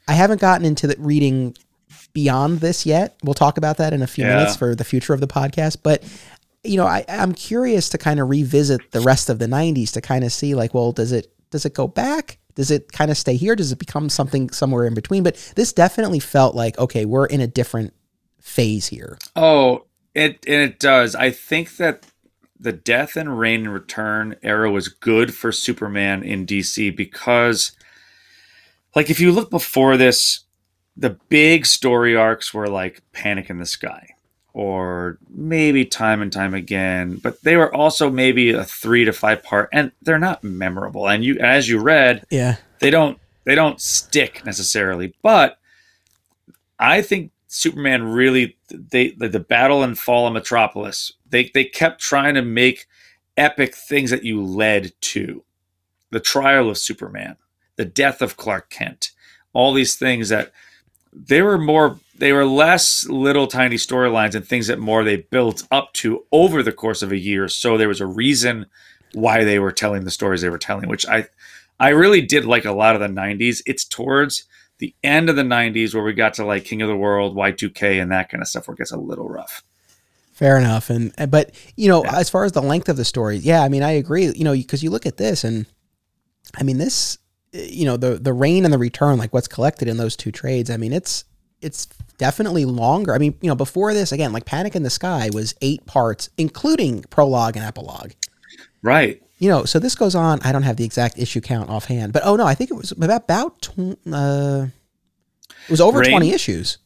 I 0.09 0.13
haven't 0.13 0.41
gotten 0.41 0.67
into 0.67 0.87
the 0.87 0.97
reading 0.99 1.57
beyond 2.13 2.61
this 2.61 2.85
yet. 2.85 3.17
We'll 3.23 3.35
talk 3.35 3.57
about 3.57 3.79
that 3.79 3.93
in 3.93 4.03
a 4.03 4.07
few 4.07 4.25
Yeah. 4.25 4.37
minutes 4.37 4.57
for 4.57 4.75
the 4.75 4.85
future 4.85 5.15
of 5.15 5.21
the 5.21 5.27
podcast, 5.29 5.79
but 5.83 6.03
you 6.65 6.77
know, 6.77 6.87
I, 6.87 7.05
I'm 7.09 7.33
curious 7.33 7.89
to 7.91 7.99
kind 7.99 8.21
of 8.21 8.29
revisit 8.29 8.93
the 8.93 9.01
rest 9.01 9.29
of 9.29 9.39
the 9.39 9.47
'90s 9.47 9.93
to 9.93 10.01
kind 10.01 10.25
of 10.25 10.33
see, 10.33 10.55
like, 10.55 10.75
well, 10.75 10.93
does 10.93 11.13
it 11.13 11.33
does 11.51 11.65
it 11.65 11.75
go 11.75 11.89
back? 11.89 12.39
Does 12.55 12.71
it 12.71 12.93
kind 12.93 13.11
of 13.11 13.17
stay 13.17 13.37
here? 13.37 13.57
Does 13.57 13.73
it 13.73 13.79
become 13.79 14.09
something 14.09 14.51
somewhere 14.51 14.87
in 14.87 14.95
between? 14.95 15.23
But 15.23 15.37
this 15.57 15.73
definitely 15.73 16.21
felt 16.21 16.55
like, 16.55 16.79
okay, 16.79 17.05
we're 17.05 17.27
in 17.27 17.41
a 17.41 17.47
different 17.47 17.95
phase 18.41 18.89
here. 18.89 19.19
Oh, 19.35 19.87
it 20.15 20.45
and 20.47 20.61
it 20.61 20.79
does. 20.79 21.15
I 21.15 21.31
think 21.31 21.77
that 21.77 22.07
the 22.61 22.73
Death 22.73 23.17
and 23.17 23.39
Reign 23.39 23.63
and 23.63 23.75
Return 23.75 24.37
era 24.43 24.71
was 24.71 24.89
good 24.89 25.35
for 25.35 25.51
Superman 25.51 26.23
in 26.23 26.47
DC 26.47 26.95
because, 26.97 27.73
like, 28.95 29.11
if 29.11 29.19
you 29.19 29.33
look 29.33 29.51
before 29.51 29.97
this, 29.97 30.41
the 30.97 31.19
big 31.29 31.67
story 31.67 32.15
arcs 32.15 32.55
were 32.55 32.69
like 32.69 33.03
Panic 33.13 33.51
in 33.51 33.59
the 33.59 33.67
Sky 33.67 34.12
or 34.55 35.19
maybe 35.29 35.85
Time 35.85 36.21
and 36.21 36.33
Time 36.33 36.55
Again, 36.55 37.17
but 37.17 37.43
they 37.43 37.57
were 37.57 37.75
also 37.75 38.11
maybe 38.11 38.51
a 38.51 38.65
three 38.65 39.05
to 39.05 39.13
five 39.13 39.43
part, 39.43 39.69
and 39.73 39.93
they're 40.03 40.19
not 40.19 40.45
memorable. 40.45 41.09
And 41.09 41.25
you, 41.25 41.39
as 41.39 41.69
you 41.69 41.79
read, 41.81 42.27
Yeah, 42.31 42.57
they 42.83 42.91
don't 42.91 43.19
they 43.45 43.55
don't 43.55 43.81
stick 43.81 44.45
necessarily 44.45 45.15
but 45.23 45.59
i 46.79 47.01
think 47.01 47.31
superman 47.47 48.03
really 48.03 48.57
they 48.71 49.11
the, 49.13 49.29
the 49.29 49.41
battle 49.41 49.83
and 49.83 49.99
fall 49.99 50.27
of 50.27 50.33
metropolis 50.33 51.13
they 51.29 51.51
they 51.55 51.65
kept 51.65 52.01
trying 52.01 52.35
to 52.35 52.43
make 52.43 52.87
epic 53.37 53.75
things 53.75 54.11
that 54.11 54.25
you 54.25 54.43
led 54.43 54.93
to 55.01 55.43
the 56.11 56.21
trial 56.21 56.69
of 56.69 56.77
superman 56.77 57.37
the 57.77 57.85
death 57.85 58.21
of 58.21 58.37
clark 58.37 58.69
kent 58.69 59.13
all 59.53 59.73
these 59.73 59.95
things 59.95 60.29
that 60.29 60.53
they 61.13 61.41
were 61.41 61.59
more 61.59 61.99
they 62.17 62.33
were 62.33 62.45
less 62.45 63.09
little 63.09 63.47
tiny 63.47 63.77
storylines 63.77 64.35
and 64.35 64.47
things 64.47 64.67
that 64.67 64.79
more 64.79 65.05
they 65.05 65.17
built 65.17 65.67
up 65.71 65.93
to 65.95 66.25
over 66.31 66.63
the 66.63 66.73
course 66.73 67.03
of 67.03 67.13
a 67.13 67.19
year. 67.19 67.49
So 67.49 67.77
there 67.77 67.89
was 67.89 68.01
a 68.01 68.07
reason 68.07 68.67
why 69.15 69.45
they 69.45 69.59
were 69.59 69.73
telling 69.73 70.05
the 70.05 70.11
stories 70.11 70.41
they 70.41 70.51
were 70.51 70.59
telling, 70.59 70.89
which 70.89 71.07
I 71.07 71.27
I 71.81 71.91
really 71.91 72.21
did 72.21 72.45
like 72.45 72.65
a 72.65 72.73
lot 72.73 72.95
of 72.95 73.01
the 73.01 73.09
90s. 73.09 73.63
It's 73.67 73.85
towards 73.85 74.45
the 74.79 74.95
end 75.03 75.29
of 75.29 75.37
the 75.37 75.43
90s 75.43 75.95
where 75.95 76.05
we 76.05 76.13
got 76.13 76.35
to 76.35 76.45
like 76.45 76.65
King 76.65 76.83
of 76.83 76.89
the 76.89 76.97
World, 76.97 77.37
Y2K 77.37 78.01
and 78.01 78.11
that 78.13 78.29
kind 78.29 78.43
of 78.43 78.49
stuff 78.49 78.69
where 78.69 78.75
it 78.75 78.79
gets 78.79 78.93
a 78.93 78.97
little 78.97 79.29
rough. 79.29 79.65
Fair 80.33 80.57
enough. 80.59 80.91
And 80.91 81.13
eh, 81.19 81.27
but 81.27 81.55
you 81.77 81.89
know, 81.89 82.05
yeah. 82.05 82.19
as 82.19 82.31
far 82.31 82.45
as 82.45 82.53
the 82.53 82.63
length 82.63 82.89
of 82.89 82.97
the 82.97 83.05
story, 83.05 83.37
yeah, 83.37 83.63
I 83.63 83.69
mean, 83.69 83.83
I 83.83 83.93
agree, 83.93 84.27
you 84.27 84.45
know, 84.45 84.55
because 84.55 84.83
you 84.83 84.91
look 84.91 85.07
at 85.07 85.17
this 85.17 85.45
and 85.45 85.67
I 86.57 86.63
mean, 86.63 86.79
this 86.79 87.19
eh, 87.53 87.69
you 87.71 87.85
know, 87.85 87.97
the 87.97 88.19
the 88.19 88.33
reign 88.33 88.65
and 88.65 88.73
the 88.73 88.79
return 88.79 89.19
like 89.19 89.33
what's 89.33 89.49
collected 89.49 89.89
in 89.89 89.97
those 89.97 90.17
two 90.17 90.33
trades, 90.33 90.71
I 90.71 90.77
mean, 90.77 90.93
it's 90.93 91.25
it's 91.63 91.87
definitely 92.19 92.65
longer. 92.65 93.15
I 93.15 93.19
mean, 93.19 93.35
you 93.41 93.49
know, 93.49 93.55
before 93.55 93.95
this, 93.95 94.13
again, 94.13 94.33
like 94.33 94.45
Panic 94.45 94.77
in 94.77 94.83
the 94.83 94.91
Sky 94.91 95.31
was 95.33 95.55
eight 95.63 95.87
parts, 95.87 96.29
including 96.37 97.03
prologue 97.11 97.57
and 97.57 97.65
epilogue. 97.65 98.13
Right. 98.83 99.23
You 99.39 99.49
know, 99.49 99.65
so 99.65 99.79
this 99.79 99.95
goes 99.95 100.15
on. 100.15 100.41
I 100.43 100.53
don't 100.53 100.63
have 100.63 100.77
the 100.77 100.85
exact 100.85 101.19
issue 101.19 101.41
count 101.41 101.69
offhand, 101.69 102.13
but 102.13 102.23
oh 102.25 102.37
no, 102.37 102.47
I 102.47 102.55
think 102.55 102.71
it 102.71 102.75
was 102.75 102.93
about 102.93 103.23
about 103.25 103.63
tw- 103.63 103.99
uh, 104.13 104.67
it 105.65 105.71
was 105.71 105.81
over 105.81 106.01
Reign, 106.01 106.11
twenty 106.11 106.31
issues. 106.33 106.79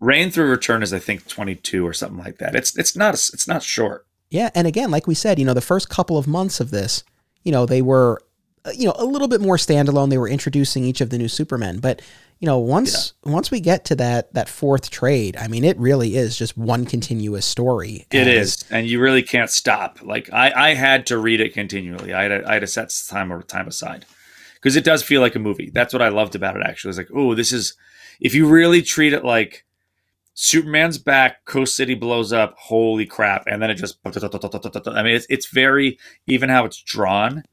Reign 0.00 0.30
through 0.30 0.50
Return 0.50 0.82
is 0.82 0.92
I 0.94 0.98
think 0.98 1.26
twenty 1.28 1.54
two 1.54 1.86
or 1.86 1.92
something 1.92 2.18
like 2.18 2.38
that. 2.38 2.54
It's 2.54 2.76
it's 2.78 2.96
not 2.96 3.14
it's 3.14 3.46
not 3.46 3.62
short. 3.62 4.06
Yeah, 4.30 4.48
and 4.54 4.66
again, 4.66 4.90
like 4.90 5.06
we 5.06 5.14
said, 5.14 5.38
you 5.38 5.44
know, 5.44 5.52
the 5.52 5.60
first 5.60 5.90
couple 5.90 6.16
of 6.16 6.26
months 6.26 6.58
of 6.58 6.70
this, 6.70 7.04
you 7.44 7.52
know, 7.52 7.66
they 7.66 7.82
were, 7.82 8.22
Uh, 8.64 8.70
you 8.76 8.86
know, 8.86 8.94
a 8.96 9.04
little 9.04 9.28
bit 9.28 9.40
more 9.40 9.56
standalone. 9.56 10.10
They 10.10 10.18
were 10.18 10.28
introducing 10.28 10.84
each 10.84 11.00
of 11.00 11.10
the 11.10 11.18
new 11.18 11.28
Supermen, 11.28 11.80
but 11.80 12.00
you 12.38 12.46
know, 12.46 12.58
once 12.58 13.14
yeah. 13.24 13.32
once 13.32 13.50
we 13.50 13.60
get 13.60 13.84
to 13.86 13.94
that 13.96 14.34
that 14.34 14.48
fourth 14.48 14.90
trade, 14.90 15.36
I 15.36 15.46
mean, 15.46 15.64
it 15.64 15.78
really 15.78 16.16
is 16.16 16.36
just 16.36 16.56
one 16.56 16.84
continuous 16.84 17.46
story. 17.46 18.06
It 18.10 18.26
is, 18.26 18.64
and 18.68 18.88
you 18.88 19.00
really 19.00 19.22
can't 19.22 19.48
stop. 19.48 20.00
Like 20.02 20.28
I, 20.32 20.70
I 20.70 20.74
had 20.74 21.06
to 21.06 21.18
read 21.18 21.40
it 21.40 21.54
continually. 21.54 22.12
I 22.12 22.24
had 22.24 22.44
I 22.44 22.54
had 22.54 22.60
to 22.60 22.66
set 22.66 22.92
time 23.08 23.32
or 23.32 23.42
time 23.42 23.68
aside 23.68 24.06
because 24.54 24.74
it 24.74 24.84
does 24.84 25.04
feel 25.04 25.20
like 25.20 25.36
a 25.36 25.38
movie. 25.38 25.70
That's 25.72 25.92
what 25.92 26.02
I 26.02 26.08
loved 26.08 26.34
about 26.34 26.56
it. 26.56 26.62
Actually, 26.64 26.90
it's 26.90 26.98
like, 26.98 27.10
oh, 27.14 27.34
this 27.36 27.52
is 27.52 27.76
if 28.20 28.34
you 28.34 28.48
really 28.48 28.82
treat 28.82 29.12
it 29.12 29.24
like 29.24 29.64
Superman's 30.34 30.98
back, 30.98 31.44
Coast 31.44 31.76
City 31.76 31.94
blows 31.94 32.32
up, 32.32 32.56
holy 32.58 33.06
crap, 33.06 33.44
and 33.46 33.62
then 33.62 33.70
it 33.70 33.74
just. 33.74 33.98
I 34.04 35.02
mean, 35.02 35.14
it's 35.14 35.26
it's 35.28 35.46
very 35.46 35.98
even 36.26 36.48
how 36.48 36.64
it's 36.64 36.82
drawn 36.82 37.44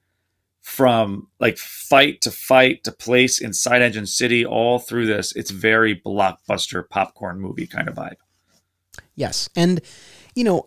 from 0.61 1.27
like 1.39 1.57
fight 1.57 2.21
to 2.21 2.31
fight 2.31 2.83
to 2.83 2.91
place 2.91 3.39
inside 3.39 3.81
Engine 3.81 4.05
City, 4.05 4.45
all 4.45 4.79
through 4.79 5.07
this. 5.07 5.35
It's 5.35 5.51
very 5.51 5.95
blockbuster 5.95 6.87
popcorn 6.87 7.39
movie 7.39 7.67
kind 7.67 7.87
of 7.87 7.95
vibe. 7.95 8.17
Yes, 9.15 9.49
and 9.55 9.81
you 10.35 10.43
know, 10.43 10.65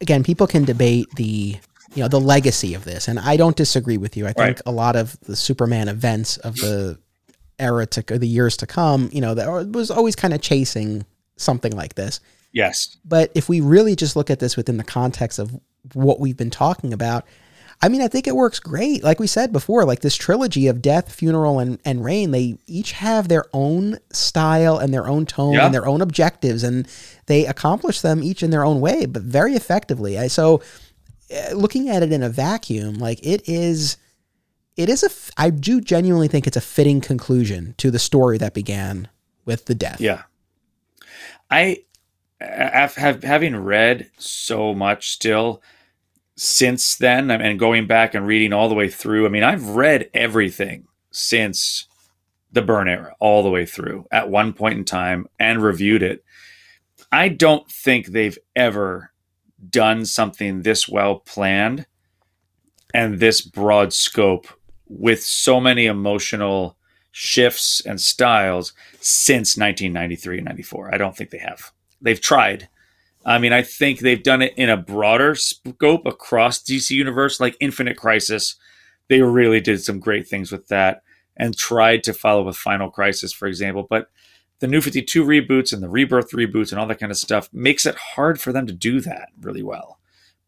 again, 0.00 0.24
people 0.24 0.46
can 0.46 0.64
debate 0.64 1.08
the 1.16 1.56
you 1.94 2.02
know 2.02 2.08
the 2.08 2.20
legacy 2.20 2.74
of 2.74 2.84
this, 2.84 3.08
and 3.08 3.18
I 3.18 3.36
don't 3.36 3.56
disagree 3.56 3.98
with 3.98 4.16
you. 4.16 4.26
I 4.26 4.32
think 4.32 4.58
right. 4.58 4.60
a 4.66 4.72
lot 4.72 4.96
of 4.96 5.18
the 5.20 5.36
Superman 5.36 5.88
events 5.88 6.36
of 6.38 6.56
the 6.56 6.98
era 7.62 7.86
to 7.86 8.18
the 8.18 8.26
years 8.26 8.56
to 8.58 8.66
come, 8.66 9.08
you 9.12 9.20
know, 9.20 9.34
that 9.34 9.68
was 9.70 9.90
always 9.90 10.16
kind 10.16 10.34
of 10.34 10.40
chasing 10.40 11.06
something 11.36 11.72
like 11.72 11.94
this. 11.94 12.20
Yes. 12.52 12.96
But 13.04 13.30
if 13.34 13.48
we 13.48 13.60
really 13.60 13.96
just 13.96 14.16
look 14.16 14.30
at 14.30 14.40
this 14.40 14.56
within 14.56 14.76
the 14.76 14.84
context 14.84 15.38
of 15.38 15.58
what 15.94 16.20
we've 16.20 16.36
been 16.36 16.50
talking 16.50 16.92
about, 16.92 17.24
I 17.84 17.88
mean, 17.88 18.00
I 18.00 18.06
think 18.06 18.28
it 18.28 18.36
works 18.36 18.60
great. 18.60 19.02
Like 19.02 19.18
we 19.18 19.26
said 19.26 19.52
before, 19.52 19.84
like 19.84 20.00
this 20.00 20.14
trilogy 20.14 20.68
of 20.68 20.80
Death, 20.80 21.12
Funeral, 21.12 21.58
and, 21.58 21.80
and 21.84 22.04
Reign, 22.04 22.30
they 22.30 22.56
each 22.68 22.92
have 22.92 23.26
their 23.26 23.46
own 23.52 23.98
style 24.12 24.78
and 24.78 24.94
their 24.94 25.08
own 25.08 25.26
tone 25.26 25.54
yeah. 25.54 25.66
and 25.66 25.74
their 25.74 25.88
own 25.88 26.00
objectives, 26.00 26.62
and 26.62 26.86
they 27.26 27.44
accomplish 27.44 28.00
them 28.00 28.22
each 28.22 28.40
in 28.44 28.50
their 28.50 28.64
own 28.64 28.80
way, 28.80 29.04
but 29.04 29.22
very 29.22 29.54
effectively. 29.54 30.16
I, 30.16 30.28
so, 30.28 30.62
uh, 31.34 31.54
looking 31.54 31.88
at 31.88 32.04
it 32.04 32.12
in 32.12 32.22
a 32.22 32.28
vacuum, 32.28 32.94
like 32.94 33.18
it 33.26 33.48
is, 33.48 33.96
it 34.76 34.88
is 34.88 35.02
a. 35.02 35.40
I 35.40 35.50
do 35.50 35.80
genuinely 35.80 36.28
think 36.28 36.46
it's 36.46 36.56
a 36.56 36.60
fitting 36.60 37.00
conclusion 37.00 37.74
to 37.78 37.90
the 37.90 37.98
story 37.98 38.38
that 38.38 38.54
began 38.54 39.08
with 39.44 39.64
the 39.64 39.74
death. 39.74 40.00
Yeah, 40.00 40.22
I 41.50 41.82
have 42.40 42.94
having 43.24 43.56
read 43.56 44.08
so 44.18 44.72
much 44.72 45.10
still 45.10 45.62
since 46.36 46.96
then 46.96 47.30
and 47.30 47.58
going 47.58 47.86
back 47.86 48.14
and 48.14 48.26
reading 48.26 48.52
all 48.52 48.68
the 48.68 48.74
way 48.74 48.88
through. 48.88 49.26
I 49.26 49.28
mean, 49.28 49.42
I've 49.42 49.68
read 49.70 50.10
everything 50.14 50.86
since 51.10 51.86
the 52.50 52.62
Byrne 52.62 52.88
era 52.88 53.14
all 53.18 53.42
the 53.42 53.50
way 53.50 53.66
through 53.66 54.06
at 54.10 54.30
one 54.30 54.52
point 54.52 54.78
in 54.78 54.84
time 54.84 55.26
and 55.38 55.62
reviewed 55.62 56.02
it. 56.02 56.24
I 57.10 57.28
don't 57.28 57.70
think 57.70 58.06
they've 58.06 58.38
ever 58.56 59.12
done 59.68 60.04
something 60.04 60.62
this 60.62 60.88
well 60.88 61.20
planned 61.20 61.86
and 62.94 63.20
this 63.20 63.40
broad 63.40 63.92
scope 63.92 64.48
with 64.88 65.22
so 65.22 65.60
many 65.60 65.86
emotional 65.86 66.76
shifts 67.12 67.80
and 67.84 68.00
styles 68.00 68.72
since 69.00 69.56
1993 69.56 70.38
and 70.38 70.46
94. 70.46 70.94
I 70.94 70.98
don't 70.98 71.16
think 71.16 71.30
they 71.30 71.38
have. 71.38 71.72
They've 72.00 72.20
tried, 72.20 72.68
I 73.24 73.38
mean, 73.38 73.52
I 73.52 73.62
think 73.62 74.00
they've 74.00 74.22
done 74.22 74.42
it 74.42 74.54
in 74.56 74.68
a 74.68 74.76
broader 74.76 75.34
scope 75.34 76.06
across 76.06 76.62
DC 76.62 76.90
Universe, 76.90 77.40
like 77.40 77.56
Infinite 77.60 77.96
Crisis. 77.96 78.56
They 79.08 79.22
really 79.22 79.60
did 79.60 79.82
some 79.82 80.00
great 80.00 80.26
things 80.26 80.50
with 80.50 80.68
that 80.68 81.02
and 81.36 81.56
tried 81.56 82.02
to 82.04 82.12
follow 82.12 82.42
with 82.42 82.56
Final 82.56 82.90
Crisis, 82.90 83.32
for 83.32 83.46
example. 83.46 83.86
But 83.88 84.08
the 84.60 84.66
New 84.66 84.80
52 84.80 85.24
reboots 85.24 85.72
and 85.72 85.82
the 85.82 85.88
Rebirth 85.88 86.30
reboots 86.32 86.70
and 86.70 86.80
all 86.80 86.86
that 86.86 87.00
kind 87.00 87.12
of 87.12 87.18
stuff 87.18 87.48
makes 87.52 87.86
it 87.86 87.96
hard 87.96 88.40
for 88.40 88.52
them 88.52 88.66
to 88.66 88.72
do 88.72 89.00
that 89.00 89.28
really 89.40 89.62
well. 89.62 89.98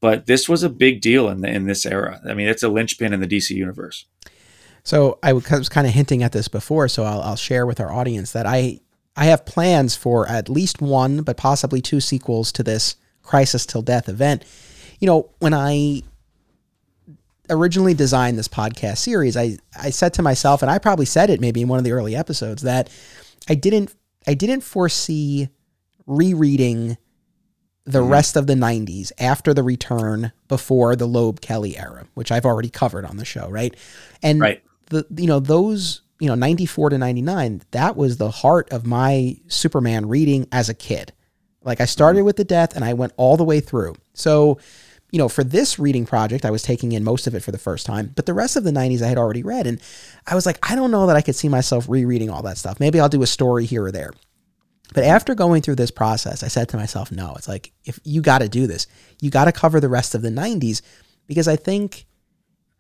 But 0.01 0.27
this 0.27 0.49
was 0.49 0.63
a 0.63 0.69
big 0.69 1.01
deal 1.01 1.29
in 1.29 1.41
the, 1.41 1.49
in 1.49 1.65
this 1.65 1.87
era. 1.87 2.21
I 2.29 2.35
mean, 2.35 2.47
it's 2.47 2.63
a 2.63 2.69
linchpin 2.69 3.13
in 3.13 3.21
the 3.21 3.27
DC 3.27 3.51
universe. 3.51 4.07
So 4.83 5.19
I 5.23 5.33
was 5.33 5.69
kind 5.69 5.87
of 5.87 5.95
hinting 5.95 6.23
at 6.23 6.33
this 6.33 6.47
before, 6.47 6.89
so 6.89 7.05
I'll, 7.05 7.23
I'll 7.23 7.37
share 7.37 7.65
with 7.65 7.81
our 7.81 7.91
audience 7.91 8.33
that 8.33 8.47
I 8.47 8.81
I 9.17 9.27
have 9.27 9.47
plans 9.47 9.95
for 9.95 10.29
at 10.29 10.49
least 10.49 10.81
one, 10.81 11.23
but 11.23 11.37
possibly 11.37 11.81
two 11.81 12.01
sequels 12.01 12.51
to 12.53 12.63
this 12.63 12.97
Crisis 13.23 13.65
Till 13.67 13.83
Death 13.83 14.09
event. 14.09 14.45
You 14.99 15.07
know, 15.07 15.31
when 15.39 15.55
I 15.55 16.03
originally 17.51 17.95
designed 17.95 18.39
this 18.39 18.49
podcast 18.49 18.99
series, 18.99 19.37
I, 19.37 19.59
I 19.79 19.91
said 19.91 20.15
to 20.15 20.23
myself, 20.23 20.63
and 20.63 20.71
I 20.71 20.79
probably 20.79 21.07
said 21.07 21.31
it 21.31 21.41
maybe 21.41 21.63
in 21.63 21.69
one 21.69 21.79
of 21.79 21.85
the 21.85 21.93
early 21.93 22.17
episodes, 22.17 22.63
that 22.63 22.89
I 23.49 23.55
didn't 23.55 23.95
I 24.27 24.35
didn't 24.35 24.63
foresee 24.63 25.49
rereading 26.07 26.97
the 27.85 28.01
mm-hmm. 28.01 28.11
rest 28.11 28.37
of 28.37 28.47
the 28.47 28.55
90s 28.55 29.13
after 29.19 29.53
the 29.53 29.63
return 29.63 30.33
before 30.49 30.97
the 30.97 31.07
Loeb 31.07 31.43
Kelly 31.43 31.77
era, 31.77 32.07
which 32.15 32.33
I've 32.33 32.47
already 32.47 32.71
covered 32.71 33.05
on 33.05 33.19
the 33.19 33.25
show, 33.27 33.49
right? 33.49 33.75
And 34.23 34.41
right. 34.41 34.63
the 34.87 35.07
you 35.17 35.27
know, 35.27 35.41
those 35.41 36.01
you 36.21 36.29
know, 36.29 36.35
94 36.35 36.91
to 36.91 36.99
99, 36.99 37.63
that 37.73 37.97
was 37.97 38.17
the 38.17 38.31
heart 38.31 38.73
of 38.73 38.87
my 38.87 39.37
Superman 39.49 40.09
reading 40.09 40.47
as 40.53 40.69
a 40.69 40.75
kid. 40.75 41.13
Like 41.63 41.81
I 41.81 41.87
started 41.87 42.21
mm-hmm. 42.21 42.27
with 42.27 42.37
the 42.37 42.45
death 42.45 42.77
and 42.77 42.85
I 42.85 42.93
went 42.93 43.13
all 43.17 43.37
the 43.37 43.45
way 43.45 43.61
through. 43.61 43.97
So, 44.13 44.59
you 45.11 45.19
know, 45.19 45.29
for 45.29 45.45
this 45.45 45.79
reading 45.79 46.07
project, 46.07 46.45
I 46.45 46.51
was 46.51 46.63
taking 46.63 46.93
in 46.93 47.05
most 47.05 47.27
of 47.27 47.35
it 47.35 47.43
for 47.43 47.53
the 47.53 47.59
first 47.59 47.87
time, 47.87 48.13
but 48.15 48.27
the 48.27 48.35
rest 48.35 48.57
of 48.57 48.65
the 48.65 48.71
90s 48.71 49.03
I 49.03 49.09
had 49.09 49.19
already 49.19 49.43
read. 49.43 49.67
And 49.67 49.81
I 50.27 50.35
was 50.35 50.47
like, 50.47 50.59
I 50.69 50.75
don't 50.75 50.91
know 50.91 51.07
that 51.07 51.17
I 51.17 51.23
could 51.23 51.37
see 51.37 51.49
myself 51.49 51.89
rereading 51.89 52.31
all 52.31 52.43
that 52.43 52.59
stuff. 52.59 52.81
Maybe 52.81 53.01
I'll 53.01 53.09
do 53.09 53.23
a 53.23 53.27
story 53.27 53.65
here 53.65 53.85
or 53.85 53.93
there. 53.93 54.13
But 54.93 55.05
after 55.05 55.35
going 55.35 55.63
through 55.63 55.77
this 55.77 55.91
process, 55.91 56.43
I 56.43 56.49
said 56.49 56.69
to 56.71 56.77
myself, 56.77 57.11
no, 57.11 57.35
it's 57.37 57.49
like, 57.49 57.73
if 57.85 57.99
you 58.05 58.23
got 58.23 58.41
to 58.41 58.49
do 58.49 58.67
this, 58.67 58.87
you 59.21 59.31
got 59.31 59.47
to 59.47 59.53
cover 59.53 59.81
the 59.81 59.89
rest 59.89 60.15
of 60.15 60.23
the 60.23 60.31
90s 60.31 60.83
because 61.27 61.49
I 61.49 61.57
think, 61.57 62.07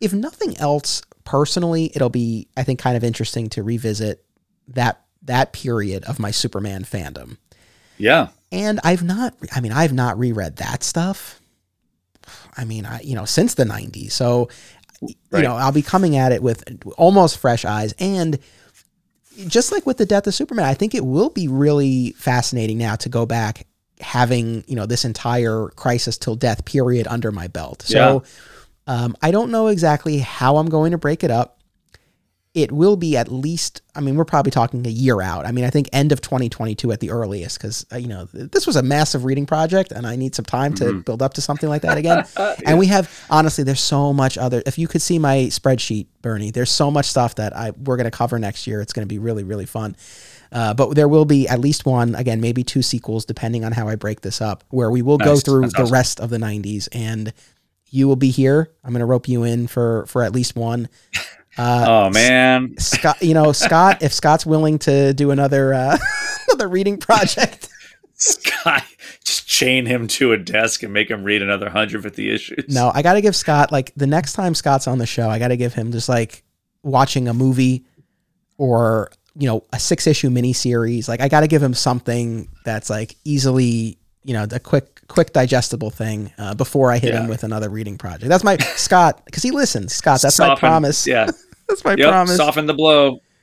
if 0.00 0.12
nothing 0.12 0.56
else, 0.58 1.02
personally, 1.24 1.90
it'll 1.94 2.10
be 2.10 2.48
I 2.56 2.62
think 2.62 2.78
kind 2.78 2.96
of 2.96 3.04
interesting 3.04 3.48
to 3.50 3.62
revisit 3.62 4.24
that 4.68 5.02
that 5.22 5.52
period 5.52 6.04
of 6.04 6.18
my 6.18 6.30
Superman 6.30 6.84
fandom. 6.84 7.38
Yeah. 7.98 8.28
And 8.52 8.80
I've 8.84 9.02
not 9.02 9.34
I 9.52 9.60
mean, 9.60 9.72
I've 9.72 9.92
not 9.92 10.18
reread 10.18 10.56
that 10.56 10.82
stuff. 10.82 11.40
I 12.56 12.64
mean, 12.64 12.86
I 12.86 13.00
you 13.00 13.14
know, 13.14 13.24
since 13.24 13.54
the 13.54 13.64
90s. 13.64 14.12
So 14.12 14.48
right. 15.30 15.40
you 15.40 15.48
know, 15.48 15.56
I'll 15.56 15.72
be 15.72 15.82
coming 15.82 16.16
at 16.16 16.32
it 16.32 16.42
with 16.42 16.64
almost 16.96 17.38
fresh 17.38 17.64
eyes 17.64 17.94
and 17.98 18.38
just 19.48 19.72
like 19.72 19.84
with 19.84 19.96
the 19.96 20.06
death 20.06 20.28
of 20.28 20.34
Superman, 20.34 20.64
I 20.64 20.74
think 20.74 20.94
it 20.94 21.04
will 21.04 21.30
be 21.30 21.48
really 21.48 22.12
fascinating 22.12 22.78
now 22.78 22.94
to 22.96 23.08
go 23.08 23.26
back 23.26 23.66
having, 23.98 24.62
you 24.68 24.76
know, 24.76 24.86
this 24.86 25.04
entire 25.04 25.70
crisis 25.70 26.16
till 26.16 26.36
death 26.36 26.64
period 26.64 27.08
under 27.08 27.32
my 27.32 27.48
belt. 27.48 27.82
So 27.82 28.22
yeah 28.22 28.30
um, 28.86 29.16
I 29.22 29.30
don't 29.30 29.50
know 29.50 29.68
exactly 29.68 30.18
how 30.18 30.56
I'm 30.56 30.68
going 30.68 30.92
to 30.92 30.98
break 30.98 31.24
it 31.24 31.30
up. 31.30 31.58
it 32.54 32.70
will 32.70 32.96
be 32.96 33.16
at 33.16 33.32
least 33.32 33.82
i 33.96 34.00
mean 34.00 34.14
we're 34.14 34.24
probably 34.24 34.50
talking 34.52 34.86
a 34.86 34.90
year 34.90 35.20
out 35.20 35.44
i 35.44 35.50
mean 35.50 35.64
i 35.64 35.70
think 35.70 35.88
end 35.92 36.12
of 36.12 36.20
2022 36.20 36.92
at 36.92 37.00
the 37.00 37.10
earliest 37.10 37.58
because 37.58 37.84
uh, 37.92 37.96
you 37.96 38.06
know 38.06 38.26
this 38.32 38.64
was 38.64 38.76
a 38.76 38.82
massive 38.82 39.24
reading 39.24 39.44
project 39.44 39.90
and 39.90 40.06
i 40.06 40.14
need 40.14 40.34
some 40.36 40.44
time 40.44 40.72
to 40.74 40.84
Mm-hmm. 40.84 41.00
build 41.00 41.20
up 41.20 41.34
to 41.34 41.40
something 41.40 41.68
like 41.68 41.82
that 41.82 41.98
again 41.98 42.24
and 42.66 42.78
we 42.78 42.86
have 42.86 43.10
honestly 43.28 43.64
there's 43.64 43.80
so 43.80 44.12
much 44.12 44.38
other 44.38 44.62
if 44.66 44.78
you 44.78 44.86
could 44.86 45.02
see 45.02 45.18
my 45.18 45.48
spreadsheet 45.50 46.06
bernie 46.22 46.52
there's 46.52 46.70
so 46.70 46.90
much 46.92 47.06
stuff 47.06 47.34
that 47.34 47.56
i 47.56 47.72
we're 47.84 47.96
going 47.96 48.04
to 48.12 48.16
cover 48.16 48.38
next 48.38 48.68
year 48.68 48.80
it's 48.80 48.92
going 48.92 49.06
to 49.08 49.12
be 49.12 49.18
really 49.18 49.42
really 49.42 49.66
fun 49.66 49.96
uh, 50.52 50.72
but 50.72 50.94
there 50.94 51.08
will 51.08 51.24
be 51.24 51.48
at 51.48 51.58
least 51.58 51.84
one 51.84 52.14
again 52.14 52.40
maybe 52.40 52.62
two 52.62 52.82
sequels 52.82 53.24
depending 53.24 53.64
on 53.64 53.72
how 53.72 53.88
i 53.88 53.96
break 53.96 54.20
this 54.20 54.40
up 54.40 54.62
where 54.70 54.90
we 54.92 55.02
will 55.02 55.18
go 55.18 55.34
through 55.36 55.62
That's 55.62 55.74
the 55.74 55.82
awesome. 55.82 55.92
rest 55.92 56.20
of 56.20 56.30
the 56.30 56.38
90s 56.38 56.86
and 56.92 57.32
you 57.94 58.08
will 58.08 58.16
be 58.16 58.30
here 58.30 58.70
i'm 58.82 58.90
going 58.90 59.00
to 59.00 59.06
rope 59.06 59.28
you 59.28 59.44
in 59.44 59.66
for 59.66 60.04
for 60.06 60.22
at 60.22 60.32
least 60.32 60.56
one 60.56 60.88
oh 61.58 62.10
man, 62.10 62.76
Scott, 62.78 63.22
you 63.22 63.34
know, 63.34 63.52
Scott, 63.52 64.02
if 64.02 64.12
Scott's 64.12 64.44
willing 64.44 64.78
to 64.80 65.14
do 65.14 65.30
another 65.30 65.72
uh, 65.74 65.96
another 66.48 66.68
reading 66.68 66.96
project, 66.96 67.68
Scott, 68.14 68.84
just 69.24 69.46
chain 69.46 69.86
him 69.86 70.06
to 70.08 70.32
a 70.32 70.38
desk 70.38 70.82
and 70.82 70.92
make 70.92 71.10
him 71.10 71.22
read 71.22 71.42
another 71.42 71.66
150 71.66 72.30
issues. 72.30 72.64
no, 72.68 72.90
I 72.92 73.02
got 73.02 73.14
to 73.14 73.20
give 73.20 73.36
Scott 73.36 73.70
like 73.70 73.92
the 73.96 74.06
next 74.06 74.32
time 74.32 74.54
Scott's 74.54 74.86
on 74.86 74.98
the 74.98 75.06
show, 75.06 75.28
I 75.28 75.38
got 75.38 75.48
to 75.48 75.56
give 75.56 75.74
him 75.74 75.92
just 75.92 76.08
like 76.08 76.42
watching 76.82 77.28
a 77.28 77.34
movie 77.34 77.84
or 78.58 79.10
you 79.36 79.46
know 79.46 79.64
a 79.72 79.78
six 79.78 80.06
issue 80.06 80.30
miniseries. 80.30 81.08
Like 81.08 81.20
I 81.20 81.28
got 81.28 81.40
to 81.40 81.48
give 81.48 81.62
him 81.62 81.74
something 81.74 82.48
that's 82.64 82.90
like 82.90 83.16
easily 83.24 83.98
you 84.24 84.32
know 84.34 84.46
a 84.50 84.58
quick 84.58 84.93
quick 85.08 85.32
digestible 85.32 85.90
thing 85.90 86.32
uh, 86.38 86.54
before 86.54 86.90
I 86.90 86.98
hit 86.98 87.14
him 87.14 87.28
with 87.28 87.44
another 87.44 87.68
reading 87.68 87.98
project. 87.98 88.28
That's 88.28 88.44
my 88.44 88.56
Scott 88.76 89.22
because 89.24 89.42
he 89.42 89.50
listens. 89.50 89.94
Scott, 89.94 90.20
that's 90.22 90.38
my 90.38 90.54
promise. 90.56 91.06
Yeah. 91.06 91.30
That's 91.66 91.82
my 91.82 91.94
Yep. 91.96 92.10
promise. 92.10 92.36
Soften 92.36 92.66
the 92.66 92.74
blow. 92.74 93.20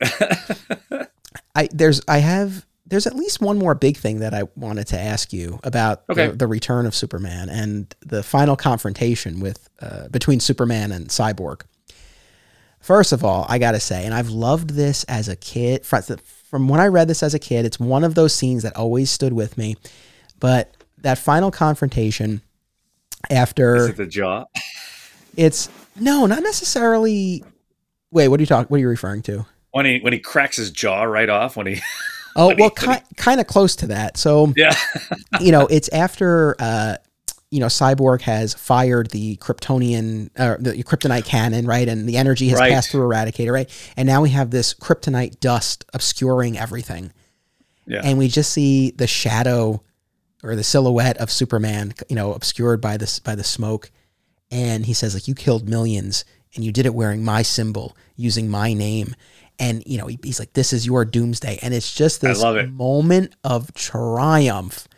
I 1.54 1.68
there's 1.72 2.00
I 2.08 2.18
have 2.18 2.64
there's 2.86 3.06
at 3.06 3.14
least 3.16 3.40
one 3.40 3.58
more 3.58 3.74
big 3.74 3.96
thing 3.96 4.20
that 4.20 4.32
I 4.34 4.44
wanted 4.54 4.86
to 4.88 4.98
ask 4.98 5.32
you 5.32 5.58
about 5.64 6.02
Okay. 6.10 6.28
the, 6.28 6.36
the 6.36 6.46
return 6.46 6.86
of 6.86 6.94
Superman 6.94 7.48
and 7.48 7.92
the 8.04 8.22
final 8.22 8.54
confrontation 8.54 9.40
with 9.40 9.68
uh, 9.80 10.08
between 10.08 10.40
Superman 10.40 10.92
and 10.92 11.08
Cyborg. 11.08 11.62
First 12.80 13.12
of 13.12 13.24
all, 13.24 13.46
I 13.48 13.58
gotta 13.58 13.80
say, 13.80 14.04
and 14.04 14.14
I've 14.14 14.28
loved 14.30 14.70
this 14.70 15.04
as 15.04 15.28
a 15.28 15.36
kid. 15.36 15.84
From 15.86 16.68
when 16.68 16.80
I 16.80 16.86
read 16.86 17.08
this 17.08 17.22
as 17.22 17.32
a 17.34 17.38
kid, 17.38 17.64
it's 17.64 17.80
one 17.80 18.04
of 18.04 18.14
those 18.14 18.34
scenes 18.34 18.62
that 18.62 18.76
always 18.76 19.10
stood 19.10 19.32
with 19.32 19.56
me. 19.56 19.76
But 20.38 20.76
that 21.02 21.18
final 21.18 21.50
confrontation 21.50 22.40
after 23.30 23.76
Is 23.76 23.88
it 23.90 23.96
the 23.96 24.06
jaw? 24.06 24.44
it's 25.36 25.68
no, 25.98 26.26
not 26.26 26.42
necessarily. 26.42 27.44
Wait, 28.10 28.28
what 28.28 28.40
are 28.40 28.42
you 28.42 28.46
talking? 28.46 28.68
What 28.68 28.76
are 28.78 28.80
you 28.80 28.88
referring 28.88 29.22
to? 29.22 29.46
When 29.72 29.86
he 29.86 29.98
when 30.00 30.12
he 30.12 30.18
cracks 30.18 30.56
his 30.56 30.70
jaw 30.70 31.02
right 31.04 31.28
off 31.28 31.56
when 31.56 31.66
he 31.66 31.80
Oh, 32.36 32.48
When 32.48 32.56
well, 32.58 32.72
when 32.86 32.96
ki- 32.98 33.04
kind 33.16 33.40
of 33.40 33.46
close 33.46 33.76
to 33.76 33.88
that. 33.88 34.16
So 34.16 34.52
Yeah. 34.56 34.74
you 35.40 35.52
know, 35.52 35.66
it's 35.66 35.88
after 35.90 36.56
uh, 36.58 36.96
you 37.50 37.60
know 37.60 37.66
Cyborg 37.66 38.22
has 38.22 38.54
fired 38.54 39.10
the 39.10 39.36
Kryptonian 39.36 40.30
uh, 40.38 40.56
the 40.58 40.82
kryptonite 40.82 41.24
cannon, 41.26 41.66
right? 41.66 41.86
And 41.88 42.08
the 42.08 42.16
energy 42.16 42.48
has 42.48 42.58
Right. 42.58 42.72
passed 42.72 42.90
through 42.90 43.06
Eradicator, 43.08 43.52
right? 43.52 43.70
And 43.96 44.06
now 44.06 44.22
we 44.22 44.30
have 44.30 44.50
this 44.50 44.72
kryptonite 44.74 45.40
dust 45.40 45.84
obscuring 45.92 46.56
everything, 46.58 47.12
Yeah. 47.86 48.00
and 48.02 48.16
we 48.18 48.28
just 48.28 48.50
see 48.52 48.92
the 48.92 49.06
shadow 49.06 49.82
or 50.42 50.56
the 50.56 50.64
silhouette 50.64 51.16
of 51.18 51.30
Superman, 51.30 51.94
you 52.08 52.16
know, 52.16 52.32
obscured 52.34 52.80
by 52.80 52.96
this 52.96 53.18
by 53.18 53.34
the 53.34 53.44
smoke. 53.44 53.90
And 54.50 54.84
he 54.84 54.92
says, 54.92 55.14
like, 55.14 55.28
you 55.28 55.34
killed 55.34 55.68
millions, 55.68 56.24
and 56.54 56.64
you 56.64 56.72
did 56.72 56.84
it 56.84 56.94
wearing 56.94 57.24
my 57.24 57.42
symbol, 57.42 57.96
using 58.16 58.48
my 58.48 58.74
name. 58.74 59.14
And 59.58 59.82
you 59.86 59.98
know, 59.98 60.06
he- 60.06 60.18
he's 60.22 60.38
like, 60.38 60.52
"This 60.54 60.72
is 60.72 60.86
your 60.86 61.04
doomsday," 61.04 61.58
and 61.62 61.72
it's 61.72 61.94
just 61.94 62.20
this 62.20 62.40
it. 62.64 62.70
moment 62.72 63.34
of 63.44 63.72
triumph. 63.74 64.88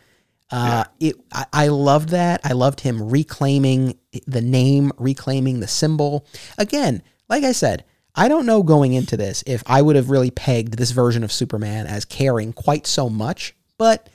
Uh, 0.51 0.85
it 0.99 1.15
I, 1.31 1.45
I 1.53 1.67
loved 1.67 2.09
that. 2.09 2.41
I 2.43 2.53
loved 2.53 2.81
him 2.81 3.09
reclaiming 3.09 3.97
the 4.27 4.41
name, 4.41 4.91
reclaiming 4.97 5.59
the 5.59 5.67
symbol. 5.67 6.25
Again, 6.57 7.01
like 7.29 7.43
I 7.43 7.51
said, 7.51 7.83
I 8.15 8.27
don't 8.27 8.45
know 8.45 8.63
going 8.63 8.93
into 8.93 9.17
this 9.17 9.43
if 9.45 9.63
I 9.65 9.81
would 9.81 9.95
have 9.95 10.09
really 10.09 10.31
pegged 10.31 10.77
this 10.77 10.91
version 10.91 11.23
of 11.23 11.31
Superman 11.33 11.87
as 11.87 12.05
caring 12.05 12.53
quite 12.53 12.87
so 12.87 13.09
much, 13.09 13.55
but 13.77 14.07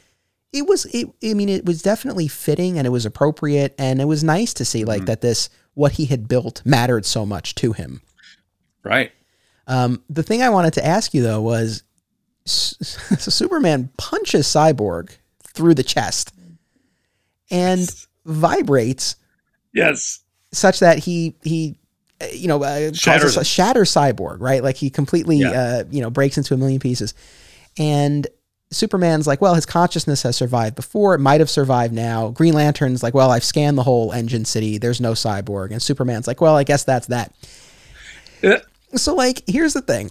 it 0.52 0.66
was 0.66 0.85
it 0.86 1.09
I 1.22 1.35
mean 1.35 1.48
it 1.48 1.64
was 1.64 1.82
definitely 1.82 2.28
fitting 2.28 2.77
and 2.78 2.86
it 2.86 2.90
was 2.90 3.06
appropriate 3.06 3.74
and 3.78 4.01
it 4.01 4.06
was 4.06 4.24
nice 4.24 4.52
to 4.55 4.64
see 4.64 4.85
like 4.85 5.05
that 5.06 5.20
this 5.20 5.48
what 5.74 5.93
he 5.93 6.06
had 6.06 6.27
built 6.28 6.62
mattered 6.64 7.05
so 7.06 7.24
much 7.24 7.55
to 7.56 7.72
him. 7.72 8.02
right. 8.82 9.12
Um, 9.66 10.02
the 10.10 10.24
thing 10.24 10.43
I 10.43 10.48
wanted 10.51 10.72
to 10.74 10.85
ask 10.85 11.14
you 11.14 11.22
though 11.22 11.40
was 11.40 11.85
S- 12.47 12.74
Superman 13.32 13.90
punches 13.97 14.47
Cyborg 14.48 15.10
through 15.55 15.74
the 15.74 15.85
chest 15.85 16.32
and 17.51 17.89
vibrates 18.24 19.16
Yes. 19.72 20.20
such 20.52 20.81
that 20.81 20.98
he 20.98 21.36
he 21.43 21.78
uh, 22.20 22.27
you 22.32 22.48
know 22.48 22.62
uh, 22.62 22.93
Shatters 22.93 23.22
causes 23.22 23.36
a 23.36 23.44
shatter 23.44 23.82
cyborg 23.82 24.40
right 24.40 24.62
like 24.64 24.77
he 24.77 24.90
completely 24.90 25.39
Yeah. 25.39 25.51
uh, 25.51 25.85
you 25.90 26.01
know 26.02 26.10
breaks 26.10 26.36
into 26.36 26.55
a 26.55 26.56
million 26.56 26.81
pieces 26.81 27.14
and 27.78 28.27
superman's 28.73 29.27
like 29.27 29.41
well 29.41 29.55
his 29.55 29.67
consciousness 29.67 30.23
has 30.23 30.37
survived 30.37 30.77
before. 30.77 31.15
It 31.15 31.19
might 31.21 31.41
have 31.41 31.51
survived 31.51 31.93
now. 31.93 32.29
Green 32.29 32.55
lantern's 32.55 33.03
like 33.03 33.15
well 33.15 33.31
i've 33.31 33.45
scanned 33.45 33.77
the 33.77 33.83
whole 33.83 34.13
engine 34.13 34.45
city. 34.45 34.79
There's 34.79 35.01
no 35.01 35.13
cyborg. 35.13 35.73
And 35.73 35.83
superman's 35.83 36.27
like 36.27 36.41
well 36.41 36.57
i 36.57 36.65
guess 36.65 36.85
that's 36.85 37.09
that. 37.09 37.35
Uh, 38.43 38.59
so 38.95 39.15
like 39.15 39.43
here's 39.47 39.75
the 39.75 39.83
thing. 39.83 40.11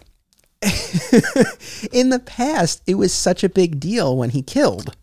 In 1.93 2.09
the 2.09 2.19
past 2.19 2.81
it 2.85 2.95
was 2.95 3.13
such 3.13 3.43
a 3.43 3.49
big 3.49 3.79
deal 3.79 4.17
when 4.17 4.31
he 4.31 4.41
killed. 4.41 4.95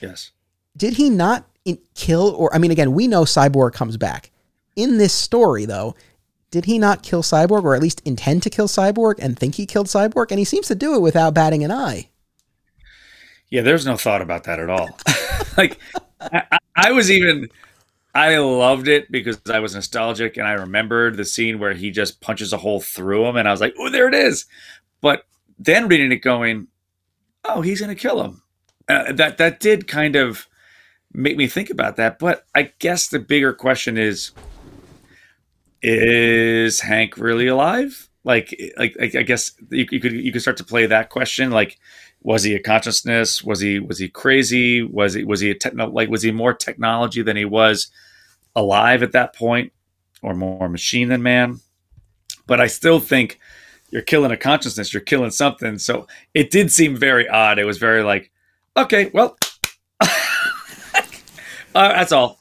Yes. 0.00 0.30
did 0.76 0.94
he 0.94 1.10
not 1.10 1.44
in- 1.64 1.80
kill 1.94 2.34
or 2.36 2.54
i 2.54 2.58
mean 2.58 2.70
again 2.70 2.92
we 2.92 3.06
know 3.08 3.22
cyborg 3.24 3.74
comes 3.74 3.96
back. 3.96 4.30
In 4.74 4.96
this 4.98 5.12
story 5.12 5.66
though 5.66 5.94
did 6.50 6.64
he 6.64 6.78
not 6.78 7.02
kill 7.02 7.22
cyborg 7.22 7.64
or 7.64 7.74
at 7.74 7.82
least 7.82 8.00
intend 8.06 8.42
to 8.44 8.48
kill 8.48 8.68
cyborg 8.68 9.16
and 9.18 9.38
think 9.38 9.56
he 9.56 9.66
killed 9.66 9.86
cyborg? 9.88 10.30
And 10.30 10.38
he 10.38 10.46
seems 10.46 10.66
to 10.68 10.74
do 10.74 10.94
it 10.94 11.02
without 11.02 11.34
batting 11.34 11.62
an 11.62 11.70
eye 11.70 12.08
Yeah, 13.50 13.62
there's 13.62 13.86
no 13.86 13.96
thought 13.96 14.22
about 14.22 14.44
that 14.44 14.58
at 14.60 14.68
all. 14.70 14.98
like, 15.56 15.78
I, 16.20 16.58
I- 16.76 16.92
was 16.92 17.10
even, 17.10 17.48
I 18.14 18.38
loved 18.38 18.88
it 18.88 19.10
because 19.12 19.40
I 19.50 19.60
was 19.60 19.74
nostalgic 19.74 20.36
and 20.36 20.46
I 20.48 20.52
remembered 20.52 21.16
the 21.16 21.24
scene 21.24 21.58
where 21.58 21.74
he 21.74 21.90
just 21.90 22.20
punches 22.20 22.52
a 22.52 22.58
hole 22.58 22.80
through 22.80 23.26
him, 23.26 23.36
and 23.36 23.48
I 23.48 23.52
was 23.52 23.60
like, 23.60 23.74
"Oh, 23.78 23.90
there 23.90 24.08
it 24.08 24.14
is." 24.14 24.46
But 25.02 25.24
then 25.58 25.88
reading 25.88 26.12
it, 26.12 26.18
going, 26.18 26.68
"Oh, 27.44 27.62
he's 27.62 27.80
gonna 27.80 27.94
kill 27.96 28.22
him." 28.24 28.42
Uh, 28.88 29.12
that 29.12 29.38
that 29.38 29.60
did 29.60 29.88
kind 29.88 30.16
of 30.16 30.48
make 31.12 31.36
me 31.36 31.48
think 31.48 31.70
about 31.70 31.96
that. 31.96 32.18
But 32.18 32.46
I 32.54 32.72
guess 32.80 33.08
the 33.08 33.20
bigger 33.20 33.52
question 33.54 33.98
is, 33.98 34.32
is 35.82 36.80
Hank 36.80 37.16
really 37.16 37.46
alive? 37.46 38.08
Like, 38.24 38.54
like, 38.76 38.96
like 38.98 39.14
I 39.14 39.22
guess 39.22 39.52
you, 39.70 39.86
you 39.90 40.00
could 40.00 40.12
you 40.12 40.32
could 40.32 40.42
start 40.42 40.56
to 40.58 40.64
play 40.64 40.86
that 40.86 41.08
question. 41.10 41.50
Like, 41.50 41.78
was 42.22 42.42
he 42.42 42.54
a 42.54 42.60
consciousness? 42.62 43.42
Was 43.44 43.60
he 43.60 43.78
was 43.78 43.98
he 43.98 44.08
crazy? 44.08 44.82
Was 44.82 45.14
he 45.14 45.24
was 45.24 45.40
he 45.40 45.50
a 45.50 45.54
techno 45.54 45.88
like 45.88 46.08
was 46.08 46.22
he 46.22 46.32
more 46.32 46.52
technology 46.54 47.22
than 47.22 47.36
he 47.36 47.44
was 47.44 47.88
alive 48.56 49.02
at 49.02 49.12
that 49.12 49.34
point, 49.34 49.72
or 50.22 50.34
more 50.34 50.68
machine 50.68 51.08
than 51.08 51.22
man? 51.22 51.60
But 52.46 52.60
I 52.60 52.66
still 52.66 52.98
think 53.00 53.38
you're 53.90 54.02
killing 54.02 54.32
a 54.32 54.36
consciousness. 54.36 54.92
You're 54.92 55.00
killing 55.00 55.30
something. 55.30 55.78
So 55.78 56.06
it 56.34 56.50
did 56.50 56.70
seem 56.72 56.96
very 56.96 57.28
odd. 57.28 57.58
It 57.58 57.64
was 57.64 57.78
very 57.78 58.02
like, 58.02 58.30
okay, 58.76 59.10
well, 59.14 59.38
uh, 60.00 60.08
that's 61.74 62.12
all. 62.12 62.38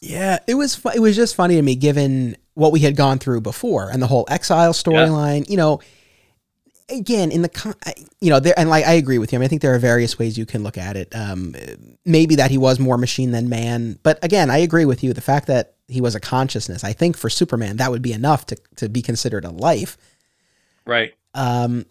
yeah 0.00 0.38
it 0.46 0.54
was 0.54 0.74
fu- 0.76 0.90
it 0.90 1.00
was 1.00 1.16
just 1.16 1.34
funny 1.34 1.56
to 1.56 1.62
me 1.62 1.74
given 1.74 2.36
what 2.54 2.70
we 2.70 2.80
had 2.80 2.96
gone 2.96 3.18
through 3.18 3.40
before 3.40 3.88
and 3.90 4.02
the 4.02 4.06
whole 4.06 4.26
exile 4.28 4.72
storyline 4.72 5.48
you 5.48 5.56
know 5.56 5.80
again 6.88 7.32
in 7.32 7.42
the 7.42 7.48
con- 7.48 7.74
you 8.20 8.30
know 8.30 8.38
there 8.38 8.54
and 8.56 8.68
like 8.68 8.84
I 8.86 8.92
agree 8.92 9.18
with 9.18 9.32
you 9.32 9.36
I, 9.36 9.40
mean, 9.40 9.46
I 9.46 9.48
think 9.48 9.62
there 9.62 9.74
are 9.74 9.78
various 9.78 10.18
ways 10.18 10.38
you 10.38 10.46
can 10.46 10.62
look 10.62 10.78
at 10.78 10.96
it 10.96 11.14
um 11.14 11.54
maybe 12.04 12.36
that 12.36 12.50
he 12.50 12.58
was 12.58 12.78
more 12.78 12.96
machine 12.96 13.32
than 13.32 13.48
man 13.48 13.98
but 14.04 14.22
again 14.24 14.50
I 14.50 14.58
agree 14.58 14.84
with 14.84 15.02
you 15.02 15.12
the 15.12 15.20
fact 15.20 15.48
that 15.48 15.74
he 15.88 16.00
was 16.00 16.14
a 16.14 16.20
consciousness 16.20 16.84
I 16.84 16.92
think 16.92 17.16
for 17.16 17.28
Superman 17.28 17.78
that 17.78 17.90
would 17.90 18.02
be 18.02 18.12
enough 18.12 18.46
to 18.46 18.56
to 18.76 18.88
be 18.88 19.02
considered 19.02 19.44
a 19.44 19.50
life 19.50 19.96
Right. 20.84 21.14
um 21.34 21.86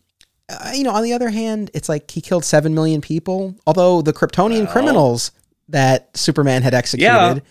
uh, 0.47 0.71
you 0.73 0.83
know 0.83 0.91
on 0.91 1.03
the 1.03 1.11
other 1.11 1.29
hand 1.29 1.71
it's 1.73 1.89
like 1.89 2.09
he 2.09 2.21
killed 2.21 2.45
7 2.45 2.73
million 2.73 3.01
people 3.01 3.55
although 3.67 4.01
the 4.01 4.13
Kryptonian 4.13 4.63
Well. 4.63 4.71
criminals 4.71 5.31
that 5.67 6.15
Superman 6.15 6.61
had 6.61 6.73
executed 6.73 7.43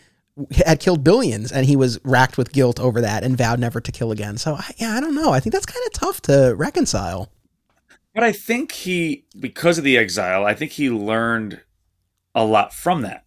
had 0.67 0.81
killed 0.81 1.05
billions 1.05 1.53
and 1.53 1.67
he 1.67 1.77
was 1.77 1.99
racked 2.05 2.37
with 2.37 2.53
guilt 2.53 2.81
over 2.81 3.01
that 3.01 3.23
and 3.23 3.39
vowed 3.39 3.61
never 3.61 3.81
to 3.81 3.93
kill 3.93 4.11
again 4.11 4.37
so 4.37 4.55
I, 4.55 4.75
yeah 4.79 4.97
I 4.97 5.01
don't 5.01 5.15
know 5.15 5.31
I 5.33 5.41
think 5.41 5.53
that's 5.53 5.67
kind 5.67 5.85
of 5.87 5.93
tough 5.93 6.21
to 6.23 6.55
reconcile 6.57 7.31
But 8.15 8.23
I 8.23 8.33
think 8.33 8.71
he, 8.73 9.25
because 9.39 9.77
of 9.77 9.85
the 9.85 9.99
exile, 9.99 10.45
I 10.47 10.55
think 10.55 10.71
he 10.73 10.89
learned 10.89 11.61
a 12.35 12.45
lot 12.45 12.73
from 12.73 13.03
that. 13.03 13.25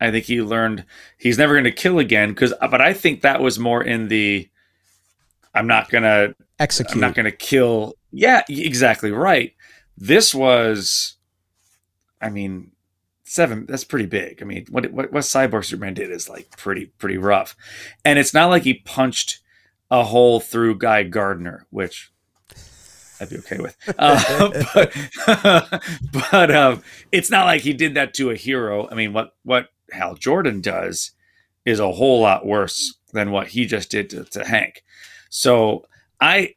I 0.00 0.10
think 0.10 0.24
he 0.24 0.42
learned 0.42 0.84
he's 1.16 1.38
never 1.38 1.54
going 1.54 1.64
to 1.64 1.70
kill 1.72 2.00
again. 2.00 2.30
Because, 2.30 2.52
uh, 2.60 2.68
but 2.68 2.80
I 2.80 2.92
think 2.92 3.20
that 3.22 3.40
was 3.40 3.58
more 3.58 3.82
in 3.84 4.08
the, 4.08 4.48
I'm 5.54 5.68
not 5.68 5.90
gonna, 5.90 6.34
execute. 6.58 6.94
I'm 6.94 7.00
not 7.00 7.14
going 7.14 7.24
to 7.24 7.30
kill. 7.30 7.94
Yeah, 8.10 8.42
exactly 8.48 9.12
right. 9.12 9.54
This 9.96 10.34
was, 10.34 11.14
I 12.20 12.28
mean, 12.28 12.72
seven. 13.26 13.66
That's 13.66 13.84
pretty 13.84 14.06
big. 14.06 14.40
I 14.40 14.44
mean, 14.44 14.66
what 14.70 14.90
what, 14.92 15.12
what 15.12 15.22
Cyborg 15.22 15.64
Superman 15.64 15.94
did 15.94 16.10
is 16.10 16.28
like 16.28 16.56
pretty 16.56 16.86
pretty 16.86 17.18
rough, 17.18 17.54
and 18.04 18.18
it's 18.18 18.32
not 18.32 18.48
like 18.48 18.62
he 18.62 18.74
punched 18.74 19.40
a 19.90 20.04
hole 20.04 20.40
through 20.40 20.78
Guy 20.78 21.02
Gardner, 21.04 21.66
which 21.70 22.10
I'd 23.20 23.30
be 23.30 23.38
okay 23.38 23.58
with. 23.58 23.76
Uh, 23.98 24.50
but 24.74 25.82
but 26.30 26.50
um, 26.54 26.82
it's 27.12 27.30
not 27.30 27.46
like 27.46 27.62
he 27.62 27.72
did 27.72 27.94
that 27.94 28.14
to 28.14 28.30
a 28.30 28.36
hero. 28.36 28.88
I 28.90 28.94
mean, 28.94 29.12
what 29.12 29.34
what 29.42 29.68
Hal 29.92 30.14
Jordan 30.14 30.60
does 30.60 31.12
is 31.64 31.80
a 31.80 31.92
whole 31.92 32.20
lot 32.20 32.46
worse 32.46 32.94
than 33.12 33.30
what 33.30 33.48
he 33.48 33.66
just 33.66 33.90
did 33.90 34.10
to, 34.10 34.24
to 34.24 34.44
Hank. 34.44 34.84
So 35.30 35.86
I 36.20 36.54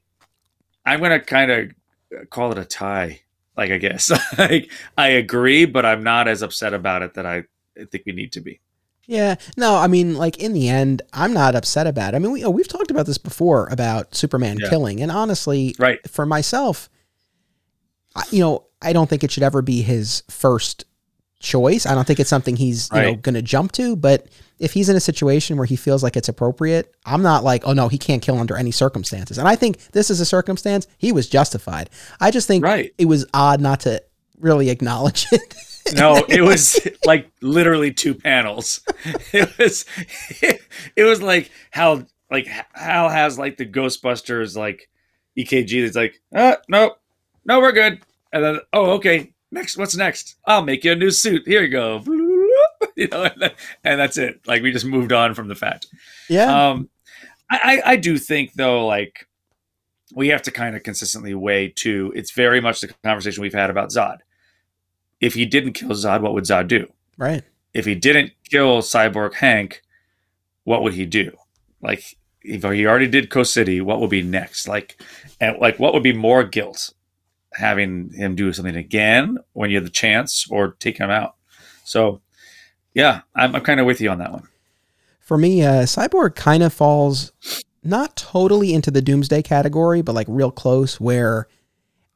I'm 0.86 1.02
gonna 1.02 1.20
kind 1.20 1.52
of 1.52 2.30
call 2.30 2.52
it 2.52 2.58
a 2.58 2.66
tie. 2.66 3.22
Like 3.60 3.72
I 3.72 3.77
guess 3.77 4.10
like 4.38 4.72
I 4.98 5.10
agree, 5.10 5.65
but 5.65 5.86
I'm 5.86 6.02
not 6.02 6.30
as 6.30 6.41
upset 6.41 6.73
about 6.73 7.02
it 7.02 7.14
that 7.15 7.26
I, 7.26 7.44
think 7.91 8.03
we 8.06 8.14
need 8.14 8.31
to 8.31 8.40
be. 8.41 8.61
Yeah, 9.06 9.36
no, 9.57 9.76
I 9.76 9.88
mean, 9.88 10.15
like 10.15 10.38
in 10.38 10.53
the 10.53 10.69
end, 10.69 11.02
I'm 11.11 11.34
not 11.34 11.56
upset 11.56 11.86
about 11.86 12.14
it. 12.14 12.18
I 12.18 12.19
mean, 12.19 12.31
we, 12.31 12.44
uh, 12.44 12.49
we've 12.49 12.68
talked 12.69 12.90
about 12.90 13.06
this 13.06 13.18
before 13.18 13.68
about 13.69 14.15
Superman 14.15 14.60
Yeah. 14.61 14.69
killing, 14.69 15.02
and 15.02 15.11
honestly, 15.11 15.76
Right. 15.77 15.99
for 16.10 16.26
myself, 16.26 16.90
I, 18.15 18.23
you 18.31 18.40
know, 18.40 18.65
I 18.81 18.94
don't 18.94 19.10
think 19.10 19.26
it 19.26 19.31
should 19.31 19.44
ever 19.44 19.61
be 19.61 19.81
his 19.81 20.23
first 20.30 20.86
choice. 21.41 21.86
I 21.86 21.95
don't 21.95 22.07
think 22.07 22.22
it's 22.22 22.30
something 22.30 22.56
he's 22.56 22.90
you 22.94 23.02
know 23.02 23.15
going 23.15 23.36
to 23.36 23.41
jump 23.41 23.73
to. 23.73 23.98
But 23.98 24.27
if 24.60 24.73
he's 24.73 24.90
in 24.90 24.95
a 24.95 24.99
situation 24.99 25.57
where 25.57 25.65
he 25.65 25.76
feels 25.76 26.03
like 26.03 26.18
it's 26.18 26.30
appropriate, 26.30 26.94
I'm 27.06 27.22
not 27.22 27.44
like, 27.44 27.64
oh 27.65 27.73
no, 27.73 27.88
he 27.88 27.98
can't 27.98 28.22
kill 28.22 28.38
under 28.38 28.57
any 28.57 28.72
circumstances. 28.72 29.38
And 29.38 29.48
I 29.48 29.56
think 29.56 29.77
this 29.91 30.10
is 30.10 30.19
a 30.19 30.26
circumstance 30.26 30.88
he 30.98 31.11
was 31.11 31.27
justified. 31.30 31.90
I 32.19 32.31
just 32.31 32.48
think 32.48 32.64
Right. 32.64 32.94
it 32.98 33.06
was 33.06 33.26
odd 33.34 33.61
not 33.61 33.80
to 33.81 34.03
really 34.40 34.69
acknowledge 34.69 35.26
it. 35.31 35.56
No, 35.95 36.23
it 36.30 36.41
was 36.41 36.77
like 37.06 37.31
literally 37.41 37.91
two 37.91 38.14
panels. 38.14 38.81
It 39.34 39.57
was 39.57 39.86
it, 40.95 41.03
was 41.03 41.19
like 41.19 41.49
how 41.72 42.06
like 42.30 42.45
Hal 42.73 43.10
has 43.10 43.40
like 43.40 43.57
the 43.57 43.65
Ghostbusters 43.65 44.56
like 44.56 44.88
EKG 45.36 45.84
that's 45.84 45.95
like, 45.95 46.22
uh 46.36 46.57
no, 46.68 46.95
no, 47.44 47.60
we're 47.60 47.72
good. 47.72 48.02
And 48.31 48.44
then 48.44 48.60
oh 48.72 48.91
okay, 48.91 49.34
next 49.52 49.77
what's 49.77 49.95
next? 49.95 50.36
I'll 50.45 50.61
make 50.64 50.84
you 50.84 50.91
a 50.91 50.95
new 50.95 51.10
suit. 51.10 51.48
Here 51.48 51.64
you 51.64 51.69
go. 51.69 52.03
You 52.95 53.07
know, 53.10 53.23
and, 53.23 53.41
then- 53.41 53.51
and 53.84 53.99
that's 53.99 54.18
it. 54.18 54.41
Like 54.47 54.61
we 54.61 54.72
just 54.72 54.85
moved 54.85 55.11
on 55.11 55.34
from 55.34 55.47
the 55.47 55.56
fact. 55.56 55.88
yeah, 56.30 56.69
Um, 56.69 56.89
I, 57.49 57.81
I 57.85 57.91
I 57.91 57.95
do 57.95 58.18
think 58.18 58.53
though, 58.53 58.85
like 58.85 59.27
we 60.15 60.30
have 60.30 60.41
to 60.43 60.51
kind 60.51 60.76
of 60.76 60.84
consistently 60.84 61.34
weigh 61.35 61.69
too. 61.69 62.11
It's 62.15 62.31
very 62.31 62.60
much 62.61 62.81
the 62.81 62.88
conversation 63.03 63.41
we've 63.41 63.53
had 63.53 63.69
about 63.69 63.89
Zod. 63.89 64.18
If 65.22 65.34
he 65.34 65.45
didn't 65.45 65.73
kill 65.73 65.89
Zod, 65.89 66.22
what 66.22 66.34
would 66.34 66.45
Zod 66.45 66.68
do? 66.68 66.88
right. 67.18 67.43
If 67.73 67.85
he 67.85 67.93
didn't 67.93 68.31
kill 68.49 68.81
Cyborg 68.81 69.35
Hank, 69.35 69.81
what 70.64 70.81
would 70.81 70.93
he 70.95 71.06
do? 71.06 71.38
Like 71.81 72.18
if 72.41 72.64
he 72.64 72.88
already 72.88 73.07
did 73.07 73.30
Coast 73.30 73.53
City, 73.53 73.80
what 73.81 73.99
would 73.99 74.10
be 74.10 74.23
next? 74.23 74.68
Like, 74.68 74.99
and 75.39 75.57
like 75.60 75.77
what 75.80 75.93
would 75.93 76.01
be 76.03 76.14
more 76.14 76.43
guilt? 76.43 76.93
Having 77.53 78.14
him 78.14 78.35
do 78.35 78.51
something 78.53 78.76
again 78.76 79.38
when 79.53 79.69
you 79.69 79.76
have 79.77 79.84
the 79.84 79.89
chance, 79.91 80.47
or 80.49 80.76
taking 80.80 81.03
him 81.03 81.10
out. 81.11 81.35
So, 81.84 82.22
yeah, 82.99 83.21
I'm, 83.34 83.55
I'm 83.55 83.61
kind 83.61 83.80
of 83.80 83.85
with 83.85 84.01
you 84.01 84.09
on 84.09 84.17
that 84.17 84.34
one. 84.34 84.47
For 85.21 85.38
me, 85.38 85.63
uh, 85.63 85.84
Cyborg 85.84 86.35
kind 86.35 86.63
of 86.63 86.73
falls 86.73 87.31
not 87.81 88.15
totally 88.17 88.73
into 88.73 88.91
the 88.91 89.01
Doomsday 89.01 89.41
category, 89.41 90.01
but 90.01 90.15
like 90.15 90.27
real 90.30 90.51
close. 90.51 90.99
Where 90.99 91.47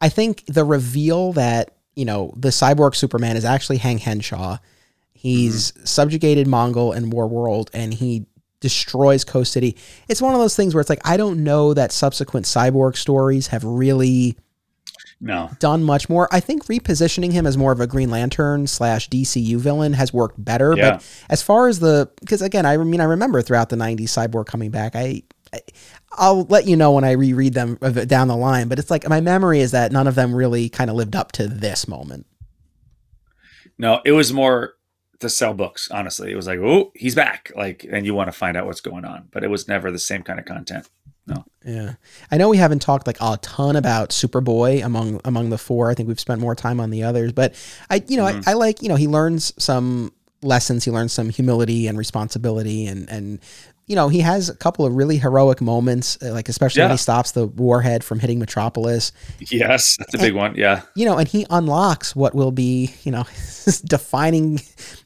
I 0.01 0.10
think 0.10 0.43
the 0.47 0.65
reveal 0.65 1.31
that 1.34 1.77
you 1.95 2.05
know 2.05 2.34
the 2.35 2.49
Cyborg 2.49 2.95
Superman 2.95 3.38
is 3.38 3.45
actually 3.45 3.77
Hank 3.77 4.01
Henshaw. 4.01 4.57
He's 5.14 5.72
subjugated 5.89 6.47
Mongul 6.47 6.93
and 6.93 7.14
War 7.14 7.27
World, 7.27 7.72
and 7.73 7.93
he 7.93 8.26
destroys 8.60 9.23
Coast 9.23 9.53
City. 9.53 9.77
It's 10.10 10.22
one 10.22 10.34
of 10.34 10.41
those 10.41 10.55
things 10.57 10.76
where 10.76 10.81
it's 10.81 10.89
like 10.89 11.07
I 11.07 11.15
don't 11.15 11.45
know 11.45 11.73
that 11.73 11.93
subsequent 11.93 12.45
Cyborg 12.45 12.97
stories 12.97 13.47
have 13.47 13.64
really 13.64 14.38
No, 15.26 15.50
done 15.60 15.86
much 15.86 16.10
more. 16.10 16.28
I 16.34 16.41
think 16.41 16.66
repositioning 16.66 17.32
him 17.32 17.48
as 17.48 17.58
more 17.58 17.72
of 17.72 17.80
a 17.80 17.88
Green 17.88 18.12
Lantern 18.12 18.68
slash 18.68 19.08
DCU 19.10 19.56
villain 19.56 19.94
has 19.94 20.12
worked 20.12 20.44
better. 20.44 20.74
Yeah. 20.76 20.91
But 20.91 21.24
as 21.30 21.41
far 21.41 21.70
as 21.70 21.80
the, 21.80 22.12
because 22.20 22.41
again, 22.41 22.66
I 22.66 22.76
mean, 22.76 23.00
I 23.00 23.06
remember 23.06 23.41
throughout 23.41 23.70
the 23.70 23.78
'90s 23.78 24.10
Cyborg 24.10 24.48
coming 24.48 24.70
back. 24.70 24.98
I, 24.98 25.24
I 25.54 25.62
I'll 26.12 26.44
let 26.44 26.68
you 26.68 26.76
know 26.76 26.91
when 26.91 27.06
I 27.06 27.12
reread 27.12 27.54
them 27.54 27.78
uh, 27.82 27.91
down 27.91 28.28
the 28.28 28.36
line. 28.36 28.68
But 28.68 28.80
it's 28.80 28.91
like 28.91 29.08
my 29.08 29.22
memory 29.22 29.62
is 29.62 29.72
that 29.72 29.94
none 29.94 30.08
of 30.08 30.16
them 30.16 30.36
really 30.36 30.68
kind 30.68 30.90
of 30.90 30.98
lived 30.98 31.16
up 31.16 31.32
to 31.34 31.48
this 31.48 31.88
moment. 31.88 32.26
No, 33.78 34.02
it 34.04 34.12
was 34.12 34.34
more 34.34 34.74
to 35.22 35.30
sell 35.30 35.54
books. 35.54 35.90
Honestly, 35.90 36.34
it 36.34 36.36
was 36.36 36.48
like, 36.48 36.60
oh, 36.60 36.91
he's 36.95 37.16
back, 37.16 37.50
like, 37.56 37.86
and 37.90 38.06
you 38.06 38.14
want 38.14 38.28
to 38.28 38.38
find 38.38 38.58
out 38.58 38.66
what's 38.66 38.82
going 38.82 39.06
on. 39.06 39.30
But 39.32 39.45
it 39.45 39.50
was 39.50 39.70
never 39.70 39.90
the 39.90 40.00
same 40.00 40.22
kind 40.22 40.38
of 40.38 40.45
content. 40.45 40.90
Yeah, 41.66 41.94
I 42.30 42.38
know 42.38 42.50
we 42.50 42.58
haven't 42.58 42.82
talked 42.82 43.08
like 43.08 43.18
a 43.22 43.38
ton 43.41 43.78
about 43.78 44.10
Superboy 44.10 44.84
among 44.84 45.22
among 45.24 45.50
the 45.50 45.58
four. 45.58 45.90
I 45.90 45.94
think 45.94 46.10
we've 46.10 46.20
spent 46.20 46.41
more 46.41 46.56
time 46.56 46.80
on 46.80 46.90
the 46.90 47.04
others, 47.04 47.32
but 47.32 47.56
I, 47.90 48.04
you 48.08 48.18
know, 48.18 48.26
I, 48.26 48.41
I 48.48 48.54
like 48.54 48.82
you 48.82 48.90
know 48.90 48.95
he 48.95 49.08
learns 49.08 49.54
some 49.58 50.12
lessons. 50.41 50.84
He 50.84 50.91
learns 50.91 51.14
some 51.14 51.30
humility 51.30 51.88
and 51.88 51.98
responsibility, 51.98 52.86
and 52.86 53.10
and 53.10 53.40
you 53.88 53.95
know 53.95 54.10
he 54.10 54.20
has 54.20 54.50
a 54.50 54.56
couple 54.58 54.86
of 54.86 54.94
really 54.94 55.18
heroic 55.18 55.62
moments, 55.62 56.22
uh, 56.22 56.34
like 56.34 56.50
especially 56.50 56.82
when 56.82 56.91
he 56.91 56.98
stops 56.98 57.32
the 57.32 57.48
warhead 57.48 58.04
from 58.04 58.20
hitting 58.20 58.40
Metropolis. 58.40 59.14
Yes, 59.40 59.95
that's 59.95 60.14
a 60.16 60.18
big 60.18 60.34
one. 60.34 60.56
Yeah, 60.56 60.82
You 60.95 61.06
know, 61.06 61.18
and 61.18 61.30
he 61.30 61.45
unlocks 61.50 62.14
what 62.14 62.36
will 62.36 62.52
be 62.52 62.94
you 63.04 63.12
know 63.14 63.24
this 63.66 63.82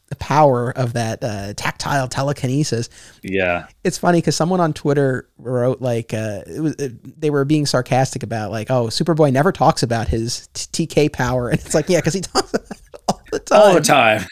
defining 0.10 0.20
power 0.28 0.72
of 0.72 0.94
that 0.94 1.24
uh, 1.24 1.54
tactile 1.56 2.08
telekinesis 2.08 2.90
yeah, 3.24 3.68
it's 3.84 3.98
funny 3.98 4.20
because 4.20 4.36
someone 4.36 4.60
on 4.60 4.74
Twitter 4.74 5.30
wrote 5.38 5.82
like 5.82 6.14
uh, 6.14 6.42
it 6.48 6.60
was 6.62 6.76
it, 6.76 7.20
they 7.22 7.30
were 7.30 7.46
being 7.46 7.66
sarcastic 7.66 8.24
about 8.24 8.52
like 8.52 8.70
oh 8.72 8.88
Superboy 8.88 9.32
never 9.32 9.52
talks 9.52 9.84
about 9.84 10.08
his 10.08 10.48
t- 10.54 10.88
TK 10.88 11.14
power 11.14 11.50
and 11.50 11.60
it's 11.60 11.74
like 11.74 11.90
yeah 11.90 12.00
because 12.00 12.14
he 12.14 12.22
talks 12.22 12.54
about 12.54 12.72
it 12.72 12.82
all 13.08 13.22
the 13.32 13.40
time. 13.40 13.62
all 13.62 13.74
the 13.74 13.82
time. 13.82 14.26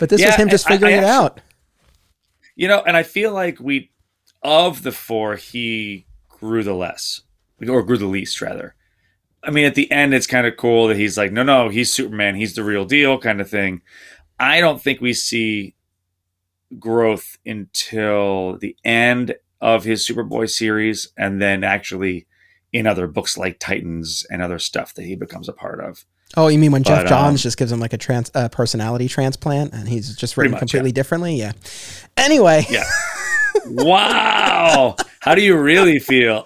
But 0.00 0.08
this 0.10 0.24
was 0.24 0.34
him 0.36 0.48
just 0.48 0.66
I- 0.66 0.70
I 0.70 0.74
figuring 0.74 0.94
it 0.94 0.98
actually- 0.98 1.10
out. 1.10 1.40
You 2.56 2.68
know, 2.68 2.82
and 2.86 2.96
I 2.96 3.02
feel 3.02 3.32
like 3.32 3.58
we, 3.58 3.90
of 4.42 4.82
the 4.84 4.92
four, 4.92 5.36
he 5.36 6.06
grew 6.28 6.62
the 6.62 6.74
less, 6.74 7.22
or 7.66 7.82
grew 7.82 7.96
the 7.96 8.06
least, 8.06 8.40
rather. 8.40 8.74
I 9.42 9.50
mean, 9.50 9.64
at 9.64 9.74
the 9.74 9.90
end, 9.90 10.14
it's 10.14 10.26
kind 10.28 10.46
of 10.46 10.56
cool 10.56 10.86
that 10.88 10.96
he's 10.96 11.18
like, 11.18 11.32
no, 11.32 11.42
no, 11.42 11.68
he's 11.68 11.92
Superman, 11.92 12.36
he's 12.36 12.54
the 12.54 12.62
real 12.62 12.84
deal, 12.84 13.18
kind 13.18 13.40
of 13.40 13.50
thing. 13.50 13.82
I 14.38 14.60
don't 14.60 14.80
think 14.80 15.00
we 15.00 15.12
see 15.12 15.74
growth 16.78 17.38
until 17.46 18.58
the 18.58 18.76
end 18.84 19.36
of 19.60 19.84
his 19.84 20.06
Superboy 20.06 20.50
series, 20.50 21.08
and 21.16 21.40
then 21.40 21.64
actually 21.64 22.26
in 22.72 22.86
other 22.86 23.06
books 23.06 23.38
like 23.38 23.58
Titans 23.58 24.26
and 24.30 24.42
other 24.42 24.58
stuff 24.58 24.94
that 24.94 25.04
he 25.04 25.14
becomes 25.14 25.48
a 25.48 25.52
part 25.52 25.80
of. 25.80 26.04
Oh, 26.36 26.48
you 26.48 26.58
mean 26.58 26.72
when 26.72 26.82
Geoff 26.82 27.06
Johns 27.06 27.40
um, 27.40 27.42
just 27.42 27.56
gives 27.56 27.70
him 27.70 27.78
like 27.78 27.92
a 27.92 27.98
trans 27.98 28.30
uh, 28.34 28.48
personality 28.48 29.06
transplant 29.06 29.72
and 29.72 29.88
he's 29.88 30.16
just 30.16 30.36
written 30.36 30.52
much, 30.52 30.60
completely 30.60 30.90
differently? 30.90 31.36
Yeah. 31.36 31.52
Anyway, 32.16 32.66
Yeah. 32.68 32.84
wow. 33.66 34.96
How 35.20 35.34
do 35.36 35.42
you 35.42 35.56
really 35.56 36.00
feel? 36.00 36.44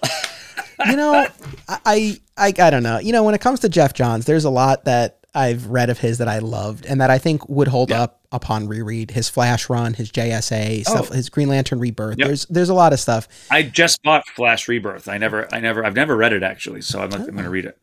you 0.86 0.97
know, 0.97 1.27
I, 1.69 1.78
I 1.86 2.20
I 2.36 2.47
I 2.59 2.70
don't 2.70 2.82
know. 2.82 2.98
You 2.98 3.12
know, 3.12 3.23
when 3.24 3.35
it 3.35 3.40
comes 3.40 3.60
to 3.60 3.69
Geoff 3.69 3.94
Johns, 3.94 4.27
there's 4.27 4.44
a 4.44 4.51
lot 4.51 4.85
that 4.85 5.19
I've 5.35 5.67
read 5.67 5.91
of 5.91 5.99
his 5.99 6.19
that 6.19 6.29
I 6.29 6.39
loved 6.39 6.87
and 6.87 7.01
that 7.01 7.11
I 7.11 7.19
think 7.19 7.49
would 7.49 7.69
hold 7.69 7.91
Yeah. 7.91 8.03
up 8.03 8.21
upon 8.33 8.67
reread. 8.69 9.11
His 9.13 9.29
Flash 9.29 9.69
run, 9.71 9.95
his 9.95 10.11
JSA 10.11 10.85
stuff, 10.85 11.09
Oh. 11.11 11.15
his 11.15 11.29
Green 11.29 11.49
Lantern 11.49 11.79
Rebirth. 11.79 12.19
Yep. 12.19 12.27
There's 12.27 12.47
there's 12.47 12.69
a 12.71 12.75
lot 12.75 12.93
of 12.93 13.01
stuff. 13.01 13.29
I 13.51 13.63
just 13.63 14.03
bought 14.03 14.27
Flash 14.29 14.69
Rebirth. 14.69 15.09
I 15.09 15.19
never, 15.19 15.47
I 15.55 15.61
never, 15.61 15.85
I've 15.85 15.95
never 15.95 16.17
read 16.17 16.33
it 16.33 16.43
actually, 16.43 16.81
so 16.83 17.01
I'm, 17.01 17.13
I'm 17.13 17.23
going 17.25 17.45
to 17.45 17.51
read 17.51 17.67
it. 17.67 17.79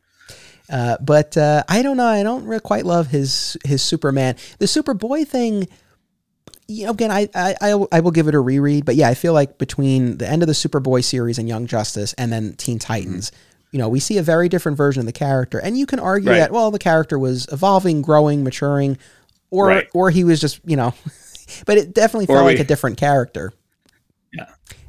Uh, 0.68 0.96
but 1.00 1.36
uh, 1.36 1.62
I 1.68 1.82
don't 1.82 1.96
know. 1.96 2.06
I 2.06 2.22
don't 2.24 2.44
really 2.44 2.60
quite 2.60 2.84
love 2.84 3.06
his 3.08 3.56
his 3.64 3.80
Superman. 3.82 4.34
The 4.58 4.66
Superboy 4.66 5.26
thing. 5.26 5.68
You 6.68 6.86
know, 6.86 6.90
again, 6.90 7.12
I, 7.12 7.28
I 7.32 7.54
I 7.60 7.74
will- 7.76 7.88
I 7.92 8.00
will 8.00 8.10
give 8.10 8.26
it 8.26 8.34
a 8.34 8.40
reread. 8.40 8.84
But 8.84 8.96
yeah, 8.96 9.08
I 9.08 9.14
feel 9.14 9.32
like 9.32 9.56
between 9.58 10.18
the 10.18 10.28
end 10.28 10.42
of 10.42 10.48
the 10.48 10.52
Superboy 10.52 11.04
series 11.04 11.38
and 11.38 11.48
Young 11.48 11.68
Justice, 11.68 12.12
and 12.18 12.32
then 12.32 12.54
Teen 12.54 12.80
Titans, 12.80 13.30
you 13.76 13.82
know, 13.82 13.90
we 13.90 14.00
see 14.00 14.16
a 14.16 14.22
very 14.22 14.48
different 14.48 14.78
version 14.78 15.00
of 15.00 15.06
the 15.06 15.12
character. 15.12 15.58
And 15.58 15.76
you 15.76 15.84
can 15.84 15.98
argue 16.00 16.30
Right. 16.30 16.38
that 16.38 16.50
well, 16.50 16.70
the 16.70 16.78
character 16.78 17.18
was 17.18 17.46
evolving, 17.52 18.00
growing, 18.00 18.42
maturing, 18.42 18.96
or 19.50 19.66
Right. 19.66 19.86
or 19.92 20.08
he 20.10 20.24
was 20.24 20.40
just 20.40 20.60
you 20.64 20.76
know, 20.76 20.94
but 21.66 21.76
it 21.76 21.92
definitely 21.92 22.24
Or 22.24 22.38
felt 22.38 22.46
like 22.46 22.58
a 22.58 22.64
different 22.64 22.96
character. 22.96 23.52
Yeah. 24.32 24.46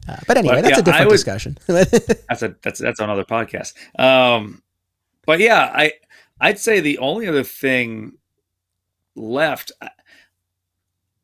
Uh, 0.07 0.15
but 0.25 0.37
anyway, 0.37 0.55
But, 0.55 0.61
that's 0.61 0.75
yeah, 0.77 0.79
a 0.79 0.83
different 0.83 1.07
would- 1.07 1.15
discussion. 1.15 1.57
That's 1.67 2.41
a 2.41 2.55
that's 2.61 2.79
that's 2.79 3.01
another 3.01 3.25
podcast. 3.25 3.73
Um, 3.99 4.61
but 5.25 5.39
yeah, 5.41 5.69
I 5.75 5.91
I'd 6.39 6.59
say 6.59 6.79
the 6.79 6.97
only 6.99 7.27
other 7.27 7.43
thing 7.43 8.13
left. 9.15 9.73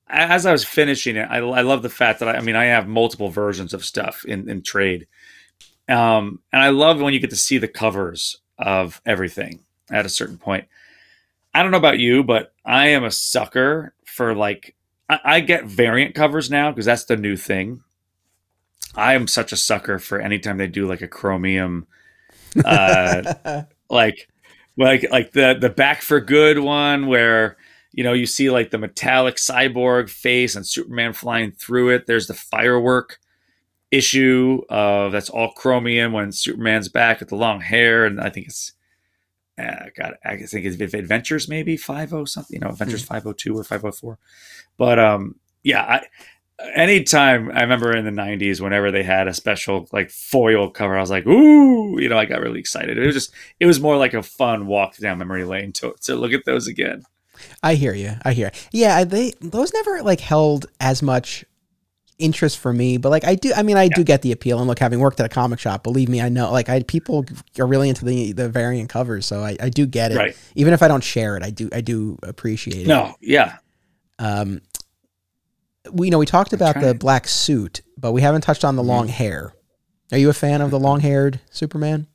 As 0.09 0.45
I 0.45 0.51
was 0.51 0.63
finishing 0.65 1.15
it, 1.15 1.27
I, 1.29 1.37
I 1.37 1.61
love 1.61 1.81
the 1.81 1.89
fact 1.89 2.19
that 2.19 2.27
I, 2.29 2.33
I 2.35 2.41
mean 2.41 2.55
I 2.57 2.65
have 2.65 2.87
multiple 2.87 3.29
versions 3.29 3.73
of 3.73 3.83
stuff 3.85 4.25
in, 4.25 4.49
in 4.49 4.61
trade, 4.61 5.07
Um, 5.89 6.39
and 6.51 6.61
I 6.61 6.69
love 6.69 7.01
when 7.01 7.13
you 7.13 7.19
get 7.19 7.29
to 7.31 7.35
see 7.35 7.57
the 7.57 7.67
covers 7.67 8.37
of 8.57 9.01
everything 9.05 9.59
at 9.91 10.05
a 10.05 10.09
certain 10.09 10.37
point. 10.37 10.65
I 11.53 11.61
don't 11.61 11.71
know 11.71 11.77
about 11.77 11.99
you, 11.99 12.23
but 12.23 12.53
I 12.65 12.89
am 12.89 13.03
a 13.03 13.11
sucker 13.11 13.93
for 14.05 14.33
like 14.33 14.75
I, 15.09 15.19
I 15.23 15.39
get 15.41 15.65
variant 15.65 16.15
covers 16.15 16.49
now 16.49 16.71
because 16.71 16.85
that's 16.85 17.05
the 17.05 17.17
new 17.17 17.35
thing. 17.35 17.81
I 18.95 19.13
am 19.13 19.27
such 19.27 19.51
a 19.51 19.57
sucker 19.57 19.99
for 19.99 20.19
anytime 20.19 20.57
they 20.57 20.67
do 20.67 20.87
like 20.87 21.01
a 21.01 21.07
chromium, 21.07 21.87
uh, 22.63 23.63
like 23.89 24.29
like 24.77 25.05
like 25.11 25.31
the 25.31 25.57
the 25.59 25.69
back 25.69 26.01
for 26.01 26.19
good 26.19 26.59
one 26.59 27.07
where 27.07 27.57
you 27.91 28.03
know 28.03 28.13
you 28.13 28.25
see 28.25 28.49
like 28.49 28.71
the 28.71 28.77
metallic 28.77 29.35
cyborg 29.35 30.09
face 30.09 30.55
and 30.55 30.65
Superman 30.65 31.13
flying 31.13 31.51
through 31.51 31.89
it. 31.89 32.07
There's 32.07 32.27
the 32.27 32.33
firework 32.33 33.19
issue 33.93 34.61
of 34.69 35.11
that's 35.11 35.29
all 35.29 35.51
chromium 35.51 36.13
when 36.13 36.31
Superman's 36.31 36.89
back 36.89 37.19
with 37.19 37.29
the 37.29 37.35
long 37.35 37.61
hair, 37.61 38.05
and 38.05 38.19
I 38.19 38.29
think 38.29 38.47
it's 38.47 38.73
uh, 39.57 39.85
God, 39.95 40.15
I 40.25 40.37
think 40.37 40.65
it's 40.65 40.93
Adventures 40.93 41.47
maybe 41.47 41.77
five 41.77 42.13
oh 42.13 42.25
something, 42.25 42.55
you 42.55 42.59
know, 42.59 42.69
Adventures 42.71 43.03
mm-hmm. 43.03 43.13
five 43.13 43.27
oh 43.27 43.33
two 43.33 43.57
or 43.57 43.63
five 43.63 43.85
oh 43.85 43.91
four, 43.91 44.17
but 44.77 44.99
um, 44.99 45.35
yeah, 45.63 45.81
I. 45.81 46.05
Anytime 46.75 47.49
I 47.51 47.61
remember 47.61 47.97
in 47.97 48.05
the 48.05 48.11
'90s, 48.11 48.61
whenever 48.61 48.91
they 48.91 49.03
had 49.03 49.27
a 49.27 49.33
special 49.33 49.89
like 49.91 50.11
foil 50.11 50.69
cover, 50.69 50.95
I 50.95 51.01
was 51.01 51.09
like, 51.09 51.25
"Ooh!" 51.25 51.99
You 51.99 52.07
know, 52.07 52.17
I 52.17 52.25
got 52.25 52.41
really 52.41 52.59
excited. 52.59 52.97
It 52.97 53.05
was 53.05 53.15
just, 53.15 53.33
it 53.59 53.65
was 53.65 53.81
more 53.81 53.97
like 53.97 54.13
a 54.13 54.21
fun 54.21 54.67
walk 54.67 54.95
down 54.97 55.17
memory 55.17 55.45
lane 55.45 55.73
to 55.73 55.95
to 56.03 56.15
look 56.15 56.31
at 56.31 56.45
those 56.45 56.67
again. 56.67 57.03
I 57.63 57.73
hear 57.73 57.93
you. 57.93 58.13
I 58.23 58.33
hear. 58.33 58.51
Yeah, 58.71 59.03
they 59.03 59.33
those 59.41 59.73
never 59.73 60.03
like 60.03 60.19
held 60.19 60.67
as 60.79 61.01
much 61.01 61.43
interest 62.19 62.57
for 62.59 62.73
me, 62.73 62.97
but 62.97 63.09
like 63.09 63.25
I 63.25 63.35
do, 63.35 63.51
I 63.55 63.63
mean, 63.63 63.77
I 63.77 63.83
yeah. 63.83 63.95
do 63.95 64.03
get 64.03 64.21
the 64.21 64.31
appeal. 64.31 64.59
And 64.59 64.67
look, 64.67 64.79
having 64.79 64.99
worked 64.99 65.19
at 65.19 65.25
a 65.25 65.29
comic 65.29 65.59
shop, 65.59 65.83
believe 65.83 66.09
me, 66.09 66.21
I 66.21 66.29
know 66.29 66.51
like 66.51 66.69
I 66.69 66.83
people 66.83 67.25
are 67.59 67.67
really 67.67 67.89
into 67.89 68.05
the 68.05 68.31
the 68.33 68.49
variant 68.49 68.89
covers, 68.89 69.25
so 69.25 69.41
I, 69.41 69.57
I 69.59 69.69
do 69.69 69.85
get 69.85 70.11
it. 70.11 70.17
Right. 70.17 70.37
Even 70.55 70.73
if 70.73 70.81
I 70.81 70.87
don't 70.87 71.03
share 71.03 71.37
it, 71.37 71.43
I 71.43 71.49
do 71.49 71.69
I 71.71 71.81
do 71.81 72.17
appreciate 72.23 72.81
it. 72.81 72.87
No, 72.87 73.15
yeah. 73.21 73.57
Um, 74.19 74.61
we 75.91 76.07
you 76.07 76.11
know 76.11 76.19
we 76.19 76.25
talked 76.25 76.53
about 76.53 76.79
the 76.79 76.93
black 76.93 77.27
suit, 77.27 77.81
but 77.97 78.11
we 78.11 78.21
haven't 78.21 78.41
touched 78.41 78.63
on 78.63 78.75
the 78.75 78.81
mm-hmm. 78.81 78.89
long 78.89 79.07
hair. 79.07 79.53
Are 80.11 80.17
you 80.17 80.29
a 80.29 80.33
fan 80.33 80.61
of 80.61 80.71
the 80.71 80.79
long 80.79 80.99
haired 80.99 81.39
Superman? 81.49 82.07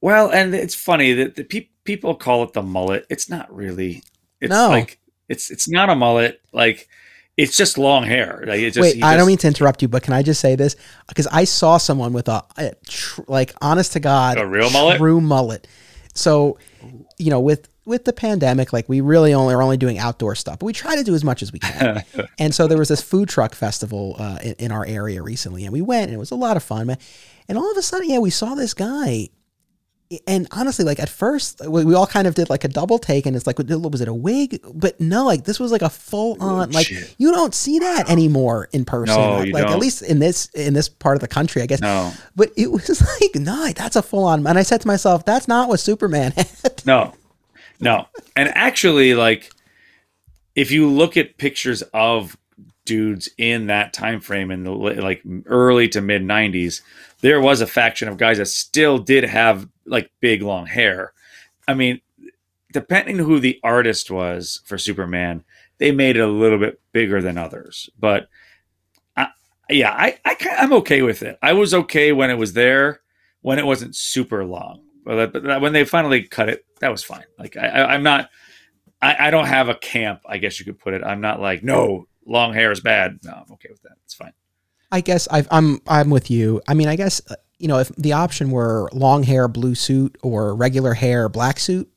Well, 0.00 0.30
and 0.30 0.54
it's 0.54 0.74
funny 0.74 1.12
that 1.14 1.36
the 1.36 1.44
pe- 1.44 1.68
people 1.84 2.14
call 2.14 2.42
it 2.42 2.52
the 2.52 2.62
mullet. 2.62 3.06
It's 3.08 3.30
not 3.30 3.54
really. 3.54 4.02
It's 4.40 4.50
no. 4.50 4.68
like 4.68 4.98
it's 5.28 5.50
it's 5.50 5.68
not 5.68 5.88
a 5.88 5.94
mullet. 5.94 6.40
Like 6.52 6.88
it's 7.36 7.56
just 7.56 7.78
long 7.78 8.04
hair. 8.04 8.44
Like 8.46 8.60
just, 8.60 8.78
Wait, 8.78 9.02
I 9.02 9.16
don't 9.16 9.26
mean 9.26 9.38
to 9.38 9.46
interrupt 9.46 9.82
you, 9.82 9.88
but 9.88 10.02
can 10.02 10.12
I 10.12 10.22
just 10.22 10.40
say 10.40 10.54
this? 10.54 10.76
Because 11.08 11.26
I 11.28 11.44
saw 11.44 11.78
someone 11.78 12.12
with 12.12 12.28
a, 12.28 12.44
a 12.56 12.74
tr- 12.86 13.22
like 13.26 13.54
honest 13.60 13.92
to 13.94 14.00
God, 14.00 14.38
a 14.38 14.46
real 14.46 14.70
mullet, 14.70 14.98
true 14.98 15.20
mullet. 15.20 15.66
So, 16.14 16.58
you 17.18 17.30
know, 17.30 17.40
with 17.40 17.68
with 17.84 18.04
the 18.04 18.12
pandemic, 18.12 18.72
like 18.72 18.88
we 18.88 19.00
really 19.00 19.34
only 19.34 19.52
are 19.52 19.62
only 19.62 19.76
doing 19.76 19.98
outdoor 19.98 20.34
stuff, 20.36 20.60
but 20.60 20.66
we 20.66 20.72
try 20.72 20.96
to 20.96 21.04
do 21.04 21.14
as 21.14 21.24
much 21.24 21.42
as 21.42 21.52
we 21.52 21.58
can. 21.58 22.04
and 22.38 22.54
so 22.54 22.66
there 22.66 22.78
was 22.78 22.88
this 22.88 23.02
food 23.02 23.28
truck 23.28 23.54
festival 23.54 24.16
uh, 24.18 24.38
in, 24.42 24.54
in, 24.54 24.72
our 24.72 24.86
area 24.86 25.20
recently, 25.22 25.64
and 25.64 25.72
we 25.72 25.82
went, 25.82 26.04
and 26.04 26.14
it 26.14 26.18
was 26.18 26.30
a 26.30 26.36
lot 26.36 26.56
of 26.56 26.62
fun. 26.62 26.86
Man. 26.86 26.98
And 27.48 27.58
all 27.58 27.70
of 27.70 27.76
a 27.76 27.82
sudden, 27.82 28.08
yeah, 28.08 28.18
we 28.18 28.30
saw 28.30 28.54
this 28.54 28.72
guy 28.72 29.28
and 30.26 30.46
honestly, 30.50 30.84
like 30.84 30.98
at 30.98 31.08
first, 31.08 31.60
we, 31.66 31.84
we, 31.84 31.94
all 31.94 32.06
kind 32.06 32.26
of 32.26 32.34
did 32.34 32.50
like 32.50 32.64
a 32.64 32.68
double 32.68 32.98
take, 32.98 33.26
and 33.26 33.36
it's 33.36 33.46
like, 33.46 33.58
what 33.58 33.92
was 33.92 34.00
it 34.00 34.08
a 34.08 34.14
wig? 34.14 34.60
But 34.74 35.00
no, 35.00 35.24
like 35.24 35.44
this 35.44 35.60
was 35.60 35.72
like 35.72 35.82
a 35.82 35.90
full 35.90 36.36
oh, 36.40 36.56
on, 36.56 36.70
like 36.70 36.86
shit. 36.86 37.14
you 37.18 37.32
don't 37.32 37.54
see 37.54 37.78
that 37.78 38.10
anymore 38.10 38.68
in 38.72 38.84
person. 38.84 39.16
No, 39.16 39.38
like 39.38 39.64
don't. 39.64 39.72
at 39.72 39.78
least 39.78 40.02
in 40.02 40.18
this 40.18 40.46
in 40.50 40.74
this 40.74 40.88
part 40.88 41.16
of 41.16 41.20
the 41.20 41.28
country, 41.28 41.62
I 41.62 41.66
guess. 41.66 41.80
No. 41.80 42.12
But 42.36 42.52
it 42.56 42.70
was 42.70 43.02
like, 43.20 43.34
no, 43.34 43.70
that's 43.72 43.96
a 43.96 44.02
full 44.02 44.24
on. 44.24 44.46
And 44.46 44.58
I 44.58 44.62
said 44.62 44.80
to 44.82 44.86
myself, 44.86 45.24
that's 45.24 45.48
not 45.48 45.68
what 45.68 45.80
Superman 45.80 46.32
had. 46.36 46.82
No, 46.84 47.14
no. 47.80 48.06
And 48.36 48.48
actually, 48.50 49.14
like, 49.14 49.50
if 50.54 50.70
you 50.70 50.88
look 50.88 51.16
at 51.16 51.38
pictures 51.38 51.82
of 51.92 52.36
dudes 52.84 53.30
in 53.38 53.68
that 53.68 53.92
time 53.92 54.20
frame 54.20 54.50
in 54.50 54.64
the 54.64 54.70
like 54.70 55.22
early 55.46 55.88
to 55.88 56.02
mid 56.02 56.22
90s 56.22 56.82
there 57.24 57.40
was 57.40 57.62
a 57.62 57.66
faction 57.66 58.06
of 58.06 58.18
guys 58.18 58.36
that 58.36 58.44
still 58.44 58.98
did 58.98 59.24
have 59.24 59.66
like 59.86 60.10
big 60.20 60.42
long 60.42 60.66
hair. 60.66 61.12
I 61.66 61.74
mean, 61.74 62.00
depending 62.72 63.18
who 63.18 63.40
the 63.40 63.60
artist 63.62 64.10
was 64.10 64.60
for 64.64 64.78
Superman, 64.78 65.44
they 65.78 65.92
made 65.92 66.16
it 66.16 66.20
a 66.20 66.26
little 66.26 66.58
bit 66.58 66.80
bigger 66.92 67.22
than 67.22 67.38
others. 67.38 67.88
But 67.98 68.28
I, 69.16 69.28
yeah, 69.70 69.92
I, 69.92 70.18
I 70.24 70.36
I'm 70.58 70.72
okay 70.74 71.02
with 71.02 71.22
it. 71.22 71.38
I 71.42 71.52
was 71.52 71.74
okay 71.74 72.12
when 72.12 72.30
it 72.30 72.38
was 72.38 72.52
there, 72.52 73.00
when 73.42 73.58
it 73.58 73.66
wasn't 73.66 73.96
super 73.96 74.44
long. 74.44 74.82
But, 75.04 75.60
when 75.60 75.74
they 75.74 75.84
finally 75.84 76.22
cut 76.22 76.48
it, 76.48 76.64
that 76.80 76.90
was 76.90 77.02
fine. 77.02 77.24
Like 77.38 77.56
I, 77.56 77.84
I'm 77.84 78.02
not. 78.02 78.30
I, 79.02 79.28
I 79.28 79.30
don't 79.30 79.46
have 79.46 79.68
a 79.68 79.74
camp, 79.74 80.22
I 80.26 80.38
guess 80.38 80.58
you 80.58 80.64
could 80.64 80.78
put 80.78 80.94
it. 80.94 81.04
I'm 81.04 81.20
not 81.20 81.38
like, 81.38 81.62
no, 81.62 82.06
long 82.26 82.54
hair 82.54 82.72
is 82.72 82.80
bad. 82.80 83.18
No, 83.22 83.32
I'm 83.32 83.52
okay 83.52 83.68
with 83.70 83.82
that. 83.82 83.96
It's 84.04 84.14
fine. 84.14 84.32
I 84.90 85.00
guess 85.00 85.28
i 85.30 85.40
am 85.40 85.46
I'm, 85.50 85.80
I'm 85.86 86.10
with 86.10 86.30
you. 86.30 86.62
I 86.68 86.74
mean, 86.74 86.88
I 86.88 86.96
guess 86.96 87.20
uh, 87.28 87.34
you 87.58 87.68
know, 87.68 87.78
if 87.78 87.88
the 87.96 88.12
option 88.12 88.50
were 88.50 88.88
long 88.92 89.22
hair 89.22 89.48
blue 89.48 89.74
suit 89.74 90.16
or 90.22 90.54
regular 90.54 90.94
hair 90.94 91.28
black 91.28 91.58
suit, 91.58 91.90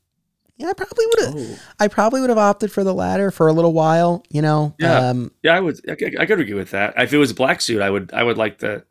yeah, 0.57 0.69
I 0.69 0.73
probably 0.73 1.05
would 1.05 1.19
have. 1.25 1.35
Oh. 1.38 1.59
I 1.79 1.88
probably 1.88 2.21
would 2.21 2.29
have 2.29 2.39
opted 2.39 2.71
for 2.71 2.84
the 2.84 2.93
latter 2.93 3.29
for 3.29 3.47
a 3.47 3.53
little 3.53 3.73
while. 3.73 4.23
You 4.29 4.41
know. 4.41 4.75
Yeah. 4.79 5.09
Um, 5.09 5.31
yeah, 5.43 5.55
I 5.55 5.59
would. 5.59 5.79
I, 5.88 5.93
I 6.19 6.25
could 6.25 6.39
agree 6.39 6.53
with 6.53 6.71
that. 6.71 6.95
If 6.97 7.13
it 7.13 7.17
was 7.17 7.31
a 7.31 7.35
black 7.35 7.61
suit, 7.61 7.81
I 7.81 7.89
would. 7.89 8.11
I 8.13 8.23
would 8.23 8.38
like 8.38 8.59
the 8.59 8.84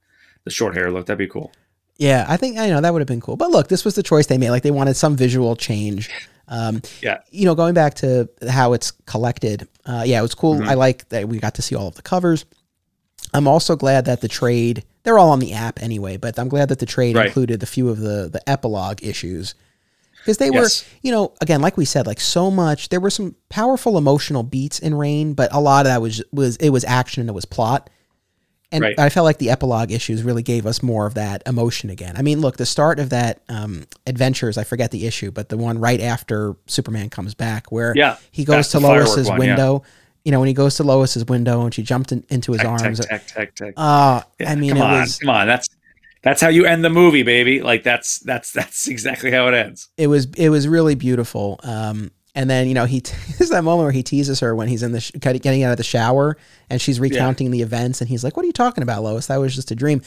the 0.45 0.51
short 0.51 0.75
hair 0.75 0.91
look. 0.91 1.07
That'd 1.07 1.19
be 1.19 1.27
cool. 1.27 1.53
Yeah, 1.99 2.27
I 2.29 2.37
think 2.37 2.59
I 2.59 2.69
know 2.69 2.81
that 2.81 2.93
would 2.93 3.01
have 3.01 3.09
been 3.09 3.21
cool. 3.21 3.37
But 3.37 3.51
look, 3.51 3.69
this 3.69 3.85
was 3.85 3.95
the 3.95 4.03
choice 4.03 4.27
they 4.27 4.39
made. 4.39 4.51
Like 4.51 4.63
they 4.63 4.71
wanted 4.71 4.95
some 4.95 5.17
visual 5.17 5.57
change. 5.57 6.11
Um, 6.49 6.83
yeah. 7.03 7.21
You 7.31 7.47
know, 7.47 7.55
going 7.55 7.75
back 7.75 7.95
to 7.95 8.29
how 8.49 8.73
it's 8.73 8.93
collected. 9.07 9.67
Uh, 9.85 10.05
yeah, 10.07 10.19
it 10.19 10.23
was 10.23 10.35
cool. 10.35 10.57
Mm-hmm. 10.57 10.69
I 10.69 10.75
like 10.75 11.09
that 11.09 11.29
we 11.29 11.39
got 11.39 11.55
to 11.57 11.63
see 11.63 11.75
all 11.75 11.89
of 11.89 11.95
the 11.95 12.03
covers. 12.03 12.45
I'm 13.35 13.49
also 13.49 13.77
glad 13.77 14.05
that 14.05 14.21
the 14.21 14.29
trade 14.29 14.85
they're 15.07 15.19
all 15.19 15.31
on 15.31 15.39
the 15.39 15.53
app 15.53 15.81
anyway, 15.81 16.17
but 16.17 16.37
I'm 16.37 16.49
glad 16.49 16.69
that 16.71 16.81
the 16.81 16.87
trade 16.87 17.15
right. 17.15 17.27
included 17.27 17.63
a 17.63 17.67
few 17.67 17.89
of 17.89 18.01
the 18.01 18.29
the 18.29 18.43
epilogue 18.51 19.05
issues 19.05 19.55
because 20.19 20.39
they 20.39 20.51
yes. 20.51 20.83
were, 20.83 20.89
you 21.03 21.13
know, 21.13 21.33
again, 21.41 21.63
like 21.63 21.77
we 21.77 21.85
said, 21.85 22.09
like 22.09 22.19
so 22.19 22.51
much. 22.51 22.89
There 22.89 22.99
were 22.99 23.11
some 23.11 23.37
powerful 23.49 23.99
emotional 23.99 24.43
beats 24.43 24.81
in 24.81 24.97
Reign, 24.97 25.35
but 25.35 25.55
a 25.55 25.61
lot 25.61 25.87
of 25.87 25.91
that 25.91 26.03
was 26.03 26.25
was 26.33 26.57
it 26.57 26.71
was 26.71 26.85
action 26.85 27.21
and 27.21 27.31
it 27.31 27.35
was 27.35 27.45
plot. 27.45 27.89
And 28.73 28.83
right. 28.83 28.99
I 28.99 29.09
felt 29.09 29.25
like 29.25 29.39
the 29.39 29.51
epilogue 29.51 29.93
issues 29.93 30.25
really 30.25 30.43
gave 30.43 30.67
us 30.67 30.83
more 30.83 31.07
of 31.07 31.15
that 31.15 31.45
emotion 31.47 31.89
again. 31.89 32.17
I 32.17 32.23
mean, 32.23 32.41
look, 32.41 32.57
the 32.57 32.67
start 32.67 32.99
of 32.99 33.11
that 33.11 33.43
um, 33.49 33.87
adventures, 34.09 34.59
I 34.59 34.65
forget 34.65 34.91
the 34.91 35.07
issue, 35.07 35.31
but 35.31 35.51
the 35.51 35.57
one 35.57 35.79
right 35.79 36.01
after 36.01 36.57
Superman 36.67 37.11
comes 37.11 37.33
back, 37.33 37.71
where 37.71 37.93
yeah, 37.95 38.17
he 38.33 38.45
goes 38.45 38.71
to 38.71 38.81
Lois's 38.81 39.29
one, 39.29 39.39
window. 39.39 39.85
Yeah 39.85 39.91
you 40.27 40.33
know, 40.33 40.41
when 40.41 40.49
he 40.49 40.55
goes 40.55 40.75
to 40.75 40.83
Lois's 40.83 41.25
window 41.27 41.63
and 41.63 41.73
she 41.73 41.85
jumped 41.85 42.11
in, 42.11 42.25
into 42.31 42.51
his 42.51 42.65
arms. 42.65 42.99
Tech, 42.99 43.29
tech, 43.29 43.55
tech, 43.55 43.75
uh, 43.77 44.23
yeah, 44.41 44.51
I 44.51 44.57
mean, 44.57 44.73
come 44.73 44.83
on, 44.83 45.01
was, 45.03 45.21
come 45.21 45.31
on. 45.31 45.47
That's 45.47 45.69
that's 46.23 46.41
how 46.41 46.49
you 46.49 46.67
end 46.67 46.85
the 46.85 46.91
movie, 46.91 47.23
baby. 47.23 47.63
Like 47.63 47.85
that's 47.85 48.19
that's 48.19 48.53
that's 48.53 48.89
exactly 48.89 49.31
how 49.31 49.47
it 49.47 49.55
ends. 49.55 49.89
It 49.97 50.09
was 50.09 50.27
it 50.37 50.49
was 50.49 50.67
really 50.67 50.97
beautiful. 50.97 51.61
Um, 51.63 52.11
and 52.35 52.51
then 52.51 52.67
you 52.67 52.75
know 52.75 52.87
he 52.87 52.99
there's 53.39 53.51
that 53.51 53.63
moment 53.63 53.85
where 53.85 53.93
he 53.93 54.03
teases 54.03 54.41
her 54.41 54.53
when 54.53 54.67
he's 54.67 54.83
in 54.83 54.91
the 54.91 55.01
sh- 55.01 55.13
getting 55.13 55.63
out 55.63 55.71
of 55.71 55.77
the 55.77 55.85
shower 55.85 56.37
and 56.69 56.83
she's 56.83 56.99
recounting 56.99 57.47
yeah. 57.47 57.53
the 57.53 57.63
events 57.63 58.01
and 58.01 58.11
he's 58.11 58.25
like, 58.25 58.37
"What 58.37 58.43
are 58.43 58.47
you 58.47 58.53
talking 58.53 58.83
about, 58.83 59.05
Lois? 59.05 59.29
That 59.29 59.37
was 59.37 59.55
just 59.55 59.71
a 59.71 59.77
dream." 59.77 60.03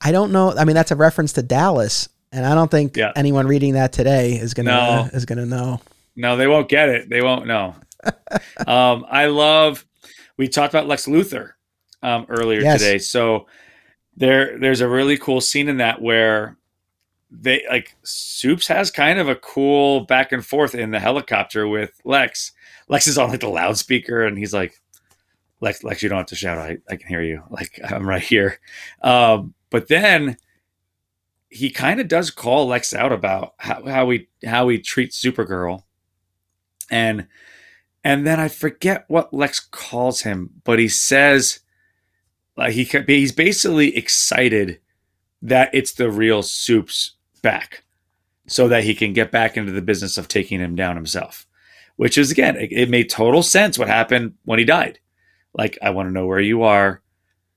I 0.00 0.10
don't 0.10 0.32
know. 0.32 0.52
I 0.58 0.64
mean, 0.64 0.74
that's 0.74 0.90
a 0.90 0.96
reference 0.96 1.34
to 1.34 1.42
Dallas, 1.44 2.08
and 2.32 2.44
I 2.44 2.56
don't 2.56 2.68
think 2.68 2.96
yeah. 2.96 3.12
anyone 3.14 3.46
reading 3.46 3.74
that 3.74 3.92
today 3.92 4.32
is 4.32 4.54
gonna 4.54 4.70
no. 4.72 5.08
is 5.12 5.24
gonna 5.24 5.46
know. 5.46 5.80
No, 6.16 6.36
they 6.36 6.48
won't 6.48 6.68
get 6.68 6.88
it. 6.88 7.08
They 7.08 7.22
won't 7.22 7.46
know. 7.46 7.76
um, 8.66 9.04
I 9.08 9.26
love. 9.26 9.84
We 10.36 10.48
talked 10.48 10.72
about 10.74 10.88
Lex 10.88 11.06
Luthor 11.06 11.52
um, 12.02 12.26
earlier 12.28 12.60
yes. 12.60 12.80
today, 12.80 12.98
so 12.98 13.46
there 14.16 14.58
there's 14.58 14.80
a 14.80 14.88
really 14.88 15.16
cool 15.16 15.40
scene 15.40 15.68
in 15.68 15.78
that 15.78 16.00
where 16.00 16.56
they 17.30 17.64
like 17.70 17.96
Soups 18.02 18.66
has 18.66 18.90
kind 18.90 19.18
of 19.18 19.28
a 19.28 19.36
cool 19.36 20.00
back 20.00 20.32
and 20.32 20.44
forth 20.44 20.74
in 20.74 20.90
the 20.90 21.00
helicopter 21.00 21.66
with 21.66 21.98
Lex. 22.04 22.52
Lex 22.88 23.06
is 23.06 23.16
on 23.16 23.30
like 23.30 23.40
the 23.40 23.48
loudspeaker, 23.48 24.24
and 24.24 24.36
he's 24.36 24.52
like, 24.52 24.80
"Lex, 25.60 25.82
Lex, 25.82 26.02
you 26.02 26.08
don't 26.08 26.18
have 26.18 26.26
to 26.26 26.36
shout. 26.36 26.58
I, 26.58 26.78
I 26.88 26.96
can 26.96 27.08
hear 27.08 27.22
you. 27.22 27.42
Like 27.50 27.80
I'm 27.88 28.06
right 28.06 28.22
here." 28.22 28.58
Um, 29.02 29.54
but 29.70 29.88
then 29.88 30.36
he 31.48 31.70
kind 31.70 32.00
of 32.00 32.08
does 32.08 32.30
call 32.30 32.66
Lex 32.66 32.94
out 32.94 33.12
about 33.12 33.54
how, 33.58 33.84
how 33.86 34.06
we 34.06 34.28
how 34.44 34.68
he 34.68 34.78
treats 34.78 35.22
Supergirl, 35.22 35.84
and 36.90 37.28
and 38.04 38.26
then 38.26 38.40
I 38.40 38.48
forget 38.48 39.04
what 39.08 39.32
Lex 39.32 39.60
calls 39.60 40.22
him, 40.22 40.50
but 40.64 40.78
he 40.78 40.88
says 40.88 41.60
like 42.56 42.72
he 42.72 42.84
he's 43.06 43.32
basically 43.32 43.96
excited 43.96 44.80
that 45.40 45.70
it's 45.74 45.92
the 45.92 46.10
real 46.10 46.42
Soups 46.42 47.12
back, 47.42 47.84
so 48.46 48.68
that 48.68 48.84
he 48.84 48.94
can 48.94 49.12
get 49.12 49.30
back 49.30 49.56
into 49.56 49.72
the 49.72 49.82
business 49.82 50.18
of 50.18 50.28
taking 50.28 50.60
him 50.60 50.74
down 50.76 50.96
himself. 50.96 51.46
Which 51.96 52.16
is 52.18 52.30
again, 52.30 52.56
it, 52.56 52.72
it 52.72 52.90
made 52.90 53.10
total 53.10 53.42
sense 53.42 53.78
what 53.78 53.88
happened 53.88 54.34
when 54.44 54.58
he 54.58 54.64
died. 54.64 54.98
Like 55.54 55.78
I 55.82 55.90
want 55.90 56.08
to 56.08 56.12
know 56.12 56.26
where 56.26 56.40
you 56.40 56.62
are. 56.62 57.02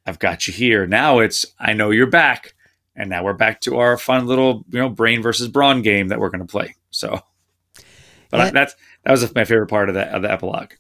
I've 0.06 0.20
got 0.20 0.48
you 0.48 0.54
here. 0.54 0.86
Now 0.86 1.20
it's 1.20 1.46
I 1.60 1.74
know 1.74 1.92
you're 1.92 2.08
back. 2.08 2.54
and 2.96 3.10
now 3.10 3.24
we're 3.24 3.34
back 3.34 3.60
to 3.62 3.78
our 3.78 3.98
fun 3.98 4.26
little 4.26 4.66
you 4.70 4.80
know 4.80 4.90
brain 4.90 5.22
versus 5.22 5.48
brawn 5.48 5.82
game 5.82 6.08
that 6.10 6.20
we're 6.20 6.30
going 6.30 6.46
to 6.46 6.52
play. 6.52 6.76
So, 6.92 7.20
but 8.30 8.40
I, 8.40 8.50
that's 8.52 8.76
that 9.06 9.12
was 9.12 9.34
my 9.36 9.46
favorite 9.46 9.68
part 9.68 9.90
of 9.90 9.96
the 9.96 10.04
of 10.14 10.22
the 10.22 10.32
epilogue. 10.32 10.74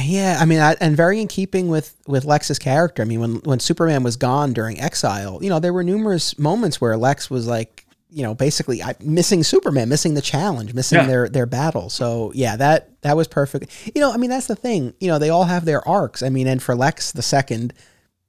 Yeah, 0.00 0.38
I 0.40 0.46
mean, 0.46 0.58
I, 0.58 0.74
and 0.80 0.96
very 0.96 1.20
in 1.20 1.28
keeping 1.28 1.68
with 1.68 1.96
with 2.06 2.24
Lex's 2.24 2.58
character. 2.58 3.02
I 3.02 3.04
mean, 3.04 3.20
when 3.20 3.34
when 3.40 3.60
Superman 3.60 4.02
was 4.02 4.16
gone 4.16 4.54
during 4.54 4.80
exile, 4.80 5.38
you 5.42 5.50
know, 5.50 5.58
there 5.58 5.72
were 5.72 5.84
numerous 5.84 6.38
moments 6.38 6.80
where 6.80 6.96
Lex 6.96 7.28
was 7.28 7.46
like, 7.46 7.84
you 8.08 8.22
know, 8.22 8.34
basically 8.34 8.80
missing 9.00 9.44
Superman, 9.44 9.90
missing 9.90 10.14
the 10.14 10.22
challenge, 10.22 10.72
missing 10.72 10.98
yeah. 10.98 11.06
their 11.06 11.28
their 11.28 11.46
battle. 11.46 11.90
So 11.90 12.32
yeah, 12.34 12.56
that 12.56 13.02
that 13.02 13.16
was 13.18 13.28
perfect. 13.28 13.70
You 13.94 14.00
know, 14.00 14.10
I 14.10 14.16
mean, 14.16 14.30
that's 14.30 14.46
the 14.46 14.56
thing. 14.56 14.94
You 14.98 15.08
know, 15.08 15.18
they 15.18 15.28
all 15.28 15.44
have 15.44 15.66
their 15.66 15.86
arcs. 15.86 16.22
I 16.22 16.30
mean, 16.30 16.46
and 16.46 16.62
for 16.62 16.74
Lex 16.74 17.12
the 17.12 17.22
second, 17.22 17.74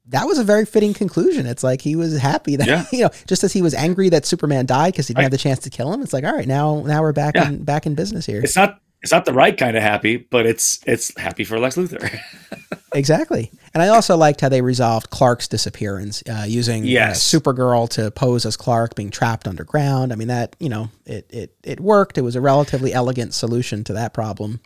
that 0.08 0.26
was 0.26 0.38
a 0.38 0.44
very 0.44 0.66
fitting 0.66 0.92
conclusion. 0.92 1.46
It's 1.46 1.64
like 1.64 1.80
he 1.80 1.96
was 1.96 2.18
happy 2.18 2.56
that 2.56 2.66
yeah. 2.66 2.84
you 2.92 3.04
know, 3.04 3.10
just 3.26 3.42
as 3.42 3.54
he 3.54 3.62
was 3.62 3.72
angry 3.72 4.10
that 4.10 4.26
Superman 4.26 4.66
died 4.66 4.92
because 4.92 5.08
he 5.08 5.14
didn't 5.14 5.18
right. 5.18 5.24
have 5.24 5.32
the 5.32 5.38
chance 5.38 5.60
to 5.60 5.70
kill 5.70 5.90
him. 5.94 6.02
It's 6.02 6.12
like, 6.12 6.24
all 6.24 6.34
right, 6.34 6.46
now 6.46 6.82
now 6.82 7.00
we're 7.00 7.14
back 7.14 7.36
yeah. 7.36 7.48
in 7.48 7.64
back 7.64 7.86
in 7.86 7.94
business 7.94 8.26
here. 8.26 8.42
It's 8.42 8.56
not 8.56 8.80
it's 9.04 9.12
not 9.12 9.26
the 9.26 9.34
right 9.34 9.54
kind 9.54 9.76
of 9.76 9.82
happy, 9.82 10.16
but 10.16 10.46
it's 10.46 10.80
it's 10.86 11.16
happy 11.18 11.44
for 11.44 11.58
Lex 11.58 11.76
Luthor. 11.76 12.18
exactly. 12.94 13.52
And 13.74 13.82
I 13.82 13.88
also 13.88 14.16
liked 14.16 14.40
how 14.40 14.48
they 14.48 14.62
resolved 14.62 15.10
Clark's 15.10 15.46
disappearance 15.46 16.22
uh, 16.26 16.46
using 16.48 16.84
uh, 16.84 16.86
yes. 16.86 17.34
uh, 17.34 17.38
Supergirl 17.38 17.86
to 17.90 18.10
pose 18.10 18.46
as 18.46 18.56
Clark 18.56 18.94
being 18.94 19.10
trapped 19.10 19.46
underground. 19.46 20.10
I 20.10 20.16
mean 20.16 20.28
that 20.28 20.56
you 20.58 20.70
know 20.70 20.88
it 21.04 21.26
it 21.28 21.54
it 21.62 21.80
worked. 21.80 22.16
It 22.16 22.22
was 22.22 22.34
a 22.34 22.40
relatively 22.40 22.94
elegant 22.94 23.34
solution 23.34 23.84
to 23.84 23.92
that 23.92 24.14
problem. 24.14 24.60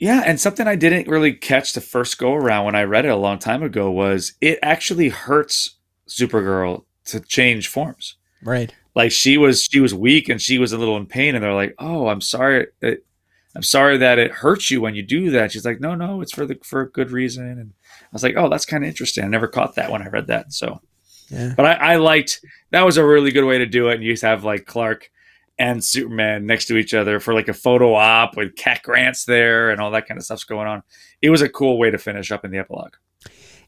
Yeah, 0.00 0.24
and 0.26 0.40
something 0.40 0.66
I 0.66 0.74
didn't 0.74 1.06
really 1.06 1.32
catch 1.32 1.72
the 1.72 1.80
first 1.80 2.18
go 2.18 2.34
around 2.34 2.64
when 2.64 2.74
I 2.74 2.82
read 2.82 3.04
it 3.04 3.10
a 3.10 3.16
long 3.16 3.38
time 3.38 3.62
ago 3.62 3.92
was 3.92 4.32
it 4.40 4.58
actually 4.60 5.10
hurts 5.10 5.76
Supergirl 6.08 6.82
to 7.04 7.20
change 7.20 7.68
forms. 7.68 8.16
Right. 8.42 8.74
Like 8.96 9.12
she 9.12 9.38
was 9.38 9.62
she 9.62 9.78
was 9.78 9.94
weak 9.94 10.28
and 10.28 10.42
she 10.42 10.58
was 10.58 10.72
a 10.72 10.78
little 10.78 10.96
in 10.96 11.06
pain 11.06 11.36
and 11.36 11.44
they're 11.44 11.54
like, 11.54 11.76
"Oh, 11.78 12.08
I'm 12.08 12.20
sorry. 12.20 12.66
It, 12.80 13.06
I'm 13.54 13.62
sorry 13.62 13.98
that 13.98 14.18
it 14.18 14.30
hurts 14.30 14.70
you 14.70 14.80
when 14.80 14.94
you 14.94 15.02
do 15.02 15.30
that. 15.30 15.52
She's 15.52 15.64
like, 15.64 15.80
no, 15.80 15.94
no, 15.94 16.20
it's 16.22 16.32
for 16.32 16.46
the 16.46 16.58
for 16.64 16.82
a 16.82 16.90
good 16.90 17.10
reason. 17.10 17.46
And 17.46 17.72
I 18.00 18.08
was 18.12 18.22
like, 18.22 18.36
oh, 18.36 18.48
that's 18.48 18.66
kind 18.66 18.82
of 18.82 18.88
interesting. 18.88 19.24
I 19.24 19.28
never 19.28 19.48
caught 19.48 19.74
that 19.74 19.90
when 19.90 20.02
I 20.02 20.08
read 20.08 20.28
that. 20.28 20.52
So, 20.52 20.80
yeah. 21.28 21.52
But 21.56 21.66
I, 21.66 21.72
I 21.72 21.96
liked 21.96 22.40
that 22.70 22.82
was 22.86 22.96
a 22.96 23.04
really 23.04 23.30
good 23.30 23.44
way 23.44 23.58
to 23.58 23.66
do 23.66 23.88
it. 23.88 23.96
And 23.96 24.04
you 24.04 24.16
have 24.22 24.44
like 24.44 24.64
Clark 24.64 25.10
and 25.58 25.84
Superman 25.84 26.46
next 26.46 26.66
to 26.66 26.76
each 26.76 26.94
other 26.94 27.20
for 27.20 27.34
like 27.34 27.48
a 27.48 27.54
photo 27.54 27.94
op 27.94 28.36
with 28.36 28.56
Cat 28.56 28.82
Grant's 28.82 29.24
there 29.26 29.70
and 29.70 29.80
all 29.80 29.90
that 29.90 30.08
kind 30.08 30.18
of 30.18 30.24
stuff's 30.24 30.44
going 30.44 30.66
on. 30.66 30.82
It 31.20 31.30
was 31.30 31.42
a 31.42 31.48
cool 31.48 31.78
way 31.78 31.90
to 31.90 31.98
finish 31.98 32.32
up 32.32 32.44
in 32.44 32.50
the 32.50 32.58
epilogue. 32.58 32.94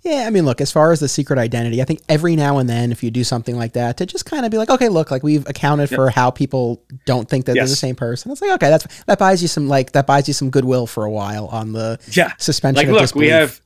Yeah, 0.04 0.24
I 0.26 0.30
mean, 0.30 0.44
look, 0.44 0.60
as 0.60 0.70
far 0.70 0.92
as 0.92 1.00
the 1.00 1.08
secret 1.08 1.38
identity, 1.38 1.80
I 1.80 1.86
think 1.86 2.02
every 2.10 2.36
now 2.36 2.58
and 2.58 2.68
then, 2.68 2.92
if 2.92 3.02
you 3.02 3.10
do 3.10 3.24
something 3.24 3.56
like 3.56 3.72
that, 3.72 3.96
to 3.96 4.06
just 4.06 4.26
kind 4.26 4.44
of 4.44 4.50
be 4.50 4.58
like, 4.58 4.68
okay, 4.68 4.90
look, 4.90 5.10
like 5.10 5.22
we've 5.22 5.48
accounted 5.48 5.90
yep. 5.90 5.96
for 5.96 6.10
how 6.10 6.30
people 6.30 6.82
don't 7.06 7.26
think 7.26 7.46
that 7.46 7.56
yes. 7.56 7.62
they're 7.62 7.72
the 7.72 7.76
same 7.76 7.96
person. 7.96 8.30
It's 8.30 8.42
like, 8.42 8.52
okay, 8.52 8.68
that's 8.68 9.02
that 9.04 9.18
buys 9.18 9.40
you 9.40 9.48
some 9.48 9.66
like 9.66 9.92
that 9.92 10.06
buys 10.06 10.28
you 10.28 10.34
some 10.34 10.50
goodwill 10.50 10.86
for 10.86 11.06
a 11.06 11.10
while 11.10 11.46
on 11.46 11.72
the 11.72 11.98
yeah 12.12 12.32
suspension. 12.36 12.86
Like, 12.86 12.92
look, 12.92 13.00
disbelief. 13.00 13.26
we 13.26 13.30
have 13.30 13.60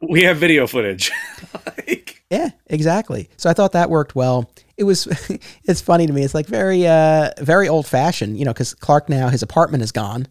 we 0.00 0.22
have 0.24 0.36
video 0.38 0.66
footage. 0.66 1.12
like, 1.66 2.24
yeah, 2.28 2.50
exactly. 2.66 3.30
So 3.36 3.48
I 3.48 3.52
thought 3.52 3.72
that 3.72 3.88
worked 3.88 4.16
well. 4.16 4.50
It 4.76 4.84
was 4.84 5.06
it's 5.64 5.80
funny 5.80 6.08
to 6.08 6.12
me. 6.12 6.24
It's 6.24 6.34
like 6.34 6.46
very 6.46 6.88
uh 6.88 7.30
very 7.38 7.68
old 7.68 7.86
fashioned, 7.86 8.36
you 8.36 8.44
know, 8.44 8.52
because 8.52 8.74
Clark 8.74 9.08
now 9.08 9.28
his 9.28 9.44
apartment 9.44 9.84
is 9.84 9.92
gone, 9.92 10.26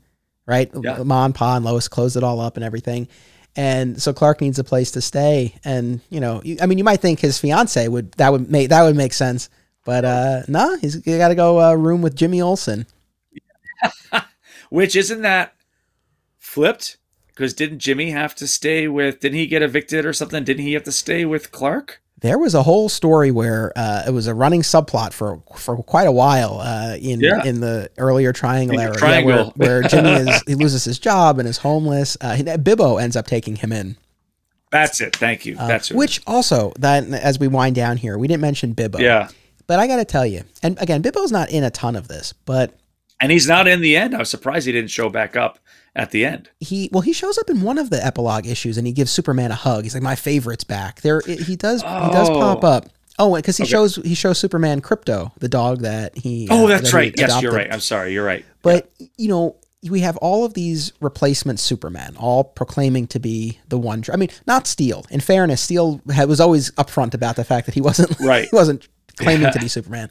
right? 0.46 0.70
Yeah. 0.78 1.04
Ma 1.04 1.24
and 1.24 1.34
Pa 1.34 1.56
and 1.56 1.64
Lois 1.64 1.88
closed 1.88 2.18
it 2.18 2.24
all 2.24 2.42
up 2.42 2.58
and 2.58 2.66
everything 2.66 3.08
and 3.56 4.02
so 4.02 4.14
Clark 4.14 4.42
needs 4.42 4.60
a 4.60 4.64
place 4.64 4.92
to 4.92 5.02
stay. 5.02 5.56
And 5.64 6.02
you 6.10 6.20
know, 6.20 6.42
I 6.62 6.66
mean, 6.66 6.78
you 6.78 6.84
might 6.84 7.02
think 7.02 7.20
his 7.20 7.40
fiance 7.40 7.88
would 7.88 8.12
that 8.14 8.32
would 8.32 8.52
make 8.52 8.70
that 8.70 8.84
would 8.84 8.96
make 8.96 9.14
sense, 9.14 9.50
but 9.86 10.06
uh, 10.06 10.42
no, 10.48 10.72
nah, 10.72 10.78
he's 10.78 10.96
got 10.98 11.30
to 11.30 11.36
go 11.36 11.62
uh, 11.62 11.74
room 11.74 12.02
with 12.02 12.16
Jimmy 12.16 12.42
Olsen. 12.42 12.86
Which 14.70 14.96
isn't 14.96 15.22
that 15.22 15.56
flipped? 16.40 16.98
Because 17.28 17.54
didn't 17.54 17.80
Jimmy 17.80 18.12
have 18.12 18.36
to 18.36 18.48
stay 18.48 18.88
with? 18.88 19.20
Didn't 19.20 19.40
he 19.40 19.48
get 19.48 19.64
evicted 19.64 20.06
or 20.06 20.14
something? 20.14 20.44
Didn't 20.44 20.66
he 20.66 20.74
have 20.74 20.84
to 20.84 20.92
stay 20.92 21.26
with 21.26 21.52
Clark? 21.52 22.03
There 22.24 22.40
was 22.40 22.56
a 22.56 22.64
whole 22.64 22.88
story 22.88 23.32
where 23.32 23.74
uh, 23.76 24.04
it 24.08 24.12
was 24.12 24.28
a 24.28 24.34
running 24.34 24.62
subplot 24.62 25.12
for 25.12 25.44
for 25.58 25.84
quite 25.84 26.08
a 26.08 26.12
while 26.12 26.60
uh, 26.62 26.96
in 27.00 27.20
yeah. 27.20 27.44
in 27.44 27.60
the 27.60 27.92
earlier 27.98 28.32
Triangle 28.32 28.80
era, 28.80 28.96
triangle. 28.96 29.30
Yeah, 29.30 29.52
where, 29.56 29.82
where, 29.82 29.82
Jimmy 29.90 30.12
is 30.12 30.42
he 30.48 30.56
loses 30.56 30.86
his 30.86 30.98
job 30.98 31.38
and 31.38 31.48
is 31.48 31.58
homeless. 31.58 32.16
Uh, 32.22 32.38
Bibbo 32.38 33.00
ends 33.02 33.18
up 33.18 33.28
taking 33.28 33.58
him 33.58 33.74
in. 33.74 33.98
That's 34.72 35.02
it. 35.02 35.16
Thank 35.18 35.46
you. 35.46 35.58
Uh, 35.60 35.68
That's 35.68 35.92
it. 35.92 35.98
Which 35.98 36.22
also 36.26 36.72
that 36.80 37.04
as 37.10 37.40
we 37.40 37.50
wind 37.50 37.76
down 37.76 37.98
here, 37.98 38.18
we 38.18 38.28
didn't 38.30 38.42
mention 38.42 38.74
Bibbo. 38.74 39.00
Yeah. 39.00 39.28
But 39.68 39.80
I 39.80 39.88
got 39.88 39.98
to 39.98 40.06
tell 40.06 40.26
you, 40.26 40.44
and 40.64 40.82
again, 40.82 41.04
Bibbo's 41.04 41.32
not 41.32 41.52
in 41.52 41.66
a 41.66 41.70
ton 41.70 41.98
of 41.98 42.08
this, 42.08 42.34
but 42.46 42.74
and 43.20 43.34
he's 43.34 43.50
not 43.50 43.68
in 43.68 43.82
the 43.82 43.98
end. 43.98 44.16
I 44.16 44.20
was 44.20 44.30
surprised 44.30 44.66
he 44.66 44.72
didn't 44.72 44.92
show 44.92 45.10
back 45.10 45.36
up 45.36 45.60
at 45.96 46.12
the 46.12 46.26
end. 46.26 46.50
He 46.60 46.90
well, 46.92 47.02
he 47.02 47.14
shows 47.14 47.38
up 47.38 47.50
in 47.50 47.62
one 47.62 47.78
of 47.78 47.90
the 47.90 48.04
epilogue 48.04 48.48
issues 48.48 48.78
and 48.78 48.88
he 48.88 48.94
gives 48.94 49.12
Superman 49.12 49.52
a 49.52 49.56
hug. 49.56 49.84
He's 49.84 49.94
like, 49.94 50.04
"My 50.04 50.16
favorite's 50.16 50.64
back." 50.64 51.02
There, 51.02 51.22
he 51.22 51.56
does. 51.56 51.84
Oh. 51.86 52.06
He 52.06 52.12
does 52.12 52.30
pop 52.30 52.64
up. 52.64 52.90
Oh, 53.20 53.36
because 53.36 53.58
he 53.58 53.64
okay. 53.64 53.72
shows 53.72 53.96
he 53.98 54.16
shows 54.16 54.40
Superman 54.40 54.82
Krypto, 54.82 55.32
the 55.38 55.50
dog 55.50 55.82
that 55.82 56.18
he. 56.18 56.48
Oh, 56.50 56.66
uh, 56.66 56.68
that's 56.68 56.92
that 56.92 56.98
right. 56.98 57.14
Yes, 57.18 57.42
you're 57.42 57.52
right. 57.52 57.72
I'm 57.72 57.80
sorry. 57.80 58.14
You're 58.14 58.26
right. 58.26 58.44
But 58.64 58.90
yeah. 58.98 59.08
you 59.18 59.28
know, 59.30 59.56
we 59.90 60.00
have 60.00 60.18
all 60.18 60.46
of 60.46 60.54
these 60.54 60.94
replacement 61.00 61.60
Superman, 61.60 62.16
all 62.18 62.44
proclaiming 62.44 63.08
to 63.08 63.20
be 63.20 63.60
the 63.68 63.78
one. 63.78 64.04
I 64.12 64.16
mean, 64.16 64.30
not 64.48 64.66
Steel. 64.66 65.06
In 65.12 65.20
fairness, 65.20 65.62
Steel 65.62 66.02
was 66.06 66.40
always 66.40 66.72
upfront 66.72 67.14
about 67.14 67.36
the 67.36 67.44
fact 67.44 67.68
that 67.68 67.76
he 67.76 67.82
wasn't 67.82 68.20
right. 68.20 68.48
he 68.50 68.56
wasn't 68.56 68.88
claiming 69.18 69.52
to 69.52 69.60
be 69.60 69.68
Superman. 69.68 70.10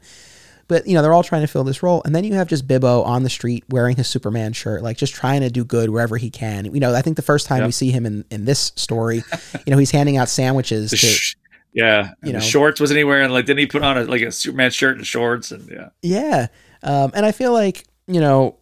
But 0.67 0.87
you 0.87 0.93
know, 0.93 1.01
they're 1.01 1.13
all 1.13 1.23
trying 1.23 1.41
to 1.41 1.47
fill 1.47 1.63
this 1.63 1.83
role, 1.83 2.01
and 2.05 2.15
then 2.15 2.23
you 2.23 2.33
have 2.35 2.47
just 2.47 2.67
Bibbo 2.67 3.05
on 3.05 3.23
the 3.23 3.29
street 3.29 3.63
wearing 3.69 3.95
his 3.95 4.07
Superman 4.07 4.53
shirt, 4.53 4.81
like 4.81 4.97
just 4.97 5.13
trying 5.13 5.41
to 5.41 5.49
do 5.49 5.65
good 5.65 5.89
wherever 5.89 6.17
he 6.17 6.29
can. 6.29 6.65
You 6.73 6.79
know, 6.79 6.93
I 6.95 7.01
think 7.01 7.17
the 7.17 7.21
first 7.21 7.47
time 7.47 7.59
yep. 7.59 7.67
we 7.67 7.71
see 7.71 7.91
him 7.91 8.05
in 8.05 8.25
in 8.31 8.45
this 8.45 8.71
story, 8.75 9.23
you 9.65 9.71
know, 9.71 9.77
he's 9.77 9.91
handing 9.91 10.17
out 10.17 10.29
sandwiches 10.29 10.91
to. 10.91 10.97
Sh- 10.97 11.35
yeah, 11.73 12.11
you 12.21 12.33
know, 12.33 12.39
shorts 12.39 12.79
wasn't 12.79 12.99
he 12.99 13.03
wearing? 13.03 13.31
Like, 13.31 13.45
didn't 13.45 13.59
he 13.59 13.65
put 13.65 13.83
on 13.83 13.97
a 13.97 14.03
like 14.03 14.21
a 14.21 14.31
Superman 14.31 14.69
shirt 14.71 14.97
and 14.97 15.05
shorts? 15.05 15.51
And 15.51 15.67
yeah, 15.69 15.89
yeah. 16.03 16.47
Um, 16.83 17.11
and 17.15 17.25
I 17.25 17.31
feel 17.31 17.51
like 17.51 17.85
you 18.07 18.21
know, 18.21 18.57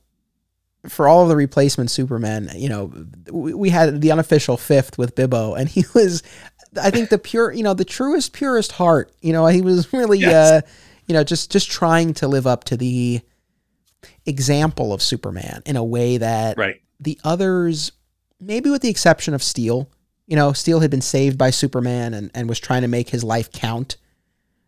for 0.88 1.07
all 1.07 1.23
of 1.23 1.30
the 1.30 1.35
replacement 1.35 1.91
Superman, 1.91 2.51
you 2.55 2.69
know, 2.69 2.91
we, 3.30 3.53
we 3.53 3.69
had 3.69 4.01
the 4.01 4.11
unofficial 4.11 4.57
fifth 4.57 4.97
with 4.97 5.15
Bibbo, 5.15 5.59
and 5.59 5.67
he 5.67 5.83
was, 5.93 6.23
I 6.81 6.89
think, 6.89 7.09
the 7.09 7.17
pure, 7.17 7.51
you 7.51 7.63
know, 7.63 7.73
the 7.73 7.85
truest, 7.85 8.33
purest 8.33 8.71
heart. 8.71 9.13
You 9.21 9.33
know, 9.33 9.45
he 9.47 9.61
was 9.61 9.91
really. 9.93 10.19
Yes. 10.19 10.63
Uh, 10.63 10.67
you 11.11 11.17
know, 11.17 11.25
just 11.25 11.51
just 11.51 11.69
trying 11.69 12.14
to 12.14 12.27
live 12.30 12.48
up 12.48 12.64
to 12.64 12.77
the 12.77 13.19
example 14.25 14.93
of 14.93 15.01
Superman 15.01 15.61
in 15.65 15.75
a 15.75 15.83
way 15.83 16.15
that 16.15 16.57
right. 16.57 16.81
the 17.01 17.19
others, 17.25 17.91
maybe 18.40 18.69
with 18.69 18.81
the 18.81 18.88
exception 18.88 19.33
of 19.33 19.43
Steel, 19.43 19.90
you 20.25 20.38
know, 20.38 20.53
Steel 20.53 20.80
had 20.80 20.90
been 20.90 21.01
saved 21.01 21.38
by 21.38 21.49
Superman 21.49 22.14
and, 22.14 22.31
and 22.33 22.48
was 22.48 22.61
trying 22.61 22.83
to 22.83 22.88
make 22.88 23.09
his 23.09 23.25
life 23.25 23.51
count 23.51 23.98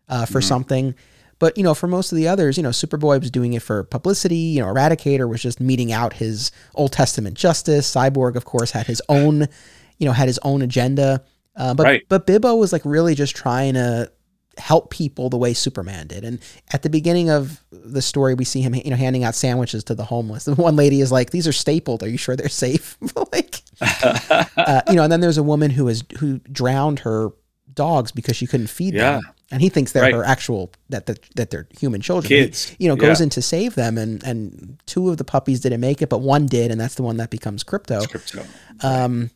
uh, 0.06 0.26
for 0.26 0.40
mm-hmm. 0.40 0.48
something. 0.48 0.94
But, 1.38 1.56
you 1.56 1.64
know, 1.64 1.72
for 1.72 1.86
most 1.86 2.12
of 2.12 2.16
the 2.16 2.28
others, 2.28 2.58
you 2.58 2.62
know, 2.62 2.68
Superboy 2.68 3.20
was 3.20 3.30
doing 3.30 3.54
it 3.54 3.62
for 3.62 3.82
publicity. 3.82 4.36
You 4.36 4.60
know, 4.60 4.66
Eradicator 4.66 5.26
was 5.26 5.40
just 5.40 5.60
meting 5.60 5.92
out 5.92 6.12
his 6.12 6.52
Old 6.74 6.92
Testament 6.92 7.38
justice. 7.38 7.90
Cyborg, 7.90 8.36
of 8.36 8.44
course, 8.44 8.72
had 8.72 8.86
his 8.86 9.00
own, 9.08 9.48
you 9.96 10.06
know, 10.06 10.12
had 10.12 10.28
his 10.28 10.38
own 10.42 10.60
agenda. 10.60 11.24
Uh, 11.56 11.72
but 11.72 11.84
right. 11.84 12.02
but 12.10 12.26
Bibbo 12.26 12.58
was 12.58 12.70
like 12.70 12.84
really 12.84 13.14
just 13.14 13.34
trying 13.34 13.72
to 13.74 14.12
help 14.58 14.90
people 14.90 15.28
the 15.28 15.36
way 15.36 15.54
Superman 15.54 16.06
did. 16.06 16.24
And 16.24 16.40
at 16.72 16.82
the 16.82 16.90
beginning 16.90 17.30
of 17.30 17.62
the 17.70 18.02
story, 18.02 18.34
we 18.34 18.44
see 18.44 18.60
him, 18.60 18.74
you 18.74 18.90
know, 18.90 18.96
handing 18.96 19.24
out 19.24 19.34
sandwiches 19.34 19.84
to 19.84 19.94
the 19.94 20.04
homeless. 20.04 20.44
The 20.44 20.54
one 20.54 20.76
lady 20.76 21.00
is 21.00 21.10
like, 21.10 21.30
"These 21.30 21.46
are 21.46 21.52
stapled. 21.52 22.02
Are 22.02 22.08
you 22.08 22.18
sure 22.18 22.36
they're 22.36 22.48
safe?" 22.48 22.96
like, 23.32 23.62
uh, 23.80 24.82
you 24.88 24.94
know. 24.94 25.02
And 25.02 25.12
then 25.12 25.20
there's 25.20 25.38
a 25.38 25.42
woman 25.42 25.70
who 25.70 25.88
is 25.88 26.04
who 26.18 26.38
drowned 26.50 27.00
her 27.00 27.30
dogs 27.72 28.12
because 28.12 28.36
she 28.36 28.46
couldn't 28.46 28.68
feed 28.68 28.94
yeah. 28.94 29.12
them, 29.12 29.22
and 29.50 29.62
he 29.62 29.68
thinks 29.68 29.92
they're 29.92 30.02
right. 30.02 30.14
her 30.14 30.24
actual 30.24 30.72
that 30.88 31.06
the, 31.06 31.18
that 31.36 31.50
they're 31.50 31.66
human 31.78 32.00
children. 32.00 32.28
Kids, 32.28 32.70
he, 32.70 32.84
you 32.84 32.88
know, 32.88 32.96
goes 32.96 33.20
yeah. 33.20 33.24
in 33.24 33.30
to 33.30 33.42
save 33.42 33.74
them, 33.74 33.98
and 33.98 34.22
and 34.24 34.78
two 34.86 35.10
of 35.10 35.16
the 35.16 35.24
puppies 35.24 35.60
didn't 35.60 35.80
make 35.80 36.02
it, 36.02 36.08
but 36.08 36.18
one 36.18 36.46
did, 36.46 36.70
and 36.70 36.80
that's 36.80 36.94
the 36.94 37.02
one 37.02 37.16
that 37.18 37.30
becomes 37.30 37.64
Krypto. 37.64 38.02
Krypto. 38.06 38.46
Um, 38.84 39.30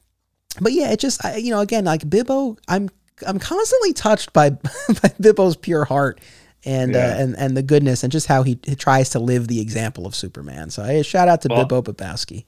but 0.60 0.72
yeah, 0.72 0.90
it 0.90 1.00
just 1.00 1.24
I, 1.24 1.36
you 1.36 1.50
know 1.50 1.60
again 1.60 1.84
like 1.84 2.02
Bibbo, 2.02 2.58
I'm 2.68 2.88
I'm 3.26 3.38
constantly 3.38 3.92
touched 3.92 4.32
by 4.32 4.50
by 4.50 5.08
Bibbo's 5.20 5.56
pure 5.56 5.84
heart 5.84 6.20
and 6.64 6.94
uh, 6.94 6.98
yeah. 6.98 7.06
uh, 7.06 7.18
and 7.18 7.38
and 7.38 7.56
the 7.56 7.62
goodness 7.62 8.02
and 8.02 8.12
just 8.12 8.26
how 8.26 8.42
he, 8.42 8.58
he, 8.64 8.74
tries 8.74 9.10
to 9.10 9.18
live 9.18 9.48
the 9.48 9.60
example 9.60 10.06
of 10.06 10.14
Superman. 10.14 10.70
So 10.70 10.82
hey, 10.84 11.02
shout 11.02 11.28
out 11.28 11.42
to 11.42 11.48
well, 11.48 11.66
Bibbo 11.66 11.82
Bibbowski. 11.82 12.44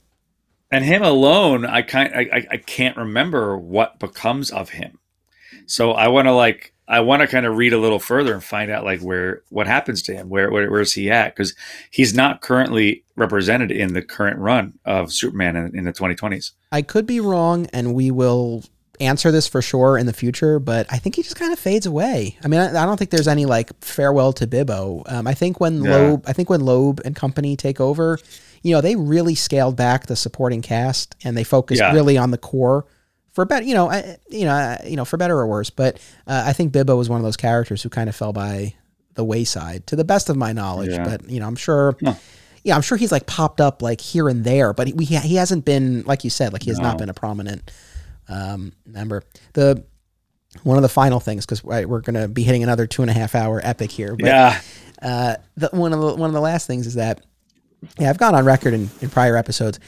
And 0.71 0.85
him 0.85 1.03
alone, 1.03 1.65
I 1.65 1.83
can't 1.83 2.15
I, 2.15 2.47
I 2.51 2.57
can't 2.59 2.97
remember 2.97 3.57
what 3.57 3.99
becomes 3.99 4.51
of 4.51 4.71
him. 4.71 4.99
So 5.67 5.93
I 5.93 6.09
want 6.09 6.27
to 6.27 6.33
like 6.33 6.75
I 6.91 7.01
want 7.01 7.23
to 7.23 7.29
kind 7.29 7.47
of 7.47 7.57
read 7.57 7.73
a 7.73 7.79
little 7.79 8.01
further 8.01 8.35
and 8.35 8.43
find 8.43 8.71
out 8.71 8.85
like 8.85 9.01
where 9.01 9.43
what 9.49 9.69
happens 9.69 10.03
to 10.03 10.15
him. 10.15 10.29
Where 10.29 10.51
where 10.51 10.71
where's 10.71 10.93
he 10.93 11.11
at? 11.11 11.35
Because 11.35 11.55
he's 11.91 12.15
not 12.15 12.41
currently 12.41 13.05
represented 13.15 13.71
in 13.71 13.95
the 13.95 14.03
current 14.03 14.39
run 14.39 14.79
of 14.85 15.13
Superman 15.13 15.55
in, 15.55 15.79
in 15.79 15.85
the 15.85 15.93
2020s. 15.93 16.53
I 16.73 16.83
could 16.83 17.07
be 17.07 17.21
wrong, 17.21 17.67
and 17.73 17.95
we 17.95 18.11
will 18.11 18.65
answer 19.01 19.31
this 19.33 19.47
for 19.49 19.62
sure 19.62 19.97
in 19.99 20.07
the 20.07 20.12
future, 20.12 20.59
but 20.59 20.87
I 20.91 20.99
think 20.99 21.17
he 21.17 21.23
just 21.23 21.37
kind 21.37 21.53
of 21.53 21.59
fades 21.59 21.87
away. 21.87 22.37
I 22.45 22.49
mean, 22.49 22.61
I, 22.61 22.69
I 22.83 22.87
don't 22.87 22.97
think 22.97 23.11
there's 23.11 23.29
any 23.29 23.47
like 23.47 23.70
farewell 23.83 24.33
to 24.35 24.47
Bibbo. 24.47 25.11
Um, 25.11 25.27
I 25.27 25.35
think 25.35 25.59
when 25.61 25.83
Yeah. 25.83 25.91
Loeb, 25.97 26.25
I 26.27 26.33
think 26.33 26.51
when 26.51 26.61
Loeb 26.61 27.01
and 27.05 27.17
company 27.17 27.57
take 27.57 27.81
over, 27.81 28.19
you 28.62 28.75
know, 28.75 28.81
they 28.81 28.97
really 28.97 29.35
scaled 29.35 29.77
back 29.77 30.07
the 30.07 30.17
supporting 30.17 30.62
cast 30.62 31.17
and 31.25 31.37
they 31.37 31.45
focused 31.45 31.81
Yeah. 31.81 31.93
really 31.93 32.19
on 32.19 32.31
the 32.31 32.39
core 32.39 32.85
for 33.33 33.45
better, 33.45 33.65
you 33.65 33.75
know, 33.75 33.91
I, 33.91 34.17
you 34.29 34.45
know, 34.45 34.53
I, 34.53 34.85
you 34.87 34.97
know, 34.97 35.05
for 35.05 35.17
better 35.17 35.39
or 35.39 35.47
worse. 35.47 35.70
But 35.70 35.97
uh, 36.27 36.45
I 36.47 36.53
think 36.53 36.73
Bibbo 36.73 36.97
was 36.97 37.09
one 37.09 37.19
of 37.20 37.25
those 37.25 37.37
characters 37.37 37.83
who 37.83 37.89
kind 37.89 38.09
of 38.09 38.17
fell 38.17 38.33
by 38.33 38.75
the 39.15 39.25
wayside, 39.25 39.87
to 39.89 39.97
the 39.97 40.05
best 40.05 40.29
of 40.29 40.37
my 40.37 40.53
knowledge. 40.53 40.91
Yeah. 40.91 41.05
But 41.05 41.29
you 41.31 41.41
know, 41.41 41.47
I'm 41.47 41.57
sure. 41.57 41.97
Huh. 42.05 42.15
Yeah, 42.62 42.75
I'm 42.77 42.83
sure 42.83 42.99
he's 42.99 43.11
like 43.11 43.25
popped 43.25 43.59
up 43.59 43.81
like 43.81 44.03
here 44.03 44.29
and 44.29 44.45
there, 44.45 44.75
but 44.75 44.87
he, 44.89 44.93
we, 44.93 45.07
he 45.07 45.37
hasn't 45.37 45.65
been 45.65 46.03
like 46.03 46.25
you 46.25 46.31
said, 46.31 46.53
like 46.53 46.62
he 46.62 46.69
has 46.69 46.79
not 46.79 46.99
been 46.99 47.09
a 47.09 47.15
prominent 47.15 47.70
um, 48.31 48.73
member. 48.86 49.23
The 49.52 49.84
one 50.62 50.76
of 50.76 50.83
the 50.83 50.89
final 50.89 51.20
things 51.20 51.47
because 51.47 51.65
right, 51.65 51.89
we're 51.89 52.00
going 52.00 52.20
to 52.20 52.28
be 52.28 52.42
hitting 52.42 52.62
another 52.62 52.86
two 52.86 53.02
and 53.02 53.10
a 53.10 53.15
half 53.15 53.34
hour 53.34 53.60
epic 53.62 53.91
here. 53.91 54.17
But 54.17 54.26
yeah. 54.26 54.60
uh, 55.02 55.36
the, 55.57 55.68
one 55.73 55.92
of 55.92 56.00
the 56.00 56.15
one 56.15 56.31
of 56.31 56.34
the 56.34 56.41
last 56.41 56.67
things 56.67 56.86
is 56.86 56.94
that 56.94 57.25
yeah, 57.99 58.10
I've 58.10 58.18
gone 58.18 58.34
on 58.34 58.44
record 58.44 58.75
in, 58.75 58.91
in 59.00 59.10
prior 59.10 59.36
episodes 59.36 59.78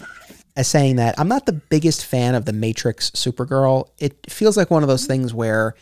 as 0.56 0.68
saying 0.68 0.96
that 0.96 1.18
I'm 1.18 1.28
not 1.28 1.46
the 1.46 1.52
biggest 1.52 2.04
fan 2.04 2.34
of 2.34 2.44
the 2.44 2.52
Matrix 2.52 3.10
Supergirl. 3.10 3.88
It 3.98 4.30
feels 4.30 4.56
like 4.56 4.70
one 4.70 4.82
of 4.82 4.88
those 4.88 5.06
things 5.06 5.32
where, 5.32 5.74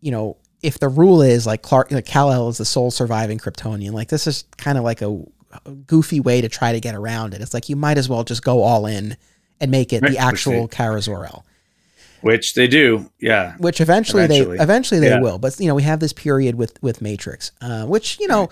you 0.00 0.10
know, 0.10 0.36
if 0.62 0.78
the 0.78 0.88
rule 0.88 1.22
is 1.22 1.46
like 1.46 1.62
Clark, 1.62 1.90
like 1.90 2.06
Kal-El 2.06 2.48
is 2.48 2.58
the 2.58 2.64
sole 2.64 2.90
surviving 2.90 3.38
Kryptonian, 3.38 3.92
like 3.92 4.08
this 4.08 4.26
is 4.26 4.44
kind 4.56 4.76
of 4.76 4.84
like 4.84 5.02
a, 5.02 5.22
a 5.64 5.70
goofy 5.72 6.20
way 6.20 6.40
to 6.40 6.48
try 6.48 6.72
to 6.72 6.80
get 6.80 6.94
around 6.94 7.34
it. 7.34 7.40
It's 7.40 7.54
like 7.54 7.68
you 7.68 7.76
might 7.76 7.98
as 7.98 8.08
well 8.08 8.24
just 8.24 8.42
go 8.42 8.62
all 8.62 8.86
in 8.86 9.16
and 9.60 9.70
make 9.70 9.92
it 9.92 10.02
the 10.02 10.18
actual 10.18 10.68
Kara 10.68 11.00
Zor-El 11.00 11.44
Which 12.20 12.54
they 12.54 12.66
do. 12.66 13.10
Yeah. 13.20 13.54
which 13.58 13.80
eventually, 13.80 14.24
Eventually. 14.24 14.56
they 14.58 14.62
eventually 14.62 15.00
they 15.00 15.08
Yeah. 15.08 15.20
will. 15.20 15.38
But 15.38 15.58
you 15.60 15.66
know, 15.68 15.74
we 15.74 15.82
have 15.84 16.00
this 16.00 16.12
period 16.12 16.54
with 16.56 16.82
with 16.82 17.00
Matrix, 17.00 17.52
uh, 17.60 17.84
which 17.86 18.18
you 18.20 18.28
know. 18.28 18.48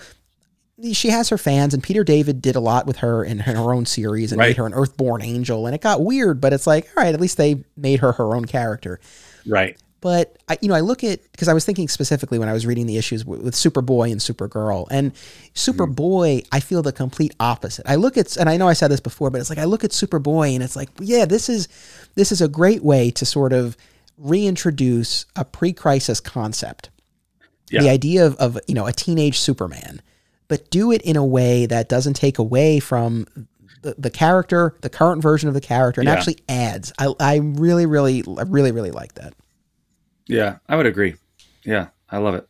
She 0.93 1.09
has 1.09 1.29
her 1.29 1.39
fans, 1.39 1.73
and 1.73 1.81
Peter 1.81 2.03
David 2.03 2.39
did 2.39 2.55
a 2.55 2.59
lot 2.59 2.85
with 2.85 2.97
her 2.97 3.23
in 3.23 3.39
her, 3.39 3.53
her 3.55 3.73
own 3.73 3.87
series 3.87 4.31
and 4.31 4.37
Right. 4.37 4.49
made 4.49 4.57
her 4.57 4.67
an 4.67 4.73
Earthborn 4.75 5.23
angel. 5.23 5.65
And 5.65 5.73
it 5.73 5.81
got 5.81 6.03
weird, 6.03 6.39
but 6.39 6.53
it's 6.53 6.67
like, 6.67 6.87
all 6.95 7.03
right, 7.03 7.15
at 7.15 7.19
least 7.19 7.37
they 7.37 7.63
made 7.75 7.99
her 8.01 8.11
her 8.11 8.35
own 8.35 8.45
character. 8.45 8.99
Right. 9.47 9.75
But 9.99 10.37
I, 10.47 10.57
you 10.61 10.67
know, 10.69 10.75
I 10.75 10.81
look 10.81 11.03
at 11.03 11.23
because 11.31 11.47
I 11.47 11.53
was 11.53 11.65
thinking 11.65 11.87
specifically 11.87 12.37
when 12.37 12.49
I 12.49 12.53
was 12.53 12.65
reading 12.65 12.85
the 12.85 12.97
issues 12.97 13.25
with, 13.25 13.41
with 13.41 13.55
Superboy 13.55 14.11
and 14.11 14.21
Supergirl, 14.21 14.87
and 14.91 15.13
Superboy, 15.55 16.41
mm-hmm. 16.41 16.47
I 16.55 16.59
feel 16.59 16.83
the 16.83 16.91
complete 16.93 17.33
opposite. 17.39 17.85
I 17.89 17.95
look 17.95 18.15
at, 18.17 18.37
and 18.37 18.47
I 18.47 18.57
know 18.57 18.67
I 18.67 18.73
said 18.73 18.89
this 18.91 18.99
before, 18.99 19.31
but 19.31 19.41
it's 19.41 19.49
like 19.49 19.57
I 19.57 19.65
look 19.65 19.83
at 19.83 19.91
Superboy, 19.91 20.53
and 20.53 20.63
it's 20.63 20.75
like, 20.75 20.89
yeah, 20.99 21.25
this 21.25 21.49
is 21.49 21.67
this 22.15 22.31
is 22.31 22.41
a 22.41 22.47
great 22.47 22.83
way 22.83 23.09
to 23.11 23.25
sort 23.25 23.53
of 23.53 23.75
reintroduce 24.17 25.25
a 25.35 25.45
pre-crisis 25.45 26.19
concept, 26.19 26.89
Yeah. 27.69 27.81
the 27.81 27.89
idea 27.89 28.25
of, 28.25 28.35
of 28.37 28.59
you 28.67 28.75
know 28.75 28.85
a 28.85 28.93
teenage 28.93 29.39
Superman, 29.39 30.01
but 30.47 30.69
do 30.69 30.91
it 30.91 31.01
in 31.01 31.15
a 31.15 31.25
way 31.25 31.65
that 31.65 31.89
doesn't 31.89 32.15
take 32.15 32.37
away 32.37 32.79
from 32.79 33.25
the, 33.81 33.95
the 33.97 34.09
character, 34.09 34.75
the 34.81 34.89
current 34.89 35.21
version 35.21 35.47
of 35.47 35.53
the 35.55 35.61
character, 35.61 36.01
and 36.01 36.07
Yeah. 36.07 36.13
actually 36.13 36.37
adds. 36.47 36.93
I, 36.99 37.13
I 37.19 37.35
really, 37.37 37.85
really, 37.85 38.23
I 38.37 38.43
really, 38.43 38.71
really 38.71 38.91
like 38.91 39.13
that. 39.15 39.33
Yeah, 40.27 40.57
I 40.67 40.75
would 40.75 40.85
agree. 40.85 41.15
Yeah, 41.63 41.87
I 42.09 42.17
love 42.17 42.35
it. 42.35 42.47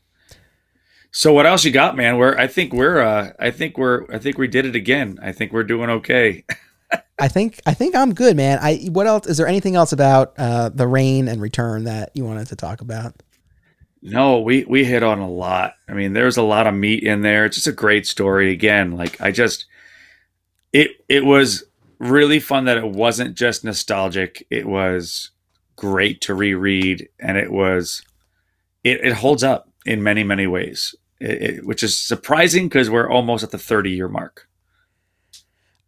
So 1.11 1.33
what 1.33 1.45
else 1.45 1.65
you 1.65 1.71
got, 1.71 1.95
man? 1.95 2.17
We're 2.17 2.37
I 2.37 2.47
think 2.47 2.73
we're 2.73 2.99
uh 2.99 3.31
I 3.39 3.51
think 3.51 3.77
we're 3.77 4.05
I 4.13 4.19
think 4.19 4.37
we 4.37 4.47
did 4.47 4.65
it 4.65 4.75
again. 4.75 5.17
I 5.21 5.31
think 5.31 5.51
we're 5.51 5.63
doing 5.63 5.89
okay. 5.89 6.43
I 7.19 7.27
think 7.27 7.59
I 7.65 7.73
think 7.73 7.95
I'm 7.95 8.13
good, 8.13 8.37
man. 8.37 8.59
I 8.61 8.87
what 8.91 9.07
else 9.07 9.27
is 9.27 9.37
there 9.37 9.47
anything 9.47 9.75
else 9.75 9.91
about 9.91 10.33
uh, 10.37 10.69
the 10.69 10.87
reign 10.87 11.27
and 11.27 11.41
return 11.41 11.85
that 11.85 12.11
you 12.13 12.23
wanted 12.23 12.47
to 12.47 12.55
talk 12.55 12.81
about? 12.81 13.15
No, 14.01 14.39
we 14.41 14.63
we 14.65 14.85
hit 14.85 15.01
on 15.01 15.19
a 15.19 15.29
lot. 15.29 15.73
I 15.89 15.93
mean, 15.93 16.13
there's 16.13 16.37
a 16.37 16.43
lot 16.43 16.67
of 16.67 16.75
meat 16.75 17.03
in 17.03 17.21
there. 17.21 17.45
It's 17.45 17.55
just 17.55 17.67
a 17.67 17.71
great 17.71 18.05
story. 18.05 18.51
Again, 18.51 18.91
like 18.91 19.19
I 19.19 19.31
just 19.31 19.65
it 20.71 20.91
it 21.09 21.25
was 21.25 21.63
really 21.97 22.39
fun 22.39 22.65
that 22.65 22.77
it 22.77 22.87
wasn't 22.87 23.35
just 23.35 23.63
nostalgic. 23.63 24.45
It 24.51 24.67
was 24.67 25.31
great 25.77 26.19
to 26.21 26.33
reread, 26.35 27.07
and 27.19 27.37
it 27.37 27.51
was 27.51 28.01
it, 28.83 28.99
it 29.03 29.13
holds 29.13 29.43
up 29.43 29.69
in 29.85 30.03
many 30.03 30.23
many 30.25 30.45
ways, 30.47 30.93
it, 31.21 31.41
it, 31.41 31.65
which 31.65 31.83
is 31.83 31.95
surprising 31.97 32.67
because 32.67 32.89
we're 32.89 33.09
almost 33.09 33.43
at 33.43 33.51
the 33.51 33.57
30 33.57 33.91
year 33.91 34.09
mark. 34.09 34.49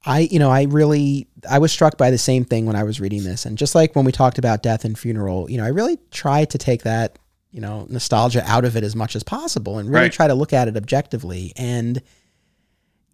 I 0.05 0.19
you 0.31 0.39
know 0.39 0.49
I 0.49 0.63
really 0.63 1.27
I 1.49 1.59
was 1.59 1.71
struck 1.73 1.97
by 1.97 2.09
the 2.09 2.17
same 2.17 2.45
thing 2.45 2.65
when 2.65 2.77
I 2.77 2.83
was 2.83 3.01
reading 3.01 3.23
this, 3.25 3.45
and 3.45 3.57
just 3.57 3.75
like 3.75 3.95
when 3.95 4.05
we 4.05 4.13
talked 4.13 4.37
about 4.37 4.63
death 4.63 4.85
and 4.85 4.97
funeral, 4.97 5.49
you 5.51 5.57
know, 5.57 5.65
I 5.65 5.69
really 5.69 5.97
try 6.11 6.45
to 6.45 6.57
take 6.57 6.83
that 6.83 7.19
you 7.51 7.59
know 7.59 7.85
nostalgia 7.89 8.43
out 8.45 8.63
of 8.63 8.77
it 8.77 8.83
as 8.83 8.95
much 8.95 9.15
as 9.15 9.23
possible, 9.23 9.77
and 9.77 9.89
really 9.89 10.03
Right. 10.03 10.11
try 10.11 10.27
to 10.27 10.35
look 10.35 10.53
at 10.53 10.67
it 10.69 10.77
objectively. 10.77 11.51
And 11.57 12.01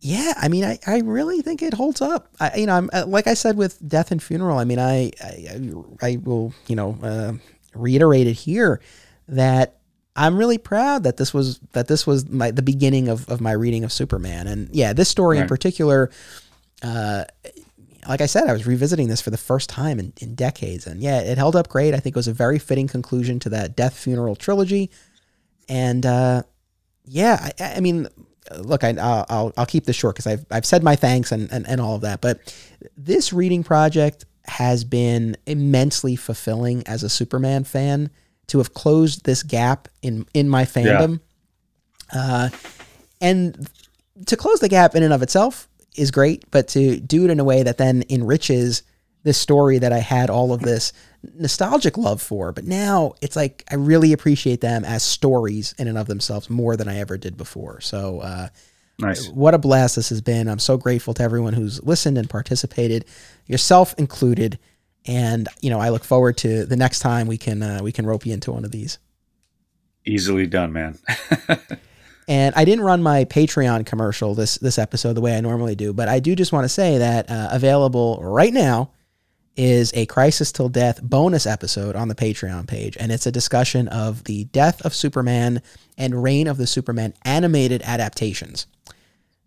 yeah, 0.02 0.34
I 0.38 0.50
mean, 0.50 0.64
I, 0.64 0.78
I 0.86 1.00
really 1.00 1.42
think 1.42 1.62
it 1.62 1.74
holds 1.74 2.02
up. 2.02 2.30
I 2.40 2.58
you 2.58 2.66
know 2.66 2.76
I'm 2.76 2.90
uh, 2.94 3.06
like 3.08 3.28
I 3.28 3.34
said 3.34 3.58
with 3.58 3.80
death 3.88 4.12
and 4.12 4.22
funeral. 4.22 4.58
I 4.58 4.64
mean, 4.64 4.80
I 4.80 5.12
I, 5.22 5.60
I 6.02 6.18
will 6.18 6.54
you 6.68 6.76
know 6.76 6.98
uh, 7.02 7.34
reiterate 7.74 8.28
it 8.28 8.34
here 8.34 8.82
that 9.28 9.80
I'm 10.16 10.38
really 10.38 10.58
proud 10.58 11.04
that 11.04 11.18
this 11.18 11.34
was 11.34 11.60
that 11.74 11.88
this 11.88 12.08
was 12.08 12.30
my 12.30 12.52
the 12.52 12.62
beginning 12.62 13.10
of, 13.10 13.28
of 13.30 13.42
my 13.42 13.52
reading 13.52 13.84
of 13.84 13.92
Superman. 13.92 14.48
And 14.48 14.70
yeah, 14.74 14.94
this 14.94 15.10
story 15.10 15.40
in 15.40 15.48
particular, 15.48 16.10
uh, 16.82 17.26
like 18.08 18.22
I 18.22 18.26
said, 18.26 18.48
I 18.48 18.54
was 18.54 18.66
revisiting 18.66 19.10
this 19.10 19.20
for 19.20 19.30
the 19.30 19.38
first 19.38 19.70
time 19.70 20.00
in, 20.00 20.14
in 20.22 20.36
decades, 20.36 20.88
and 20.88 21.02
yeah, 21.02 21.20
it 21.20 21.38
held 21.38 21.56
up 21.56 21.68
great. 21.68 21.94
I 21.94 22.00
think 22.00 22.16
it 22.16 22.20
was 22.20 22.30
a 22.30 22.34
very 22.34 22.60
fitting 22.60 22.88
conclusion 22.88 23.40
to 23.40 23.50
that 23.50 23.76
death 23.76 23.98
funeral 23.98 24.36
trilogy. 24.36 24.90
And 25.68 26.06
uh, 26.06 26.44
yeah, 27.04 27.50
I, 27.60 27.74
I 27.76 27.80
mean, 27.82 28.08
look, 28.58 28.84
I, 28.84 28.90
I'll, 29.00 29.54
I'll 29.58 29.66
keep 29.66 29.86
this 29.86 29.96
short 29.96 30.16
because 30.16 30.28
I've 30.28 30.46
I've 30.52 30.66
said 30.66 30.84
my 30.84 30.96
thanks 30.96 31.32
and, 31.32 31.52
and 31.52 31.68
and 31.68 31.82
all 31.82 31.96
of 31.96 32.02
that, 32.02 32.22
but 32.22 32.56
this 32.98 33.34
reading 33.34 33.64
project 33.64 34.26
has 34.48 34.84
been 34.84 35.36
immensely 35.46 36.16
fulfilling 36.16 36.86
as 36.88 37.04
a 37.04 37.10
Superman 37.10 37.64
fan 37.64 38.10
to 38.48 38.60
have 38.60 38.74
closed 38.74 39.26
this 39.26 39.44
gap 39.44 39.88
in 40.02 40.26
in 40.34 40.50
my 40.50 40.66
fandom. 40.66 41.20
Uh, 42.14 42.50
and 43.22 43.68
to 44.28 44.38
close 44.38 44.60
the 44.60 44.70
gap 44.70 44.96
in 44.96 45.04
and 45.04 45.14
of 45.14 45.22
itself 45.24 45.68
is 45.96 46.12
great, 46.12 46.50
but 46.52 46.68
to 46.70 47.00
do 47.00 47.26
it 47.26 47.32
in 47.32 47.40
a 47.40 47.44
way 47.44 47.64
that 47.64 47.78
then 47.78 48.04
enriches 48.10 48.84
this 49.24 49.38
story 49.38 49.80
that 49.80 49.92
I 49.92 50.00
had 50.00 50.30
all 50.30 50.54
of 50.54 50.62
this 50.62 50.94
nostalgic 51.36 51.98
love 51.98 52.22
for. 52.22 52.52
But 52.52 52.66
now 52.66 53.14
it's 53.22 53.36
like 53.36 53.64
I 53.72 53.76
really 53.76 54.14
appreciate 54.14 54.62
them 54.62 54.86
as 54.86 55.04
stories 55.04 55.74
in 55.78 55.88
and 55.88 55.98
of 55.98 56.08
themselves 56.08 56.50
more 56.50 56.76
than 56.76 56.88
I 56.88 57.00
ever 57.00 57.18
did 57.18 57.38
before. 57.38 57.82
So, 57.82 58.20
uh, 58.22 58.50
Nice. 58.98 59.28
what 59.30 59.54
a 59.54 59.58
blast 59.58 59.98
this 59.98 60.10
has 60.10 60.22
been. 60.22 60.48
I'm 60.48 60.60
so 60.60 60.78
grateful 60.78 61.14
to 61.16 61.24
everyone 61.24 61.54
who's 61.54 61.84
listened 61.84 62.18
and 62.18 62.30
participated, 62.30 63.06
yourself 63.46 63.94
included. 63.98 64.58
And 65.06 65.50
you 65.62 65.70
know, 65.70 65.80
I 65.80 65.90
look 65.90 66.04
forward 66.04 66.38
to 66.40 66.66
the 66.66 66.78
next 66.78 67.00
time 67.00 67.28
we 67.28 67.38
can 67.38 67.62
uh, 67.62 67.80
we 67.84 67.92
can 67.92 68.06
rope 68.06 68.26
you 68.26 68.34
into 68.34 68.52
one 68.52 68.66
of 68.66 68.72
these. 68.72 68.98
Easily 70.06 70.48
done, 70.48 70.72
man. 70.72 70.98
And 72.28 72.56
I 72.56 72.66
didn't 72.66 72.84
run 72.84 73.04
my 73.04 73.26
Patreon 73.26 73.86
commercial 73.86 74.34
this 74.34 74.58
this 74.58 74.80
episode 74.80 75.14
the 75.14 75.22
way 75.22 75.38
I 75.38 75.42
normally 75.42 75.76
do, 75.76 75.94
but 75.94 76.08
I 76.08 76.20
do 76.20 76.36
just 76.36 76.52
want 76.52 76.66
to 76.66 76.70
say 76.70 76.98
that 76.98 77.30
uh, 77.30 77.50
available 77.52 78.20
right 78.22 78.54
now 78.54 78.92
is 79.56 79.92
a 79.94 80.06
Crisis 80.06 80.52
Till 80.52 80.70
Death 80.70 81.02
bonus 81.02 81.46
episode 81.46 81.96
on 81.96 82.08
the 82.08 82.16
Patreon 82.16 82.68
page, 82.68 82.98
and 83.00 83.12
it's 83.12 83.26
a 83.26 83.32
discussion 83.32 83.88
of 83.88 84.24
the 84.26 84.46
death 84.46 84.86
of 84.86 84.94
Superman 84.94 85.62
and 85.98 86.22
Reign 86.22 86.48
of 86.48 86.58
the 86.58 86.68
Supermen 86.68 87.14
animated 87.24 87.82
adaptations. 87.84 88.68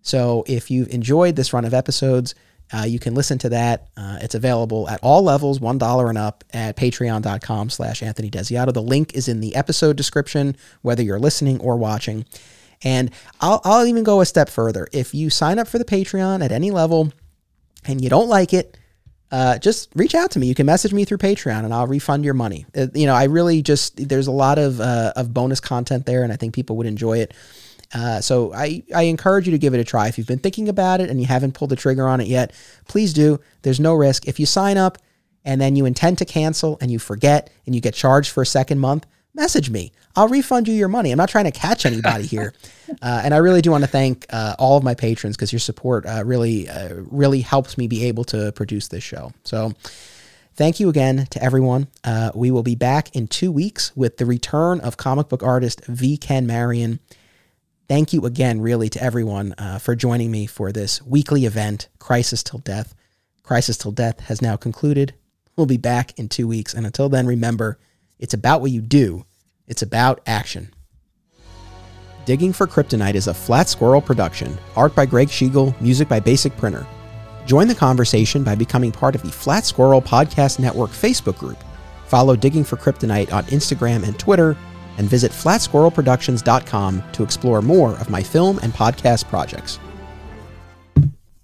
So 0.03 0.45
if 0.47 0.71
you've 0.71 0.89
enjoyed 0.89 1.37
this 1.37 1.53
run 1.53 1.65
of 1.65 1.75
episodes, 1.75 2.35
uh, 2.73 2.85
you 2.85 2.99
can 2.99 3.15
listen 3.15 3.39
to 3.39 3.49
that. 3.49 3.89
Uh, 3.97 4.19
it's 4.21 4.35
available 4.35 4.89
at 4.89 5.01
all 5.03 5.23
levels, 5.23 5.61
one 5.61 5.79
dollar 5.79 6.09
and 6.09 6.19
up, 6.19 6.45
at 6.53 6.77
patreon.com 6.77 7.71
slash 7.71 8.03
Anthony 8.03 8.31
Desiato. 8.31 8.73
The 8.73 8.83
link 8.83 9.15
is 9.15 9.29
in 9.29 9.41
the 9.41 9.57
episode 9.57 9.97
description, 9.97 10.57
whether 10.83 11.03
you're 11.03 11.19
listening 11.19 11.61
or 11.61 11.77
watching. 11.77 12.27
And 12.83 13.11
I'll, 13.41 13.61
I'll 13.65 13.87
even 13.87 14.05
go 14.05 14.21
a 14.21 14.27
step 14.27 14.49
further. 14.49 14.87
If 14.93 15.15
you 15.15 15.31
sign 15.31 15.59
up 15.59 15.67
for 15.67 15.79
the 15.79 15.85
Patreon 15.85 16.45
at 16.45 16.53
any 16.53 16.71
level 16.71 17.13
and 17.85 18.03
you 18.03 18.09
don't 18.09 18.29
like 18.29 18.53
it, 18.53 18.77
uh, 19.31 19.59
just 19.59 19.91
reach 19.95 20.15
out 20.15 20.31
to 20.33 20.39
me. 20.39 20.47
You 20.47 20.55
can 20.55 20.67
message 20.67 20.93
me 20.93 21.05
through 21.05 21.19
Patreon, 21.19 21.65
and 21.65 21.75
I'll 21.75 21.87
refund 21.87 22.25
your 22.25 22.35
money. 22.35 22.67
Uh, 22.77 22.87
you 22.95 23.07
know, 23.07 23.15
I 23.15 23.25
really 23.25 23.63
just 23.63 24.09
there's 24.09 24.27
a 24.27 24.33
lot 24.33 24.59
of 24.59 24.81
uh, 24.81 25.13
of 25.17 25.35
bonus 25.35 25.61
content 25.61 26.07
there, 26.07 26.23
and 26.23 26.33
I 26.33 26.37
think 26.37 26.55
people 26.55 26.77
would 26.77 26.87
enjoy 26.87 27.19
it. 27.19 27.35
Uh, 27.95 28.21
so 28.21 28.53
I, 28.53 28.83
I 28.95 29.05
encourage 29.05 29.47
you 29.47 29.53
to 29.53 29.59
give 29.59 29.75
it 29.75 29.81
a 29.81 29.85
try. 29.85 30.09
If 30.09 30.19
you've 30.19 30.27
been 30.27 30.39
thinking 30.39 30.69
about 30.69 31.01
it 31.01 31.09
and 31.09 31.21
you 31.21 31.27
haven't 31.27 31.53
pulled 31.53 31.71
the 31.71 31.77
trigger 31.77 32.07
on 32.07 32.21
it 32.21 32.27
yet, 32.27 32.53
please 32.87 33.15
do. 33.15 33.41
There's 33.63 33.81
no 33.81 33.95
risk. 33.95 34.29
If 34.29 34.39
you 34.39 34.47
sign 34.47 34.77
up 34.77 34.99
and 35.45 35.61
then 35.61 35.75
you 35.75 35.87
intend 35.87 36.19
to 36.19 36.27
cancel 36.27 36.77
and 36.83 36.91
you 36.91 36.99
forget 36.99 37.51
and 37.65 37.75
you 37.75 37.81
get 37.81 37.95
charged 37.95 38.31
for 38.31 38.43
a 38.43 38.47
second 38.47 38.79
month, 38.79 39.07
message 39.35 39.71
me. 39.71 39.93
I'll 40.17 40.29
refund 40.29 40.69
you 40.69 40.75
your 40.75 40.89
money. 40.89 41.11
I'm 41.11 41.19
not 41.19 41.29
trying 41.29 41.45
to 41.45 41.53
catch 41.53 41.87
anybody 41.87 42.27
here. 42.27 42.53
Uh, 43.03 43.21
and 43.23 43.35
I 43.35 43.37
really 43.37 43.61
do 43.61 43.71
want 43.71 43.85
to 43.85 43.89
thank 43.89 44.25
uh, 44.31 44.57
all 44.59 44.79
of 44.79 44.83
my 44.83 44.95
patrons 44.95 45.37
because 45.37 45.53
your 45.53 45.61
support 45.61 46.07
uh, 46.07 46.23
really, 46.25 46.71
uh, 46.71 46.95
really 47.11 47.43
helps 47.43 47.77
me 47.77 47.87
be 47.87 48.07
able 48.07 48.25
to 48.25 48.51
produce 48.53 48.89
this 48.89 49.05
show. 49.05 49.31
So 49.45 49.75
Thank 50.59 50.81
you 50.81 50.89
again 50.89 51.27
to 51.31 51.41
everyone. 51.41 51.87
Uh, 52.03 52.33
we 52.35 52.51
will 52.51 52.65
be 52.65 52.75
back 52.75 53.15
in 53.15 53.29
two 53.29 53.53
weeks 53.53 53.95
with 53.95 54.17
the 54.17 54.27
return 54.27 54.81
of 54.81 54.97
comic 54.97 55.29
book 55.29 55.41
artist 55.41 55.85
V. 55.85 56.17
Ken 56.17 56.49
Marion. 56.49 56.99
Thank 57.87 58.13
you 58.13 58.27
again, 58.27 58.61
really, 58.61 58.89
to 58.89 59.01
everyone 59.01 59.55
uh, 59.57 59.79
for 59.79 59.95
joining 59.95 60.33
me 60.33 60.47
for 60.47 60.73
this 60.73 61.01
weekly 61.01 61.45
event, 61.45 61.87
Crisis 62.01 62.43
Till 62.43 62.59
Death. 62.59 62.97
Crisis 63.45 63.79
Till 63.79 63.93
Death 63.93 64.19
has 64.23 64.43
now 64.43 64.57
concluded. 64.57 65.15
We'll 65.55 65.67
be 65.67 65.77
back 65.77 66.19
in 66.19 66.29
two 66.29 66.49
weeks. 66.49 66.75
And 66.75 66.85
until 66.85 67.09
then, 67.09 67.29
remember 67.29 67.79
it's 68.19 68.35
about 68.35 68.61
what 68.61 68.71
you 68.71 68.81
do, 68.81 69.25
it's 69.67 69.83
about 69.83 70.21
action. 70.27 70.73
Digging 72.25 72.53
for 72.53 72.67
Kryptonite 72.67 73.15
is 73.15 73.27
a 73.27 73.35
Flat 73.35 73.69
Squirrel 73.69 74.03
production, 74.03 74.59
art 74.77 74.95
by 74.95 75.07
Greg 75.07 75.29
Schiegel, 75.29 75.79
music 75.81 76.09
by 76.09 76.21
Basic 76.21 76.55
Printer. 76.57 76.87
Join 77.47 77.69
the 77.69 77.75
conversation 77.75 78.45
by 78.45 78.55
becoming 78.55 78.93
part 78.93 79.15
of 79.15 79.23
the 79.23 79.31
Flat 79.31 79.65
Squirrel 79.65 80.03
Podcast 80.03 80.59
Network 80.59 80.91
Facebook 80.91 81.39
group. 81.39 81.57
Follow 82.07 82.37
Digging 82.37 82.65
for 82.65 82.77
Kryptonite 82.77 83.33
on 83.33 83.45
Instagram 83.45 84.07
and 84.07 84.19
Twitter, 84.19 84.57
and 84.99 85.09
visit 85.09 85.33
flatsquirrelproductions.com 85.33 87.03
to 87.13 87.23
explore 87.23 87.63
more 87.63 87.93
of 87.93 88.11
my 88.11 88.23
film 88.23 88.59
and 88.63 88.73
podcast 88.75 89.27
projects. 89.29 89.79